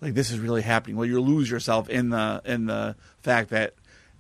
like 0.00 0.14
this 0.14 0.30
is 0.30 0.38
really 0.38 0.62
happening. 0.62 0.96
Well, 0.96 1.06
you 1.06 1.20
lose 1.20 1.50
yourself 1.50 1.88
in 1.88 2.11
the 2.11 2.42
in 2.44 2.66
the 2.66 2.96
fact 3.22 3.50
that 3.50 3.74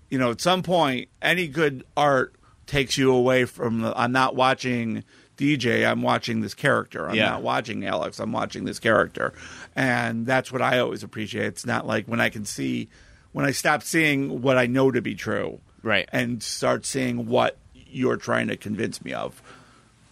you 0.08 0.18
know 0.18 0.30
at 0.30 0.40
some 0.40 0.62
point 0.62 1.08
any 1.20 1.48
good 1.48 1.84
art 1.96 2.34
takes 2.66 2.96
you 2.96 3.12
away 3.12 3.44
from 3.44 3.80
the. 3.80 3.92
I'm 3.98 4.12
not 4.12 4.36
watching 4.36 5.02
DJ. 5.38 5.86
I'm 5.90 6.02
watching 6.02 6.40
this 6.42 6.52
character. 6.54 7.08
I'm 7.08 7.14
Yeah. 7.14 7.30
not 7.30 7.42
watching 7.42 7.86
Alex. 7.86 8.18
I'm 8.18 8.32
watching 8.32 8.64
this 8.64 8.78
character, 8.78 9.32
and 9.74 10.26
that's 10.26 10.52
what 10.52 10.60
I 10.60 10.78
always 10.80 11.02
appreciate. 11.02 11.46
It's 11.46 11.64
not 11.64 11.86
like 11.86 12.06
when 12.06 12.20
I 12.20 12.28
can 12.28 12.44
see 12.44 12.88
when 13.32 13.44
I 13.46 13.52
stop 13.52 13.82
seeing 13.82 14.42
what 14.42 14.58
I 14.58 14.66
know 14.66 14.90
to 14.90 15.00
be 15.02 15.14
true, 15.14 15.60
Right. 15.82 16.08
and 16.12 16.42
start 16.42 16.84
seeing 16.84 17.26
what 17.28 17.56
you're 17.74 18.16
trying 18.16 18.48
to 18.48 18.56
convince 18.56 19.02
me 19.04 19.12
of. 19.12 19.40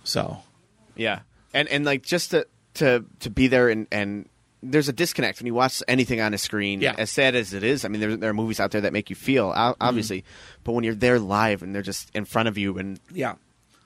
So 0.05 0.39
Yeah, 0.95 1.21
and 1.53 1.69
and 1.69 1.85
like 1.85 2.03
just 2.03 2.31
to 2.31 2.47
to 2.75 3.05
to 3.21 3.31
be 3.31 3.49
there 3.49 3.69
and 3.69 3.87
and 3.91 4.29
there's 4.63 4.89
a 4.89 4.93
disconnect 4.93 5.39
when 5.39 5.47
you 5.47 5.55
watch 5.55 5.83
anything 5.87 6.21
on 6.21 6.35
a 6.35 6.39
screen. 6.39 6.81
Yeah. 6.81 6.95
As 6.99 7.11
sad 7.11 7.35
as 7.35 7.53
it 7.53 7.63
is, 7.63 7.85
I 7.85 7.89
mean, 7.89 8.01
there 8.01 8.17
there 8.17 8.31
are 8.31 8.35
movies 8.35 8.59
out 8.61 8.71
there 8.71 8.81
that 8.83 8.93
make 8.93 9.11
you 9.11 9.17
feel 9.17 9.47
o- 9.47 9.53
mm-hmm. 9.73 9.83
obviously, 9.83 10.25
but 10.65 10.73
when 10.73 10.85
you're 10.85 10.95
there 10.95 11.19
live 11.19 11.63
and 11.63 11.75
they're 11.75 11.83
just 11.83 12.11
in 12.15 12.25
front 12.25 12.49
of 12.49 12.57
you 12.59 12.79
and 12.79 13.01
yeah. 13.13 13.35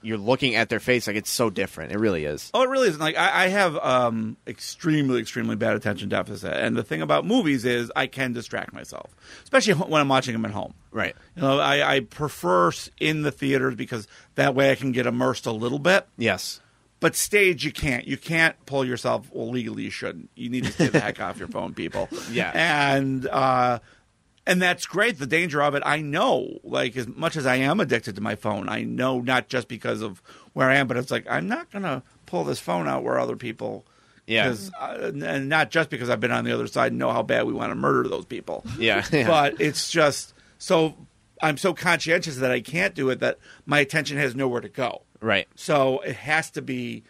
You're 0.03 0.18
looking 0.18 0.55
at 0.55 0.68
their 0.68 0.80
face, 0.80 1.07
like 1.07 1.16
it's 1.16 1.30
so 1.30 1.51
different. 1.51 1.92
It 1.92 1.98
really 1.98 2.24
is. 2.24 2.51
Oh, 2.55 2.62
it 2.62 2.68
really 2.68 2.88
isn't. 2.88 3.01
Like 3.01 3.16
I, 3.16 3.44
I 3.44 3.48
have 3.48 3.76
um, 3.78 4.36
extremely, 4.46 5.20
extremely 5.20 5.57
bad 5.57 5.76
attention 5.76 6.09
deficit, 6.09 6.53
and 6.53 6.76
the 6.76 6.82
thing 6.82 7.03
about 7.03 7.26
movies 7.26 7.64
is 7.64 7.92
I 7.94 8.07
can 8.07 8.32
distract 8.32 8.72
myself, 8.72 9.14
especially 9.44 9.74
when 9.74 10.01
I'm 10.01 10.09
watching 10.09 10.32
them 10.32 10.44
at 10.44 10.51
home. 10.53 10.74
Right. 10.90 11.14
You 11.36 11.42
know, 11.42 11.59
I, 11.59 11.96
I 11.96 12.01
prefer 12.01 12.72
in 12.98 13.22
the 13.22 13.30
theaters 13.30 13.74
because 13.74 14.07
that 14.34 14.55
way 14.55 14.70
I 14.70 14.74
can 14.74 14.92
get 14.92 15.07
immersed 15.07 15.46
a 15.46 15.53
little 15.53 15.78
bit. 15.78 16.07
Yes. 16.16 16.61
But 17.01 17.16
stage, 17.16 17.64
you 17.64 17.72
can't. 17.72 18.07
You 18.07 18.18
can't 18.18 18.55
pull 18.66 18.84
yourself. 18.84 19.30
Well, 19.32 19.48
legally, 19.48 19.84
you 19.84 19.90
shouldn't. 19.90 20.28
You 20.34 20.51
need 20.51 20.64
to 20.64 20.72
stay 20.72 20.88
the 20.88 21.01
heck 21.01 21.18
off 21.20 21.38
your 21.38 21.48
phone, 21.48 21.72
people. 21.72 22.09
Yeah. 22.30 22.53
and 22.55 23.26
uh, 23.26 23.78
and 24.47 24.61
that's 24.61 24.86
great. 24.86 25.18
The 25.18 25.26
danger 25.26 25.62
of 25.62 25.74
it, 25.74 25.82
I 25.86 26.01
know. 26.03 26.59
Like 26.64 26.97
as 26.97 27.07
much 27.09 27.36
as 27.36 27.47
I 27.47 27.57
am 27.57 27.80
addicted 27.80 28.14
to 28.16 28.20
my 28.20 28.34
phone, 28.34 28.68
I 28.68 28.82
know 28.82 29.20
not 29.20 29.49
just 29.49 29.68
because 29.68 30.03
of 30.03 30.22
where 30.53 30.68
I 30.70 30.76
am, 30.76 30.86
but 30.88 30.97
it's 30.97 31.11
like 31.11 31.26
I'm 31.30 31.47
not 31.49 31.70
gonna 31.70 32.03
pull 32.26 32.45
this 32.45 32.59
phone 32.61 32.88
out 32.88 33.03
where 33.05 33.18
other 33.18 33.36
people. 33.36 33.84
Yeah. 34.26 34.49
'cause, 34.49 34.70
uh, 34.78 35.11
and 35.24 35.49
not 35.49 35.70
just 35.70 35.91
because 35.91 36.09
I've 36.09 36.20
been 36.20 36.30
on 36.30 36.45
the 36.45 36.53
other 36.53 36.68
side 36.68 36.93
and 36.93 36.99
know 36.99 37.11
how 37.12 37.22
bad 37.22 37.47
we 37.47 37.53
want 37.53 37.70
to 37.72 37.74
murder 37.74 38.09
those 38.09 38.24
people. 38.26 38.64
Yeah. 38.78 39.05
yeah. 39.12 39.26
But 39.26 39.61
it's 39.61 39.91
just 39.91 40.34
so 40.59 40.95
I'm 41.43 41.57
so 41.57 41.72
conscientious 41.74 42.36
that 42.36 42.51
I 42.53 42.61
can't 42.61 42.95
do 42.95 43.09
it 43.11 43.20
that 43.20 43.38
my 43.66 43.80
attention 43.80 44.18
has 44.18 44.34
nowhere 44.36 44.61
to 44.61 44.68
go. 44.68 45.03
right. 45.20 45.49
So 45.57 46.01
it 46.01 46.14
has 46.16 46.51
to 46.53 46.62
be 46.62 47.03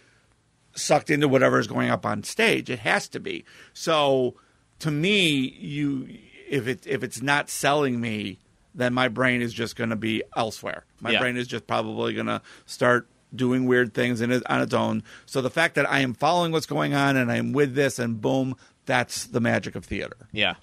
sucked 0.75 1.11
into 1.11 1.27
whatever 1.29 1.59
is 1.59 1.67
going 1.67 1.91
up 1.91 2.07
on 2.07 2.23
stage. 2.23 2.71
It 2.71 2.79
has 2.81 3.09
to 3.09 3.21
be. 3.21 3.45
So 3.75 4.35
to 4.79 4.91
me, 4.91 5.31
you 5.59 6.09
if 6.51 6.67
it 6.69 6.87
if 6.87 7.03
it's 7.03 7.23
not 7.23 7.49
selling 7.49 8.01
me, 8.01 8.39
then 8.75 8.93
my 8.93 9.09
brain 9.09 9.41
is 9.43 9.53
just 9.55 9.77
going 9.77 9.91
to 9.91 9.97
be 9.97 10.23
elsewhere. 10.37 10.85
My 11.01 11.11
Yeah. 11.13 11.21
brain 11.21 11.37
is 11.37 11.47
just 11.47 11.67
probably 11.67 12.13
going 12.15 12.27
to 12.27 12.43
start 12.67 13.09
doing 13.35 13.67
weird 13.67 13.95
things 13.95 14.21
in 14.21 14.31
it, 14.33 14.43
on 14.51 14.61
its 14.61 14.75
own. 14.75 15.03
So 15.27 15.41
the 15.41 15.51
fact 15.51 15.77
that 15.77 15.89
I 15.89 16.01
am 16.01 16.15
following 16.15 16.51
what's 16.53 16.67
going 16.67 16.95
on 16.95 17.17
and 17.17 17.31
I'm 17.31 17.53
with 17.53 17.75
this 17.75 17.99
and 17.99 18.21
boom, 18.21 18.57
that's 18.87 19.27
the 19.27 19.41
magic 19.41 19.75
of 19.77 19.85
theater. 19.85 20.17
Yeah. 20.33 20.55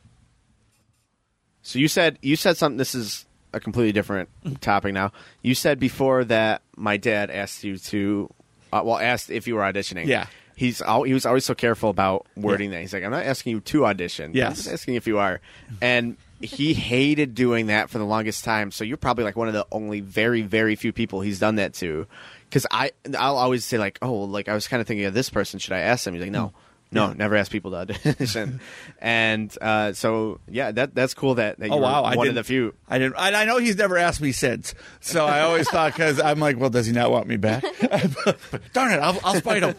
So 1.62 1.80
you 1.80 1.88
said 1.88 2.18
you 2.22 2.36
said 2.36 2.58
something. 2.58 2.78
This 2.78 2.96
is 2.96 3.26
a 3.54 3.60
completely 3.60 3.92
different 3.92 4.30
topic 4.62 4.94
now. 4.94 5.12
You 5.42 5.56
said 5.56 5.80
before 5.80 6.24
that 6.26 6.62
my 6.76 6.98
dad 6.98 7.30
asked 7.32 7.64
you 7.64 7.78
to, 7.78 8.34
uh, 8.72 8.82
well, 8.84 8.98
asked 9.00 9.30
if 9.30 9.48
you 9.48 9.56
were 9.56 9.62
auditioning. 9.62 10.06
Yeah. 10.06 10.28
He's 10.58 10.82
al- 10.82 11.04
he 11.04 11.14
was 11.14 11.28
always 11.28 11.46
so 11.46 11.54
careful 11.54 11.92
about 11.92 12.26
wording 12.36 12.72
that. 12.72 12.82
He's 12.82 12.92
like, 12.92 13.04
I'm 13.04 13.12
not 13.12 13.28
asking 13.28 13.52
you 13.52 13.60
to 13.60 13.86
audition. 13.86 14.32
Yes, 14.34 14.48
I'm 14.48 14.56
just 14.56 14.68
asking 14.70 14.96
if 14.96 15.06
you 15.06 15.20
are. 15.20 15.40
And 15.84 16.18
he 16.42 16.74
hated 16.74 17.36
doing 17.36 17.68
that 17.68 17.92
for 17.92 18.00
the 18.00 18.06
longest 18.06 18.44
time. 18.44 18.72
So 18.72 18.84
you're 18.84 18.98
probably 18.98 19.24
like 19.24 19.36
one 19.36 19.48
of 19.48 19.54
the 19.54 19.68
only 19.72 20.02
very, 20.02 20.42
very 20.42 20.76
few 20.76 20.92
people 20.92 21.22
he's 21.22 21.38
done 21.38 21.56
that 21.58 21.76
to. 21.76 22.08
Because 22.50 22.66
I, 22.72 22.92
I'll 23.16 23.38
always 23.38 23.66
say 23.66 23.78
like, 23.78 24.00
oh, 24.02 24.24
like 24.24 24.50
I 24.50 24.56
was 24.56 24.68
kind 24.68 24.82
of 24.82 24.88
thinking 24.88 25.06
of 25.06 25.14
this 25.14 25.30
person. 25.30 25.60
Should 25.60 25.74
I 25.74 25.82
ask 25.82 26.06
them? 26.06 26.16
He's 26.16 26.24
like, 26.24 26.32
no, 26.32 26.54
no, 26.92 27.12
never 27.14 27.36
ask 27.36 27.52
people 27.52 27.72
to 27.72 27.78
audition. 27.78 28.62
and 29.02 29.56
uh, 29.62 29.94
so 29.94 30.40
yeah, 30.48 30.72
that 30.72 30.96
that's 30.96 31.14
cool 31.14 31.36
that, 31.36 31.60
that 31.60 31.70
Oh 31.72 31.78
wow! 31.78 32.04
I 32.04 32.16
one 32.16 32.20
of 32.28 32.34
didn't- 32.34 32.36
the 32.36 32.44
few. 32.44 32.74
I 32.88 32.98
didn't. 32.98 33.16
And 33.18 33.36
I 33.36 33.46
know 33.46 33.58
he's 33.58 33.76
never 33.78 33.98
asked 33.98 34.22
me 34.22 34.32
since. 34.32 34.74
So 35.02 35.26
I 35.26 35.42
always 35.42 35.70
thought 35.70 35.92
because 35.94 36.20
I'm 36.22 36.40
like, 36.40 36.58
well, 36.58 36.70
does 36.70 36.86
he 36.86 36.94
not 36.94 37.12
want 37.12 37.28
me 37.28 37.38
back? 37.38 37.64
Darn 38.74 38.92
it! 38.94 39.00
I'll, 39.00 39.20
I'll 39.24 39.36
spite 39.36 39.64
him. 39.64 39.76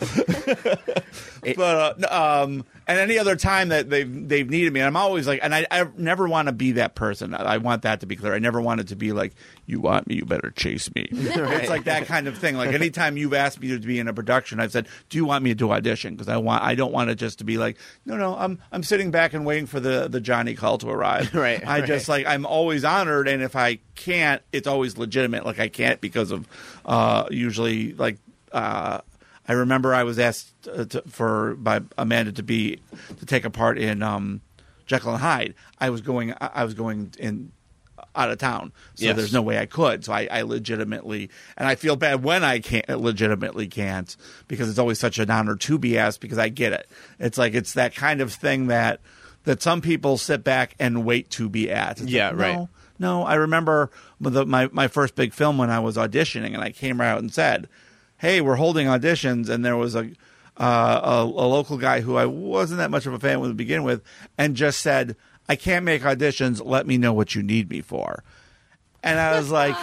but 1.56 2.02
uh, 2.10 2.42
um, 2.44 2.64
and 2.88 2.98
any 2.98 3.18
other 3.18 3.36
time 3.36 3.68
that 3.68 3.90
they've 3.90 4.28
they've 4.28 4.48
needed 4.48 4.72
me, 4.72 4.80
I'm 4.80 4.96
always 4.96 5.26
like, 5.26 5.40
and 5.42 5.54
I, 5.54 5.66
I 5.70 5.86
never 5.98 6.26
want 6.26 6.46
to 6.48 6.52
be 6.52 6.72
that 6.72 6.94
person. 6.94 7.34
I, 7.34 7.54
I 7.54 7.56
want 7.58 7.82
that 7.82 8.00
to 8.00 8.06
be 8.06 8.16
clear. 8.16 8.34
I 8.34 8.38
never 8.38 8.62
wanted 8.62 8.88
to 8.88 8.96
be 8.96 9.12
like, 9.12 9.34
you 9.66 9.78
want 9.78 10.06
me, 10.06 10.16
you 10.16 10.24
better 10.24 10.50
chase 10.50 10.92
me. 10.94 11.06
It's 11.58 11.68
like 11.68 11.84
that 11.84 12.06
kind 12.06 12.26
of 12.26 12.38
thing. 12.38 12.56
Like 12.56 12.72
anytime 12.72 13.16
you've 13.16 13.34
asked 13.34 13.60
me 13.60 13.68
to 13.68 13.78
be 13.78 13.98
in 13.98 14.08
a 14.08 14.14
production, 14.14 14.58
I've 14.58 14.72
said, 14.72 14.88
do 15.10 15.18
you 15.18 15.24
want 15.26 15.44
me 15.44 15.54
to 15.54 15.72
audition? 15.72 16.14
Because 16.14 16.28
I 16.28 16.38
want, 16.38 16.62
I 16.62 16.74
don't 16.74 16.92
want 16.92 17.10
it 17.10 17.16
just 17.16 17.38
to 17.38 17.44
be 17.44 17.58
like, 17.58 17.76
no, 18.06 18.16
no, 18.16 18.34
I'm 18.36 18.58
I'm 18.72 18.82
sitting 18.82 19.10
back 19.10 19.34
and 19.34 19.44
waiting 19.44 19.66
for 19.66 19.80
the 19.80 20.08
the 20.08 20.20
Johnny 20.20 20.54
call 20.54 20.78
to 20.78 20.88
arrive. 20.88 21.34
Right, 21.38 21.64
I 21.64 21.80
right. 21.80 21.86
just 21.86 22.08
like 22.08 22.26
I'm 22.26 22.46
always 22.46 22.84
honored, 22.84 23.28
and 23.28 23.42
if 23.42 23.54
I 23.54 23.78
can't, 23.94 24.42
it's 24.50 24.66
always 24.66 24.96
legitimate. 24.96 25.44
Like 25.44 25.60
I 25.60 25.68
can't 25.68 26.00
because 26.00 26.30
of 26.30 26.48
uh, 26.86 27.26
usually 27.30 27.92
like. 27.92 28.16
Uh, 28.50 29.02
I 29.48 29.54
remember 29.54 29.94
I 29.94 30.02
was 30.04 30.18
asked 30.18 30.52
uh, 30.68 30.84
to, 30.84 31.02
for 31.08 31.54
by 31.56 31.80
Amanda 31.96 32.32
to 32.32 32.42
be 32.42 32.78
to 33.18 33.26
take 33.26 33.44
a 33.46 33.50
part 33.50 33.78
in 33.78 34.02
um, 34.02 34.42
Jekyll 34.86 35.12
and 35.12 35.20
Hyde. 35.22 35.54
I 35.78 35.90
was 35.90 36.02
going. 36.02 36.34
I 36.40 36.64
was 36.64 36.74
going 36.74 37.14
in 37.18 37.52
out 38.14 38.30
of 38.30 38.38
town, 38.38 38.72
so 38.94 39.04
Yes. 39.06 39.16
there's 39.16 39.32
no 39.32 39.42
way 39.42 39.58
I 39.58 39.66
could. 39.66 40.04
So 40.04 40.12
I, 40.12 40.28
I 40.30 40.42
legitimately, 40.42 41.30
and 41.56 41.68
I 41.68 41.74
feel 41.76 41.94
bad 41.96 42.22
when 42.24 42.42
I 42.44 42.58
can't 42.58 42.88
legitimately 42.88 43.68
can't 43.68 44.16
because 44.48 44.68
it's 44.68 44.78
always 44.78 44.98
such 44.98 45.18
an 45.18 45.30
honor 45.30 45.56
to 45.56 45.78
be 45.78 45.96
asked 45.98 46.20
because 46.20 46.38
I 46.38 46.48
get 46.48 46.72
it. 46.72 46.88
It's 47.18 47.38
like 47.38 47.54
it's 47.54 47.74
that 47.74 47.94
kind 47.94 48.20
of 48.20 48.32
thing 48.32 48.68
that 48.68 49.00
that 49.44 49.62
some 49.62 49.80
people 49.80 50.18
sit 50.18 50.42
back 50.44 50.74
and 50.78 51.04
wait 51.04 51.30
to 51.30 51.48
be 51.48 51.70
at. 51.70 52.00
It's 52.00 52.10
Yeah, 52.10 52.28
like, 52.30 52.38
right. 52.38 52.54
No, 52.56 52.68
no, 52.98 53.22
I 53.24 53.34
remember 53.34 53.90
the, 54.20 54.44
my 54.44 54.68
my 54.72 54.88
first 54.88 55.14
big 55.14 55.32
film 55.32 55.56
when 55.58 55.70
I 55.70 55.78
was 55.80 55.96
auditioning, 55.96 56.54
and 56.54 56.62
I 56.62 56.70
came 56.70 57.00
right 57.00 57.08
out 57.08 57.18
and 57.20 57.32
said, 57.32 57.68
"Hey, 58.18 58.40
we're 58.40 58.56
holding 58.56 58.86
auditions," 58.86 59.48
and 59.48 59.64
there 59.64 59.76
was 59.76 59.94
a 59.94 60.10
uh, 60.56 61.00
a, 61.02 61.22
a 61.22 61.46
local 61.46 61.78
guy 61.78 62.00
who 62.00 62.16
I 62.16 62.26
wasn't 62.26 62.78
that 62.78 62.90
much 62.90 63.06
of 63.06 63.12
a 63.12 63.18
fan 63.18 63.40
with 63.40 63.50
to 63.50 63.54
begin 63.54 63.82
with, 63.82 64.02
and 64.36 64.56
just 64.56 64.80
said, 64.80 65.16
"I 65.48 65.56
can't 65.56 65.84
make 65.84 66.02
auditions. 66.02 66.64
Let 66.64 66.86
me 66.86 66.98
know 66.98 67.12
what 67.12 67.34
you 67.34 67.42
need 67.42 67.70
me 67.70 67.80
for." 67.80 68.22
And 69.02 69.18
I 69.18 69.38
was 69.38 69.50
like, 69.50 69.76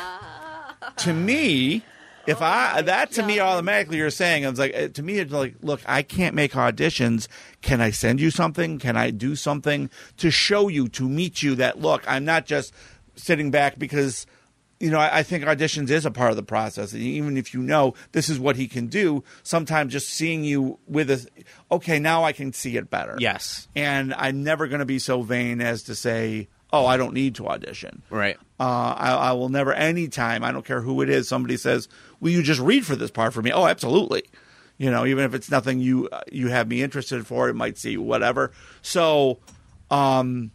to 0.98 1.14
me, 1.14 1.84
if 2.28 2.42
I 2.42 2.82
that 2.82 3.12
to 3.14 3.24
me 3.24 3.40
automatically 3.40 3.98
you're 3.98 4.10
saying 4.10 4.46
I 4.46 4.50
was 4.50 4.60
like 4.60 4.76
uh, 4.76 4.88
to 4.90 5.04
me 5.04 5.20
it's 5.20 5.32
like 5.32 5.56
look 5.62 5.82
I 5.86 6.02
can't 6.02 6.36
make 6.36 6.54
auditions. 6.54 7.28
Can 7.62 7.82
I 7.82 7.92
send 7.92 8.20
you 8.20 8.32
something? 8.32 8.80
Can 8.80 8.98
I 8.98 9.12
do 9.12 9.36
something 9.36 9.90
to 10.18 10.32
show 10.32 10.68
you 10.68 10.88
to 10.90 11.08
meet 11.08 11.44
you 11.44 11.56
that 11.56 11.80
look 11.80 12.04
I'm 12.08 12.26
not 12.26 12.46
just 12.46 12.74
sitting 13.16 13.52
back 13.52 13.78
because 13.78 14.26
you 14.86 14.92
know 14.92 15.00
I, 15.00 15.20
I 15.20 15.24
think 15.24 15.44
auditions 15.44 15.90
is 15.90 16.06
a 16.06 16.12
part 16.12 16.30
of 16.30 16.36
the 16.38 16.44
process. 16.44 16.94
And 16.94 17.02
even 17.02 17.38
if 17.38 17.54
you 17.54 17.62
know 17.62 17.94
this 18.12 18.30
is 18.30 18.40
what 18.40 18.56
he 18.56 18.68
can 18.68 18.88
do, 18.88 19.24
sometimes 19.44 19.92
just 19.92 20.10
seeing 20.10 20.44
you 20.44 20.80
with 20.88 21.10
a 21.10 21.28
okay 21.72 22.00
now 22.00 22.24
I 22.24 22.32
can 22.32 22.54
see 22.54 22.78
it 22.78 22.90
better. 22.90 23.16
Yes, 23.20 23.68
and 23.76 24.14
I'm 24.14 24.44
never 24.44 24.68
going 24.68 24.80
to 24.80 24.86
be 24.86 25.00
so 25.00 25.22
vain 25.22 25.62
as 25.62 25.84
to 25.84 25.96
say 25.96 26.48
oh 26.72 26.86
I 26.86 26.98
don't 26.98 27.14
need 27.14 27.36
to 27.36 27.48
audition. 27.48 28.04
right. 28.10 28.38
Uh, 28.58 28.96
I, 28.98 29.12
I 29.12 29.32
will 29.34 29.50
never, 29.50 29.74
anytime, 29.74 30.42
I 30.42 30.54
don't 30.54 30.64
care 30.64 30.80
who 30.80 31.02
it 31.02 31.10
is, 31.10 31.28
somebody 31.28 31.58
says, 31.58 31.90
Will 32.22 32.32
you 32.32 32.42
just 32.42 32.62
read 32.62 32.86
for 32.86 32.96
this 32.96 33.12
part 33.12 33.34
for 33.34 33.42
me? 33.42 33.52
Oh, 33.52 33.66
absolutely. 33.68 34.24
You 34.78 34.92
know, 34.92 35.06
even 35.06 35.26
if 35.26 35.34
it's 35.34 35.52
nothing 35.52 35.80
you 35.82 36.10
you 36.32 36.48
have 36.48 36.68
me 36.68 36.82
interested 36.82 37.28
for, 37.28 37.50
it 37.50 37.54
might 37.54 37.78
see 37.78 37.98
whatever. 37.98 38.52
So, 38.82 39.40
um, 39.92 40.52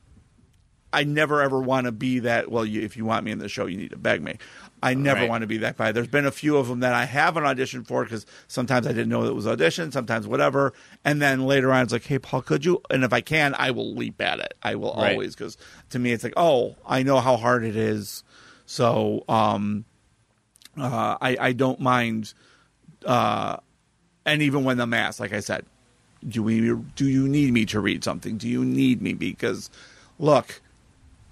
I 0.93 1.05
never 1.05 1.41
ever 1.41 1.61
want 1.61 1.86
to 1.86 1.93
be 1.93 2.18
that. 2.20 2.51
Well, 2.51 2.64
you, 2.66 2.80
if 2.82 2.97
you 2.97 3.05
want 3.05 3.24
me 3.24 3.30
in 3.30 3.38
the 3.38 3.49
show, 3.49 3.66
you 3.66 3.76
need 3.76 3.91
to 3.91 3.97
beg 3.99 4.22
me. 4.22 4.38
I 4.82 4.95
never 4.95 5.20
Right. 5.20 5.28
want 5.28 5.43
to 5.43 5.47
be 5.47 5.59
that 5.59 5.76
guy. 5.76 5.93
There's 5.93 6.07
been 6.09 6.24
a 6.26 6.30
few 6.32 6.57
of 6.57 6.68
them 6.68 6.80
that 6.80 6.95
I 6.95 7.05
haven't 7.05 7.45
auditioned 7.45 7.86
for 7.86 8.03
because 8.05 8.24
sometimes 8.49 8.86
I 8.86 8.91
didn't 8.91 9.09
know 9.11 9.24
it 9.24 9.34
was 9.34 9.47
audition, 9.47 9.93
sometimes 9.93 10.26
whatever, 10.26 10.72
and 11.05 11.20
then 11.20 11.47
later 11.47 11.70
on 11.72 11.82
it's 11.82 11.93
like, 11.93 12.05
hey, 12.07 12.18
Paul, 12.18 12.43
could 12.43 12.64
you? 12.64 12.80
And 12.91 13.05
if 13.05 13.12
I 13.12 13.20
can, 13.20 13.55
I 13.59 13.70
will 13.72 13.95
leap 13.95 14.20
at 14.20 14.41
it. 14.41 14.55
I 14.62 14.74
will 14.76 14.95
Right. 14.97 15.12
always 15.12 15.34
because 15.36 15.59
to 15.91 15.99
me 15.99 16.12
it's 16.12 16.24
like, 16.24 16.32
oh, 16.36 16.76
I 16.86 17.03
know 17.03 17.20
how 17.20 17.36
hard 17.36 17.62
it 17.64 17.76
is, 17.76 18.24
so 18.66 19.24
um, 19.28 19.84
uh, 20.76 21.16
I 21.20 21.36
I 21.38 21.53
don't 21.53 21.80
mind. 21.80 22.32
Uh, 23.05 23.57
and 24.26 24.43
even 24.43 24.64
when 24.64 24.80
I'm 24.80 24.95
asked, 24.95 25.20
like 25.20 25.32
I 25.32 25.41
said, 25.41 25.64
do 26.26 26.43
we 26.43 26.74
do 26.97 27.07
you 27.07 27.28
need 27.28 27.53
me 27.53 27.64
to 27.66 27.80
read 27.80 28.03
something? 28.05 28.38
Do 28.38 28.49
you 28.49 28.64
need 28.64 29.03
me? 29.03 29.12
Because 29.14 29.70
look, 30.18 30.61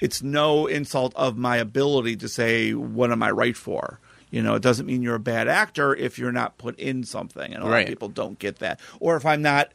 it's 0.00 0.22
no 0.22 0.66
insult 0.66 1.12
of 1.16 1.36
my 1.36 1.56
ability 1.56 2.16
to 2.16 2.28
say 2.28 2.72
what 2.74 3.10
am 3.12 3.22
I 3.22 3.30
right 3.30 3.56
for. 3.56 4.00
You 4.30 4.42
know, 4.42 4.54
it 4.54 4.62
doesn't 4.62 4.84
mean 4.86 5.02
you're 5.02 5.14
a 5.14 5.20
bad 5.20 5.48
actor 5.48 5.94
if 5.94 6.18
you're 6.18 6.32
not 6.32 6.58
put 6.58 6.78
in 6.78 7.02
something, 7.04 7.52
and 7.54 7.62
a 7.62 7.66
lot 7.66 7.72
Right. 7.72 7.82
of 7.84 7.88
people 7.88 8.08
don't 8.08 8.38
get 8.38 8.58
that. 8.58 8.78
Or 9.00 9.16
if 9.16 9.24
I'm 9.24 9.40
not 9.42 9.72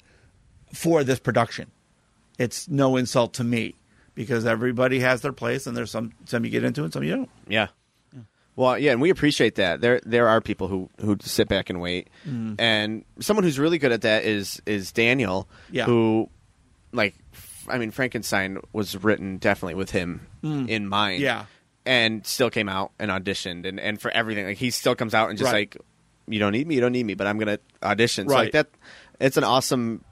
for 0.74 1.04
this 1.04 1.20
production, 1.20 1.72
it's 2.38 2.68
no 2.70 2.96
insult 2.96 3.34
to 3.36 3.44
me 3.44 3.76
because 4.16 4.46
everybody 4.46 5.00
has 5.00 5.22
their 5.22 5.34
place, 5.34 5.66
and 5.66 5.76
there's 5.76 5.90
some 5.92 6.12
some 6.26 6.46
you 6.46 6.52
get 6.52 6.64
into 6.64 6.84
and 6.84 6.94
some 6.94 7.04
you 7.04 7.16
don't. 7.16 7.30
Yeah. 7.48 7.68
Well, 8.56 8.78
yeah, 8.78 8.92
and 8.92 9.02
we 9.02 9.10
appreciate 9.10 9.56
that. 9.56 9.82
There, 9.82 10.00
there 10.06 10.28
are 10.28 10.40
people 10.40 10.68
who 10.68 10.88
who 11.02 11.18
sit 11.22 11.48
back 11.48 11.72
and 11.72 11.82
wait, 11.82 12.08
Mm. 12.30 12.54
and 12.60 13.04
someone 13.20 13.44
who's 13.44 13.58
really 13.58 13.80
good 13.80 13.92
at 13.92 14.02
that 14.02 14.26
is 14.26 14.62
is 14.68 14.92
Daniel. 14.92 15.48
Yeah. 15.72 15.86
Who, 15.86 16.30
like, 16.92 17.16
I 17.68 17.78
mean, 17.78 17.92
Frankenstein 17.92 18.60
was 18.74 18.96
written 19.04 19.38
definitely 19.38 19.76
with 19.76 19.92
him 19.92 20.28
in 20.44 20.88
mind. 20.88 21.20
Mm. 21.22 21.24
Yeah. 21.26 21.46
And 21.86 22.26
still 22.26 22.50
came 22.50 22.70
out 22.70 22.92
and 22.98 23.12
auditioned, 23.12 23.66
and 23.68 23.80
and 23.80 24.00
for 24.02 24.10
everything, 24.12 24.46
like 24.46 24.58
he 24.58 24.70
still 24.72 24.96
comes 24.96 25.14
out 25.14 25.30
and 25.30 25.38
just 25.38 25.52
Right. 25.52 25.74
like, 25.74 25.78
you 26.28 26.40
don't 26.40 26.54
need 26.54 26.66
me, 26.68 26.76
you 26.76 26.82
don't 26.82 26.94
need 26.94 27.06
me, 27.06 27.14
but 27.14 27.28
I'm 27.28 27.38
gonna 27.38 27.60
audition. 27.82 28.30
So 28.30 28.34
like 28.36 28.44
Right. 28.46 28.52
that, 28.54 28.70
it's 29.20 29.36
an 29.36 29.44
awesome 29.44 30.04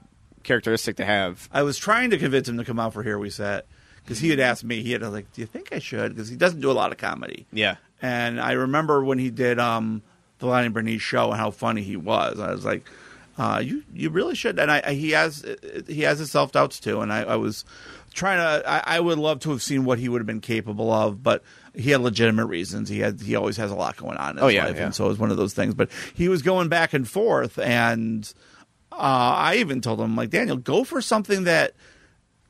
characteristic 0.42 0.96
to 0.96 1.04
have. 1.04 1.48
I 1.52 1.62
was 1.62 1.78
trying 1.78 2.10
to 2.10 2.18
convince 2.18 2.48
him 2.48 2.58
to 2.58 2.64
come 2.64 2.78
out 2.78 2.92
for 2.92 3.02
Here 3.02 3.18
We 3.18 3.30
Sat 3.30 3.64
because 4.04 4.18
he 4.18 4.28
had 4.28 4.38
asked 4.40 4.64
me. 4.64 4.82
He 4.82 4.92
had 4.92 5.02
like, 5.02 5.32
"Do 5.32 5.40
you 5.40 5.46
think 5.46 5.72
I 5.72 5.78
should?" 5.78 6.14
Because 6.14 6.28
he 6.28 6.36
doesn't 6.36 6.60
do 6.60 6.70
a 6.70 6.72
lot 6.72 6.92
of 6.92 6.98
comedy. 6.98 7.46
Yeah. 7.52 7.76
And 8.02 8.38
I 8.40 8.52
remember 8.52 9.02
when 9.04 9.18
he 9.18 9.30
did 9.30 9.58
um, 9.58 10.02
the 10.40 10.46
Lonnie 10.46 10.68
Bernice 10.68 11.00
show 11.00 11.30
and 11.30 11.38
how 11.40 11.50
funny 11.52 11.82
he 11.82 11.96
was. 11.96 12.38
I 12.40 12.50
was 12.52 12.64
like, 12.66 12.84
uh, 13.38 13.60
"You 13.64 13.82
you 13.94 14.10
really 14.10 14.34
should." 14.34 14.58
And 14.58 14.70
I, 14.70 14.82
I 14.86 14.92
he 14.94 15.10
has 15.10 15.44
he 15.86 16.02
has 16.02 16.18
his 16.18 16.30
self 16.30 16.52
doubts 16.52 16.80
too. 16.80 17.00
And 17.00 17.12
I, 17.12 17.22
I 17.22 17.36
was 17.36 17.64
trying 18.14 18.38
to. 18.38 18.68
I, 18.68 18.96
I 18.96 19.00
would 19.00 19.18
love 19.18 19.40
to 19.40 19.50
have 19.50 19.62
seen 19.62 19.84
what 19.84 19.98
he 19.98 20.08
would 20.08 20.20
have 20.20 20.26
been 20.26 20.40
capable 20.40 20.92
of, 20.92 21.22
but 21.22 21.42
he 21.74 21.90
had 21.90 22.00
legitimate 22.02 22.46
reasons. 22.46 22.88
He 22.88 22.98
had 23.00 23.20
he 23.20 23.34
always 23.36 23.56
has 23.56 23.70
a 23.70 23.74
lot 23.74 23.96
going 23.96 24.16
on 24.18 24.30
in 24.32 24.36
his 24.36 24.44
Oh, 24.44 24.48
yeah, 24.48 24.66
life, 24.66 24.76
yeah. 24.76 24.84
and 24.86 24.94
so 24.94 25.06
it 25.06 25.08
was 25.08 25.18
one 25.18 25.30
of 25.30 25.36
those 25.36 25.54
things. 25.54 25.74
But 25.74 25.90
he 26.14 26.28
was 26.28 26.42
going 26.42 26.68
back 26.68 26.92
and 26.92 27.08
forth, 27.08 27.58
and 27.58 28.30
uh, 28.92 28.96
I 28.96 29.56
even 29.56 29.80
told 29.80 30.00
him 30.00 30.14
like 30.16 30.30
Daniel, 30.30 30.56
go 30.56 30.84
for 30.84 31.00
something 31.00 31.44
that 31.44 31.72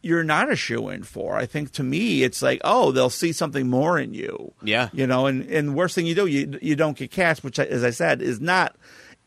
you're 0.04 0.24
not 0.24 0.50
a 0.50 0.56
shoo 0.56 0.88
in 0.88 1.04
for. 1.04 1.36
I 1.36 1.46
think 1.46 1.70
to 1.74 1.84
me, 1.84 2.24
it's 2.24 2.42
like, 2.42 2.60
oh, 2.64 2.90
they'll 2.90 3.08
see 3.08 3.30
something 3.30 3.70
more 3.70 4.00
in 4.00 4.14
you. 4.14 4.52
Yeah. 4.60 4.88
You 4.92 5.06
know, 5.06 5.26
and, 5.26 5.48
and 5.48 5.68
the 5.68 5.72
worst 5.72 5.94
thing 5.94 6.06
you 6.06 6.16
do, 6.16 6.26
you 6.26 6.58
you 6.60 6.74
don't 6.74 6.96
get 6.96 7.12
cast, 7.12 7.44
which, 7.44 7.60
as 7.60 7.84
I 7.84 7.90
said, 7.90 8.20
is 8.20 8.40
not. 8.40 8.74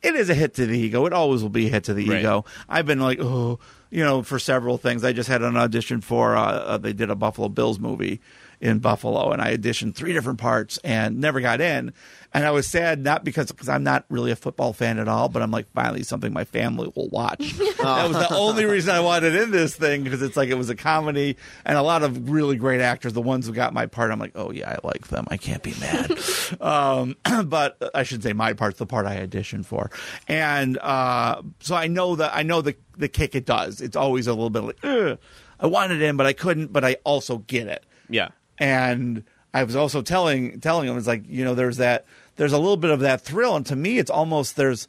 It 0.06 0.16
is 0.16 0.30
a 0.30 0.34
hit 0.36 0.54
to 0.56 0.66
the 0.66 0.78
ego. 0.78 1.06
It 1.06 1.14
always 1.14 1.42
will 1.42 1.50
be 1.50 1.68
a 1.68 1.70
hit 1.70 1.84
to 1.86 1.94
the 1.94 2.08
Right. 2.08 2.20
ego. 2.20 2.46
I've 2.70 2.86
been 2.86 3.00
like, 3.00 3.20
oh, 3.20 3.60
you 3.90 4.04
know, 4.04 4.22
for 4.24 4.38
several 4.40 4.78
things. 4.78 5.04
I 5.04 5.14
just 5.14 5.28
had 5.30 5.42
an 5.42 5.58
audition 5.58 6.02
for. 6.02 6.36
Uh, 6.36 6.42
uh, 6.52 6.78
they 6.78 6.94
did 6.94 7.10
a 7.10 7.16
Buffalo 7.16 7.50
Bills 7.50 7.80
movie 7.80 8.22
in 8.66 8.80
Buffalo, 8.80 9.32
and 9.32 9.40
I 9.40 9.56
auditioned 9.56 9.94
three 9.94 10.12
different 10.12 10.40
parts 10.40 10.80
and 10.84 11.22
never 11.22 11.40
got 11.40 11.62
in. 11.62 11.94
And 12.34 12.46
I 12.46 12.50
was 12.50 12.68
sad 12.68 13.00
not 13.00 13.24
because 13.24 13.52
because 13.52 13.70
I'm 13.70 13.84
not 13.84 14.06
really 14.10 14.32
a 14.32 14.36
football 14.36 14.74
fan 14.74 14.98
at 14.98 15.08
all, 15.08 15.30
but 15.30 15.44
I'm 15.44 15.52
like 15.52 15.72
finally 15.72 16.02
something 16.02 16.34
my 16.34 16.46
family 16.46 16.92
will 16.96 17.08
watch. 17.10 17.54
that 17.58 18.08
was 18.10 18.18
the 18.18 18.36
only 18.36 18.66
reason 18.66 18.94
I 18.94 19.02
wanted 19.02 19.36
in 19.36 19.52
this 19.52 19.76
thing 19.76 20.04
because 20.04 20.24
it's 20.24 20.36
like 20.36 20.50
it 20.50 20.56
was 20.56 20.72
a 20.72 20.76
comedy 20.76 21.38
and 21.64 21.78
a 21.78 21.84
lot 21.84 22.02
of 22.02 22.32
really 22.32 22.56
great 22.58 22.82
actors. 22.82 23.14
The 23.14 23.22
ones 23.22 23.46
who 23.46 23.54
got 23.54 23.72
my 23.72 23.86
part, 23.86 24.10
I'm 24.10 24.18
like, 24.18 24.34
oh 24.34 24.50
yeah, 24.52 24.72
I 24.72 24.86
like 24.86 25.10
them. 25.10 25.28
I 25.30 25.38
can't 25.38 25.62
be 25.62 25.76
mad. 25.80 26.20
um, 26.60 27.16
but 27.46 27.92
I 27.94 28.02
should 28.02 28.24
say 28.24 28.34
my 28.34 28.54
part's 28.54 28.80
the 28.80 28.88
part 28.88 29.06
I 29.06 29.26
auditioned 29.26 29.68
for, 29.68 29.92
and 30.28 30.80
uh, 30.80 31.44
so 31.60 31.76
I 31.76 31.86
know 31.86 32.16
that 32.16 32.36
I 32.36 32.42
know 32.42 32.62
the 32.62 32.76
the 32.98 33.10
kick 33.10 33.36
it 33.36 33.46
does. 33.46 33.80
It's 33.80 33.96
always 33.96 34.26
a 34.26 34.34
little 34.34 34.50
bit 34.50 34.64
like, 34.64 34.80
Ugh, 34.84 35.20
I 35.60 35.68
wanted 35.68 36.02
in, 36.02 36.18
but 36.18 36.26
I 36.26 36.34
couldn't. 36.34 36.74
But 36.74 36.84
I 36.84 36.98
also 37.04 37.38
get 37.38 37.68
it 37.68 37.86
Yeah. 38.10 38.30
And 38.58 39.24
I 39.54 39.64
was 39.64 39.76
also 39.76 40.02
telling 40.02 40.60
telling 40.60 40.88
him 40.90 40.98
it's 40.98 41.08
like 41.08 41.24
you 41.28 41.44
know 41.46 41.56
there's 41.56 41.78
that 41.78 42.06
there's 42.36 42.54
a 42.54 42.58
little 42.60 42.78
bit 42.78 42.92
of 42.92 43.00
that 43.02 43.22
thrill, 43.22 43.56
and 43.56 43.66
to 43.68 43.76
me 43.76 43.98
it's 44.00 44.12
almost 44.12 44.56
there's 44.56 44.88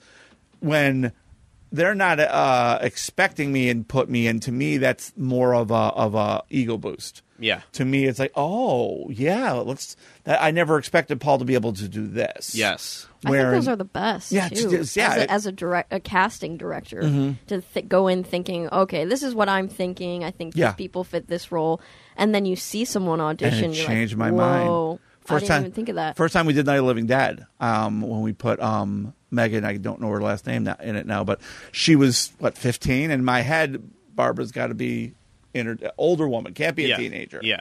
when 0.60 1.12
they're 1.72 1.94
not 1.94 2.20
uh, 2.20 2.78
expecting 2.80 3.52
me 3.52 3.68
and 3.68 3.86
put 3.86 4.09
me 4.09 4.26
in. 4.26 4.40
To 4.40 4.52
me, 4.52 4.78
that's 4.78 5.12
more 5.16 5.55
of 5.55 5.70
a 5.70 5.74
of 5.74 6.14
a 6.14 6.43
ego 6.48 6.76
boost. 6.78 7.22
Yeah. 7.38 7.60
To 7.72 7.84
me, 7.84 8.06
it's 8.06 8.18
like, 8.18 8.32
oh 8.34 9.10
yeah, 9.10 9.52
let's. 9.52 9.94
That, 10.24 10.43
I 10.43 10.52
never 10.52 10.78
expected 10.78 11.20
Paul 11.20 11.38
to 11.38 11.44
be 11.44 11.55
able 11.55 11.74
to 11.74 11.86
do 11.88 12.06
this. 12.06 12.55
Yes. 12.55 13.06
I 13.10 13.12
think 13.28 13.30
Where- 13.30 13.51
those 13.51 13.68
are 13.68 13.76
the 13.76 13.84
best. 13.84 14.32
Yeah, 14.32 14.48
too. 14.48 14.70
just- 14.70 14.97
yeah, 14.97 15.10
As 15.10 15.16
it- 15.16 15.20
Mm-hmm. 15.20 15.30
a, 15.30 15.34
as 15.34 15.47
a 15.47 15.52
direct, 15.52 15.93
a 15.93 16.01
casting 16.01 16.56
director, 16.56 17.02
to 17.48 17.60
th- 17.74 17.88
go 17.88 18.09
in 18.09 18.24
thinking, 18.24 18.68
okay, 18.72 19.05
this 19.05 19.22
is 19.22 19.34
what 19.34 19.48
I'm 19.51 19.68
thinking. 19.68 20.24
I 20.24 20.30
think 20.30 20.55
Yeah. 20.56 20.68
these 20.68 20.76
people 20.76 21.05
fit 21.05 21.26
this 21.28 21.52
role, 21.52 21.80
and 22.16 22.34
then 22.34 22.44
you 22.47 22.56
see 22.56 22.84
someone 22.84 23.20
audition, 23.20 23.70
it 23.72 23.76
you're 23.76 23.86
changed 23.86 24.14
like, 24.18 24.32
my 24.32 24.36
mind. 24.36 24.68
Whoa, 24.68 25.01
I 25.24 25.28
First 25.28 25.40
didn't 25.43 25.48
time- 25.48 25.62
even 25.62 25.72
think 25.72 25.88
of 25.88 25.94
that. 25.97 26.16
First 26.16 26.32
time 26.34 26.47
we 26.47 26.52
did 26.52 26.66
Night 26.66 26.76
of 26.76 26.82
the 26.82 26.86
Living 26.86 27.06
Dead, 27.06 27.47
um, 27.60 28.01
when 28.02 28.22
we 28.22 28.32
put 28.32 28.60
um, 28.60 29.12
Megan, 29.30 29.64
I 29.64 29.76
don't 29.76 30.01
know 30.01 30.09
her 30.10 30.20
last 30.20 30.47
name 30.47 30.64
now, 30.64 30.76
in 30.80 30.94
it 30.97 31.06
now, 31.06 31.24
but 31.24 31.40
she 31.72 31.97
was 31.97 32.32
what 32.38 32.56
fifteen. 32.56 33.10
In 33.10 33.24
my 33.24 33.40
head, 33.40 33.82
Barbara's 34.14 34.52
got 34.52 34.68
to 34.68 34.74
be 34.74 35.14
in 35.52 35.66
her 35.66 35.78
older 35.98 36.28
woman, 36.28 36.55
can't 36.55 36.76
be 36.76 36.84
a 36.84 36.88
yeah. 36.88 36.97
teenager. 36.97 37.40
Yeah. 37.43 37.60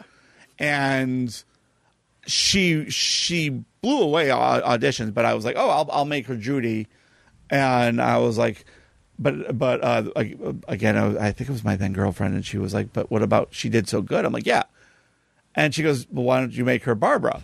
and 0.59 1.43
she 2.27 2.89
she 2.89 3.49
blew 3.81 4.01
away 4.01 4.31
au- 4.31 4.61
auditions, 4.61 5.13
but 5.13 5.25
I 5.25 5.33
was 5.33 5.45
like, 5.45 5.55
oh, 5.57 5.69
I'll 5.69 5.89
I'll 5.91 6.05
make 6.05 6.27
her 6.27 6.35
Judy, 6.35 6.87
and 7.49 8.01
I 8.01 8.17
was 8.17 8.37
like, 8.37 8.65
but 9.19 9.57
but 9.57 9.83
uh, 9.83 10.03
again, 10.67 10.97
I, 10.97 11.07
was- 11.07 11.17
I 11.17 11.31
think 11.31 11.49
it 11.49 11.53
was 11.53 11.63
my 11.63 11.75
then 11.75 11.93
girlfriend, 11.93 12.35
and 12.35 12.45
she 12.45 12.57
was 12.57 12.73
like, 12.73 12.93
but 12.93 13.09
what 13.11 13.21
about 13.21 13.49
she 13.51 13.69
did 13.69 13.87
so 13.87 14.01
good? 14.01 14.25
I'm 14.25 14.33
like, 14.33 14.45
yeah, 14.45 14.63
and 15.55 15.73
she 15.73 15.83
goes, 15.83 16.07
well, 16.11 16.25
why 16.25 16.39
don't 16.39 16.53
you 16.53 16.65
make 16.65 16.83
her 16.83 16.95
Barbara? 16.95 17.41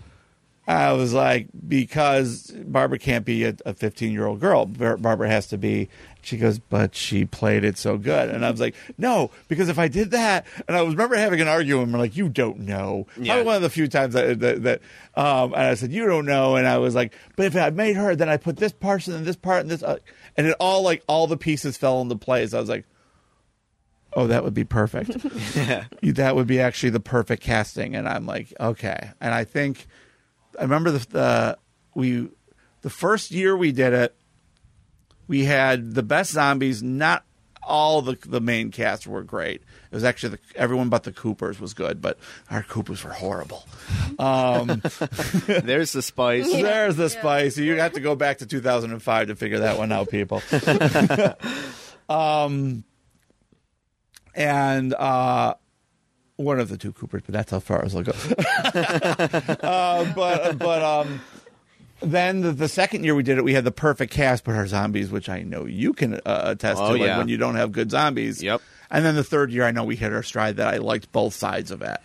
I 0.67 0.93
was 0.93 1.11
like, 1.11 1.47
because 1.67 2.51
Barbara 2.51 2.99
can't 2.99 3.25
be 3.25 3.43
a 3.45 3.73
15 3.73 4.13
year 4.13 4.27
old 4.27 4.39
girl. 4.39 4.65
Barbara 4.67 5.27
has 5.27 5.47
to 5.47 5.57
be. 5.57 5.89
She 6.21 6.37
goes, 6.37 6.59
but 6.59 6.93
she 6.95 7.25
played 7.25 7.63
it 7.63 7.79
so 7.79 7.97
good. 7.97 8.29
And 8.29 8.45
I 8.45 8.51
was 8.51 8.59
like, 8.59 8.75
no, 8.95 9.31
because 9.47 9.69
if 9.69 9.79
I 9.79 9.87
did 9.87 10.11
that, 10.11 10.45
and 10.67 10.77
I 10.77 10.83
was 10.83 10.93
remember 10.93 11.15
having 11.17 11.41
an 11.41 11.47
argument, 11.47 11.89
and 11.89 11.97
like, 11.99 12.15
you 12.15 12.29
don't 12.29 12.59
know. 12.59 13.07
Yeah. 13.17 13.33
Probably 13.33 13.45
one 13.47 13.55
of 13.55 13.61
the 13.63 13.71
few 13.71 13.87
times 13.87 14.13
that, 14.13 14.39
that, 14.39 14.61
that 14.63 14.81
um, 15.15 15.53
and 15.53 15.63
I 15.63 15.73
said, 15.73 15.91
you 15.91 16.05
don't 16.05 16.27
know. 16.27 16.55
And 16.55 16.67
I 16.67 16.77
was 16.77 16.93
like, 16.93 17.15
but 17.35 17.47
if 17.47 17.55
I 17.55 17.71
made 17.71 17.95
her, 17.95 18.15
then 18.15 18.29
I 18.29 18.37
put 18.37 18.57
this 18.57 18.71
person 18.71 19.15
and 19.15 19.25
this 19.25 19.35
part 19.35 19.61
and 19.61 19.71
this, 19.71 19.81
uh, 19.81 19.97
and 20.37 20.47
it 20.47 20.55
all 20.59 20.81
like 20.81 21.03
all 21.07 21.27
the 21.27 21.37
pieces 21.37 21.77
fell 21.77 22.01
into 22.01 22.15
place. 22.15 22.53
I 22.53 22.59
was 22.59 22.69
like, 22.69 22.85
oh, 24.13 24.27
that 24.27 24.43
would 24.43 24.53
be 24.53 24.63
perfect. 24.63 25.17
yeah. 25.55 25.85
that 26.03 26.35
would 26.35 26.47
be 26.47 26.59
actually 26.59 26.91
the 26.91 26.99
perfect 26.99 27.43
casting. 27.43 27.95
And 27.95 28.07
I'm 28.07 28.25
like, 28.25 28.53
okay. 28.59 29.11
And 29.19 29.33
I 29.33 29.43
think 29.43 29.87
I 30.59 30.63
remember 30.63 30.91
the, 30.91 31.07
the 31.09 31.57
we 31.95 32.29
the 32.81 32.89
first 32.89 33.31
year 33.31 33.55
we 33.55 33.71
did 33.71 33.93
it, 33.93 34.15
we 35.27 35.45
had 35.45 35.93
the 35.93 36.03
best 36.03 36.31
zombies. 36.31 36.81
Not 36.81 37.23
all 37.63 38.01
the 38.01 38.17
the 38.25 38.41
main 38.41 38.71
cast 38.71 39.07
were 39.07 39.23
great. 39.23 39.63
It 39.91 39.95
was 39.95 40.05
actually 40.05 40.37
the, 40.37 40.39
everyone 40.55 40.87
but 40.87 41.03
the 41.03 41.11
Coopers 41.11 41.59
was 41.59 41.73
good, 41.73 42.01
but 42.01 42.17
our 42.49 42.63
Coopers 42.63 43.03
were 43.03 43.11
horrible. 43.11 43.65
Um, 44.17 44.67
There's 45.47 45.91
the 45.91 46.01
spice. 46.01 46.49
there's 46.61 46.95
the 46.95 47.09
spice. 47.09 47.57
You 47.57 47.75
have 47.77 47.91
to 47.93 47.99
go 47.99 48.15
back 48.15 48.37
to 48.37 48.45
2005 48.45 49.27
to 49.27 49.35
figure 49.35 49.59
that 49.59 49.77
one 49.77 49.91
out, 49.91 50.09
people. 50.09 50.41
um, 52.09 52.83
and 54.33 54.93
uh, 54.93 55.55
one 56.37 56.59
of 56.59 56.69
the 56.69 56.77
two 56.77 56.93
Coopers, 56.93 57.23
but 57.25 57.33
that's 57.33 57.51
how 57.51 57.59
far 57.59 57.83
as 57.83 57.95
I'll 57.95 58.03
go. 58.03 58.13
uh, 58.13 60.13
but 60.13 60.57
but 60.57 60.81
um, 60.81 61.21
then 62.01 62.41
the, 62.41 62.51
the 62.51 62.67
second 62.69 63.03
year 63.03 63.15
we 63.15 63.23
did 63.23 63.37
it, 63.37 63.43
we 63.43 63.53
had 63.53 63.63
the 63.65 63.71
perfect 63.71 64.13
cast 64.13 64.45
for 64.45 64.55
our 64.55 64.67
zombies, 64.67 65.11
which 65.11 65.29
I 65.29 65.43
know 65.43 65.65
you 65.65 65.93
can 65.93 66.15
uh, 66.25 66.41
attest 66.45 66.79
Oh, 66.81 66.87
to. 66.87 66.91
Like 66.93 67.01
yeah. 67.01 67.17
when 67.17 67.27
you 67.27 67.37
don't 67.37 67.55
have 67.55 67.71
good 67.71 67.91
zombies. 67.91 68.41
Yep. 68.41 68.61
And 68.91 69.05
then 69.05 69.15
the 69.15 69.23
third 69.23 69.51
year, 69.51 69.63
I 69.63 69.71
know 69.71 69.83
we 69.83 69.95
hit 69.95 70.13
our 70.13 70.21
stride 70.23 70.57
that 70.57 70.67
I 70.67 70.77
liked 70.77 71.11
both 71.11 71.33
sides 71.33 71.71
of 71.71 71.81
it. 71.81 71.99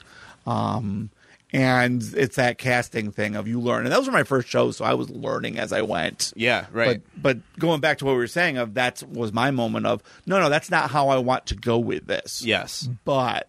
Um, 0.46 1.10
and 1.52 2.02
it's 2.16 2.36
that 2.36 2.58
casting 2.58 3.12
thing 3.12 3.34
of 3.36 3.48
you 3.48 3.60
learn. 3.60 3.84
And 3.84 3.92
those 3.92 4.06
were 4.06 4.12
my 4.12 4.24
first 4.24 4.48
shows, 4.48 4.76
so 4.76 4.84
I 4.84 4.94
was 4.94 5.10
learning 5.10 5.58
as 5.58 5.72
I 5.72 5.82
went. 5.82 6.32
Yeah, 6.36 6.66
right. 6.72 7.02
But 7.16 7.22
but 7.22 7.58
going 7.58 7.80
back 7.80 7.98
to 7.98 8.04
what 8.04 8.12
we 8.12 8.18
were 8.18 8.26
saying 8.26 8.58
of 8.58 8.74
that 8.74 9.02
was 9.02 9.32
my 9.32 9.50
moment 9.50 9.86
of 9.86 10.02
no 10.26 10.40
no 10.40 10.48
that's 10.48 10.70
not 10.70 10.90
how 10.90 11.08
I 11.08 11.18
want 11.18 11.46
to 11.46 11.54
go 11.54 11.78
with 11.78 12.06
this. 12.06 12.42
yes. 12.42 12.88
But 13.04 13.48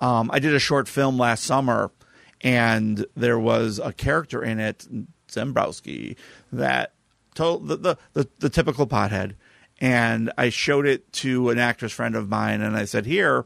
um, 0.00 0.30
I 0.32 0.38
did 0.38 0.54
a 0.54 0.58
short 0.58 0.88
film 0.88 1.18
last 1.18 1.44
summer, 1.44 1.90
and 2.42 3.04
there 3.16 3.38
was 3.38 3.78
a 3.78 3.92
character 3.92 4.42
in 4.42 4.60
it, 4.60 4.86
Zembrowski, 5.28 6.16
that 6.52 6.92
told 7.34 7.68
the, 7.68 7.76
the, 7.76 7.98
the, 8.12 8.28
the 8.38 8.48
typical 8.48 8.86
pothead. 8.86 9.34
And 9.80 10.32
I 10.36 10.48
showed 10.48 10.86
it 10.86 11.12
to 11.14 11.50
an 11.50 11.58
actress 11.58 11.92
friend 11.92 12.16
of 12.16 12.28
mine, 12.28 12.60
and 12.60 12.76
I 12.76 12.84
said, 12.84 13.06
Here, 13.06 13.44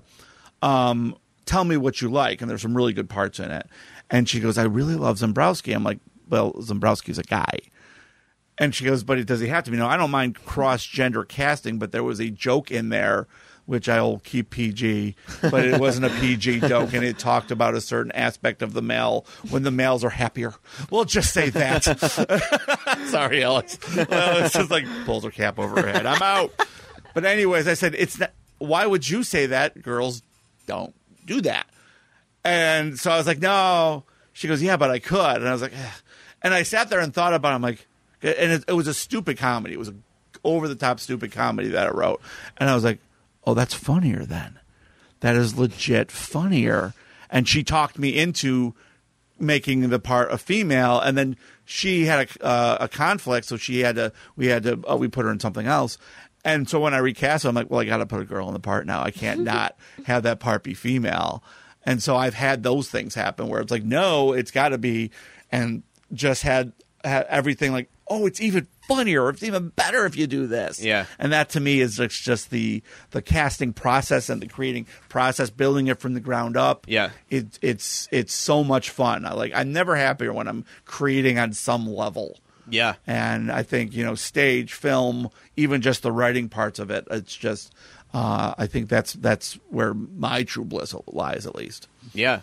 um, 0.63 1.17
tell 1.45 1.65
me 1.65 1.77
what 1.77 2.01
you 2.01 2.11
like. 2.11 2.41
And 2.41 2.51
there's 2.51 2.63
some 2.63 2.77
really 2.77 2.93
good 2.93 3.09
parts 3.09 3.39
in 3.39 3.51
it. 3.51 3.67
And 4.11 4.29
she 4.29 4.41
goes, 4.41 4.59
I 4.59 4.65
really 4.65 4.95
love 4.95 5.19
Zembrowski. 5.19 5.75
I'm 5.75 5.85
like, 5.85 5.99
Well, 6.29 6.53
Zembrowski's 6.55 7.19
a 7.19 7.23
guy. 7.23 7.59
And 8.59 8.75
she 8.75 8.85
goes, 8.85 9.03
but 9.03 9.25
does 9.27 9.41
he 9.41 9.49
have 9.49 9.65
to 9.65 9.71
be? 9.71 9.77
No, 9.77 9.87
I 9.87 9.97
don't 9.97 10.11
mind 10.11 10.37
cross 10.45 10.85
gender 10.85 11.25
casting, 11.25 11.79
but 11.79 11.91
there 11.91 12.05
was 12.05 12.21
a 12.21 12.31
joke 12.31 12.71
in 12.71 12.91
there 12.91 13.27
which 13.67 13.89
I'll 13.89 14.21
keep 14.25 14.51
PG, 14.51 15.15
but 15.43 15.65
it 15.65 15.81
wasn't 15.81 16.07
a 16.07 16.11
PG 16.11 16.61
joke, 16.69 16.93
and 16.93 17.05
it 17.05 17.19
talked 17.19 17.51
about 17.51 17.75
a 17.75 17.81
certain 17.81 18.13
aspect 18.13 18.63
of 18.63 18.73
the 18.73 18.83
male 18.83 19.25
when 19.51 19.63
the 19.63 19.71
males 19.71 20.05
are 20.05 20.11
happier. 20.11 20.55
We'll 20.91 21.05
just 21.05 21.33
say 21.33 21.51
that. 21.51 21.85
Sorry, 23.07 23.43
Alex. 23.43 23.79
Well, 23.97 24.45
it's 24.45 24.55
just 24.55 24.71
like 24.71 24.85
pulls 25.05 25.25
her 25.25 25.31
cap 25.31 25.59
over 25.59 25.81
her 25.81 25.89
head. 25.89 26.07
I'm 26.07 26.23
out. 26.23 26.53
But 27.15 27.25
anyways, 27.25 27.69
I 27.69 27.75
said 27.75 27.95
it's 27.95 28.19
not. 28.19 28.33
Why 28.59 28.87
would 28.87 29.09
you 29.09 29.23
say 29.23 29.47
that? 29.47 29.83
Girls 29.83 30.23
don't 30.67 30.95
do 31.27 31.41
that. 31.43 31.67
And 32.45 32.99
so 32.99 33.11
I 33.11 33.17
was 33.17 33.27
like, 33.27 33.41
no. 33.41 34.05
She 34.33 34.49
goes, 34.49 34.63
yeah, 34.63 34.77
but 34.77 34.91
I 34.91 34.99
could. 34.99 35.37
And 35.37 35.49
I 35.49 35.53
was 35.53 35.63
like, 35.63 35.75
eh. 35.77 35.91
and 36.43 36.55
I 36.55 36.63
sat 36.63 36.89
there 36.91 37.01
and 37.01 37.13
thought 37.13 37.35
about. 37.35 37.53
it. 37.53 37.55
I'm 37.57 37.63
like, 37.63 37.87
and 38.23 38.53
it, 38.53 38.65
it 38.69 38.73
was 38.73 38.87
a 38.87 38.95
stupid 38.95 39.37
comedy. 39.39 39.75
It 39.75 39.79
was 39.79 39.89
a 39.89 39.95
over 40.45 40.69
the 40.69 40.75
top 40.75 41.01
stupid 41.01 41.33
comedy 41.33 41.69
that 41.69 41.87
I 41.87 41.91
wrote. 41.91 42.21
And 42.57 42.69
I 42.69 42.75
was 42.75 42.85
like, 42.85 42.99
oh, 43.45 43.55
that's 43.55 43.75
funnier 43.75 44.25
then. 44.25 44.59
That 45.21 45.37
is 45.37 45.57
legit 45.57 46.11
funnier. 46.11 46.95
And 47.31 47.49
she 47.49 47.63
talked 47.63 47.99
me 47.99 48.17
into 48.17 48.75
making 49.39 49.89
the 49.89 49.99
part 49.99 50.33
a 50.33 50.39
female, 50.39 51.01
and 51.01 51.17
then 51.17 51.37
she 51.65 52.05
had 52.07 52.29
a, 52.29 52.45
uh, 52.45 52.77
a 52.81 52.89
conflict, 52.89 53.47
so 53.47 53.57
she 53.57 53.81
had 53.81 53.97
to. 53.97 54.13
We 54.37 54.47
had 54.47 54.63
to. 54.65 54.81
Uh, 54.89 54.97
we 54.97 55.09
put 55.09 55.25
her 55.25 55.31
in 55.31 55.41
something 55.41 55.67
else. 55.67 55.99
And 56.45 56.69
so 56.69 56.81
when 56.81 56.93
I 56.93 56.99
recast, 56.99 57.45
her, 57.45 57.49
I'm 57.49 57.55
like, 57.55 57.71
well, 57.71 57.81
I 57.81 57.85
got 57.85 57.99
to 57.99 58.07
put 58.07 58.21
a 58.21 58.25
girl 58.25 58.49
in 58.49 58.55
the 58.55 58.61
part 58.61 58.87
now. 58.87 59.03
I 59.03 59.11
can't 59.11 59.41
not 59.45 59.77
have 60.07 60.25
that 60.25 60.41
part 60.41 60.63
be 60.65 60.75
female. 60.75 61.43
And 61.85 62.03
so 62.03 62.17
I've 62.17 62.35
had 62.35 62.63
those 62.63 62.89
things 62.89 63.15
happen 63.15 63.49
where 63.49 63.61
it's 63.61 63.71
like, 63.71 63.85
no, 63.85 64.33
it's 64.33 64.51
got 64.51 64.71
to 64.71 64.79
be, 64.79 65.11
and 65.51 65.83
just 66.13 66.43
had, 66.43 66.73
had 67.05 67.27
everything 67.29 67.73
like, 67.73 67.91
oh, 68.13 68.27
it's 68.27 68.41
even 68.41 68.67
funnier, 68.87 69.31
it's 69.31 69.43
even 69.43 69.71
better 69.71 70.05
if 70.05 70.17
you 70.17 70.27
do 70.27 70.47
this. 70.47 70.83
Yeah. 70.83 71.07
And 71.19 71.33
that 71.33 71.49
to 71.51 71.61
me 71.61 71.81
is 71.81 71.97
just, 71.97 72.23
just 72.23 72.51
the 72.51 72.83
the 73.11 73.23
casting 73.23 73.73
process 73.73 74.29
and 74.29 74.43
the 74.43 74.47
creating 74.47 74.87
process, 75.09 75.49
building 75.49 75.87
it 75.87 75.99
from 75.99 76.13
the 76.13 76.21
ground 76.21 76.57
up. 76.57 76.85
Yeah. 76.87 77.11
It, 77.31 77.59
it's 77.63 78.09
it's 78.13 78.35
so 78.35 78.63
much 78.63 78.91
fun. 78.91 79.25
I 79.25 79.33
like 79.33 79.53
I'm 79.55 79.73
never 79.73 79.97
happier 79.97 80.33
when 80.33 80.47
I'm 80.47 80.67
creating 80.85 81.39
on 81.39 81.55
some 81.55 81.87
level. 81.87 82.39
Yeah. 82.69 82.95
And 83.07 83.51
I 83.51 83.63
think, 83.63 83.95
you 83.95 84.05
know, 84.05 84.15
stage, 84.15 84.75
film, 84.75 85.31
even 85.57 85.81
just 85.81 86.03
the 86.03 86.13
writing 86.13 86.49
parts 86.49 86.79
of 86.79 86.91
it, 86.91 87.07
it's 87.11 87.35
just 87.35 87.75
uh, 88.13 88.55
I 88.59 88.67
think 88.67 88.91
that's 88.91 89.15
that's 89.15 89.55
where 89.71 89.95
my 89.95 90.43
true 90.43 90.65
bliss 90.65 90.95
lies 91.07 91.47
at 91.47 91.55
least. 91.55 91.89
Yeah. 92.13 92.43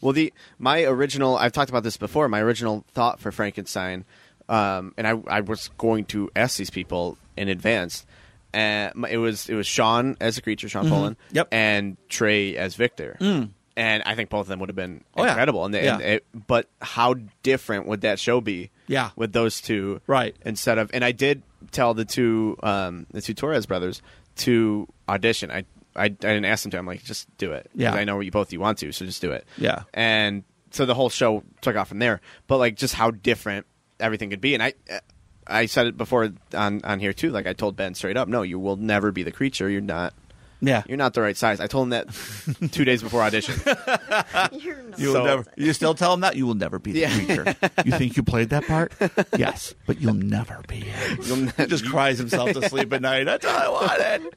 Well, 0.00 0.12
the 0.12 0.32
my 0.60 0.84
original 0.84 1.36
I've 1.36 1.52
talked 1.52 1.70
about 1.70 1.82
this 1.82 1.96
before. 1.96 2.28
My 2.28 2.40
original 2.40 2.84
thought 2.94 3.18
for 3.18 3.32
Frankenstein, 3.32 4.04
um, 4.48 4.94
and 4.96 5.06
I 5.06 5.14
I 5.26 5.40
was 5.40 5.68
going 5.78 6.04
to 6.06 6.30
ask 6.36 6.56
these 6.56 6.70
people 6.70 7.18
in 7.36 7.48
advance. 7.48 8.06
And 8.54 9.04
it 9.10 9.18
was 9.18 9.48
it 9.50 9.54
was 9.54 9.66
Sean 9.66 10.16
as 10.20 10.36
the 10.36 10.42
creature, 10.42 10.68
Sean 10.68 10.88
Poland, 10.88 11.16
Mm-hmm. 11.28 11.36
Yep. 11.36 11.50
Mm. 11.50 11.54
and 11.56 11.96
Trey 12.08 12.56
as 12.56 12.74
Victor. 12.76 13.16
And 13.76 14.02
I 14.04 14.14
think 14.16 14.28
both 14.30 14.40
of 14.40 14.46
them 14.48 14.58
would 14.58 14.68
have 14.70 14.74
been 14.76 15.04
Oh, 15.14 15.22
yeah. 15.22 15.28
incredible. 15.30 15.64
And, 15.64 15.72
they, 15.72 15.86
and 15.86 16.02
it, 16.02 16.26
but 16.48 16.68
how 16.82 17.14
different 17.44 17.86
would 17.86 18.00
that 18.00 18.18
show 18.18 18.40
be? 18.40 18.70
Yeah. 18.88 19.10
with 19.16 19.32
those 19.32 19.60
two, 19.60 20.00
Right. 20.06 20.34
Instead 20.44 20.78
of, 20.78 20.90
and 20.94 21.04
I 21.04 21.12
did 21.12 21.42
tell 21.72 21.92
the 21.94 22.04
two 22.06 22.56
um, 22.62 23.06
the 23.12 23.20
two 23.20 23.34
Torres 23.34 23.66
brothers 23.66 24.00
to 24.36 24.88
audition. 25.08 25.50
I, 25.50 25.58
I 25.94 26.04
I 26.04 26.08
didn't 26.08 26.46
ask 26.46 26.62
them 26.62 26.70
to. 26.72 26.78
I'm 26.78 26.86
like, 26.86 27.04
just 27.04 27.28
do 27.36 27.52
it. 27.52 27.70
Yeah. 27.74 27.92
I 27.92 28.04
know 28.04 28.18
you 28.20 28.30
both 28.30 28.50
you 28.52 28.60
want 28.60 28.78
to, 28.78 28.90
so 28.92 29.04
just 29.04 29.20
do 29.20 29.30
it. 29.32 29.46
Yeah. 29.58 29.82
And 29.92 30.42
so 30.70 30.86
the 30.86 30.94
whole 30.94 31.10
show 31.10 31.44
took 31.60 31.76
off 31.76 31.88
from 31.88 31.98
there. 31.98 32.20
But 32.46 32.56
like 32.58 32.76
just 32.76 32.94
how 32.94 33.10
different 33.10 33.66
everything 34.00 34.30
could 34.30 34.40
be. 34.40 34.54
And 34.54 34.62
I 34.62 34.74
I 35.46 35.66
said 35.66 35.86
it 35.86 35.96
before 35.96 36.30
on 36.54 36.80
on 36.84 37.00
here 37.00 37.12
too. 37.12 37.30
Like 37.30 37.46
I 37.46 37.52
told 37.52 37.76
Ben 37.76 37.94
straight 37.94 38.16
up, 38.16 38.28
no, 38.28 38.42
you 38.42 38.58
will 38.58 38.76
never 38.76 39.12
be 39.12 39.22
the 39.22 39.32
creature. 39.32 39.68
You're 39.68 39.80
not 39.80 40.12
Yeah. 40.60 40.82
you're 40.88 40.98
not 40.98 41.14
the 41.14 41.20
right 41.22 41.36
size. 41.36 41.60
I 41.60 41.66
told 41.68 41.84
him 41.86 41.90
that 41.90 42.70
two 42.72 42.84
days 42.84 43.02
before 43.02 43.22
audition. 43.22 43.54
You're 44.52 44.82
not. 44.82 44.98
You 44.98 45.12
So- 45.12 45.24
never. 45.24 45.44
You 45.56 45.72
still 45.72 45.94
tell 45.94 46.12
him 46.14 46.20
that 46.20 46.36
you 46.36 46.46
will 46.46 46.54
never 46.56 46.78
be 46.78 46.92
the 46.92 47.00
Yeah. 47.00 47.14
creature. 47.14 47.56
You 47.84 47.92
think 47.92 48.16
you 48.16 48.22
played 48.22 48.50
that 48.50 48.66
part? 48.66 48.92
Yes, 49.38 49.74
but 49.86 50.00
you'll 50.00 50.14
never 50.14 50.62
be. 50.66 50.84
it. 50.86 51.26
You'll 51.26 51.46
He 51.56 51.66
just 51.66 51.86
cries 51.86 52.18
himself 52.18 52.52
to 52.52 52.68
sleep 52.68 52.92
at 52.92 53.00
night. 53.02 53.24
That's 53.24 53.44
all 53.46 53.56
I 53.56 53.68
wanted. 53.68 54.34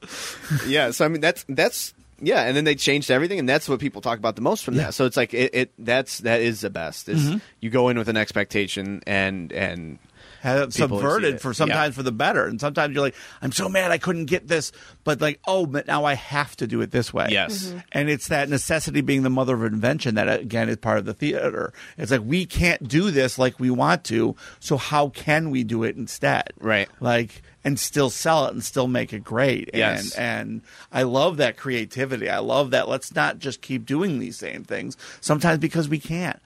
yeah 0.68 0.92
so 0.92 1.06
i 1.06 1.08
mean 1.08 1.22
that's 1.22 1.44
that's 1.50 1.94
yeah 2.22 2.44
and 2.44 2.56
then 2.56 2.64
they 2.64 2.76
changed 2.76 3.10
everything 3.12 3.40
and 3.40 3.50
that's 3.50 3.68
what 3.68 3.80
people 3.80 4.02
talk 4.02 4.18
about 4.20 4.36
the 4.36 4.42
most 4.42 4.64
from 4.64 4.76
Yeah. 4.76 4.82
Mm-hmm. 4.82 4.88
that 4.88 4.94
so 4.94 5.06
it's 5.06 5.18
like 5.18 5.34
it, 5.34 5.54
it 5.54 5.72
that's 5.80 6.20
that 6.20 6.40
is 6.42 6.62
the 6.62 6.70
best 6.70 7.10
is 7.10 7.36
you 7.60 7.70
go 7.70 7.90
in 7.90 7.98
with 7.98 8.08
an 8.10 8.18
expectation 8.18 9.02
and 9.08 9.52
and 9.52 9.98
Have 10.42 10.72
People 10.74 10.98
subverted 11.00 11.40
for 11.40 11.54
sometimes 11.54 11.94
Yeah. 11.94 11.98
for 11.98 12.04
the 12.04 12.12
better, 12.12 12.46
and 12.46 12.60
sometimes 12.60 12.94
you're 12.94 13.04
like, 13.04 13.16
I'm 13.42 13.52
so 13.52 13.70
mad 13.70 13.92
I 13.92 13.98
couldn't 13.98 14.26
get 14.26 14.48
this, 14.48 14.72
but 15.04 15.22
like, 15.22 15.40
oh, 15.48 15.66
but 15.66 15.88
now 15.88 16.06
I 16.06 16.16
have 16.16 16.56
to 16.58 16.68
do 16.68 16.82
it 16.82 16.92
this 16.92 17.14
way. 17.14 17.28
Yes. 17.30 17.66
Mm-hmm. 17.68 17.78
Mhm. 17.78 17.84
and 17.92 18.10
it's 18.10 18.28
that 18.30 18.50
necessity 18.50 19.02
being 19.02 19.24
the 19.24 19.30
mother 19.30 19.54
of 19.54 19.64
invention 19.64 20.16
that 20.16 20.40
again 20.40 20.68
is 20.70 20.78
part 20.78 20.98
of 20.98 21.06
the 21.06 21.14
theater. 21.14 21.74
It's 21.98 22.12
like 22.12 22.22
we 22.26 22.46
can't 22.46 22.88
do 22.88 23.12
this 23.12 23.38
like 23.38 23.60
we 23.60 23.70
want 23.70 24.04
to, 24.06 24.36
so 24.60 24.78
how 24.78 25.10
can 25.10 25.52
we 25.52 25.64
do 25.64 25.84
it 25.84 25.96
instead? 25.96 26.50
Right. 26.60 26.90
Like 27.00 27.42
and 27.64 27.80
still 27.80 28.10
sell 28.10 28.48
it 28.48 28.54
and 28.54 28.64
still 28.64 28.88
make 28.88 29.14
it 29.14 29.24
great. 29.24 29.70
Yes. 29.74 30.16
And 30.16 30.22
and 30.42 30.62
I 30.92 31.04
love 31.04 31.38
that 31.38 31.58
creativity. 31.58 32.30
I 32.30 32.40
love 32.40 32.72
that 32.72 32.90
let's 32.90 33.14
not 33.14 33.38
just 33.38 33.62
keep 33.62 33.86
doing 33.86 34.18
these 34.18 34.38
same 34.38 34.64
things. 34.64 34.98
Sometimes 35.20 35.60
because 35.60 35.88
we 35.88 36.00
can't. 36.00 36.40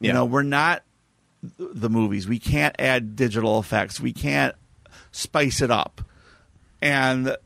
You 0.00 0.08
Yeah. 0.08 0.14
know, 0.14 0.24
we're 0.24 0.42
not 0.42 0.76
th- 0.78 0.82
the 1.42 1.90
movies. 1.90 2.28
We 2.28 2.38
can't 2.38 2.74
add 2.78 3.16
digital 3.16 3.58
effects. 3.58 4.00
We 4.00 4.12
can't 4.12 4.54
spice 5.10 5.60
it 5.60 5.70
up. 5.70 6.02
And 6.80 7.36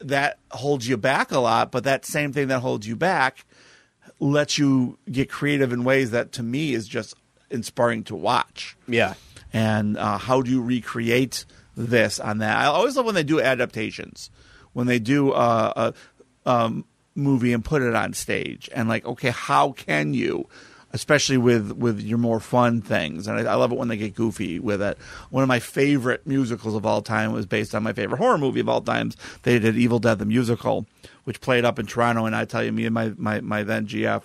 that 0.00 0.38
holds 0.50 0.88
you 0.88 0.96
back 0.96 1.32
a 1.32 1.38
lot, 1.38 1.72
but 1.72 1.84
that 1.84 2.04
same 2.04 2.32
thing 2.32 2.48
that 2.48 2.60
holds 2.60 2.86
you 2.86 2.96
back 2.96 3.44
lets 4.20 4.58
you 4.58 4.98
get 5.10 5.30
creative 5.30 5.72
in 5.72 5.84
ways 5.84 6.10
that 6.10 6.32
to 6.32 6.42
me 6.42 6.72
is 6.72 6.86
just 6.88 7.14
inspiring 7.50 8.02
to 8.02 8.16
watch 8.16 8.76
yeah 8.88 9.14
and 9.52 9.96
uh, 9.96 10.18
how 10.18 10.42
do 10.42 10.50
you 10.50 10.60
recreate 10.62 11.46
this 11.76 12.20
on 12.20 12.38
that? 12.38 12.58
I 12.58 12.66
always 12.66 12.96
love 12.96 13.06
when 13.06 13.14
they 13.14 13.22
do 13.22 13.40
adaptations, 13.40 14.30
when 14.72 14.86
they 14.86 14.98
do 14.98 15.32
uh, 15.32 15.92
a 16.46 16.50
um, 16.50 16.84
movie 17.14 17.52
and 17.52 17.64
put 17.64 17.82
it 17.82 17.94
on 17.94 18.12
stage, 18.12 18.68
and 18.74 18.88
like, 18.88 19.06
okay, 19.06 19.30
how 19.30 19.72
can 19.72 20.14
you? 20.14 20.48
Especially 20.96 21.36
with 21.36 21.72
with 21.72 22.00
your 22.00 22.18
more 22.18 22.40
fun 22.40 22.80
things, 22.80 23.28
and 23.28 23.38
I, 23.38 23.52
I 23.52 23.54
love 23.54 23.70
it 23.70 23.78
when 23.78 23.88
they 23.88 23.96
get 23.96 24.14
goofy 24.14 24.58
with 24.58 24.82
it. 24.82 24.98
One 25.30 25.42
of 25.42 25.48
my 25.48 25.60
favorite 25.60 26.26
musicals 26.26 26.74
of 26.74 26.86
all 26.86 27.02
time 27.02 27.32
was 27.32 27.46
based 27.46 27.74
on 27.74 27.82
my 27.82 27.92
favorite 27.92 28.18
horror 28.18 28.38
movie 28.38 28.60
of 28.60 28.68
all 28.68 28.80
times. 28.80 29.16
They 29.42 29.58
did 29.58 29.76
Evil 29.76 29.98
Dead 29.98 30.18
the 30.18 30.24
musical, 30.24 30.86
which 31.24 31.40
played 31.40 31.64
up 31.64 31.78
in 31.78 31.86
Toronto, 31.86 32.24
and 32.24 32.34
I 32.34 32.46
tell 32.46 32.64
you, 32.64 32.72
me 32.72 32.86
and 32.86 32.94
my 32.94 33.12
my, 33.16 33.40
my 33.40 33.62
then 33.62 33.86
GF 33.86 34.22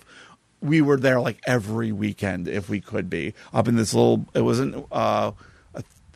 we 0.60 0.80
were 0.80 0.96
there 0.96 1.20
like 1.20 1.40
every 1.44 1.90
weekend 1.90 2.46
if 2.46 2.68
we 2.68 2.80
could 2.80 3.10
be 3.10 3.34
up 3.52 3.66
in 3.66 3.74
this 3.74 3.92
little 3.92 4.24
it 4.32 4.42
wasn't 4.42 4.86
uh 4.92 5.32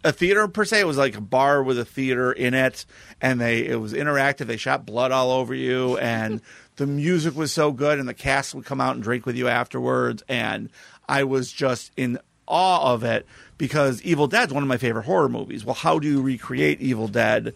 a, 0.04 0.12
theater 0.12 0.48
per 0.48 0.64
se. 0.64 0.80
It 0.80 0.86
was 0.86 0.96
like 0.96 1.16
a 1.16 1.20
bar 1.20 1.62
with 1.62 1.78
a 1.78 1.84
theater 1.84 2.32
in 2.32 2.54
it. 2.54 2.84
And 3.20 3.40
they 3.40 3.66
it 3.66 3.80
was 3.80 3.92
interactive. 3.92 4.46
They 4.46 4.56
shot 4.56 4.86
blood 4.86 5.12
all 5.12 5.30
over 5.30 5.54
you. 5.54 5.98
And 5.98 6.40
the 6.76 6.86
music 6.86 7.34
was 7.34 7.52
so 7.52 7.72
good 7.72 7.98
and 7.98 8.08
the 8.08 8.14
cast 8.14 8.54
would 8.54 8.64
come 8.64 8.80
out 8.80 8.94
and 8.94 9.02
drink 9.02 9.26
with 9.26 9.36
you 9.36 9.48
afterwards 9.48 10.22
and 10.28 10.68
i 11.08 11.24
was 11.24 11.52
just 11.52 11.90
in 11.96 12.18
awe 12.46 12.92
of 12.92 13.02
it 13.02 13.26
because 13.58 14.00
evil 14.02 14.26
dead's 14.26 14.52
one 14.52 14.62
of 14.62 14.68
my 14.68 14.76
favorite 14.76 15.04
horror 15.04 15.28
movies 15.28 15.64
well 15.64 15.74
how 15.74 15.98
do 15.98 16.06
you 16.06 16.22
recreate 16.22 16.80
evil 16.80 17.08
dead 17.08 17.54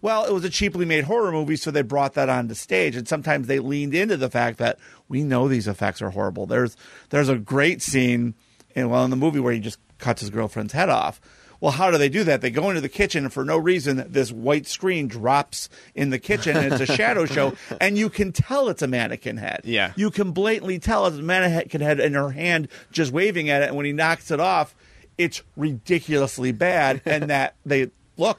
well, 0.00 0.24
it 0.24 0.32
was 0.32 0.44
a 0.44 0.50
cheaply 0.50 0.84
made 0.84 1.04
horror 1.04 1.32
movie, 1.32 1.56
so 1.56 1.70
they 1.70 1.82
brought 1.82 2.14
that 2.14 2.28
onto 2.28 2.54
stage, 2.54 2.94
and 2.94 3.08
sometimes 3.08 3.46
they 3.46 3.58
leaned 3.58 3.94
into 3.94 4.16
the 4.16 4.30
fact 4.30 4.58
that 4.58 4.78
we 5.08 5.24
know 5.24 5.48
these 5.48 5.66
effects 5.66 6.00
are 6.00 6.10
horrible. 6.10 6.46
There's 6.46 6.76
there's 7.10 7.28
a 7.28 7.36
great 7.36 7.82
scene 7.82 8.34
in 8.74 8.90
well 8.90 9.04
in 9.04 9.10
the 9.10 9.16
movie 9.16 9.40
where 9.40 9.52
he 9.52 9.60
just 9.60 9.78
cuts 9.98 10.20
his 10.20 10.30
girlfriend's 10.30 10.72
head 10.72 10.88
off. 10.88 11.20
Well, 11.60 11.72
how 11.72 11.90
do 11.90 11.98
they 11.98 12.08
do 12.08 12.24
that? 12.24 12.40
They 12.40 12.50
go 12.50 12.68
into 12.68 12.80
the 12.80 12.88
kitchen, 12.88 13.24
and 13.24 13.32
for 13.32 13.44
no 13.44 13.56
reason, 13.58 14.04
this 14.08 14.30
white 14.30 14.66
screen 14.66 15.08
drops 15.08 15.68
in 15.94 16.10
the 16.10 16.18
kitchen, 16.18 16.56
and 16.56 16.72
it's 16.72 16.88
a 16.88 16.96
shadow 16.96 17.26
show, 17.26 17.54
and 17.80 17.98
you 17.98 18.08
can 18.08 18.32
tell 18.32 18.68
it's 18.68 18.82
a 18.82 18.86
mannequin 18.86 19.38
head. 19.38 19.62
Yeah. 19.64 19.92
you 19.96 20.10
can 20.10 20.30
blatantly 20.30 20.78
tell 20.78 21.06
it's 21.06 21.16
a 21.16 21.22
mannequin 21.22 21.80
head, 21.80 21.98
in 21.98 22.14
her 22.14 22.30
hand 22.30 22.68
just 22.92 23.12
waving 23.12 23.50
at 23.50 23.62
it, 23.62 23.68
and 23.68 23.76
when 23.76 23.86
he 23.86 23.92
knocks 23.92 24.30
it 24.30 24.40
off, 24.40 24.74
it's 25.16 25.42
ridiculously 25.56 26.52
bad, 26.52 27.02
and 27.04 27.30
that 27.30 27.56
they 27.66 27.90
look 28.16 28.38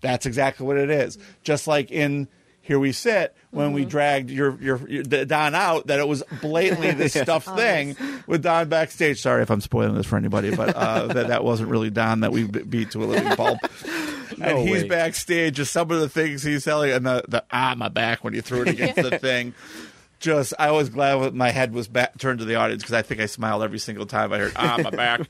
that's 0.00 0.26
exactly 0.26 0.66
what 0.66 0.76
it 0.76 0.90
is. 0.90 1.18
Just 1.42 1.66
like 1.66 1.90
in 1.90 2.28
Here 2.68 2.78
We 2.78 2.92
Sit, 2.92 3.34
when 3.50 3.72
we 3.72 3.86
dragged 3.86 4.28
your, 4.30 4.58
your 4.60 4.86
your 4.86 5.02
Don 5.02 5.54
out, 5.54 5.86
that 5.86 5.98
it 5.98 6.06
was 6.06 6.22
blatantly 6.42 6.90
this 6.90 7.12
stuffed 7.22 7.48
thing 7.56 7.96
with 8.26 8.42
Don 8.42 8.68
backstage. 8.68 9.22
Sorry 9.22 9.42
if 9.42 9.50
I'm 9.50 9.62
spoiling 9.62 9.94
this 9.94 10.04
for 10.04 10.18
anybody, 10.18 10.54
but 10.54 10.76
uh, 10.76 11.06
that 11.14 11.28
that 11.28 11.44
wasn't 11.44 11.70
really 11.70 11.88
Don 11.88 12.20
that 12.20 12.30
we 12.30 12.44
beat 12.44 12.90
to 12.90 13.02
a 13.02 13.06
living 13.06 13.34
pulp. 13.36 13.58
and 14.42 14.68
he's 14.68 14.82
way. 14.82 14.88
backstage, 14.88 15.54
just 15.54 15.72
some 15.72 15.90
of 15.90 15.98
the 15.98 16.10
things 16.10 16.42
he's 16.42 16.62
telling, 16.62 16.92
and 16.92 17.06
the, 17.06 17.24
the 17.26 17.42
ah 17.50 17.74
my 17.74 17.88
back 17.88 18.22
when 18.22 18.34
you 18.34 18.42
threw 18.42 18.60
it 18.60 18.68
against 18.68 18.96
the 18.96 19.18
thing. 19.18 19.54
Just, 20.20 20.52
I 20.58 20.72
was 20.72 20.90
glad 20.90 21.32
my 21.32 21.50
head 21.50 21.72
was 21.72 21.88
back, 21.88 22.18
turned 22.18 22.40
to 22.40 22.44
the 22.44 22.56
audience 22.56 22.82
because 22.82 22.92
I 22.92 23.00
think 23.00 23.22
I 23.22 23.26
smiled 23.26 23.62
every 23.62 23.78
single 23.78 24.04
time 24.04 24.30
I 24.30 24.38
heard 24.40 24.52
ah 24.56 24.78
my 24.82 24.90
back. 24.90 25.22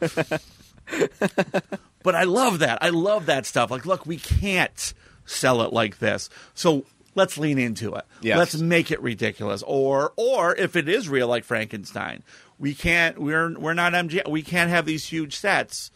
But 2.02 2.14
I 2.16 2.24
love 2.24 2.60
that. 2.60 2.78
I 2.82 2.88
love 2.88 3.26
that 3.26 3.46
stuff. 3.46 3.70
Like, 3.70 3.86
look, 3.86 4.06
we 4.06 4.16
can't 4.16 4.94
sell 5.24 5.62
it 5.62 5.72
like 5.72 5.98
this. 5.98 6.30
So 6.54 6.84
let's 7.18 7.36
lean 7.36 7.58
into 7.58 7.94
it. 7.94 8.04
Yes. 8.22 8.38
Let's 8.38 8.56
make 8.56 8.90
it 8.90 9.02
ridiculous. 9.02 9.62
Or 9.66 10.12
or 10.16 10.54
if 10.54 10.76
it 10.76 10.88
is 10.88 11.08
real 11.08 11.28
like 11.28 11.44
Frankenstein, 11.44 12.22
we 12.58 12.74
can't 12.74 13.18
we're 13.18 13.58
we're 13.58 13.74
not 13.74 13.92
MG 13.92 14.26
we 14.30 14.42
can't 14.42 14.70
have 14.70 14.86
these 14.86 15.06
huge 15.06 15.36
sets. 15.36 15.90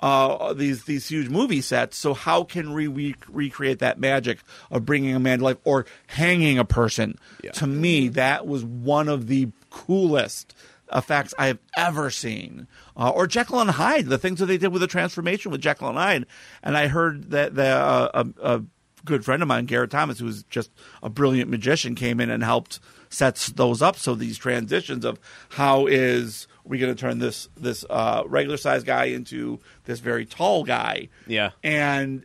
Uh, 0.00 0.52
these 0.52 0.84
these 0.84 1.08
huge 1.08 1.28
movie 1.28 1.60
sets. 1.62 1.96
So 1.96 2.12
how 2.12 2.42
can 2.42 2.74
we 2.74 2.88
re- 2.88 3.14
recreate 3.28 3.78
that 3.78 3.98
magic 3.98 4.40
of 4.70 4.84
bringing 4.84 5.14
a 5.14 5.20
man 5.20 5.38
to 5.38 5.44
life 5.44 5.58
or 5.64 5.86
hanging 6.08 6.58
a 6.58 6.64
person? 6.64 7.16
Yeah. 7.42 7.52
To 7.52 7.66
me, 7.66 8.08
that 8.08 8.46
was 8.46 8.64
one 8.64 9.08
of 9.08 9.28
the 9.28 9.48
coolest 9.70 10.54
effects 10.92 11.32
I 11.38 11.46
have 11.46 11.58
ever 11.76 12.10
seen. 12.10 12.66
Uh, 12.96 13.10
or 13.10 13.26
Jekyll 13.26 13.60
and 13.60 13.70
Hyde, 13.70 14.06
the 14.06 14.18
things 14.18 14.40
that 14.40 14.46
they 14.46 14.58
did 14.58 14.72
with 14.72 14.80
the 14.82 14.86
transformation 14.88 15.50
with 15.50 15.60
Jekyll 15.60 15.88
and 15.88 15.98
Hyde. 15.98 16.26
And 16.62 16.76
I 16.76 16.88
heard 16.88 17.30
that 17.30 17.54
the, 17.54 17.66
uh, 17.66 18.24
a, 18.42 18.54
a 18.56 18.62
good 19.04 19.24
friend 19.24 19.42
of 19.42 19.48
mine, 19.48 19.66
Garrett 19.66 19.90
Thomas, 19.90 20.18
who's 20.18 20.42
just 20.44 20.70
a 21.02 21.08
brilliant 21.10 21.50
magician, 21.50 21.94
came 21.94 22.20
in 22.20 22.30
and 22.30 22.42
helped 22.42 22.80
sets 23.10 23.48
those 23.50 23.80
up. 23.82 23.96
So 23.96 24.14
these 24.14 24.38
transitions 24.38 25.04
of 25.04 25.18
how 25.50 25.86
is 25.86 26.46
we 26.64 26.78
going 26.78 26.94
to 26.94 27.00
turn 27.00 27.18
this 27.18 27.48
this 27.56 27.84
uh, 27.90 28.22
regular 28.26 28.56
sized 28.56 28.86
guy 28.86 29.04
into 29.06 29.60
this 29.84 30.00
very 30.00 30.26
tall 30.26 30.64
guy? 30.64 31.08
Yeah. 31.26 31.50
and 31.62 32.24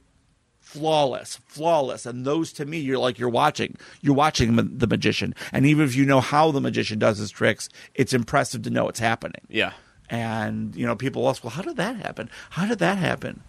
flawless, 0.59 1.39
flawless. 1.47 2.05
And 2.05 2.25
those 2.25 2.53
to 2.53 2.65
me, 2.65 2.77
you're 2.79 2.99
like 2.99 3.17
you're 3.17 3.27
watching, 3.29 3.75
you're 4.01 4.15
watching 4.15 4.55
the 4.55 4.87
magician, 4.87 5.33
and 5.51 5.65
even 5.65 5.83
if 5.83 5.95
you 5.95 6.05
know 6.05 6.21
how 6.21 6.51
the 6.51 6.61
magician 6.61 6.99
does 6.99 7.17
his 7.17 7.31
tricks, 7.31 7.69
it's 7.95 8.13
impressive 8.13 8.61
to 8.63 8.69
know 8.69 8.87
it's 8.87 8.99
happening. 8.99 9.41
yeah 9.49 9.73
And 10.09 10.75
you 10.75 10.85
know, 10.85 10.95
people 10.95 11.27
ask, 11.27 11.43
well, 11.43 11.51
how 11.51 11.63
did 11.63 11.77
that 11.77 11.95
happen? 11.95 12.29
How 12.51 12.67
did 12.67 12.79
that 12.79 12.97
happen? 12.99 13.41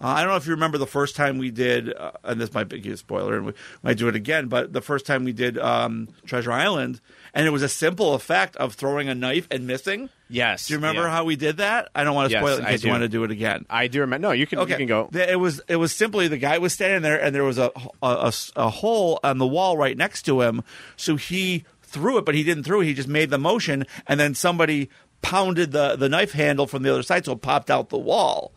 Uh, 0.00 0.08
I 0.08 0.20
don't 0.20 0.30
know 0.30 0.36
if 0.36 0.46
you 0.46 0.52
remember 0.52 0.76
the 0.76 0.86
first 0.86 1.16
time 1.16 1.38
we 1.38 1.50
did, 1.50 1.94
uh, 1.94 2.12
and 2.22 2.40
this 2.40 2.52
might 2.52 2.68
be 2.68 2.86
a 2.90 2.96
spoiler, 2.96 3.36
and 3.36 3.46
we 3.46 3.52
might 3.82 3.96
do 3.96 4.08
it 4.08 4.16
again. 4.16 4.48
But 4.48 4.72
the 4.72 4.82
first 4.82 5.06
time 5.06 5.24
we 5.24 5.32
did 5.32 5.56
um, 5.58 6.08
Treasure 6.26 6.52
Island, 6.52 7.00
and 7.32 7.46
it 7.46 7.50
was 7.50 7.62
a 7.62 7.68
simple 7.68 8.12
effect 8.14 8.56
of 8.56 8.74
throwing 8.74 9.08
a 9.08 9.14
knife 9.14 9.48
and 9.50 9.66
missing. 9.66 10.10
yes 10.28 10.66
Do 10.66 10.74
you 10.74 10.78
remember 10.78 11.02
yeah. 11.02 11.10
how 11.10 11.24
we 11.24 11.36
did 11.36 11.58
that? 11.58 11.88
I 11.94 12.04
don't 12.04 12.14
want 12.14 12.28
to 12.30 12.32
Yes, 12.32 12.42
spoil 12.42 12.56
it 12.56 12.60
in 12.60 12.64
case 12.66 12.84
you 12.84 12.90
want 12.90 13.02
to 13.02 13.08
do 13.08 13.24
it 13.24 13.30
again. 13.30 13.64
I 13.70 13.86
do 13.86 14.00
remember 14.00 14.28
no 14.28 14.32
you 14.32 14.46
can 14.46 14.58
Okay, 14.58 14.72
you 14.72 14.76
can 14.76 14.86
go 14.86 15.08
It 15.12 15.38
was 15.40 15.62
it 15.68 15.76
was 15.76 15.94
simply 15.94 16.28
the 16.28 16.36
guy 16.38 16.58
was 16.58 16.72
standing 16.74 17.02
there, 17.02 17.20
and 17.22 17.34
there 17.34 17.44
was 17.44 17.58
a, 17.58 17.70
a, 18.02 18.06
a, 18.06 18.32
a 18.56 18.70
hole 18.70 19.18
on 19.24 19.38
the 19.38 19.46
wall 19.46 19.78
right 19.78 19.96
next 19.96 20.22
to 20.24 20.42
him. 20.42 20.62
So 20.96 21.16
he 21.16 21.64
threw 21.82 22.18
it, 22.18 22.24
but 22.26 22.34
he 22.34 22.42
didn't 22.42 22.64
throw 22.64 22.80
it. 22.80 22.86
He 22.86 22.94
just 22.94 23.08
made 23.08 23.30
the 23.30 23.38
motion, 23.38 23.86
and 24.06 24.20
then 24.20 24.34
somebody 24.34 24.90
pounded 25.22 25.72
the 25.72 25.96
the 25.96 26.08
knife 26.08 26.32
handle 26.32 26.66
from 26.66 26.82
the 26.82 26.92
other 26.92 27.02
side, 27.02 27.24
so 27.24 27.32
it 27.32 27.40
popped 27.40 27.70
out 27.70 27.88
the 27.88 27.98
wall. 27.98 28.52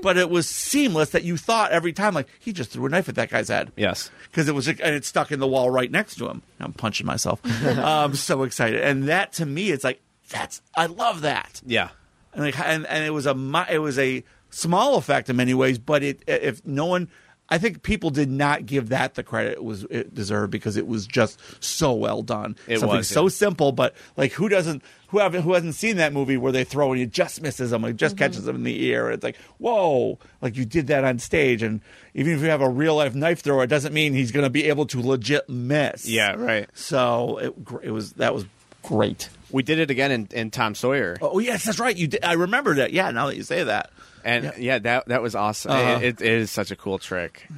But 0.00 0.16
it 0.16 0.30
was 0.30 0.48
seamless 0.48 1.10
that 1.10 1.24
you 1.24 1.36
thought 1.36 1.72
every 1.72 1.92
time, 1.92 2.14
like 2.14 2.28
he 2.38 2.52
just 2.52 2.70
threw 2.70 2.86
a 2.86 2.88
knife 2.88 3.08
at 3.08 3.16
that 3.16 3.30
guy's 3.30 3.48
head. 3.48 3.72
Yes. 3.76 4.10
Because 4.30 4.48
it 4.48 4.54
was 4.54 4.68
and 4.68 4.80
it 4.80 5.04
stuck 5.04 5.32
in 5.32 5.40
the 5.40 5.46
wall 5.46 5.70
right 5.70 5.90
next 5.90 6.16
to 6.16 6.28
him. 6.28 6.42
I'm 6.60 6.72
punching 6.72 7.06
myself. 7.06 7.40
I'm 7.44 7.78
um, 8.10 8.14
so 8.14 8.44
excited, 8.44 8.80
and 8.80 9.08
that 9.08 9.32
to 9.34 9.46
me, 9.46 9.70
it's 9.70 9.82
like 9.84 10.00
that's 10.28 10.62
I 10.76 10.86
love 10.86 11.22
that. 11.22 11.60
Yeah. 11.66 11.88
And 12.32 12.44
like, 12.44 12.58
and, 12.60 12.86
and 12.86 13.04
it 13.04 13.10
was 13.10 13.26
a 13.26 13.66
it 13.70 13.78
was 13.78 13.98
a 13.98 14.22
small 14.50 14.96
effect 14.96 15.28
in 15.28 15.36
many 15.36 15.54
ways, 15.54 15.78
but 15.78 16.02
it 16.02 16.22
if 16.26 16.64
no 16.64 16.86
one 16.86 17.08
I 17.50 17.58
think 17.58 17.82
people 17.82 18.10
did 18.10 18.30
not 18.30 18.66
give 18.66 18.90
that 18.90 19.14
the 19.14 19.22
credit 19.22 19.52
it 19.52 19.64
was 19.64 19.84
it 19.84 20.14
deserved 20.14 20.50
because 20.50 20.76
it 20.76 20.86
was 20.86 21.06
just 21.06 21.40
so 21.64 21.94
well 21.94 22.22
done. 22.22 22.56
It 22.66 22.80
Something 22.80 22.98
was, 22.98 23.08
so 23.08 23.24
yeah. 23.24 23.28
simple, 23.30 23.72
but 23.72 23.94
like 24.16 24.32
who 24.32 24.48
doesn't 24.48 24.82
who 25.08 25.18
haven't 25.18 25.42
who 25.42 25.54
hasn't 25.54 25.74
seen 25.74 25.96
that 25.96 26.12
movie 26.12 26.36
where 26.36 26.52
they 26.52 26.64
throw 26.64 26.92
and 26.92 27.00
it 27.00 27.10
just 27.10 27.40
misses 27.40 27.70
them, 27.70 27.84
it 27.84 27.96
just 27.96 28.16
mm-hmm. 28.16 28.24
catches 28.24 28.44
them 28.44 28.56
in 28.56 28.64
the 28.64 28.84
ear. 28.84 29.10
It's 29.10 29.24
like 29.24 29.36
whoa, 29.58 30.18
like 30.42 30.56
you 30.56 30.66
did 30.66 30.88
that 30.88 31.04
on 31.04 31.18
stage, 31.18 31.62
and 31.62 31.80
even 32.14 32.34
if 32.34 32.40
you 32.42 32.48
have 32.48 32.60
a 32.60 32.68
real 32.68 32.96
life 32.96 33.14
knife 33.14 33.40
thrower, 33.40 33.64
it 33.64 33.68
doesn't 33.68 33.94
mean 33.94 34.12
he's 34.12 34.32
going 34.32 34.44
to 34.44 34.50
be 34.50 34.64
able 34.64 34.86
to 34.86 35.00
legit 35.00 35.48
miss. 35.48 36.06
Yeah, 36.06 36.34
right. 36.34 36.68
So 36.74 37.38
it 37.38 37.54
it 37.82 37.90
was 37.90 38.12
that 38.14 38.34
was 38.34 38.44
great. 38.82 39.30
We 39.50 39.62
did 39.62 39.78
it 39.78 39.90
again 39.90 40.10
in, 40.10 40.28
in 40.32 40.50
Tom 40.50 40.74
Sawyer, 40.74 41.16
Oh 41.22 41.38
yes, 41.38 41.64
that's 41.64 41.78
right. 41.78 41.96
You 41.96 42.08
did. 42.08 42.22
I 42.24 42.34
remember 42.34 42.74
that. 42.76 42.92
Yeah, 42.92 43.10
now 43.10 43.26
that 43.28 43.36
you 43.36 43.42
say 43.42 43.64
that. 43.64 43.90
And 44.28 44.52
yeah, 44.58 44.78
that 44.78 45.08
that 45.08 45.22
was 45.22 45.34
awesome. 45.34 45.72
Uh-huh. 45.72 45.98
It, 46.02 46.20
it 46.20 46.32
is 46.32 46.50
such 46.50 46.70
a 46.70 46.76
cool 46.76 46.98
trick, 46.98 47.48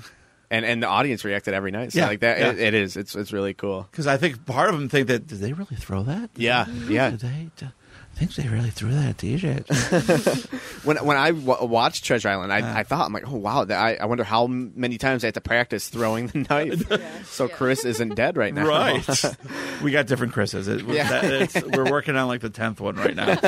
and 0.51 0.65
and 0.65 0.83
the 0.83 0.87
audience 0.87 1.25
reacted 1.25 1.55
every 1.55 1.71
night. 1.71 1.93
So 1.93 1.99
Yeah, 2.01 2.07
like 2.07 2.21
that, 2.21 2.39
yeah. 2.39 2.51
it, 2.53 2.59
it 2.59 2.75
is. 2.75 2.97
It's 2.97 3.15
it's 3.17 3.33
really 3.33 3.55
cool. 3.55 3.87
Because 3.91 4.07
I 4.07 4.17
think 4.17 4.47
part 4.47 4.71
of 4.71 4.79
them 4.79 4.89
think 4.89 5.09
that 5.09 5.27
did 5.27 5.39
they 5.41 5.53
really 5.53 5.77
throw 5.77 6.03
that? 6.05 6.33
Did 6.35 6.43
Yeah, 6.43 6.67
they- 6.69 6.95
yeah. 6.95 7.11
Did 7.11 7.21
they? 7.21 7.51
d- 7.57 7.67
I 7.67 7.71
think 8.21 8.35
they 8.35 8.49
really 8.49 8.71
threw 8.71 8.91
that 8.93 9.09
at 9.09 9.17
DJ. 9.17 9.65
When 10.85 10.97
when 11.05 11.17
I 11.19 11.31
w- 11.33 11.67
watched 11.67 12.05
Treasure 12.05 12.29
Island, 12.31 12.53
I. 12.53 12.81
I 12.81 12.83
thought 12.85 13.05
I'm 13.07 13.13
like, 13.13 13.27
oh 13.31 13.37
wow, 13.37 13.65
that, 13.65 13.79
I 13.79 13.97
I 13.97 14.07
wonder 14.07 14.25
how 14.25 14.47
many 14.47 14.97
times 14.99 15.25
I 15.25 15.27
have 15.29 15.35
to 15.35 15.41
practice 15.43 15.89
throwing 15.89 16.29
the 16.29 16.39
knife, 16.51 17.27
so 17.27 17.47
Yeah. 17.49 17.55
Chris 17.55 17.85
isn't 17.85 18.15
dead 18.15 18.37
right 18.39 18.55
now. 18.55 18.67
right. 18.67 19.07
we 19.83 19.91
got 19.91 20.07
different 20.07 20.33
Chris's. 20.33 20.69
It, 20.69 20.87
Yeah. 20.87 21.09
that- 21.09 21.25
it's- 21.25 21.65
we're 21.77 21.91
working 21.91 22.17
on 22.17 22.29
like 22.29 22.41
the 22.41 22.49
tenth 22.51 22.81
one 22.81 22.97
right 22.97 23.15
now. 23.15 23.39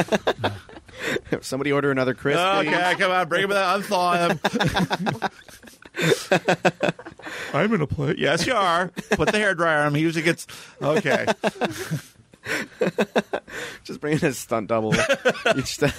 Somebody 1.40 1.73
order 1.73 1.90
another 1.90 2.12
Chris. 2.15 2.36
please. 2.36 2.69
okay, 2.69 2.94
come 2.99 3.11
on, 3.12 3.28
bring 3.28 3.44
him 3.44 3.53
out. 3.53 3.81
Unthaw 3.82 4.28
him. 4.31 5.31
I'm 7.55 7.70
gonna 7.70 7.86
play. 7.86 8.15
Yes, 8.19 8.47
you 8.47 8.55
are. 8.55 8.89
Put 9.12 9.31
the 9.32 9.39
hair 9.39 9.55
dryer 9.55 9.81
on 9.82 9.89
him. 9.89 9.94
He 9.94 10.03
usually 10.03 10.23
gets 10.24 10.47
okay. 10.82 11.27
Just 13.85 14.01
bring 14.01 14.19
in 14.19 14.24
a 14.24 14.32
stunt 14.32 14.69
double. 14.69 14.94
each 15.56 15.78
time. 15.78 15.93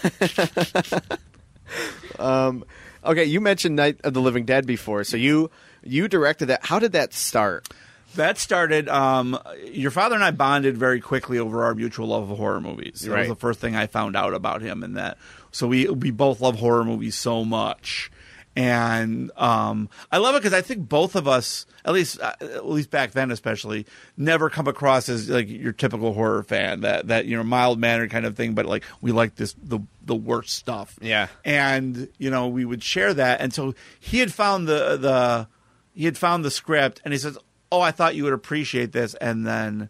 um, 2.19 2.65
okay, 3.03 3.25
you 3.25 3.41
mentioned 3.41 3.75
Night 3.75 3.99
of 4.03 4.13
the 4.13 4.21
Living 4.21 4.45
Dead 4.45 4.65
before, 4.65 5.03
so 5.03 5.17
you 5.17 5.49
you 5.83 6.07
directed 6.07 6.47
that. 6.47 6.65
How 6.65 6.79
did 6.79 6.93
that 6.93 7.13
start? 7.13 7.67
That 8.15 8.37
started. 8.37 8.87
Um, 8.89 9.39
your 9.65 9.89
father 9.91 10.15
and 10.15 10.23
I 10.23 10.31
bonded 10.31 10.77
very 10.77 11.01
quickly 11.01 11.39
over 11.39 11.63
our 11.63 11.73
mutual 11.73 12.07
love 12.07 12.29
of 12.29 12.37
horror 12.37 12.61
movies. 12.61 13.01
That 13.01 13.11
Right. 13.11 13.19
was 13.21 13.29
the 13.29 13.35
first 13.35 13.59
thing 13.59 13.75
I 13.75 13.87
found 13.87 14.15
out 14.15 14.33
about 14.33 14.61
him, 14.61 14.83
and 14.83 14.97
that 14.97 15.17
so 15.51 15.67
we 15.67 15.87
we 15.87 16.11
both 16.11 16.39
love 16.41 16.59
horror 16.59 16.85
movies 16.85 17.15
so 17.15 17.43
much, 17.43 18.11
and 18.55 19.31
um, 19.35 19.89
I 20.11 20.17
love 20.17 20.35
it 20.35 20.39
because 20.39 20.53
I 20.53 20.61
think 20.61 20.87
both 20.87 21.15
of 21.15 21.27
us, 21.27 21.65
at 21.83 21.93
least 21.93 22.19
uh, 22.21 22.33
at 22.39 22.67
least 22.67 22.91
back 22.91 23.11
then, 23.11 23.31
especially, 23.31 23.85
never 24.15 24.49
come 24.49 24.67
across 24.67 25.09
as 25.09 25.29
like 25.29 25.49
your 25.49 25.73
typical 25.73 26.13
horror 26.13 26.43
fan 26.43 26.81
that 26.81 27.07
that 27.07 27.25
you 27.25 27.35
know 27.35 27.43
mild 27.43 27.79
mannered 27.79 28.11
kind 28.11 28.25
of 28.25 28.35
thing, 28.35 28.53
but 28.53 28.65
like 28.65 28.83
we 29.01 29.11
like 29.11 29.35
this 29.35 29.55
the 29.63 29.79
the 30.05 30.15
worst 30.15 30.51
stuff. 30.51 30.97
Yeah. 31.01 31.27
and 31.43 32.07
you 32.17 32.29
know 32.29 32.47
we 32.47 32.63
would 32.63 32.83
share 32.83 33.13
that, 33.15 33.41
and 33.41 33.53
so 33.53 33.73
he 33.99 34.19
had 34.19 34.31
found 34.31 34.67
the 34.67 34.97
the 34.97 35.47
he 35.95 36.05
had 36.05 36.17
found 36.17 36.45
the 36.45 36.51
script, 36.51 37.01
and 37.03 37.11
he 37.13 37.17
says, 37.17 37.37
"Oh, 37.71 37.81
I 37.81 37.91
thought 37.91 38.15
you 38.15 38.23
would 38.25 38.33
appreciate 38.33 38.91
this," 38.91 39.15
and 39.15 39.47
then 39.47 39.89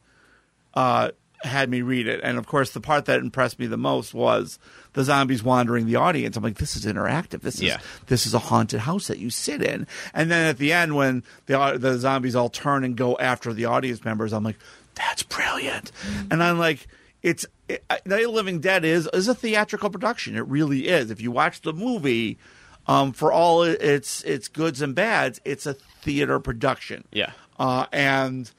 uh, 0.74 1.12
had 1.44 1.70
me 1.70 1.82
read 1.82 2.08
it. 2.08 2.22
And 2.24 2.38
of 2.38 2.48
course, 2.48 2.72
the 2.72 2.82
part 2.82 3.06
that 3.06 3.20
impressed 3.20 3.60
me 3.60 3.68
the 3.68 3.78
most 3.78 4.14
was 4.14 4.60
the 4.94 5.04
zombies 5.04 5.44
wandering 5.44 5.86
the 5.86 5.96
audience. 5.96 6.38
I'm 6.38 6.44
like, 6.44 6.58
this 6.58 6.76
is 6.76 6.86
interactive. 6.86 7.42
This 7.42 7.56
is 7.56 7.62
Yeah. 7.64 7.80
this 8.08 8.26
is 8.26 8.34
a 8.34 8.40
haunted 8.40 8.82
house 8.82 9.08
that 9.08 9.18
you 9.20 9.30
sit 9.30 9.62
in. 9.62 9.88
And 10.14 10.30
then 10.32 10.48
at 10.48 10.58
the 10.58 10.72
end, 10.74 10.96
when 10.96 11.24
the 11.48 11.78
the 11.80 11.98
zombies 11.98 12.36
all 12.36 12.50
turn 12.50 12.84
and 12.84 12.96
go 12.96 13.18
after 13.18 13.54
the 13.54 13.66
audience 13.66 14.04
members, 14.06 14.34
I'm 14.34 14.44
like, 14.44 14.58
that's 14.96 15.24
brilliant. 15.24 15.92
And 16.32 16.42
I'm 16.44 16.60
like. 16.60 16.88
It's 17.24 17.46
it, 17.70 17.86
Night 18.06 18.26
of 18.26 18.32
the 18.32 18.36
Living 18.36 18.60
Dead 18.60 18.84
is 18.84 19.08
is 19.14 19.30
a 19.30 19.34
theatrical 19.34 19.90
production. 19.90 20.36
It 20.36 20.46
really 20.46 20.90
is. 20.90 21.10
If 21.10 21.22
you 21.22 21.32
watch 21.32 21.62
the 21.62 21.72
movie, 21.72 22.38
um, 22.86 23.14
for 23.14 23.32
all 23.32 23.64
its 23.64 24.24
its 24.26 24.50
goods 24.50 24.82
and 24.82 24.94
bads, 24.94 25.40
it's 25.46 25.66
a 25.66 25.74
theater 25.74 26.38
production 26.42 27.06
Yeah. 27.14 27.32
uh, 27.58 27.86
and 27.94 28.52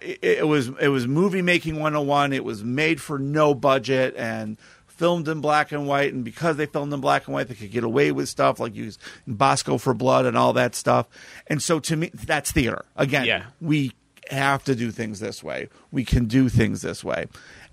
it, 0.00 0.20
it 0.22 0.46
was 0.46 0.68
it 0.80 0.88
was 0.88 1.08
movie 1.08 1.42
making 1.42 1.74
101 1.80 2.32
it 2.32 2.44
was 2.44 2.62
made 2.62 3.00
for 3.00 3.18
no 3.18 3.52
budget 3.52 4.14
and 4.16 4.58
filmed 5.02 5.26
in 5.26 5.40
black 5.40 5.72
and 5.72 5.88
white 5.88 6.12
and 6.14 6.24
because 6.24 6.56
they 6.56 6.66
filmed 6.66 6.92
in 6.92 7.00
black 7.00 7.26
and 7.26 7.34
white 7.34 7.48
they 7.48 7.54
could 7.54 7.72
get 7.72 7.82
away 7.82 8.12
with 8.12 8.28
stuff 8.28 8.60
like 8.60 8.72
use 8.76 8.98
bosco 9.26 9.76
for 9.76 9.92
blood 9.94 10.24
and 10.26 10.38
all 10.38 10.52
that 10.52 10.76
stuff 10.76 11.08
and 11.48 11.60
so 11.60 11.80
to 11.80 11.96
me 11.96 12.08
that's 12.14 12.52
theater 12.52 12.84
again 12.94 13.24
Yeah. 13.24 13.46
we 13.60 13.90
have 14.30 14.62
to 14.64 14.76
do 14.76 14.92
things 14.92 15.18
this 15.18 15.42
way 15.42 15.68
we 15.90 16.04
can 16.04 16.26
do 16.26 16.48
things 16.48 16.82
this 16.82 17.02
way 17.02 17.26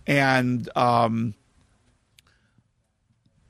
and 0.08 0.68
um 0.76 1.36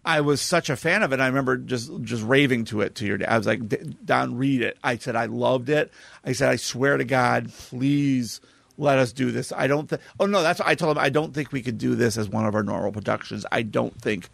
I 0.06 0.22
was 0.22 0.42
such 0.42 0.70
a 0.70 0.76
fan 0.76 1.04
of 1.04 1.12
it. 1.14 1.20
I 1.20 1.28
remember 1.28 1.58
just 1.58 1.92
just 2.04 2.24
raving 2.24 2.66
to 2.66 2.82
it 2.82 2.96
to 2.96 3.06
your 3.06 3.18
dad. 3.18 3.30
I 3.30 3.38
was 3.38 3.46
like, 3.46 3.68
"D- 3.68 3.96
Don, 4.04 4.38
read 4.38 4.62
it. 4.62 4.78
I 4.84 4.98
said 4.98 5.16
I 5.16 5.26
loved 5.26 5.70
it. 5.70 5.92
I 6.26 6.32
said, 6.32 6.50
I 6.50 6.56
swear 6.56 6.98
to 6.98 7.04
God, 7.04 7.52
please 7.52 8.40
let 8.80 8.98
us 8.98 9.12
do 9.14 9.30
this. 9.32 9.52
I 9.52 9.68
don't 9.68 9.88
think. 9.90 10.02
Oh 10.20 10.26
no, 10.26 10.42
that's 10.42 10.60
what 10.60 10.68
I 10.68 10.74
told 10.74 10.98
him. 10.98 11.04
I 11.04 11.10
don't 11.10 11.34
think 11.34 11.52
we 11.52 11.62
could 11.62 11.78
do 11.78 11.94
this 11.96 12.18
as 12.18 12.28
one 12.30 12.46
of 12.48 12.56
our 12.56 12.64
normal 12.64 12.92
productions. 12.92 13.46
I 13.52 13.62
don't 13.62 13.94
think 14.02 14.30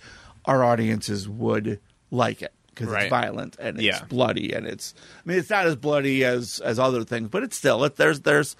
our 0.46 0.64
audiences 0.64 1.28
would 1.28 1.80
like 2.12 2.42
it 2.42 2.54
because 2.68 2.88
Right. 2.88 3.04
it's 3.04 3.10
violent 3.10 3.58
and 3.60 3.78
it's 3.78 3.84
Yeah. 3.86 4.04
bloody 4.08 4.54
and 4.54 4.66
it's. 4.68 4.94
I 5.26 5.28
mean, 5.30 5.40
it's 5.40 5.50
not 5.50 5.66
as 5.66 5.76
bloody 5.76 6.24
as 6.24 6.60
as 6.64 6.78
other 6.80 7.04
things, 7.04 7.28
but 7.30 7.44
it's 7.44 7.58
still 7.58 7.84
it, 7.84 7.96
there's 7.98 8.22
there's, 8.22 8.56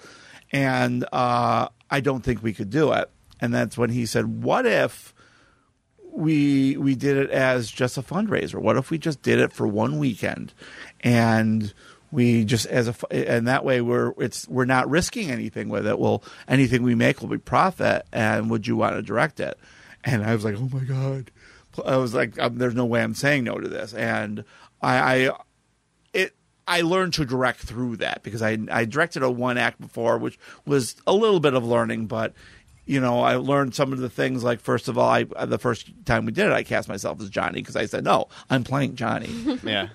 and 0.52 1.04
uh, 1.12 1.68
I 1.90 2.00
don't 2.00 2.22
think 2.24 2.42
we 2.42 2.52
could 2.52 2.70
do 2.70 2.92
it. 2.92 3.08
And 3.40 3.54
that's 3.54 3.78
when 3.78 3.90
he 3.90 4.04
said, 4.06 4.42
"What 4.42 4.66
if?" 4.66 5.14
we 6.12 6.76
we 6.78 6.94
did 6.94 7.16
it 7.16 7.30
as 7.30 7.70
just 7.70 7.98
a 7.98 8.02
fundraiser. 8.02 8.54
What 8.60 8.76
if 8.76 8.90
we 8.90 8.98
just 8.98 9.22
did 9.22 9.38
it 9.38 9.52
for 9.52 9.66
one 9.66 9.98
weekend, 9.98 10.52
and 11.02 11.72
we 12.10 12.44
just 12.44 12.66
as 12.66 12.88
a 12.88 12.94
and 13.10 13.48
that 13.48 13.64
way 13.64 13.80
we're 13.80 14.12
it's 14.18 14.48
we're 14.48 14.64
not 14.64 14.88
risking 14.88 15.30
anything 15.30 15.68
with 15.68 15.86
it. 15.86 15.98
Well, 15.98 16.22
anything 16.48 16.82
we 16.82 16.94
make 16.94 17.20
will 17.20 17.28
be 17.28 17.38
profit. 17.38 18.06
And 18.12 18.50
would 18.50 18.66
you 18.66 18.76
want 18.76 18.96
to 18.96 19.02
direct 19.02 19.40
it? 19.40 19.58
And 20.04 20.24
I 20.24 20.34
was 20.34 20.44
like, 20.44 20.56
oh 20.56 20.68
my 20.72 20.84
god. 20.84 21.30
I 21.84 21.96
was 21.96 22.14
like, 22.14 22.38
um, 22.38 22.56
there's 22.56 22.74
no 22.74 22.86
way 22.86 23.02
I'm 23.02 23.14
saying 23.14 23.44
no 23.44 23.58
to 23.58 23.68
this. 23.68 23.92
And 23.92 24.44
I, 24.80 25.26
I 25.28 25.36
it 26.12 26.34
I 26.66 26.82
learned 26.82 27.14
to 27.14 27.24
direct 27.24 27.60
through 27.60 27.98
that 27.98 28.22
because 28.22 28.42
I 28.42 28.58
I 28.70 28.84
directed 28.84 29.22
a 29.22 29.30
one 29.30 29.58
act 29.58 29.80
before, 29.80 30.18
which 30.18 30.38
was 30.64 30.96
a 31.06 31.12
little 31.12 31.40
bit 31.40 31.54
of 31.54 31.64
learning, 31.64 32.06
but 32.06 32.32
you 32.86 33.00
know 33.00 33.20
I 33.20 33.36
learned 33.36 33.74
some 33.74 33.92
of 33.92 33.98
the 33.98 34.08
things. 34.08 34.44
Like 34.44 34.60
first 34.60 34.88
of 34.88 34.96
all, 34.96 35.08
I 35.08 35.24
the 35.24 35.58
first 35.58 35.90
time 36.04 36.24
we 36.24 36.32
did 36.32 36.46
it, 36.46 36.52
I 36.52 36.62
cast 36.62 36.88
myself 36.88 37.20
as 37.20 37.30
Johnny 37.30 37.60
because 37.60 37.76
I 37.76 37.86
said 37.86 38.04
no, 38.04 38.28
I'm 38.48 38.64
playing 38.64 38.94
Johnny. 38.94 39.28
Yeah. 39.64 39.88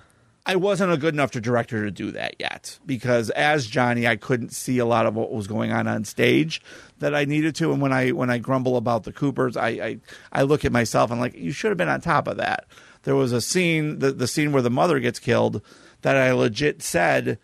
I 0.44 0.56
wasn't 0.56 0.92
a 0.92 0.96
good 0.96 1.14
enough 1.14 1.30
director 1.30 1.84
to 1.84 1.90
do 1.90 2.10
that 2.12 2.34
yet 2.40 2.78
because 2.84 3.30
as 3.30 3.66
Johnny, 3.66 4.08
I 4.08 4.16
couldn't 4.16 4.52
see 4.52 4.78
a 4.78 4.84
lot 4.84 5.06
of 5.06 5.14
what 5.14 5.32
was 5.32 5.46
going 5.46 5.70
on 5.70 5.86
on 5.86 6.04
stage 6.04 6.60
that 6.98 7.14
I 7.14 7.24
needed 7.24 7.54
to. 7.56 7.72
And 7.72 7.80
when 7.80 7.92
I 7.92 8.10
when 8.10 8.28
I 8.28 8.38
grumble 8.38 8.76
about 8.76 9.04
the 9.04 9.12
Coopers, 9.12 9.56
I 9.56 9.68
I, 9.68 9.98
I 10.32 10.42
look 10.42 10.64
at 10.64 10.72
myself 10.72 11.10
and 11.10 11.20
like 11.20 11.34
you 11.34 11.52
should 11.52 11.70
have 11.70 11.78
been 11.78 11.88
on 11.88 12.00
top 12.00 12.26
of 12.26 12.38
that. 12.38 12.66
There 13.04 13.14
was 13.14 13.32
a 13.32 13.40
scene 13.40 14.00
the 14.00 14.10
the 14.10 14.26
scene 14.26 14.52
where 14.52 14.62
the 14.62 14.70
mother 14.70 14.98
gets 14.98 15.20
killed 15.20 15.62
that 16.02 16.16
I 16.16 16.32
legit 16.32 16.82
said, 16.82 17.38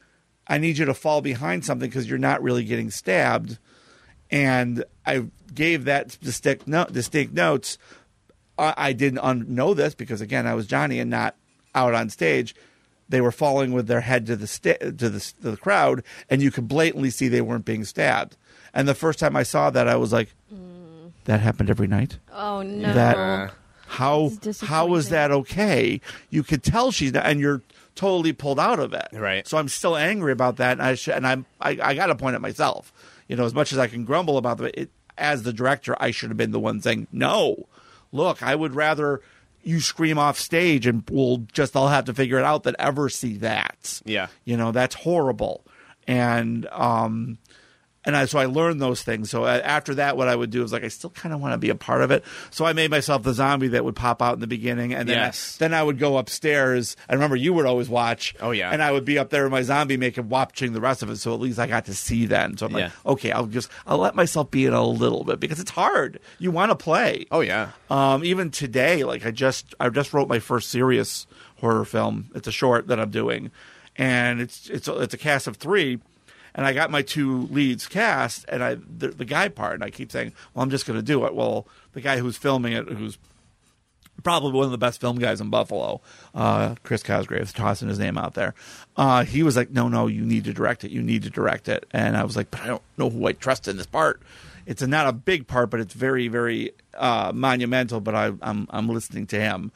I 0.49 0.59
need 0.59 0.79
you 0.79 0.85
to 0.85 0.95
fall 0.95 1.21
behind 1.21 1.65
something 1.65 1.89
because 1.89 2.09
you're 2.09 2.19
not 2.19 2.43
really 2.43 2.65
getting 2.65 2.91
stabbed. 2.91 3.59
And 4.31 4.85
I 5.07 5.27
gave 5.55 5.85
that 5.85 6.19
distinct, 6.21 6.69
distinct 6.93 7.33
notes. 7.33 7.79
I, 8.59 8.75
I 8.77 8.93
didn't 8.93 9.21
un- 9.21 9.47
know 9.49 9.73
this 9.73 9.95
because 9.95 10.21
again 10.21 10.49
I 10.49 10.55
was 10.55 10.67
Johnny 10.67 10.99
and 10.99 11.11
not 11.11 11.37
out 11.77 11.95
on 11.95 12.11
stage. 12.11 12.57
They 13.09 13.21
were 13.21 13.33
falling 13.33 13.73
with 13.73 13.87
their 13.87 14.03
head 14.03 14.27
to 14.27 14.37
the 14.37 14.47
sta- 14.47 14.79
to 14.79 15.09
the 15.09 15.21
to 15.43 15.51
the 15.51 15.57
crowd, 15.57 16.03
and 16.29 16.43
you 16.43 16.51
could 16.51 16.69
blatantly 16.69 17.11
see 17.11 17.29
they 17.29 17.41
weren't 17.41 17.65
being 17.65 17.85
stabbed. 17.85 18.37
And 18.75 18.87
the 18.87 18.95
first 18.95 19.19
time 19.19 19.35
I 19.35 19.43
saw 19.45 19.71
that, 19.71 19.89
I 19.89 19.97
was 19.97 20.13
like, 20.13 20.35
"That 21.25 21.41
happened 21.41 21.71
every 21.71 21.87
night." 21.87 22.19
Oh 22.33 22.63
no. 22.63 22.93
That 22.93 23.53
how 23.87 24.31
It's 24.43 24.61
how 24.61 24.95
is 24.95 25.09
that 25.09 25.31
okay? 25.31 26.01
You 26.29 26.43
could 26.43 26.63
tell 26.63 26.91
she's 26.91 27.13
not, 27.13 27.25
and 27.25 27.41
you're 27.41 27.63
totally 27.95 28.33
pulled 28.33 28.61
out 28.61 28.79
of 28.79 28.93
it. 28.93 29.09
Right. 29.13 29.49
So 29.49 29.57
I'm 29.57 29.69
still 29.69 29.97
angry 29.97 30.33
about 30.33 30.57
that, 30.57 30.73
and 30.73 30.83
I 30.83 30.95
sh- 30.95 31.09
and 31.09 31.27
I'm 31.27 31.47
I, 31.61 31.79
I 31.83 31.95
got 31.95 32.07
to 32.07 32.15
point 32.15 32.35
at 32.35 32.43
myself. 32.43 32.93
You 33.27 33.37
know, 33.37 33.45
as 33.45 33.55
much 33.55 33.73
as 33.73 33.79
I 33.79 33.87
can 33.87 34.05
grumble 34.05 34.37
about 34.37 34.61
it, 34.61 34.75
it, 34.77 34.91
as 35.17 35.43
the 35.43 35.53
director, 35.53 35.97
I 35.99 36.11
should 36.11 36.29
have 36.29 36.37
been 36.37 36.51
the 36.53 36.61
one 36.61 36.81
saying 36.81 37.09
no. 37.13 37.67
Look, 38.13 38.43
I 38.43 38.55
would 38.55 38.75
rather 38.75 39.21
you 39.69 39.81
scream 39.81 40.19
off 40.19 40.39
stage, 40.39 40.87
and 40.87 41.05
we'll 41.11 41.45
just 41.53 41.77
I'll 41.77 41.89
have 41.89 42.07
to 42.07 42.15
figure 42.15 42.39
it 42.39 42.45
out 42.45 42.63
that 42.63 42.75
ever 42.79 43.11
see 43.11 43.37
that. 43.37 44.01
Yeah. 44.07 44.29
You 44.47 44.57
know, 44.57 44.73
that's 44.73 44.95
horrible. 44.95 45.63
And 46.07 46.67
um, 46.73 47.37
and 48.05 48.17
I, 48.17 48.25
so 48.27 48.39
I 48.39 48.47
learned 48.47 48.81
those 48.81 49.03
things. 49.03 49.29
So 49.31 49.45
uh, 49.45 49.61
after 49.65 49.95
that, 49.97 50.17
what 50.17 50.29
I 50.29 50.37
would 50.37 50.51
do 50.51 50.63
is 50.63 50.73
like 50.73 50.85
I 50.85 50.89
still 50.89 51.11
kind 51.11 51.35
of 51.35 51.41
want 51.41 51.53
to 51.53 51.59
be 51.59 51.69
a 51.69 51.75
part 51.75 52.01
of 52.03 52.11
it. 52.11 52.25
So 52.51 52.65
I 52.65 52.73
made 52.73 52.91
myself 52.91 53.23
the 53.23 53.35
zombie 53.35 53.69
that 53.69 53.85
would 53.85 53.97
pop 53.97 54.23
out 54.23 54.35
in 54.35 54.41
the 54.41 54.47
beginning, 54.47 54.95
and 54.95 55.09
then 55.09 55.17
Yes. 55.17 55.57
I, 55.59 55.65
then 55.65 55.75
I 55.75 55.83
would 55.83 55.99
go 55.99 56.17
upstairs. 56.17 56.97
I 57.09 57.15
remember 57.15 57.37
you 57.37 57.53
would 57.53 57.67
always 57.67 57.89
watch. 57.89 58.35
Oh, 58.41 58.53
yeah. 58.53 58.71
and 58.71 58.83
I 58.83 58.93
would 58.93 59.05
be 59.05 59.19
up 59.19 59.31
there 59.31 59.45
in 59.45 59.51
my 59.51 59.63
zombie 59.63 59.97
makeup 59.97 60.27
watching 60.27 60.73
the 60.73 60.81
rest 60.81 61.03
of 61.03 61.11
it. 61.11 61.17
So 61.17 61.35
at 61.35 61.41
least 61.41 61.59
I 61.59 61.67
got 61.67 61.87
to 61.87 61.95
see 61.95 62.27
then. 62.27 62.57
So 62.57 62.67
I'm 62.67 62.73
like, 62.73 62.93
okay, 63.05 63.33
I'll 63.33 63.47
just 63.47 63.69
I'll 63.87 63.99
let 63.99 64.15
myself 64.15 64.51
be 64.51 64.65
in 64.67 64.73
a 64.73 64.85
little 64.87 65.25
bit 65.25 65.41
because 65.41 65.61
it's 65.61 65.73
hard. 65.73 66.21
You 66.39 66.51
want 66.51 66.71
to 66.71 66.77
play. 66.77 67.27
Oh 67.31 67.41
yeah. 67.41 67.71
Um, 67.91 68.25
even 68.25 68.51
today, 68.51 69.05
like 69.05 69.27
I 69.27 69.31
just 69.33 69.75
I 69.81 69.89
just 69.89 70.13
wrote 70.15 70.29
my 70.29 70.39
first 70.39 70.71
serious 70.71 71.27
horror 71.57 71.85
film. 71.85 72.31
It's 72.35 72.47
a 72.47 72.53
short 72.53 72.87
that 72.87 73.01
I'm 73.01 73.11
doing, 73.11 73.51
and 73.97 74.41
it's 74.41 74.69
it's 74.71 74.87
it's 74.89 75.15
a 75.15 75.19
cast 75.19 75.47
of 75.47 75.57
three, 75.57 75.99
and 76.59 76.67
I 76.67 76.73
got 76.73 76.91
my 76.91 77.03
two 77.03 77.43
leads 77.53 77.87
cast, 77.87 78.45
and 78.49 78.65
I 78.65 78.75
the, 78.75 79.09
the 79.09 79.25
guy 79.25 79.49
part, 79.49 79.75
and 79.75 79.85
I 79.85 79.91
keep 79.91 80.11
saying, 80.11 80.33
well, 80.53 80.65
I'm 80.65 80.71
just 80.71 80.87
going 80.87 80.99
to 80.99 81.05
do 81.05 81.25
it. 81.25 81.33
Well, 81.33 81.69
the 81.93 82.01
guy 82.01 82.19
who's 82.19 82.37
filming 82.37 82.73
it, 82.73 82.89
who's 82.89 83.17
probably 84.25 84.51
one 84.51 84.65
of 84.65 84.73
the 84.73 84.79
best 84.79 85.01
film 85.01 85.21
guys 85.21 85.41
in 85.41 85.51
Buffalo, 85.51 86.01
uh, 86.35 86.75
Chris 86.83 87.05
Cosgrave, 87.05 87.55
tossing 87.55 87.89
his 87.89 88.01
name 88.01 88.19
out 88.19 88.35
there. 88.35 88.57
Uh, 88.97 89.23
he 89.23 89.45
was 89.45 89.57
like, 89.57 89.71
"No, 89.71 89.87
no, 89.87 90.09
you 90.09 90.23
need 90.25 90.43
to 90.47 90.53
direct 90.53 90.83
it. 90.83 90.91
You 90.91 91.01
need 91.01 91.23
to 91.23 91.31
direct 91.31 91.69
it." 91.69 91.87
And 91.93 92.17
I 92.17 92.25
was 92.25 92.35
like, 92.35 92.51
"But 92.51 92.63
I 92.63 92.67
don't 92.67 92.83
know 92.97 93.09
who 93.09 93.25
I 93.29 93.35
trust 93.35 93.69
in 93.69 93.77
this 93.77 93.87
part." 93.87 94.21
It's 94.67 94.83
a, 94.83 94.89
not 94.89 95.07
a 95.07 95.13
big 95.13 95.47
part, 95.47 95.71
but 95.71 95.79
it's 95.79 95.95
very, 95.95 96.27
very 96.27 96.73
uh, 96.95 97.31
monumental. 97.33 98.01
But 98.01 98.17
I, 98.17 98.33
I'm 98.43 98.67
I'm 98.71 98.89
listening 98.89 99.29
to 99.29 99.39
him, 99.39 99.71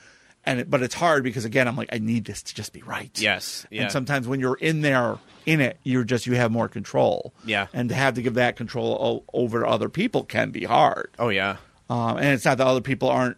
and 0.45 0.59
it, 0.59 0.69
but 0.69 0.83
it's 0.83 0.97
hard 0.97 1.23
because 1.23 1.45
again, 1.45 1.69
I'm 1.69 1.77
like, 1.77 1.91
I 1.93 1.99
need 1.99 2.25
this 2.25 2.43
to 2.43 2.53
just 2.57 2.73
be 2.73 2.83
right. 2.83 3.17
Yes. 3.21 3.69
Yeah. 3.71 3.83
And 3.83 3.93
sometimes 3.93 4.27
when 4.27 4.41
you're 4.41 4.57
in 4.57 4.81
there 4.81 5.19
in 5.47 5.61
it, 5.61 5.79
you're 5.83 6.05
just 6.05 6.27
you 6.27 6.35
have 6.35 6.51
more 6.51 6.69
control. 6.69 7.33
Yeah. 7.45 7.67
And 7.73 7.89
to 7.89 7.95
have 7.95 8.15
to 8.15 8.23
give 8.23 8.35
that 8.35 8.57
control 8.57 8.97
o- 9.01 9.25
over 9.39 9.67
other 9.67 9.89
people 9.89 10.25
can 10.25 10.51
be 10.51 10.65
hard. 10.65 11.11
oh 11.19 11.29
yeah. 11.29 11.57
Um, 11.91 12.17
and 12.17 12.27
it's 12.29 12.45
not 12.45 12.59
that 12.59 12.67
other 12.67 12.81
people 12.81 13.09
aren't 13.09 13.37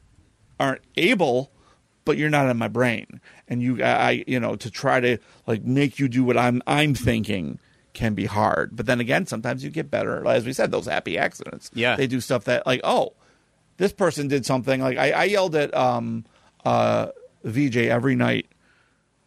aren't 0.60 0.82
able, 0.96 1.50
but 2.04 2.16
you're 2.16 2.30
not 2.30 2.48
in 2.48 2.56
my 2.56 2.68
brain, 2.68 3.20
and 3.48 3.60
you 3.62 3.82
I 3.82 4.22
you 4.26 4.38
know 4.38 4.54
to 4.56 4.70
try 4.70 5.00
to 5.00 5.18
like 5.46 5.64
make 5.64 5.98
you 5.98 6.08
do 6.08 6.22
what 6.22 6.36
I'm 6.36 6.62
I'm 6.66 6.94
thinking 6.94 7.58
can 7.94 8.14
be 8.14 8.26
hard. 8.26 8.76
But 8.76 8.86
then 8.86 9.00
again, 9.00 9.26
sometimes 9.26 9.64
you 9.64 9.70
get 9.70 9.90
better. 9.90 10.26
As 10.26 10.44
we 10.44 10.52
said, 10.52 10.70
those 10.70 10.86
happy 10.86 11.16
accidents. 11.18 11.70
Yeah. 11.74 11.96
they 11.96 12.06
do 12.06 12.20
stuff 12.20 12.44
that 12.44 12.66
like 12.66 12.80
oh, 12.84 13.14
this 13.78 13.92
person 13.92 14.28
did 14.28 14.46
something 14.46 14.80
like 14.80 14.98
I, 14.98 15.10
I 15.10 15.24
yelled 15.24 15.56
at 15.56 15.74
um 15.74 16.24
uh 16.64 17.08
VJ 17.44 17.76
every 17.78 18.14
night 18.14 18.46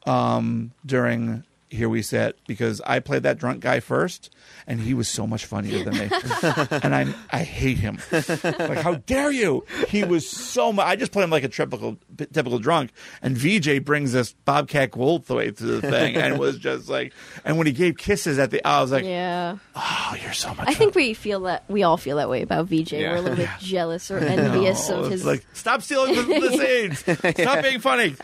um 0.05 0.71
during 0.85 1.43
here 1.69 1.89
we 1.89 2.01
sit 2.01 2.37
because 2.47 2.81
I 2.85 2.99
played 2.99 3.23
that 3.23 3.37
drunk 3.37 3.59
guy 3.61 3.79
first, 3.81 4.33
and 4.65 4.79
he 4.79 4.93
was 4.93 5.07
so 5.09 5.27
much 5.27 5.45
funnier 5.45 5.83
than 5.83 5.97
me, 5.97 6.09
and 6.81 6.95
I 6.95 7.13
I 7.31 7.39
hate 7.43 7.77
him. 7.77 7.99
Like, 8.11 8.77
how 8.79 8.95
dare 9.05 9.31
you? 9.31 9.65
He 9.89 10.03
was 10.03 10.27
so 10.29 10.71
much. 10.71 10.85
I 10.85 10.95
just 10.95 11.11
played 11.11 11.23
him 11.25 11.29
like 11.29 11.43
a 11.43 11.49
typical 11.49 11.97
typical 12.17 12.59
drunk, 12.59 12.91
and 13.21 13.37
VJ 13.37 13.83
brings 13.83 14.13
this 14.13 14.33
Bobcat 14.45 14.91
Goldthwait 14.91 15.57
to 15.57 15.65
the 15.65 15.81
thing, 15.81 16.15
and 16.15 16.39
was 16.39 16.57
just 16.57 16.87
like, 16.89 17.13
and 17.43 17.57
when 17.57 17.67
he 17.67 17.73
gave 17.73 17.97
kisses 17.97 18.39
at 18.39 18.51
the, 18.51 18.65
I 18.65 18.81
was 18.81 18.91
like, 18.91 19.03
Yeah. 19.03 19.57
oh, 19.75 20.15
you're 20.23 20.33
so 20.33 20.53
much. 20.55 20.67
I 20.69 20.73
think 20.73 20.95
we 20.95 21.13
feel 21.13 21.41
that 21.41 21.63
we 21.67 21.83
all 21.83 21.97
feel 21.97 22.17
that 22.17 22.29
way 22.29 22.41
about 22.41 22.67
VJ. 22.67 22.93
Yeah. 22.93 23.11
We're 23.11 23.15
a 23.17 23.21
little 23.21 23.37
bit 23.37 23.49
jealous 23.59 24.09
or 24.09 24.17
envious 24.19 24.89
Oh, 24.89 25.01
of 25.03 25.11
his. 25.11 25.25
like 25.25 25.45
stop 25.53 25.81
stealing 25.81 26.15
the, 26.15 26.21
the 26.23 26.57
scenes. 27.03 27.35
Stop 27.41 27.61
being 27.63 27.79
funny. 27.79 28.15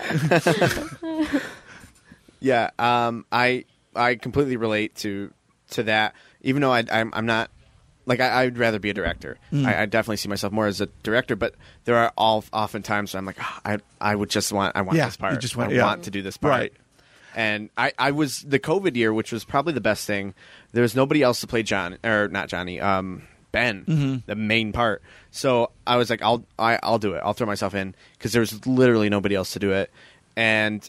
Yeah, 2.44 2.70
um, 2.78 3.26
I 3.32 3.66
I 3.96 4.16
completely 4.16 4.58
relate 4.58 4.94
to 4.98 5.32
to 5.72 5.84
that. 5.84 6.14
Even 6.42 6.62
though 6.62 6.72
I, 6.74 6.84
I'm 6.92 7.12
I'm 7.14 7.26
not 7.26 7.50
like 8.06 8.20
I, 8.20 8.44
I'd 8.44 8.58
rather 8.58 8.80
be 8.80 8.90
a 8.90 8.94
director. 8.94 9.38
Mm. 9.52 9.66
I, 9.66 9.84
I 9.84 9.86
definitely 9.86 10.18
see 10.18 10.28
myself 10.30 10.52
more 10.52 10.68
as 10.68 10.82
a 10.82 10.88
director. 11.04 11.36
But 11.38 11.56
there 11.86 11.96
are 11.96 12.12
all 12.18 12.44
often 12.52 12.84
times 12.84 13.14
when 13.14 13.20
I'm 13.20 13.26
like, 13.26 13.38
"Ah, 13.40 13.62
I 13.66 13.78
I 14.02 14.14
would 14.16 14.30
just 14.30 14.52
want 14.52 14.76
I 14.76 14.82
want 14.82 14.98
Yeah, 14.98 15.06
this 15.06 15.16
part. 15.18 15.34
you 15.34 15.40
just 15.40 15.56
want- 15.56 15.72
I 15.72 15.76
yeah. 15.76 15.84
want 15.86 16.04
to 16.04 16.12
do 16.12 16.22
this 16.22 16.38
part. 16.38 16.52
Right. 16.52 16.74
And 17.36 17.70
I, 17.78 17.94
I 17.98 18.12
was 18.12 18.42
the 18.44 18.60
COVID 18.60 18.96
year, 18.96 19.12
which 19.12 19.32
was 19.32 19.44
probably 19.44 19.74
the 19.74 19.82
best 19.82 20.06
thing. 20.06 20.36
There 20.72 20.84
was 20.84 20.96
nobody 20.96 21.24
else 21.24 21.40
to 21.42 21.48
play 21.48 21.64
John 21.64 21.98
or 22.04 22.28
not 22.28 22.48
Johnny, 22.48 22.80
um, 22.80 23.24
Ben, 23.52 23.86
Mm-hmm. 23.86 24.16
the 24.28 24.36
main 24.36 24.72
part. 24.72 25.02
So 25.32 25.72
I 25.88 25.96
was 25.96 26.12
like, 26.12 26.22
I'll 26.22 26.44
I, 26.60 26.78
I'll 26.84 27.00
do 27.00 27.14
it. 27.14 27.22
I'll 27.26 27.34
throw 27.34 27.48
myself 27.48 27.74
in 27.74 27.96
because 28.18 28.34
there 28.34 28.42
was 28.42 28.68
literally 28.68 29.10
nobody 29.10 29.34
else 29.34 29.54
to 29.54 29.60
do 29.60 29.72
it, 29.72 29.90
and 30.36 30.88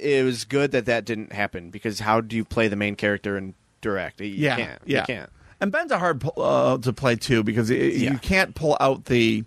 it 0.00 0.24
was 0.24 0.44
good 0.44 0.70
that 0.72 0.86
that 0.86 1.04
didn't 1.04 1.32
happen 1.32 1.70
because 1.70 2.00
how 2.00 2.20
do 2.20 2.36
you 2.36 2.44
play 2.44 2.68
the 2.68 2.76
main 2.76 2.96
character 2.96 3.36
and 3.36 3.54
direct? 3.80 4.20
You 4.20 4.26
yeah, 4.28 4.56
can't. 4.56 4.82
yeah. 4.86 5.00
You 5.00 5.06
can't. 5.06 5.30
And 5.60 5.72
Ben's 5.72 5.90
a 5.90 5.98
hard 5.98 6.24
uh, 6.36 6.78
to 6.78 6.92
play 6.92 7.16
too 7.16 7.42
because 7.42 7.68
it, 7.70 7.94
Yeah. 7.94 8.12
you 8.12 8.18
can't 8.18 8.54
pull 8.54 8.76
out 8.80 9.06
the. 9.06 9.44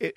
It, 0.00 0.16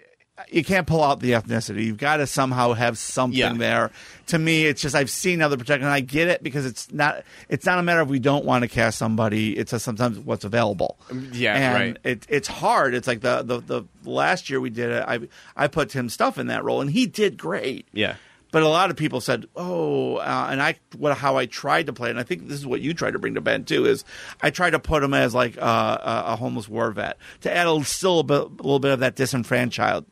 you 0.51 0.63
can't 0.63 0.85
pull 0.85 1.03
out 1.03 1.19
the 1.19 1.31
ethnicity. 1.31 1.83
You've 1.85 1.97
got 1.97 2.17
to 2.17 2.27
somehow 2.27 2.73
have 2.73 2.97
something 2.97 3.37
Yeah. 3.39 3.53
there. 3.53 3.91
To 4.27 4.37
me, 4.37 4.65
it's 4.65 4.81
just 4.81 4.93
I've 4.95 5.09
seen 5.09 5.41
other 5.41 5.57
projects, 5.57 5.81
and 5.83 5.91
I 5.91 5.99
get 5.99 6.27
it 6.27 6.43
because 6.43 6.65
it's 6.65 6.91
not. 6.93 7.23
It's 7.49 7.65
not 7.65 7.79
a 7.79 7.83
matter 7.83 8.01
of 8.01 8.09
we 8.09 8.19
don't 8.19 8.45
want 8.45 8.61
to 8.61 8.67
cast 8.67 8.97
somebody. 8.99 9.57
It's 9.57 9.71
just 9.71 9.83
sometimes 9.83 10.19
what's 10.19 10.45
available. 10.45 10.99
yeah, 11.33 11.55
and 11.55 11.73
right. 11.73 11.97
It, 12.03 12.25
it's 12.29 12.47
hard. 12.47 12.93
It's 12.93 13.07
like 13.07 13.21
the, 13.21 13.41
the 13.41 13.59
the 13.61 13.83
last 14.09 14.49
year 14.49 14.59
we 14.61 14.69
did 14.69 14.91
it. 14.91 15.03
I 15.07 15.19
I 15.55 15.67
put 15.67 15.89
Tim 15.89 16.07
Stuff 16.07 16.37
in 16.37 16.47
that 16.47 16.63
role, 16.63 16.81
and 16.81 16.91
he 16.91 17.07
did 17.07 17.37
great. 17.37 17.87
Yeah. 17.91 18.15
But 18.51 18.63
a 18.63 18.67
lot 18.67 18.89
of 18.89 18.95
people 18.95 19.19
said, 19.19 19.45
"Oh," 19.55 20.15
uh, 20.17 20.47
and 20.49 20.61
I 20.61 20.75
what 20.97 21.17
how 21.17 21.35
I 21.37 21.45
tried 21.47 21.87
to 21.87 21.93
play, 21.93 22.09
and 22.09 22.17
I 22.19 22.23
think 22.23 22.47
this 22.47 22.57
is 22.57 22.65
what 22.65 22.79
you 22.81 22.93
tried 22.93 23.11
to 23.11 23.19
bring 23.19 23.35
to 23.35 23.41
Ben 23.41 23.65
too. 23.65 23.85
Is 23.85 24.05
I 24.41 24.49
tried 24.51 24.69
to 24.71 24.79
put 24.79 25.03
him 25.03 25.13
as 25.13 25.35
like 25.35 25.57
uh, 25.57 25.97
a, 26.01 26.33
a 26.33 26.35
homeless 26.37 26.69
war 26.69 26.91
vet 26.91 27.17
to 27.41 27.53
add 27.53 27.67
a, 27.67 27.83
still 27.83 28.19
a, 28.19 28.23
bit, 28.23 28.41
a 28.41 28.47
little 28.63 28.79
bit 28.79 28.91
of 28.91 28.99
that 29.01 29.15
disenfranchised 29.15 30.05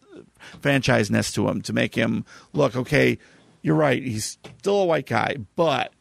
franchiseness 0.62 1.34
to 1.34 1.48
him 1.48 1.62
to 1.62 1.74
make 1.74 1.95
him 1.95 2.26
look 2.53 2.76
okay. 2.76 3.18
You're 3.62 3.76
right. 3.76 4.02
He's 4.03 4.38
still 4.60 4.82
a 4.82 4.86
white 4.86 5.07
guy, 5.07 5.38
but 5.56 5.91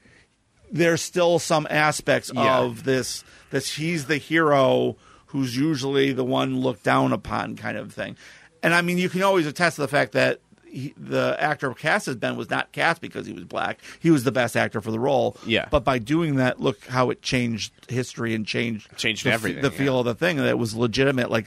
there's 0.71 1.01
still 1.01 1.39
some 1.39 1.67
aspects 1.71 2.31
Yeah. 2.35 2.59
of 2.59 2.85
this 2.85 3.25
that 3.51 3.65
he's 3.65 4.07
the 4.07 4.19
hero 4.19 4.97
who's 5.27 5.57
usually 5.57 6.13
the 6.13 6.25
one 6.25 6.61
looked 6.61 6.83
down 6.83 7.13
upon 7.13 7.57
kind 7.57 7.79
of 7.79 7.93
thing. 7.93 8.17
And 8.63 8.75
I 8.75 8.83
mean, 8.83 8.99
you 8.99 9.09
can 9.09 9.23
always 9.23 9.47
attest 9.47 9.77
to 9.77 9.83
the 9.83 9.89
fact 9.89 10.13
that 10.13 10.41
he, 10.75 10.95
the 10.97 11.37
actor 11.39 11.73
cast 11.73 12.09
as 12.09 12.17
Ben 12.17 12.37
was 12.37 12.51
not 12.51 12.73
cast 12.73 13.01
because 13.01 13.27
he 13.27 13.33
was 13.33 13.45
black. 13.45 13.79
He 14.01 14.11
was 14.11 14.25
the 14.25 14.33
best 14.33 14.57
actor 14.57 14.81
for 14.81 14.91
the 14.91 14.99
role. 14.99 15.37
Yeah. 15.47 15.69
But 15.71 15.85
by 15.85 15.99
doing 15.99 16.37
that, 16.37 16.61
look 16.61 16.85
how 16.87 17.11
it 17.11 17.23
changed 17.23 17.73
history 17.89 18.35
and 18.35 18.47
changed 18.47 18.95
Changed 18.97 19.25
the, 19.25 19.33
everything, 19.33 19.63
The 19.63 19.71
feel 19.71 19.95
yeah. 19.95 19.99
of 20.01 20.05
the 20.07 20.15
thing 20.15 20.39
that 20.39 20.59
was 20.59 20.75
legitimate. 20.75 21.31
Like, 21.31 21.47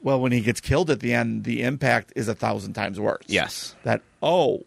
well, 0.00 0.20
when 0.20 0.32
he 0.32 0.40
gets 0.40 0.60
killed 0.60 0.90
at 0.90 1.00
the 1.00 1.12
end, 1.12 1.44
the 1.44 1.62
impact 1.62 2.12
is 2.14 2.28
a 2.28 2.34
thousand 2.34 2.74
times 2.74 3.00
worse. 3.00 3.24
Yes. 3.26 3.74
That 3.82 4.02
oh, 4.22 4.64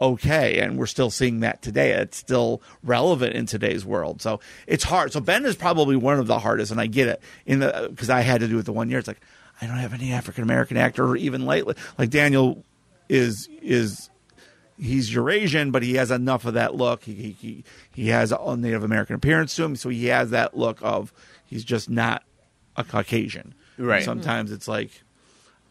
okay, 0.00 0.58
and 0.58 0.78
we're 0.78 0.86
still 0.86 1.10
seeing 1.10 1.40
that 1.40 1.62
today. 1.62 1.92
It's 1.92 2.18
still 2.18 2.60
relevant 2.82 3.34
in 3.34 3.46
today's 3.46 3.84
world. 3.84 4.20
So 4.20 4.40
it's 4.66 4.84
hard. 4.84 5.12
So 5.12 5.20
Ben 5.20 5.46
is 5.46 5.56
probably 5.56 5.96
one 5.96 6.18
of 6.18 6.26
the 6.26 6.38
hardest, 6.38 6.70
and 6.70 6.80
I 6.80 6.86
get 6.86 7.08
it 7.08 7.22
in 7.46 7.60
the 7.60 7.88
because 7.90 8.10
I 8.10 8.20
had 8.20 8.40
to 8.40 8.48
do 8.48 8.58
it 8.58 8.66
the 8.66 8.72
one 8.72 8.90
year. 8.90 8.98
It's 8.98 9.08
like 9.08 9.20
I 9.62 9.66
don't 9.66 9.78
have 9.78 9.94
any 9.94 10.12
African 10.12 10.42
American 10.42 10.76
actor, 10.76 11.04
or 11.06 11.16
even 11.16 11.46
lately, 11.46 11.76
like 11.96 12.10
Daniel 12.10 12.62
is 13.08 13.48
is 13.62 14.10
he's 14.78 15.12
Eurasian, 15.12 15.70
but 15.70 15.82
he 15.82 15.94
has 15.94 16.10
enough 16.10 16.44
of 16.44 16.54
that 16.54 16.74
look. 16.74 17.04
He 17.04 17.36
he 17.40 17.64
he, 17.92 18.08
has 18.08 18.32
a 18.32 18.56
Native 18.56 18.84
American 18.84 19.16
appearance 19.16 19.54
to 19.56 19.64
him, 19.64 19.76
so 19.76 19.88
he 19.88 20.06
has 20.06 20.30
that 20.30 20.56
look 20.56 20.78
of 20.82 21.12
he's 21.46 21.64
just 21.64 21.88
not 21.88 22.22
a 22.76 22.84
Caucasian. 22.84 23.54
Right. 23.78 24.04
Sometimes 24.04 24.52
it's 24.52 24.68
like 24.68 24.90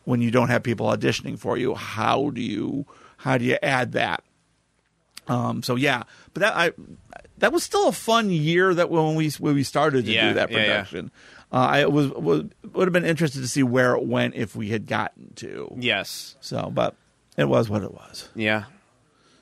when 0.05 0.21
you 0.21 0.31
don't 0.31 0.49
have 0.49 0.63
people 0.63 0.87
auditioning 0.87 1.37
for 1.39 1.57
you, 1.57 1.75
how 1.75 2.29
do 2.29 2.41
you 2.41 2.85
how 3.17 3.37
do 3.37 3.45
you 3.45 3.57
add 3.61 3.93
that? 3.93 4.23
Um, 5.27 5.63
so 5.63 5.75
yeah, 5.75 6.03
but 6.33 6.41
that 6.41 6.55
I 6.55 6.71
that 7.37 7.53
was 7.53 7.63
still 7.63 7.87
a 7.87 7.93
fun 7.93 8.29
year 8.29 8.73
that 8.73 8.89
when 8.89 9.15
we 9.15 9.29
when 9.31 9.55
we 9.55 9.63
started 9.63 10.05
to 10.05 10.11
Yeah, 10.11 10.29
do 10.29 10.33
that 10.35 10.51
yeah, 10.51 10.57
yeah. 10.57 10.65
production. 10.65 11.11
Uh, 11.51 11.55
I 11.55 11.85
was, 11.85 12.09
was 12.09 12.45
would 12.73 12.87
have 12.87 12.93
been 12.93 13.05
interested 13.05 13.41
to 13.41 13.47
see 13.47 13.61
where 13.61 13.95
it 13.95 14.05
went 14.05 14.33
if 14.35 14.55
we 14.55 14.69
had 14.69 14.87
gotten 14.87 15.33
to. 15.35 15.75
Yes. 15.77 16.35
So, 16.41 16.71
but 16.73 16.95
it 17.37 17.45
was 17.45 17.69
what 17.69 17.83
it 17.83 17.93
was. 17.93 18.29
Yeah. 18.35 18.65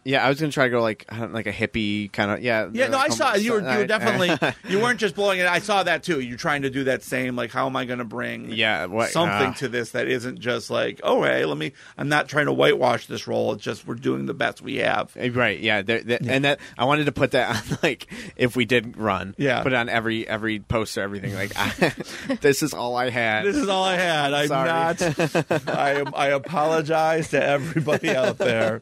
Yeah, 0.03 0.25
I 0.25 0.29
was 0.29 0.39
gonna 0.39 0.51
try 0.51 0.63
to 0.65 0.69
go 0.71 0.81
like 0.81 1.05
like 1.11 1.45
a 1.45 1.51
hippie 1.51 2.11
kind 2.11 2.31
of 2.31 2.41
yeah. 2.41 2.67
Yeah, 2.73 2.87
no, 2.87 2.97
I 2.97 3.09
saw 3.09 3.35
you 3.35 3.51
were 3.53 3.59
you 3.59 3.77
were 3.77 3.85
definitely 3.87 4.53
you 4.67 4.79
weren't 4.79 4.99
just 4.99 5.13
blowing 5.13 5.39
it. 5.39 5.45
I 5.45 5.59
saw 5.59 5.83
that 5.83 6.01
too. 6.01 6.19
You're 6.19 6.39
trying 6.39 6.63
to 6.63 6.69
do 6.71 6.85
that 6.85 7.03
same 7.03 7.35
like 7.35 7.51
how 7.51 7.67
am 7.67 7.75
I 7.75 7.85
going 7.85 7.99
to 7.99 8.05
bring 8.05 8.51
Yeah, 8.51 8.85
what- 8.87 9.09
something 9.11 9.49
uh. 9.49 9.53
to 9.55 9.67
this 9.69 9.91
that 9.91 10.07
isn't 10.07 10.39
just 10.39 10.71
like 10.71 11.01
oh 11.03 11.21
hey 11.23 11.45
let 11.45 11.57
me 11.57 11.73
I'm 11.99 12.09
not 12.09 12.27
trying 12.27 12.47
to 12.47 12.53
whitewash 12.53 13.05
this 13.05 13.27
role. 13.27 13.53
It's 13.53 13.63
just 13.63 13.85
we're 13.85 13.93
doing 13.95 14.25
the 14.25 14.33
best 14.33 14.61
we 14.61 14.77
have. 14.77 15.15
Uh, 15.15 15.29
Right, 15.31 15.59
yeah, 15.59 15.81
there, 15.83 16.01
there- 16.01 16.19
and 16.27 16.45
that 16.45 16.59
I 16.79 16.85
wanted 16.85 17.05
to 17.05 17.11
put 17.11 17.31
that 17.31 17.55
on 17.71 17.77
like 17.83 18.07
if 18.35 18.55
we 18.55 18.65
did 18.65 18.97
run, 18.97 19.35
Yeah. 19.37 19.61
put 19.61 19.71
it 19.71 19.75
on 19.75 19.87
every 19.87 20.27
every 20.27 20.59
poster, 20.61 21.01
everything. 21.03 21.35
Like 21.35 21.51
I, 21.55 21.93
this 22.41 22.63
is 22.63 22.73
all 22.73 22.95
I 22.95 23.09
had. 23.11 23.45
This 23.45 23.55
is 23.55 23.67
all 23.69 23.83
I 23.83 23.97
had. 23.97 24.33
I'm 24.33 24.47
Sorry. 24.47 24.67
not. 24.67 25.69
I 25.69 25.91
am. 25.99 26.13
I 26.15 26.27
apologize 26.29 27.29
to 27.29 27.43
everybody 27.43 28.15
out 28.15 28.39
there. 28.39 28.81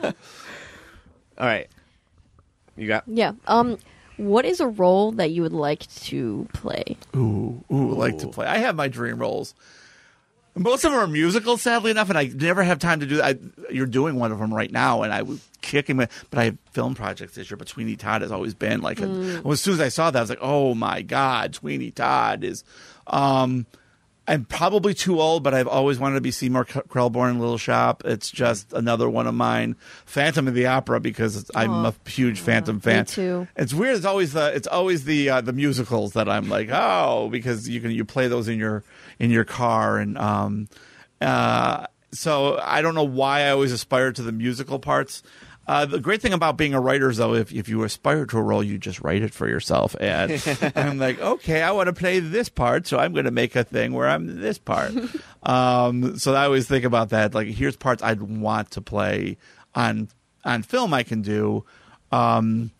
all 1.38 1.46
right. 1.46 1.68
You 2.76 2.88
got 2.88 3.04
Yeah. 3.06 3.32
Um, 3.46 3.78
What 4.16 4.44
is 4.44 4.60
a 4.60 4.66
role 4.68 5.12
that 5.12 5.30
you 5.30 5.42
would 5.42 5.52
like 5.52 5.86
to 6.04 6.46
play? 6.52 6.96
Ooh, 7.16 7.64
ooh, 7.72 7.94
like 7.94 8.18
to 8.18 8.28
play. 8.28 8.46
I 8.46 8.58
have 8.58 8.76
my 8.76 8.88
dream 8.88 9.18
roles. 9.18 9.54
Most 10.56 10.84
of 10.84 10.92
them 10.92 11.00
are 11.00 11.08
musical, 11.08 11.56
sadly 11.56 11.90
enough, 11.90 12.10
and 12.10 12.18
I 12.18 12.26
never 12.26 12.62
have 12.62 12.78
time 12.78 13.00
to 13.00 13.06
do 13.06 13.16
that. 13.16 13.24
I, 13.24 13.72
you're 13.72 13.86
doing 13.86 14.14
one 14.14 14.30
of 14.30 14.38
them 14.38 14.54
right 14.54 14.70
now, 14.70 15.02
and 15.02 15.12
I 15.12 15.22
was 15.22 15.44
kicking 15.62 15.96
my. 15.96 16.08
But 16.30 16.38
I 16.38 16.44
have 16.44 16.58
film 16.70 16.94
projects 16.94 17.34
this 17.34 17.50
year. 17.50 17.56
But 17.56 17.68
Sweeney 17.68 17.96
Todd 17.96 18.22
has 18.22 18.30
always 18.30 18.54
been 18.54 18.80
like. 18.80 19.00
A, 19.00 19.08
well, 19.42 19.52
as 19.52 19.60
soon 19.60 19.74
as 19.74 19.80
I 19.80 19.88
saw 19.88 20.12
that, 20.12 20.18
I 20.18 20.22
was 20.22 20.30
like, 20.30 20.38
"Oh 20.40 20.76
my 20.76 21.02
god, 21.02 21.56
Sweeney 21.56 21.90
Todd 21.90 22.44
is." 22.44 22.62
Um, 23.08 23.66
I'm 24.26 24.44
probably 24.46 24.94
too 24.94 25.20
old, 25.20 25.42
but 25.42 25.52
I've 25.52 25.68
always 25.68 25.98
wanted 25.98 26.14
to 26.14 26.20
be 26.22 26.30
Seymour 26.30 26.64
Krelborn 26.64 27.32
in 27.32 27.38
Little 27.40 27.58
Shop. 27.58 28.02
It's 28.06 28.30
just 28.30 28.72
another 28.72 29.08
one 29.08 29.26
of 29.26 29.34
mine. 29.34 29.76
Phantom 30.06 30.48
of 30.48 30.54
the 30.54 30.66
Opera 30.66 31.00
because 31.00 31.50
I'm 31.54 31.70
Aw. 31.70 31.88
a 31.88 32.08
huge 32.08 32.40
Phantom 32.40 32.80
fan. 32.80 33.04
too. 33.04 33.46
It's 33.56 33.74
weird. 33.74 33.96
It's 33.96 34.06
always 34.06 34.32
the 34.32 34.54
it's 34.54 34.66
always 34.66 35.04
the 35.04 35.28
uh, 35.28 35.40
the 35.42 35.52
musicals 35.52 36.14
that 36.14 36.28
I'm 36.28 36.48
like, 36.48 36.70
oh, 36.72 37.28
because 37.30 37.68
you 37.68 37.80
can 37.80 37.90
you 37.90 38.04
play 38.04 38.28
those 38.28 38.48
in 38.48 38.58
your 38.58 38.82
in 39.18 39.30
your 39.30 39.44
car 39.44 39.98
and 39.98 40.16
um 40.16 40.68
uh 41.20 41.86
so 42.12 42.58
I 42.62 42.80
don't 42.80 42.94
know 42.94 43.04
why 43.04 43.42
I 43.42 43.50
always 43.50 43.72
aspire 43.72 44.12
to 44.12 44.22
the 44.22 44.32
musical 44.32 44.78
parts. 44.78 45.22
Uh, 45.66 45.86
the 45.86 45.98
great 45.98 46.20
thing 46.20 46.32
about 46.32 46.56
being 46.56 46.74
a 46.74 46.80
writer 46.80 47.08
is, 47.08 47.16
though, 47.16 47.34
if, 47.34 47.52
if 47.52 47.68
you 47.68 47.82
aspire 47.84 48.26
to 48.26 48.38
a 48.38 48.42
role, 48.42 48.62
you 48.62 48.76
just 48.76 49.00
write 49.00 49.22
it 49.22 49.32
for 49.32 49.48
yourself. 49.48 49.96
And 49.98 50.32
I'm 50.76 50.98
like, 50.98 51.18
okay, 51.20 51.62
I 51.62 51.70
want 51.70 51.86
to 51.86 51.92
play 51.92 52.20
this 52.20 52.48
part, 52.48 52.86
so 52.86 52.98
I'm 52.98 53.12
going 53.12 53.24
to 53.24 53.30
make 53.30 53.56
a 53.56 53.64
thing 53.64 53.92
where 53.92 54.08
I'm 54.08 54.40
this 54.40 54.58
part. 54.58 54.92
um, 55.42 56.18
so 56.18 56.34
I 56.34 56.44
always 56.44 56.68
think 56.68 56.84
about 56.84 57.10
that. 57.10 57.34
Like, 57.34 57.48
here's 57.48 57.76
parts 57.76 58.02
I'd 58.02 58.22
want 58.22 58.72
to 58.72 58.80
play 58.80 59.38
on 59.74 60.08
on 60.44 60.62
film. 60.62 60.92
I 60.92 61.02
can 61.02 61.22
do 61.22 61.64
um, 62.12 62.70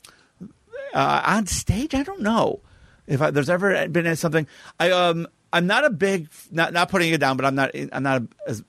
uh, 0.93 1.23
on 1.25 1.47
stage. 1.47 1.95
I 1.95 2.03
don't 2.03 2.21
know 2.21 2.61
if 3.07 3.21
I, 3.21 3.31
there's 3.31 3.51
ever 3.51 3.89
been 3.89 4.15
something. 4.17 4.47
I 4.79 4.91
um 4.91 5.27
I'm 5.53 5.67
not 5.67 5.85
a 5.85 5.91
big 5.91 6.29
not 6.51 6.73
not 6.73 6.89
putting 6.89 7.13
it 7.13 7.19
down, 7.19 7.37
but 7.37 7.47
I'm 7.47 7.55
not 7.55 7.71
I'm 7.93 8.03
not 8.03 8.23
as 8.47 8.63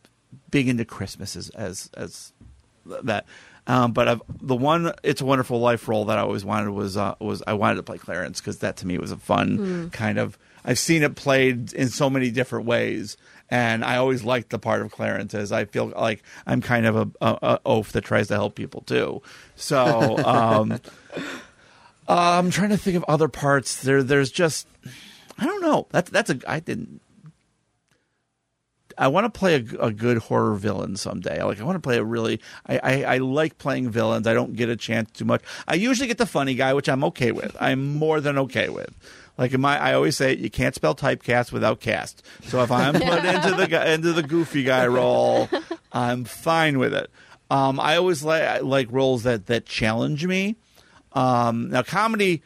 big 0.52 0.68
into 0.68 0.86
Christmas 0.86 1.36
as 1.36 1.50
as 1.50 1.90
as 1.96 2.34
that. 2.86 3.26
Um, 3.68 3.94
but 3.94 4.08
I've, 4.08 4.22
the 4.42 4.56
one 4.56 4.94
"It's 5.04 5.22
a 5.22 5.26
Wonderful 5.26 5.60
Life" 5.60 5.88
role 5.88 6.06
that 6.06 6.18
I 6.18 6.22
always 6.22 6.46
wanted 6.46 6.70
was 6.72 6.98
uh, 6.98 7.16
was 7.20 7.42
I 7.48 7.54
wanted 7.54 7.76
to 7.76 7.84
play 7.84 7.98
Clarence 7.98 8.40
because 8.40 8.60
that 8.60 8.78
to 8.78 8.88
me 8.88 8.98
was 8.98 9.12
a 9.12 9.18
fun 9.18 9.58
kind 9.92 10.20
of. 10.20 10.38
I've 10.64 10.80
seen 10.80 11.04
it 11.04 11.16
played 11.16 11.74
in 11.74 11.90
so 11.90 12.10
many 12.10 12.32
different 12.32 12.66
ways, 12.66 13.18
and 13.50 13.84
I 13.86 13.98
always 13.98 14.24
liked 14.24 14.50
the 14.50 14.60
part 14.60 14.82
of 14.82 14.92
Clarence 14.92 15.34
as 15.34 15.52
I 15.52 15.66
feel 15.66 15.88
like 15.88 16.24
I'm 16.46 16.62
kind 16.62 16.86
of 16.86 16.96
a, 16.96 17.10
a, 17.22 17.38
a 17.42 17.60
oaf 17.66 17.92
that 17.94 18.04
tries 18.04 18.28
to 18.30 18.34
help 18.36 18.56
people 18.56 18.82
too. 18.82 19.22
So 19.56 20.18
um, 20.26 20.72
uh, 20.74 20.78
I'm 22.08 22.52
trying 22.52 22.70
to 22.70 22.78
think 22.78 22.98
of 22.98 23.06
other 23.08 23.28
parts. 23.28 23.82
There, 23.82 24.04
there's 24.04 24.32
just 24.32 24.68
I 25.38 25.46
don't 25.46 25.62
know. 25.62 25.88
That's 25.92 26.10
that's 26.10 26.30
a 26.30 26.40
I 26.48 26.60
didn't. 26.60 27.02
I 28.98 29.08
want 29.08 29.32
to 29.32 29.40
play 29.40 29.56
a, 29.56 29.86
a 29.86 29.92
good 29.92 30.18
horror 30.18 30.56
villain 30.56 30.96
someday. 30.96 31.42
Like 31.44 31.60
I 31.60 31.64
want 31.64 31.76
to 31.76 31.82
play 31.82 31.98
a 31.98 32.04
really. 32.04 32.42
I, 32.66 32.80
I 32.80 33.04
I 33.04 33.18
like 33.18 33.58
playing 33.58 33.90
villains. 33.90 34.28
I 34.28 34.34
don't 34.34 34.56
get 34.56 34.70
a 34.70 34.76
chance 34.76 35.12
too 35.12 35.26
much. 35.26 35.42
I 35.68 35.76
usually 35.76 36.08
get 36.08 36.18
the 36.18 36.26
funny 36.26 36.56
guy, 36.56 36.74
which 36.74 36.90
I'm 36.90 37.04
okay 37.06 37.32
with. 37.32 37.56
I'm 37.60 37.96
more 37.96 38.22
than 38.22 38.38
okay 38.38 38.70
with. 38.70 38.94
Like 39.38 39.54
in 39.54 39.62
my, 39.62 39.78
I 39.78 39.94
always 39.94 40.16
say 40.16 40.36
you 40.36 40.50
can't 40.50 40.74
spell 40.74 40.96
typecast 40.96 41.52
without 41.52 41.82
cast. 41.82 42.26
So 42.44 42.62
if 42.64 42.72
I'm 42.72 42.94
put 42.94 43.04
into 43.26 43.56
the 43.56 43.94
into 43.94 44.14
the 44.14 44.24
goofy 44.24 44.64
guy 44.64 44.88
role, 44.88 45.50
I'm 45.92 46.24
fine 46.24 46.80
with 46.80 46.94
it. 46.94 47.10
Um, 47.50 47.80
I 47.80 47.98
always 47.98 48.24
like 48.24 48.64
like 48.64 48.88
roles 48.92 49.24
that 49.24 49.48
that 49.48 49.66
challenge 49.66 50.26
me. 50.26 50.56
Um, 51.14 51.70
now 51.70 51.84
comedy, 51.84 52.44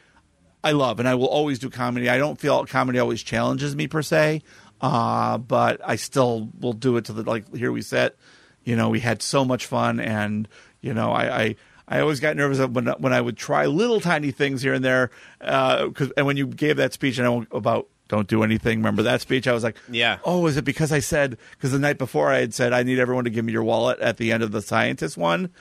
I 0.63 0.71
love, 0.71 0.99
and 0.99 1.07
I 1.07 1.15
will 1.15 1.27
always 1.27 1.59
do 1.59 1.69
comedy. 1.69 2.09
I 2.09 2.17
don't 2.17 2.39
feel 2.39 2.65
comedy 2.65 2.99
always 2.99 3.23
challenges 3.23 3.75
me 3.75 3.87
per 3.87 4.01
se, 4.01 4.41
uh, 4.81 5.37
but 5.37 5.81
I 5.83 5.95
still 5.95 6.49
will 6.59 6.73
do 6.73 6.97
it 6.97 7.05
to 7.05 7.13
the 7.13 7.23
like. 7.23 7.55
Here 7.55 7.71
we 7.71 7.81
sit. 7.81 8.17
You 8.63 8.75
know, 8.75 8.89
we 8.89 8.99
had 8.99 9.21
so 9.21 9.45
much 9.45 9.65
fun, 9.65 9.99
and 9.99 10.47
you 10.81 10.93
know, 10.93 11.11
I. 11.11 11.41
I 11.41 11.55
I 11.91 12.01
always 12.01 12.19
got 12.19 12.35
nervous 12.35 12.59
when 12.59 12.85
when 12.85 13.13
I 13.13 13.19
would 13.19 13.35
try 13.35 13.65
little 13.65 13.99
tiny 13.99 14.29
things 14.29 14.61
here 14.61 14.75
and 14.75 14.85
there. 14.85 15.09
Uh 15.41 15.89
and 16.15 16.27
when 16.27 16.37
you 16.37 16.45
gave 16.45 16.77
that 16.77 16.93
speech 16.93 17.17
and 17.17 17.27
I 17.27 17.57
about 17.57 17.87
don't 18.09 18.27
do 18.27 18.43
anything, 18.43 18.79
remember 18.79 19.03
that 19.03 19.21
speech? 19.21 19.47
I 19.47 19.53
was 19.53 19.63
like, 19.63 19.77
Yeah. 19.89 20.17
Oh, 20.25 20.45
is 20.47 20.57
it 20.57 20.65
because 20.65 20.91
I 20.91 20.99
said 20.99 21.37
because 21.51 21.71
the 21.71 21.79
night 21.79 21.97
before 21.97 22.29
I 22.31 22.39
had 22.39 22.53
said 22.53 22.73
I 22.73 22.83
need 22.83 22.99
everyone 22.99 23.23
to 23.23 23.29
give 23.29 23.45
me 23.45 23.53
your 23.53 23.63
wallet 23.63 23.99
at 23.99 24.17
the 24.17 24.31
end 24.33 24.43
of 24.43 24.51
the 24.51 24.61
scientist 24.61 25.15
one. 25.17 25.51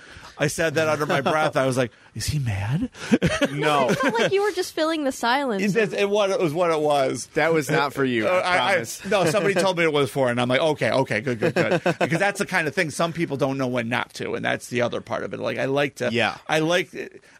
I 0.41 0.47
said 0.47 0.75
that 0.77 0.89
under 0.89 1.05
my 1.05 1.21
breath. 1.21 1.57
I 1.57 1.67
was 1.67 1.77
like, 1.77 1.91
is 2.15 2.27
he 2.27 2.39
mad? 2.39 2.91
No, 3.53 3.89
felt 3.89 4.15
like 4.19 4.33
you 4.33 4.43
were 4.43 4.53
just 4.53 4.73
filling 4.73 5.05
the 5.05 5.11
silence. 5.13 5.75
It, 5.75 5.93
it, 5.93 6.09
what, 6.09 6.31
it 6.31 6.39
was 6.39 6.53
what 6.55 6.71
it 6.71 6.81
was. 6.81 7.27
that 7.35 7.53
was 7.53 7.69
not 7.71 7.93
for 7.93 8.05
you. 8.05 8.27
Uh, 8.29 8.43
I, 8.45 8.57
I, 8.59 8.73
I, 8.77 8.85
no, 9.09 9.25
somebody 9.27 9.55
told 9.55 9.79
me 9.79 9.85
it 9.85 9.93
was 9.93 10.11
for, 10.11 10.29
and 10.31 10.41
I'm 10.41 10.49
like, 10.49 10.61
okay, 10.61 10.91
okay, 10.91 11.21
good, 11.21 11.41
good, 11.41 11.55
good, 11.55 11.83
because 11.99 12.19
that's 12.19 12.39
the 12.39 12.47
kind 12.47 12.69
of 12.69 12.75
thing 12.75 12.91
some 12.91 13.13
people 13.13 13.37
don't 13.37 13.59
know 13.59 13.67
when 13.67 13.89
not 13.89 14.13
to, 14.15 14.35
and 14.35 14.45
that's 14.45 14.69
the 14.69 14.83
other 14.83 15.01
part 15.01 15.23
of 15.25 15.35
it. 15.35 15.41
Like, 15.41 15.59
I 15.59 15.65
like 15.65 15.97
to, 15.97 16.11
Yeah. 16.13 16.37
I 16.49 16.61
like, 16.61 16.91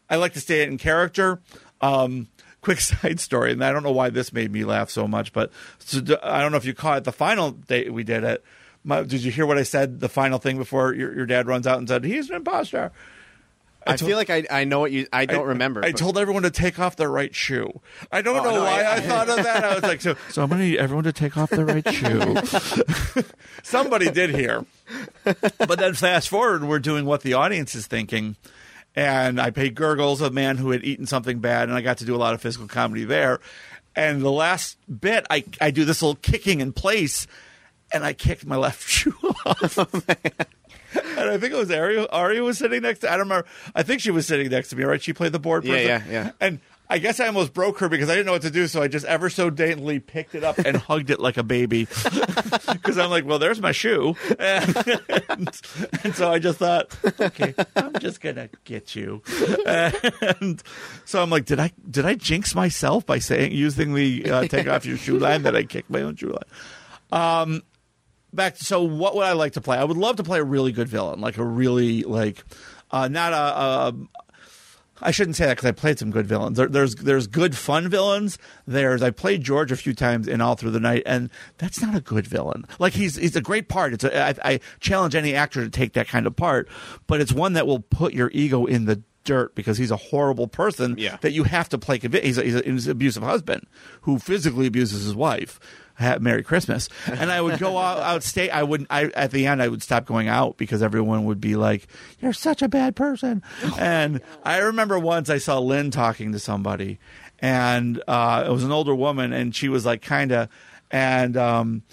I 0.09 0.17
like 0.17 0.33
to 0.33 0.41
stay 0.41 0.63
in 0.63 0.77
character. 0.77 1.41
Um, 1.81 2.27
quick 2.61 2.79
side 2.81 3.19
story, 3.19 3.51
and 3.51 3.63
I 3.63 3.71
don't 3.71 3.83
know 3.83 3.91
why 3.91 4.09
this 4.09 4.31
made 4.33 4.51
me 4.51 4.63
laugh 4.65 4.89
so 4.89 5.07
much, 5.07 5.33
but 5.33 5.51
so, 5.79 6.01
d- 6.01 6.17
I 6.21 6.41
don't 6.41 6.51
know 6.51 6.57
if 6.57 6.65
you 6.65 6.73
caught 6.73 6.99
it. 6.99 7.03
The 7.05 7.11
final 7.11 7.51
day 7.51 7.89
we 7.89 8.03
did 8.03 8.23
it. 8.23 8.43
My, 8.83 9.03
did 9.03 9.23
you 9.23 9.31
hear 9.31 9.45
what 9.45 9.57
I 9.57 9.63
said? 9.63 9.99
The 9.99 10.09
final 10.09 10.39
thing 10.39 10.57
before 10.57 10.93
your, 10.93 11.13
your 11.15 11.25
dad 11.25 11.47
runs 11.47 11.67
out 11.67 11.77
and 11.79 11.87
said 11.87 12.03
he's 12.05 12.29
an 12.29 12.35
imposter. 12.37 12.91
I 13.87 13.95
feel 13.97 14.17
like 14.17 14.29
I, 14.29 14.45
I 14.51 14.65
know 14.65 14.79
what 14.81 14.91
you. 14.91 15.07
I 15.11 15.25
don't 15.25 15.47
remember. 15.47 15.79
I 15.83 15.91
but- 15.91 15.97
told 15.99 16.17
everyone 16.17 16.43
to 16.43 16.51
take 16.51 16.79
off 16.79 16.95
their 16.97 17.09
right 17.09 17.33
shoe. 17.33 17.79
I 18.11 18.21
don't 18.21 18.37
Oh, 18.37 18.43
know 18.43 18.55
no, 18.57 18.63
why 18.63 18.83
I- 18.83 18.95
I, 18.95 18.99
thought 18.99 19.29
of 19.29 19.37
that. 19.37 19.63
I 19.63 19.73
was 19.75 19.83
like, 19.83 20.01
so, 20.01 20.15
so 20.29 20.43
I'm 20.43 20.49
going 20.49 20.59
to 20.61 20.67
need 20.67 20.77
everyone 20.77 21.05
to 21.05 21.13
take 21.13 21.37
off 21.37 21.49
their 21.49 21.65
right 21.65 21.93
shoe. 21.93 22.35
Somebody 23.63 24.11
did 24.11 24.31
hear. 24.31 24.65
But 25.23 25.79
then 25.79 25.93
fast 25.93 26.29
forward, 26.29 26.63
we're 26.65 26.79
doing 26.79 27.05
what 27.05 27.21
the 27.21 27.33
audience 27.33 27.73
is 27.75 27.87
thinking. 27.87 28.35
And 28.95 29.39
I 29.39 29.51
paid 29.51 29.75
Gurgles, 29.75 30.21
a 30.21 30.31
man 30.31 30.57
who 30.57 30.71
had 30.71 30.83
eaten 30.83 31.05
something 31.05 31.39
bad, 31.39 31.69
and 31.69 31.77
I 31.77 31.81
got 31.81 31.99
to 31.99 32.05
do 32.05 32.15
a 32.15 32.17
lot 32.17 32.33
of 32.33 32.41
physical 32.41 32.67
comedy 32.67 33.05
there. 33.05 33.39
And 33.95 34.21
the 34.21 34.31
last 34.31 34.77
bit, 34.87 35.25
I, 35.29 35.43
I 35.61 35.71
do 35.71 35.85
this 35.85 36.01
little 36.01 36.15
kicking 36.15 36.61
in 36.61 36.73
place, 36.73 37.27
and 37.93 38.03
I 38.03 38.13
kicked 38.13 38.45
my 38.45 38.55
left 38.55 38.81
shoe 38.89 39.15
off. 39.45 39.77
Oh, 39.77 39.87
and 41.17 41.29
I 41.29 41.37
think 41.37 41.53
it 41.53 41.57
was 41.57 41.71
Ari. 41.71 42.07
Ari 42.09 42.41
was 42.41 42.57
sitting 42.57 42.81
next 42.81 42.99
to. 42.99 43.07
I 43.07 43.11
don't 43.11 43.27
remember. 43.27 43.47
I 43.75 43.83
think 43.83 44.01
she 44.01 44.11
was 44.11 44.25
sitting 44.25 44.49
next 44.49 44.69
to 44.69 44.75
me. 44.75 44.83
Right? 44.83 45.01
She 45.01 45.13
played 45.13 45.31
the 45.31 45.39
board. 45.39 45.63
Yeah, 45.63 45.73
person. 45.73 46.11
yeah, 46.11 46.23
yeah. 46.23 46.31
And 46.41 46.59
I 46.91 46.97
guess 46.97 47.19
I 47.19 47.27
almost 47.27 47.53
broke 47.53 47.79
her 47.79 47.89
because 47.89 48.09
I 48.09 48.13
didn't 48.13 48.25
know 48.25 48.31
what 48.31 48.41
to 48.41 48.49
do. 48.49 48.67
So 48.67 48.81
I 48.81 48.87
just 48.87 49.05
ever 49.05 49.29
so 49.29 49.49
daintily 49.49 49.99
picked 49.99 50.33
it 50.33 50.43
up 50.43 50.57
and 50.57 50.75
hugged 50.89 51.11
it 51.11 51.19
like 51.19 51.37
a 51.37 51.43
baby. 51.43 51.87
Because 52.69 52.97
I'm 52.97 53.09
like, 53.09 53.25
well, 53.25 53.39
there's 53.39 53.61
my 53.61 53.71
shoe. 53.71 54.15
And, 54.37 55.49
and 56.03 56.15
so 56.15 56.31
I 56.31 56.39
just 56.39 56.59
thought, 56.59 56.95
okay, 57.19 57.53
I'm 57.75 57.93
just 57.99 58.21
gonna 58.21 58.49
get 58.63 58.95
you. 58.95 59.21
And 59.65 60.61
so 61.05 61.21
I'm 61.21 61.29
like, 61.29 61.45
did 61.45 61.59
I 61.59 61.71
did 61.89 62.05
I 62.05 62.15
jinx 62.15 62.55
myself 62.55 63.05
by 63.05 63.19
saying 63.19 63.51
using 63.51 63.93
the 63.93 64.29
uh, 64.29 64.47
take 64.47 64.67
off 64.67 64.85
your 64.85 64.97
shoe 64.97 65.19
line 65.19 65.43
that 65.43 65.55
I 65.55 65.63
kicked 65.63 65.89
my 65.89 66.01
own 66.01 66.15
shoe 66.15 66.35
line? 67.11 67.61
back 68.33 68.55
to, 68.55 68.63
so 68.63 68.83
what 68.83 69.15
would 69.15 69.25
I 69.25 69.33
like 69.33 69.53
to 69.53 69.61
play? 69.61 69.77
I 69.77 69.83
would 69.83 69.97
love 69.97 70.17
to 70.17 70.23
play 70.23 70.39
a 70.39 70.43
really 70.43 70.71
good 70.71 70.87
villain, 70.87 71.19
like 71.21 71.37
a 71.37 71.43
really 71.43 72.03
like 72.03 72.43
uh, 72.91 73.07
not 73.07 73.33
a, 73.33 73.37
a 73.37 73.93
I 75.01 75.11
shouldn't 75.11 75.35
say 75.35 75.45
that 75.45 75.57
because 75.57 75.67
I 75.67 75.71
played 75.71 75.97
some 75.99 76.11
good 76.11 76.27
villains. 76.27 76.57
There, 76.57 76.67
there's 76.67 76.95
there's 76.95 77.27
good 77.27 77.55
fun 77.55 77.87
villains. 77.89 78.37
There's 78.67 79.01
I 79.01 79.11
played 79.11 79.43
George 79.43 79.71
a 79.71 79.75
few 79.75 79.93
times 79.93 80.27
in 80.27 80.41
All 80.41 80.55
Through 80.55 80.71
the 80.71 80.79
Night, 80.79 81.03
and 81.05 81.29
that's 81.57 81.81
not 81.81 81.95
a 81.95 82.01
good 82.01 82.27
villain. 82.27 82.65
Like 82.79 82.93
he's 82.93 83.15
he's 83.15 83.35
a 83.35 83.41
great 83.41 83.69
part. 83.69 83.93
It's 83.93 84.03
a, 84.03 84.21
I, 84.21 84.35
I 84.53 84.59
challenge 84.79 85.15
any 85.15 85.33
actor 85.35 85.63
to 85.63 85.69
take 85.69 85.93
that 85.93 86.07
kind 86.07 86.27
of 86.27 86.35
part, 86.35 86.67
but 87.07 87.21
it's 87.21 87.31
one 87.33 87.53
that 87.53 87.65
will 87.67 87.79
put 87.81 88.13
your 88.13 88.29
ego 88.33 88.65
in 88.65 88.85
the 88.85 89.01
dirt 89.25 89.53
because 89.53 89.77
he's 89.77 89.91
a 89.91 89.97
horrible 89.97 90.47
person 90.47 90.95
Yeah. 90.97 91.17
that 91.21 91.31
you 91.33 91.43
have 91.43 91.69
to 91.69 91.77
play. 91.77 91.99
He's, 91.99 92.37
a, 92.37 92.41
he's, 92.43 92.55
a, 92.55 92.61
he's 92.63 92.85
an 92.87 92.91
abusive 92.93 93.21
husband 93.21 93.67
who 94.01 94.17
physically 94.17 94.65
abuses 94.65 95.03
his 95.03 95.13
wife. 95.13 95.59
Merry 96.19 96.43
Christmas. 96.43 96.89
And 97.07 97.31
I 97.31 97.41
would 97.41 97.59
go 97.59 97.77
out, 97.77 97.99
out 97.99 98.23
state. 98.23 98.49
I 98.49 98.63
wouldn't, 98.63 98.89
I, 98.91 99.05
at 99.15 99.31
the 99.31 99.47
end, 99.47 99.61
I 99.61 99.67
would 99.67 99.83
stop 99.83 100.05
going 100.05 100.27
out 100.27 100.57
because 100.57 100.81
everyone 100.81 101.25
would 101.25 101.41
be 101.41 101.55
like, 101.55 101.87
you're 102.19 102.33
such 102.33 102.61
a 102.61 102.69
bad 102.69 102.95
person. 102.95 103.43
and 103.79 104.21
I 104.43 104.59
remember 104.59 104.97
once 104.97 105.29
I 105.29 105.37
saw 105.37 105.59
Lynn 105.59 105.91
talking 105.91 106.31
to 106.31 106.39
somebody 106.39 106.99
and, 107.39 108.01
uh, 108.07 108.45
it 108.47 108.51
was 108.51 108.63
an 108.63 108.71
older 108.71 108.95
woman 108.95 109.33
and 109.33 109.55
she 109.55 109.69
was 109.69 109.85
like 109.85 110.01
kind 110.01 110.31
of, 110.31 110.49
and, 110.91 111.37
um, 111.37 111.83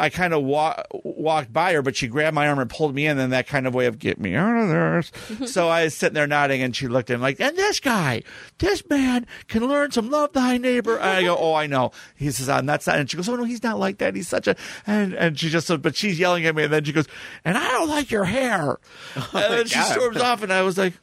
I 0.00 0.10
kind 0.10 0.32
of 0.32 0.44
wa- 0.44 0.80
walked 0.92 1.52
by 1.52 1.72
her, 1.72 1.82
but 1.82 1.96
she 1.96 2.06
grabbed 2.06 2.34
my 2.34 2.46
arm 2.46 2.60
and 2.60 2.70
pulled 2.70 2.94
me 2.94 3.06
in 3.06 3.18
in 3.18 3.30
that 3.30 3.48
kind 3.48 3.66
of 3.66 3.74
way 3.74 3.86
of 3.86 3.98
get 3.98 4.20
me 4.20 4.36
out 4.36 4.56
of 4.56 4.68
there. 4.68 5.02
so 5.46 5.68
I 5.68 5.84
was 5.84 5.94
sitting 5.96 6.14
there 6.14 6.28
nodding, 6.28 6.62
and 6.62 6.74
she 6.74 6.86
looked 6.86 7.10
at 7.10 7.14
him 7.14 7.20
like, 7.20 7.40
and 7.40 7.56
this 7.56 7.80
guy, 7.80 8.22
this 8.58 8.88
man 8.88 9.26
can 9.48 9.66
learn 9.66 9.90
some 9.90 10.08
love 10.08 10.32
thy 10.32 10.56
neighbor. 10.56 10.96
And 10.96 11.08
I 11.08 11.22
go, 11.24 11.36
oh, 11.36 11.54
I 11.54 11.66
know. 11.66 11.90
He 12.14 12.30
says, 12.30 12.48
I'm 12.48 12.64
not. 12.64 12.86
And 12.86 13.10
she 13.10 13.16
goes, 13.16 13.28
oh 13.28 13.34
no, 13.36 13.42
he's 13.44 13.62
not 13.64 13.78
like 13.80 13.98
that. 13.98 14.14
He's 14.14 14.28
such 14.28 14.46
a. 14.46 14.54
And 14.86 15.14
and 15.14 15.38
she 15.38 15.48
just, 15.48 15.66
said, 15.66 15.82
but 15.82 15.96
she's 15.96 16.18
yelling 16.18 16.46
at 16.46 16.54
me, 16.54 16.62
and 16.62 16.72
then 16.72 16.84
she 16.84 16.92
goes, 16.92 17.06
and 17.44 17.58
I 17.58 17.68
don't 17.68 17.88
like 17.88 18.10
your 18.10 18.24
hair. 18.24 18.78
Oh 19.16 19.30
and 19.34 19.52
then 19.52 19.66
she 19.66 19.74
God. 19.74 19.92
storms 19.92 20.16
off, 20.18 20.42
and 20.42 20.52
I 20.52 20.62
was 20.62 20.78
like. 20.78 20.94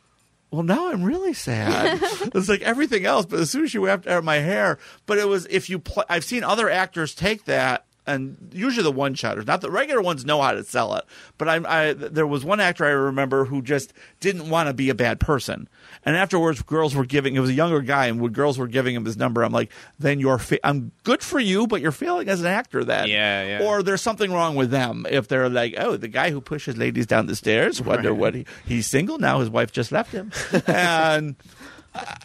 well, 0.51 0.63
now 0.63 0.89
I'm 0.89 1.03
really 1.03 1.33
sad. 1.33 1.99
it's 2.33 2.47
like 2.47 2.61
everything 2.61 3.05
else, 3.05 3.25
but 3.25 3.39
as 3.39 3.49
soon 3.51 3.65
as 3.65 3.71
she 3.71 3.77
wrapped 3.77 4.07
out 4.07 4.23
my 4.23 4.37
hair, 4.37 4.79
but 5.05 5.17
it 5.17 5.27
was 5.27 5.45
if 5.49 5.69
you 5.69 5.79
play. 5.79 6.05
I've 6.07 6.23
seen 6.23 6.43
other 6.43 6.69
actors 6.69 7.13
take 7.13 7.43
that. 7.45 7.84
And 8.07 8.51
usually 8.53 8.83
the 8.83 8.91
one 8.91 9.15
shotters, 9.15 9.47
not 9.47 9.61
the 9.61 9.71
regular 9.71 9.99
ones, 10.01 10.25
know 10.25 10.39
how 10.41 10.51
to 10.51 10.63
sell 10.63 10.93
it. 10.95 11.05
But 11.39 11.49
I, 11.49 11.55
I, 11.89 11.93
there 11.93 12.27
was 12.27 12.45
one 12.45 12.59
actor 12.59 12.85
I 12.85 12.89
remember 12.89 13.45
who 13.45 13.63
just 13.63 13.93
didn't 14.19 14.49
want 14.49 14.67
to 14.69 14.73
be 14.73 14.89
a 14.89 14.95
bad 14.95 15.19
person. 15.19 15.67
And 16.05 16.15
afterwards, 16.15 16.61
girls 16.61 16.93
were 16.95 17.05
giving. 17.05 17.35
It 17.35 17.39
was 17.39 17.49
a 17.49 17.53
younger 17.53 17.81
guy, 17.81 18.05
and 18.05 18.21
when 18.21 18.31
girls 18.31 18.59
were 18.59 18.67
giving 18.67 18.93
him 18.93 19.05
his 19.05 19.17
number, 19.17 19.41
I'm 19.43 19.51
like, 19.51 19.71
"Then 19.97 20.19
you're. 20.19 20.37
Fa- 20.37 20.63
I'm 20.65 20.91
good 21.03 21.23
for 21.23 21.39
you, 21.39 21.65
but 21.65 21.81
you're 21.81 21.91
failing 21.91 22.29
as 22.29 22.41
an 22.41 22.45
actor. 22.47 22.83
Then, 22.83 23.07
Yeah, 23.07 23.59
yeah. 23.59 23.65
Or 23.67 23.81
there's 23.81 24.01
something 24.03 24.31
wrong 24.31 24.55
with 24.55 24.69
them 24.69 25.07
if 25.09 25.27
they're 25.27 25.49
like, 25.49 25.73
oh, 25.77 25.97
the 25.97 26.07
guy 26.07 26.29
who 26.29 26.41
pushes 26.41 26.77
ladies 26.77 27.07
down 27.07 27.25
the 27.25 27.35
stairs. 27.35 27.81
Wonder 27.81 28.11
Right. 28.11 28.19
what 28.19 28.35
he, 28.35 28.45
he's 28.65 28.85
single 28.85 29.17
now. 29.17 29.39
His 29.39 29.49
wife 29.49 29.71
just 29.71 29.91
left 29.91 30.11
him, 30.11 30.31
and. 30.67 31.35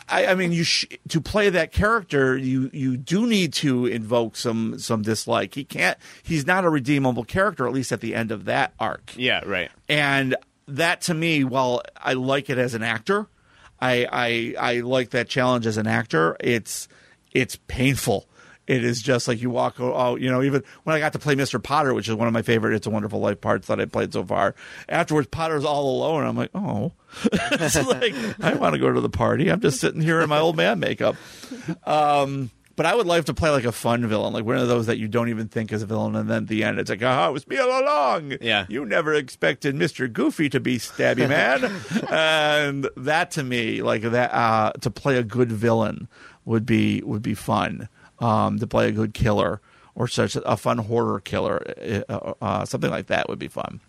I, 0.09 0.27
I 0.27 0.35
mean, 0.35 0.53
you 0.53 0.65
sh- 0.65 0.87
to 1.09 1.21
play 1.21 1.51
that 1.51 1.73
character, 1.73 2.37
you 2.37 2.71
you 2.73 2.97
do 2.97 3.27
need 3.27 3.53
to 3.55 3.87
invoke 3.87 4.37
some 4.37 4.79
some 4.79 5.03
dislike. 5.03 5.55
He 5.55 5.65
can't. 5.65 5.97
He's 6.23 6.47
not 6.47 6.65
a 6.65 6.71
redeemable 6.71 7.25
character, 7.25 7.67
at 7.67 7.73
least 7.73 7.93
at 7.93 8.01
the 8.01 8.15
end 8.15 8.33
of 8.33 8.45
that 8.47 8.75
arc. 8.81 9.13
Yeah, 9.17 9.43
right. 9.47 9.71
And 9.89 10.37
that 10.67 11.03
to 11.03 11.15
me, 11.15 11.45
while 11.45 11.83
I 11.97 12.15
like 12.15 12.51
it 12.51 12.59
as 12.59 12.75
an 12.75 12.83
actor, 12.83 13.29
I 13.81 14.07
I, 14.11 14.55
I 14.59 14.81
like 14.81 15.11
that 15.11 15.29
challenge 15.29 15.67
as 15.67 15.77
an 15.77 15.87
actor. 15.87 16.37
It's 16.41 16.89
it's 17.33 17.57
painful. 17.69 18.27
It 18.71 18.85
is 18.85 19.03
just 19.03 19.27
like 19.27 19.43
you 19.43 19.51
walk 19.51 19.81
out, 19.81 20.21
you 20.21 20.31
know, 20.31 20.45
even 20.45 20.63
when 20.85 20.95
I 20.95 21.01
got 21.01 21.15
to 21.15 21.19
play 21.19 21.35
Mr. 21.35 21.61
Potter, 21.61 21.93
which 21.93 22.09
is 22.09 22.15
one 22.15 22.29
of 22.29 22.33
my 22.33 22.43
favorite 22.43 22.73
It's 22.77 22.87
a 22.87 22.91
Wonderful 22.91 23.19
Life 23.19 23.41
parts 23.41 23.67
that 23.67 23.81
I 23.81 23.87
played 23.87 24.13
so 24.13 24.25
far. 24.25 24.55
Afterwards, 24.89 25.27
Potter's 25.27 25.65
all 25.65 25.97
alone. 25.97 26.25
I'm 26.25 26.37
like, 26.37 26.51
oh, 26.55 26.93
it's 27.25 27.75
like, 27.85 28.15
I 28.41 28.55
want 28.55 28.75
to 28.75 28.79
go 28.79 28.93
to 28.93 29.01
the 29.01 29.11
party. 29.11 29.51
I'm 29.51 29.61
just 29.61 29.81
sitting 29.81 30.01
here 30.01 30.21
in 30.21 30.29
my 30.29 30.39
old 30.39 30.57
man 30.57 30.79
makeup. 30.79 31.17
Um, 31.85 32.53
but 32.77 32.87
I 32.87 32.95
would 32.95 33.09
like 33.09 33.25
to 33.25 33.35
play 33.35 33.51
like 33.51 33.65
a 33.65 33.73
fun 33.73 34.07
villain, 34.07 34.33
like 34.33 34.45
one 34.45 34.59
of 34.59 34.69
those 34.69 34.87
that 34.87 34.99
you 34.99 35.09
don't 35.09 35.31
even 35.31 35.49
think 35.49 35.73
is 35.73 35.83
a 35.83 35.87
villain, 35.87 36.15
and 36.15 36.31
then 36.31 36.45
at 36.45 36.49
the 36.49 36.63
end 36.63 36.79
it's 36.79 36.91
like, 36.91 37.03
ah, 37.03 37.29
it 37.29 37.33
was 37.33 37.49
me 37.49 37.59
all 37.59 37.83
along. 37.83 38.37
Yeah. 38.41 38.67
you 38.69 38.87
never 38.87 39.13
expected 39.15 39.75
Mister 39.75 40.07
Goofy 40.07 40.49
to 40.49 40.61
be 40.61 40.79
Stabby 40.79 41.29
Man, 41.29 41.65
and 42.09 42.89
that 42.97 43.33
to 43.33 43.43
me, 43.43 43.83
like 43.83 44.03
that, 44.03 44.33
uh, 44.33 44.73
to 44.81 44.91
play 44.93 45.17
a 45.17 45.25
good 45.25 45.51
villain 45.51 46.07
would 46.45 46.65
be 46.65 47.03
would 47.03 47.23
be 47.23 47.35
fun. 47.35 47.89
Um, 48.21 48.59
to 48.59 48.67
play 48.67 48.87
a 48.89 48.93
good 48.93 49.15
killer 49.15 49.61
or 49.95 50.07
such 50.07 50.37
a 50.37 50.57
fun 50.57 50.79
horror 50.79 51.21
killer, 51.21 52.03
uh, 52.09 52.35
uh, 52.43 52.65
something 52.67 52.91
like 52.91 53.07
that 53.07 53.29
would 53.29 53.39
be 53.39 53.49
fun. 53.49 53.81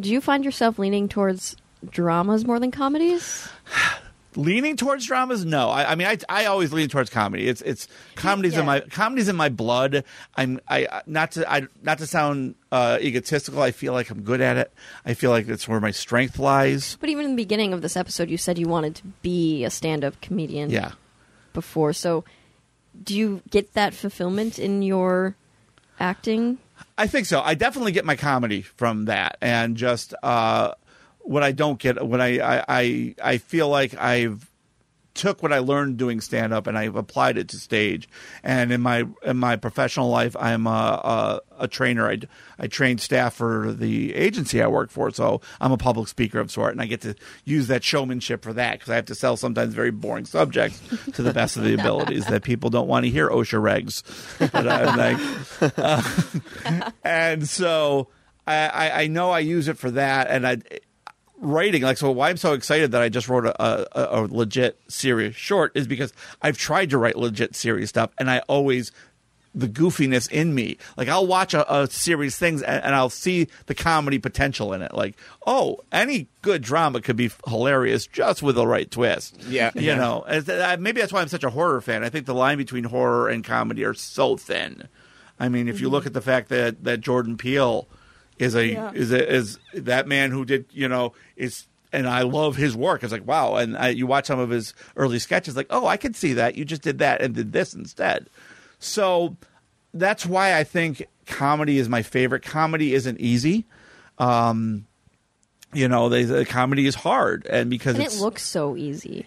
Do 0.00 0.10
you 0.10 0.20
find 0.20 0.44
yourself 0.44 0.78
leaning 0.78 1.08
towards 1.08 1.56
dramas 1.88 2.44
more 2.44 2.58
than 2.58 2.70
comedies? 2.72 3.48
leaning 4.36 4.76
towards 4.76 5.06
dramas 5.06 5.44
no 5.44 5.68
i, 5.70 5.92
I 5.92 5.94
mean 5.94 6.06
I, 6.06 6.18
I 6.28 6.44
always 6.44 6.70
lean 6.72 6.88
towards 6.90 7.08
comedy 7.08 7.48
it's 7.48 7.62
it's 7.62 7.88
comedies 8.14 8.52
Yeah. 8.54 8.60
in 8.60 8.66
my 8.66 8.80
comedies 8.80 9.26
in 9.28 9.34
my 9.36 9.48
blood 9.48 10.04
i'm 10.36 10.60
i 10.68 11.00
not 11.06 11.32
to 11.32 11.50
i 11.50 11.62
not 11.82 11.98
to 11.98 12.06
sound 12.06 12.54
uh 12.70 12.98
egotistical 13.00 13.62
i 13.62 13.70
feel 13.72 13.94
like 13.94 14.10
i'm 14.10 14.20
good 14.22 14.40
at 14.42 14.56
it 14.58 14.72
i 15.06 15.14
feel 15.14 15.30
like 15.30 15.46
that's 15.46 15.66
where 15.66 15.80
my 15.80 15.90
strength 15.90 16.38
lies 16.38 16.96
But 17.00 17.08
even 17.08 17.24
in 17.24 17.30
the 17.32 17.42
beginning 17.42 17.72
of 17.72 17.80
this 17.80 17.96
episode, 17.96 18.28
you 18.28 18.36
said 18.36 18.58
you 18.58 18.68
wanted 18.68 18.94
to 18.96 19.02
be 19.22 19.64
a 19.64 19.70
stand-up 19.70 20.20
comedian. 20.20 20.70
yeah 20.70 20.92
Before, 21.54 21.92
so 21.94 22.22
do 23.02 23.16
you 23.16 23.42
get 23.50 23.74
that 23.74 23.94
fulfillment 23.94 24.58
in 24.58 24.82
your 24.82 25.36
acting? 26.00 26.58
I 26.96 27.06
think 27.06 27.26
so. 27.26 27.40
I 27.40 27.54
definitely 27.54 27.92
get 27.92 28.04
my 28.04 28.16
comedy 28.16 28.62
from 28.62 29.06
that, 29.06 29.38
and 29.40 29.76
just 29.76 30.14
uh, 30.22 30.74
what 31.20 31.42
I 31.42 31.52
don't 31.52 31.78
get 31.78 32.04
when 32.06 32.20
I 32.20 32.38
I 32.38 32.64
I, 32.68 33.14
I 33.22 33.38
feel 33.38 33.68
like 33.68 33.96
I've 33.96 34.48
took 35.18 35.42
what 35.42 35.52
I 35.52 35.58
learned 35.58 35.96
doing 35.96 36.20
stand 36.20 36.54
up 36.54 36.68
and 36.68 36.78
I've 36.78 36.94
applied 36.94 37.36
it 37.36 37.48
to 37.48 37.58
stage. 37.58 38.08
And 38.44 38.72
in 38.72 38.80
my 38.80 39.04
in 39.24 39.36
my 39.36 39.56
professional 39.56 40.08
life, 40.08 40.36
I'm 40.38 40.66
a, 40.66 40.70
a, 40.70 41.64
a 41.64 41.68
trainer. 41.68 42.08
I, 42.08 42.20
I 42.58 42.68
train 42.68 42.98
staff 42.98 43.34
for 43.34 43.72
the 43.72 44.14
agency 44.14 44.62
I 44.62 44.68
work 44.68 44.90
for, 44.90 45.10
so 45.10 45.40
I'm 45.60 45.72
a 45.72 45.76
public 45.76 46.08
speaker 46.08 46.38
of 46.38 46.50
sort, 46.50 46.72
and 46.72 46.80
I 46.80 46.86
get 46.86 47.00
to 47.02 47.16
use 47.44 47.66
that 47.66 47.82
showmanship 47.82 48.42
for 48.42 48.52
that 48.52 48.78
because 48.78 48.90
I 48.90 48.94
have 48.94 49.06
to 49.06 49.14
sell 49.14 49.36
sometimes 49.36 49.74
very 49.74 49.90
boring 49.90 50.24
subjects 50.24 50.80
to 51.12 51.22
the 51.22 51.32
best 51.32 51.56
of 51.56 51.64
the 51.64 51.74
abilities 51.74 52.26
that 52.26 52.44
people 52.44 52.70
don't 52.70 52.88
want 52.88 53.04
to 53.04 53.10
hear 53.10 53.28
OSHA 53.28 53.60
regs. 53.60 54.02
But 54.52 54.68
I'm 54.68 54.96
like, 54.96 55.78
uh, 55.78 56.90
and 57.04 57.48
so 57.48 58.08
I, 58.46 58.68
I, 58.68 59.02
I 59.02 59.06
know 59.08 59.30
I 59.30 59.40
use 59.40 59.66
it 59.66 59.78
for 59.78 59.90
that, 59.90 60.28
and 60.30 60.46
I 60.46 60.58
writing 61.40 61.82
like 61.82 61.98
so 61.98 62.10
why 62.10 62.30
i'm 62.30 62.36
so 62.36 62.52
excited 62.52 62.92
that 62.92 63.02
i 63.02 63.08
just 63.08 63.28
wrote 63.28 63.46
a, 63.46 63.62
a, 63.62 64.20
a 64.20 64.26
legit 64.26 64.78
serious 64.88 65.36
short 65.36 65.72
is 65.74 65.86
because 65.86 66.12
i've 66.42 66.58
tried 66.58 66.90
to 66.90 66.98
write 66.98 67.16
legit 67.16 67.54
serious 67.54 67.90
stuff 67.90 68.10
and 68.18 68.30
i 68.30 68.40
always 68.48 68.90
the 69.54 69.68
goofiness 69.68 70.30
in 70.30 70.54
me 70.54 70.76
like 70.96 71.08
i'll 71.08 71.26
watch 71.26 71.54
a, 71.54 71.74
a 71.74 71.86
series 71.88 72.36
things 72.36 72.60
and, 72.62 72.84
and 72.84 72.94
i'll 72.94 73.08
see 73.08 73.48
the 73.66 73.74
comedy 73.74 74.18
potential 74.18 74.72
in 74.72 74.82
it 74.82 74.92
like 74.94 75.16
oh 75.46 75.78
any 75.90 76.28
good 76.42 76.60
drama 76.60 77.00
could 77.00 77.16
be 77.16 77.30
hilarious 77.46 78.06
just 78.06 78.42
with 78.42 78.56
the 78.56 78.66
right 78.66 78.90
twist 78.90 79.40
Yeah. 79.48 79.70
you 79.74 79.82
Yeah. 79.82 79.94
know 79.96 80.24
and 80.28 80.82
maybe 80.82 81.00
that's 81.00 81.12
why 81.12 81.22
i'm 81.22 81.28
such 81.28 81.44
a 81.44 81.50
horror 81.50 81.80
fan 81.80 82.04
i 82.04 82.08
think 82.08 82.26
the 82.26 82.34
line 82.34 82.58
between 82.58 82.84
horror 82.84 83.28
and 83.28 83.42
comedy 83.44 83.84
are 83.84 83.94
so 83.94 84.36
thin 84.36 84.88
i 85.40 85.48
mean 85.48 85.66
if 85.68 85.80
you 85.80 85.86
mm-hmm. 85.86 85.94
look 85.94 86.06
at 86.06 86.12
the 86.12 86.20
fact 86.20 86.48
that 86.50 86.84
that 86.84 87.00
jordan 87.00 87.36
peele 87.36 87.88
is 88.38 88.54
a 88.54 88.66
Yeah. 88.66 88.92
is 88.92 89.12
a, 89.12 89.32
is 89.34 89.58
that 89.74 90.06
man 90.06 90.30
who 90.30 90.44
did 90.44 90.66
you 90.72 90.88
know 90.88 91.12
is 91.36 91.66
and 91.92 92.06
I 92.06 92.22
love 92.22 92.56
his 92.56 92.76
work. 92.76 93.02
It's 93.02 93.12
like 93.12 93.26
wow, 93.26 93.56
and 93.56 93.76
I, 93.76 93.88
you 93.88 94.06
watch 94.06 94.26
some 94.26 94.38
of 94.38 94.50
his 94.50 94.74
early 94.96 95.18
sketches, 95.18 95.56
like 95.56 95.66
oh, 95.70 95.86
I 95.86 95.96
can 95.96 96.14
see 96.14 96.34
that 96.34 96.56
you 96.56 96.64
just 96.64 96.82
did 96.82 96.98
that 96.98 97.20
and 97.22 97.34
did 97.34 97.52
this 97.52 97.74
instead. 97.74 98.28
So 98.78 99.36
that's 99.94 100.26
why 100.26 100.56
I 100.56 100.64
think 100.64 101.06
comedy 101.26 101.78
is 101.78 101.88
my 101.88 102.02
favorite. 102.02 102.42
Comedy 102.42 102.94
isn't 102.94 103.20
easy. 103.20 103.64
Um, 104.18 104.86
you 105.72 105.88
know, 105.88 106.08
they, 106.08 106.24
the 106.24 106.44
comedy 106.44 106.86
is 106.86 106.94
hard, 106.94 107.46
and 107.46 107.70
because 107.70 107.96
And 107.96 108.04
it 108.04 108.14
looks 108.16 108.42
so 108.42 108.76
easy. 108.76 109.26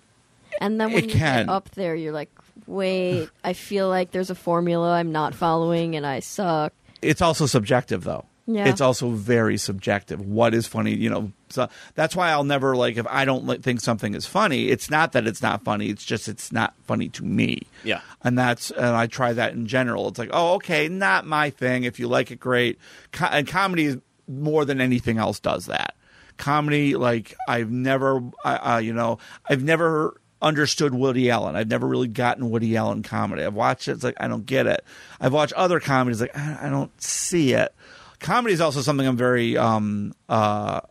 And 0.60 0.80
then 0.80 0.92
when 0.92 1.06
you 1.06 1.10
can. 1.10 1.46
get 1.46 1.50
up 1.50 1.70
there, 1.72 1.96
you're 1.96 2.12
like, 2.12 2.30
wait, 2.68 3.30
I 3.44 3.54
feel 3.54 3.88
like 3.88 4.12
there's 4.12 4.30
a 4.30 4.36
formula 4.36 4.92
I'm 4.94 5.12
not 5.12 5.34
following 5.34 5.96
and 5.96 6.06
I 6.06 6.20
suck. 6.20 6.74
it's 7.02 7.22
also 7.22 7.46
subjective 7.46 8.04
though. 8.04 8.26
Yeah. 8.53 8.68
It's 8.68 8.82
also 8.82 9.10
very 9.10 9.57
subjective. 9.57 10.22
What 10.22 10.53
is 10.53 10.68
funny, 10.68 10.94
you 10.94 11.10
know? 11.10 11.32
So 11.49 11.68
that's 11.95 12.15
why 12.15 12.32
I'll 12.32 12.44
never 12.44 12.76
like 12.76 12.98
if 12.98 13.06
I 13.07 13.26
don't 13.26 13.61
think 13.64 13.82
something 13.82 14.14
is 14.14 14.26
funny. 14.26 14.69
It's 14.69 14.90
not 14.90 15.11
that 15.14 15.28
it's 15.28 15.41
not 15.41 15.64
funny. 15.64 15.88
It's 15.88 16.06
just 16.06 16.28
it's 16.28 16.52
not 16.52 16.73
funny 16.86 17.10
to 17.10 17.23
me. 17.26 17.64
Yeah. 17.84 18.02
and 18.23 18.38
that's 18.38 18.72
and 18.72 18.86
I 18.86 19.07
try 19.07 19.34
that 19.34 19.53
in 19.53 19.68
general. 19.68 20.07
It's 20.07 20.19
like, 20.19 20.30
oh, 20.32 20.56
okay, 20.56 20.88
not 20.88 21.26
my 21.26 21.49
thing. 21.49 21.84
If 21.84 21.99
you 21.99 22.07
like 22.07 22.32
it, 22.32 22.40
great. 22.40 22.80
Co- 23.11 23.26
and 23.26 23.48
comedy 23.48 23.86
is 23.86 23.98
more 24.28 24.65
than 24.65 24.80
anything 24.80 25.18
else 25.18 25.40
does 25.40 25.65
that. 25.65 25.95
Comedy, 26.38 26.95
like 26.95 27.36
I've 27.48 27.69
never, 27.69 28.18
uh, 28.44 28.73
uh, 28.76 28.82
you 28.84 28.94
know, 28.94 29.19
I've 29.48 29.64
never 29.64 30.19
understood 30.41 30.94
Woody 30.94 31.30
Allen. 31.30 31.56
I've 31.56 31.68
never 31.68 31.88
really 31.88 32.07
gotten 32.07 32.49
Woody 32.49 32.76
Allen 32.76 33.03
comedy. 33.03 33.44
I've 33.44 33.53
watched 33.53 33.88
it. 33.88 33.91
It's 33.91 34.03
like 34.03 34.15
I 34.19 34.28
don't 34.28 34.45
get 34.45 34.65
it. 34.65 34.84
I've 35.19 35.34
watched 35.34 35.53
other 35.53 35.80
comedies. 35.80 36.22
Like 36.22 36.36
I, 36.36 36.60
I 36.64 36.69
don't 36.69 36.99
see 37.02 37.53
it. 37.53 37.73
Comedy 38.22 38.53
is 38.53 38.61
also 38.61 38.81
something 38.81 39.06
I'm 39.06 39.18
very 39.18 39.57
um, 39.57 40.14
uh, 40.30 40.81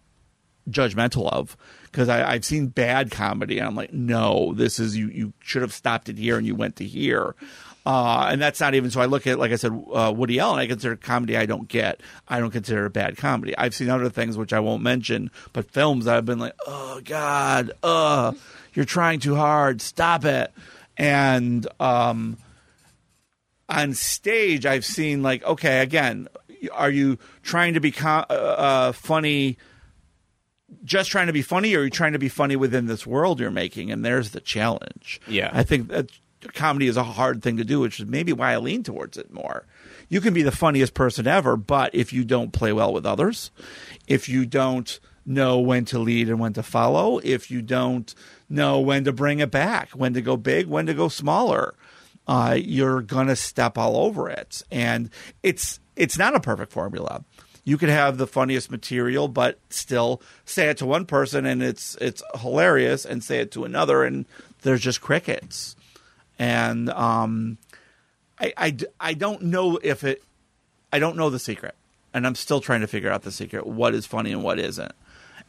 judgmental 0.69 1.33
of 1.33 1.57
because 1.85 2.09
I've 2.09 2.45
seen 2.45 2.67
bad 2.69 3.11
comedy 3.11 3.59
and 3.59 3.67
I'm 3.67 3.75
like, 3.75 3.93
no, 3.93 4.53
this 4.55 4.79
is 4.79 4.97
you. 4.97 5.09
You 5.09 5.33
should 5.41 5.63
have 5.63 5.73
stopped 5.73 6.09
it 6.09 6.19
here 6.19 6.37
and 6.39 6.47
you 6.47 6.55
went 6.55 6.77
to 6.77 6.85
here. 6.85 7.35
Uh, 7.87 8.29
and 8.31 8.41
that's 8.41 8.61
not 8.61 8.75
even 8.75 8.91
so. 8.91 9.01
I 9.01 9.07
look 9.07 9.27
at, 9.27 9.39
like 9.39 9.53
I 9.53 9.57
said, 9.57 9.73
uh, 9.93 10.13
Woody 10.15 10.39
Allen. 10.39 10.59
I 10.59 10.67
consider 10.67 10.97
comedy 10.97 11.37
I 11.37 11.47
don't 11.47 11.67
get. 11.67 12.01
I 12.29 12.39
don't 12.39 12.51
consider 12.51 12.87
it 12.87 12.93
bad 12.93 13.17
comedy. 13.17 13.57
I've 13.57 13.75
seen 13.75 13.89
other 13.89 14.11
things 14.11 14.37
which 14.37 14.53
I 14.53 14.61
won't 14.61 14.83
mention, 14.83 15.31
but 15.53 15.71
films 15.71 16.07
I've 16.07 16.27
been 16.27 16.39
like, 16.39 16.55
oh 16.67 17.01
god, 17.05 17.73
uh, 17.83 18.33
you're 18.75 18.85
trying 18.85 19.21
too 19.21 19.35
hard. 19.35 19.81
Stop 19.81 20.25
it. 20.25 20.53
And 20.97 21.67
um, 21.81 22.37
on 23.69 23.95
stage, 23.95 24.67
I've 24.67 24.85
seen 24.85 25.23
like, 25.23 25.43
okay, 25.45 25.81
again, 25.81 26.29
are 26.73 26.91
you 26.91 27.19
trying 27.43 27.75
to 27.75 27.81
be 27.81 27.91
com- 27.91 28.27
uh, 28.31 28.33
uh, 28.33 28.93
funny? 28.93 29.59
Just 30.85 31.11
trying 31.11 31.27
to 31.27 31.33
be 31.33 31.43
funny, 31.43 31.75
or 31.75 31.81
are 31.81 31.85
you 31.85 31.91
trying 31.91 32.13
to 32.13 32.19
be 32.19 32.29
funny 32.29 32.57
within 32.57 32.87
this 32.87 33.07
world 33.07 33.41
you're 33.41 33.51
making? 33.51 33.91
And 33.91 34.05
there's 34.05 34.31
the 34.31 34.41
challenge. 34.41 35.21
Yeah. 35.27 35.51
I 35.53 35.63
think 35.63 35.89
that 35.89 36.11
comedy 36.55 36.87
is 36.87 36.97
a 36.97 37.03
hard 37.03 37.43
thing 37.43 37.57
to 37.57 37.65
do, 37.65 37.81
which 37.81 38.01
is 38.01 38.07
maybe 38.07 38.33
why 38.33 38.53
I 38.53 38.57
lean 38.59 38.83
towards 38.83 39.19
it 39.19 39.33
more. 39.33 39.67
You 40.09 40.21
can 40.21 40.35
be 40.35 40.43
the 40.43 40.53
funniest 40.53 40.95
person 40.95 41.27
ever, 41.27 41.57
but 41.57 41.95
if 41.95 42.13
you 42.13 42.25
don't 42.25 42.53
play 42.53 42.73
well 42.73 42.93
with 42.93 43.07
others, 43.07 43.51
if 44.07 44.29
you 44.29 44.47
don't 44.47 44.99
know 45.27 45.61
when 45.61 45.85
to 45.87 45.99
lead 45.99 46.29
and 46.29 46.41
when 46.41 46.53
to 46.55 46.63
follow, 46.63 47.19
if 47.19 47.51
you 47.51 47.63
don't 47.63 48.15
know 48.49 48.81
when 48.81 49.05
to 49.05 49.13
bring 49.13 49.41
it 49.41 49.51
back, 49.51 49.91
when 49.91 50.15
to 50.15 50.23
go 50.23 50.37
big, 50.37 50.67
when 50.67 50.87
to 50.87 50.95
go 50.95 51.09
smaller, 51.09 51.75
uh, 52.27 52.57
you're 52.59 53.03
gonna 53.03 53.37
step 53.37 53.77
all 53.77 53.97
over 53.97 54.29
it. 54.29 54.63
And 54.71 55.11
it's 55.43 55.79
it's 56.01 56.19
not 56.19 56.35
a 56.35 56.41
perfect 56.41 56.73
formula. 56.73 57.25
you 57.65 57.77
could 57.77 57.91
have 57.91 58.17
the 58.17 58.27
funniest 58.27 58.71
material, 58.71 59.29
but 59.29 59.59
still 59.69 60.21
say 60.45 60.69
it 60.71 60.79
to 60.79 60.87
one 60.87 61.05
person 61.05 61.45
and 61.47 61.63
it's 61.63 61.95
it's 62.01 62.23
hilarious, 62.41 63.05
and 63.05 63.23
say 63.23 63.39
it 63.41 63.53
to 63.53 63.65
another 63.65 64.03
and 64.03 64.25
there's 64.63 64.81
just 64.81 65.01
crickets. 65.01 65.77
And 66.39 66.89
um, 66.91 67.59
I, 68.39 68.53
I, 68.57 68.77
I 68.99 69.15
don't 69.15 69.43
know 69.43 69.79
if 69.83 70.05
it. 70.05 70.23
I 70.93 70.99
don't 70.99 71.17
know 71.17 71.29
the 71.31 71.39
secret, 71.39 71.75
and 72.15 72.27
I'm 72.27 72.35
still 72.35 72.61
trying 72.61 72.81
to 72.81 72.87
figure 72.87 73.11
out 73.11 73.23
the 73.23 73.31
secret. 73.31 73.67
What 73.67 73.95
is 73.95 74.07
funny 74.07 74.33
and 74.33 74.43
what 74.43 74.59
isn't, 74.59 74.93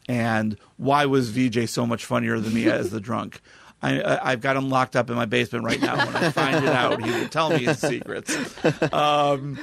and 0.09 0.57
why 0.77 1.05
was 1.05 1.29
VJ 1.29 1.69
so 1.69 1.85
much 1.87 2.05
funnier 2.05 2.39
than 2.39 2.53
me 2.53 2.69
as 2.69 2.91
the 2.91 2.99
drunk? 3.09 3.41
I, 3.81 4.31
I've 4.31 4.41
got 4.41 4.57
him 4.57 4.69
locked 4.69 4.95
up 4.95 5.09
in 5.09 5.15
my 5.15 5.25
basement 5.25 5.65
right 5.65 5.81
now. 5.81 5.95
When 6.05 6.15
I 6.15 6.29
find 6.29 6.63
it 6.63 6.69
out, 6.69 7.01
he 7.01 7.09
will 7.09 7.27
tell 7.29 7.49
me 7.49 7.65
his 7.65 7.79
secrets. 7.79 8.35
Um, 8.93 9.57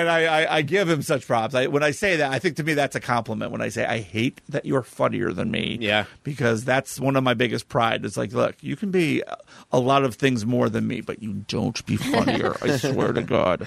and 0.00 0.08
I, 0.08 0.24
I, 0.44 0.56
I 0.56 0.62
give 0.62 0.88
him 0.88 1.02
such 1.02 1.26
props. 1.26 1.54
I, 1.54 1.66
when 1.68 1.82
I 1.82 1.90
say 1.92 2.16
that, 2.16 2.32
I 2.32 2.38
think 2.38 2.56
to 2.56 2.64
me 2.64 2.74
that's 2.74 2.96
a 2.96 3.00
compliment. 3.00 3.52
When 3.52 3.60
I 3.60 3.68
say 3.68 3.84
I 3.84 3.98
hate 4.00 4.40
that 4.48 4.64
you're 4.64 4.82
funnier 4.82 5.32
than 5.32 5.50
me, 5.50 5.78
Yeah. 5.80 6.04
because 6.22 6.64
that's 6.64 6.98
one 6.98 7.16
of 7.16 7.22
my 7.24 7.34
biggest 7.34 7.68
pride. 7.68 8.04
It's 8.04 8.16
like, 8.16 8.32
look, 8.32 8.56
you 8.62 8.76
can 8.76 8.90
be 8.90 9.22
a 9.70 9.78
lot 9.78 10.04
of 10.04 10.14
things 10.16 10.44
more 10.44 10.68
than 10.68 10.86
me, 10.86 11.00
but 11.00 11.22
you 11.22 11.44
don't 11.48 11.84
be 11.86 11.96
funnier. 11.96 12.56
I 12.62 12.76
swear 12.76 13.12
to 13.12 13.22
God. 13.22 13.66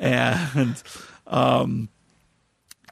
And 0.00 0.82
um, 1.26 1.88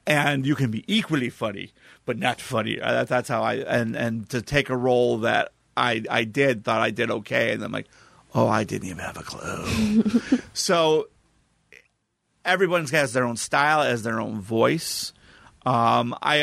and 0.06 0.46
you 0.46 0.54
can 0.54 0.70
be 0.70 0.84
equally 0.86 1.30
funny, 1.30 1.72
but 2.04 2.18
not 2.18 2.40
funny. 2.40 2.80
Uh, 2.80 2.92
That, 2.92 3.08
that's 3.08 3.28
how 3.28 3.42
I 3.42 3.54
and 3.54 3.96
and 3.96 4.28
to 4.30 4.40
take 4.42 4.70
a 4.70 4.76
role 4.76 5.18
that 5.18 5.52
I 5.76 6.02
I 6.10 6.24
did 6.24 6.64
thought 6.64 6.80
I 6.80 6.90
did 6.90 7.10
okay, 7.10 7.52
and 7.52 7.62
I'm 7.64 7.72
like, 7.72 7.88
oh, 8.34 8.46
I 8.48 8.64
didn't 8.64 8.88
even 8.88 8.98
have 9.04 9.16
a 9.16 9.22
clue. 9.22 10.38
so 10.52 11.08
everyone's 12.46 12.90
has 12.92 13.12
their 13.12 13.24
own 13.24 13.36
style, 13.36 13.82
has 13.82 14.02
their 14.02 14.20
own 14.20 14.40
voice. 14.40 15.12
Um, 15.66 16.16
I 16.22 16.42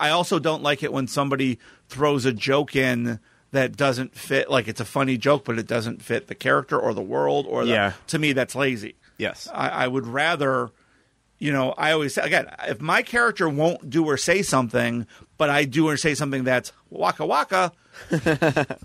I 0.00 0.10
also 0.10 0.38
don't 0.38 0.62
like 0.62 0.82
it 0.82 0.92
when 0.92 1.06
somebody 1.06 1.58
throws 1.88 2.24
a 2.24 2.32
joke 2.32 2.74
in 2.76 3.20
that 3.52 3.76
doesn't 3.76 4.14
fit. 4.16 4.50
Like 4.50 4.66
it's 4.68 4.80
a 4.80 4.84
funny 4.84 5.16
joke, 5.16 5.44
but 5.44 5.58
it 5.58 5.66
doesn't 5.68 6.02
fit 6.02 6.26
the 6.26 6.34
character 6.34 6.78
or 6.78 6.92
the 6.92 7.00
world. 7.02 7.46
Or 7.48 7.64
the, 7.64 7.70
Yeah. 7.70 7.92
to 8.08 8.18
me, 8.18 8.32
that's 8.32 8.54
lazy. 8.56 8.96
Yes. 9.16 9.48
I, 9.54 9.68
I 9.68 9.86
would 9.86 10.08
rather, 10.08 10.70
you 11.38 11.52
know, 11.52 11.70
I 11.78 11.92
always 11.92 12.14
say 12.14 12.22
again, 12.22 12.46
if 12.66 12.80
my 12.80 13.02
character 13.02 13.48
won't 13.48 13.88
do 13.88 14.04
or 14.06 14.16
say 14.16 14.42
something, 14.42 15.06
but 15.38 15.50
I 15.50 15.66
do 15.66 15.88
or 15.88 15.96
say 15.96 16.14
something 16.16 16.42
that's 16.42 16.72
waka 16.90 17.24
waka, 17.24 17.70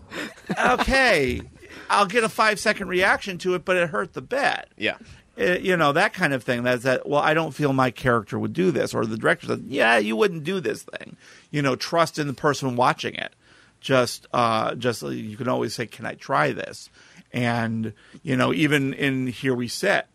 okay, 0.57 1.41
I'll 1.89 2.05
get 2.05 2.23
a 2.23 2.29
five 2.29 2.59
second 2.59 2.87
reaction 2.87 3.37
to 3.39 3.55
it, 3.55 3.65
but 3.65 3.77
it 3.77 3.89
hurt 3.89 4.13
the 4.13 4.21
bet. 4.21 4.69
Yeah. 4.77 4.97
Uh, 5.39 5.57
you 5.59 5.77
know 5.77 5.93
that 5.93 6.13
kind 6.13 6.33
of 6.33 6.43
thing. 6.43 6.63
That's 6.63 6.83
that. 6.83 7.07
Well, 7.07 7.21
I 7.21 7.33
don't 7.33 7.53
feel 7.53 7.71
my 7.71 7.91
character 7.91 8.37
would 8.37 8.53
do 8.53 8.71
this, 8.71 8.93
or 8.93 9.05
the 9.05 9.17
director 9.17 9.47
said, 9.47 9.65
"Yeah, 9.67 9.97
you 9.97 10.15
wouldn't 10.15 10.43
do 10.43 10.59
this 10.59 10.83
thing." 10.83 11.15
You 11.51 11.61
know, 11.61 11.75
trust 11.75 12.19
in 12.19 12.27
the 12.27 12.33
person 12.33 12.75
watching 12.75 13.15
it. 13.15 13.33
Just, 13.79 14.27
uh, 14.33 14.75
just 14.75 15.01
you 15.01 15.37
can 15.37 15.47
always 15.47 15.73
say, 15.73 15.85
"Can 15.85 16.05
I 16.05 16.15
try 16.15 16.51
this?" 16.51 16.89
And 17.31 17.93
you 18.21 18.35
know, 18.35 18.53
even 18.53 18.93
in 18.93 19.27
here 19.27 19.55
we 19.55 19.67
sit. 19.67 20.07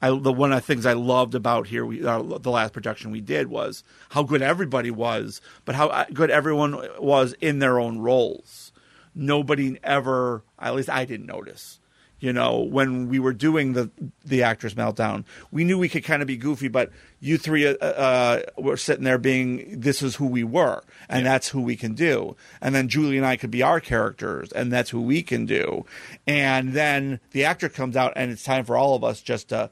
I, 0.00 0.10
the 0.10 0.32
one 0.32 0.52
of 0.52 0.60
the 0.60 0.66
things 0.66 0.86
I 0.86 0.92
loved 0.92 1.34
about 1.34 1.66
here, 1.66 1.84
we, 1.84 2.04
uh, 2.04 2.22
the 2.22 2.50
last 2.50 2.72
production 2.72 3.10
we 3.10 3.20
did 3.20 3.48
was 3.48 3.82
how 4.10 4.22
good 4.22 4.42
everybody 4.42 4.92
was, 4.92 5.40
but 5.64 5.74
how 5.74 5.88
uh, 5.88 6.04
good 6.12 6.30
everyone 6.30 6.80
was 7.00 7.34
in 7.40 7.58
their 7.58 7.80
own 7.80 7.98
roles. 7.98 8.72
Nobody 9.14 9.78
ever, 9.82 10.44
at 10.58 10.76
least 10.76 10.88
I 10.88 11.04
didn't 11.04 11.26
notice. 11.26 11.80
You 12.20 12.32
know, 12.32 12.60
when 12.60 13.08
we 13.08 13.20
were 13.20 13.32
doing 13.32 13.74
the 13.74 13.90
the 14.24 14.42
actress 14.42 14.74
meltdown, 14.74 15.24
we 15.52 15.62
knew 15.62 15.78
we 15.78 15.88
could 15.88 16.04
kind 16.04 16.20
of 16.20 16.26
be 16.26 16.36
goofy, 16.36 16.66
but 16.68 16.90
you 17.20 17.38
three 17.38 17.66
uh, 17.66 17.74
uh, 17.74 18.42
were 18.56 18.76
sitting 18.76 19.04
there 19.04 19.18
being 19.18 19.80
this 19.80 20.02
is 20.02 20.16
who 20.16 20.26
we 20.26 20.42
were, 20.42 20.82
and 21.08 21.24
that's 21.24 21.48
who 21.48 21.60
we 21.60 21.76
can 21.76 21.94
do. 21.94 22.36
And 22.60 22.74
then 22.74 22.88
Julie 22.88 23.16
and 23.18 23.26
I 23.26 23.36
could 23.36 23.52
be 23.52 23.62
our 23.62 23.80
characters, 23.80 24.50
and 24.50 24.72
that's 24.72 24.90
who 24.90 25.00
we 25.00 25.22
can 25.22 25.46
do. 25.46 25.86
And 26.26 26.72
then 26.72 27.20
the 27.30 27.44
actor 27.44 27.68
comes 27.68 27.96
out, 27.96 28.12
and 28.16 28.32
it's 28.32 28.42
time 28.42 28.64
for 28.64 28.76
all 28.76 28.96
of 28.96 29.04
us 29.04 29.20
just 29.20 29.50
to 29.50 29.70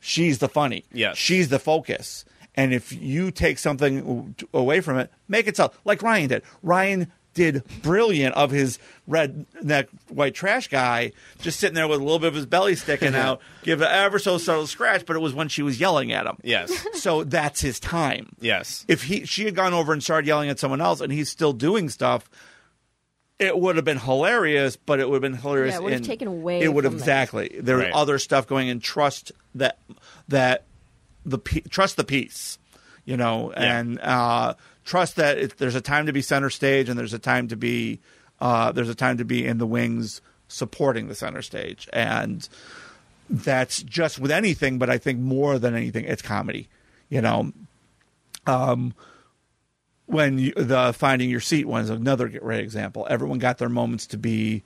she's 0.00 0.38
the 0.38 0.48
funny. 0.48 0.84
Yeah. 0.92 1.14
She's 1.14 1.48
the 1.48 1.58
focus. 1.58 2.24
And 2.56 2.74
if 2.74 2.92
you 2.92 3.30
take 3.30 3.58
something 3.58 4.34
away 4.52 4.80
from 4.80 4.98
it, 4.98 5.10
make 5.28 5.46
it 5.46 5.56
so. 5.56 5.72
Like 5.84 6.02
Ryan 6.02 6.28
did. 6.28 6.42
Ryan 6.62 7.12
did 7.40 7.62
brilliant 7.82 8.34
of 8.34 8.50
his 8.50 8.78
redneck 9.08 9.88
white 10.08 10.34
trash 10.34 10.68
guy 10.68 11.10
just 11.40 11.58
sitting 11.58 11.74
there 11.74 11.88
with 11.88 11.98
a 12.00 12.02
little 12.02 12.18
bit 12.18 12.28
of 12.28 12.34
his 12.34 12.44
belly 12.46 12.74
sticking 12.76 13.14
out, 13.14 13.40
give 13.62 13.80
an 13.80 13.88
ever 13.90 14.18
so 14.18 14.36
subtle 14.38 14.66
scratch, 14.66 15.06
but 15.06 15.16
it 15.16 15.20
was 15.20 15.32
when 15.32 15.48
she 15.48 15.62
was 15.62 15.80
yelling 15.80 16.12
at 16.12 16.26
him. 16.26 16.36
Yes. 16.42 16.70
So 17.00 17.24
that's 17.24 17.62
his 17.62 17.80
time. 17.80 18.36
Yes. 18.40 18.84
If 18.86 19.04
he 19.04 19.24
she 19.24 19.46
had 19.46 19.54
gone 19.54 19.72
over 19.72 19.92
and 19.94 20.02
started 20.02 20.26
yelling 20.28 20.50
at 20.50 20.58
someone 20.58 20.82
else 20.82 21.00
and 21.00 21.10
he's 21.10 21.30
still 21.30 21.54
doing 21.54 21.88
stuff, 21.88 22.28
it 23.38 23.58
would 23.58 23.76
have 23.76 23.86
been 23.86 23.98
hilarious, 23.98 24.76
but 24.76 25.00
it 25.00 25.08
would 25.08 25.22
have 25.22 25.32
been 25.32 25.40
hilarious. 25.40 25.72
Yeah, 25.72 25.78
it 25.80 25.82
would 25.84 25.92
have 25.94 26.00
in- 26.02 26.06
taken 26.06 26.28
away 26.28 26.60
It 26.60 26.74
would 26.74 26.84
have 26.84 26.92
exactly. 26.92 27.56
There 27.58 27.78
Right. 27.78 27.86
was 27.86 27.96
other 28.02 28.18
stuff 28.18 28.46
going 28.46 28.68
and 28.68 28.82
trust 28.82 29.32
that 29.54 29.78
that 30.28 30.64
the 31.24 31.38
trust 31.70 31.96
the 31.96 32.04
piece, 32.04 32.58
you 33.06 33.16
know, 33.16 33.50
Yeah. 33.56 33.78
and 33.78 33.98
uh, 34.00 34.54
trust 34.84 35.16
that 35.16 35.38
it, 35.38 35.58
there's 35.58 35.74
a 35.74 35.80
time 35.80 36.06
to 36.06 36.12
be 36.12 36.22
center 36.22 36.50
stage 36.50 36.88
and 36.88 36.98
there's 36.98 37.14
a 37.14 37.18
time 37.18 37.48
to 37.48 37.56
be 37.56 38.00
uh, 38.40 38.72
there's 38.72 38.88
a 38.88 38.94
time 38.94 39.18
to 39.18 39.24
be 39.24 39.46
in 39.46 39.58
the 39.58 39.66
wings 39.66 40.20
supporting 40.48 41.08
the 41.08 41.14
center 41.14 41.42
stage, 41.42 41.88
and 41.92 42.48
that's 43.28 43.82
just 43.82 44.18
with 44.18 44.30
anything. 44.30 44.78
But 44.78 44.90
I 44.90 44.98
think 44.98 45.18
more 45.20 45.58
than 45.58 45.74
anything, 45.74 46.04
it's 46.04 46.22
comedy, 46.22 46.68
you 47.08 47.20
know. 47.20 47.52
Um, 48.46 48.94
when 50.06 50.38
you, 50.38 50.52
the 50.54 50.92
finding 50.92 51.30
your 51.30 51.40
seat 51.40 51.66
one 51.66 51.82
is 51.82 51.90
another 51.90 52.28
great 52.28 52.60
example. 52.60 53.06
Everyone 53.08 53.38
got 53.38 53.58
their 53.58 53.68
moments 53.68 54.06
to 54.08 54.18
be 54.18 54.62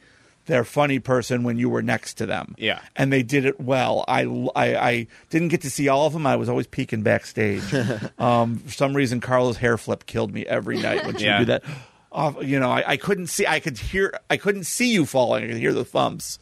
their 0.47 0.65
funny 0.65 0.99
person 0.99 1.43
when 1.43 1.57
you 1.59 1.69
were 1.69 1.83
next 1.83 2.15
to 2.15 2.27
them. 2.27 2.55
Yeah. 2.59 2.81
and 2.97 3.13
they 3.13 3.23
did 3.23 3.45
it 3.47 3.61
well. 3.61 4.05
I, 4.07 4.25
I, 4.55 4.77
I 4.77 5.07
didn't 5.31 5.49
get 5.49 5.63
to 5.63 5.71
see 5.71 5.89
all 5.89 6.07
of 6.07 6.13
them. 6.13 6.27
I 6.27 6.37
was 6.37 6.49
always 6.49 6.67
peeking 6.67 7.03
backstage. 7.03 7.63
um, 8.19 8.59
for 8.59 8.71
some 8.73 8.95
reason, 8.95 9.21
Carla's 9.21 9.57
hair 9.57 9.79
flip 9.79 10.07
killed 10.07 10.33
me 10.35 10.45
every 10.47 10.79
night 10.79 11.05
when 11.07 11.17
she 11.17 11.25
Yeah. 11.25 11.39
would 11.39 11.47
do 11.47 11.53
that. 11.53 11.65
Uh, 12.13 12.33
you 12.43 12.61
know, 12.61 12.71
I, 12.71 12.85
I 12.93 12.97
couldn't 12.97 13.27
see. 13.27 13.47
I 13.47 13.59
could 13.59 13.77
hear. 13.77 14.13
I 14.31 14.37
couldn't 14.37 14.65
see 14.65 14.93
you 14.93 15.05
falling. 15.05 15.43
I 15.45 15.49
could 15.49 15.57
hear 15.57 15.73
the 15.73 15.85
thumps. 15.85 16.39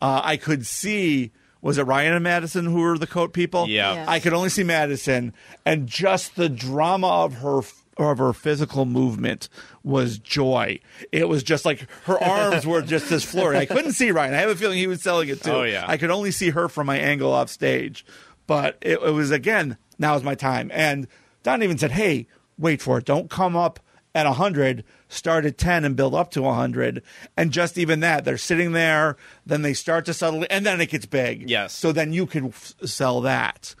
Uh, 0.00 0.20
I 0.22 0.36
could 0.36 0.64
see. 0.66 1.32
Was 1.62 1.78
it 1.78 1.82
Ryan 1.82 2.12
and 2.12 2.22
Madison 2.22 2.64
who 2.66 2.80
were 2.82 2.96
the 2.96 3.08
coat 3.08 3.32
people? 3.32 3.66
Yeah. 3.66 3.94
Yes. 3.94 4.08
I 4.08 4.20
could 4.20 4.34
only 4.34 4.50
see 4.50 4.62
Madison, 4.62 5.32
and 5.64 5.88
just 5.88 6.36
the 6.36 6.48
drama 6.48 7.08
of 7.08 7.34
her 7.34 7.62
of 7.98 8.18
her 8.18 8.32
physical 8.32 8.84
movement 8.84 9.48
was 9.82 10.18
joy. 10.18 10.78
It 11.12 11.28
was 11.28 11.42
just 11.42 11.64
like 11.64 11.88
her 12.04 12.22
arms 12.22 12.66
were 12.66 12.82
just 12.82 13.08
this 13.08 13.24
flurry. 13.24 13.56
I 13.56 13.66
couldn't 13.66 13.92
see 13.92 14.10
Ryan. 14.10 14.34
I 14.34 14.38
have 14.38 14.50
a 14.50 14.56
feeling 14.56 14.78
he 14.78 14.86
was 14.86 15.02
selling 15.02 15.28
it 15.28 15.42
too. 15.42 15.50
Oh, 15.50 15.62
yeah. 15.62 15.84
I 15.86 15.96
could 15.96 16.10
only 16.10 16.30
see 16.30 16.50
her 16.50 16.68
from 16.68 16.86
my 16.86 16.98
angle 16.98 17.32
off 17.32 17.48
stage, 17.48 18.04
but 18.46 18.76
it, 18.82 18.98
it 19.02 19.12
was 19.12 19.30
again. 19.30 19.76
Now's 19.98 20.22
my 20.22 20.34
time. 20.34 20.70
And 20.74 21.06
Don 21.42 21.62
even 21.62 21.78
said, 21.78 21.92
"Hey, 21.92 22.26
wait 22.58 22.82
for 22.82 22.98
it. 22.98 23.04
Don't 23.04 23.30
come 23.30 23.56
up." 23.56 23.80
At 24.14 24.24
100, 24.24 24.82
start 25.10 25.44
at 25.44 25.58
10 25.58 25.84
and 25.84 25.94
build 25.94 26.14
up 26.14 26.30
to 26.30 26.40
100. 26.40 27.02
And 27.36 27.50
just 27.52 27.76
even 27.76 28.00
that, 28.00 28.24
they're 28.24 28.38
sitting 28.38 28.72
there, 28.72 29.18
then 29.44 29.60
they 29.60 29.74
start 29.74 30.06
to 30.06 30.14
settle, 30.14 30.46
and 30.48 30.64
then 30.64 30.80
it 30.80 30.88
gets 30.88 31.04
big. 31.04 31.50
Yes. 31.50 31.74
So 31.74 31.92
then 31.92 32.14
you 32.14 32.24
can 32.24 32.46
f- 32.46 32.72
sell 32.86 33.20
that. 33.20 33.74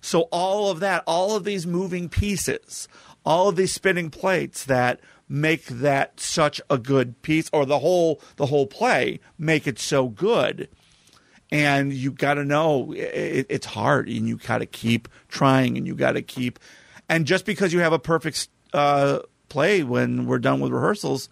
So 0.00 0.22
all 0.32 0.70
of 0.72 0.80
that, 0.80 1.04
all 1.06 1.36
of 1.36 1.44
these 1.44 1.68
moving 1.68 2.08
pieces, 2.08 2.88
all 3.26 3.48
of 3.50 3.56
these 3.56 3.74
spinning 3.74 4.08
plates 4.08 4.64
that 4.64 5.00
make 5.28 5.66
that 5.66 6.20
such 6.20 6.60
a 6.70 6.78
good 6.78 7.20
piece, 7.22 7.50
or 7.52 7.66
the 7.66 7.80
whole 7.80 8.20
the 8.36 8.46
whole 8.46 8.66
play 8.66 9.20
make 9.36 9.66
it 9.66 9.78
so 9.78 10.08
good. 10.08 10.68
And 11.52 11.92
you 11.92 12.10
got 12.10 12.34
to 12.34 12.44
know 12.44 12.92
it, 12.92 13.46
it's 13.48 13.66
hard, 13.66 14.08
and 14.08 14.28
you 14.28 14.36
got 14.36 14.58
to 14.58 14.66
keep 14.66 15.08
trying, 15.28 15.76
and 15.76 15.86
you 15.86 15.94
got 15.94 16.12
to 16.12 16.22
keep. 16.22 16.58
And 17.08 17.26
just 17.26 17.44
because 17.44 17.72
you 17.72 17.80
have 17.80 17.92
a 17.92 17.98
perfect 18.00 18.48
uh, 18.72 19.20
play 19.48 19.82
when 19.84 20.26
we're 20.26 20.40
done 20.40 20.58
with 20.60 20.72
rehearsals, 20.72 21.28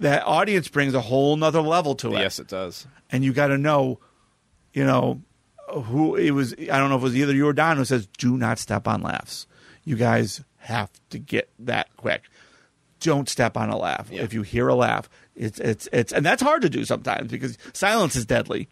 that 0.00 0.24
audience 0.24 0.66
brings 0.68 0.94
a 0.94 1.00
whole 1.00 1.36
nother 1.36 1.60
level 1.60 1.94
to 1.96 2.14
it 2.14 2.18
Yes, 2.20 2.38
it 2.40 2.48
does. 2.48 2.86
and 3.12 3.22
you 3.24 3.32
got 3.32 3.48
to 3.48 3.58
know, 3.58 4.00
you 4.72 4.84
know, 4.84 5.20
who 5.84 6.16
it 6.16 6.32
was. 6.32 6.52
I 6.54 6.78
don't 6.78 6.88
know 6.90 6.96
if 6.96 7.02
it 7.02 7.04
was 7.04 7.16
either 7.16 7.32
you 7.34 7.46
or 7.46 7.52
Don 7.52 7.76
who 7.76 7.84
says, 7.84 8.06
"Do 8.18 8.36
not 8.36 8.58
step 8.58 8.88
on 8.88 9.00
laughs." 9.02 9.46
You 9.84 9.94
guys 9.94 10.42
have 10.60 10.90
to 11.10 11.18
get 11.18 11.50
that 11.58 11.88
quick. 11.96 12.22
Don't 13.00 13.28
step 13.28 13.56
on 13.56 13.70
a 13.70 13.78
laugh. 13.78 14.08
Yeah. 14.10 14.22
If 14.22 14.34
you 14.34 14.42
hear 14.42 14.68
a 14.68 14.74
laugh, 14.74 15.08
it's 15.34 15.58
it's 15.58 15.88
it's, 15.92 16.12
and 16.12 16.24
that's 16.24 16.42
hard 16.42 16.62
to 16.62 16.68
do 16.68 16.84
sometimes 16.84 17.30
because 17.30 17.56
silence 17.72 18.14
is 18.14 18.26
deadly. 18.26 18.68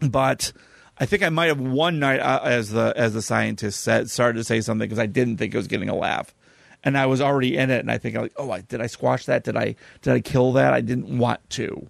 But 0.00 0.52
I 0.98 1.06
think 1.06 1.22
I 1.22 1.28
might 1.28 1.46
have 1.46 1.60
one 1.60 2.00
night 2.00 2.20
uh, 2.20 2.40
as 2.42 2.70
the 2.70 2.92
as 2.96 3.14
the 3.14 3.22
scientist 3.22 3.80
said 3.80 4.10
started 4.10 4.38
to 4.38 4.44
say 4.44 4.60
something 4.60 4.86
because 4.86 4.98
I 4.98 5.06
didn't 5.06 5.36
think 5.36 5.54
it 5.54 5.56
was 5.56 5.68
getting 5.68 5.88
a 5.88 5.94
laugh, 5.94 6.34
and 6.82 6.98
I 6.98 7.06
was 7.06 7.20
already 7.20 7.56
in 7.56 7.70
it, 7.70 7.78
and 7.80 7.90
I 7.90 7.98
think 7.98 8.16
like, 8.16 8.32
oh, 8.36 8.50
I, 8.50 8.62
did 8.62 8.80
I 8.80 8.86
squash 8.88 9.26
that? 9.26 9.44
Did 9.44 9.56
I 9.56 9.76
did 10.02 10.14
I 10.14 10.20
kill 10.20 10.52
that? 10.54 10.72
I 10.72 10.80
didn't 10.80 11.16
want 11.16 11.48
to, 11.50 11.88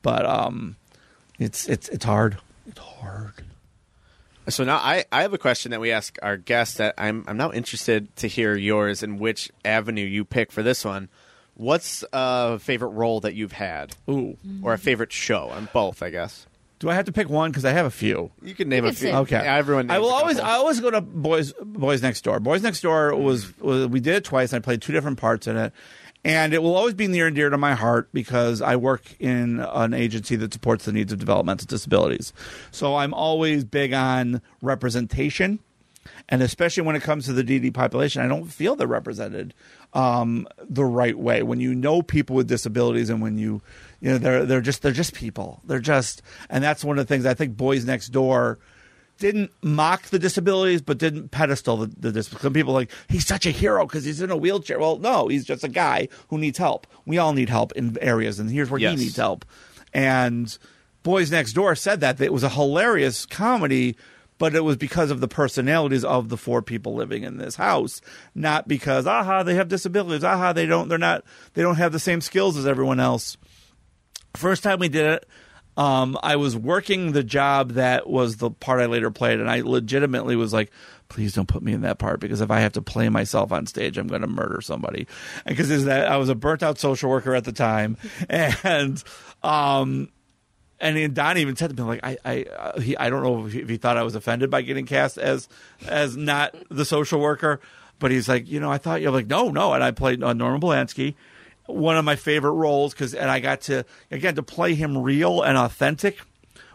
but 0.00 0.24
um, 0.24 0.76
it's 1.38 1.68
it's 1.68 1.88
it's 1.90 2.04
hard. 2.04 2.38
It's 2.66 2.80
hard. 2.80 3.44
So 4.48 4.64
now 4.64 4.76
I, 4.76 5.04
I 5.12 5.22
have 5.22 5.32
a 5.32 5.38
question 5.38 5.70
that 5.70 5.80
we 5.80 5.92
ask 5.92 6.18
our 6.22 6.36
guests 6.36 6.76
that 6.78 6.94
I'm 6.98 7.24
I'm 7.28 7.36
now 7.36 7.52
interested 7.52 8.14
to 8.16 8.26
hear 8.26 8.56
yours 8.56 9.02
and 9.02 9.20
which 9.20 9.50
avenue 9.64 10.04
you 10.04 10.24
pick 10.24 10.50
for 10.50 10.62
this 10.62 10.84
one. 10.84 11.08
What's 11.54 12.02
a 12.12 12.58
favorite 12.58 12.88
role 12.90 13.20
that 13.20 13.34
you've 13.34 13.52
had, 13.52 13.94
Ooh. 14.10 14.36
or 14.62 14.72
a 14.72 14.78
favorite 14.78 15.12
show? 15.12 15.48
On 15.50 15.68
both, 15.72 16.02
I 16.02 16.10
guess. 16.10 16.46
Do 16.80 16.88
I 16.90 16.94
have 16.94 17.04
to 17.04 17.12
pick 17.12 17.28
one? 17.28 17.50
Because 17.50 17.64
I 17.64 17.70
have 17.70 17.86
a 17.86 17.90
few. 17.90 18.32
You 18.42 18.54
can 18.56 18.68
name 18.68 18.82
You 18.84 18.88
a 18.88 18.92
can 18.92 18.96
few. 18.98 19.08
say- 19.10 19.14
Okay. 19.16 19.36
Yeah, 19.44 19.54
everyone. 19.54 19.88
I 19.90 19.94
names 19.94 20.02
will 20.02 20.10
a 20.10 20.14
always. 20.14 20.36
couple. 20.38 20.50
I 20.50 20.54
always 20.54 20.80
go 20.80 20.90
to 20.90 21.00
Boys 21.00 21.52
Boys 21.62 22.02
Next 22.02 22.22
Door. 22.22 22.40
Boys 22.40 22.62
Next 22.62 22.80
Door 22.80 23.14
was, 23.16 23.56
was 23.60 23.86
we 23.86 24.00
did 24.00 24.14
it 24.16 24.24
twice. 24.24 24.52
And 24.52 24.60
I 24.60 24.64
played 24.64 24.82
two 24.82 24.92
different 24.92 25.18
parts 25.18 25.46
in 25.46 25.56
it, 25.56 25.72
and 26.24 26.54
it 26.54 26.62
will 26.62 26.76
always 26.76 26.94
be 26.94 27.08
near 27.08 27.26
and 27.26 27.34
dear 27.34 27.50
to 27.50 27.58
my 27.58 27.74
heart 27.74 28.08
because 28.12 28.62
I 28.62 28.76
work 28.76 29.02
in 29.18 29.60
an 29.60 29.92
agency 29.92 30.36
that 30.36 30.52
supports 30.52 30.84
the 30.84 30.92
needs 30.92 31.12
of 31.12 31.18
developmental 31.18 31.66
disabilities. 31.66 32.32
So 32.70 32.96
I'm 32.96 33.12
always 33.12 33.64
big 33.64 33.92
on 33.92 34.40
representation, 34.60 35.58
and 36.28 36.42
especially 36.42 36.84
when 36.84 36.94
it 36.94 37.02
comes 37.02 37.26
to 37.26 37.32
the 37.32 37.42
DD 37.42 37.74
population, 37.74 38.22
I 38.22 38.28
don't 38.28 38.46
feel 38.46 38.76
they're 38.76 38.86
represented 38.86 39.52
um, 39.94 40.46
the 40.58 40.84
right 40.84 41.18
way. 41.18 41.42
When 41.42 41.60
you 41.60 41.74
know 41.74 42.02
people 42.02 42.36
with 42.36 42.48
disabilities, 42.48 43.10
and 43.10 43.20
when 43.20 43.36
you, 43.36 43.60
you 44.00 44.10
know, 44.10 44.18
they're 44.18 44.44
they're 44.44 44.60
just 44.60 44.82
they're 44.82 44.92
just 44.92 45.14
people. 45.14 45.60
They're 45.64 45.80
just, 45.80 46.22
and 46.48 46.62
that's 46.62 46.84
one 46.84 46.98
of 46.98 47.06
the 47.06 47.12
things 47.12 47.26
I 47.26 47.34
think 47.34 47.56
Boys 47.56 47.84
Next 47.84 48.08
Door 48.08 48.58
didn't 49.22 49.50
mock 49.62 50.02
the 50.08 50.18
disabilities, 50.18 50.82
but 50.82 50.98
didn't 50.98 51.30
pedestal 51.30 51.78
the, 51.78 51.86
the 51.86 52.12
disabilities. 52.12 52.42
Some 52.42 52.52
people 52.52 52.72
are 52.72 52.80
like 52.80 52.90
he's 53.08 53.26
such 53.26 53.46
a 53.46 53.50
hero 53.50 53.86
because 53.86 54.04
he's 54.04 54.20
in 54.20 54.30
a 54.30 54.36
wheelchair. 54.36 54.78
Well, 54.78 54.98
no, 54.98 55.28
he's 55.28 55.44
just 55.46 55.64
a 55.64 55.68
guy 55.68 56.08
who 56.28 56.36
needs 56.38 56.58
help. 56.58 56.86
We 57.06 57.16
all 57.18 57.32
need 57.32 57.48
help 57.48 57.72
in 57.72 57.96
areas, 58.00 58.38
and 58.40 58.50
here's 58.50 58.68
where 58.68 58.80
Yes. 58.80 58.98
he 58.98 59.04
needs 59.04 59.16
help. 59.16 59.44
And 59.94 60.56
Boys 61.02 61.30
Next 61.30 61.52
Door 61.54 61.76
said 61.76 62.00
that, 62.00 62.18
that 62.18 62.24
it 62.24 62.32
was 62.32 62.42
a 62.42 62.48
hilarious 62.48 63.24
comedy, 63.26 63.96
but 64.38 64.54
it 64.54 64.64
was 64.64 64.76
because 64.76 65.10
of 65.12 65.20
the 65.20 65.28
personalities 65.28 66.04
of 66.04 66.28
the 66.28 66.36
four 66.36 66.60
people 66.62 66.94
living 66.94 67.22
in 67.22 67.38
this 67.38 67.54
house, 67.54 68.00
not 68.34 68.66
because 68.66 69.06
aha 69.06 69.42
they 69.44 69.54
have 69.54 69.68
disabilities, 69.68 70.24
aha 70.24 70.52
they 70.52 70.66
don't 70.66 70.88
they're 70.88 70.98
not 70.98 71.22
they 71.54 71.62
don't 71.62 71.76
have 71.76 71.92
the 71.92 71.98
same 72.00 72.20
skills 72.20 72.56
as 72.56 72.66
everyone 72.66 72.98
else. 73.00 73.36
First 74.34 74.62
time 74.62 74.78
we 74.80 74.88
did 74.88 75.06
it, 75.06 75.28
um, 75.76 76.18
I 76.22 76.36
was 76.36 76.56
working 76.56 77.12
the 77.12 77.24
job 77.24 77.72
that 77.72 78.08
was 78.08 78.36
the 78.36 78.50
part 78.50 78.80
I 78.80 78.86
later 78.86 79.10
played, 79.10 79.40
and 79.40 79.50
I 79.50 79.62
legitimately 79.62 80.36
was 80.36 80.52
like, 80.52 80.70
"Please 81.08 81.32
don't 81.32 81.48
put 81.48 81.62
me 81.62 81.72
in 81.72 81.80
that 81.82 81.98
part 81.98 82.20
because 82.20 82.40
if 82.42 82.50
I 82.50 82.60
have 82.60 82.72
to 82.72 82.82
play 82.82 83.08
myself 83.08 83.52
on 83.52 83.66
stage, 83.66 83.96
I'm 83.96 84.06
going 84.06 84.20
to 84.20 84.26
murder 84.26 84.60
somebody." 84.60 85.06
Because 85.46 85.70
is 85.70 85.86
that 85.86 86.08
I 86.08 86.18
was 86.18 86.28
a 86.28 86.34
burnt 86.34 86.62
out 86.62 86.78
social 86.78 87.08
worker 87.08 87.34
at 87.34 87.44
the 87.44 87.52
time, 87.52 87.96
and 88.28 89.02
um, 89.42 90.10
and 90.78 91.14
Don 91.14 91.38
even 91.38 91.56
said 91.56 91.74
to 91.74 91.82
me 91.82 91.88
like, 91.88 92.00
"I 92.04 92.18
I 92.24 92.42
uh, 92.44 92.80
he, 92.80 92.96
I 92.98 93.08
don't 93.08 93.22
know 93.22 93.46
if 93.46 93.52
he, 93.54 93.60
if 93.60 93.68
he 93.70 93.78
thought 93.78 93.96
I 93.96 94.02
was 94.02 94.14
offended 94.14 94.50
by 94.50 94.60
getting 94.60 94.84
cast 94.84 95.16
as 95.16 95.48
as 95.86 96.16
not 96.16 96.54
the 96.70 96.84
social 96.84 97.20
worker." 97.20 97.60
But 97.98 98.10
he's 98.10 98.28
like, 98.28 98.48
you 98.48 98.58
know, 98.58 98.68
I 98.68 98.78
thought 98.78 99.00
you're 99.00 99.12
like, 99.12 99.28
no, 99.28 99.50
no. 99.50 99.74
And 99.74 99.84
I 99.84 99.92
played 99.92 100.24
uh, 100.24 100.32
Norman 100.32 100.60
Bulansky, 100.60 101.14
one 101.66 101.96
of 101.96 102.04
my 102.04 102.16
favorite 102.16 102.52
roles 102.52 102.92
because 102.92 103.14
and 103.14 103.30
I 103.30 103.40
got 103.40 103.62
to 103.62 103.84
again 104.10 104.34
to 104.36 104.42
play 104.42 104.74
him 104.74 104.98
real 104.98 105.42
and 105.42 105.56
authentic 105.56 106.18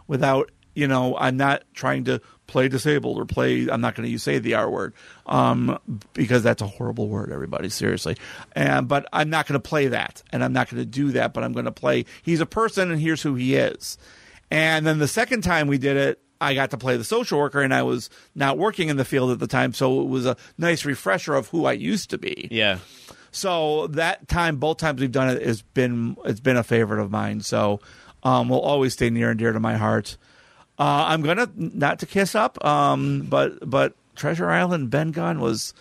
without 0.06 0.50
you 0.74 0.88
know 0.88 1.16
I'm 1.16 1.36
not 1.36 1.64
trying 1.74 2.04
to 2.04 2.20
play 2.46 2.68
disabled 2.68 3.18
or 3.18 3.26
play 3.26 3.68
I'm 3.68 3.80
not 3.80 3.94
going 3.94 4.10
to 4.10 4.18
say 4.18 4.38
the 4.38 4.54
R 4.54 4.68
word 4.68 4.94
um, 5.26 5.78
because 6.14 6.42
that's 6.42 6.62
a 6.62 6.66
horrible 6.66 7.08
word 7.08 7.30
everybody 7.30 7.68
seriously. 7.68 8.16
And 8.52 8.88
but 8.88 9.06
I'm 9.12 9.30
not 9.30 9.46
going 9.46 9.60
to 9.60 9.68
play 9.68 9.88
that 9.88 10.22
and 10.32 10.42
I'm 10.42 10.52
not 10.52 10.68
going 10.68 10.82
to 10.82 10.86
do 10.86 11.12
that 11.12 11.32
but 11.32 11.44
I'm 11.44 11.52
going 11.52 11.66
to 11.66 11.72
play 11.72 12.06
he's 12.22 12.40
a 12.40 12.46
person 12.46 12.90
and 12.90 13.00
here's 13.00 13.22
who 13.22 13.34
he 13.36 13.54
is. 13.54 13.98
And 14.50 14.86
then 14.86 14.98
the 14.98 15.08
second 15.08 15.42
time 15.42 15.68
we 15.68 15.78
did 15.78 15.96
it 15.96 16.20
I 16.40 16.54
got 16.54 16.70
to 16.70 16.78
play 16.78 16.96
the 16.96 17.04
social 17.04 17.38
worker 17.38 17.60
and 17.60 17.74
I 17.74 17.82
was 17.82 18.10
not 18.34 18.58
working 18.58 18.88
in 18.88 18.96
the 18.96 19.04
field 19.04 19.30
at 19.30 19.40
the 19.40 19.46
time 19.46 19.74
so 19.74 20.00
it 20.00 20.08
was 20.08 20.24
a 20.24 20.36
nice 20.56 20.84
refresher 20.84 21.34
of 21.34 21.48
who 21.48 21.66
I 21.66 21.72
used 21.72 22.10
to 22.10 22.18
be. 22.18 22.48
Yeah. 22.50 22.78
So 23.30 23.86
that 23.88 24.28
time, 24.28 24.56
both 24.56 24.78
times 24.78 25.00
we've 25.00 25.12
done 25.12 25.28
it, 25.28 25.42
has 25.42 25.62
been 25.62 26.16
it's 26.24 26.40
been 26.40 26.56
a 26.56 26.64
favorite 26.64 27.00
of 27.00 27.10
mine. 27.10 27.40
So 27.40 27.80
um, 28.22 28.48
will 28.48 28.60
always 28.60 28.94
stay 28.94 29.10
near 29.10 29.30
and 29.30 29.38
dear 29.38 29.52
to 29.52 29.60
my 29.60 29.76
heart. 29.76 30.16
Uh, 30.78 31.06
I'm 31.08 31.22
gonna 31.22 31.48
not 31.56 31.98
to 32.00 32.06
kiss 32.06 32.34
up, 32.34 32.62
um, 32.64 33.26
but 33.28 33.68
but 33.68 33.94
Treasure 34.16 34.48
Island 34.48 34.90
Ben 34.90 35.10
Gunn 35.10 35.40
was, 35.40 35.74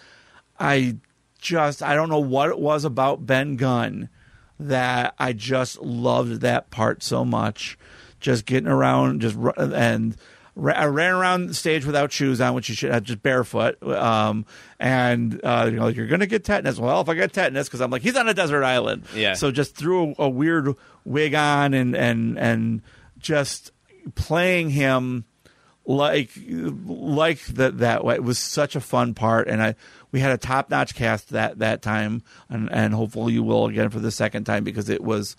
I 0.60 0.98
just 1.40 1.84
I 1.84 1.96
don't 1.96 2.10
know 2.10 2.20
what 2.20 2.50
it 2.50 2.60
was 2.60 2.84
about 2.84 3.26
Ben 3.26 3.56
Gunn 3.56 4.10
that 4.60 5.14
I 5.20 5.34
just 5.34 5.80
loved 5.82 6.42
that 6.42 6.72
part 6.72 7.04
so 7.04 7.24
much. 7.24 7.78
Just 8.20 8.46
getting 8.46 8.68
around, 8.68 9.22
just 9.22 9.38
and 9.58 10.16
I 10.58 10.86
ran 10.86 11.14
around 11.14 11.48
the 11.48 11.54
stage 11.54 11.86
without 11.86 12.12
shoes 12.12 12.42
on, 12.42 12.54
which 12.54 12.70
you 12.70 12.76
should 12.76 12.92
have 12.92 13.04
just 13.04 13.22
barefoot. 13.22 13.82
Um, 13.84 14.46
and 14.80 15.40
uh, 15.44 15.68
you 15.70 15.78
know, 15.78 15.88
you're 15.88 16.08
gonna 16.08 16.26
get 16.26 16.44
tetanus. 16.44 16.80
Well, 16.80 17.02
if 17.02 17.10
I 17.10 17.14
get 17.14 17.34
tetanus, 17.34 17.68
because 17.68 17.82
I'm 17.82 17.92
like 17.92 18.02
he's 18.02 18.16
on 18.16 18.28
a 18.28 18.34
desert 18.34 18.64
island, 18.64 19.04
Yeah. 19.16 19.34
So 19.34 19.52
just 19.52 19.76
threw 19.76 20.16
a, 20.18 20.24
a 20.24 20.30
weird 20.30 20.76
wig 21.06 21.36
on 21.36 21.74
and 21.74 21.96
and 21.96 22.38
and 22.40 22.82
just 23.20 23.72
playing 24.16 24.70
him 24.72 25.26
like 25.86 26.32
like 26.86 27.46
that 27.48 27.78
that 27.80 28.04
way. 28.04 28.16
It 28.16 28.24
was 28.24 28.40
such 28.40 28.76
a 28.76 28.82
fun 28.82 29.14
part, 29.14 29.48
and 29.48 29.62
I 29.62 29.76
we 30.12 30.20
had 30.20 30.32
a 30.32 30.38
top 30.38 30.70
notch 30.70 30.96
cast 30.96 31.30
that 31.30 31.60
that 31.60 31.82
time, 31.82 32.24
and 32.50 32.70
and 32.72 32.94
hopefully 32.94 33.34
you 33.34 33.44
will 33.44 33.68
again 33.68 33.90
for 33.90 34.00
the 34.00 34.12
second 34.12 34.46
time 34.46 34.64
because 34.64 34.90
it 34.90 35.04
was 35.04 35.36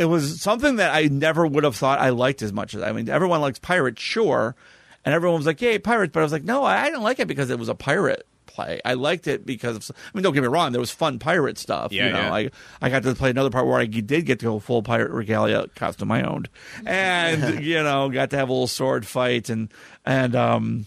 it 0.00 0.06
was 0.06 0.40
something 0.40 0.76
that 0.76 0.94
I 0.94 1.08
never 1.08 1.46
would 1.46 1.62
have 1.62 1.76
thought 1.76 1.98
I 1.98 2.08
liked 2.08 2.40
as 2.40 2.54
much 2.54 2.74
as 2.74 2.82
I 2.82 2.90
mean 2.92 3.10
everyone 3.10 3.42
likes 3.42 3.58
pirates, 3.58 4.00
sure, 4.00 4.56
and 5.04 5.14
everyone 5.14 5.36
was 5.36 5.46
like, 5.46 5.60
"Yay, 5.60 5.78
pirates!" 5.78 6.12
But 6.14 6.20
I 6.20 6.22
was 6.22 6.32
like, 6.32 6.42
"No, 6.42 6.64
I 6.64 6.86
didn't 6.86 7.02
like 7.02 7.18
it 7.18 7.28
because 7.28 7.50
it 7.50 7.58
was 7.58 7.68
a 7.68 7.74
pirate." 7.74 8.26
Play. 8.46 8.80
I 8.84 8.94
liked 8.94 9.28
it 9.28 9.46
because 9.46 9.76
of. 9.76 9.96
I 9.96 10.10
mean, 10.12 10.24
don't 10.24 10.32
get 10.32 10.40
me 10.40 10.48
wrong. 10.48 10.72
There 10.72 10.80
was 10.80 10.90
fun 10.90 11.18
pirate 11.20 11.56
stuff. 11.56 11.92
Yeah, 11.92 12.06
you 12.06 12.12
know, 12.14 12.18
yeah. 12.18 12.32
I 12.32 12.50
I 12.80 12.88
got 12.88 13.02
to 13.04 13.14
play 13.14 13.30
another 13.30 13.50
part 13.50 13.66
where 13.66 13.78
I 13.78 13.84
did 13.84 14.24
get 14.26 14.40
to 14.40 14.46
go 14.46 14.58
full 14.58 14.82
pirate 14.82 15.12
regalia 15.12 15.68
costume 15.76 16.10
I 16.10 16.22
owned, 16.22 16.48
and 16.84 17.62
you 17.64 17.82
know, 17.82 18.08
got 18.08 18.30
to 18.30 18.38
have 18.38 18.48
a 18.48 18.52
little 18.52 18.66
sword 18.66 19.06
fight 19.06 19.50
and 19.50 19.72
and 20.04 20.34
um, 20.34 20.86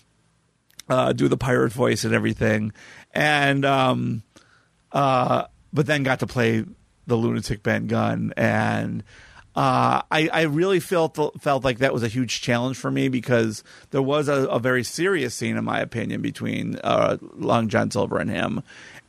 uh, 0.89 1.13
do 1.13 1.27
the 1.27 1.37
pirate 1.37 1.71
voice 1.71 2.03
and 2.03 2.13
everything, 2.13 2.73
and 3.13 3.63
um, 3.63 4.23
uh, 4.91 5.45
but 5.71 5.85
then 5.85 6.01
got 6.03 6.19
to 6.19 6.27
play 6.27 6.65
the 7.07 7.15
lunatic 7.15 7.63
Ben 7.63 7.87
Gunn 7.87 8.33
and 8.37 9.03
uh, 9.55 10.01
I, 10.09 10.29
I 10.33 10.41
really 10.43 10.79
felt 10.79 11.15
felt 11.39 11.63
like 11.63 11.77
that 11.77 11.93
was 11.93 12.01
a 12.01 12.07
huge 12.07 12.41
challenge 12.41 12.75
for 12.75 12.89
me 12.89 13.07
because 13.07 13.63
there 13.91 14.01
was 14.01 14.27
a, 14.27 14.45
a 14.47 14.57
very 14.57 14.83
serious 14.83 15.35
scene, 15.35 15.57
in 15.57 15.63
my 15.63 15.79
opinion, 15.79 16.21
between 16.21 16.79
uh, 16.83 17.17
Long 17.35 17.67
John 17.67 17.91
Silver 17.91 18.17
and 18.17 18.31
him, 18.31 18.63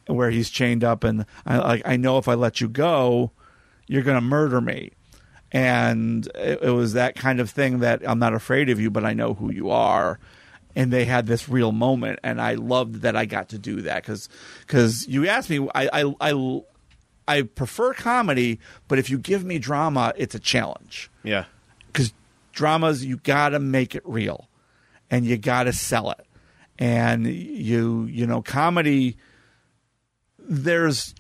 where 0.07 0.31
he's 0.31 0.51
chained 0.51 0.85
up, 0.85 1.03
and 1.03 1.25
I 1.47 1.81
I 1.87 1.97
know 1.97 2.19
if 2.19 2.29
I 2.29 2.35
let 2.35 2.61
you 2.61 2.69
go, 2.69 3.31
you're 3.87 4.03
going 4.03 4.17
to 4.17 4.21
murder 4.21 4.61
me. 4.61 4.93
And 5.51 6.27
it, 6.35 6.63
it 6.63 6.71
was 6.71 6.93
that 6.93 7.15
kind 7.15 7.41
of 7.41 7.49
thing 7.49 7.79
that 7.79 8.03
I'm 8.07 8.19
not 8.19 8.35
afraid 8.35 8.69
of 8.69 8.79
you, 8.79 8.91
but 8.91 9.05
I 9.05 9.15
know 9.15 9.35
who 9.35 9.51
you 9.53 9.71
are 9.71 10.19
and 10.77 10.93
they 10.93 11.05
had 11.05 11.27
this 11.27 11.49
real 11.49 11.71
moment 11.71 12.19
and 12.25 12.41
i 12.41 12.55
loved 12.55 13.03
that 13.03 13.15
i 13.15 13.25
got 13.25 13.51
to 13.51 13.59
do 13.59 13.83
that 13.83 14.05
because 14.05 15.07
you 15.07 15.29
asked 15.29 15.49
me 15.49 15.69
I, 15.73 15.89
I 16.03 16.15
i 16.21 16.61
i 17.29 17.43
prefer 17.43 17.93
comedy 17.95 18.59
but 18.89 18.99
if 18.99 19.09
you 19.11 19.19
give 19.19 19.45
me 19.45 19.59
drama 19.59 20.13
it's 20.17 20.35
a 20.35 20.41
challenge. 20.41 21.11
Yeah. 21.23 21.45
because 21.87 22.13
dramas 22.53 23.05
you 23.05 23.17
gotta 23.19 23.59
make 23.59 23.95
it 23.95 24.03
real 24.05 24.49
and 25.11 25.25
you 25.25 25.37
gotta 25.37 25.73
sell 25.73 26.11
it. 26.11 26.27
And 26.79 27.27
you 27.27 28.05
you 28.07 28.27
know 28.27 28.43
comedy 28.43 29.17
there's 30.39 31.15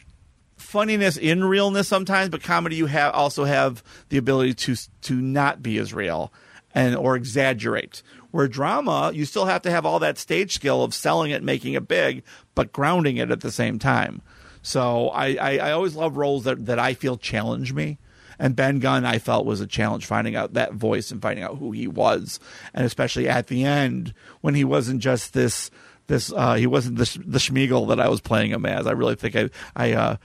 funniness 0.56 1.16
in 1.16 1.44
realness 1.44 1.86
sometimes 1.89 2.28
but 2.28 2.43
comedy 2.43 2.76
you 2.76 2.86
have 2.86 3.14
also 3.14 3.44
have 3.44 3.82
the 4.09 4.16
ability 4.16 4.55
to 4.55 4.76
to 5.02 5.14
not 5.14 5.62
be 5.62 5.78
as 5.78 5.94
real 5.94 6.32
and 6.74 6.97
or 6.97 7.14
exaggerate. 7.16 8.02
Where 8.32 8.48
drama 8.48 9.12
you 9.14 9.24
still 9.26 9.44
have 9.47 9.62
to 9.62 9.70
have 9.70 9.86
all 9.86 10.01
that 10.01 10.18
stage 10.18 10.55
skill 10.55 10.82
of 10.82 10.93
selling 10.93 11.31
it 11.31 11.43
making 11.43 11.74
it 11.74 11.86
big 11.86 12.24
but 12.56 12.72
grounding 12.72 13.16
it 13.16 13.31
at 13.31 13.40
the 13.40 13.52
same 13.52 13.78
time 13.78 14.22
so 14.65 15.09
i 15.11 15.35
i, 15.36 15.59
I 15.59 15.70
always 15.73 15.95
love 15.95 16.16
roles 16.16 16.43
that 16.45 16.66
that 16.66 16.78
i 16.81 16.95
feel 16.95 17.16
challenge 17.16 17.73
me 17.73 17.99
and 18.36 18.57
Ben 18.57 18.81
Gunn, 18.81 19.05
I 19.05 19.20
felt 19.20 19.47
was 19.47 19.61
a 19.61 19.66
challenge 19.66 20.07
finding 20.07 20.35
out 20.35 20.55
that 20.55 20.73
voice 20.73 21.12
and 21.12 21.23
finding 21.23 21.45
out 21.45 21.59
who 21.59 21.70
he 21.70 21.86
was, 21.86 22.41
and 22.74 22.85
especially 22.85 23.28
at 23.28 23.47
the 23.47 23.62
end 23.65 24.12
when 24.41 24.57
he 24.57 24.65
wasn't 24.65 25.01
just 25.03 25.35
this 25.35 25.70
this 26.09 26.32
uh, 26.32 26.55
he 26.55 26.66
wasn't 26.66 26.99
the 26.99 27.05
the 27.24 27.39
Sméagol 27.39 27.86
that 27.91 28.01
I 28.01 28.09
was 28.09 28.20
playing 28.20 28.51
him 28.51 28.66
as. 28.66 28.89
I 28.89 28.91
really 28.91 29.15
think 29.15 29.36
I 29.36 29.51
I 29.77 29.93
uh, 29.93 30.16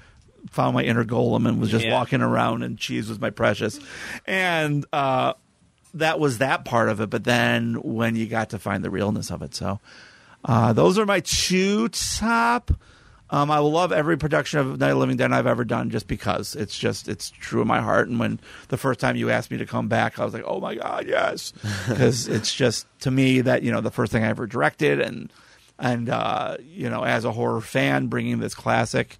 found 0.50 0.74
my 0.74 0.82
inner 0.82 1.06
Gollum 1.06 1.48
and 1.48 1.62
was 1.62 1.70
just 1.70 1.86
Yeah. 1.86 1.94
walking 1.94 2.22
around, 2.24 2.64
and 2.64 2.80
cheese 2.80 3.10
was 3.10 3.20
my 3.20 3.30
precious, 3.30 3.80
and 4.26 4.88
uh, 4.92 5.34
that 5.94 6.20
was 6.20 6.40
that 6.40 6.66
part 6.66 6.90
of 6.90 7.02
it. 7.02 7.12
But 7.12 7.26
then 7.26 7.76
when 7.84 8.16
you 8.16 8.26
got 8.26 8.50
to 8.50 8.58
find 8.60 8.84
the 8.84 8.90
realness 8.90 9.30
of 9.30 9.44
it, 9.44 9.54
so 9.54 9.80
uh, 10.44 10.74
those 10.74 10.98
are 10.98 11.06
my 11.06 11.20
two 11.20 11.90
top. 11.90 12.72
Um, 13.32 13.52
I 13.52 13.60
will 13.60 13.72
love 13.72 13.92
every 13.92 14.18
production 14.18 14.60
of 14.60 14.80
Night 14.80 14.90
of 14.92 14.98
Living 14.98 15.18
Dead 15.18 15.32
I've 15.32 15.46
ever 15.46 15.64
done, 15.64 15.90
just 15.92 16.08
because 16.08 16.56
it's 16.56 16.78
just 16.78 17.08
it's 17.08 17.30
true 17.30 17.62
in 17.62 17.68
my 17.68 17.80
heart. 17.80 18.08
And 18.10 18.20
when 18.20 18.40
the 18.70 18.78
first 18.78 19.00
time 19.00 19.16
you 19.16 19.30
asked 19.30 19.52
me 19.52 19.58
to 19.58 19.66
come 19.68 19.88
back, 19.88 20.18
I 20.18 20.26
was 20.26 20.34
like, 20.34 20.44
oh 20.46 20.60
my 20.60 20.76
god, 20.76 21.06
yes, 21.08 21.54
because 21.88 22.28
it's 22.28 22.54
just 22.54 22.88
to 23.02 23.12
me 23.12 23.42
that 23.42 23.62
you 23.64 23.72
know 23.72 23.82
the 23.82 23.92
first 23.92 24.12
thing 24.12 24.24
I 24.24 24.30
ever 24.30 24.48
directed, 24.48 25.00
and 25.00 25.32
and 25.78 26.10
uh, 26.10 26.58
you 26.62 26.90
know 26.90 27.04
as 27.04 27.24
a 27.24 27.32
horror 27.32 27.62
fan, 27.62 28.08
bringing 28.08 28.40
this 28.40 28.56
classic, 28.56 29.20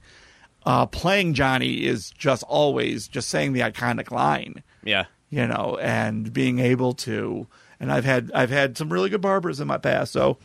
uh, 0.66 0.88
playing 0.88 1.36
Johnny 1.36 1.86
is 1.86 2.10
just 2.12 2.42
always 2.44 3.08
just 3.08 3.30
saying 3.30 3.54
the 3.54 3.60
iconic 3.62 4.10
line 4.12 4.64
Yeah. 4.84 5.06
you 5.30 5.46
know, 5.48 5.78
and 5.82 6.34
being 6.34 6.58
able 6.60 6.94
to. 6.94 7.46
And 7.80 7.92
I've 7.94 8.06
had 8.06 8.32
I've 8.34 8.50
had 8.50 8.76
some 8.78 8.92
really 8.92 9.10
good 9.10 9.22
barbers 9.22 9.60
in 9.60 9.68
my 9.68 9.78
past, 9.78 10.12
so 10.12 10.38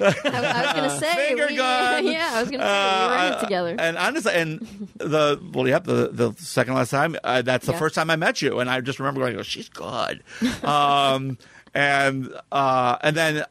I, 0.00 0.04
I 0.04 0.62
was 0.66 0.72
gonna 0.74 0.98
say, 1.00 1.28
Finger 1.28 1.46
we, 1.48 1.56
gun. 1.56 2.06
yeah, 2.06 2.30
I 2.34 2.40
was 2.42 2.50
gonna 2.50 2.62
say 2.62 2.68
we 2.68 3.08
were 3.08 3.14
in 3.26 3.32
Uh, 3.32 3.36
it 3.36 3.44
together. 3.44 3.76
And 3.78 3.98
honestly, 3.98 4.32
and 4.34 4.88
the 4.96 5.40
well, 5.52 5.66
yep, 5.68 5.84
the 5.84 6.08
the 6.12 6.32
second 6.38 6.74
last 6.74 6.90
time, 6.90 7.16
uh, 7.24 7.42
that's 7.42 7.66
the 7.66 7.72
Yeah. 7.72 7.78
first 7.78 7.94
time 7.94 8.10
I 8.10 8.16
met 8.16 8.42
you, 8.42 8.60
and 8.60 8.68
I 8.70 8.80
just 8.80 8.98
remember 8.98 9.20
going, 9.20 9.36
"Oh, 9.38 9.42
she's 9.42 9.68
good," 9.68 10.22
um, 10.64 11.38
and 11.74 12.32
uh, 12.52 12.96
and 13.02 13.16
then 13.16 13.44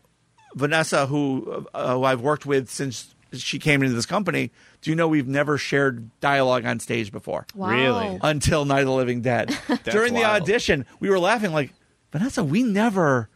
Vanessa, 0.55 1.05
who, 1.07 1.65
uh, 1.73 1.95
who 1.95 2.03
I've 2.05 2.21
worked 2.21 2.45
with 2.45 2.69
since 2.69 3.13
she 3.33 3.59
came 3.59 3.83
into 3.83 3.93
this 3.95 4.05
company. 4.05 4.51
Do 4.81 4.89
you 4.91 4.95
know 4.95 5.07
we've 5.07 5.27
never 5.27 5.57
shared 5.57 6.09
dialogue 6.21 6.65
on 6.65 6.79
stage 6.79 7.11
before? 7.11 7.45
wow. 7.55 7.69
really? 7.69 8.19
until 8.21 8.63
Night 8.65 8.81
of 8.81 8.85
the 8.85 8.93
Living 8.93 9.21
Dead. 9.21 9.57
During 9.83 10.13
the 10.13 10.21
wild. 10.21 10.43
audition, 10.43 10.85
we 10.99 11.09
were 11.09 11.19
laughing 11.19 11.51
like, 11.51 11.73
Vanessa, 12.11 12.43
we 12.43 12.61
never, 12.63 13.27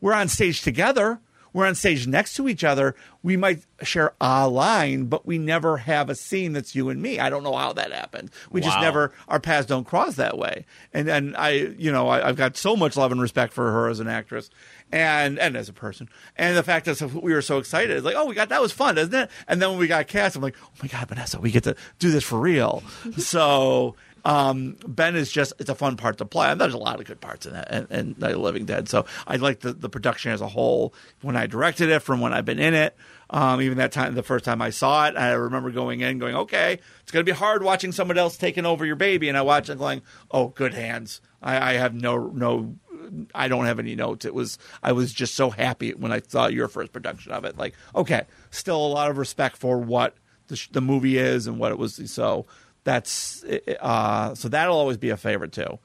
we're 0.00 0.14
on 0.14 0.26
stage 0.28 0.62
together. 0.62 1.20
We're 1.56 1.64
on 1.66 1.74
stage 1.74 2.06
next 2.06 2.34
to 2.34 2.50
each 2.50 2.64
other. 2.64 2.94
We 3.22 3.38
might 3.38 3.62
share 3.82 4.12
a 4.20 4.46
line, 4.46 5.06
but 5.06 5.24
we 5.24 5.38
never 5.38 5.78
have 5.78 6.10
a 6.10 6.14
scene 6.14 6.52
that's 6.52 6.74
you 6.74 6.90
and 6.90 7.00
me. 7.00 7.18
I 7.18 7.30
don't 7.30 7.42
know 7.42 7.56
how 7.56 7.72
that 7.72 7.92
happened. 7.92 8.30
We 8.50 8.60
just 8.60 8.78
never, 8.78 9.10
our 9.26 9.40
paths 9.40 9.66
don't 9.66 9.86
cross 9.86 10.16
that 10.16 10.36
way. 10.36 10.66
And 10.92 11.08
and 11.08 11.34
I, 11.34 11.52
you 11.78 11.90
know, 11.90 12.08
I, 12.08 12.28
I've 12.28 12.36
got 12.36 12.58
so 12.58 12.76
much 12.76 12.94
love 12.94 13.10
and 13.10 13.22
respect 13.22 13.54
for 13.54 13.72
her 13.72 13.88
as 13.88 14.00
an 14.00 14.06
actress 14.06 14.50
and 14.92 15.38
and 15.38 15.56
as 15.56 15.70
a 15.70 15.72
person. 15.72 16.10
And 16.36 16.58
the 16.58 16.62
fact 16.62 16.84
that 16.84 17.00
we 17.00 17.32
were 17.32 17.40
so 17.40 17.56
excited, 17.56 17.96
it's 17.96 18.04
like, 18.04 18.16
oh, 18.16 18.26
we 18.26 18.34
got 18.34 18.50
that 18.50 18.60
was 18.60 18.72
fun, 18.72 18.98
isn't 18.98 19.14
it? 19.14 19.30
And 19.48 19.62
then 19.62 19.70
when 19.70 19.78
we 19.78 19.86
got 19.86 20.08
cast, 20.08 20.36
I'm 20.36 20.42
like, 20.42 20.56
oh 20.62 20.70
my 20.82 20.88
god, 20.88 21.08
Vanessa, 21.08 21.40
we 21.40 21.50
get 21.50 21.64
to 21.64 21.74
do 21.98 22.10
this 22.10 22.22
for 22.22 22.38
real. 22.38 22.82
so 23.16 23.96
um, 24.26 24.76
Ben 24.84 25.14
is 25.14 25.30
just 25.30 25.52
it's 25.60 25.70
a 25.70 25.74
fun 25.74 25.96
part 25.96 26.18
to 26.18 26.24
play. 26.24 26.48
And 26.48 26.60
there's 26.60 26.74
a 26.74 26.78
lot 26.78 26.98
of 26.98 27.06
good 27.06 27.20
parts 27.20 27.46
in 27.46 27.52
that 27.52 27.68
and, 27.70 27.86
and 27.90 28.18
Night 28.18 28.32
of 28.32 28.40
Living 28.40 28.64
Dead. 28.64 28.88
So 28.88 29.06
I 29.24 29.36
like 29.36 29.60
the, 29.60 29.72
the 29.72 29.88
production 29.88 30.32
as 30.32 30.40
a 30.40 30.48
whole. 30.48 30.92
When 31.22 31.36
I 31.36 31.46
directed 31.46 31.90
it, 31.90 32.00
from 32.00 32.20
when 32.20 32.32
I've 32.32 32.44
been 32.44 32.58
in 32.58 32.74
it, 32.74 32.96
um, 33.30 33.62
even 33.62 33.78
that 33.78 33.92
time, 33.92 34.16
the 34.16 34.24
first 34.24 34.44
time 34.44 34.60
I 34.60 34.70
saw 34.70 35.06
it, 35.06 35.16
I 35.16 35.30
remember 35.30 35.70
going 35.70 36.00
in, 36.00 36.18
going, 36.18 36.34
okay, 36.34 36.80
it's 37.02 37.12
going 37.12 37.24
to 37.24 37.32
be 37.32 37.36
hard 37.36 37.62
watching 37.62 37.92
someone 37.92 38.18
else 38.18 38.36
taking 38.36 38.66
over 38.66 38.84
your 38.84 38.96
baby, 38.96 39.28
and 39.28 39.38
I 39.38 39.42
watched 39.42 39.70
it 39.70 39.78
going, 39.78 40.02
oh, 40.32 40.48
good 40.48 40.74
hands. 40.74 41.20
I, 41.40 41.70
I 41.70 41.72
have 41.74 41.94
no 41.94 42.26
no. 42.26 42.74
I 43.32 43.46
don't 43.46 43.66
have 43.66 43.78
any 43.78 43.94
notes. 43.94 44.24
It 44.24 44.34
was 44.34 44.58
I 44.82 44.90
was 44.90 45.12
just 45.12 45.36
so 45.36 45.50
happy 45.50 45.92
when 45.92 46.10
I 46.10 46.20
saw 46.26 46.48
your 46.48 46.66
first 46.66 46.92
production 46.92 47.30
of 47.30 47.44
it. 47.44 47.56
Like, 47.56 47.74
okay, 47.94 48.22
still 48.50 48.84
a 48.84 48.88
lot 48.88 49.08
of 49.08 49.18
respect 49.18 49.56
for 49.56 49.78
what 49.78 50.16
the, 50.48 50.56
sh- 50.56 50.68
the 50.72 50.80
movie 50.80 51.16
is 51.16 51.46
and 51.46 51.60
what 51.60 51.70
it 51.70 51.78
was. 51.78 52.00
So 52.10 52.46
that's 52.86 53.44
uh, 53.80 54.34
so 54.34 54.48
that'll 54.48 54.76
always 54.76 54.96
be 54.96 55.10
a 55.10 55.16
favorite 55.16 55.52
too. 55.52 55.78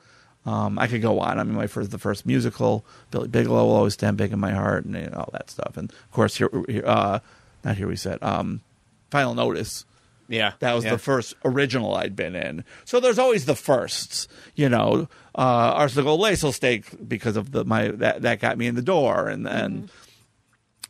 Um, 0.45 0.79
I 0.79 0.87
could 0.87 1.01
go 1.01 1.19
on. 1.19 1.39
I 1.39 1.43
mean, 1.43 1.55
my 1.55 1.67
first 1.67 1.91
the 1.91 1.97
first 1.97 2.25
musical, 2.25 2.85
Billy 3.09 3.27
Bigelow 3.27 3.65
will 3.65 3.75
always 3.75 3.93
stand 3.93 4.17
big 4.17 4.31
in 4.31 4.39
my 4.39 4.51
heart, 4.51 4.85
and 4.85 4.95
you 4.95 5.09
know, 5.09 5.17
all 5.17 5.29
that 5.33 5.49
stuff. 5.49 5.75
And 5.75 5.91
of 5.91 6.11
course, 6.11 6.35
here, 6.35 6.49
here 6.69 6.83
uh, 6.85 7.19
not 7.63 7.75
here 7.75 7.87
we 7.87 7.95
said, 7.95 8.21
um, 8.21 8.61
Final 9.09 9.33
Notice. 9.33 9.83
Yeah. 10.27 10.53
That 10.59 10.73
was 10.73 10.85
yeah. 10.85 10.91
the 10.91 10.97
first 10.97 11.35
original 11.43 11.93
I'd 11.95 12.15
been 12.15 12.35
in. 12.35 12.63
So 12.85 13.01
there's 13.01 13.19
always 13.19 13.45
the 13.45 13.55
firsts, 13.55 14.29
you 14.55 14.69
know. 14.69 15.09
Uh, 15.35 15.73
Arsenic 15.75 16.05
Lace 16.05 16.55
steak 16.55 16.85
because 17.05 17.35
of 17.35 17.51
the 17.51 17.65
my 17.65 17.89
that 17.89 18.21
that 18.21 18.39
got 18.39 18.57
me 18.57 18.67
in 18.67 18.75
the 18.75 18.81
door, 18.81 19.27
and 19.27 19.47
and 19.47 19.89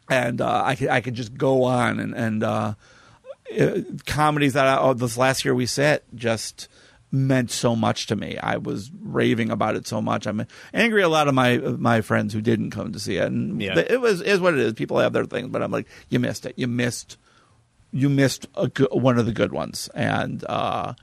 and 0.09 0.41
uh, 0.41 0.61
I 0.65 0.75
could 0.75 0.89
I 0.89 1.01
could 1.01 1.15
just 1.15 1.38
go 1.38 1.63
on 1.63 1.99
and 1.99 2.13
and 2.13 2.43
uh, 2.43 2.73
uh, 3.60 3.82
comedies 4.06 4.53
that 4.53 4.68
I, 4.68 4.78
oh, 4.80 4.94
this 4.94 5.18
last 5.18 5.44
year 5.45 5.53
we 5.56 5.65
set 5.65 6.03
just 6.15 6.68
meant 7.11 7.52
so 7.52 7.76
much 7.76 8.07
to 8.07 8.15
me. 8.15 8.38
I 8.38 8.56
was 8.57 8.90
raving 9.02 9.49
about 9.52 9.76
it 9.76 9.86
so 9.86 10.02
much. 10.02 10.26
I'm 10.26 10.45
angry 10.73 11.02
a 11.02 11.10
lot 11.10 11.28
of 11.28 11.34
my 11.34 11.57
my 11.57 12.02
friends 12.02 12.34
who 12.34 12.41
didn't 12.41 12.72
come 12.72 12.94
to 12.94 12.99
see 12.99 13.18
it, 13.18 13.26
and 13.26 13.61
Yeah. 13.61 13.78
it 13.78 13.99
was 13.99 14.22
is 14.22 14.40
what 14.40 14.53
it 14.53 14.60
is. 14.61 14.73
People 14.73 14.99
have 14.99 15.11
their 15.14 15.26
things, 15.26 15.49
but 15.49 15.61
I'm 15.61 15.72
like, 15.72 15.88
you 16.10 16.19
missed 16.19 16.45
it. 16.45 16.53
You 16.57 16.68
missed 16.68 17.18
you 17.91 18.07
missed 18.07 18.48
a 18.56 18.69
good, 18.69 18.88
one 18.91 19.18
of 19.19 19.26
the 19.26 19.34
good 19.34 19.52
ones, 19.52 19.90
and 19.94 20.45
uh, 20.48 20.94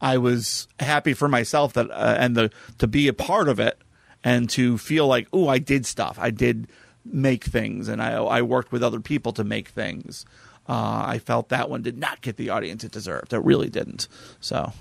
I 0.00 0.16
was 0.16 0.66
happy 0.78 1.12
for 1.12 1.28
myself 1.28 1.74
that 1.74 1.90
uh, 1.90 2.16
and 2.18 2.34
the 2.34 2.50
to 2.78 2.86
be 2.86 3.08
a 3.08 3.12
part 3.12 3.48
of 3.48 3.60
it 3.60 3.78
and 4.24 4.48
to 4.50 4.78
feel 4.78 5.06
like, 5.06 5.28
oh, 5.32 5.48
I 5.48 5.58
did 5.58 5.84
stuff. 5.84 6.18
I 6.18 6.30
did 6.30 6.68
make 7.04 7.44
things, 7.44 7.88
and 7.88 8.00
I 8.02 8.12
I 8.12 8.40
worked 8.40 8.72
with 8.72 8.82
other 8.82 9.00
people 9.00 9.32
to 9.34 9.44
make 9.44 9.68
things. 9.68 10.24
Uh, 10.70 11.02
I 11.06 11.18
felt 11.18 11.48
that 11.48 11.68
one 11.68 11.82
did 11.82 11.98
not 11.98 12.20
get 12.20 12.36
the 12.36 12.50
audience 12.50 12.84
it 12.84 12.92
deserved. 12.92 13.32
It 13.32 13.42
really 13.44 13.68
didn't. 13.70 14.06
So 14.40 14.72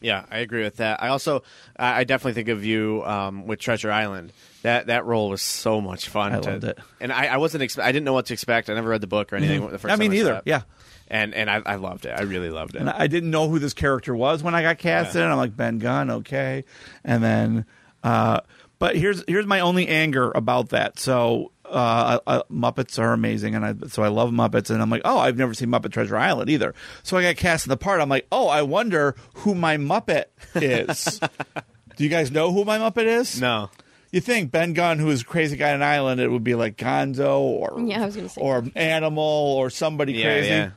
Yeah, 0.00 0.24
I 0.32 0.38
agree 0.38 0.64
with 0.64 0.78
that. 0.78 1.00
I 1.00 1.08
also, 1.08 1.44
I 1.76 2.02
definitely 2.02 2.32
think 2.32 2.48
of 2.48 2.64
you 2.64 3.04
um, 3.04 3.46
with 3.46 3.60
Treasure 3.60 3.92
Island. 3.92 4.32
That 4.62 4.86
that 4.88 5.04
role 5.04 5.28
was 5.30 5.42
so 5.42 5.80
much 5.80 6.08
fun. 6.08 6.32
I 6.32 6.40
to- 6.40 6.50
loved 6.50 6.64
it. 6.64 6.78
and 7.00 7.12
I, 7.12 7.26
I 7.26 7.36
wasn't. 7.36 7.62
Expe- 7.62 7.82
I 7.82 7.92
didn't 7.92 8.04
know 8.04 8.12
what 8.14 8.26
to 8.26 8.32
expect. 8.32 8.68
I 8.70 8.74
never 8.74 8.88
read 8.90 9.00
the 9.00 9.06
book 9.06 9.32
or 9.32 9.36
anything. 9.36 9.60
The 9.68 9.78
first 9.78 9.92
I 9.92 9.96
mean, 9.96 10.12
either. 10.12 10.42
Yeah. 10.44 10.62
and 11.08 11.34
and 11.34 11.48
I, 11.50 11.62
I 11.66 11.74
loved 11.76 12.04
it. 12.06 12.10
I 12.18 12.22
really 12.22 12.50
loved 12.50 12.74
it. 12.76 12.80
and 12.80 12.90
I 12.90 13.06
didn't 13.06 13.30
know 13.30 13.48
who 13.48 13.58
this 13.60 13.74
character 13.74 14.14
was 14.14 14.42
when 14.42 14.54
I 14.56 14.62
got 14.62 14.78
cast 14.78 15.14
Yeah. 15.14 15.24
in. 15.26 15.30
I'm 15.30 15.36
like 15.36 15.56
Ben 15.56 15.78
Gunn, 15.78 16.10
okay, 16.10 16.64
and 17.04 17.22
then, 17.22 17.64
uh, 18.04 18.40
but 18.78 18.96
here's 18.96 19.22
here's 19.28 19.46
my 19.46 19.60
only 19.60 19.86
anger 19.88 20.30
about 20.34 20.70
that. 20.70 20.98
So 20.98 21.50
uh, 21.72 22.18
I, 22.26 22.36
I, 22.36 22.42
Muppets 22.52 22.98
are 22.98 23.12
amazing, 23.12 23.54
and 23.54 23.64
I 23.64 23.74
so 23.88 24.02
I 24.02 24.08
love 24.08 24.30
Muppets, 24.30 24.70
and 24.70 24.82
I'm 24.82 24.90
like, 24.90 25.02
oh, 25.04 25.18
I've 25.18 25.36
never 25.38 25.54
seen 25.54 25.68
Muppet 25.70 25.92
Treasure 25.92 26.16
Island 26.16 26.50
either. 26.50 26.74
So 27.02 27.16
I 27.16 27.22
got 27.22 27.36
cast 27.36 27.66
in 27.66 27.70
the 27.70 27.76
part. 27.76 28.00
I'm 28.00 28.08
like, 28.08 28.26
oh, 28.30 28.48
I 28.48 28.62
wonder 28.62 29.14
who 29.36 29.54
my 29.54 29.76
Muppet 29.78 30.24
is. 30.54 31.18
Do 31.96 32.04
you 32.04 32.10
guys 32.10 32.30
know 32.30 32.52
who 32.52 32.64
my 32.64 32.78
Muppet 32.78 33.04
is? 33.06 33.40
no, 33.40 33.70
You 34.10 34.20
think 34.20 34.50
Ben 34.50 34.72
Gunn, 34.72 34.98
who 34.98 35.08
is 35.10 35.22
a 35.22 35.24
crazy 35.24 35.56
guy 35.56 35.70
on 35.70 35.76
an 35.76 35.82
island, 35.82 36.20
it 36.20 36.28
would 36.28 36.44
be 36.44 36.54
like 36.54 36.76
Gonzo 36.76 37.38
or 37.38 37.80
Yeah, 37.80 38.02
I 38.02 38.06
was 38.06 38.16
gonna 38.16 38.28
say. 38.28 38.40
or 38.40 38.64
Animal 38.76 39.22
or 39.22 39.68
somebody 39.70 40.12
yeah, 40.14 40.24
crazy. 40.24 40.48
yeah. 40.48 40.70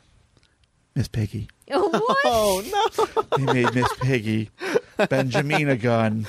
Miss 0.96 1.08
Piggy. 1.10 1.50
Oh, 1.72 1.90
what? 1.90 2.18
Oh 2.26 2.64
no! 2.72 3.38
He 3.38 3.44
made 3.44 3.74
Miss 3.76 3.92
Piggy 4.00 4.50
Benjamina 4.98 5.82
Gunn. 5.82 6.26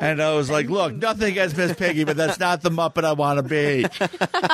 And 0.00 0.22
I 0.22 0.34
was 0.34 0.48
like, 0.48 0.68
look, 0.68 0.94
nothing 0.94 1.30
against 1.32 1.56
Miss 1.56 1.74
Piggy, 1.74 2.04
but 2.04 2.16
that's 2.16 2.38
not 2.38 2.62
the 2.62 2.70
Muppet 2.70 3.04
I 3.04 3.12
want 3.14 3.38
to 3.38 3.42
be. 3.42 3.84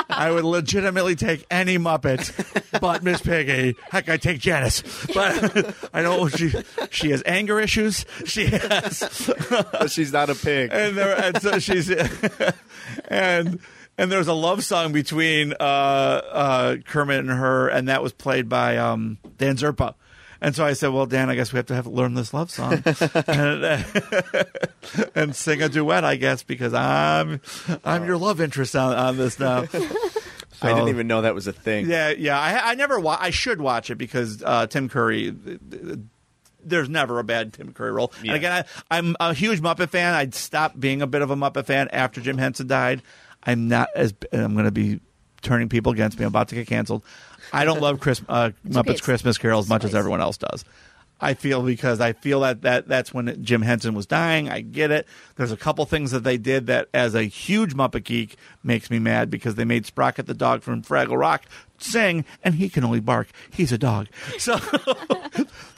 I 0.09 0.31
would 0.31 0.43
legitimately 0.43 1.15
take 1.15 1.45
any 1.51 1.77
Muppet 1.77 2.79
but 2.81 3.03
Miss 3.03 3.21
Piggy. 3.21 3.75
Heck, 3.91 4.09
I 4.09 4.17
take 4.17 4.39
Janice. 4.39 4.81
But 5.13 5.75
I 5.93 6.01
know 6.01 6.27
she 6.29 6.51
she 6.89 7.11
has 7.11 7.21
anger 7.25 7.59
issues. 7.59 8.05
She 8.25 8.45
has 8.47 9.31
But 9.49 9.91
she's 9.91 10.11
not 10.13 10.29
a 10.31 10.35
pig. 10.35 10.71
and 10.73 10.97
there 10.97 11.15
and 11.15 11.39
so 11.41 11.59
she's 11.59 11.91
and 13.07 13.59
and 13.97 14.11
there 14.11 14.19
was 14.19 14.27
a 14.27 14.33
love 14.33 14.63
song 14.63 14.91
between 14.91 15.53
uh, 15.53 15.63
uh, 15.63 16.75
Kermit 16.85 17.19
and 17.19 17.29
her, 17.29 17.67
and 17.67 17.87
that 17.89 18.03
was 18.03 18.13
played 18.13 18.47
by 18.49 18.77
um, 18.77 19.17
Dan 19.37 19.57
Zerpa. 19.57 19.95
And 20.39 20.55
so 20.55 20.63
I 20.63 20.73
said, 20.73 20.89
"Well, 20.89 21.07
Dan, 21.07 21.29
I 21.31 21.35
guess 21.35 21.51
we 21.51 21.57
have 21.57 21.65
to 21.67 21.75
have 21.75 21.87
learn 21.87 22.13
this 22.13 22.31
love 22.33 22.51
song 22.51 22.73
and, 23.27 23.85
and 25.15 25.35
sing 25.35 25.63
a 25.63 25.69
duet, 25.69 26.05
I 26.05 26.15
guess, 26.15 26.43
because 26.43 26.75
I'm 26.75 27.41
I'm 27.83 28.05
your 28.05 28.17
love 28.17 28.39
interest 28.39 28.75
on, 28.75 28.95
on 28.95 29.17
this 29.17 29.39
now." 29.39 29.65
I 30.59 30.73
didn't 30.73 30.89
even 30.89 31.05
know 31.05 31.21
that 31.21 31.35
was 31.35 31.45
a 31.45 31.53
thing. 31.53 31.87
yeah, 31.87 32.09
yeah. 32.09 32.39
I, 32.39 32.71
I 32.71 32.75
never. 32.75 32.99
Wa- 32.99 33.17
I 33.19 33.29
should 33.29 33.61
watch 33.61 33.91
it 33.91 33.95
because 33.95 34.41
uh, 34.43 34.65
Tim 34.67 34.89
Curry. 34.89 35.35
There's 36.63 36.89
never 36.89 37.19
a 37.19 37.23
bad 37.23 37.53
Tim 37.53 37.73
Curry 37.73 37.91
role. 37.91 38.11
Yeah. 38.23 38.31
And 38.31 38.37
again, 38.37 38.51
I, 38.51 38.97
I'm 38.97 39.15
a 39.19 39.33
huge 39.33 39.61
Muppet 39.61 39.89
fan. 39.89 40.13
I'd 40.15 40.33
stopped 40.35 40.79
being 40.79 41.01
a 41.01 41.07
bit 41.07 41.21
of 41.21 41.29
a 41.31 41.35
Muppet 41.35 41.65
fan 41.65 41.87
after 41.93 42.21
Jim 42.21 42.37
Henson 42.37 42.67
died. 42.67 43.01
I'm 43.47 43.67
not 43.67 43.89
as. 43.95 44.13
I'm 44.31 44.53
going 44.53 44.65
to 44.65 44.71
be 44.71 44.99
turning 45.41 45.69
people 45.69 45.91
against 45.91 46.19
me. 46.19 46.25
I'm 46.25 46.29
about 46.29 46.49
to 46.49 46.55
get 46.55 46.67
canceled. 46.67 47.03
I 47.53 47.65
don't 47.65 47.81
love 47.81 47.99
Chris, 47.99 48.21
uh, 48.27 48.51
Muppets 48.67 48.89
okay. 48.89 48.97
Christmas 48.97 49.37
Carol 49.37 49.59
as 49.59 49.69
much 49.69 49.83
as 49.83 49.95
everyone 49.95 50.21
else 50.21 50.37
does. 50.37 50.65
I 51.19 51.33
feel 51.33 51.63
because 51.63 51.99
I 51.99 52.13
feel 52.13 52.41
that, 52.41 52.61
that 52.61 52.87
that's 52.87 53.13
when 53.13 53.43
Jim 53.43 53.63
Henson 53.63 53.95
was 53.95 54.05
dying. 54.05 54.49
I 54.49 54.61
get 54.61 54.91
it. 54.91 55.07
There's 55.35 55.51
a 55.51 55.57
couple 55.57 55.83
things 55.85 56.11
that 56.11 56.23
they 56.23 56.37
did 56.37 56.67
that, 56.67 56.89
as 56.93 57.15
a 57.15 57.23
huge 57.23 57.73
Muppet 57.73 58.03
geek, 58.03 58.35
makes 58.63 58.91
me 58.91 58.99
mad 58.99 59.31
because 59.31 59.55
they 59.55 59.65
made 59.65 59.85
Sprocket 59.85 60.27
the 60.27 60.35
dog 60.35 60.61
from 60.61 60.83
Fraggle 60.83 61.17
Rock 61.17 61.45
sing, 61.77 62.25
and 62.43 62.55
he 62.55 62.69
can 62.69 62.83
only 62.83 62.99
bark. 62.99 63.29
He's 63.51 63.71
a 63.71 63.77
dog. 63.77 64.07
So, 64.37 64.59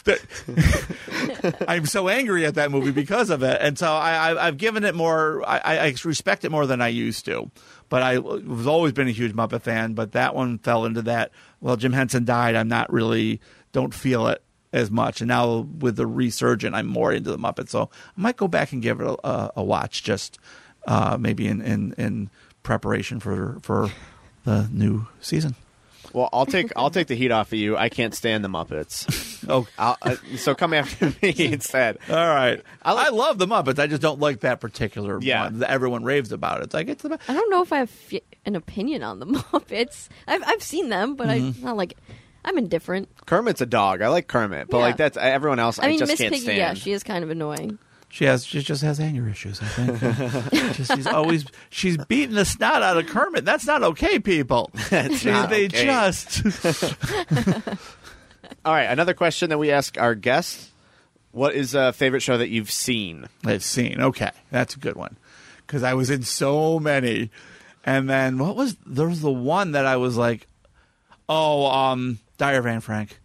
I'm 1.68 1.86
so 1.86 2.08
angry 2.08 2.46
at 2.46 2.56
that 2.56 2.72
movie 2.72 2.92
because 2.92 3.30
of 3.30 3.44
it, 3.44 3.60
and 3.62 3.78
so 3.78 3.92
I, 3.92 4.48
I've 4.48 4.58
given 4.58 4.84
it 4.84 4.96
more. 4.96 5.44
I, 5.48 5.78
I 5.78 5.96
respect 6.04 6.46
it 6.46 6.52
more 6.52 6.66
than 6.66 6.82
I 6.82 6.88
used 6.88 7.26
to. 7.26 7.52
But 7.90 8.04
I 8.04 8.20
was 8.20 8.68
always 8.68 8.94
been 8.94 9.08
a 9.08 9.12
huge 9.12 9.34
Muppet 9.34 9.64
fan. 9.64 9.94
But 9.94 10.12
that 10.14 10.36
one 10.36 10.60
fell 10.60 10.86
into 10.86 11.02
that. 11.04 11.32
Well, 11.60 11.76
Jim 11.76 11.92
Henson 11.92 12.24
died. 12.24 12.56
I'm 12.56 12.68
not 12.68 12.92
really 12.94 13.42
don't 13.72 13.94
feel 13.94 14.28
it 14.28 14.44
as 14.72 14.92
much. 14.92 15.22
And 15.22 15.28
now 15.28 15.68
with 15.80 15.96
the 15.96 16.06
resurgent, 16.06 16.76
I'm 16.76 16.86
more 16.86 17.12
into 17.12 17.32
the 17.32 17.38
Muppets. 17.38 17.70
So 17.70 17.90
I 18.18 18.22
might 18.22 18.38
go 18.38 18.48
back 18.48 18.72
and 18.72 18.82
give 18.82 19.02
it 19.02 19.08
a, 19.08 19.28
a, 19.28 19.52
a 19.58 19.64
watch, 19.64 20.04
just 20.04 20.40
uh, 20.88 21.18
maybe 21.20 21.48
in, 21.48 21.62
in 21.62 21.94
in 21.98 22.30
preparation 22.64 23.20
for 23.20 23.58
for 23.62 23.90
the 24.46 24.70
new 24.72 25.08
season. 25.20 25.56
Well, 26.14 26.30
I'll 26.34 26.46
take 26.46 26.72
I'll 26.76 26.90
take 26.90 27.08
the 27.08 27.16
heat 27.16 27.32
off 27.32 27.48
of 27.54 27.60
you. 27.60 27.78
I 27.78 27.90
can't 27.90 28.14
stand 28.16 28.44
the 28.44 28.50
Muppets. 28.50 29.36
Oh, 29.52 29.66
I'll, 29.80 29.98
uh, 30.04 30.16
so 30.36 30.54
come 30.54 30.76
after 30.76 31.08
me 31.24 31.34
instead. 31.52 31.98
All 32.08 32.16
right. 32.16 32.62
I, 32.84 32.94
I 33.08 33.10
love 33.10 33.40
the 33.40 33.48
Muppets. 33.48 33.80
I 33.80 33.88
just 33.88 34.02
don't 34.02 34.20
like 34.20 34.42
that 34.42 34.60
particular 34.60 35.18
Yeah. 35.22 35.46
one 35.46 35.60
that 35.60 35.72
everyone 35.72 36.04
raves 36.04 36.32
about. 36.32 36.62
It's 36.62 36.74
like 36.74 36.88
it's 36.88 37.02
the 37.02 37.18
I 37.28 37.34
don't 37.34 37.50
know 37.50 37.64
if 37.64 37.74
I 37.74 37.78
have 37.80 37.92
f- 38.12 38.22
an 38.46 38.56
opinion 38.56 39.02
on 39.02 39.20
the 39.20 39.26
Muppets. 39.26 40.08
I've 40.28 40.44
I've 40.46 40.62
seen 40.62 40.90
them, 40.90 41.16
but 41.16 41.30
I'm 41.30 41.56
not 41.64 41.78
like 41.78 41.98
I'm 42.46 42.58
indifferent. 42.60 43.10
Kermit's 43.26 43.62
a 43.62 43.66
dog. 43.66 44.02
I 44.04 44.10
like 44.10 44.28
Kermit, 44.28 44.70
but 44.70 44.78
Yeah. 44.78 44.84
like 44.84 44.98
that's 44.98 45.18
everyone 45.18 45.58
else. 45.58 45.80
I, 45.80 45.86
I 45.86 45.88
mean, 45.90 46.00
just 46.00 46.12
Miss 46.12 46.20
can't 46.20 46.34
Piggy, 46.34 46.44
stand. 46.44 46.58
yeah, 46.60 46.74
she 46.76 46.92
is 46.92 47.02
kind 47.04 47.24
of 47.24 47.32
annoying. 47.32 47.80
She 48.12 48.26
has 48.26 48.46
she 48.46 48.62
just 48.62 48.82
has 48.82 49.00
anger 49.00 49.30
issues. 49.30 49.62
I 49.62 49.66
think 49.66 50.52
just, 50.76 50.96
she's 50.96 51.06
always 51.08 51.46
she's 51.70 51.96
beating 52.06 52.36
the 52.36 52.44
snot 52.46 52.82
out 52.82 52.98
of 52.98 53.06
Kermit. 53.08 53.46
That's 53.46 53.66
not 53.68 53.84
okay, 53.84 54.18
people. 54.20 54.72
That's 54.90 55.22
They- 55.24 55.32
not 55.32 55.50
they 55.50 55.66
okay. 55.66 55.86
just 55.86 56.44
All 58.66 58.74
right, 58.74 58.86
another 58.86 59.14
question 59.14 59.50
that 59.52 59.60
we 59.60 59.70
ask 59.72 59.98
our 60.00 60.16
guests: 60.16 60.72
What 61.32 61.54
is 61.54 61.76
a 61.76 61.94
favorite 61.94 62.22
show 62.22 62.38
that 62.38 62.50
you've 62.50 62.72
seen? 62.72 63.28
I've 63.46 63.64
seen. 63.64 64.02
Okay, 64.02 64.32
that's 64.52 64.76
a 64.76 64.80
good 64.80 64.96
one 64.96 65.18
because 65.66 65.84
I 65.84 65.94
was 65.94 66.10
in 66.10 66.24
so 66.24 66.80
many, 66.80 67.30
and 67.86 68.10
then 68.10 68.40
what 68.40 68.56
was 68.56 68.76
there 68.88 69.08
was 69.08 69.22
the 69.22 69.32
one 69.32 69.74
that 69.74 69.86
I 69.86 69.98
was 69.98 70.18
like, 70.18 70.48
oh, 71.30 71.68
um, 71.68 72.18
Diary 72.40 72.58
of 72.58 72.66
Anne 72.66 72.82
Frank. 72.82 73.20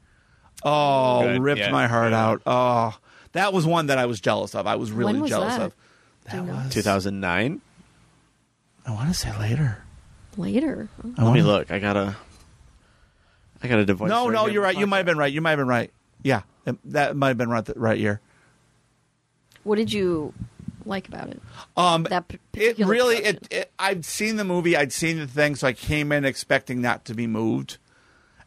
Oh, 0.62 1.22
Good, 1.22 1.40
ripped 1.42 1.60
yeah, 1.60 1.70
my 1.70 1.86
heart 1.86 2.12
yeah. 2.12 2.26
out. 2.26 2.42
Oh, 2.46 2.96
that 3.34 3.52
was 3.52 3.66
one 3.66 3.86
that 3.86 3.98
I 3.98 4.06
was 4.06 4.20
jealous 4.20 4.54
of. 4.54 4.66
I 4.66 4.74
was 4.76 4.90
really 4.90 5.12
When 5.12 5.22
was 5.22 5.30
jealous 5.30 5.56
that? 5.56 5.62
of. 5.62 5.74
Do 6.30 6.36
you 6.38 6.42
That 6.46 6.52
know? 6.52 6.64
was 6.64 6.72
2009. 6.74 7.60
I 8.86 8.90
want 8.90 9.08
to 9.08 9.14
say 9.14 9.36
later. 9.38 9.82
Later. 10.36 10.88
I 11.02 11.06
Let 11.06 11.18
me 11.18 11.24
wanna- 11.24 11.42
look. 11.44 11.70
I 11.70 11.78
gotta. 11.78 12.16
I 13.62 13.68
got 13.68 13.78
a 13.78 13.84
divorce. 13.86 14.10
No, 14.10 14.28
no, 14.28 14.46
you're 14.46 14.62
right. 14.62 14.76
You 14.76 14.86
might 14.86 14.98
have 14.98 15.06
been 15.06 15.16
right. 15.18 15.32
You 15.32 15.40
might 15.40 15.50
have 15.50 15.58
been 15.58 15.68
right. 15.68 15.90
Yeah, 16.22 16.42
it- 16.66 16.76
that 16.92 17.16
might 17.16 17.28
have 17.28 17.38
been 17.38 17.48
right. 17.50 17.64
The 17.64 17.74
right 17.76 17.98
year. 17.98 18.20
What 19.62 19.76
did 19.76 19.92
you 19.92 20.34
like 20.84 21.08
about 21.08 21.28
it? 21.30 21.40
Um, 21.76 22.02
That 22.04 22.28
p- 22.28 22.34
it 22.34 22.52
particular 22.52 22.90
really. 22.92 23.16
production. 23.16 23.38
It, 23.50 23.56
it. 23.56 23.72
I'd 23.78 24.04
seen 24.04 24.36
the 24.36 24.44
movie. 24.44 24.76
I'd 24.76 24.92
seen 24.92 25.18
the 25.18 25.26
thing, 25.26 25.56
so 25.56 25.66
I 25.66 25.72
came 25.72 26.12
in 26.12 26.24
expecting 26.26 26.82
not 26.82 27.04
to 27.06 27.14
be 27.14 27.26
moved, 27.26 27.78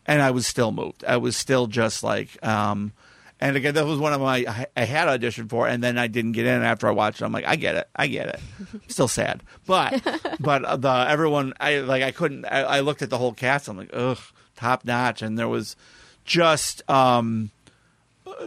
and 0.06 0.22
I 0.22 0.30
was 0.32 0.46
still 0.46 0.72
moved. 0.72 1.04
I 1.06 1.18
was 1.18 1.36
still 1.36 1.68
just 1.68 2.04
like. 2.04 2.38
um 2.46 2.94
and 3.40 3.56
again, 3.56 3.76
that 3.76 3.86
was 3.86 4.00
one 4.00 4.14
of 4.14 4.22
my 4.22 4.68
I- 4.76 4.82
had 4.86 5.08
auditioned 5.08 5.50
for, 5.50 5.68
and 5.68 5.84
then 5.84 5.98
I 5.98 6.08
didn't 6.08 6.32
get 6.34 6.46
in. 6.46 6.64
After 6.64 6.88
I 6.88 6.92
watched 6.92 7.22
it, 7.22 7.26
I'm 7.26 7.32
like, 7.32 7.46
I 7.46 7.56
get 7.56 7.76
it, 7.76 7.88
I 7.96 8.08
get 8.08 8.28
it. 8.28 8.40
Still 8.88 9.08
sad, 9.08 9.44
but 9.66 10.02
but 10.40 10.64
uh, 10.66 10.78
the 10.78 11.06
everyone, 11.08 11.54
I 11.60 11.80
like, 11.80 12.04
I 12.04 12.12
couldn't. 12.12 12.46
I, 12.46 12.62
I 12.64 12.80
looked 12.80 13.02
at 13.02 13.10
the 13.10 13.18
whole 13.18 13.34
cast. 13.34 13.68
I'm 13.68 13.78
like, 13.78 13.92
ugh, 13.94 14.20
top 14.56 14.86
notch, 14.86 15.22
and 15.22 15.38
there 15.38 15.48
was 15.48 15.76
just 16.26 16.88
um, 16.90 17.52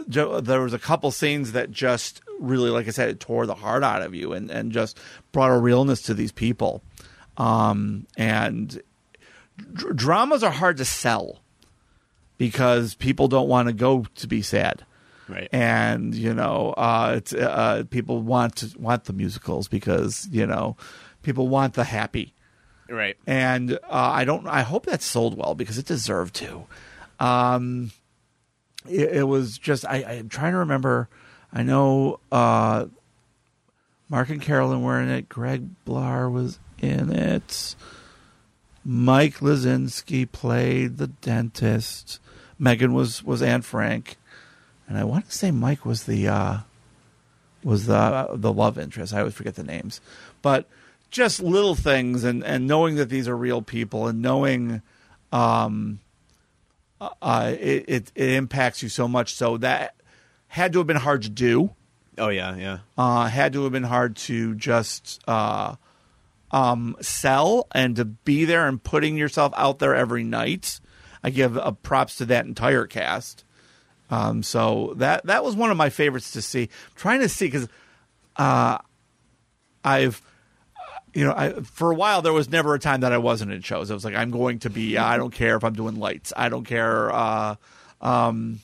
there 0.07 0.61
was 0.61 0.73
a 0.73 0.79
couple 0.79 1.11
scenes 1.11 1.53
that 1.53 1.71
just 1.71 2.21
really, 2.39 2.69
like 2.69 2.87
I 2.87 2.91
said, 2.91 3.09
it 3.09 3.19
tore 3.19 3.45
the 3.45 3.55
heart 3.55 3.83
out 3.83 4.01
of 4.01 4.13
you, 4.13 4.33
and 4.33 4.51
and 4.51 4.71
just 4.71 4.99
brought 5.31 5.51
a 5.51 5.57
realness 5.57 6.01
to 6.03 6.13
these 6.13 6.31
people. 6.31 6.81
Um, 7.37 8.07
and 8.17 8.81
dr- 9.73 9.95
dramas 9.95 10.43
are 10.43 10.51
hard 10.51 10.77
to 10.77 10.85
sell 10.85 11.39
because 12.41 12.95
people 12.95 13.27
don't 13.27 13.47
want 13.47 13.67
to 13.67 13.73
go 13.73 14.03
to 14.15 14.25
be 14.27 14.41
sad 14.41 14.83
Right. 15.29 15.47
and 15.51 16.15
you 16.15 16.33
know 16.33 16.73
uh, 16.75 17.13
it's, 17.17 17.33
uh, 17.33 17.83
people 17.91 18.19
want 18.23 18.55
to, 18.57 18.73
want 18.79 19.03
the 19.03 19.13
musicals 19.13 19.67
because 19.67 20.27
you 20.31 20.47
know 20.47 20.75
people 21.21 21.47
want 21.47 21.75
the 21.75 21.83
happy 21.83 22.33
right. 22.89 23.15
and 23.27 23.73
uh, 23.73 23.77
I 23.89 24.25
don't 24.25 24.47
I 24.47 24.61
hope 24.63 24.87
that 24.87 25.03
sold 25.03 25.37
well 25.37 25.53
because 25.53 25.77
it 25.77 25.85
deserved 25.85 26.33
to. 26.37 26.65
Um, 27.19 27.91
it, 28.89 29.17
it 29.17 29.23
was 29.27 29.59
just 29.59 29.85
I, 29.85 29.97
I'm 30.03 30.29
trying 30.29 30.53
to 30.53 30.57
remember. 30.57 31.07
I 31.53 31.61
know 31.61 32.19
uh, 32.31 32.87
Mark 34.09 34.29
and 34.29 34.41
Carolyn 34.41 34.81
were 34.81 34.99
in 34.99 35.09
it. 35.09 35.29
Greg 35.29 35.69
Blar 35.85 36.31
was 36.31 36.57
in 36.79 37.11
it. 37.11 37.75
Mike 38.83 39.35
Lazinski 39.35 40.29
played 40.31 40.97
the 40.97 41.07
dentist. 41.07 42.19
Megan 42.61 42.93
was 42.93 43.23
was 43.23 43.41
Anne 43.41 43.63
Frank, 43.63 44.17
and 44.87 44.95
I 44.95 45.03
want 45.03 45.25
to 45.25 45.35
say 45.35 45.49
Mike 45.49 45.83
was 45.83 46.03
the 46.03 46.27
uh, 46.27 46.57
was 47.63 47.87
the 47.87 48.27
the 48.35 48.53
love 48.53 48.77
interest. 48.77 49.13
I 49.13 49.19
always 49.19 49.33
forget 49.33 49.55
the 49.55 49.63
names, 49.63 49.99
but 50.43 50.67
just 51.09 51.41
little 51.41 51.73
things 51.73 52.23
and 52.23 52.43
and 52.43 52.67
knowing 52.67 52.95
that 52.95 53.09
these 53.09 53.27
are 53.27 53.35
real 53.35 53.63
people 53.63 54.07
and 54.07 54.21
knowing 54.21 54.83
um 55.31 55.99
uh 57.01 57.53
it 57.59 57.85
it, 57.87 58.11
it 58.13 58.29
impacts 58.29 58.83
you 58.83 58.89
so 58.89 59.07
much. 59.07 59.33
So 59.33 59.57
that 59.57 59.95
had 60.47 60.71
to 60.73 60.79
have 60.79 60.87
been 60.87 60.97
hard 60.97 61.23
to 61.23 61.29
do. 61.29 61.71
Oh 62.19 62.29
yeah, 62.29 62.55
yeah. 62.55 62.79
uh 62.95 63.25
had 63.25 63.53
to 63.53 63.63
have 63.63 63.71
been 63.71 63.83
hard 63.83 64.15
to 64.17 64.53
just 64.53 65.19
uh 65.27 65.75
um 66.51 66.95
sell 67.01 67.65
and 67.71 67.95
to 67.95 68.05
be 68.05 68.45
there 68.45 68.67
and 68.67 68.81
putting 68.83 69.17
yourself 69.17 69.51
out 69.57 69.79
there 69.79 69.95
every 69.95 70.23
night 70.23 70.79
i 71.23 71.29
give 71.29 71.57
uh, 71.57 71.71
props 71.71 72.17
to 72.17 72.25
that 72.25 72.45
entire 72.45 72.85
cast 72.85 73.43
um 74.09 74.43
so 74.43 74.93
that 74.97 75.25
that 75.25 75.43
was 75.43 75.55
one 75.55 75.71
of 75.71 75.77
my 75.77 75.89
favorites 75.89 76.31
to 76.31 76.41
see 76.41 76.69
trying 76.95 77.19
to 77.19 77.29
see 77.29 77.45
because 77.45 77.67
uh 78.37 78.77
i've 79.83 80.21
you 81.13 81.25
know, 81.25 81.33
I, 81.35 81.51
for 81.61 81.91
a 81.91 81.95
while 81.95 82.21
there 82.21 82.33
was 82.33 82.49
never 82.49 82.73
a 82.73 82.79
time 82.79 83.01
that 83.01 83.11
I 83.11 83.17
wasn't 83.17 83.51
in 83.51 83.61
shows. 83.61 83.91
I 83.91 83.93
was 83.93 84.05
like, 84.05 84.15
I'm 84.15 84.31
going 84.31 84.59
to 84.59 84.69
be. 84.69 84.97
I 84.97 85.17
don't 85.17 85.33
care 85.33 85.57
if 85.57 85.63
I'm 85.65 85.73
doing 85.73 85.95
lights. 85.95 86.31
I 86.35 86.49
don't 86.49 86.63
care. 86.63 87.11
Uh, 87.11 87.55
um, 87.99 88.59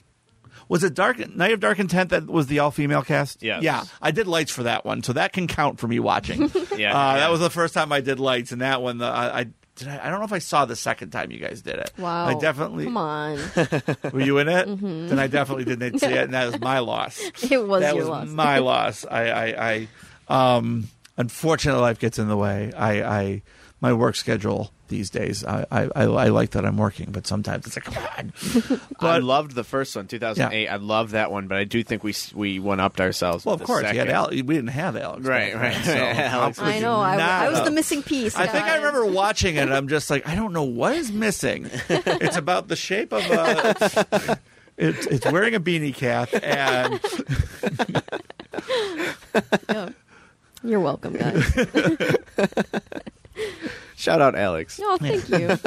was 0.69 0.83
it 0.83 0.93
Dark 0.93 1.17
Night 1.35 1.53
of 1.53 1.59
Dark 1.59 1.79
Intent 1.79 2.09
that 2.09 2.27
was 2.27 2.47
the 2.47 2.59
all 2.59 2.71
female 2.71 3.01
cast? 3.01 3.41
Yeah, 3.41 3.59
Yeah, 3.61 3.83
I 4.01 4.11
did 4.11 4.27
lights 4.27 4.51
for 4.51 4.63
that 4.63 4.85
one, 4.85 5.03
so 5.03 5.13
that 5.13 5.33
can 5.33 5.47
count 5.47 5.79
for 5.79 5.87
me 5.87 5.99
watching. 5.99 6.51
Yeah, 6.77 6.91
uh, 6.91 7.13
yeah. 7.13 7.19
that 7.21 7.31
was 7.31 7.39
the 7.39 7.49
first 7.49 7.73
time 7.73 7.91
I 7.91 8.01
did 8.01 8.19
lights, 8.19 8.51
and 8.51 8.61
that 8.61 8.83
one, 8.83 8.99
the, 8.99 9.07
I, 9.07 9.39
I 9.39 9.45
did. 9.77 9.87
I, 9.87 10.07
I 10.07 10.09
don't 10.09 10.19
know 10.19 10.25
if 10.25 10.33
I 10.33 10.39
saw 10.39 10.65
the 10.65 10.75
second 10.75 11.11
time 11.11 11.31
you 11.31 11.39
guys 11.39 11.61
did 11.61 11.75
it. 11.75 11.91
Wow. 11.97 12.27
I 12.27 12.33
definitely. 12.39 12.85
Come 12.85 12.97
on. 12.97 13.39
Were 14.11 14.21
you 14.21 14.37
in 14.39 14.47
it? 14.49 14.65
Then 14.67 15.17
I 15.19 15.27
definitely 15.27 15.65
didn't 15.65 15.99
see 15.99 16.07
it, 16.07 16.23
and 16.25 16.33
that 16.33 16.45
was 16.51 16.59
my 16.59 16.79
loss. 16.79 17.19
It 17.51 17.65
was 17.65 17.81
that 17.81 17.95
your 17.95 18.03
was 18.03 18.09
loss. 18.09 18.27
my 18.27 18.57
loss. 18.59 19.05
I, 19.05 19.29
I, 19.29 19.87
I, 20.29 20.57
um, 20.57 20.87
unfortunately, 21.15 21.81
life 21.81 21.99
gets 21.99 22.19
in 22.19 22.27
the 22.27 22.35
way. 22.37 22.71
I, 22.73 23.01
I, 23.03 23.41
my 23.79 23.93
work 23.93 24.15
schedule 24.15 24.71
these 24.87 25.09
days. 25.09 25.43
I, 25.45 25.65
I, 25.71 25.83
I, 25.95 26.03
I 26.03 26.27
like 26.27 26.51
that 26.51 26.65
I'm 26.65 26.77
working, 26.77 27.11
but 27.11 27.27
sometimes 27.27 27.65
it's 27.67 27.75
like, 27.75 27.85
come 27.85 28.03
on. 28.17 28.81
I 28.99 29.17
loved 29.19 29.51
the 29.55 29.63
first 29.63 29.95
one, 29.95 30.07
2008. 30.07 30.67
I 30.67 30.75
loved 30.77 31.11
that 31.11 31.31
one, 31.31 31.47
but 31.47 31.57
I 31.57 31.63
do 31.63 31.83
think 31.83 32.03
we 32.03 32.11
s- 32.11 32.33
we 32.33 32.59
one 32.59 32.79
upped 32.79 32.99
ourselves. 33.01 33.45
well, 33.45 33.55
of 33.55 33.63
course, 33.63 33.81
you 33.81 33.87
had 33.87 33.95
second. 34.07 34.11
Al- 34.13 34.29
we 34.29 34.41
didn't 34.41 34.67
have 34.67 34.95
Alex, 34.95 35.23
Right, 35.25 35.53
back 35.53 35.61
right. 35.75 35.85
so 35.85 35.95
how 36.29 36.41
Alex 36.41 36.59
I 36.59 36.79
know. 36.79 36.95
I, 36.97 37.15
I 37.17 37.49
was 37.49 37.63
the 37.63 37.71
missing 37.71 38.03
piece. 38.03 38.35
I 38.35 38.47
think 38.47 38.63
I 38.65 38.77
remember 38.77 39.05
watching 39.05 39.55
it. 39.55 39.59
and 39.61 39.73
I'm 39.73 39.87
just 39.87 40.09
like, 40.09 40.27
I 40.27 40.35
don't 40.35 40.53
know 40.53 40.63
what 40.63 40.95
is 40.95 41.11
missing. 41.11 41.69
it's 41.89 42.37
about 42.37 42.67
the 42.67 42.75
shape 42.75 43.11
of 43.13 43.23
a. 43.29 44.39
It's 44.77 45.07
it's 45.07 45.25
wearing 45.31 45.55
a 45.55 45.59
beanie 45.59 45.93
cap 45.95 46.29
and 46.33 46.99
Yeah. 49.69 49.89
You're 50.63 50.79
welcome, 50.79 51.13
guys. 51.13 51.53
Shout 53.99 54.21
out 54.21 54.35
Alex, 54.35 54.77
No, 54.77 54.95
thank 54.97 55.27
you. 55.27 55.57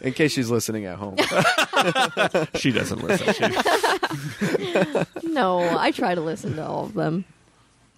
in 0.02 0.12
case 0.12 0.32
she's 0.32 0.50
listening 0.50 0.84
at 0.84 0.98
home. 0.98 1.16
she 2.56 2.70
doesn't 2.70 3.02
listen. 3.02 3.32
She, 3.32 3.44
No, 5.26 5.60
I 5.78 5.90
try 5.90 6.14
to 6.14 6.20
listen 6.20 6.56
to 6.56 6.66
all 6.66 6.84
of 6.84 6.92
them. 6.92 7.24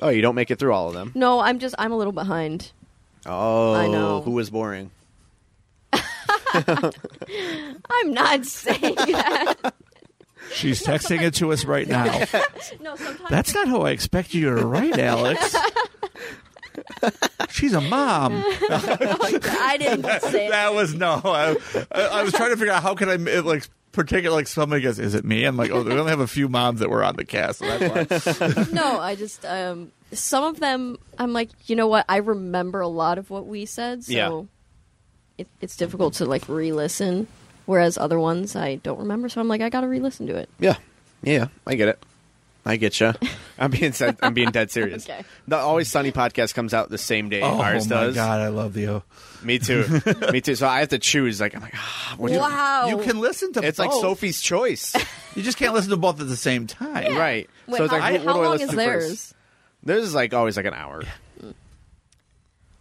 oh, 0.00 0.10
you 0.10 0.22
don't 0.22 0.36
make 0.36 0.52
it 0.52 0.60
through 0.60 0.72
all 0.72 0.86
of 0.86 0.94
them. 0.94 1.10
No, 1.16 1.40
I'm 1.40 1.58
just 1.58 1.74
I'm 1.76 1.90
a 1.90 1.96
little 1.96 2.12
behind. 2.12 2.70
Oh, 3.26 3.74
I 3.74 3.88
know. 3.88 4.22
Who 4.22 4.30
was 4.30 4.50
boring? 4.50 4.92
I'm 5.92 8.12
not 8.12 8.46
saying 8.46 8.94
that. 8.94 9.74
she's 10.52 10.84
texting 10.84 11.20
it 11.20 11.34
to 11.34 11.50
us 11.50 11.64
right 11.64 11.88
now. 11.88 12.04
No, 12.80 12.94
sometimes 12.94 13.28
That's 13.28 13.52
not 13.54 13.66
how 13.66 13.82
I 13.82 13.90
expect 13.90 14.34
you 14.34 14.54
to 14.54 14.64
write, 14.64 15.00
Alex. 15.00 15.56
She's 17.50 17.72
a 17.72 17.80
mom. 17.80 18.32
I 18.70 19.76
didn't 19.78 20.04
say 20.22 20.46
it. 20.46 20.50
That 20.50 20.74
was 20.74 20.94
no. 20.94 21.20
I, 21.24 21.56
I, 21.92 22.00
I 22.02 22.22
was 22.22 22.32
trying 22.32 22.50
to 22.50 22.56
figure 22.56 22.72
out 22.72 22.82
how 22.82 22.94
can 22.94 23.08
I 23.08 23.14
like 23.40 23.68
particular 23.92 24.34
like 24.36 24.46
somebody 24.48 24.82
goes, 24.82 24.98
"Is 24.98 25.14
it 25.14 25.24
me?" 25.24 25.44
I'm 25.44 25.56
like, 25.56 25.70
"Oh, 25.70 25.82
we 25.82 25.92
only 25.92 26.10
have 26.10 26.20
a 26.20 26.26
few 26.26 26.48
moms 26.48 26.80
that 26.80 26.90
were 26.90 27.04
on 27.04 27.16
the 27.16 27.24
cast, 27.24 27.60
so 27.60 27.66
that's 27.78 28.40
why." 28.40 28.64
no, 28.72 28.98
I 29.00 29.14
just 29.14 29.44
um, 29.44 29.92
some 30.12 30.44
of 30.44 30.60
them. 30.60 30.98
I'm 31.18 31.32
like, 31.32 31.50
you 31.66 31.76
know 31.76 31.86
what? 31.88 32.04
I 32.08 32.16
remember 32.18 32.80
a 32.80 32.88
lot 32.88 33.18
of 33.18 33.30
what 33.30 33.46
we 33.46 33.66
said, 33.66 34.04
so 34.04 34.12
Yeah. 34.12 34.42
it, 35.38 35.48
it's 35.60 35.76
difficult 35.76 36.14
to 36.14 36.24
like 36.26 36.48
re-listen. 36.48 37.26
Whereas 37.66 37.96
other 37.96 38.18
ones 38.20 38.56
I 38.56 38.74
don't 38.76 38.98
remember, 38.98 39.28
so 39.28 39.40
I'm 39.40 39.48
like, 39.48 39.62
I 39.62 39.70
gotta 39.70 39.88
re-listen 39.88 40.26
to 40.26 40.36
it. 40.36 40.50
Yeah, 40.58 40.76
yeah, 41.22 41.46
I 41.66 41.76
get 41.76 41.88
it. 41.88 42.02
I 42.66 42.76
get 42.76 42.98
you. 43.00 43.12
I'm 43.58 43.70
being 43.70 43.92
sad, 43.92 44.16
I'm 44.22 44.32
being 44.34 44.50
dead 44.50 44.70
serious. 44.70 45.04
Okay. 45.08 45.22
The 45.46 45.56
Always 45.56 45.90
Sunny 45.90 46.12
podcast 46.12 46.54
comes 46.54 46.72
out 46.72 46.88
the 46.90 46.98
same 46.98 47.28
day 47.28 47.42
oh 47.42 47.60
ours 47.60 47.88
my 47.88 47.96
does. 47.96 48.14
god, 48.14 48.40
I 48.40 48.48
love 48.48 48.72
the. 48.72 48.88
O. 48.88 49.02
Me 49.42 49.58
too. 49.58 49.84
Me 50.32 50.40
too. 50.40 50.54
So 50.54 50.66
I 50.66 50.80
have 50.80 50.88
to 50.88 50.98
choose. 50.98 51.40
Like 51.40 51.54
I'm 51.54 51.60
like, 51.60 51.74
ah, 51.76 52.14
what 52.16 52.28
do 52.28 52.34
you- 52.34 52.40
wow, 52.40 52.86
You 52.88 52.98
can 52.98 53.20
listen 53.20 53.52
to. 53.52 53.60
Both 53.60 53.68
it's 53.68 53.78
like. 53.78 53.92
Sophie's 53.92 54.40
choice, 54.40 54.94
You 55.34 55.42
just 55.42 55.58
can't 55.58 55.74
listen 55.74 55.90
to 55.90 55.96
both 55.98 56.20
at 56.20 56.28
the 56.28 56.36
same 56.36 56.66
time. 56.66 57.16
right? 57.16 57.48
Wait, 57.66 57.78
so 57.78 57.84
it's 57.84 57.92
how, 57.92 57.98
like, 58.00 58.20
how 58.20 58.26
what 58.26 58.32
do 58.34 58.40
I 58.40 58.42
long 58.42 58.50
listen 58.52 58.64
is 58.64 58.70
to 58.70 58.76
theirs? 58.76 59.08
first? 59.10 59.34
Theirs 59.84 60.02
is 60.04 60.14
like 60.14 60.32
always 60.34 60.56
like 60.56 60.66
an 60.66 60.74
hour. 60.74 61.02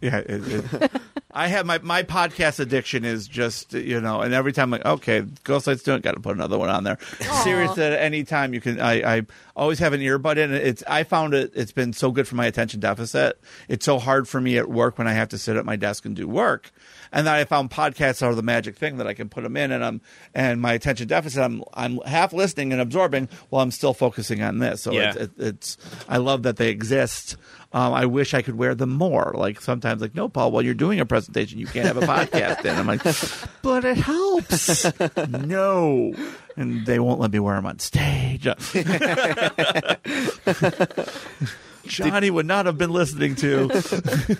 Yeah, 0.04 0.18
it, 0.18 0.72
it, 0.72 0.90
I 1.36 1.48
have 1.48 1.66
my 1.66 1.78
my 1.78 2.02
podcast 2.02 2.60
addiction 2.60 3.04
is 3.04 3.26
just 3.26 3.72
you 3.72 4.00
know, 4.00 4.20
and 4.20 4.32
every 4.34 4.52
time 4.52 4.70
like 4.70 4.84
okay, 4.84 5.24
Ghost 5.44 5.66
Light's 5.66 5.82
doing, 5.82 5.98
it, 5.98 6.02
got 6.02 6.12
to 6.14 6.20
put 6.20 6.36
another 6.36 6.58
one 6.58 6.68
on 6.70 6.84
there. 6.84 6.98
Serious 7.42 7.76
at 7.78 7.92
any 7.94 8.22
time 8.22 8.52
you 8.54 8.60
can. 8.60 8.80
I, 8.80 9.16
I 9.16 9.22
always 9.56 9.78
have 9.80 9.92
an 9.94 10.00
earbud 10.00 10.36
in. 10.36 10.52
It's 10.52 10.84
I 10.86 11.02
found 11.02 11.32
it. 11.34 11.50
It's 11.54 11.72
been 11.72 11.92
so 11.92 12.12
good 12.12 12.28
for 12.28 12.36
my 12.36 12.46
attention 12.46 12.80
deficit. 12.80 13.40
It's 13.66 13.84
so 13.84 13.98
hard 13.98 14.28
for 14.28 14.40
me 14.40 14.58
at 14.58 14.68
work 14.68 14.98
when 14.98 15.08
I 15.08 15.12
have 15.14 15.30
to 15.30 15.38
sit 15.38 15.56
at 15.56 15.64
my 15.64 15.76
desk 15.76 16.04
and 16.04 16.14
do 16.14 16.28
work, 16.28 16.70
and 17.10 17.26
then 17.26 17.34
I 17.34 17.44
found 17.44 17.70
podcasts 17.70 18.22
are 18.22 18.34
the 18.34 18.42
magic 18.42 18.76
thing 18.76 18.98
that 18.98 19.06
I 19.08 19.14
can 19.14 19.28
put 19.28 19.42
them 19.42 19.56
in, 19.56 19.72
and 19.72 19.84
I'm 19.84 20.02
and 20.34 20.60
my 20.60 20.74
attention 20.74 21.08
deficit. 21.08 21.42
I'm 21.42 21.64
I'm 21.74 21.98
half 22.02 22.32
listening 22.32 22.72
and 22.72 22.80
absorbing 22.80 23.28
while 23.48 23.62
I'm 23.62 23.70
still 23.72 23.94
focusing 23.94 24.42
on 24.42 24.58
this. 24.58 24.82
So 24.82 24.92
Yeah. 24.92 25.08
it's, 25.08 25.16
it, 25.16 25.30
it's 25.38 25.78
I 26.08 26.18
love 26.18 26.42
that 26.44 26.58
they 26.58 26.68
exist. 26.68 27.36
Um, 27.74 27.92
I 27.92 28.06
wish 28.06 28.34
I 28.34 28.42
could 28.42 28.56
wear 28.56 28.76
them 28.76 28.90
more. 28.90 29.34
Like 29.36 29.60
sometimes, 29.60 30.00
like 30.00 30.14
no, 30.14 30.28
Paul, 30.28 30.52
while 30.52 30.62
you're 30.62 30.74
doing 30.74 31.00
a 31.00 31.04
presentation, 31.04 31.58
you 31.58 31.66
can't 31.66 31.86
have 31.86 31.96
a 31.96 32.00
podcast. 32.06 32.64
in. 32.64 32.76
I'm 32.76 32.86
like, 32.86 33.02
but 33.62 33.84
it 33.84 33.96
helps. 33.96 34.84
no, 35.46 36.14
and 36.56 36.86
they 36.86 37.00
won't 37.00 37.18
let 37.18 37.32
me 37.32 37.40
wear 37.40 37.56
them 37.56 37.66
on 37.66 37.80
stage. 37.80 38.44
Johnny 41.86 42.30
would 42.30 42.46
not 42.46 42.66
have 42.66 42.78
been 42.78 42.90
listening 42.90 43.34
to. 43.36 44.38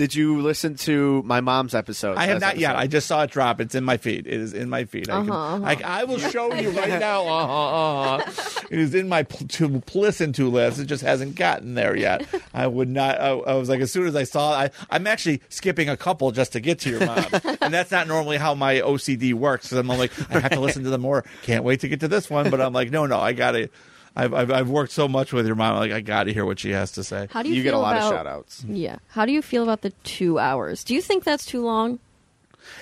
Did 0.00 0.14
you 0.14 0.40
listen 0.40 0.76
to 0.76 1.22
my 1.26 1.42
mom's 1.42 1.74
episode? 1.74 2.16
I 2.16 2.24
have 2.24 2.40
last 2.40 2.54
not 2.54 2.58
yet. 2.58 2.74
I 2.74 2.86
just 2.86 3.06
saw 3.06 3.22
it 3.24 3.30
drop. 3.30 3.60
It's 3.60 3.74
in 3.74 3.84
my 3.84 3.98
feed. 3.98 4.26
It 4.26 4.32
is 4.32 4.54
in 4.54 4.70
my 4.70 4.86
feed. 4.86 5.10
I, 5.10 5.20
can, 5.20 5.30
Uh-huh, 5.30 5.62
I, 5.62 6.00
I 6.00 6.04
will 6.04 6.16
show 6.18 6.54
you 6.54 6.70
right 6.80 6.98
now. 6.98 7.26
Uh-huh, 7.26 8.14
uh-huh. 8.16 8.60
It 8.70 8.78
is 8.78 8.94
in 8.94 9.10
my 9.10 9.24
pl- 9.24 9.46
to 9.48 9.82
listen 9.92 10.32
to 10.32 10.48
list. 10.48 10.78
It 10.80 10.86
just 10.86 11.02
hasn't 11.02 11.34
gotten 11.34 11.74
there 11.74 11.94
yet. 11.94 12.26
I 12.54 12.66
would 12.66 12.88
not. 12.88 13.20
I, 13.20 13.28
I 13.28 13.54
was 13.56 13.68
like, 13.68 13.80
as 13.80 13.92
soon 13.92 14.06
as 14.06 14.16
I 14.16 14.24
saw 14.24 14.62
it, 14.62 14.72
I, 14.88 14.96
I'm 14.96 15.06
actually 15.06 15.42
skipping 15.50 15.90
a 15.90 15.98
couple 15.98 16.30
just 16.32 16.52
to 16.54 16.60
get 16.60 16.78
to 16.80 16.90
your 16.90 17.04
mom, 17.04 17.26
and 17.60 17.74
that's 17.74 17.90
not 17.90 18.08
normally 18.08 18.38
how 18.38 18.54
my 18.54 18.76
OCD 18.76 19.34
works. 19.34 19.66
Because 19.66 19.76
I'm 19.80 19.86
like, 19.86 20.12
I 20.30 20.38
have 20.40 20.52
to 20.52 20.60
listen 20.60 20.82
to 20.84 20.88
them 20.88 21.02
more. 21.02 21.26
Can't 21.42 21.62
wait 21.62 21.80
to 21.80 21.88
get 21.88 22.00
to 22.00 22.08
this 22.08 22.30
one, 22.30 22.48
but 22.48 22.58
I'm 22.58 22.72
like, 22.72 22.90
no, 22.90 23.04
no, 23.04 23.20
I 23.20 23.34
got 23.34 23.50
to. 23.50 23.68
I've, 24.16 24.34
I've 24.34 24.50
I've 24.50 24.68
worked 24.68 24.92
so 24.92 25.06
much 25.08 25.32
with 25.32 25.46
your 25.46 25.54
mom. 25.56 25.76
Like, 25.76 25.92
I 25.92 26.00
got 26.00 26.24
to 26.24 26.32
hear 26.32 26.44
what 26.44 26.58
she 26.58 26.70
has 26.70 26.92
to 26.92 27.04
say. 27.04 27.28
How 27.30 27.42
do 27.42 27.48
you, 27.48 27.56
You 27.56 27.62
get 27.62 27.70
a 27.70 27.72
feel 27.72 27.80
lot 27.80 27.96
of 27.96 28.02
about, 28.02 28.12
shout 28.12 28.26
outs. 28.26 28.64
Yeah. 28.68 28.96
How 29.08 29.24
do 29.24 29.32
you 29.32 29.40
feel 29.42 29.62
about 29.62 29.82
the 29.82 29.90
two 30.04 30.38
hours? 30.38 30.82
Do 30.84 30.94
you 30.94 31.00
think 31.02 31.24
that's 31.24 31.46
too 31.46 31.62
long? 31.64 31.98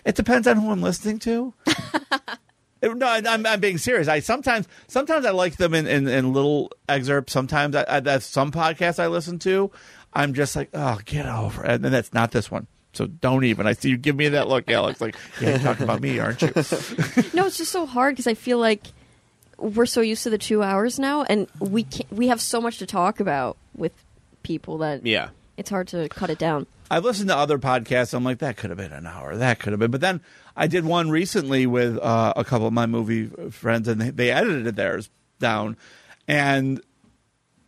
It 0.05 0.15
depends 0.17 0.47
on 0.49 0.57
who 0.57 0.71
I'm 0.71 0.83
listening 0.83 1.19
to. 1.21 1.53
It- 2.81 2.97
no, 2.97 3.07
I- 3.09 3.23
I'm, 3.27 3.45
I'm 3.45 3.59
being 3.59 3.77
serious. 3.77 4.07
I 4.07 4.21
sometimes 4.21 4.69
sometimes 4.87 5.27
I 5.27 5.31
like 5.31 5.57
them 5.57 5.75
in, 5.75 5.89
in, 5.89 6.07
in 6.07 6.33
little 6.33 6.71
excerpts. 6.89 7.33
Sometimes 7.33 7.75
I, 7.75 7.85
I, 7.89 7.99
that's 8.01 8.25
some 8.25 8.53
podcasts 8.53 9.01
I 9.01 9.09
listen 9.09 9.41
to. 9.41 9.73
I'm 10.15 10.33
just 10.33 10.55
like, 10.55 10.71
oh, 10.75 11.01
get 11.05 11.27
over 11.27 11.65
it. 11.65 11.71
And 11.73 11.85
then 11.85 11.91
that's 11.91 12.15
not 12.15 12.31
this 12.31 12.53
one. 12.53 12.69
So 12.93 13.09
don't 13.09 13.43
even. 13.43 13.67
I 13.67 13.73
see 13.73 13.91
you 13.91 13.97
give 13.97 14.15
me 14.15 14.29
that 14.29 14.47
look, 14.47 14.71
Alex. 14.71 15.01
Like, 15.01 15.17
yeah, 15.41 15.51
you're 15.51 15.59
talking 15.59 15.83
about 15.83 16.01
me, 16.01 16.21
aren't 16.21 16.41
you? 16.41 16.49
No, 17.35 17.47
it's 17.47 17.59
just 17.59 17.73
so 17.73 17.85
hard 17.85 18.15
because 18.15 18.29
I 18.29 18.35
feel 18.35 18.59
like 18.59 18.85
we're 19.59 19.87
so 19.87 20.01
used 20.01 20.23
to 20.23 20.31
the 20.31 20.39
two 20.39 20.63
hours 20.63 20.99
now, 20.99 21.23
and 21.25 21.47
we 21.61 21.83
can't, 21.85 22.11
we 22.13 22.29
have 22.29 22.41
so 22.41 22.61
much 22.61 22.79
to 22.79 22.87
talk 22.87 23.21
about 23.21 23.57
with 23.77 23.93
people 24.43 24.79
that 24.79 25.05
Yeah. 25.05 25.29
it's 25.57 25.69
hard 25.71 25.89
to 25.89 26.09
cut 26.09 26.31
it 26.31 26.39
down. 26.39 26.67
I've 26.91 27.05
listened 27.05 27.29
to 27.29 27.37
other 27.37 27.59
podcasts. 27.59 28.15
I'm 28.15 28.25
like, 28.25 28.39
that 28.39 28.57
could 28.57 28.71
have 28.71 28.79
been 28.79 28.93
an 28.93 29.07
hour. 29.07 29.37
That 29.37 29.59
could 29.59 29.73
have 29.75 29.81
been. 29.81 29.91
But 29.91 30.01
then 30.01 30.23
I 30.57 30.69
did 30.69 30.85
one 30.87 31.11
recently 31.11 31.67
with 31.67 31.99
uh, 31.99 32.33
a 32.35 32.45
couple 32.45 32.67
of 32.67 32.73
my 32.73 32.87
movie 32.87 33.27
friends, 33.51 33.89
and 33.89 34.01
they, 34.01 34.11
they 34.11 34.31
edited 34.31 34.75
theirs 34.77 35.11
down. 35.39 35.77
And 36.27 36.81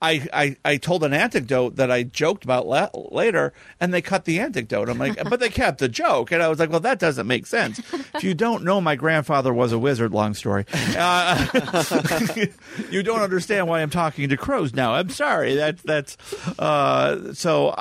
I, 0.03 0.27
I 0.33 0.57
I 0.65 0.77
told 0.79 1.05
an 1.05 1.13
anecdote 1.13 1.77
that 1.77 1.91
I 1.91 2.05
joked 2.05 2.45
about 2.45 2.67
la- 2.67 2.89
later, 2.95 3.53
and 3.79 3.93
they 3.93 4.01
cut 4.01 4.25
the 4.25 4.41
anecdote. 4.41 4.89
I'm 4.89 4.99
like, 4.99 5.23
but 5.29 5.41
they 5.41 5.51
kept 5.51 5.79
the 5.79 5.89
joke, 5.89 6.33
and 6.33 6.43
I 6.43 6.49
was 6.49 6.59
like, 6.59 6.71
well, 6.71 6.81
that 6.81 6.99
doesn't 6.99 7.27
make 7.27 7.47
sense. 7.47 7.81
If 8.15 8.25
you 8.25 8.35
don't 8.35 8.65
know, 8.65 8.81
my 8.81 8.97
grandfather 8.97 9.53
was 9.53 9.73
a 9.73 9.79
wizard. 9.79 10.13
Long 10.13 10.35
story. 10.35 10.65
Uh, 10.97 11.47
you 12.91 13.03
don't 13.03 13.21
understand 13.21 13.69
why 13.69 13.83
I'm 13.83 13.91
talking 13.91 14.29
to 14.31 14.37
crows 14.37 14.75
now. 14.75 14.95
I'm 14.95 15.11
sorry. 15.11 15.55
That's 15.55 15.83
that's 15.83 16.17
uh, 16.59 17.35
so. 17.35 17.77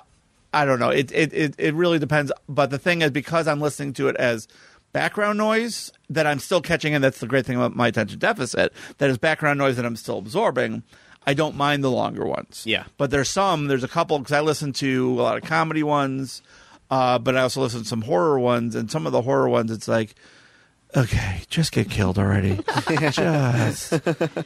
I 0.51 0.65
don't 0.65 0.79
know. 0.79 0.89
It, 0.89 1.11
it 1.11 1.31
it 1.31 1.55
it 1.59 1.73
really 1.75 1.99
depends. 1.99 2.31
But 2.47 2.71
the 2.71 2.79
thing 2.79 3.03
is, 3.03 3.11
because 3.11 3.47
I'm 3.47 3.61
listening 3.61 3.93
to 3.93 4.07
it 4.07 4.15
as 4.15 4.47
background 4.93 5.37
noise, 5.37 5.91
that 6.09 6.25
I'm 6.25 6.39
still 6.39 6.59
catching, 6.59 6.95
and 6.95 7.03
that's 7.03 7.19
the 7.19 7.27
great 7.27 7.45
thing 7.45 7.55
about 7.55 7.75
my 7.75 7.87
attention 7.87 8.17
deficit. 8.17 8.73
That 8.97 9.11
is 9.11 9.19
background 9.19 9.59
noise 9.59 9.75
that 9.75 9.85
I'm 9.85 9.95
still 9.95 10.17
absorbing. 10.17 10.81
I 11.29 11.33
don't 11.33 11.55
mind 11.55 11.83
the 11.83 11.91
longer 11.91 12.25
ones. 12.25 12.63
Yeah. 12.65 12.85
But 12.97 13.11
there's 13.11 13.29
some. 13.29 13.67
There's 13.67 13.83
a 13.83 13.87
couple 13.87 14.17
because 14.19 14.31
I 14.33 14.41
listen 14.41 14.73
to 14.73 15.11
a 15.19 15.21
lot 15.21 15.37
of 15.37 15.43
comedy 15.43 15.83
ones, 15.83 16.41
uh, 16.89 17.19
but 17.19 17.37
I 17.37 17.41
also 17.41 17.61
listen 17.61 17.81
to 17.83 17.87
some 17.87 18.01
horror 18.01 18.39
ones, 18.39 18.75
and 18.75 18.89
some 18.89 19.05
of 19.05 19.11
the 19.11 19.21
horror 19.21 19.49
ones, 19.49 19.71
it's 19.71 19.87
like. 19.87 20.15
Okay, 20.97 21.41
just 21.49 21.71
get 21.71 21.87
killed 21.89 22.17
already. 22.17 22.59
just 23.11 23.93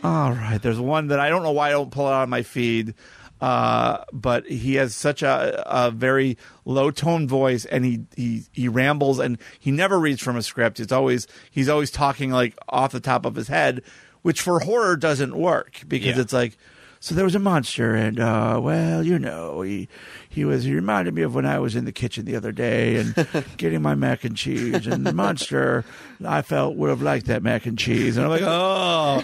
all 0.04 0.32
right. 0.34 0.60
There's 0.62 0.80
one 0.80 1.08
that 1.08 1.20
I 1.20 1.30
don't 1.30 1.42
know 1.44 1.52
why 1.52 1.70
I 1.70 1.72
don't 1.72 1.90
pull 1.90 2.08
it 2.08 2.12
out 2.12 2.24
on 2.24 2.30
my 2.30 2.44
feed, 2.44 2.96
uh, 3.40 4.04
but 4.12 4.46
he 4.48 4.76
has 4.76 4.94
such 4.94 5.24
a, 5.24 5.64
a 5.66 5.90
very 5.92 6.38
low 6.66 6.92
tone 6.92 7.30
voice, 7.30 7.64
and 7.64 7.86
he, 7.86 8.02
he 8.18 8.44
he 8.52 8.68
rambles, 8.68 9.20
and 9.20 9.38
he 9.58 9.72
never 9.72 9.98
reads 9.98 10.22
from 10.22 10.36
a 10.36 10.42
script. 10.42 10.82
It's 10.82 10.92
always 10.92 11.28
he's 11.50 11.70
always 11.70 11.92
talking 11.92 12.30
like 12.32 12.58
off 12.68 12.92
the 12.92 13.00
top 13.00 13.26
of 13.26 13.36
his 13.36 13.48
head, 13.48 13.82
which 14.22 14.42
for 14.42 14.60
horror 14.60 14.98
doesn't 14.98 15.36
work 15.38 15.82
because 15.88 16.16
Yeah. 16.18 16.22
it's 16.24 16.34
like. 16.34 16.58
So 17.04 17.14
there 17.16 17.26
was 17.26 17.36
a 17.36 17.40
monster, 17.40 17.94
and 17.96 18.18
uh, 18.18 18.62
well, 18.64 19.04
you 19.04 19.20
know, 19.20 19.60
he 19.62 19.90
he 20.30 20.46
was. 20.46 20.64
He 20.64 20.74
reminded 20.74 21.14
me 21.14 21.22
of 21.24 21.36
when 21.36 21.46
I 21.46 21.60
was 21.60 21.76
in 21.76 21.84
the 21.84 21.92
kitchen 21.92 22.24
the 22.24 22.38
other 22.38 22.54
day 22.54 22.96
and 22.96 23.14
getting 23.58 23.82
my 23.82 23.94
mac 23.94 24.24
and 24.24 24.38
cheese, 24.38 24.88
and 24.88 25.06
the 25.06 25.12
monster 25.12 25.84
I 26.26 26.42
felt 26.44 26.78
would 26.78 26.90
have 26.90 27.02
liked 27.02 27.26
that 27.26 27.44
mac 27.44 27.66
and 27.66 27.78
cheese, 27.78 28.16
and 28.16 28.26
I'm 28.26 28.32
like, 28.32 28.42
oh, 28.46 29.22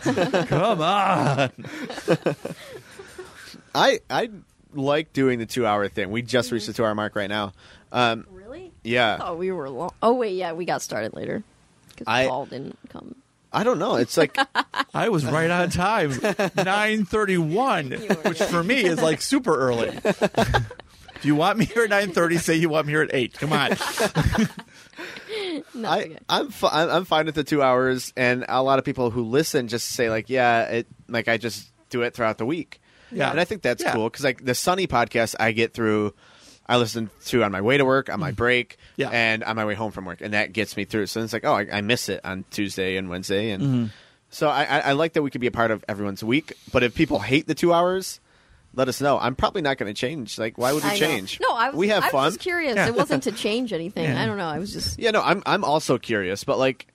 come 0.47 0.81
on. 0.81 1.51
I 3.73 3.99
I 4.09 4.29
like 4.73 5.13
doing 5.13 5.39
the 5.39 5.45
two 5.45 5.65
hour 5.65 5.87
thing. 5.87 6.11
We 6.11 6.21
just 6.21 6.51
reached 6.51 6.67
the 6.67 6.73
two 6.73 6.83
hour 6.83 6.93
mark 6.95 7.15
right 7.15 7.29
now. 7.29 7.53
Um, 7.93 8.25
Really? 8.29 8.73
yeah, 8.83 9.19
Oh, 9.21 9.35
we 9.35 9.51
were 9.53 9.69
long. 9.69 9.91
Oh 10.01 10.15
wait, 10.15 10.35
yeah, 10.35 10.51
we 10.51 10.65
got 10.65 10.81
started 10.81 11.13
later 11.13 11.43
because 11.89 12.07
I- 12.07 12.27
Paul 12.27 12.45
didn't 12.45 12.77
come. 12.89 13.15
I 13.51 13.63
don't 13.63 13.79
know. 13.79 13.95
It's 13.95 14.17
like 14.17 14.37
I 14.93 15.09
was 15.09 15.25
right 15.25 15.49
on 15.49 15.69
time, 15.69 16.13
nine 16.55 17.05
thirty-one, 17.05 17.91
which 17.91 18.41
for 18.43 18.63
me 18.63 18.83
is 18.83 19.01
like 19.01 19.21
super 19.21 19.55
early. 19.57 19.97
Do 21.21 21.27
you 21.27 21.35
want 21.35 21.57
me 21.57 21.65
here 21.65 21.83
at 21.83 21.89
nine 21.89 22.11
thirty? 22.11 22.37
Say 22.37 22.55
you 22.55 22.69
want 22.69 22.87
me 22.87 22.93
here 22.93 23.01
at 23.01 23.13
eight. 23.13 23.33
Come 23.33 23.51
on. 23.51 23.71
I, 25.85 26.01
okay. 26.03 26.17
I'm 26.29 26.49
fi- 26.49 26.69
I'm 26.83 26.89
I'm 26.89 27.05
fine 27.05 27.25
with 27.25 27.35
the 27.35 27.43
two 27.43 27.61
hours, 27.61 28.13
and 28.15 28.45
a 28.47 28.61
lot 28.63 28.79
of 28.79 28.85
people 28.85 29.09
who 29.11 29.23
listen 29.23 29.67
just 29.67 29.89
say 29.89 30.09
like, 30.09 30.29
yeah, 30.29 30.63
it 30.65 30.87
like 31.07 31.27
I 31.27 31.37
just 31.37 31.71
do 31.89 32.01
it 32.03 32.13
throughout 32.13 32.37
the 32.37 32.45
week. 32.45 32.81
Yeah. 33.11 33.31
and 33.31 33.39
I 33.39 33.45
think 33.45 33.63
that's 33.63 33.81
Yeah. 33.83 33.93
cool 33.93 34.09
because 34.09 34.23
like 34.23 34.45
the 34.45 34.53
Sunny 34.55 34.87
podcast, 34.87 35.35
I 35.39 35.51
get 35.51 35.73
through. 35.73 36.13
I 36.69 36.77
listen 36.77 37.09
to 37.25 37.43
on 37.43 37.51
my 37.51 37.61
way 37.61 37.77
to 37.77 37.83
work, 37.83 38.09
on 38.09 38.19
my 38.19 38.31
break, 38.31 38.77
Mm-hmm. 38.93 39.01
Yeah. 39.01 39.09
and 39.11 39.43
on 39.43 39.55
my 39.55 39.65
way 39.65 39.73
home 39.75 39.91
from 39.91 40.05
work, 40.05 40.21
and 40.21 40.33
that 40.33 40.53
gets 40.53 40.77
me 40.77 40.85
through. 40.85 41.07
So 41.07 41.21
it's 41.23 41.33
like, 41.33 41.43
oh, 41.43 41.53
I, 41.55 41.67
I 41.71 41.81
miss 41.81 42.07
it 42.09 42.21
on 42.23 42.45
Tuesday 42.51 42.95
and 42.97 43.09
Wednesday, 43.09 43.49
and 43.51 43.63
Mm-hmm. 43.63 43.85
so 44.29 44.47
I, 44.49 44.63
I, 44.65 44.79
I 44.79 44.91
like 44.93 45.13
that 45.13 45.21
we 45.23 45.31
could 45.31 45.41
be 45.41 45.47
a 45.47 45.51
part 45.51 45.71
of 45.71 45.83
everyone's 45.89 46.23
week. 46.23 46.53
But 46.71 46.83
if 46.83 46.93
people 46.95 47.19
hate 47.19 47.47
the 47.47 47.55
two 47.55 47.73
hours, 47.73 48.19
let 48.75 48.87
us 48.87 49.01
know. 49.01 49.17
I'm 49.17 49.35
probably 49.35 49.63
not 49.63 49.77
going 49.79 49.91
to 49.91 49.99
change. 49.99 50.37
Like, 50.37 50.57
why 50.59 50.71
would 50.73 50.83
we 50.83 50.89
I 50.89 50.93
know. 50.93 50.99
change? 50.99 51.39
No, 51.41 51.53
I 51.55 51.69
was. 51.69 51.75
we 51.77 51.87
have 51.87 52.03
I 52.03 52.09
fun. 52.09 52.25
was 52.25 52.33
just 52.35 52.43
curious. 52.43 52.75
Yeah. 52.75 52.87
It 52.87 52.95
wasn't 52.95 53.23
to 53.23 53.31
change 53.31 53.73
anything. 53.73 54.03
Yeah. 54.03 54.21
I 54.21 54.27
don't 54.27 54.37
know. 54.37 54.47
I 54.47 54.59
was 54.59 54.71
just. 54.71 54.99
Yeah, 54.99 55.09
no, 55.11 55.21
I'm 55.23 55.41
I'm 55.47 55.63
also 55.63 55.97
curious, 55.97 56.43
but 56.43 56.59
like 56.59 56.85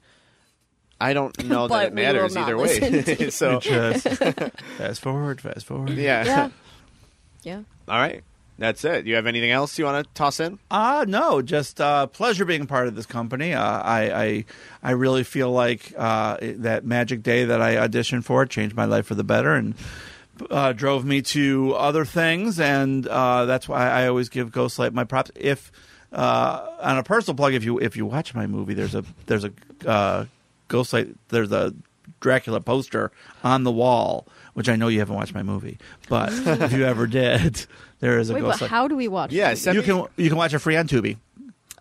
I 1.00 1.12
don't 1.14 1.36
know 1.48 1.66
that 1.66 1.88
it 1.88 1.94
matters 1.94 2.36
either 2.36 2.56
way. 2.56 3.28
so 3.30 3.58
Just 3.58 4.06
fast 4.78 5.00
forward, 5.00 5.40
fast 5.40 5.66
forward. 5.66 5.90
yeah. 5.90 6.24
Yeah. 6.24 6.48
Yeah. 7.42 7.60
All 7.88 7.98
right. 7.98 8.22
That's 8.56 8.84
it. 8.84 9.02
Do 9.02 9.10
you 9.10 9.16
have 9.16 9.26
anything 9.26 9.50
else 9.50 9.78
you 9.78 9.84
want 9.84 10.06
to 10.06 10.14
toss 10.14 10.38
in? 10.38 10.58
Uh 10.70 11.04
no, 11.08 11.42
just 11.42 11.80
uh, 11.80 12.06
pleasure 12.06 12.44
being 12.44 12.66
part 12.66 12.86
of 12.86 12.94
this 12.94 13.06
company. 13.06 13.52
Uh, 13.52 13.62
I, 13.80 14.24
I 14.24 14.44
I 14.82 14.90
really 14.92 15.24
feel 15.24 15.50
like 15.50 15.92
uh, 15.96 16.36
that 16.40 16.84
Magic 16.84 17.22
Day 17.22 17.44
that 17.44 17.60
I 17.60 17.74
auditioned 17.74 18.24
for 18.24 18.46
changed 18.46 18.76
my 18.76 18.84
life 18.84 19.06
for 19.06 19.16
the 19.16 19.24
better 19.24 19.54
and 19.54 19.74
uh, 20.50 20.72
drove 20.72 21.04
me 21.04 21.22
to 21.22 21.74
other 21.74 22.04
things, 22.04 22.58
and 22.60 23.06
uh, 23.06 23.44
that's 23.44 23.68
why 23.68 23.88
I 23.88 24.06
always 24.08 24.28
give 24.28 24.50
Ghostlight 24.50 24.92
my 24.92 25.04
props. 25.04 25.30
If 25.34 25.72
uh, 26.12 26.76
on 26.80 26.98
a 26.98 27.02
personal 27.02 27.36
plug, 27.36 27.54
if 27.54 27.64
you 27.64 27.78
if 27.80 27.96
you 27.96 28.06
watch 28.06 28.34
my 28.34 28.46
movie, 28.46 28.74
there's 28.74 28.94
a 28.94 29.04
there's 29.26 29.44
a 29.44 30.28
Ghostlight 30.68 31.16
there's 31.28 31.52
a 31.52 31.74
Dracula 32.20 32.60
poster 32.60 33.12
on 33.42 33.64
the 33.64 33.70
wall, 33.70 34.26
which 34.54 34.68
I 34.68 34.76
know 34.76 34.88
you 34.88 35.00
haven't 35.00 35.16
watched 35.16 35.34
my 35.34 35.42
movie, 35.42 35.78
but 36.08 36.32
if 36.32 36.72
you 36.72 36.84
ever 36.86 37.06
did, 37.06 37.66
there 38.04 38.18
is 38.18 38.30
a 38.30 38.34
Wait, 38.34 38.42
but 38.42 38.56
Ghostlight. 38.58 38.68
how 38.68 38.86
do 38.88 38.96
we 38.96 39.08
watch? 39.08 39.32
Yeah, 39.32 39.50
it? 39.50 39.56
send 39.56 39.74
you 39.76 39.80
me- 39.80 39.86
can 39.86 40.06
you 40.16 40.28
can 40.28 40.36
watch 40.38 40.52
it 40.54 40.58
free 40.60 40.76
on 40.76 40.86
Tubi. 40.86 41.16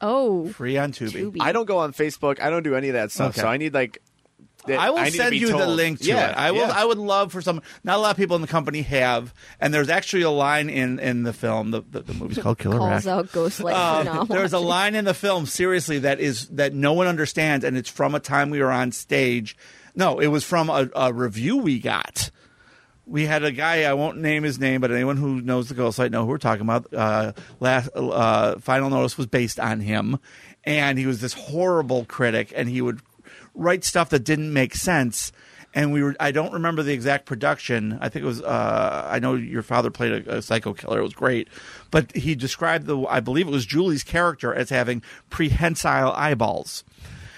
Oh, 0.02 0.48
Free 0.50 0.78
on 0.78 0.92
Tubi. 0.92 1.32
Tubi. 1.32 1.38
I 1.40 1.52
don't 1.52 1.66
go 1.66 1.78
on 1.80 1.94
Facebook. 1.94 2.40
I 2.42 2.50
don't 2.50 2.64
do 2.64 2.76
any 2.76 2.90
of 2.90 2.94
that 2.94 3.12
stuff. 3.12 3.30
Okay. 3.32 3.42
So 3.42 3.48
I 3.48 3.58
need 3.58 3.74
like. 3.74 4.02
that- 4.68 4.80
I 4.80 4.90
will 4.90 5.00
need 5.04 5.12
to 5.12 5.18
send 5.18 5.32
be 5.32 5.38
you 5.38 5.48
the 5.48 5.58
told. 5.60 5.76
link 5.78 6.00
to 6.00 6.06
Yeah, 6.06 6.30
it. 6.32 6.38
I 6.38 6.52
will. 6.52 6.60
yeah. 6.60 6.74
I 6.76 6.84
would 6.86 6.98
love 6.98 7.32
for 7.32 7.42
some. 7.42 7.62
Not 7.84 7.98
a 7.98 8.02
lot 8.02 8.12
of 8.12 8.18
people 8.18 8.36
in 8.36 8.42
the 8.42 8.48
company 8.48 8.82
have, 8.82 9.34
and 9.62 9.74
there's 9.74 9.90
actually 9.90 10.24
a 10.24 10.30
line 10.30 10.70
in 10.70 11.00
in 11.00 11.24
the 11.24 11.32
film. 11.34 11.72
The 11.72 11.82
the, 11.90 12.02
the 12.02 12.14
movie's 12.14 12.38
called 12.40 12.58
Killer 12.60 12.78
calls 12.80 13.06
Rack. 13.06 13.08
out 13.08 13.28
Ghostlight 13.32 13.74
Uh, 13.74 13.98
for 14.00 14.04
not 14.06 14.28
there's 14.30 14.54
a 14.54 14.60
line 14.60 14.96
in 14.96 15.06
the 15.06 15.14
film, 15.14 15.46
seriously, 15.46 16.00
that 16.00 16.20
is 16.20 16.48
that 16.50 16.74
no 16.74 16.94
one 16.94 17.08
understands, 17.08 17.64
and 17.66 17.78
it's 17.78 17.90
from 17.90 18.14
a 18.16 18.20
time 18.20 18.50
we 18.50 18.60
were 18.62 18.72
on 18.72 18.92
stage. 18.92 19.56
No, 19.96 20.20
it 20.20 20.28
was 20.28 20.44
from 20.44 20.70
a, 20.70 20.90
a 20.96 21.14
review 21.14 21.58
we 21.58 21.80
got. 21.80 22.30
We 23.06 23.26
had 23.26 23.44
a 23.44 23.52
guy, 23.52 23.84
I 23.84 23.94
won't 23.94 24.18
name 24.18 24.44
his 24.44 24.60
name, 24.60 24.80
but 24.80 24.92
anyone 24.92 25.18
who 25.18 25.42
knows 25.42 25.68
the 25.68 25.76
Ghostlight 25.76 26.12
know 26.12 26.24
who 26.24 26.30
we're 26.30 26.38
talking 26.38 26.62
about. 26.62 26.94
Uh, 26.94 27.34
last 27.60 27.90
uh, 27.96 28.58
Final 28.60 28.90
Notice 28.90 29.18
was 29.18 29.28
based 29.28 29.60
on 29.60 29.82
him, 29.82 30.20
and 30.64 30.98
he 30.98 31.06
was 31.06 31.20
this 31.20 31.34
horrible 31.34 32.06
critic, 32.06 32.54
and 32.56 32.70
he 32.70 32.82
would 32.82 33.02
write 33.54 33.84
stuff 33.84 34.10
that 34.10 34.24
didn't 34.24 34.54
make 34.54 34.74
sense. 34.74 35.32
And 35.76 35.92
we 35.92 36.04
were, 36.04 36.16
I 36.20 36.32
don't 36.32 36.54
remember 36.54 36.84
the 36.84 36.94
exact 36.94 37.26
production. 37.26 37.98
I 38.00 38.08
think 38.10 38.24
it 38.24 38.28
was, 38.28 38.42
uh, 38.42 39.08
I 39.10 39.20
know 39.20 39.34
your 39.34 39.64
father 39.64 39.90
played 39.90 40.28
a, 40.28 40.38
a 40.38 40.42
psycho 40.42 40.74
killer. 40.74 41.00
It 41.00 41.04
was 41.04 41.14
great. 41.14 41.48
But 41.90 42.16
he 42.16 42.36
described 42.36 42.86
the, 42.86 43.00
I 43.08 43.20
believe 43.20 43.48
it 43.48 43.52
was 43.52 43.66
Julie's 43.66 44.04
character 44.04 44.54
as 44.54 44.70
having 44.70 45.02
prehensile 45.30 46.12
eyeballs. 46.12 46.84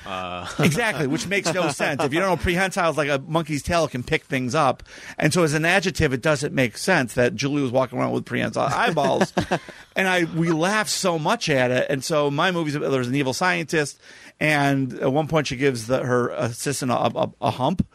Uh, 0.05 0.47
exactly, 0.59 1.07
which 1.07 1.27
makes 1.27 1.51
no 1.53 1.69
sense. 1.69 2.03
If 2.03 2.13
you 2.13 2.19
don't 2.19 2.29
know, 2.29 2.37
prehensile 2.37 2.91
is 2.91 2.97
like 2.97 3.09
a 3.09 3.19
monkey's 3.19 3.63
tail 3.63 3.87
can 3.87 4.03
pick 4.03 4.25
things 4.25 4.53
up, 4.53 4.83
and 5.17 5.33
so 5.33 5.43
as 5.43 5.53
an 5.53 5.65
adjective, 5.65 6.13
it 6.13 6.21
doesn't 6.21 6.53
make 6.53 6.77
sense 6.77 7.13
that 7.15 7.35
Julie 7.35 7.61
was 7.61 7.71
walking 7.71 7.99
around 7.99 8.11
with 8.11 8.25
prehensile 8.25 8.67
eyeballs. 8.67 9.33
and 9.95 10.07
I 10.07 10.25
we 10.25 10.51
laughed 10.51 10.91
so 10.91 11.17
much 11.17 11.49
at 11.49 11.71
it, 11.71 11.87
and 11.89 12.03
so 12.03 12.29
my 12.29 12.51
movies 12.51 12.73
there's 12.73 13.07
an 13.07 13.15
evil 13.15 13.33
scientist, 13.33 13.99
and 14.39 14.93
at 14.93 15.11
one 15.11 15.27
point 15.27 15.47
she 15.47 15.55
gives 15.55 15.87
the, 15.87 16.03
her 16.03 16.29
assistant 16.29 16.91
a, 16.91 16.95
a, 16.95 17.31
a 17.41 17.51
hump. 17.51 17.85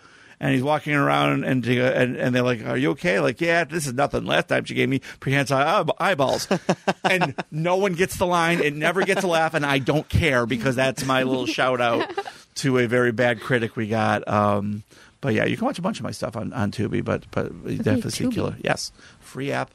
And 0.43 0.55
he's 0.55 0.63
walking 0.63 0.95
around, 0.95 1.45
and 1.45 1.67
and, 1.67 2.17
and 2.17 2.35
they're 2.35 2.43
like, 2.43 2.65
"Are 2.65 2.77
you 2.77 2.93
okay?" 2.93 3.21
Like, 3.21 3.43
"Yeah, 3.43 3.65
this 3.65 3.87
is 3.87 3.93
nothing." 3.93 4.25
Last 4.25 4.49
time 4.49 4.65
she 4.65 4.73
gave 4.73 4.89
me 4.89 5.01
prehensile 5.21 5.59
eye- 5.99 6.11
eyeballs, 6.13 6.49
and 7.05 7.35
no 7.51 7.77
one 7.77 7.93
gets 7.93 8.17
the 8.17 8.25
line. 8.27 8.61
It 8.61 8.75
never 8.75 9.05
gets 9.05 9.23
a 9.23 9.27
laugh, 9.27 9.53
and 9.53 9.67
I 9.67 9.79
don't 9.81 10.09
care 10.09 10.47
because 10.47 10.77
that's 10.77 11.05
my 11.05 11.25
little 11.25 11.45
shout 11.45 11.83
out 11.83 12.11
to 12.57 12.79
a 12.79 12.87
very 12.87 13.13
bad 13.13 13.41
critic 13.43 13.77
we 13.77 13.87
got. 13.87 14.27
Um, 14.27 14.83
but 15.21 15.35
yeah, 15.35 15.45
you 15.45 15.59
can 15.59 15.67
watch 15.67 15.79
a 15.79 15.83
bunch 15.83 15.99
of 15.99 16.05
my 16.05 16.11
stuff 16.11 16.37
on, 16.37 16.55
on 16.55 16.71
Tubi, 16.71 17.05
but 17.05 17.31
but 17.31 17.53
definitely? 17.83 18.31
Killer. 18.31 18.57
Yes, 18.65 18.93
free 19.21 19.53
app. 19.53 19.71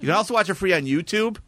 You 0.00 0.06
can 0.06 0.16
also 0.16 0.34
watch 0.34 0.50
it 0.50 0.54
free 0.54 0.72
on 0.72 0.82
YouTube, 0.82 1.38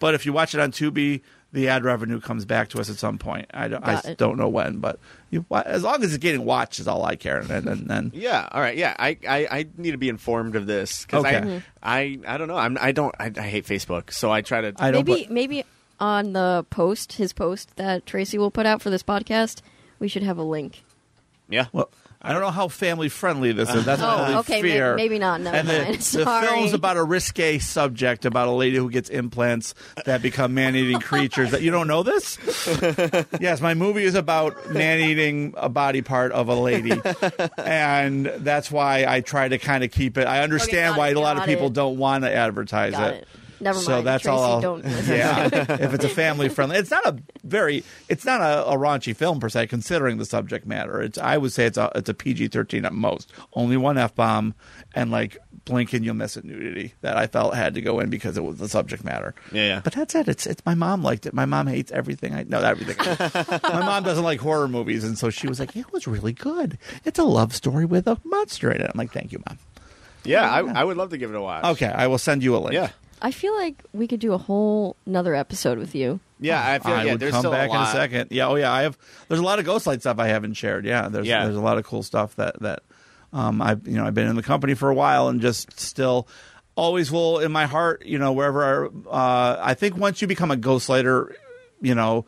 but 0.00 0.14
if 0.14 0.26
you 0.26 0.32
watch 0.32 0.54
it 0.54 0.60
on 0.60 0.72
Tubi, 0.72 1.20
the 1.52 1.68
ad 1.68 1.84
revenue 1.84 2.20
comes 2.20 2.44
back 2.44 2.68
to 2.70 2.80
us 2.80 2.88
at 2.90 2.96
some 2.96 3.18
point. 3.18 3.46
I 3.52 3.68
don't, 3.68 3.84
I 3.84 4.14
don't 4.16 4.36
know 4.38 4.48
when, 4.48 4.78
but 4.78 5.00
you, 5.30 5.44
as 5.50 5.82
long 5.82 6.02
as 6.04 6.14
it's 6.14 6.18
getting 6.22 6.44
watched 6.44 6.78
is 6.78 6.86
all 6.86 7.04
I 7.04 7.16
care. 7.16 7.38
And 7.40 7.48
then, 7.48 7.84
then 7.86 8.10
Yeah. 8.14 8.48
All 8.52 8.60
right. 8.60 8.76
Yeah. 8.76 8.94
I, 8.98 9.16
I, 9.28 9.48
I 9.50 9.66
need 9.76 9.90
to 9.92 9.98
be 9.98 10.08
informed 10.08 10.54
of 10.56 10.66
this 10.66 11.04
because 11.04 11.24
Okay. 11.24 11.36
I, 11.36 11.40
Mhm. 11.40 11.62
I 11.82 12.18
I 12.26 12.36
don't 12.38 12.48
know. 12.48 12.56
I'm 12.56 12.78
I 12.80 12.92
don't 12.92 13.14
I, 13.18 13.32
I 13.36 13.42
hate 13.48 13.66
Facebook, 13.66 14.12
so 14.12 14.30
I 14.30 14.42
try 14.42 14.60
to. 14.60 14.72
I 14.78 14.90
don't. 14.90 15.06
maybe 15.06 15.24
put- 15.24 15.32
maybe 15.32 15.64
on 15.98 16.32
the 16.32 16.64
post, 16.70 17.14
his 17.14 17.32
post 17.32 17.76
that 17.76 18.06
Tracy 18.06 18.38
will 18.38 18.50
put 18.50 18.64
out 18.66 18.80
for 18.80 18.88
this 18.90 19.02
podcast, 19.02 19.60
we 19.98 20.08
should 20.08 20.22
have 20.22 20.38
a 20.38 20.42
link. 20.42 20.82
yeah. 21.48 21.66
Well, 21.72 21.90
I 22.22 22.32
don't 22.32 22.42
know 22.42 22.50
how 22.50 22.68
family 22.68 23.08
friendly 23.08 23.52
this 23.52 23.72
is. 23.74 23.86
That's 23.86 24.02
my 24.02 24.14
Oh, 24.14 24.24
only 24.24 24.34
okay, 24.40 24.60
fear. 24.60 24.94
maybe 24.94 25.18
not. 25.18 25.40
No, 25.40 25.52
and 25.52 25.66
the, 25.66 25.72
the 26.18 26.46
film's 26.46 26.74
about 26.74 26.98
a 26.98 27.02
risque 27.02 27.58
subject 27.58 28.26
about 28.26 28.48
a 28.48 28.50
lady 28.52 28.76
who 28.76 28.90
gets 28.90 29.08
implants 29.08 29.74
that 30.04 30.20
become 30.20 30.52
man-eating 30.52 31.00
creatures. 31.00 31.52
That 31.52 31.62
you 31.62 31.70
don't 31.70 31.86
know 31.86 32.02
this? 32.02 32.36
yes, 33.40 33.62
my 33.62 33.72
movie 33.72 34.04
is 34.04 34.14
about 34.14 34.70
man-eating 34.70 35.54
a 35.56 35.70
body 35.70 36.02
part 36.02 36.32
of 36.32 36.48
a 36.48 36.54
lady, 36.54 37.00
and 37.56 38.26
that's 38.26 38.70
why 38.70 39.06
I 39.08 39.22
try 39.22 39.48
to 39.48 39.56
kind 39.58 39.82
of 39.82 39.90
keep 39.90 40.18
it. 40.18 40.26
I 40.26 40.42
understand 40.42 40.92
got 40.96 40.98
why 40.98 41.08
it, 41.08 41.16
a 41.16 41.20
lot 41.20 41.38
of 41.38 41.44
people 41.46 41.68
it. 41.68 41.72
don't 41.72 41.96
want 41.96 42.24
to 42.24 42.30
advertise 42.34 42.92
it. 42.94 43.14
it. 43.22 43.28
Never 43.60 43.76
mind. 43.76 43.86
So 43.86 44.02
that's 44.02 44.22
Tracy, 44.22 44.34
all. 44.36 44.44
I'll- 44.54 44.60
Don't 44.60 44.84
listen. 44.84 45.16
yeah, 45.16 45.46
if 45.52 45.94
it's 45.94 46.04
a 46.04 46.08
family 46.08 46.48
friendly, 46.48 46.76
it's 46.76 46.90
not 46.90 47.04
a 47.06 47.18
very, 47.44 47.84
it's 48.08 48.24
not 48.24 48.40
a, 48.40 48.66
a 48.66 48.76
raunchy 48.76 49.14
film 49.14 49.38
per 49.40 49.48
se, 49.48 49.66
considering 49.66 50.18
the 50.18 50.24
subject 50.24 50.66
matter. 50.66 51.00
It's, 51.02 51.18
I 51.18 51.36
would 51.36 51.52
say 51.52 51.66
it's 51.66 51.78
a, 51.78 51.90
it's 51.94 52.08
a 52.08 52.14
PG 52.14 52.48
thirteen 52.48 52.84
at 52.84 52.92
most. 52.92 53.32
Only 53.52 53.76
one 53.76 53.98
f 53.98 54.14
bomb 54.14 54.54
and 54.94 55.10
like 55.10 55.36
blink 55.66 55.92
and 55.92 56.04
you'll 56.04 56.14
miss 56.14 56.36
it 56.36 56.44
nudity 56.44 56.94
that 57.02 57.16
I 57.16 57.26
felt 57.26 57.54
had 57.54 57.74
to 57.74 57.80
go 57.82 58.00
in 58.00 58.08
because 58.10 58.36
it 58.36 58.42
was 58.44 58.56
the 58.56 58.68
subject 58.68 59.04
matter. 59.04 59.34
Yeah, 59.52 59.62
yeah. 59.66 59.80
But 59.84 59.92
that's 59.92 60.14
it. 60.14 60.26
It's 60.28 60.46
it's 60.46 60.64
my 60.64 60.74
mom 60.74 61.02
liked 61.02 61.26
it. 61.26 61.34
My 61.34 61.44
mom 61.44 61.66
hates 61.66 61.92
everything. 61.92 62.34
I 62.34 62.44
no 62.44 62.60
everything. 62.60 62.96
my 63.62 63.80
mom 63.80 64.02
doesn't 64.04 64.24
like 64.24 64.40
horror 64.40 64.68
movies, 64.68 65.04
and 65.04 65.18
so 65.18 65.28
she 65.30 65.46
was 65.48 65.60
like, 65.60 65.76
"It 65.76 65.92
was 65.92 66.06
really 66.06 66.32
good. 66.32 66.78
It's 67.04 67.18
a 67.18 67.24
love 67.24 67.54
story 67.54 67.84
with 67.84 68.06
a 68.08 68.18
monster 68.24 68.70
in 68.72 68.80
it." 68.80 68.90
I'm 68.92 68.96
like, 68.98 69.12
"Thank 69.12 69.32
you, 69.32 69.42
mom." 69.46 69.58
Yeah. 70.24 70.50
I, 70.50 70.58
I 70.80 70.84
would 70.84 70.96
love 70.98 71.10
to 71.10 71.18
give 71.18 71.30
it 71.30 71.36
a 71.36 71.40
watch. 71.40 71.64
Okay, 71.64 71.86
I 71.86 72.06
will 72.06 72.18
send 72.18 72.42
you 72.42 72.54
a 72.54 72.58
link. 72.58 72.74
Yeah. 72.74 72.90
I 73.22 73.30
feel 73.32 73.54
like 73.56 73.82
we 73.92 74.06
could 74.06 74.20
do 74.20 74.32
a 74.32 74.38
whole 74.38 74.96
another 75.06 75.34
episode 75.34 75.78
with 75.78 75.94
you. 75.94 76.20
Yeah. 76.38 76.64
I 76.64 76.78
feel 76.78 76.92
I 76.92 76.96
like 76.96 77.06
yeah, 77.06 77.12
would 77.12 77.20
there's 77.20 77.32
come 77.32 77.40
still 77.42 77.50
back 77.50 77.68
a 77.68 77.72
lot. 77.72 77.82
in 77.82 77.88
a 77.88 78.00
second. 78.00 78.28
Yeah, 78.32 78.48
oh 78.48 78.54
yeah, 78.56 78.72
I 78.72 78.82
have. 78.82 78.96
There's 79.28 79.40
a 79.40 79.44
lot 79.44 79.58
of 79.58 79.66
Ghostlight 79.66 80.00
stuff 80.00 80.18
I 80.18 80.28
haven't 80.28 80.54
shared. 80.54 80.84
Yeah, 80.86 81.08
there's 81.08 81.26
Yeah. 81.26 81.44
there's 81.44 81.56
a 81.56 81.60
lot 81.60 81.78
of 81.78 81.84
cool 81.84 82.02
stuff 82.02 82.34
that 82.36 82.58
that 82.60 82.82
um, 83.32 83.60
I've 83.62 83.86
you 83.86 83.96
know 83.96 84.06
I've 84.06 84.14
been 84.14 84.28
in 84.28 84.36
the 84.36 84.42
company 84.42 84.74
for 84.74 84.88
a 84.90 84.94
while 84.94 85.28
and 85.28 85.40
just 85.40 85.78
still 85.78 86.26
always 86.76 87.12
will 87.12 87.40
in 87.40 87.52
my 87.52 87.66
heart. 87.66 88.04
You 88.06 88.18
know 88.18 88.32
wherever 88.32 88.86
uh, 89.10 89.56
I 89.60 89.74
think 89.74 89.96
once 89.96 90.22
you 90.22 90.28
become 90.28 90.50
a 90.50 90.56
Ghostlighter, 90.56 91.32
you 91.80 91.94
know. 91.94 92.24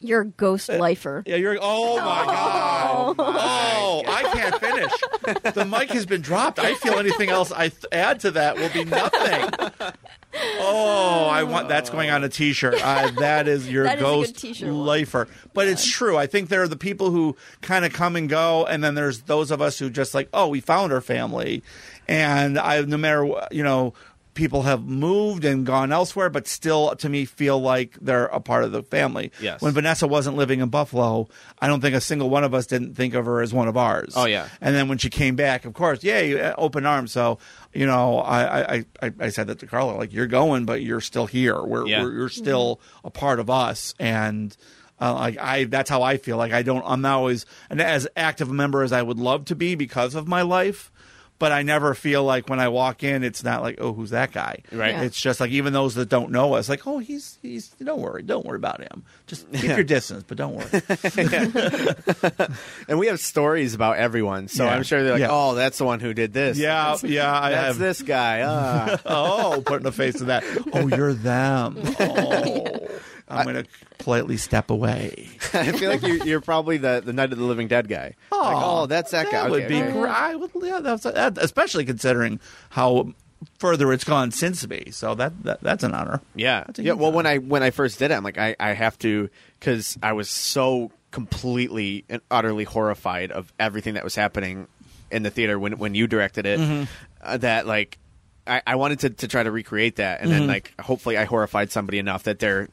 You're 0.00 0.20
a 0.20 0.26
ghost 0.26 0.68
Uh, 0.68 0.74
lifer. 0.76 1.22
Yeah, 1.24 1.36
you're. 1.36 1.56
Oh 1.62 1.96
my 1.96 2.24
god! 2.26 3.14
Oh, 3.18 4.02
I 4.06 4.22
can't 4.22 4.28
finish. 4.32 4.33
The 5.24 5.64
mic 5.64 5.90
has 5.90 6.06
been 6.06 6.20
dropped. 6.20 6.58
I 6.58 6.74
feel 6.74 6.94
anything 6.94 7.30
else 7.30 7.52
I 7.52 7.68
th- 7.68 7.84
add 7.92 8.20
to 8.20 8.30
that 8.32 8.56
will 8.56 8.70
be 8.70 8.84
nothing. 8.84 9.50
Oh, 10.58 11.28
I 11.30 11.44
want 11.44 11.68
that's 11.68 11.90
going 11.90 12.10
on 12.10 12.24
a 12.24 12.28
T-shirt. 12.28 12.74
Uh, 12.82 13.10
that 13.20 13.46
is 13.46 13.70
your 13.70 13.84
That 13.94 13.98
is 13.98 14.02
ghost 14.02 14.62
lifer. 14.62 15.28
But 15.52 15.68
it's 15.68 15.86
true. 15.88 16.16
I 16.16 16.26
think 16.26 16.48
there 16.48 16.62
are 16.62 16.68
the 16.68 16.76
people 16.76 17.10
who 17.10 17.36
kind 17.62 17.84
of 17.84 17.92
come 17.92 18.16
and 18.16 18.28
go, 18.28 18.66
and 18.66 18.82
then 18.82 18.94
there's 18.94 19.22
those 19.22 19.50
of 19.50 19.62
us 19.62 19.78
who 19.78 19.90
just 19.90 20.14
like, 20.14 20.28
oh, 20.32 20.48
we 20.48 20.60
found 20.60 20.92
our 20.92 21.00
family, 21.00 21.62
and 22.08 22.58
I 22.58 22.80
no 22.82 22.96
matter 22.96 23.46
you 23.50 23.62
know. 23.62 23.94
People 24.34 24.62
have 24.62 24.84
moved 24.84 25.44
and 25.44 25.64
gone 25.64 25.92
elsewhere, 25.92 26.28
but 26.28 26.46
still, 26.48 26.94
to 26.96 27.08
me, 27.08 27.24
feel 27.24 27.60
like 27.60 27.96
they're 28.00 28.26
a 28.26 28.40
part 28.40 28.64
of 28.64 28.72
the 28.72 28.82
family. 28.82 29.30
Yes. 29.40 29.62
When 29.62 29.72
Vanessa 29.72 30.06
wasn't 30.08 30.36
living 30.36 30.60
in 30.60 30.68
Buffalo, 30.70 31.28
I 31.60 31.68
don't 31.68 31.80
think 31.80 31.94
a 31.94 32.00
single 32.00 32.28
one 32.30 32.42
of 32.44 32.52
us 32.52 32.66
didn't 32.66 32.94
think 32.94 33.14
of 33.14 33.26
her 33.26 33.40
as 33.42 33.54
one 33.54 33.68
of 33.68 33.76
ours. 33.76 34.14
Oh, 34.16 34.24
yeah. 34.24 34.48
And 34.60 34.74
then 34.74 34.88
when 34.88 34.98
she 34.98 35.08
came 35.08 35.36
back, 35.36 35.64
of 35.64 35.72
course, 35.74 36.02
yay, 36.02 36.40
uh, 36.40 36.54
open 36.58 36.84
arms. 36.84 37.12
So, 37.12 37.38
you 37.72 37.86
know, 37.86 38.18
I, 38.18 38.74
I, 38.74 38.84
I, 39.02 39.12
I 39.20 39.28
said 39.28 39.46
that 39.46 39.60
to 39.60 39.66
Carla, 39.66 39.92
like, 39.92 40.12
you're 40.12 40.26
going, 40.26 40.64
but 40.64 40.82
you're 40.82 41.00
still 41.00 41.26
here. 41.26 41.62
We're, 41.62 41.86
Yeah. 41.86 42.02
we're 42.02 42.12
you're 42.12 42.28
still 42.28 42.80
a 43.04 43.10
part 43.10 43.38
of 43.40 43.48
us. 43.50 43.94
And, 44.00 44.56
uh, 45.00 45.12
like 45.14 45.38
I, 45.38 45.64
that's 45.64 45.90
how 45.90 46.02
I 46.02 46.16
feel. 46.18 46.36
Like 46.36 46.52
I 46.52 46.62
don't, 46.62 46.82
I'm 46.86 47.00
not 47.02 47.16
always 47.18 47.46
an 47.68 47.80
as 47.80 48.06
active 48.16 48.48
a 48.50 48.54
member 48.54 48.82
as 48.82 48.92
I 48.92 49.02
would 49.02 49.18
love 49.18 49.44
to 49.46 49.56
be 49.56 49.74
because 49.74 50.14
of 50.14 50.28
my 50.28 50.42
life. 50.42 50.90
But 51.40 51.50
I 51.50 51.62
never 51.62 51.94
feel 51.94 52.22
like 52.22 52.48
when 52.48 52.60
I 52.60 52.68
walk 52.68 53.02
in, 53.02 53.24
it's 53.24 53.42
not 53.42 53.60
like, 53.60 53.76
oh, 53.80 53.92
who's 53.92 54.10
that 54.10 54.30
guy? 54.32 54.62
Right. 54.70 54.92
Yeah. 54.92 55.02
It's 55.02 55.20
just 55.20 55.40
like 55.40 55.50
even 55.50 55.72
those 55.72 55.96
that 55.96 56.08
don't 56.08 56.30
know 56.30 56.54
us, 56.54 56.68
like, 56.68 56.86
oh, 56.86 56.98
he's 57.00 57.38
he's. 57.42 57.68
Don't 57.82 58.00
worry, 58.00 58.22
don't 58.22 58.46
worry 58.46 58.56
about 58.56 58.80
him. 58.80 59.04
Just 59.26 59.50
keep 59.52 59.64
your 59.64 59.82
distance, 59.84 60.22
but 60.26 60.38
don't 60.38 60.54
worry. 60.54 60.70
And 62.88 62.98
we 62.98 63.06
have 63.08 63.18
stories 63.20 63.74
about 63.74 63.96
everyone, 63.96 64.48
so 64.48 64.64
Yeah. 64.64 64.74
I'm 64.74 64.82
sure 64.82 65.02
they're 65.02 65.12
like, 65.12 65.20
Yeah. 65.20 65.28
"Oh, 65.30 65.54
that's 65.54 65.78
the 65.78 65.84
one 65.84 66.00
who 66.00 66.14
did 66.14 66.32
this." 66.32 66.58
yeah, 66.58 66.92
That's- 66.94 67.04
yeah. 67.04 67.32
I 67.32 67.50
That's 67.50 67.66
have 67.66 67.78
this 67.78 68.02
guy. 68.02 68.42
Ah. 68.46 68.98
oh, 69.06 69.62
putting 69.64 69.86
a 69.86 69.92
face 69.92 70.18
to 70.18 70.24
that. 70.26 70.44
Oh, 70.72 70.86
you're 70.88 71.14
them. 71.14 71.78
Oh, 72.00 72.88
I'm 73.28 73.44
going 73.44 73.64
to 73.64 73.70
politely 73.98 74.36
step 74.36 74.70
away. 74.70 75.28
I 75.54 75.72
feel 75.72 75.90
like 75.90 76.02
you, 76.02 76.22
you're 76.24 76.40
probably 76.42 76.76
the, 76.76 77.02
the 77.04 77.12
Night 77.12 77.32
of 77.32 77.38
the 77.38 77.44
Living 77.44 77.68
Dead 77.68 77.88
guy. 77.88 78.14
like, 78.30 78.56
oh, 78.56 78.86
that's 78.86 79.12
that, 79.12 79.26
guy. 79.30 79.42
That 79.42 79.50
would 79.50 79.62
Okay, 79.64 79.68
be 79.68 79.82
okay. 79.82 79.92
great. 79.92 80.10
I 80.12 80.34
would, 80.36 80.50
yeah, 80.62 80.80
that's, 80.80 81.04
that, 81.04 81.38
especially 81.38 81.84
considering 81.86 82.38
how 82.70 83.14
further 83.58 83.92
it's 83.92 84.04
gone 84.04 84.30
since 84.30 84.66
me. 84.68 84.90
So 84.90 85.14
that, 85.14 85.42
that 85.44 85.60
that's 85.62 85.84
an 85.84 85.94
honor. 85.94 86.20
Yeah, 86.34 86.64
yeah. 86.76 86.92
Well, 86.92 87.08
honor. 87.08 87.16
when 87.16 87.26
I 87.26 87.38
when 87.38 87.62
I 87.62 87.70
first 87.70 87.98
did 87.98 88.10
it, 88.10 88.14
I'm 88.14 88.24
like, 88.24 88.38
I, 88.38 88.56
I 88.60 88.72
have 88.72 88.98
to 89.00 89.28
because 89.58 89.98
I 90.02 90.12
was 90.12 90.28
so 90.30 90.90
completely 91.10 92.04
and 92.08 92.20
utterly 92.30 92.64
horrified 92.64 93.32
of 93.32 93.52
everything 93.58 93.94
that 93.94 94.04
was 94.04 94.14
happening 94.14 94.66
in 95.10 95.22
the 95.22 95.30
theater 95.30 95.58
when 95.58 95.78
when 95.78 95.94
you 95.94 96.06
directed 96.06 96.44
it. 96.46 96.58
Mm-hmm. 96.60 96.84
Uh, 97.22 97.36
that 97.38 97.66
like, 97.66 97.98
I, 98.46 98.60
I 98.66 98.74
wanted 98.76 99.00
to, 99.00 99.10
to 99.10 99.28
try 99.28 99.42
to 99.42 99.50
recreate 99.50 99.96
that, 99.96 100.20
and 100.20 100.30
Mm-hmm. 100.30 100.38
then 100.40 100.48
like, 100.48 100.72
hopefully, 100.80 101.16
I 101.16 101.24
horrified 101.24 101.70
somebody 101.72 101.98
enough 101.98 102.24
that 102.24 102.38
they're 102.38 102.68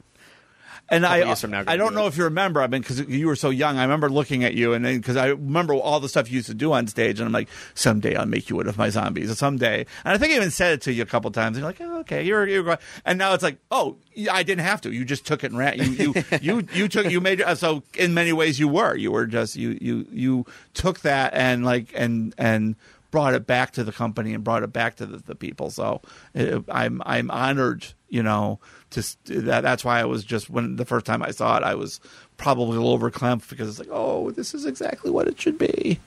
And 0.92 1.06
I, 1.06 1.18
couple 1.18 1.28
years 1.28 1.40
from 1.40 1.50
now, 1.52 1.64
I 1.66 1.76
don't 1.76 1.90
do 1.90 1.94
know 1.94 2.04
it. 2.04 2.08
if 2.08 2.16
you 2.18 2.24
remember. 2.24 2.60
I 2.60 2.66
mean, 2.66 2.82
because 2.82 3.00
you 3.00 3.26
were 3.26 3.34
so 3.34 3.48
young, 3.48 3.78
I 3.78 3.82
remember 3.82 4.10
looking 4.10 4.44
at 4.44 4.52
you, 4.52 4.74
and 4.74 4.84
because 4.84 5.16
I 5.16 5.28
remember 5.28 5.74
all 5.74 6.00
the 6.00 6.08
stuff 6.08 6.30
you 6.30 6.36
used 6.36 6.48
to 6.48 6.54
do 6.54 6.72
on 6.72 6.86
stage, 6.86 7.18
and 7.18 7.26
I'm 7.26 7.32
like, 7.32 7.48
someday 7.74 8.14
I'll 8.14 8.26
make 8.26 8.50
you 8.50 8.56
one 8.56 8.68
of 8.68 8.76
my 8.76 8.90
zombies, 8.90 9.36
someday. 9.38 9.86
And 10.04 10.14
I 10.14 10.18
think 10.18 10.34
I 10.34 10.36
even 10.36 10.50
said 10.50 10.74
it 10.74 10.82
to 10.82 10.92
you 10.92 11.02
a 11.02 11.06
couple 11.06 11.30
times. 11.30 11.56
And 11.56 11.62
you're 11.62 11.70
like, 11.70 11.80
oh, 11.80 12.00
okay, 12.00 12.22
you're 12.22 12.46
you're. 12.46 12.62
going. 12.62 12.78
And 13.06 13.18
now 13.18 13.32
it's 13.32 13.42
like, 13.42 13.56
oh, 13.70 13.96
I 14.30 14.42
didn't 14.42 14.64
have 14.64 14.82
to. 14.82 14.92
You 14.92 15.06
just 15.06 15.24
took 15.26 15.42
it 15.44 15.50
and 15.50 15.58
ran. 15.58 15.78
You 15.78 15.92
you 15.92 16.14
you, 16.42 16.68
you 16.74 16.88
took 16.88 17.10
you 17.10 17.22
made 17.22 17.40
uh, 17.40 17.54
so 17.54 17.82
in 17.94 18.12
many 18.12 18.34
ways 18.34 18.60
you 18.60 18.68
were 18.68 18.94
you 18.94 19.10
were 19.10 19.26
just 19.26 19.56
you 19.56 19.78
you 19.80 20.06
you 20.10 20.46
took 20.74 21.00
that 21.00 21.32
and 21.32 21.64
like 21.64 21.90
and 21.94 22.34
and 22.36 22.76
brought 23.10 23.34
it 23.34 23.46
back 23.46 23.72
to 23.72 23.84
the 23.84 23.92
company 23.92 24.34
and 24.34 24.42
brought 24.42 24.62
it 24.62 24.72
back 24.72 24.96
to 24.96 25.06
the, 25.06 25.18
the 25.18 25.34
people. 25.34 25.70
So 25.70 26.02
uh, 26.36 26.60
I'm 26.68 27.00
I'm 27.06 27.30
honored, 27.30 27.86
you 28.08 28.22
know, 28.22 28.58
to 28.92 29.40
that. 29.42 29.62
That's 29.62 29.84
why 29.84 30.00
I 30.00 30.04
was 30.04 30.24
just 30.24 30.48
when 30.48 30.76
the 30.76 30.84
first 30.84 31.04
time 31.06 31.22
I 31.22 31.30
saw 31.30 31.56
it, 31.56 31.62
I 31.62 31.74
was 31.74 32.00
probably 32.36 32.76
a 32.76 32.80
little 32.80 32.98
overclamped 32.98 33.48
because 33.50 33.68
it's 33.68 33.78
like, 33.78 33.88
oh, 33.90 34.30
this 34.30 34.54
is 34.54 34.64
exactly 34.64 35.10
what 35.10 35.28
it 35.28 35.40
should 35.40 35.58
be. 35.58 35.98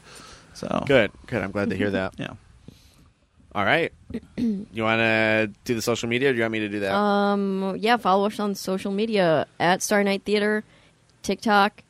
So 0.54 0.84
good. 0.88 1.12
Good. 1.28 1.44
I'm 1.44 1.52
glad 1.52 1.70
to 1.70 1.76
hear 1.76 1.92
that. 1.92 2.14
yeah. 2.18 2.34
All 3.54 3.64
right. 3.64 3.94
You 4.36 4.84
want 4.84 5.00
to 5.00 5.50
do 5.64 5.76
the 5.76 5.82
social 5.82 6.10
media, 6.10 6.30
or 6.30 6.34
do 6.34 6.38
you 6.38 6.44
want 6.44 6.52
me 6.52 6.60
to 6.60 6.70
do 6.70 6.82
that? 6.82 6.94
Um, 6.94 7.78
yeah, 7.80 7.96
follow 7.96 8.28
us 8.28 8.38
on 8.38 8.54
social 8.54 8.92
media 8.92 9.48
at 9.62 9.82
Star 9.82 10.04
Night 10.04 10.24
Theater, 10.26 10.66
TikTok, 11.24 11.82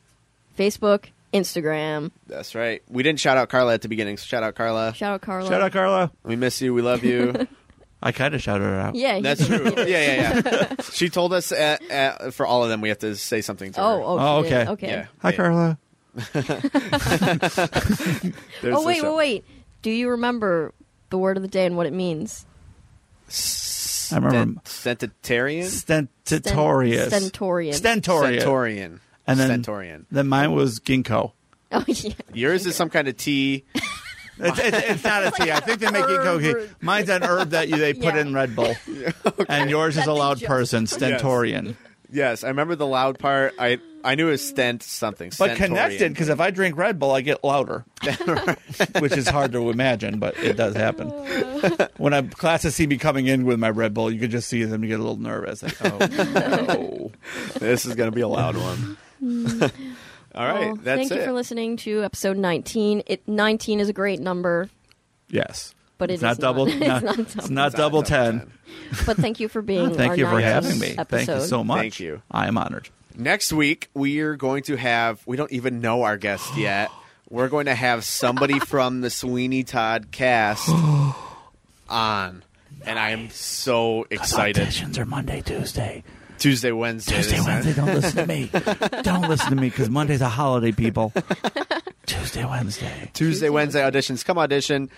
Facebook, 0.56 1.06
Instagram. 1.34 2.12
That's 2.28 2.54
right. 2.54 2.82
We 2.88 3.02
didn't 3.02 3.18
shout 3.18 3.36
out 3.36 3.48
Carla 3.48 3.74
at 3.74 3.82
the 3.82 3.88
beginning. 3.88 4.16
So 4.16 4.26
shout 4.26 4.44
out 4.44 4.54
Carla. 4.54 4.94
Shout 4.94 5.14
out 5.14 5.22
Carla. 5.22 5.48
Shout 5.48 5.60
out 5.60 5.72
Carla. 5.72 6.12
We 6.22 6.36
miss 6.36 6.62
you. 6.62 6.72
We 6.72 6.82
love 6.82 7.02
you. 7.02 7.48
I 8.06 8.12
kind 8.12 8.36
of 8.36 8.42
shouted 8.42 8.62
her 8.62 8.78
out. 8.78 8.94
Yeah, 8.94 9.18
That's 9.18 9.44
true. 9.44 9.72
Yeah, 9.78 9.84
yeah, 9.84 10.40
yeah. 10.44 10.74
she 10.92 11.08
told 11.08 11.32
us 11.32 11.50
at, 11.50 11.82
at, 11.90 12.34
for 12.34 12.46
all 12.46 12.62
of 12.62 12.70
them 12.70 12.80
we 12.80 12.88
have 12.88 13.00
to 13.00 13.16
say 13.16 13.40
something 13.40 13.72
to 13.72 13.80
oh, 13.80 13.84
her. 13.84 13.94
Oh, 13.94 14.06
oh, 14.06 14.18
Oh, 14.18 14.36
okay. 14.44 14.66
okay. 14.68 14.86
Yeah. 14.88 15.06
Hi, 15.22 15.30
Yeah. 15.30 15.36
Carla. 15.36 15.78
There's 16.14 16.36
Oh 18.76 18.78
the 18.80 18.80
wait, 18.86 18.96
show. 18.98 19.16
wait, 19.16 19.16
wait. 19.16 19.44
Do 19.82 19.90
you 19.90 20.10
remember 20.10 20.72
the 21.10 21.18
word 21.18 21.36
of 21.36 21.42
the 21.42 21.48
day 21.48 21.66
and 21.66 21.76
what 21.76 21.86
it 21.86 21.92
means? 21.92 22.46
I 24.12 24.18
remember 24.18 24.60
Stentorian? 24.64 25.66
Stentatorius. 25.66 27.10
Stentorian. 27.10 27.74
Stentorius. 27.74 28.40
Stentorian. 28.40 29.00
And 29.26 29.40
then- 29.40 29.64
Stentorian. 29.64 30.06
Then 30.12 30.28
mine 30.28 30.52
was 30.52 30.78
ginkgo. 30.78 31.32
Oh 31.72 31.84
yeah. 31.88 32.12
Yours 32.32 32.66
is 32.66 32.76
some 32.76 32.88
kind 32.88 33.08
of 33.08 33.16
tea. 33.16 33.64
It's, 34.38 34.58
it's, 34.58 34.76
it's 34.90 35.04
not 35.04 35.26
a 35.26 35.30
tea. 35.30 35.50
I 35.50 35.60
think 35.60 35.80
they 35.80 35.90
make 35.90 36.04
it 36.06 36.40
tea. 36.40 36.72
Mine's 36.80 37.08
an 37.08 37.22
herb 37.22 37.50
that 37.50 37.68
you, 37.68 37.76
they 37.76 37.94
put 37.94 38.14
Yeah. 38.14 38.20
in 38.20 38.34
Red 38.34 38.54
Bull. 38.54 38.74
And 39.48 39.70
yours 39.70 39.96
is 39.96 40.04
That 40.04 40.10
a 40.10 40.14
they 40.14 40.18
loud 40.20 40.38
just- 40.38 40.48
person, 40.48 40.86
Stentorian. 40.86 41.76
Yes, 42.10 42.44
I 42.44 42.48
remember 42.48 42.76
the 42.76 42.86
loud 42.86 43.18
part. 43.18 43.54
I 43.58 43.78
I 44.04 44.14
knew 44.14 44.28
it 44.28 44.32
was 44.32 44.48
stent 44.48 44.84
something. 44.84 45.32
But 45.36 45.50
Stentorian. 45.56 45.56
connected, 45.56 46.12
because 46.12 46.28
if 46.28 46.38
I 46.38 46.52
drink 46.52 46.76
Red 46.76 47.00
Bull, 47.00 47.10
I 47.10 47.20
get 47.20 47.42
louder, 47.42 47.84
which 49.00 49.16
is 49.16 49.26
hard 49.26 49.50
to 49.52 49.70
imagine, 49.70 50.20
but 50.20 50.36
it 50.38 50.56
does 50.56 50.76
happen. 50.76 51.08
when 51.96 52.12
a 52.12 52.22
classes 52.22 52.76
see 52.76 52.86
me 52.86 52.96
coming 52.96 53.26
in 53.26 53.44
with 53.44 53.58
my 53.58 53.70
Red 53.70 53.92
Bull, 53.92 54.12
you 54.12 54.20
could 54.20 54.30
just 54.30 54.48
see 54.48 54.62
them 54.62 54.82
get 54.82 55.00
a 55.00 55.02
little 55.02 55.16
nervous. 55.16 55.64
Like, 55.64 55.76
oh 55.84 55.98
no. 55.98 57.12
this 57.58 57.84
is 57.84 57.96
going 57.96 58.08
to 58.08 58.14
be 58.14 58.20
a 58.20 58.28
loud 58.28 58.56
one. 58.56 58.96
All 60.36 60.46
right, 60.46 60.66
Well, 60.66 60.76
that's 60.76 60.98
thank 61.00 61.12
it. 61.12 61.16
you 61.18 61.24
for 61.24 61.32
listening 61.32 61.76
to 61.78 62.02
episode 62.04 62.36
19. 62.36 63.02
It 63.06 63.26
19 63.26 63.80
is 63.80 63.88
a 63.88 63.92
great 63.92 64.20
number, 64.20 64.68
yes. 65.30 65.74
but 65.98 66.10
It's 66.10 66.22
it 66.22 66.26
not 66.26 66.38
double. 66.38 66.66
Not, 66.66 66.78
not- 67.02 67.02
it's 67.02 67.06
not 67.06 67.18
It's 67.18 67.34
double. 67.34 67.54
not 67.54 67.72
double 67.72 68.02
ten. 68.02 68.52
But 69.06 69.16
thank 69.16 69.40
you 69.40 69.48
for 69.48 69.62
being. 69.62 69.94
Thank 69.94 70.10
our 70.10 70.16
you 70.16 70.26
for 70.26 70.32
19th 70.34 70.42
having 70.42 70.78
me. 70.78 70.94
Episode. 70.98 71.08
Thank 71.26 71.40
you 71.40 71.46
so 71.46 71.64
much. 71.64 71.78
Thank 71.80 72.00
you. 72.00 72.22
I 72.30 72.48
am 72.48 72.58
honored. 72.58 72.90
Next 73.16 73.50
week 73.52 73.88
we 73.94 74.20
are 74.20 74.36
going 74.36 74.62
to 74.64 74.76
have. 74.76 75.22
We 75.26 75.36
don't 75.38 75.52
even 75.52 75.80
know 75.80 76.02
our 76.02 76.18
guest 76.18 76.46
yet. 76.56 76.90
We're 77.30 77.48
going 77.48 77.66
to 77.66 77.74
have 77.74 78.04
somebody 78.04 78.58
from 78.60 79.00
the 79.00 79.08
Sweeney 79.10 79.64
Todd 79.64 80.08
cast 80.12 80.68
on, 81.88 82.42
and 82.84 82.98
I 82.98 83.10
am 83.10 83.30
so 83.30 84.06
excited. 84.10 84.66
Auditions 84.68 84.98
are 84.98 85.04
Monday, 85.06 85.40
Tuesday. 85.40 86.04
Tuesday, 86.46 86.70
Wednesday, 86.70 87.16
Tuesday. 87.16 87.40
Wednesday. 87.40 87.72
Don't 87.72 87.86
listen 87.86 88.16
to 88.18 88.26
me. 88.28 88.50
Don't 89.02 89.28
listen 89.28 89.50
to 89.50 89.56
me 89.56 89.68
because 89.68 89.90
Monday's 89.90 90.20
a 90.20 90.28
holiday, 90.28 90.70
people. 90.70 91.12
Tuesday, 92.06 92.44
Wednesday. 92.44 93.10
Tuesday, 93.14 93.50
Wednesday 93.50 93.80
auditions. 93.80 94.24
Come 94.24 94.38
audition. 94.38 94.88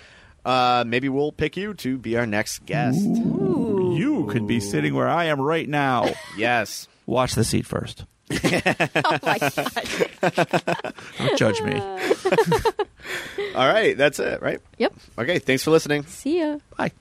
Uh, 0.44 0.84
maybe 0.86 1.08
we'll 1.08 1.32
pick 1.32 1.56
you 1.56 1.72
to 1.72 1.96
be 1.96 2.18
our 2.18 2.26
next 2.26 2.66
guest. 2.66 3.00
You 3.00 4.28
could 4.30 4.46
be 4.46 4.60
sitting 4.60 4.94
where 4.94 5.08
I 5.08 5.24
am 5.24 5.40
right 5.40 5.66
now. 5.66 6.10
Yes. 6.36 6.86
Watch 7.06 7.34
the 7.34 7.44
seat 7.44 7.64
first. 7.64 8.04
Oh 8.30 9.18
my 9.22 9.38
god. 9.38 10.94
Don't 11.16 11.38
judge 11.38 11.62
me. 11.62 11.80
All 13.54 13.66
right, 13.66 13.96
that's 13.96 14.18
it, 14.18 14.42
right? 14.42 14.60
Yep. 14.76 14.92
Okay, 15.18 15.38
thanks 15.38 15.64
for 15.64 15.70
listening. 15.70 16.04
See 16.04 16.40
ya. 16.40 16.58
Bye. 16.76 16.92